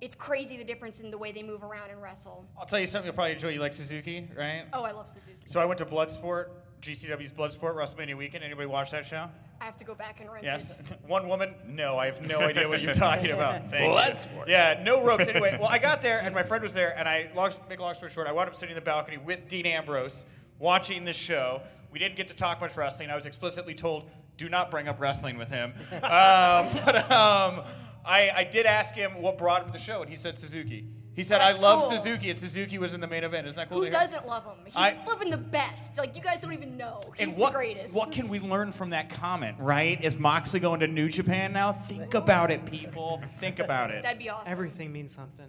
it's 0.00 0.14
crazy 0.14 0.56
the 0.56 0.64
difference 0.64 1.00
in 1.00 1.10
the 1.10 1.18
way 1.18 1.32
they 1.32 1.42
move 1.42 1.64
around 1.64 1.90
and 1.90 2.00
wrestle. 2.00 2.44
I'll 2.58 2.66
tell 2.66 2.78
you 2.78 2.86
something 2.86 3.06
you'll 3.06 3.14
probably 3.14 3.32
enjoy. 3.32 3.48
You 3.48 3.60
like 3.60 3.72
Suzuki, 3.72 4.28
right? 4.36 4.66
Oh, 4.72 4.84
I 4.84 4.92
love 4.92 5.08
Suzuki. 5.08 5.38
So 5.46 5.58
I 5.58 5.64
went 5.64 5.78
to 5.78 5.86
Bloodsport, 5.86 6.50
GCW's 6.82 7.32
Bloodsport 7.32 7.74
WrestleMania 7.74 8.16
weekend. 8.16 8.44
Anybody 8.44 8.66
watch 8.66 8.90
that 8.90 9.06
show? 9.06 9.28
I 9.66 9.68
have 9.68 9.78
to 9.78 9.84
go 9.84 9.96
back 9.96 10.20
and 10.20 10.30
rent 10.30 10.44
Yes. 10.44 10.70
it. 10.70 10.76
One 11.08 11.26
woman? 11.26 11.52
No, 11.66 11.98
I 11.98 12.06
have 12.06 12.24
no 12.24 12.38
idea 12.38 12.68
what 12.68 12.80
you're 12.80 12.94
talking 12.94 13.32
about. 13.32 13.62
Thank 13.70 13.90
Blood 13.90 14.16
you. 14.32 14.44
Yeah, 14.46 14.80
no 14.84 15.04
ropes. 15.04 15.26
Anyway, 15.26 15.56
well, 15.60 15.68
I 15.68 15.80
got 15.80 16.02
there 16.02 16.20
and 16.22 16.32
my 16.32 16.44
friend 16.44 16.62
was 16.62 16.72
there, 16.72 16.96
and 16.96 17.08
I, 17.08 17.28
long, 17.34 17.50
make 17.68 17.80
a 17.80 17.82
long 17.82 17.96
story 17.96 18.12
short, 18.12 18.28
I 18.28 18.32
wound 18.32 18.48
up 18.48 18.54
sitting 18.54 18.70
in 18.70 18.74
the 18.76 18.80
balcony 18.80 19.18
with 19.18 19.48
Dean 19.48 19.66
Ambrose 19.66 20.24
watching 20.60 21.04
the 21.04 21.12
show. 21.12 21.62
We 21.90 21.98
didn't 21.98 22.14
get 22.14 22.28
to 22.28 22.36
talk 22.36 22.60
much 22.60 22.76
wrestling. 22.76 23.10
I 23.10 23.16
was 23.16 23.26
explicitly 23.26 23.74
told, 23.74 24.08
do 24.36 24.48
not 24.48 24.70
bring 24.70 24.86
up 24.86 25.00
wrestling 25.00 25.36
with 25.36 25.48
him. 25.48 25.72
um, 25.94 26.68
but 26.84 27.10
um, 27.10 27.62
I, 28.04 28.30
I 28.36 28.44
did 28.48 28.66
ask 28.66 28.94
him 28.94 29.20
what 29.20 29.36
brought 29.36 29.62
him 29.62 29.66
to 29.66 29.72
the 29.72 29.84
show, 29.84 30.00
and 30.00 30.08
he 30.08 30.14
said 30.14 30.38
Suzuki. 30.38 30.86
He 31.16 31.22
said, 31.22 31.40
That's 31.40 31.56
I 31.56 31.60
love 31.62 31.80
cool. 31.80 31.92
Suzuki, 31.98 32.28
and 32.28 32.38
Suzuki 32.38 32.76
was 32.76 32.92
in 32.92 33.00
the 33.00 33.06
main 33.06 33.24
event. 33.24 33.46
Isn't 33.46 33.56
that 33.56 33.70
cool 33.70 33.78
Who 33.78 33.84
to 33.86 33.90
hear? 33.90 33.98
doesn't 34.00 34.26
love 34.26 34.44
him? 34.44 34.52
He's 34.66 34.76
I- 34.76 34.92
flipping 34.92 35.30
the 35.30 35.38
best. 35.38 35.96
Like 35.96 36.14
you 36.14 36.20
guys 36.22 36.40
don't 36.42 36.52
even 36.52 36.76
know. 36.76 37.00
He's 37.16 37.28
and 37.28 37.38
what, 37.38 37.52
the 37.52 37.58
greatest. 37.58 37.94
what 37.94 38.12
can 38.12 38.28
we 38.28 38.38
learn 38.38 38.70
from 38.70 38.90
that 38.90 39.08
comment, 39.08 39.56
right? 39.58 39.98
Is 40.04 40.18
Moxley 40.18 40.60
going 40.60 40.80
to 40.80 40.86
New 40.86 41.08
Japan 41.08 41.54
now? 41.54 41.72
Think 41.72 42.12
about 42.12 42.50
it, 42.50 42.66
people. 42.66 43.22
Think 43.40 43.60
about 43.60 43.90
it. 43.90 44.02
That'd 44.02 44.18
be 44.18 44.28
awesome. 44.28 44.52
Everything 44.52 44.92
means 44.92 45.10
something. 45.14 45.46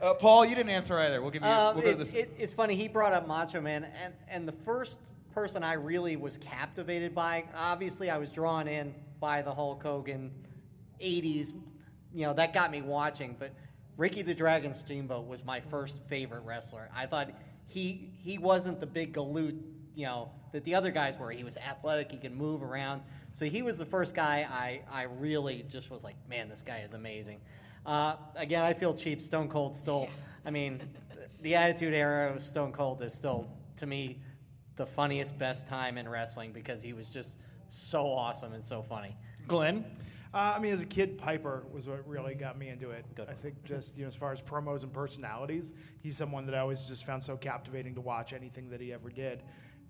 Uh, 0.00 0.14
Paul, 0.20 0.44
you 0.44 0.54
didn't 0.54 0.70
answer 0.70 0.96
either. 0.98 1.20
We'll 1.20 1.32
give 1.32 1.42
you. 1.42 1.48
Um, 1.48 1.74
we'll 1.74 1.84
go 1.84 1.90
to 1.90 1.98
this. 1.98 2.12
it- 2.14 2.32
it's 2.38 2.52
funny. 2.52 2.76
He 2.76 2.86
brought 2.86 3.12
up 3.12 3.26
Macho 3.26 3.60
Man, 3.60 3.88
and 4.04 4.14
and 4.28 4.46
the 4.46 4.52
first 4.52 5.00
person 5.34 5.64
I 5.64 5.72
really 5.72 6.14
was 6.14 6.38
captivated 6.38 7.12
by. 7.12 7.42
Obviously, 7.56 8.08
I 8.08 8.18
was 8.18 8.28
drawn 8.30 8.68
in 8.68 8.94
by 9.18 9.42
the 9.42 9.52
Hulk 9.52 9.82
Hogan 9.82 10.30
'80s. 11.00 11.52
You 12.14 12.26
know 12.26 12.34
that 12.34 12.52
got 12.54 12.70
me 12.70 12.82
watching. 12.82 13.34
But 13.36 13.50
Ricky 13.98 14.22
the 14.22 14.32
Dragon 14.32 14.72
Steamboat 14.72 15.26
was 15.26 15.44
my 15.44 15.60
first 15.60 16.02
favorite 16.06 16.42
wrestler. 16.44 16.88
I 16.96 17.04
thought 17.04 17.30
he 17.66 18.12
he 18.16 18.38
wasn't 18.38 18.80
the 18.80 18.86
big 18.86 19.12
galoot, 19.12 19.60
you 19.94 20.06
know, 20.06 20.30
that 20.52 20.64
the 20.64 20.74
other 20.76 20.92
guys 20.92 21.18
were. 21.18 21.30
He 21.32 21.44
was 21.44 21.58
athletic. 21.58 22.12
He 22.12 22.16
could 22.16 22.34
move 22.34 22.62
around. 22.62 23.02
So 23.32 23.44
he 23.44 23.60
was 23.60 23.76
the 23.76 23.84
first 23.84 24.14
guy 24.14 24.46
I 24.48 24.80
I 24.90 25.02
really 25.02 25.66
just 25.68 25.90
was 25.90 26.04
like, 26.04 26.14
man, 26.30 26.48
this 26.48 26.62
guy 26.62 26.78
is 26.78 26.94
amazing. 26.94 27.40
Uh, 27.84 28.16
again, 28.36 28.62
I 28.62 28.72
feel 28.72 28.94
cheap. 28.94 29.20
Stone 29.20 29.48
Cold 29.48 29.74
still. 29.74 30.08
I 30.46 30.50
mean, 30.50 30.80
the 31.42 31.56
Attitude 31.56 31.92
Era 31.92 32.32
of 32.32 32.40
Stone 32.40 32.72
Cold 32.72 33.02
is 33.02 33.12
still, 33.12 33.50
to 33.76 33.86
me, 33.86 34.20
the 34.76 34.86
funniest, 34.86 35.36
best 35.38 35.66
time 35.66 35.98
in 35.98 36.08
wrestling 36.08 36.52
because 36.52 36.82
he 36.82 36.92
was 36.92 37.08
just 37.10 37.40
so 37.68 38.06
awesome 38.06 38.52
and 38.52 38.64
so 38.64 38.82
funny. 38.82 39.16
Glenn? 39.46 39.84
Uh, 40.32 40.54
I 40.56 40.58
mean, 40.58 40.72
as 40.72 40.82
a 40.82 40.86
kid, 40.86 41.16
Piper 41.16 41.64
was 41.72 41.88
what 41.88 42.06
really 42.06 42.34
got 42.34 42.58
me 42.58 42.68
into 42.68 42.90
it. 42.90 43.04
I 43.28 43.32
think 43.32 43.64
just 43.64 43.96
you 43.96 44.02
know, 44.02 44.08
as 44.08 44.14
far 44.16 44.30
as 44.30 44.42
promos 44.42 44.82
and 44.82 44.92
personalities, 44.92 45.72
he's 46.00 46.16
someone 46.16 46.44
that 46.46 46.54
I 46.54 46.58
always 46.58 46.84
just 46.84 47.06
found 47.06 47.24
so 47.24 47.36
captivating 47.36 47.94
to 47.94 48.00
watch 48.00 48.32
anything 48.32 48.68
that 48.70 48.80
he 48.80 48.92
ever 48.92 49.08
did. 49.08 49.42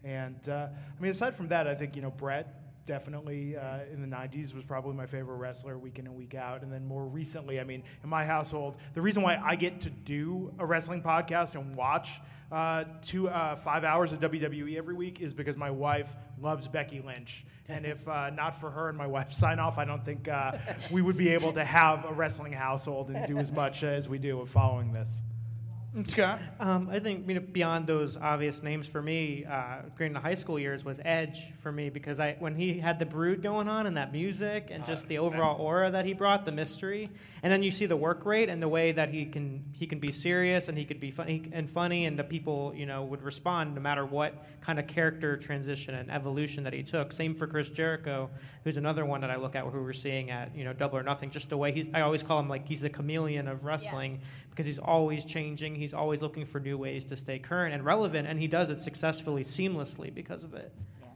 And 0.05 0.48
uh, 0.48 0.69
I 0.97 1.02
mean, 1.02 1.10
aside 1.10 1.35
from 1.35 1.48
that, 1.48 1.66
I 1.66 1.74
think 1.74 1.97
you 1.97 2.02
know 2.02 2.12
Bret 2.12 2.55
definitely 2.86 3.55
uh, 3.55 3.81
in 3.93 4.01
the 4.01 4.16
90s 4.16 4.55
was 4.55 4.65
probably 4.65 4.94
my 4.94 5.05
favorite 5.05 5.36
wrestler 5.36 5.77
week 5.77 5.98
in 5.98 6.06
and 6.06 6.16
week 6.16 6.35
out 6.35 6.62
and 6.62 6.73
then 6.73 6.86
more 6.86 7.05
recently 7.05 7.60
i 7.60 7.65
mean 7.65 7.82
in 8.02 8.09
my 8.09 8.24
household 8.24 8.78
the 8.94 9.02
reason 9.02 9.23
why 9.23 9.39
i 9.44 9.55
get 9.55 9.78
to 9.78 9.90
do 9.90 10.51
a 10.59 10.65
wrestling 10.65 11.02
podcast 11.02 11.55
and 11.55 11.77
watch 11.77 12.19
uh, 12.51 12.85
two 13.03 13.29
uh, 13.29 13.57
five 13.57 13.85
hours 13.85 14.12
of 14.12 14.20
wwe 14.20 14.77
every 14.77 14.95
week 14.95 15.20
is 15.20 15.35
because 15.35 15.57
my 15.57 15.70
wife 15.70 16.09
loves 16.41 16.66
becky 16.69 17.01
lynch. 17.01 17.45
And 17.69 17.85
if 17.85 18.09
uh, 18.09 18.31
not 18.31 18.59
for 18.59 18.70
her 18.70 18.89
and 18.89 18.97
my 18.97 19.07
wife 19.07 19.31
sign 19.33 19.59
off 19.59 19.77
i 19.77 19.85
don't 19.85 20.05
think 20.05 20.29
uh, 20.29 20.53
we 20.91 21.03
would 21.03 21.16
be 21.19 21.29
able 21.29 21.53
to 21.53 21.65
have 21.65 22.05
a 22.07 22.12
wrestling 22.12 22.53
household 22.53 23.11
and 23.11 23.27
do 23.27 23.39
as 23.39 23.53
much 23.53 23.83
as 23.85 24.09
we 24.09 24.19
do 24.19 24.41
of 24.41 24.49
following 24.49 24.93
this 24.93 25.23
Scott? 26.05 26.41
Um, 26.61 26.89
I 26.91 26.99
think 26.99 27.29
you 27.29 27.35
know, 27.35 27.41
beyond 27.41 27.87
those 27.87 28.16
obvious 28.16 28.62
names 28.62 28.87
for 28.87 29.01
me, 29.01 29.45
uh, 29.45 29.83
during 29.97 30.12
the 30.12 30.20
high 30.20 30.35
school 30.35 30.59
years 30.59 30.85
was 30.85 31.01
Edge 31.05 31.53
for 31.59 31.73
me 31.73 31.91
because 31.91 32.20
I 32.20 32.37
when 32.39 32.55
he 32.55 32.79
had 32.79 32.99
the 32.99 33.07
brood 33.07 33.43
going 33.43 33.69
on 33.69 33.87
and 33.87 33.97
that 33.97 34.12
music 34.12 34.69
and 34.70 34.85
just 34.85 35.09
the 35.09 35.19
overall 35.19 35.61
aura 35.61 35.91
that 35.91 36.05
he 36.05 36.12
brought, 36.12 36.45
the 36.45 36.53
mystery, 36.53 37.09
and 37.43 37.53
then 37.53 37.62
you 37.62 37.70
see 37.70 37.87
the 37.87 37.97
work 37.97 38.25
rate 38.27 38.49
and 38.49 38.62
the 38.62 38.69
way 38.69 38.93
that 38.93 39.11
he 39.11 39.27
can 39.27 39.65
he 39.73 39.87
can 39.87 39.99
be 39.99 40.12
serious 40.12 40.69
and 40.69 40.77
he 40.77 40.85
could 40.85 41.01
be 41.01 41.11
funny 41.11 41.49
and 41.53 41.69
funny 41.70 42.07
and 42.07 42.19
the 42.19 42.25
people 42.25 42.73
you 42.77 42.87
know 42.87 43.05
would 43.05 43.23
respond 43.23 43.75
no 43.75 43.81
matter 43.81 44.05
what 44.05 44.45
kind 44.61 44.79
of 44.79 44.87
character 44.87 45.37
transition 45.37 45.95
and 45.95 46.11
evolution 46.11 46.65
that 46.65 46.73
he 46.73 46.83
took. 46.83 47.12
Same 47.12 47.35
for 47.35 47.47
Chris 47.47 47.70
Jericho, 47.70 48.31
who's 48.65 48.77
another 48.77 49.05
one 49.05 49.20
that 49.23 49.31
I 49.31 49.37
look 49.37 49.57
at 49.57 49.65
who 49.65 49.83
we're 49.83 49.93
seeing 49.93 50.31
at 50.31 50.55
you 50.57 50.65
know 50.65 50.73
Double 50.73 50.99
or 50.99 51.03
Nothing. 51.03 51.31
Just 51.31 51.51
the 51.51 51.57
way 51.57 51.73
he 51.73 51.91
I 51.95 52.03
always 52.03 52.23
call 52.23 52.39
him 52.41 52.49
like 52.49 52.66
he's 52.69 52.81
the 52.81 52.91
chameleon 52.91 53.49
of 53.49 53.65
wrestling 53.65 54.20
because 54.51 54.66
he's 54.66 54.79
always 54.79 55.25
changing. 55.25 55.75
He's 55.75 55.88
always 55.94 56.23
looking 56.23 56.44
for 56.44 56.60
new 56.60 56.78
ways 56.78 57.05
to 57.05 57.16
stay 57.16 57.39
current 57.39 57.74
and 57.74 57.85
relevant, 57.85 58.28
and 58.28 58.39
he 58.39 58.47
does 58.47 58.70
it 58.70 58.81
successfully, 58.81 59.43
seamlessly 59.43 60.12
because 60.12 60.44
of 60.44 60.55
it. 60.55 60.73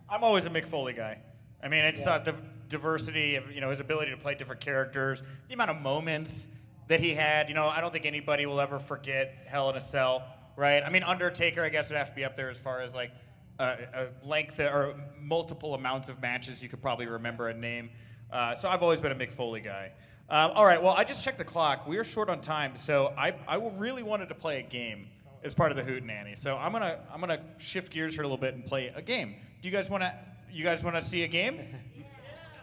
I'm 0.09 0.25
always 0.25 0.45
a 0.47 0.51
Mick 0.51 0.67
Foley 0.67 0.93
guy. 0.93 1.19
I 1.63 1.69
mean, 1.69 1.85
I 1.85 1.91
just 1.91 2.05
thought 2.05 2.25
the 2.25 2.35
diversity 2.69 3.37
of 3.37 3.51
you 3.53 3.61
know 3.61 3.71
his 3.71 3.81
ability 3.81 4.11
to 4.11 4.17
play 4.17 4.35
different 4.35 4.61
characters, 4.61 5.23
the 5.49 5.55
amount 5.55 5.71
of 5.71 5.81
moments 5.81 6.49
that 6.89 7.01
he 7.01 7.15
had. 7.15 7.49
You 7.49 7.55
know, 7.55 7.69
I 7.69 7.81
don't 7.81 7.93
think 7.93 8.07
anybody 8.07 8.47
will 8.47 8.61
ever 8.61 8.79
forget 8.79 9.35
Hell 9.47 9.71
in 9.71 9.77
a 9.77 9.81
Cell, 9.81 10.25
right? 10.57 10.83
I 10.83 10.91
mean, 10.91 11.03
Undertaker, 11.03 11.63
I 11.63 11.69
guess, 11.69 11.89
would 11.89 11.99
have 11.99 12.11
to 12.11 12.15
be 12.15 12.25
up 12.25 12.37
there 12.37 12.51
as 12.51 12.59
far 12.59 12.81
as 12.81 12.95
like 12.95 13.13
uh, 13.59 13.77
a 13.95 14.27
length 14.27 14.59
or 14.59 14.95
multiple 15.21 15.75
amounts 15.75 16.09
of 16.09 16.21
matches 16.21 16.63
you 16.63 16.69
could 16.69 16.83
probably 16.83 17.07
remember 17.07 17.49
a 17.49 17.55
name. 17.55 17.91
Uh, 18.31 18.55
so 18.55 18.69
I've 18.69 18.83
always 18.83 18.99
been 18.99 19.13
a 19.13 19.15
Mick 19.15 19.33
Foley 19.33 19.61
guy. 19.61 19.93
Um, 20.31 20.53
all 20.55 20.65
right, 20.65 20.83
well, 20.83 20.95
I 20.95 21.05
just 21.05 21.23
checked 21.25 21.39
the 21.39 21.45
clock. 21.45 21.87
We 21.87 21.99
are 21.99 22.05
short 22.05 22.31
on 22.31 22.41
time, 22.41 22.77
so 22.77 23.13
I, 23.19 23.35
I 23.47 23.57
really 23.57 24.03
wanted 24.03 24.29
to 24.31 24.35
play 24.35 24.61
a 24.61 24.63
game 24.63 25.09
as 25.45 25.55
part 25.55 25.71
of 25.71 25.77
the 25.77 25.85
Hoot 25.85 26.05
Nanny. 26.05 26.37
So 26.37 26.57
I'm 26.57 26.73
gonna 26.73 27.01
I'm 27.13 27.21
gonna 27.21 27.41
shift 27.59 27.93
gears 27.93 28.15
here 28.15 28.23
a 28.23 28.27
little 28.27 28.39
bit 28.39 28.55
and 28.55 28.65
play 28.65 28.93
a 28.95 29.03
game. 29.03 29.35
Do 29.61 29.69
you 29.69 29.75
guys 29.75 29.91
want 29.91 30.03
to 30.03 30.15
you 30.51 30.65
guys 30.65 30.83
want 30.85 30.97
to 30.97 31.03
see 31.03 31.25
a 31.25 31.29
game? 31.29 31.61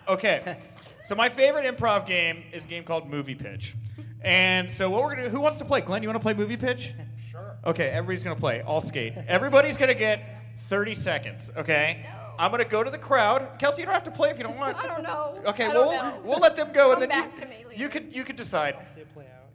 Okay. 0.07 0.57
So 1.05 1.15
my 1.15 1.29
favorite 1.29 1.65
improv 1.65 2.05
game 2.05 2.43
is 2.51 2.65
a 2.65 2.67
game 2.67 2.83
called 2.83 3.09
Movie 3.09 3.35
Pitch. 3.35 3.75
And 4.21 4.69
so 4.69 4.89
what 4.89 5.03
we're 5.03 5.15
gonna 5.15 5.23
do? 5.23 5.29
Who 5.29 5.41
wants 5.41 5.57
to 5.59 5.65
play? 5.65 5.81
Glenn, 5.81 6.03
you 6.03 6.09
want 6.09 6.19
to 6.19 6.23
play 6.23 6.33
Movie 6.33 6.57
Pitch? 6.57 6.93
Sure. 7.31 7.57
Okay, 7.65 7.89
everybody's 7.89 8.23
gonna 8.23 8.35
play. 8.35 8.61
All 8.61 8.81
skate. 8.81 9.13
Everybody's 9.27 9.77
gonna 9.77 9.93
get 9.93 10.23
30 10.67 10.93
seconds. 10.93 11.51
Okay. 11.57 12.05
I'm 12.39 12.51
gonna 12.51 12.65
go 12.65 12.83
to 12.83 12.89
the 12.89 12.97
crowd. 12.97 13.59
Kelsey, 13.59 13.81
you 13.81 13.85
don't 13.85 13.93
have 13.93 14.03
to 14.05 14.11
play 14.11 14.29
if 14.29 14.37
you 14.37 14.43
don't 14.43 14.57
want. 14.57 14.77
I 14.77 14.87
don't 14.87 15.03
know. 15.03 15.39
Okay, 15.45 15.65
I 15.65 15.73
we'll 15.73 15.91
know. 15.91 16.21
we'll 16.23 16.39
let 16.39 16.55
them 16.55 16.71
go, 16.73 16.93
Come 16.93 16.93
and 16.93 17.01
then 17.03 17.09
back 17.09 17.35
you, 17.35 17.41
to 17.41 17.47
me. 17.47 17.65
you 17.75 17.89
could 17.89 18.15
you 18.15 18.23
could 18.23 18.37
decide. 18.37 18.77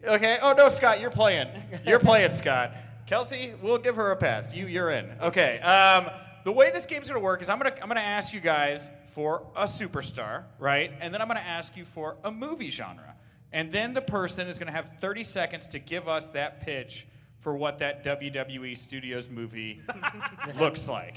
Okay. 0.06 0.38
Oh 0.42 0.52
no, 0.52 0.68
Scott, 0.68 1.00
you're 1.00 1.10
playing. 1.10 1.48
You're 1.86 1.98
playing, 1.98 2.32
Scott. 2.32 2.72
Kelsey, 3.06 3.54
we'll 3.62 3.78
give 3.78 3.96
her 3.96 4.10
a 4.12 4.16
pass. 4.16 4.52
You 4.54 4.66
you're 4.66 4.90
in. 4.90 5.10
Okay. 5.22 5.60
Um, 5.60 6.10
the 6.44 6.52
way 6.52 6.70
this 6.70 6.84
game's 6.84 7.08
gonna 7.08 7.20
work 7.20 7.40
is 7.42 7.48
I'm 7.48 7.58
gonna 7.58 7.74
I'm 7.80 7.88
gonna 7.88 8.00
ask 8.00 8.34
you 8.34 8.40
guys 8.40 8.90
for 9.08 9.46
a 9.56 9.64
superstar, 9.64 10.44
right? 10.58 10.92
And 11.00 11.12
then 11.14 11.22
I'm 11.22 11.28
gonna 11.28 11.40
ask 11.40 11.76
you 11.76 11.84
for 11.86 12.16
a 12.22 12.30
movie 12.30 12.68
genre, 12.68 13.14
and 13.52 13.72
then 13.72 13.94
the 13.94 14.02
person 14.02 14.46
is 14.48 14.58
gonna 14.58 14.72
have 14.72 14.90
30 15.00 15.24
seconds 15.24 15.68
to 15.68 15.78
give 15.78 16.06
us 16.06 16.28
that 16.28 16.60
pitch 16.60 17.06
for 17.38 17.54
what 17.56 17.78
that 17.78 18.04
WWE 18.04 18.76
Studios 18.76 19.28
movie 19.30 19.80
looks 20.58 20.88
like. 20.88 21.16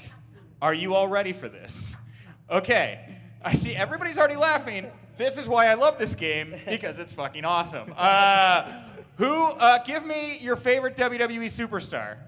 Are 0.60 0.74
you 0.74 0.94
all 0.94 1.08
ready 1.08 1.32
for 1.32 1.48
this? 1.48 1.96
Okay. 2.50 3.00
I 3.42 3.54
see 3.54 3.74
everybody's 3.76 4.18
already 4.18 4.36
laughing. 4.36 4.90
This 5.16 5.38
is 5.38 5.48
why 5.48 5.66
I 5.66 5.74
love 5.74 5.98
this 5.98 6.14
game 6.14 6.54
because 6.68 6.98
it's 6.98 7.12
fucking 7.12 7.44
awesome. 7.44 7.92
Uh, 7.96 8.72
who? 9.16 9.32
Uh, 9.32 9.82
give 9.84 10.04
me 10.04 10.38
your 10.38 10.56
favorite 10.56 10.96
WWE 10.96 11.46
superstar. 11.46 12.18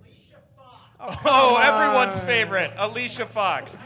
Alicia 0.00 0.36
Fox. 0.56 1.20
Oh, 1.24 1.56
everyone's 1.56 2.18
favorite, 2.20 2.72
Alicia 2.76 3.26
Fox. 3.26 3.76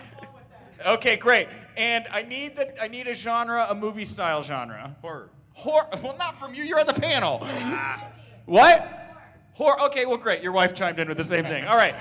Okay, 0.87 1.17
great. 1.17 1.49
And 1.77 2.07
I 2.11 2.23
need 2.23 2.57
the 2.57 2.83
I 2.83 2.89
need 2.89 3.07
a 3.07 3.15
genre, 3.15 3.67
a 3.69 3.75
movie 3.75 4.05
style 4.05 4.43
genre. 4.43 4.97
Horror. 5.03 5.31
Horror. 5.53 5.89
Well, 6.03 6.17
not 6.17 6.39
from 6.39 6.55
you. 6.55 6.65
You're 6.65 6.81
on 6.81 6.87
the 6.87 6.93
panel. 6.95 7.47
What? 8.47 9.17
Horror. 9.55 9.81
Okay, 9.87 10.07
well, 10.07 10.19
great. 10.19 10.43
Your 10.43 10.53
wife 10.53 10.75
chimed 10.75 10.99
in 10.99 11.09
with 11.09 11.17
the 11.17 11.25
same 11.25 11.45
thing. 11.45 11.65
All 11.65 11.77
right. 11.77 11.95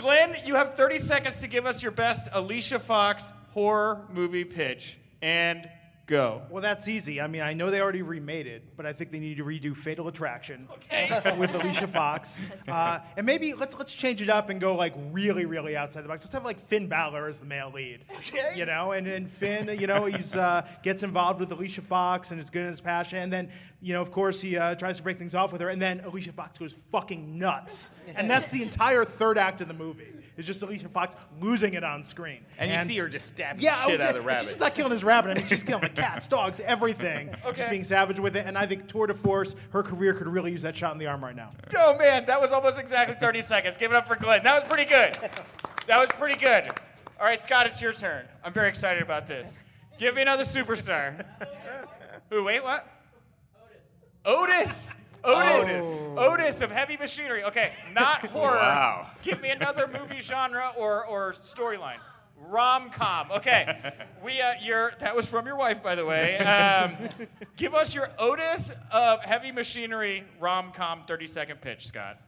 Glenn, 0.00 0.34
you 0.46 0.54
have 0.54 0.76
30 0.76 0.98
seconds 0.98 1.40
to 1.40 1.46
give 1.46 1.66
us 1.66 1.82
your 1.82 1.92
best 1.92 2.30
Alicia 2.32 2.78
Fox 2.78 3.34
horror 3.50 4.06
movie 4.10 4.46
pitch. 4.46 4.96
And 5.20 5.68
go. 6.10 6.42
Well, 6.50 6.60
that's 6.60 6.88
easy. 6.88 7.20
I 7.20 7.28
mean, 7.28 7.40
I 7.40 7.54
know 7.54 7.70
they 7.70 7.80
already 7.80 8.02
remade 8.02 8.46
it, 8.46 8.62
but 8.76 8.84
I 8.84 8.92
think 8.92 9.12
they 9.12 9.20
need 9.20 9.36
to 9.38 9.44
redo 9.44 9.74
Fatal 9.74 10.08
Attraction 10.08 10.68
with 11.38 11.54
Alicia 11.54 11.86
Fox, 11.86 12.42
uh, 12.68 12.98
and 13.16 13.24
maybe 13.24 13.54
let's 13.54 13.78
let's 13.78 13.94
change 13.94 14.20
it 14.20 14.28
up 14.28 14.50
and 14.50 14.60
go 14.60 14.74
like 14.74 14.92
really, 15.12 15.46
really 15.46 15.76
outside 15.76 16.02
the 16.02 16.08
box. 16.08 16.24
Let's 16.24 16.34
have 16.34 16.44
like 16.44 16.60
Finn 16.60 16.88
Balor 16.88 17.28
as 17.28 17.40
the 17.40 17.46
male 17.46 17.70
lead, 17.74 18.00
you 18.54 18.66
know, 18.66 18.92
and 18.92 19.06
and 19.06 19.30
Finn, 19.30 19.70
you 19.80 19.86
know, 19.86 20.04
he's 20.04 20.36
uh, 20.36 20.66
gets 20.82 21.02
involved 21.02 21.40
with 21.40 21.52
Alicia 21.52 21.82
Fox 21.82 22.32
and 22.32 22.40
is 22.40 22.50
good 22.50 22.62
in 22.62 22.68
his 22.68 22.80
passion, 22.80 23.20
and 23.20 23.32
then 23.32 23.48
you 23.80 23.94
know, 23.94 24.02
of 24.02 24.12
course, 24.12 24.40
he 24.40 24.58
uh, 24.58 24.74
tries 24.74 24.98
to 24.98 25.02
break 25.02 25.18
things 25.18 25.34
off 25.34 25.52
with 25.52 25.60
her, 25.62 25.70
and 25.70 25.80
then 25.80 26.00
Alicia 26.00 26.32
Fox 26.32 26.58
goes 26.58 26.74
fucking 26.90 27.38
nuts, 27.38 27.92
and 28.14 28.28
that's 28.28 28.50
the 28.50 28.62
entire 28.62 29.04
third 29.04 29.38
act 29.38 29.60
of 29.60 29.68
the 29.68 29.74
movie. 29.74 30.12
It's 30.40 30.46
just 30.46 30.62
Alicia 30.62 30.88
Fox 30.88 31.16
losing 31.38 31.74
it 31.74 31.84
on 31.84 32.02
screen. 32.02 32.40
And 32.58 32.70
you 32.70 32.78
see 32.78 32.96
her 32.96 33.08
just 33.08 33.26
stab 33.26 33.58
the 33.58 33.64
yeah, 33.64 33.74
shit 33.84 34.00
oh, 34.00 34.04
out 34.04 34.10
of 34.10 34.16
the 34.16 34.22
yeah, 34.22 34.26
rabbit. 34.26 34.48
She's 34.48 34.58
not 34.58 34.74
killing 34.74 34.90
his 34.90 35.04
rabbit. 35.04 35.30
I 35.30 35.34
mean, 35.34 35.46
she's 35.46 35.62
killing 35.62 35.82
the 35.82 35.90
cats, 35.90 36.26
dogs, 36.26 36.60
everything. 36.60 37.30
She's 37.54 37.66
being 37.66 37.84
savage 37.84 38.18
with 38.18 38.36
it. 38.36 38.46
And 38.46 38.56
I 38.56 38.66
think 38.66 38.88
tour 38.88 39.06
de 39.06 39.14
force, 39.14 39.54
her 39.70 39.82
career 39.82 40.14
could 40.14 40.28
really 40.28 40.50
use 40.50 40.62
that 40.62 40.74
shot 40.74 40.92
in 40.92 40.98
the 40.98 41.06
arm 41.06 41.22
right 41.22 41.36
now. 41.36 41.50
Oh 41.82 41.96
man, 41.96 42.24
that 42.26 42.40
was 42.40 42.52
almost 42.52 42.78
exactly 42.78 43.16
30 43.20 43.42
seconds. 43.42 43.76
Give 43.76 43.90
it 43.90 43.96
up 43.96 44.06
for 44.06 44.16
Glenn. 44.16 44.42
That 44.42 44.60
was 44.60 44.68
pretty 44.68 44.88
good. 44.88 45.16
That 45.86 45.98
was 45.98 46.08
pretty 46.08 46.38
good. 46.38 46.68
All 47.18 47.26
right, 47.26 47.40
Scott, 47.40 47.66
it's 47.66 47.80
your 47.80 47.92
turn. 47.92 48.24
I'm 48.44 48.52
very 48.52 48.68
excited 48.68 49.02
about 49.02 49.26
this. 49.26 49.58
Give 49.98 50.14
me 50.14 50.22
another 50.22 50.44
superstar. 50.44 51.24
Who? 52.30 52.44
Wait, 52.44 52.62
what? 52.62 52.86
Otis. 54.24 54.66
Otis. 54.66 54.96
Otis. 55.24 56.08
Otis 56.16 56.60
of 56.60 56.70
Heavy 56.70 56.96
Machinery. 56.96 57.44
Okay, 57.44 57.72
not 57.94 58.24
horror. 58.26 58.56
Wow. 58.56 59.10
Give 59.22 59.40
me 59.40 59.50
another 59.50 59.86
movie 59.88 60.20
genre 60.20 60.72
or 60.78 61.06
or 61.06 61.32
storyline. 61.32 61.98
Rom 62.48 62.88
com. 62.90 63.30
Okay, 63.32 63.92
we 64.24 64.40
uh, 64.40 64.54
your 64.62 64.92
that 65.00 65.14
was 65.14 65.26
from 65.26 65.46
your 65.46 65.56
wife, 65.56 65.82
by 65.82 65.94
the 65.94 66.06
way. 66.06 66.38
Um, 66.38 66.96
give 67.56 67.74
us 67.74 67.94
your 67.94 68.10
Otis 68.18 68.72
of 68.90 69.22
Heavy 69.22 69.52
Machinery 69.52 70.24
rom 70.40 70.72
com 70.72 71.02
30 71.06 71.26
second 71.26 71.60
pitch, 71.60 71.86
Scott. 71.86 72.18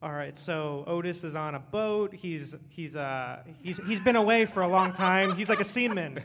All 0.00 0.12
right, 0.12 0.36
so 0.36 0.82
Otis 0.88 1.22
is 1.22 1.36
on 1.36 1.54
a 1.54 1.60
boat. 1.60 2.12
He's 2.12 2.56
he's 2.70 2.96
uh 2.96 3.42
he's 3.62 3.78
he's 3.86 4.00
been 4.00 4.16
away 4.16 4.46
for 4.46 4.62
a 4.62 4.68
long 4.68 4.92
time. 4.92 5.34
He's 5.36 5.48
like 5.48 5.60
a 5.60 5.64
seaman. 5.64 6.20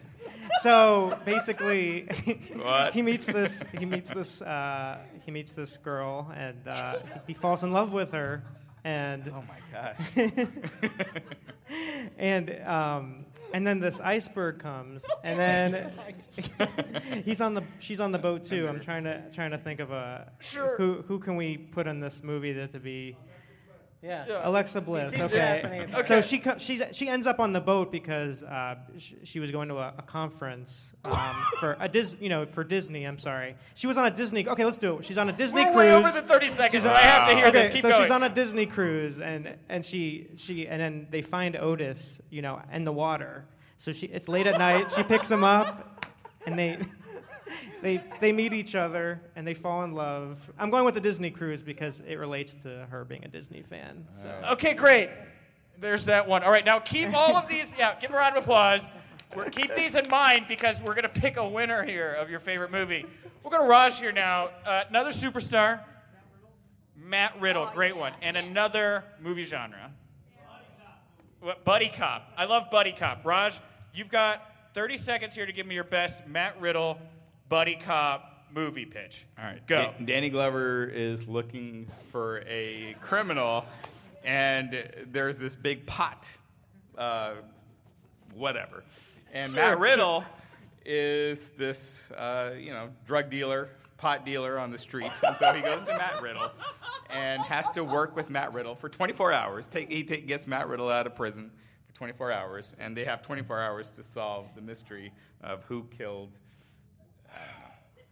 So 0.62 1.18
basically, 1.26 2.04
What? 2.56 2.94
he 2.94 3.02
meets 3.04 3.28
this 3.28 3.64
he 3.78 3.86
meets 3.86 4.12
this 4.12 4.42
uh, 4.42 4.98
he 5.28 5.32
meets 5.32 5.52
this 5.52 5.76
girl 5.76 6.34
and 6.38 6.66
uh, 6.70 7.00
he 7.28 7.34
falls 7.34 7.62
in 7.62 7.74
love 7.74 7.92
with 7.94 8.14
her. 8.14 8.44
And 8.86 9.30
oh 9.36 9.44
my 9.46 9.60
gosh. 9.74 10.30
and 12.18 12.62
um, 12.66 13.26
and 13.54 13.68
then 13.68 13.82
this 13.82 14.00
iceberg 14.00 14.60
comes, 14.60 15.06
and 15.26 15.38
then 15.38 15.92
he's 17.26 17.42
on 17.42 17.54
the 17.56 17.64
she's 17.80 18.00
on 18.00 18.14
the 18.14 18.18
boat 18.20 18.46
too. 18.46 18.70
I'm 18.70 18.80
trying 18.80 19.04
to 19.04 19.22
trying 19.34 19.52
to 19.52 19.58
think 19.58 19.82
of 19.82 19.92
a 19.92 20.32
Sure. 20.40 20.78
who 20.78 21.02
who 21.06 21.20
can 21.20 21.36
we 21.36 21.58
put 21.58 21.88
in 21.88 22.00
this 22.00 22.24
movie 22.24 22.54
that 22.54 22.72
to 22.72 22.80
be 22.80 23.18
Yeah. 24.02 24.26
Alexa 24.44 24.82
Bliss. 24.82 25.14
Seems 25.16 25.34
Okay. 25.34 25.88
So 26.04 26.22
she 26.22 26.38
co- 26.40 26.58
she's 26.60 26.84
she 26.92 27.08
ends 27.10 27.26
up 27.26 27.40
on 27.40 27.52
the 27.52 27.60
boat 27.60 27.92
because 27.92 28.44
uh, 28.44 28.76
sh- 28.98 29.14
she 29.24 29.40
was 29.40 29.50
going 29.52 29.70
to 29.70 29.78
a, 29.78 29.94
a 29.98 30.02
conference 30.04 30.94
um, 31.04 31.16
for 31.60 31.76
a 31.80 31.90
Dis 31.90 32.16
you 32.20 32.30
know 32.30 32.46
for 32.46 32.64
Disney. 32.64 33.06
I'm 33.06 33.18
sorry. 33.18 33.56
She 33.74 33.88
was 33.88 33.98
on 33.98 34.06
a 34.06 34.12
Disney. 34.12 34.48
Okay, 34.48 34.66
let's 34.66 34.78
do 34.78 34.98
it. 34.98 35.06
She's 35.06 35.18
on 35.18 35.30
a 35.30 35.34
Disney 35.34 35.62
We're 35.66 35.72
cruise. 35.74 35.78
way 35.78 35.94
over 35.96 36.12
the 36.12 36.22
30 36.22 36.48
seconds, 36.50 36.72
She's 36.74 36.84
but 36.84 36.96
I 36.96 37.02
have 37.02 37.28
to 37.30 37.36
hear 37.36 37.48
okay, 37.48 37.64
this. 37.64 37.74
Keep 37.74 37.82
so 37.82 37.90
going. 37.90 38.02
she's 38.04 38.12
on 38.12 38.24
a 38.24 38.30
Disney 38.30 38.66
cruise 38.68 39.20
and 39.20 39.56
and 39.68 39.84
she 39.84 40.28
she 40.36 40.68
and 40.68 40.80
then 40.80 41.08
they 41.10 41.22
find 41.24 41.56
Otis, 41.56 42.22
you 42.30 42.42
know, 42.44 42.62
in 42.72 42.84
the 42.84 42.94
water. 42.94 43.46
So 43.78 43.94
she 43.94 44.08
it's 44.08 44.28
late 44.30 44.46
at 44.48 44.60
night. 44.60 44.92
She 44.92 45.04
picks 45.04 45.30
him 45.32 45.44
up, 45.44 46.06
and 46.46 46.58
they. 46.58 46.78
They, 47.82 48.04
they 48.20 48.32
meet 48.32 48.54
each 48.54 48.76
other 48.76 49.22
and 49.36 49.46
they 49.48 49.54
fall 49.54 49.84
in 49.84 49.94
love. 49.94 50.52
I'm 50.58 50.70
going 50.70 50.84
with 50.84 50.96
the 50.96 51.02
Disney 51.02 51.30
cruise 51.30 51.62
because 51.62 52.02
it 52.02 52.16
relates 52.16 52.54
to 52.64 52.88
her 52.90 53.06
being 53.06 53.24
a 53.24 53.28
Disney 53.28 53.62
fan. 53.62 54.06
So. 54.14 54.30
Okay, 54.54 54.74
great. 54.74 55.10
There's 55.80 56.06
that 56.06 56.28
one. 56.28 56.44
All 56.44 56.52
right, 56.52 56.66
now 56.66 56.80
keep 56.80 57.14
all 57.14 57.36
of 57.36 57.48
these. 57.48 57.74
Yeah, 57.78 57.96
give 58.00 58.12
a 58.12 58.16
round 58.16 58.36
of 58.36 58.44
applause. 58.44 58.90
We're, 59.36 59.46
keep 59.46 59.76
these 59.76 59.96
in 59.96 60.10
mind 60.10 60.46
because 60.48 60.82
we're 60.82 60.96
gonna 60.96 61.10
pick 61.10 61.38
a 61.38 61.48
winner 61.48 61.84
here 61.84 62.14
of 62.14 62.30
your 62.30 62.40
favorite 62.40 62.72
movie. 62.72 63.06
We're 63.44 63.52
gonna 63.52 63.70
Raj 63.70 64.00
here 64.00 64.12
now. 64.12 64.50
Uh, 64.66 64.84
another 64.90 65.12
superstar, 65.12 65.82
Matt 66.96 67.40
Riddle, 67.40 67.70
great 67.74 67.96
one, 67.96 68.14
and 68.22 68.36
another 68.38 69.04
movie 69.22 69.44
genre. 69.44 69.92
What, 71.42 71.64
buddy 71.64 71.90
cop. 71.90 72.34
I 72.36 72.46
love 72.46 72.72
buddy 72.72 72.92
cop. 72.92 73.24
Raj, 73.24 73.60
you've 73.94 74.10
got 74.10 74.74
30 74.74 74.98
seconds 74.98 75.36
here 75.36 75.46
to 75.46 75.54
give 75.54 75.68
me 75.68 75.76
your 75.76 75.84
best 75.84 76.26
Matt 76.28 76.60
Riddle 76.60 76.98
buddy 77.50 77.76
cop 77.76 78.46
movie 78.54 78.86
pitch. 78.86 79.26
All 79.38 79.46
right, 79.46 79.66
Go. 79.68 79.92
Dan- 79.98 80.06
Danny 80.06 80.30
Glover 80.30 80.86
is 80.86 81.28
looking 81.28 81.88
for 82.12 82.44
a 82.48 82.96
criminal, 83.02 83.66
and 84.24 85.06
there's 85.12 85.38
this 85.38 85.56
big 85.56 85.86
pot, 85.86 86.30
uh, 86.98 87.34
whatever. 88.34 88.84
And 89.34 89.52
Sure, 89.52 89.62
Matt 89.62 89.74
sure. 89.74 89.82
Riddle 89.84 90.26
is 90.86 91.50
this, 91.50 92.10
uh, 92.12 92.54
you 92.58 92.72
know, 92.72 92.90
drug 93.06 93.30
dealer, 93.30 93.70
pot 93.98 94.26
dealer 94.26 94.58
on 94.58 94.72
the 94.72 94.78
street, 94.78 95.12
and 95.24 95.36
so 95.38 95.52
he 95.54 95.62
goes 95.62 95.84
to 95.84 95.92
Matt 95.98 96.22
Riddle 96.22 96.50
and 97.10 97.42
has 97.42 97.70
to 97.72 97.84
work 97.84 98.16
with 98.16 98.30
Matt 98.30 98.54
Riddle 98.54 98.76
for 98.76 98.90
24 98.90 99.34
hours. 99.34 99.68
Take, 99.68 99.92
he 99.92 100.04
take, 100.04 100.28
gets 100.28 100.48
Matt 100.48 100.68
Riddle 100.68 100.90
out 100.90 101.06
of 101.08 101.16
prison 101.16 101.52
for 101.88 101.94
24 101.96 102.32
hours, 102.32 102.76
and 102.80 102.96
they 102.96 103.04
have 103.04 103.22
24 103.22 103.60
hours 103.60 103.90
to 103.92 104.04
solve 104.04 104.48
the 104.56 104.62
mystery 104.62 105.12
of 105.42 105.64
who 105.66 105.84
killed. 105.98 106.38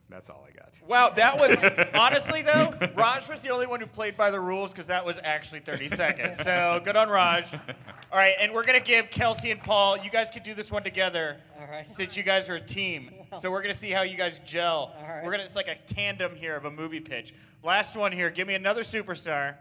I 0.07 0.11
don't 0.11 0.11
know. 0.11 0.15
That's 0.15 0.29
all 0.29 0.47
I 0.47 0.51
got. 0.51 0.79
Wow, 0.87 1.09
that 1.15 1.39
was 1.39 1.87
honestly 1.93 2.41
though, 2.41 2.73
Raj 2.95 3.29
was 3.29 3.41
the 3.41 3.49
only 3.49 3.67
one 3.67 3.79
who 3.79 3.87
played 3.87 4.15
by 4.15 4.29
the 4.29 4.39
rules 4.39 4.71
because 4.71 4.87
that 4.87 5.05
was 5.05 5.19
actually 5.23 5.61
30 5.61 5.89
seconds. 5.89 6.37
So 6.43 6.81
good 6.83 6.95
on 6.95 7.09
Raj. 7.09 7.51
All 7.53 8.19
right, 8.19 8.35
and 8.39 8.53
we're 8.53 8.63
gonna 8.63 8.79
give 8.79 9.09
Kelsey 9.09 9.51
and 9.51 9.61
Paul. 9.61 9.97
You 9.97 10.09
guys 10.09 10.31
could 10.31 10.43
do 10.43 10.53
this 10.53 10.71
one 10.71 10.83
together. 10.83 11.37
All 11.59 11.67
right. 11.67 11.89
Since 11.89 12.15
you 12.15 12.23
guys 12.23 12.49
are 12.49 12.55
a 12.55 12.61
team, 12.61 13.11
so 13.39 13.49
we're 13.51 13.61
gonna 13.61 13.73
see 13.73 13.91
how 13.91 14.03
you 14.03 14.17
guys 14.17 14.39
gel. 14.45 14.93
All 14.99 15.07
right. 15.07 15.23
We're 15.23 15.31
gonna 15.31 15.43
it's 15.43 15.55
like 15.55 15.67
a 15.67 15.77
tandem 15.91 16.35
here 16.35 16.55
of 16.55 16.65
a 16.65 16.71
movie 16.71 16.99
pitch. 16.99 17.33
Last 17.63 17.95
one 17.97 18.11
here. 18.11 18.29
Give 18.29 18.47
me 18.47 18.55
another 18.55 18.83
superstar. 18.83 19.55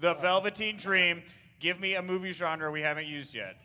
The 0.00 0.14
Velveteen 0.14 0.76
Dream. 0.76 1.22
Give 1.60 1.80
me 1.80 1.96
a 1.96 2.02
movie 2.02 2.30
genre 2.32 2.70
we 2.70 2.80
haven't 2.82 3.06
used 3.06 3.34
yet. 3.34 3.56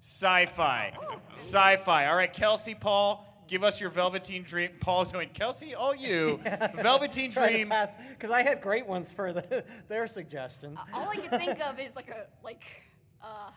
Sci-fi. 0.00 0.92
Oh. 1.00 1.16
Sci-fi. 1.34 2.06
All 2.06 2.16
right, 2.16 2.32
Kelsey, 2.32 2.74
Paul, 2.74 3.26
give 3.50 3.64
us 3.64 3.80
your 3.80 3.90
Velveteen 3.90 4.44
Dream. 4.44 4.70
Paul's 4.78 5.10
going, 5.10 5.28
Kelsey, 5.30 5.74
all 5.74 5.94
you. 5.94 6.36
Velveteen 6.74 7.30
Dream. 7.30 7.72
Because 8.10 8.30
I 8.30 8.42
had 8.42 8.62
great 8.62 8.86
ones 8.86 9.10
for 9.10 9.32
the, 9.32 9.64
their 9.88 10.06
suggestions. 10.06 10.78
All 10.94 11.08
I 11.08 11.16
can 11.16 11.38
think 11.38 11.60
of 11.60 11.78
is 11.78 11.96
like 11.96 12.10
a 12.10 12.26
like 12.44 12.64
uh, 13.22 13.50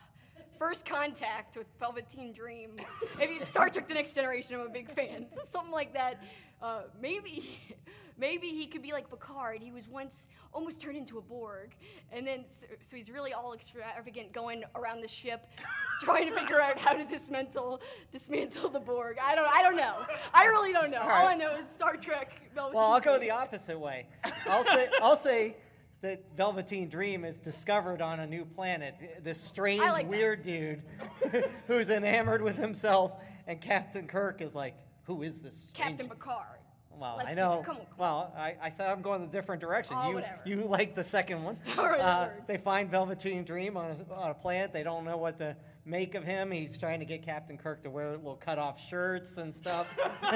first 0.57 0.85
contact 0.85 1.55
with 1.55 1.67
Velveteen 1.79 2.33
Dream. 2.33 2.71
Maybe 3.17 3.33
it's 3.33 3.47
Star 3.47 3.69
Trek: 3.69 3.87
The 3.87 3.93
Next 3.93 4.13
Generation. 4.13 4.59
I'm 4.59 4.65
a 4.65 4.69
big 4.69 4.91
fan. 4.91 5.27
Something 5.43 5.71
like 5.71 5.93
that. 5.93 6.23
Uh, 6.64 6.84
maybe, 7.02 7.60
maybe 8.18 8.48
he 8.48 8.68
could 8.68 8.81
be 8.81 8.94
like 8.94 9.10
Picard. 9.10 9.61
He 9.61 9.72
was 9.72 9.90
once 9.90 10.30
almost 10.53 10.80
turned 10.80 10.95
into 10.95 11.18
a 11.18 11.22
Borg, 11.22 11.76
and 12.10 12.26
then 12.26 12.45
so, 12.48 12.68
so 12.80 12.95
he's 12.95 13.11
really 13.11 13.34
all 13.34 13.53
extravagant, 13.53 14.31
going 14.31 14.64
around 14.76 15.02
the 15.02 15.07
ship, 15.07 15.45
trying 16.02 16.30
to 16.30 16.40
figure 16.40 16.61
out 16.61 16.77
how 16.77 16.94
to 16.94 17.03
dismantle 17.03 17.81
dismantle 18.14 18.69
the 18.69 18.80
Borg. 18.80 19.18
I 19.22 19.35
don't 19.35 19.49
I 19.49 19.61
don't 19.61 19.76
know. 19.76 19.94
I 20.34 20.45
really 20.45 20.72
don't 20.72 20.90
know. 20.90 21.02
All 21.02 21.10
All, 21.10 21.27
I 21.27 21.35
know 21.35 21.53
is 21.57 21.68
Star 21.68 21.98
Trek. 21.98 22.31
Velveteen 22.56 22.77
Well, 22.77 22.94
I'll 22.94 23.02
go 23.02 23.19
the 23.19 23.31
opposite 23.31 23.77
way. 23.77 24.07
I'll 24.49 24.64
say, 24.64 24.90
I'll 25.02 25.18
say 25.18 25.57
that 25.99 26.23
Velveteen 26.38 26.88
Dream 26.88 27.26
is 27.26 27.40
discovered 27.40 28.02
on 28.02 28.22
a 28.22 28.27
new 28.27 28.45
planet. 28.45 28.95
This 29.22 29.40
strange, 29.40 29.81
like 29.81 30.10
that. 30.10 30.10
weird 30.10 30.44
dude 30.44 30.81
who's 31.68 31.90
enamored 31.90 32.41
with 32.41 32.56
himself, 32.56 33.14
and 33.48 33.60
Captain 33.60 34.07
Kirk 34.07 34.41
is 34.41 34.56
like, 34.56 34.76
who 35.03 35.21
is 35.23 35.41
this? 35.41 35.55
strange- 35.55 35.97
Captain 35.97 36.09
Picard. 36.09 36.59
Well, 36.95 37.15
Let's 37.17 37.30
I 37.31 37.34
do 37.34 37.39
know. 37.41 37.59
it. 37.59 37.65
Come 37.65 37.77
on. 37.77 37.85
Well, 37.97 38.34
I, 38.38 38.55
I 38.61 38.69
said 38.69 38.91
I'm 38.91 39.01
going 39.01 39.23
a 39.23 39.27
different 39.27 39.59
direction. 39.59 39.97
Oh, 39.99 40.09
you 40.09 40.13
whatever. 40.15 40.41
you 40.45 40.55
like 40.57 40.93
the 40.93 41.03
second 41.03 41.43
one. 41.43 41.57
All 41.77 41.85
right, 41.89 41.99
Uh, 41.99 42.30
they 42.45 42.57
find 42.57 42.88
Velveteen 42.89 43.43
Dream 43.43 43.75
on 43.77 43.91
a, 44.09 44.13
on 44.13 44.30
a 44.30 44.34
planet. 44.35 44.71
They 44.73 44.84
don't 44.84 45.03
know 45.03 45.17
what 45.17 45.39
to 45.39 45.55
make 45.85 46.13
of 46.13 46.23
him. 46.23 46.51
He's 46.51 46.77
trying 46.77 46.99
to 46.99 47.05
get 47.05 47.23
Captain 47.23 47.57
Kirk 47.57 47.81
to 47.84 47.89
wear 47.89 48.11
little 48.11 48.35
cut 48.35 48.59
off 48.59 48.80
shirts 48.80 49.38
and 49.39 49.55
stuff. 49.55 49.88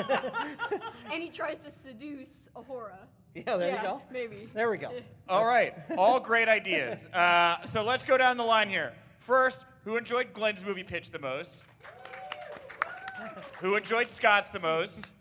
And 1.11 1.23
he 1.23 1.29
tries 1.29 1.57
to 1.59 1.71
seduce 1.71 2.49
Uhura. 2.55 2.97
yeah, 3.33 3.55
there 3.57 3.69
Yeah, 3.69 3.81
you 3.81 3.87
go. 3.87 4.01
Maybe. 4.11 4.49
There 4.53 4.69
we 4.69 4.77
go. 4.77 4.91
All 5.29 5.45
right, 5.45 5.73
all 5.97 6.19
great 6.19 6.47
ideas. 6.49 7.07
Uh, 7.07 7.61
so 7.65 7.83
let's 7.83 8.03
go 8.05 8.17
down 8.17 8.37
the 8.37 8.43
line 8.43 8.69
here. 8.69 8.93
First, 9.19 9.65
who 9.83 9.95
enjoyed 9.97 10.33
Glenn's 10.33 10.63
movie 10.65 10.83
pitch 10.83 11.11
the 11.11 11.19
most? 11.19 11.63
Who 13.59 13.75
enjoyed 13.75 14.09
Scott's 14.09 14.49
the 14.49 14.59
most? 14.59 15.11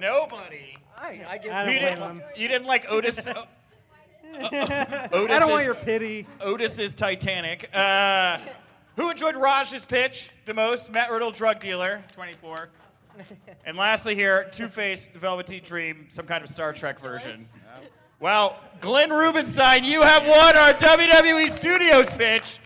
Nobody. 0.00 0.76
I, 0.96 1.20
I 1.28 1.38
give 1.38 1.52
I 1.52 1.64
don't 1.64 1.74
you, 1.74 1.80
blame 1.80 1.94
didn't, 1.94 2.10
him. 2.10 2.22
you 2.36 2.48
didn't 2.48 2.66
like 2.66 2.90
Otis. 2.90 3.26
uh, 3.26 3.44
I 4.34 5.38
don't 5.38 5.50
want 5.50 5.64
your 5.64 5.74
pity. 5.74 6.26
Otis 6.40 6.78
is 6.78 6.94
Titanic. 6.94 7.70
Uh, 7.74 8.38
who 8.96 9.10
enjoyed 9.10 9.36
Raj's 9.36 9.86
pitch 9.86 10.30
the 10.44 10.54
most? 10.54 10.90
Matt 10.90 11.10
Riddle, 11.10 11.30
drug 11.30 11.60
dealer, 11.60 12.02
24. 12.12 12.68
And 13.64 13.76
lastly, 13.76 14.14
here, 14.14 14.48
Two 14.52 14.68
Face, 14.68 15.08
Velveteen 15.14 15.62
Dream, 15.62 16.06
some 16.08 16.26
kind 16.26 16.42
of 16.42 16.50
Star 16.50 16.72
Trek 16.72 17.00
version. 17.00 17.44
Well, 18.20 18.58
Glenn 18.80 19.12
Rubenstein, 19.12 19.84
you 19.84 20.02
have 20.02 20.26
won 20.26 20.56
our 20.56 20.72
WWE 20.74 21.50
Studios 21.50 22.08
pitch. 22.10 22.58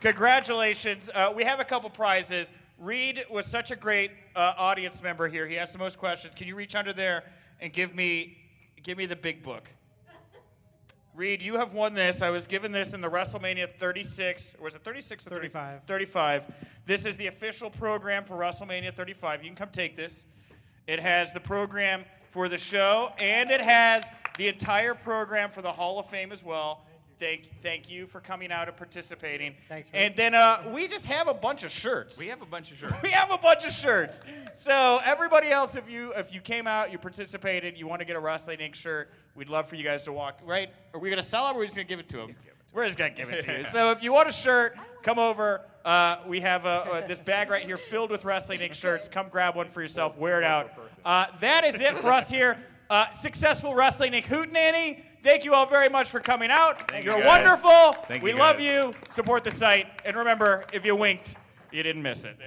Congratulations. 0.00 1.10
Uh, 1.12 1.32
we 1.34 1.44
have 1.44 1.58
a 1.60 1.64
couple 1.64 1.90
prizes. 1.90 2.52
Reed 2.80 3.22
was 3.30 3.44
such 3.44 3.70
a 3.70 3.76
great 3.76 4.10
uh, 4.34 4.54
audience 4.56 5.02
member 5.02 5.28
here. 5.28 5.46
He 5.46 5.58
asked 5.58 5.74
the 5.74 5.78
most 5.78 5.98
questions. 5.98 6.34
Can 6.34 6.48
you 6.48 6.54
reach 6.54 6.74
under 6.74 6.94
there 6.94 7.24
and 7.60 7.74
give 7.74 7.94
me, 7.94 8.38
give 8.82 8.96
me 8.96 9.04
the 9.04 9.14
big 9.14 9.42
book? 9.42 9.68
Reed, 11.14 11.42
you 11.42 11.58
have 11.58 11.74
won 11.74 11.92
this. 11.92 12.22
I 12.22 12.30
was 12.30 12.46
given 12.46 12.72
this 12.72 12.94
in 12.94 13.02
the 13.02 13.10
WrestleMania 13.10 13.74
36, 13.74 14.56
or 14.58 14.64
was 14.64 14.74
it 14.74 14.82
36 14.82 15.26
or 15.26 15.30
35. 15.30 15.84
35. 15.84 16.44
This 16.86 17.04
is 17.04 17.18
the 17.18 17.26
official 17.26 17.68
program 17.68 18.24
for 18.24 18.36
WrestleMania 18.36 18.94
35. 18.94 19.42
You 19.42 19.50
can 19.50 19.56
come 19.56 19.68
take 19.70 19.94
this. 19.94 20.24
It 20.86 21.00
has 21.00 21.34
the 21.34 21.40
program 21.40 22.06
for 22.30 22.48
the 22.48 22.56
show, 22.56 23.12
and 23.18 23.50
it 23.50 23.60
has 23.60 24.06
the 24.38 24.48
entire 24.48 24.94
program 24.94 25.50
for 25.50 25.60
the 25.60 25.72
Hall 25.72 25.98
of 25.98 26.08
Fame 26.08 26.32
as 26.32 26.42
well. 26.42 26.86
Thank, 27.20 27.50
thank 27.60 27.90
you 27.90 28.06
for 28.06 28.18
coming 28.20 28.50
out 28.50 28.66
and 28.66 28.76
participating. 28.76 29.54
Thanks. 29.68 29.90
And 29.92 30.16
then 30.16 30.34
uh, 30.34 30.62
we 30.74 30.88
just 30.88 31.04
have 31.04 31.28
a 31.28 31.34
bunch 31.34 31.64
of 31.64 31.70
shirts. 31.70 32.16
We 32.16 32.28
have 32.28 32.40
a 32.40 32.46
bunch 32.46 32.72
of 32.72 32.78
shirts. 32.78 32.94
we 33.02 33.10
have 33.10 33.30
a 33.30 33.36
bunch 33.36 33.66
of 33.66 33.72
shirts. 33.72 34.22
So 34.54 35.00
everybody 35.04 35.48
else, 35.50 35.76
if 35.76 35.88
you 35.90 36.12
if 36.16 36.32
you 36.32 36.40
came 36.40 36.66
out, 36.66 36.90
you 36.90 36.96
participated, 36.98 37.76
you 37.76 37.86
want 37.86 38.00
to 38.00 38.06
get 38.06 38.16
a 38.16 38.20
Wrestling 38.20 38.58
Inc. 38.58 38.74
shirt, 38.74 39.10
we'd 39.34 39.50
love 39.50 39.68
for 39.68 39.76
you 39.76 39.84
guys 39.84 40.02
to 40.04 40.12
walk. 40.12 40.40
Right? 40.44 40.70
Are 40.94 40.98
we 41.00 41.10
gonna 41.10 41.22
sell 41.22 41.46
them? 41.46 41.56
or 41.56 41.58
Are 41.58 41.60
we 41.60 41.66
just 41.66 41.76
gonna 41.76 41.86
give 41.88 42.00
it 42.00 42.08
to 42.08 42.16
them? 42.16 42.32
We're 42.72 42.86
just 42.86 42.96
gonna 42.96 43.10
give 43.10 43.28
it 43.28 43.44
to 43.44 43.58
you. 43.58 43.64
So 43.70 43.90
if 43.90 44.02
you 44.02 44.12
want 44.14 44.28
a 44.28 44.32
shirt, 44.32 44.76
come 45.02 45.18
over. 45.18 45.60
Uh, 45.84 46.18
we 46.26 46.40
have 46.40 46.64
uh, 46.64 46.84
uh, 46.90 47.06
this 47.06 47.20
bag 47.20 47.50
right 47.50 47.64
here 47.64 47.76
filled 47.78 48.10
with 48.10 48.24
Wrestling 48.24 48.60
Inc. 48.60 48.72
shirts. 48.74 49.08
Come 49.08 49.28
grab 49.28 49.56
one 49.56 49.68
for 49.68 49.82
yourself. 49.82 50.16
Wear 50.16 50.38
it 50.38 50.44
out. 50.44 50.70
Uh, 51.04 51.26
that 51.40 51.64
is 51.64 51.80
it 51.80 51.98
for 51.98 52.12
us 52.12 52.30
here. 52.30 52.56
Uh, 52.88 53.10
successful 53.10 53.74
Wrestling 53.74 54.12
Inc. 54.12 54.24
Hootenanny. 54.24 55.02
Thank 55.22 55.44
you 55.44 55.52
all 55.54 55.66
very 55.66 55.88
much 55.88 56.08
for 56.08 56.20
coming 56.20 56.50
out. 56.50 56.90
Thank 56.90 57.04
You're 57.04 57.18
you, 57.18 57.24
guys. 57.24 57.44
wonderful. 57.44 57.92
Thank 58.04 58.22
we 58.22 58.30
you, 58.30 58.36
love 58.36 58.60
you. 58.60 58.94
Support 59.10 59.44
the 59.44 59.50
site. 59.50 59.86
And 60.04 60.16
remember, 60.16 60.64
if 60.72 60.84
you 60.86 60.96
winked, 60.96 61.36
you 61.70 61.82
didn't 61.82 62.02
miss 62.02 62.24
it. 62.24 62.38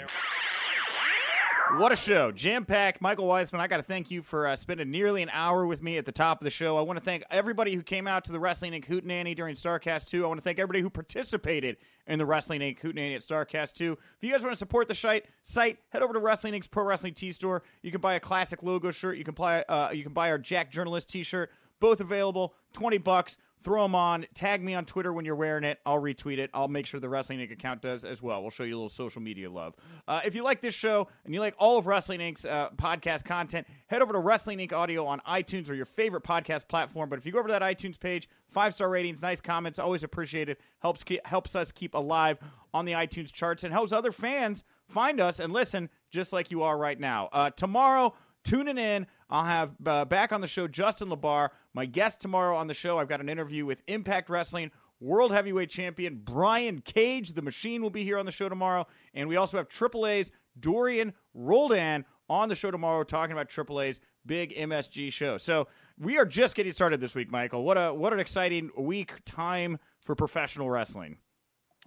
What 1.78 1.92
a 1.92 1.96
show. 1.96 2.32
Jam 2.32 2.66
packed. 2.66 3.02
Michael 3.02 3.26
Weisman, 3.26 3.60
I 3.60 3.66
got 3.66 3.78
to 3.78 3.84
thank 3.84 4.12
you 4.12 4.22
for 4.22 4.46
uh, 4.46 4.56
spending 4.56 4.92
nearly 4.92 5.24
an 5.24 5.30
hour 5.32 5.66
with 5.66 5.82
me 5.82 5.98
at 5.98 6.06
the 6.06 6.12
top 6.12 6.40
of 6.40 6.46
the 6.46 6.52
show. 6.52 6.78
I 6.78 6.82
want 6.82 7.00
to 7.00 7.04
thank 7.04 7.24
everybody 7.32 7.74
who 7.74 7.82
came 7.82 8.06
out 8.06 8.26
to 8.26 8.32
the 8.32 8.40
Wrestling 8.40 8.74
Inc. 8.74 8.86
Hootenanny 8.86 9.36
during 9.36 9.56
Starrcast 9.56 10.08
2. 10.10 10.24
I 10.24 10.28
want 10.28 10.40
to 10.40 10.44
thank 10.44 10.60
everybody 10.60 10.82
who 10.82 10.90
participated 10.92 11.78
in 12.06 12.20
the 12.20 12.28
Wrestling 12.28 12.62
Inc. 12.62 12.80
Hootenanny 12.80 13.16
at 13.16 13.26
Starrcast 13.26 13.74
2. 13.74 13.94
If 13.94 14.00
you 14.22 14.32
guys 14.32 14.44
want 14.44 14.54
to 14.54 14.58
support 14.58 14.88
the 14.88 14.94
site, 14.94 15.26
site 15.42 15.80
head 15.90 16.04
over 16.04 16.14
to 16.14 16.20
Wrestling 16.20 16.54
Inc.'s 16.54 16.68
Pro 16.68 16.84
Wrestling 16.84 17.16
T 17.16 17.32
Store. 17.32 17.64
You 17.82 17.90
can 17.90 18.02
buy 18.02 18.16
a 18.16 18.20
classic 18.20 18.62
logo 18.62 18.92
shirt. 18.92 19.18
You 19.18 19.24
can 19.24 19.34
buy, 19.34 19.64
uh, 19.64 19.90
you 19.92 20.04
can 20.04 20.14
buy 20.14 20.30
our 20.30 20.38
Jack 20.38 20.72
Journalist 20.72 21.10
t 21.10 21.24
shirt. 21.24 21.50
Both 21.84 22.00
available, 22.00 22.54
20 22.72 22.98
bucks. 23.00 23.36
Throw 23.62 23.84
them 23.84 23.94
on. 23.94 24.26
Tag 24.34 24.64
me 24.64 24.74
on 24.74 24.86
Twitter 24.86 25.12
when 25.12 25.26
you're 25.26 25.36
wearing 25.36 25.66
it. 25.66 25.80
I'll 25.86 26.00
retweet 26.00 26.38
it. 26.38 26.50
I'll 26.54 26.70
make 26.70 26.86
sure 26.86 27.02
the 27.02 27.10
Wrestling 27.10 27.40
Inc. 27.40 27.52
account 27.52 27.82
does 27.82 28.06
as 28.06 28.22
well. 28.22 28.42
We'll 28.42 28.52
show 28.52 28.64
you 28.64 28.76
a 28.76 28.78
little 28.78 28.88
social 28.88 29.22
media 29.22 29.52
love. 29.52 29.76
Uh, 30.08 30.22
if 30.24 30.34
you 30.34 30.44
like 30.44 30.62
this 30.62 30.74
show 30.74 31.10
and 31.26 31.34
you 31.34 31.42
like 31.42 31.56
all 31.58 31.78
of 31.78 31.86
Wrestling 31.86 32.22
Inc.'s 32.22 32.46
uh, 32.46 32.70
podcast 32.78 33.26
content, 33.26 33.68
head 33.88 34.02
over 34.02 34.14
to 34.14 34.20
Wrestling 34.20 34.60
Inc. 34.60 34.72
Audio 34.72 35.06
on 35.06 35.20
iTunes 35.28 35.70
or 35.70 35.74
your 35.74 35.86
favorite 35.86 36.24
podcast 36.24 36.70
platform. 36.70 37.10
But 37.10 37.20
if 37.20 37.26
you 37.26 37.34
go 37.34 37.40
over 37.40 37.50
to 37.50 37.52
that 37.52 37.62
iTunes 37.62 38.00
page, 38.00 38.30
five 38.50 38.74
star 38.74 38.90
ratings, 38.90 39.22
nice 39.22 39.42
comments, 39.42 39.78
always 39.78 40.04
appreciated. 40.04 40.56
Helps 40.80 41.04
ke- 41.04 41.26
helps 41.26 41.54
us 41.54 41.74
keep 41.74 41.96
alive 41.96 42.38
on 42.74 42.86
the 42.86 42.94
iTunes 42.94 43.34
charts 43.34 43.66
and 43.66 43.74
helps 43.74 43.92
other 43.92 44.14
fans 44.14 44.64
find 44.88 45.20
us 45.20 45.42
and 45.42 45.52
listen 45.52 45.90
just 46.12 46.32
like 46.32 46.50
you 46.50 46.64
are 46.64 46.78
right 46.78 46.98
now. 46.98 47.28
Uh, 47.34 47.50
tomorrow, 47.50 48.14
tuning 48.46 48.78
in. 48.78 49.06
I'll 49.30 49.46
have 49.46 49.72
uh, 49.86 50.06
back 50.06 50.32
on 50.32 50.42
the 50.42 50.48
show 50.48 50.68
Justin 50.68 51.10
LaBar. 51.10 51.50
My 51.74 51.86
guest 51.86 52.22
tomorrow 52.22 52.56
on 52.56 52.68
the 52.68 52.74
show, 52.74 53.00
I've 53.00 53.10
got 53.10 53.20
an 53.20 53.30
interview 53.30 53.66
with 53.66 53.82
Impact 53.88 54.30
Wrestling 54.30 54.72
World 55.00 55.32
Heavyweight 55.32 55.70
Champion 55.70 56.22
Brian 56.24 56.82
Cage. 56.82 57.34
The 57.34 57.42
Machine 57.42 57.82
will 57.82 57.90
be 57.90 58.04
here 58.04 58.18
on 58.18 58.26
the 58.26 58.32
show 58.32 58.48
tomorrow. 58.48 58.88
And 59.14 59.28
we 59.28 59.36
also 59.36 59.58
have 59.58 59.70
AAA's 59.70 60.32
Dorian 60.60 61.14
Roldan 61.34 62.06
on 62.30 62.48
the 62.48 62.56
show 62.56 62.72
tomorrow 62.72 63.04
talking 63.04 63.34
about 63.34 63.50
AAA's 63.50 64.00
big 64.26 64.56
MSG 64.56 65.12
show. 65.12 65.38
So 65.38 65.68
we 65.98 66.18
are 66.18 66.26
just 66.26 66.56
getting 66.56 66.74
started 66.74 67.02
this 67.02 67.16
week, 67.16 67.32
Michael. 67.32 67.64
What 67.64 67.78
a 67.78 67.94
what 67.94 68.14
an 68.14 68.20
exciting 68.20 68.70
week 68.78 69.14
time 69.26 69.80
for 70.00 70.16
professional 70.16 70.70
wrestling. 70.70 71.18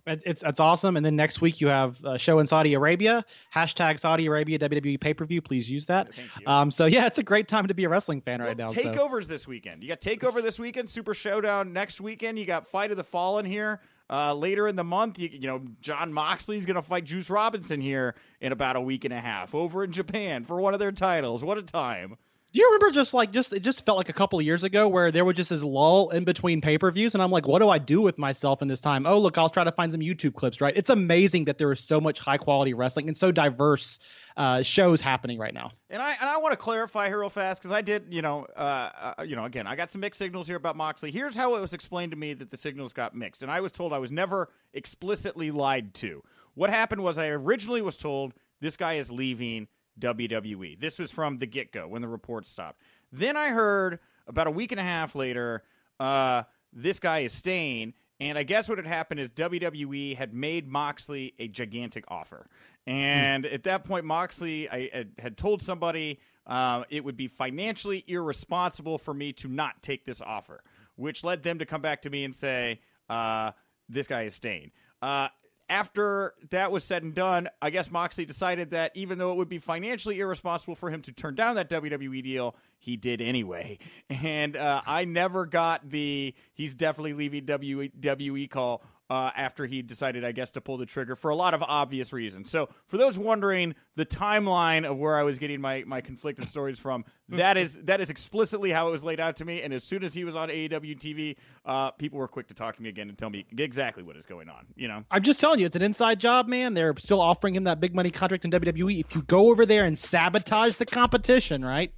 It- 0.06 0.22
It's 0.24 0.42
it's 0.42 0.60
awesome. 0.60 0.96
And 0.96 1.04
then 1.04 1.16
next 1.16 1.40
week 1.40 1.60
you 1.60 1.66
have 1.68 2.02
a 2.04 2.18
show 2.18 2.38
in 2.38 2.46
Saudi 2.46 2.74
Arabia. 2.74 3.24
Hashtag 3.54 3.98
Saudi 3.98 4.26
Arabia 4.26 4.58
WWE 4.58 5.00
pay 5.00 5.14
per 5.14 5.24
view. 5.24 5.42
Please 5.42 5.68
use 5.70 5.86
that. 5.86 6.08
Um, 6.46 6.70
so 6.70 6.86
yeah, 6.86 7.06
it's 7.06 7.18
a 7.18 7.22
great 7.22 7.48
time 7.48 7.66
to 7.66 7.74
be 7.74 7.84
a 7.84 7.88
wrestling 7.88 8.20
fan 8.20 8.40
right 8.40 8.56
now. 8.56 8.68
so. 8.68 8.74
Takeovers 8.82 9.26
this 9.26 9.46
weekend. 9.48 9.82
You 9.82 9.88
got 9.88 10.00
Takeover 10.00 10.42
this 10.42 10.58
weekend, 10.58 10.88
Super 10.88 11.14
Showdown 11.14 11.72
next 11.72 12.00
weekend. 12.00 12.38
You 12.38 12.46
got 12.46 12.68
Fight 12.68 12.90
of 12.92 12.96
the 12.96 13.04
Fallen 13.04 13.44
here 13.44 13.80
uh, 14.08 14.32
later 14.34 14.68
in 14.68 14.76
the 14.76 14.84
month. 14.84 15.18
You, 15.18 15.28
you 15.32 15.48
know, 15.48 15.62
Jon 15.80 16.12
Moxley's 16.12 16.66
going 16.66 16.76
to 16.76 16.82
fight 16.82 17.04
Juice 17.04 17.28
Robinson 17.28 17.80
here 17.80 18.14
in 18.40 18.52
about 18.52 18.76
a 18.76 18.80
week 18.80 19.04
and 19.04 19.12
a 19.12 19.20
half 19.20 19.54
over 19.54 19.82
in 19.82 19.90
Japan 19.92 20.44
for 20.44 20.60
one 20.60 20.72
of 20.74 20.78
their 20.80 20.92
titles. 20.92 21.42
What 21.42 21.58
a 21.58 21.62
time! 21.62 22.16
Do 22.56 22.62
you 22.62 22.72
remember 22.72 22.90
just 22.90 23.12
like 23.12 23.32
just 23.32 23.52
it 23.52 23.60
just 23.60 23.84
felt 23.84 23.98
like 23.98 24.08
a 24.08 24.14
couple 24.14 24.38
of 24.38 24.44
years 24.46 24.64
ago 24.64 24.88
where 24.88 25.12
there 25.12 25.26
was 25.26 25.36
just 25.36 25.50
this 25.50 25.62
lull 25.62 26.08
in 26.08 26.24
between 26.24 26.62
pay 26.62 26.78
per 26.78 26.90
views, 26.90 27.12
and 27.12 27.22
I'm 27.22 27.30
like, 27.30 27.46
what 27.46 27.58
do 27.58 27.68
I 27.68 27.76
do 27.76 28.00
with 28.00 28.16
myself 28.16 28.62
in 28.62 28.68
this 28.68 28.80
time? 28.80 29.04
Oh, 29.06 29.18
look, 29.18 29.36
I'll 29.36 29.50
try 29.50 29.62
to 29.62 29.72
find 29.72 29.92
some 29.92 30.00
YouTube 30.00 30.32
clips. 30.32 30.62
Right? 30.62 30.74
It's 30.74 30.88
amazing 30.88 31.44
that 31.44 31.58
there 31.58 31.70
is 31.70 31.80
so 31.80 32.00
much 32.00 32.18
high 32.18 32.38
quality 32.38 32.72
wrestling 32.72 33.08
and 33.08 33.18
so 33.18 33.30
diverse 33.30 33.98
uh, 34.38 34.62
shows 34.62 35.02
happening 35.02 35.38
right 35.38 35.52
now. 35.52 35.72
And 35.90 36.00
I 36.00 36.12
and 36.18 36.30
I 36.30 36.38
want 36.38 36.52
to 36.52 36.56
clarify 36.56 37.08
here 37.08 37.20
real 37.20 37.28
fast 37.28 37.60
because 37.60 37.72
I 37.72 37.82
did, 37.82 38.06
you 38.08 38.22
know, 38.22 38.46
uh, 38.56 39.12
uh, 39.18 39.22
you 39.22 39.36
know, 39.36 39.44
again, 39.44 39.66
I 39.66 39.76
got 39.76 39.90
some 39.90 40.00
mixed 40.00 40.16
signals 40.16 40.46
here 40.46 40.56
about 40.56 40.76
Moxley. 40.76 41.10
Here's 41.10 41.36
how 41.36 41.56
it 41.56 41.60
was 41.60 41.74
explained 41.74 42.12
to 42.12 42.16
me 42.16 42.32
that 42.32 42.48
the 42.48 42.56
signals 42.56 42.94
got 42.94 43.14
mixed, 43.14 43.42
and 43.42 43.50
I 43.50 43.60
was 43.60 43.70
told 43.70 43.92
I 43.92 43.98
was 43.98 44.10
never 44.10 44.48
explicitly 44.72 45.50
lied 45.50 45.92
to. 45.96 46.22
What 46.54 46.70
happened 46.70 47.02
was 47.02 47.18
I 47.18 47.28
originally 47.28 47.82
was 47.82 47.98
told 47.98 48.32
this 48.62 48.78
guy 48.78 48.94
is 48.94 49.10
leaving 49.10 49.68
WWE. 50.00 50.78
This 50.78 50.98
was 50.98 51.10
from 51.10 51.38
the 51.38 51.46
get 51.46 51.72
go 51.72 51.88
when 51.88 52.02
the 52.02 52.08
report 52.08 52.46
stopped. 52.46 52.80
Then 53.12 53.36
I 53.36 53.48
heard 53.48 53.98
about 54.26 54.46
a 54.46 54.50
week 54.50 54.72
and 54.72 54.80
a 54.80 54.84
half 54.84 55.14
later, 55.14 55.62
uh, 56.00 56.42
this 56.72 56.98
guy 56.98 57.20
is 57.20 57.32
staying. 57.32 57.94
And 58.18 58.38
I 58.38 58.44
guess 58.44 58.68
what 58.68 58.78
had 58.78 58.86
happened 58.86 59.20
is 59.20 59.30
WWE 59.30 60.16
had 60.16 60.32
made 60.32 60.66
Moxley 60.66 61.34
a 61.38 61.48
gigantic 61.48 62.04
offer. 62.08 62.46
And 62.86 63.44
at 63.44 63.64
that 63.64 63.84
point, 63.84 64.04
Moxley 64.06 64.68
I, 64.70 64.88
had- 64.92 65.12
had 65.18 65.36
told 65.36 65.60
somebody 65.62 66.18
uh, 66.46 66.84
it 66.88 67.04
would 67.04 67.16
be 67.16 67.28
financially 67.28 68.04
irresponsible 68.06 68.98
for 68.98 69.12
me 69.12 69.32
to 69.34 69.48
not 69.48 69.82
take 69.82 70.04
this 70.06 70.20
offer, 70.20 70.62
which 70.96 71.24
led 71.24 71.42
them 71.42 71.58
to 71.58 71.66
come 71.66 71.82
back 71.82 72.02
to 72.02 72.10
me 72.10 72.24
and 72.24 72.34
say, 72.34 72.80
uh, 73.10 73.50
this 73.88 74.06
guy 74.06 74.22
is 74.22 74.34
staying. 74.34 74.70
Uh, 75.02 75.28
after 75.68 76.34
that 76.50 76.70
was 76.70 76.84
said 76.84 77.02
and 77.02 77.14
done, 77.14 77.48
I 77.60 77.70
guess 77.70 77.90
Moxley 77.90 78.24
decided 78.24 78.70
that 78.70 78.92
even 78.94 79.18
though 79.18 79.32
it 79.32 79.36
would 79.36 79.48
be 79.48 79.58
financially 79.58 80.20
irresponsible 80.20 80.74
for 80.74 80.90
him 80.90 81.02
to 81.02 81.12
turn 81.12 81.34
down 81.34 81.56
that 81.56 81.68
WWE 81.68 82.22
deal, 82.22 82.56
he 82.78 82.96
did 82.96 83.20
anyway. 83.20 83.78
And 84.08 84.56
uh, 84.56 84.82
I 84.86 85.04
never 85.04 85.46
got 85.46 85.90
the 85.90 86.34
he's 86.54 86.74
definitely 86.74 87.14
leaving 87.14 87.44
WWE 87.44 88.50
call 88.50 88.82
uh, 89.08 89.30
after 89.36 89.66
he 89.66 89.82
decided, 89.82 90.24
I 90.24 90.32
guess, 90.32 90.50
to 90.52 90.60
pull 90.60 90.78
the 90.78 90.86
trigger 90.86 91.14
for 91.14 91.30
a 91.30 91.36
lot 91.36 91.54
of 91.54 91.62
obvious 91.62 92.12
reasons. 92.12 92.50
So, 92.50 92.68
for 92.86 92.96
those 92.96 93.18
wondering 93.18 93.74
the 93.94 94.04
timeline 94.04 94.84
of 94.84 94.98
where 94.98 95.16
I 95.16 95.22
was 95.22 95.38
getting 95.38 95.60
my, 95.60 95.84
my 95.86 96.00
conflicted 96.00 96.48
stories 96.48 96.78
from, 96.78 97.04
that 97.28 97.56
is 97.56 97.78
that 97.84 98.00
is 98.00 98.10
explicitly 98.10 98.70
how 98.70 98.88
it 98.88 98.90
was 98.90 99.04
laid 99.04 99.20
out 99.20 99.36
to 99.36 99.44
me. 99.44 99.62
And 99.62 99.72
as 99.72 99.84
soon 99.84 100.02
as 100.02 100.12
he 100.12 100.24
was 100.24 100.34
on 100.34 100.48
AEW 100.48 100.98
TV, 100.98 101.36
uh, 101.64 101.92
people 101.92 102.18
were 102.18 102.28
quick 102.28 102.48
to 102.48 102.54
talk 102.54 102.76
to 102.76 102.82
me 102.82 102.88
again 102.88 103.08
and 103.08 103.16
tell 103.16 103.30
me 103.30 103.46
exactly 103.56 104.02
what 104.02 104.16
is 104.16 104.26
going 104.26 104.48
on. 104.48 104.66
You 104.74 104.88
know. 104.88 105.04
I'm 105.10 105.22
just 105.22 105.38
telling 105.38 105.60
you, 105.60 105.66
it's 105.66 105.76
an 105.76 105.82
inside 105.82 106.18
job, 106.18 106.48
man. 106.48 106.74
They're 106.74 106.96
still 106.98 107.20
offering 107.20 107.54
him 107.54 107.64
that 107.64 107.80
big 107.80 107.94
money 107.94 108.10
contract 108.10 108.44
in 108.44 108.50
WWE. 108.50 109.00
If 109.00 109.14
you 109.14 109.22
go 109.22 109.50
over 109.50 109.64
there 109.66 109.84
and 109.84 109.96
sabotage 109.98 110.76
the 110.76 110.86
competition, 110.86 111.64
right, 111.64 111.92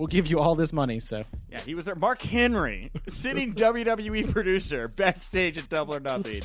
we'll 0.00 0.06
give 0.06 0.26
you 0.26 0.40
all 0.40 0.54
this 0.54 0.72
money. 0.72 0.98
So 0.98 1.22
Yeah, 1.52 1.60
he 1.60 1.74
was 1.74 1.84
there. 1.84 1.94
Mark 1.94 2.22
Henry, 2.22 2.90
sitting 3.06 3.52
WWE 3.54 4.32
producer, 4.32 4.90
backstage 4.96 5.58
at 5.58 5.68
Double 5.68 5.94
or 5.94 6.00
Nothing. 6.00 6.42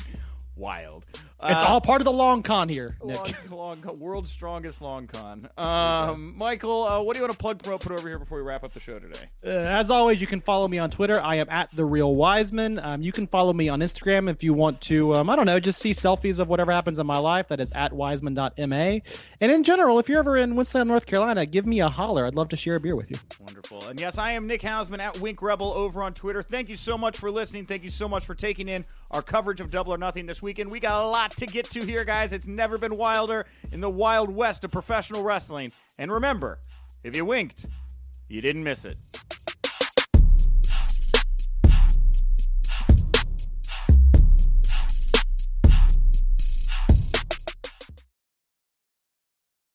Wild. 0.56 1.04
it's 1.12 1.22
Uh, 1.62 1.66
all 1.66 1.80
part 1.82 2.00
of 2.00 2.06
the 2.06 2.12
long 2.12 2.42
con 2.42 2.66
here, 2.68 2.96
Nick. 3.04 3.50
long, 3.50 3.78
long 3.84 4.00
world's 4.00 4.30
strongest 4.30 4.80
long 4.80 5.06
con. 5.06 5.46
Um, 5.58 6.34
Michael, 6.38 6.84
uh, 6.84 7.02
what 7.02 7.12
do 7.14 7.18
you 7.18 7.24
want 7.24 7.32
to 7.32 7.38
plug, 7.38 7.62
promote, 7.62 7.80
put 7.82 7.92
over 7.92 8.08
here 8.08 8.18
before 8.18 8.38
we 8.38 8.44
wrap 8.44 8.64
up 8.64 8.72
the 8.72 8.80
show 8.80 8.98
today? 8.98 9.24
Uh, 9.44 9.48
as 9.50 9.90
always, 9.90 10.20
you 10.20 10.26
can 10.26 10.40
follow 10.40 10.66
me 10.68 10.78
on 10.78 10.90
Twitter. 10.90 11.20
I 11.22 11.36
am 11.36 11.48
at 11.50 11.68
the 11.76 11.84
real 11.84 12.14
Wiseman. 12.14 12.78
Um, 12.78 13.02
you 13.02 13.12
can 13.12 13.26
follow 13.26 13.52
me 13.52 13.68
on 13.68 13.80
Instagram 13.80 14.30
if 14.30 14.42
you 14.42 14.54
want 14.54 14.80
to. 14.82 15.14
Um, 15.14 15.28
I 15.28 15.36
don't 15.36 15.46
know, 15.46 15.60
just 15.60 15.80
see 15.80 15.92
selfies 15.92 16.38
of 16.38 16.48
whatever 16.48 16.72
happens 16.72 16.98
in 16.98 17.06
my 17.06 17.18
life. 17.18 17.48
That 17.48 17.60
is 17.60 17.70
at 17.72 17.92
wiseman.ma. 17.92 18.98
And 19.40 19.52
in 19.52 19.62
general, 19.62 19.98
if 19.98 20.08
you're 20.08 20.20
ever 20.20 20.36
in 20.38 20.56
Winston, 20.56 20.88
North 20.88 21.04
Carolina, 21.06 21.44
give 21.46 21.66
me 21.66 21.80
a 21.80 21.88
holler. 21.88 22.26
I'd 22.26 22.34
love 22.34 22.48
to 22.50 22.56
share 22.56 22.76
a 22.76 22.80
beer 22.80 22.96
with 22.96 23.10
you. 23.10 23.16
Wonderful. 23.44 23.84
And 23.88 24.00
yes, 24.00 24.16
I 24.18 24.32
am 24.32 24.46
Nick 24.46 24.62
Hausman 24.62 25.00
at 25.00 25.18
Wink 25.20 25.42
Rebel 25.42 25.72
over 25.72 26.02
on 26.02 26.14
Twitter. 26.14 26.42
Thank 26.42 26.68
you 26.68 26.76
so 26.76 26.96
much 26.96 27.18
for 27.18 27.30
listening. 27.30 27.64
Thank 27.64 27.82
you 27.84 27.90
so 27.90 28.08
much 28.08 28.24
for 28.24 28.34
taking 28.34 28.68
in 28.68 28.84
our 29.10 29.22
coverage 29.22 29.60
of 29.60 29.70
Double 29.70 29.92
or 29.92 29.98
Nothing 29.98 30.24
this 30.26 30.42
weekend. 30.46 30.70
We 30.70 30.78
got 30.78 31.02
a 31.02 31.08
lot 31.08 31.32
to 31.32 31.46
get 31.46 31.64
to 31.72 31.84
here, 31.84 32.04
guys. 32.04 32.32
It's 32.32 32.46
never 32.46 32.78
been 32.78 32.96
wilder 32.96 33.46
in 33.72 33.80
the 33.80 33.90
wild 33.90 34.30
west 34.30 34.62
of 34.62 34.70
professional 34.70 35.24
wrestling. 35.24 35.72
And 35.98 36.08
remember, 36.10 36.60
if 37.02 37.16
you 37.16 37.24
winked, 37.24 37.66
you 38.28 38.40
didn't 38.40 38.62
miss 38.62 38.84
it. 38.84 38.96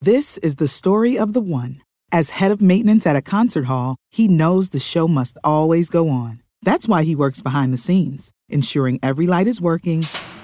This 0.04 0.38
is 0.38 0.56
the 0.56 0.70
story 0.70 1.18
of 1.18 1.34
the 1.34 1.42
one. 1.42 1.82
As 2.14 2.30
head 2.32 2.52
of 2.52 2.62
maintenance 2.62 3.06
at 3.06 3.18
a 3.18 3.22
concert 3.22 3.66
hall, 3.66 3.98
he 4.10 4.30
knows 4.30 4.70
the 4.70 4.80
show 4.80 5.08
must 5.08 5.38
always 5.44 5.90
go 5.90 6.10
on. 6.10 6.42
That's 6.64 6.88
why 6.88 7.04
he 7.04 7.14
works 7.14 7.42
behind 7.42 7.74
the 7.74 7.78
scenes, 7.78 8.32
ensuring 8.48 9.00
every 9.04 9.28
light 9.28 9.48
is 9.48 9.60
working, 9.60 10.06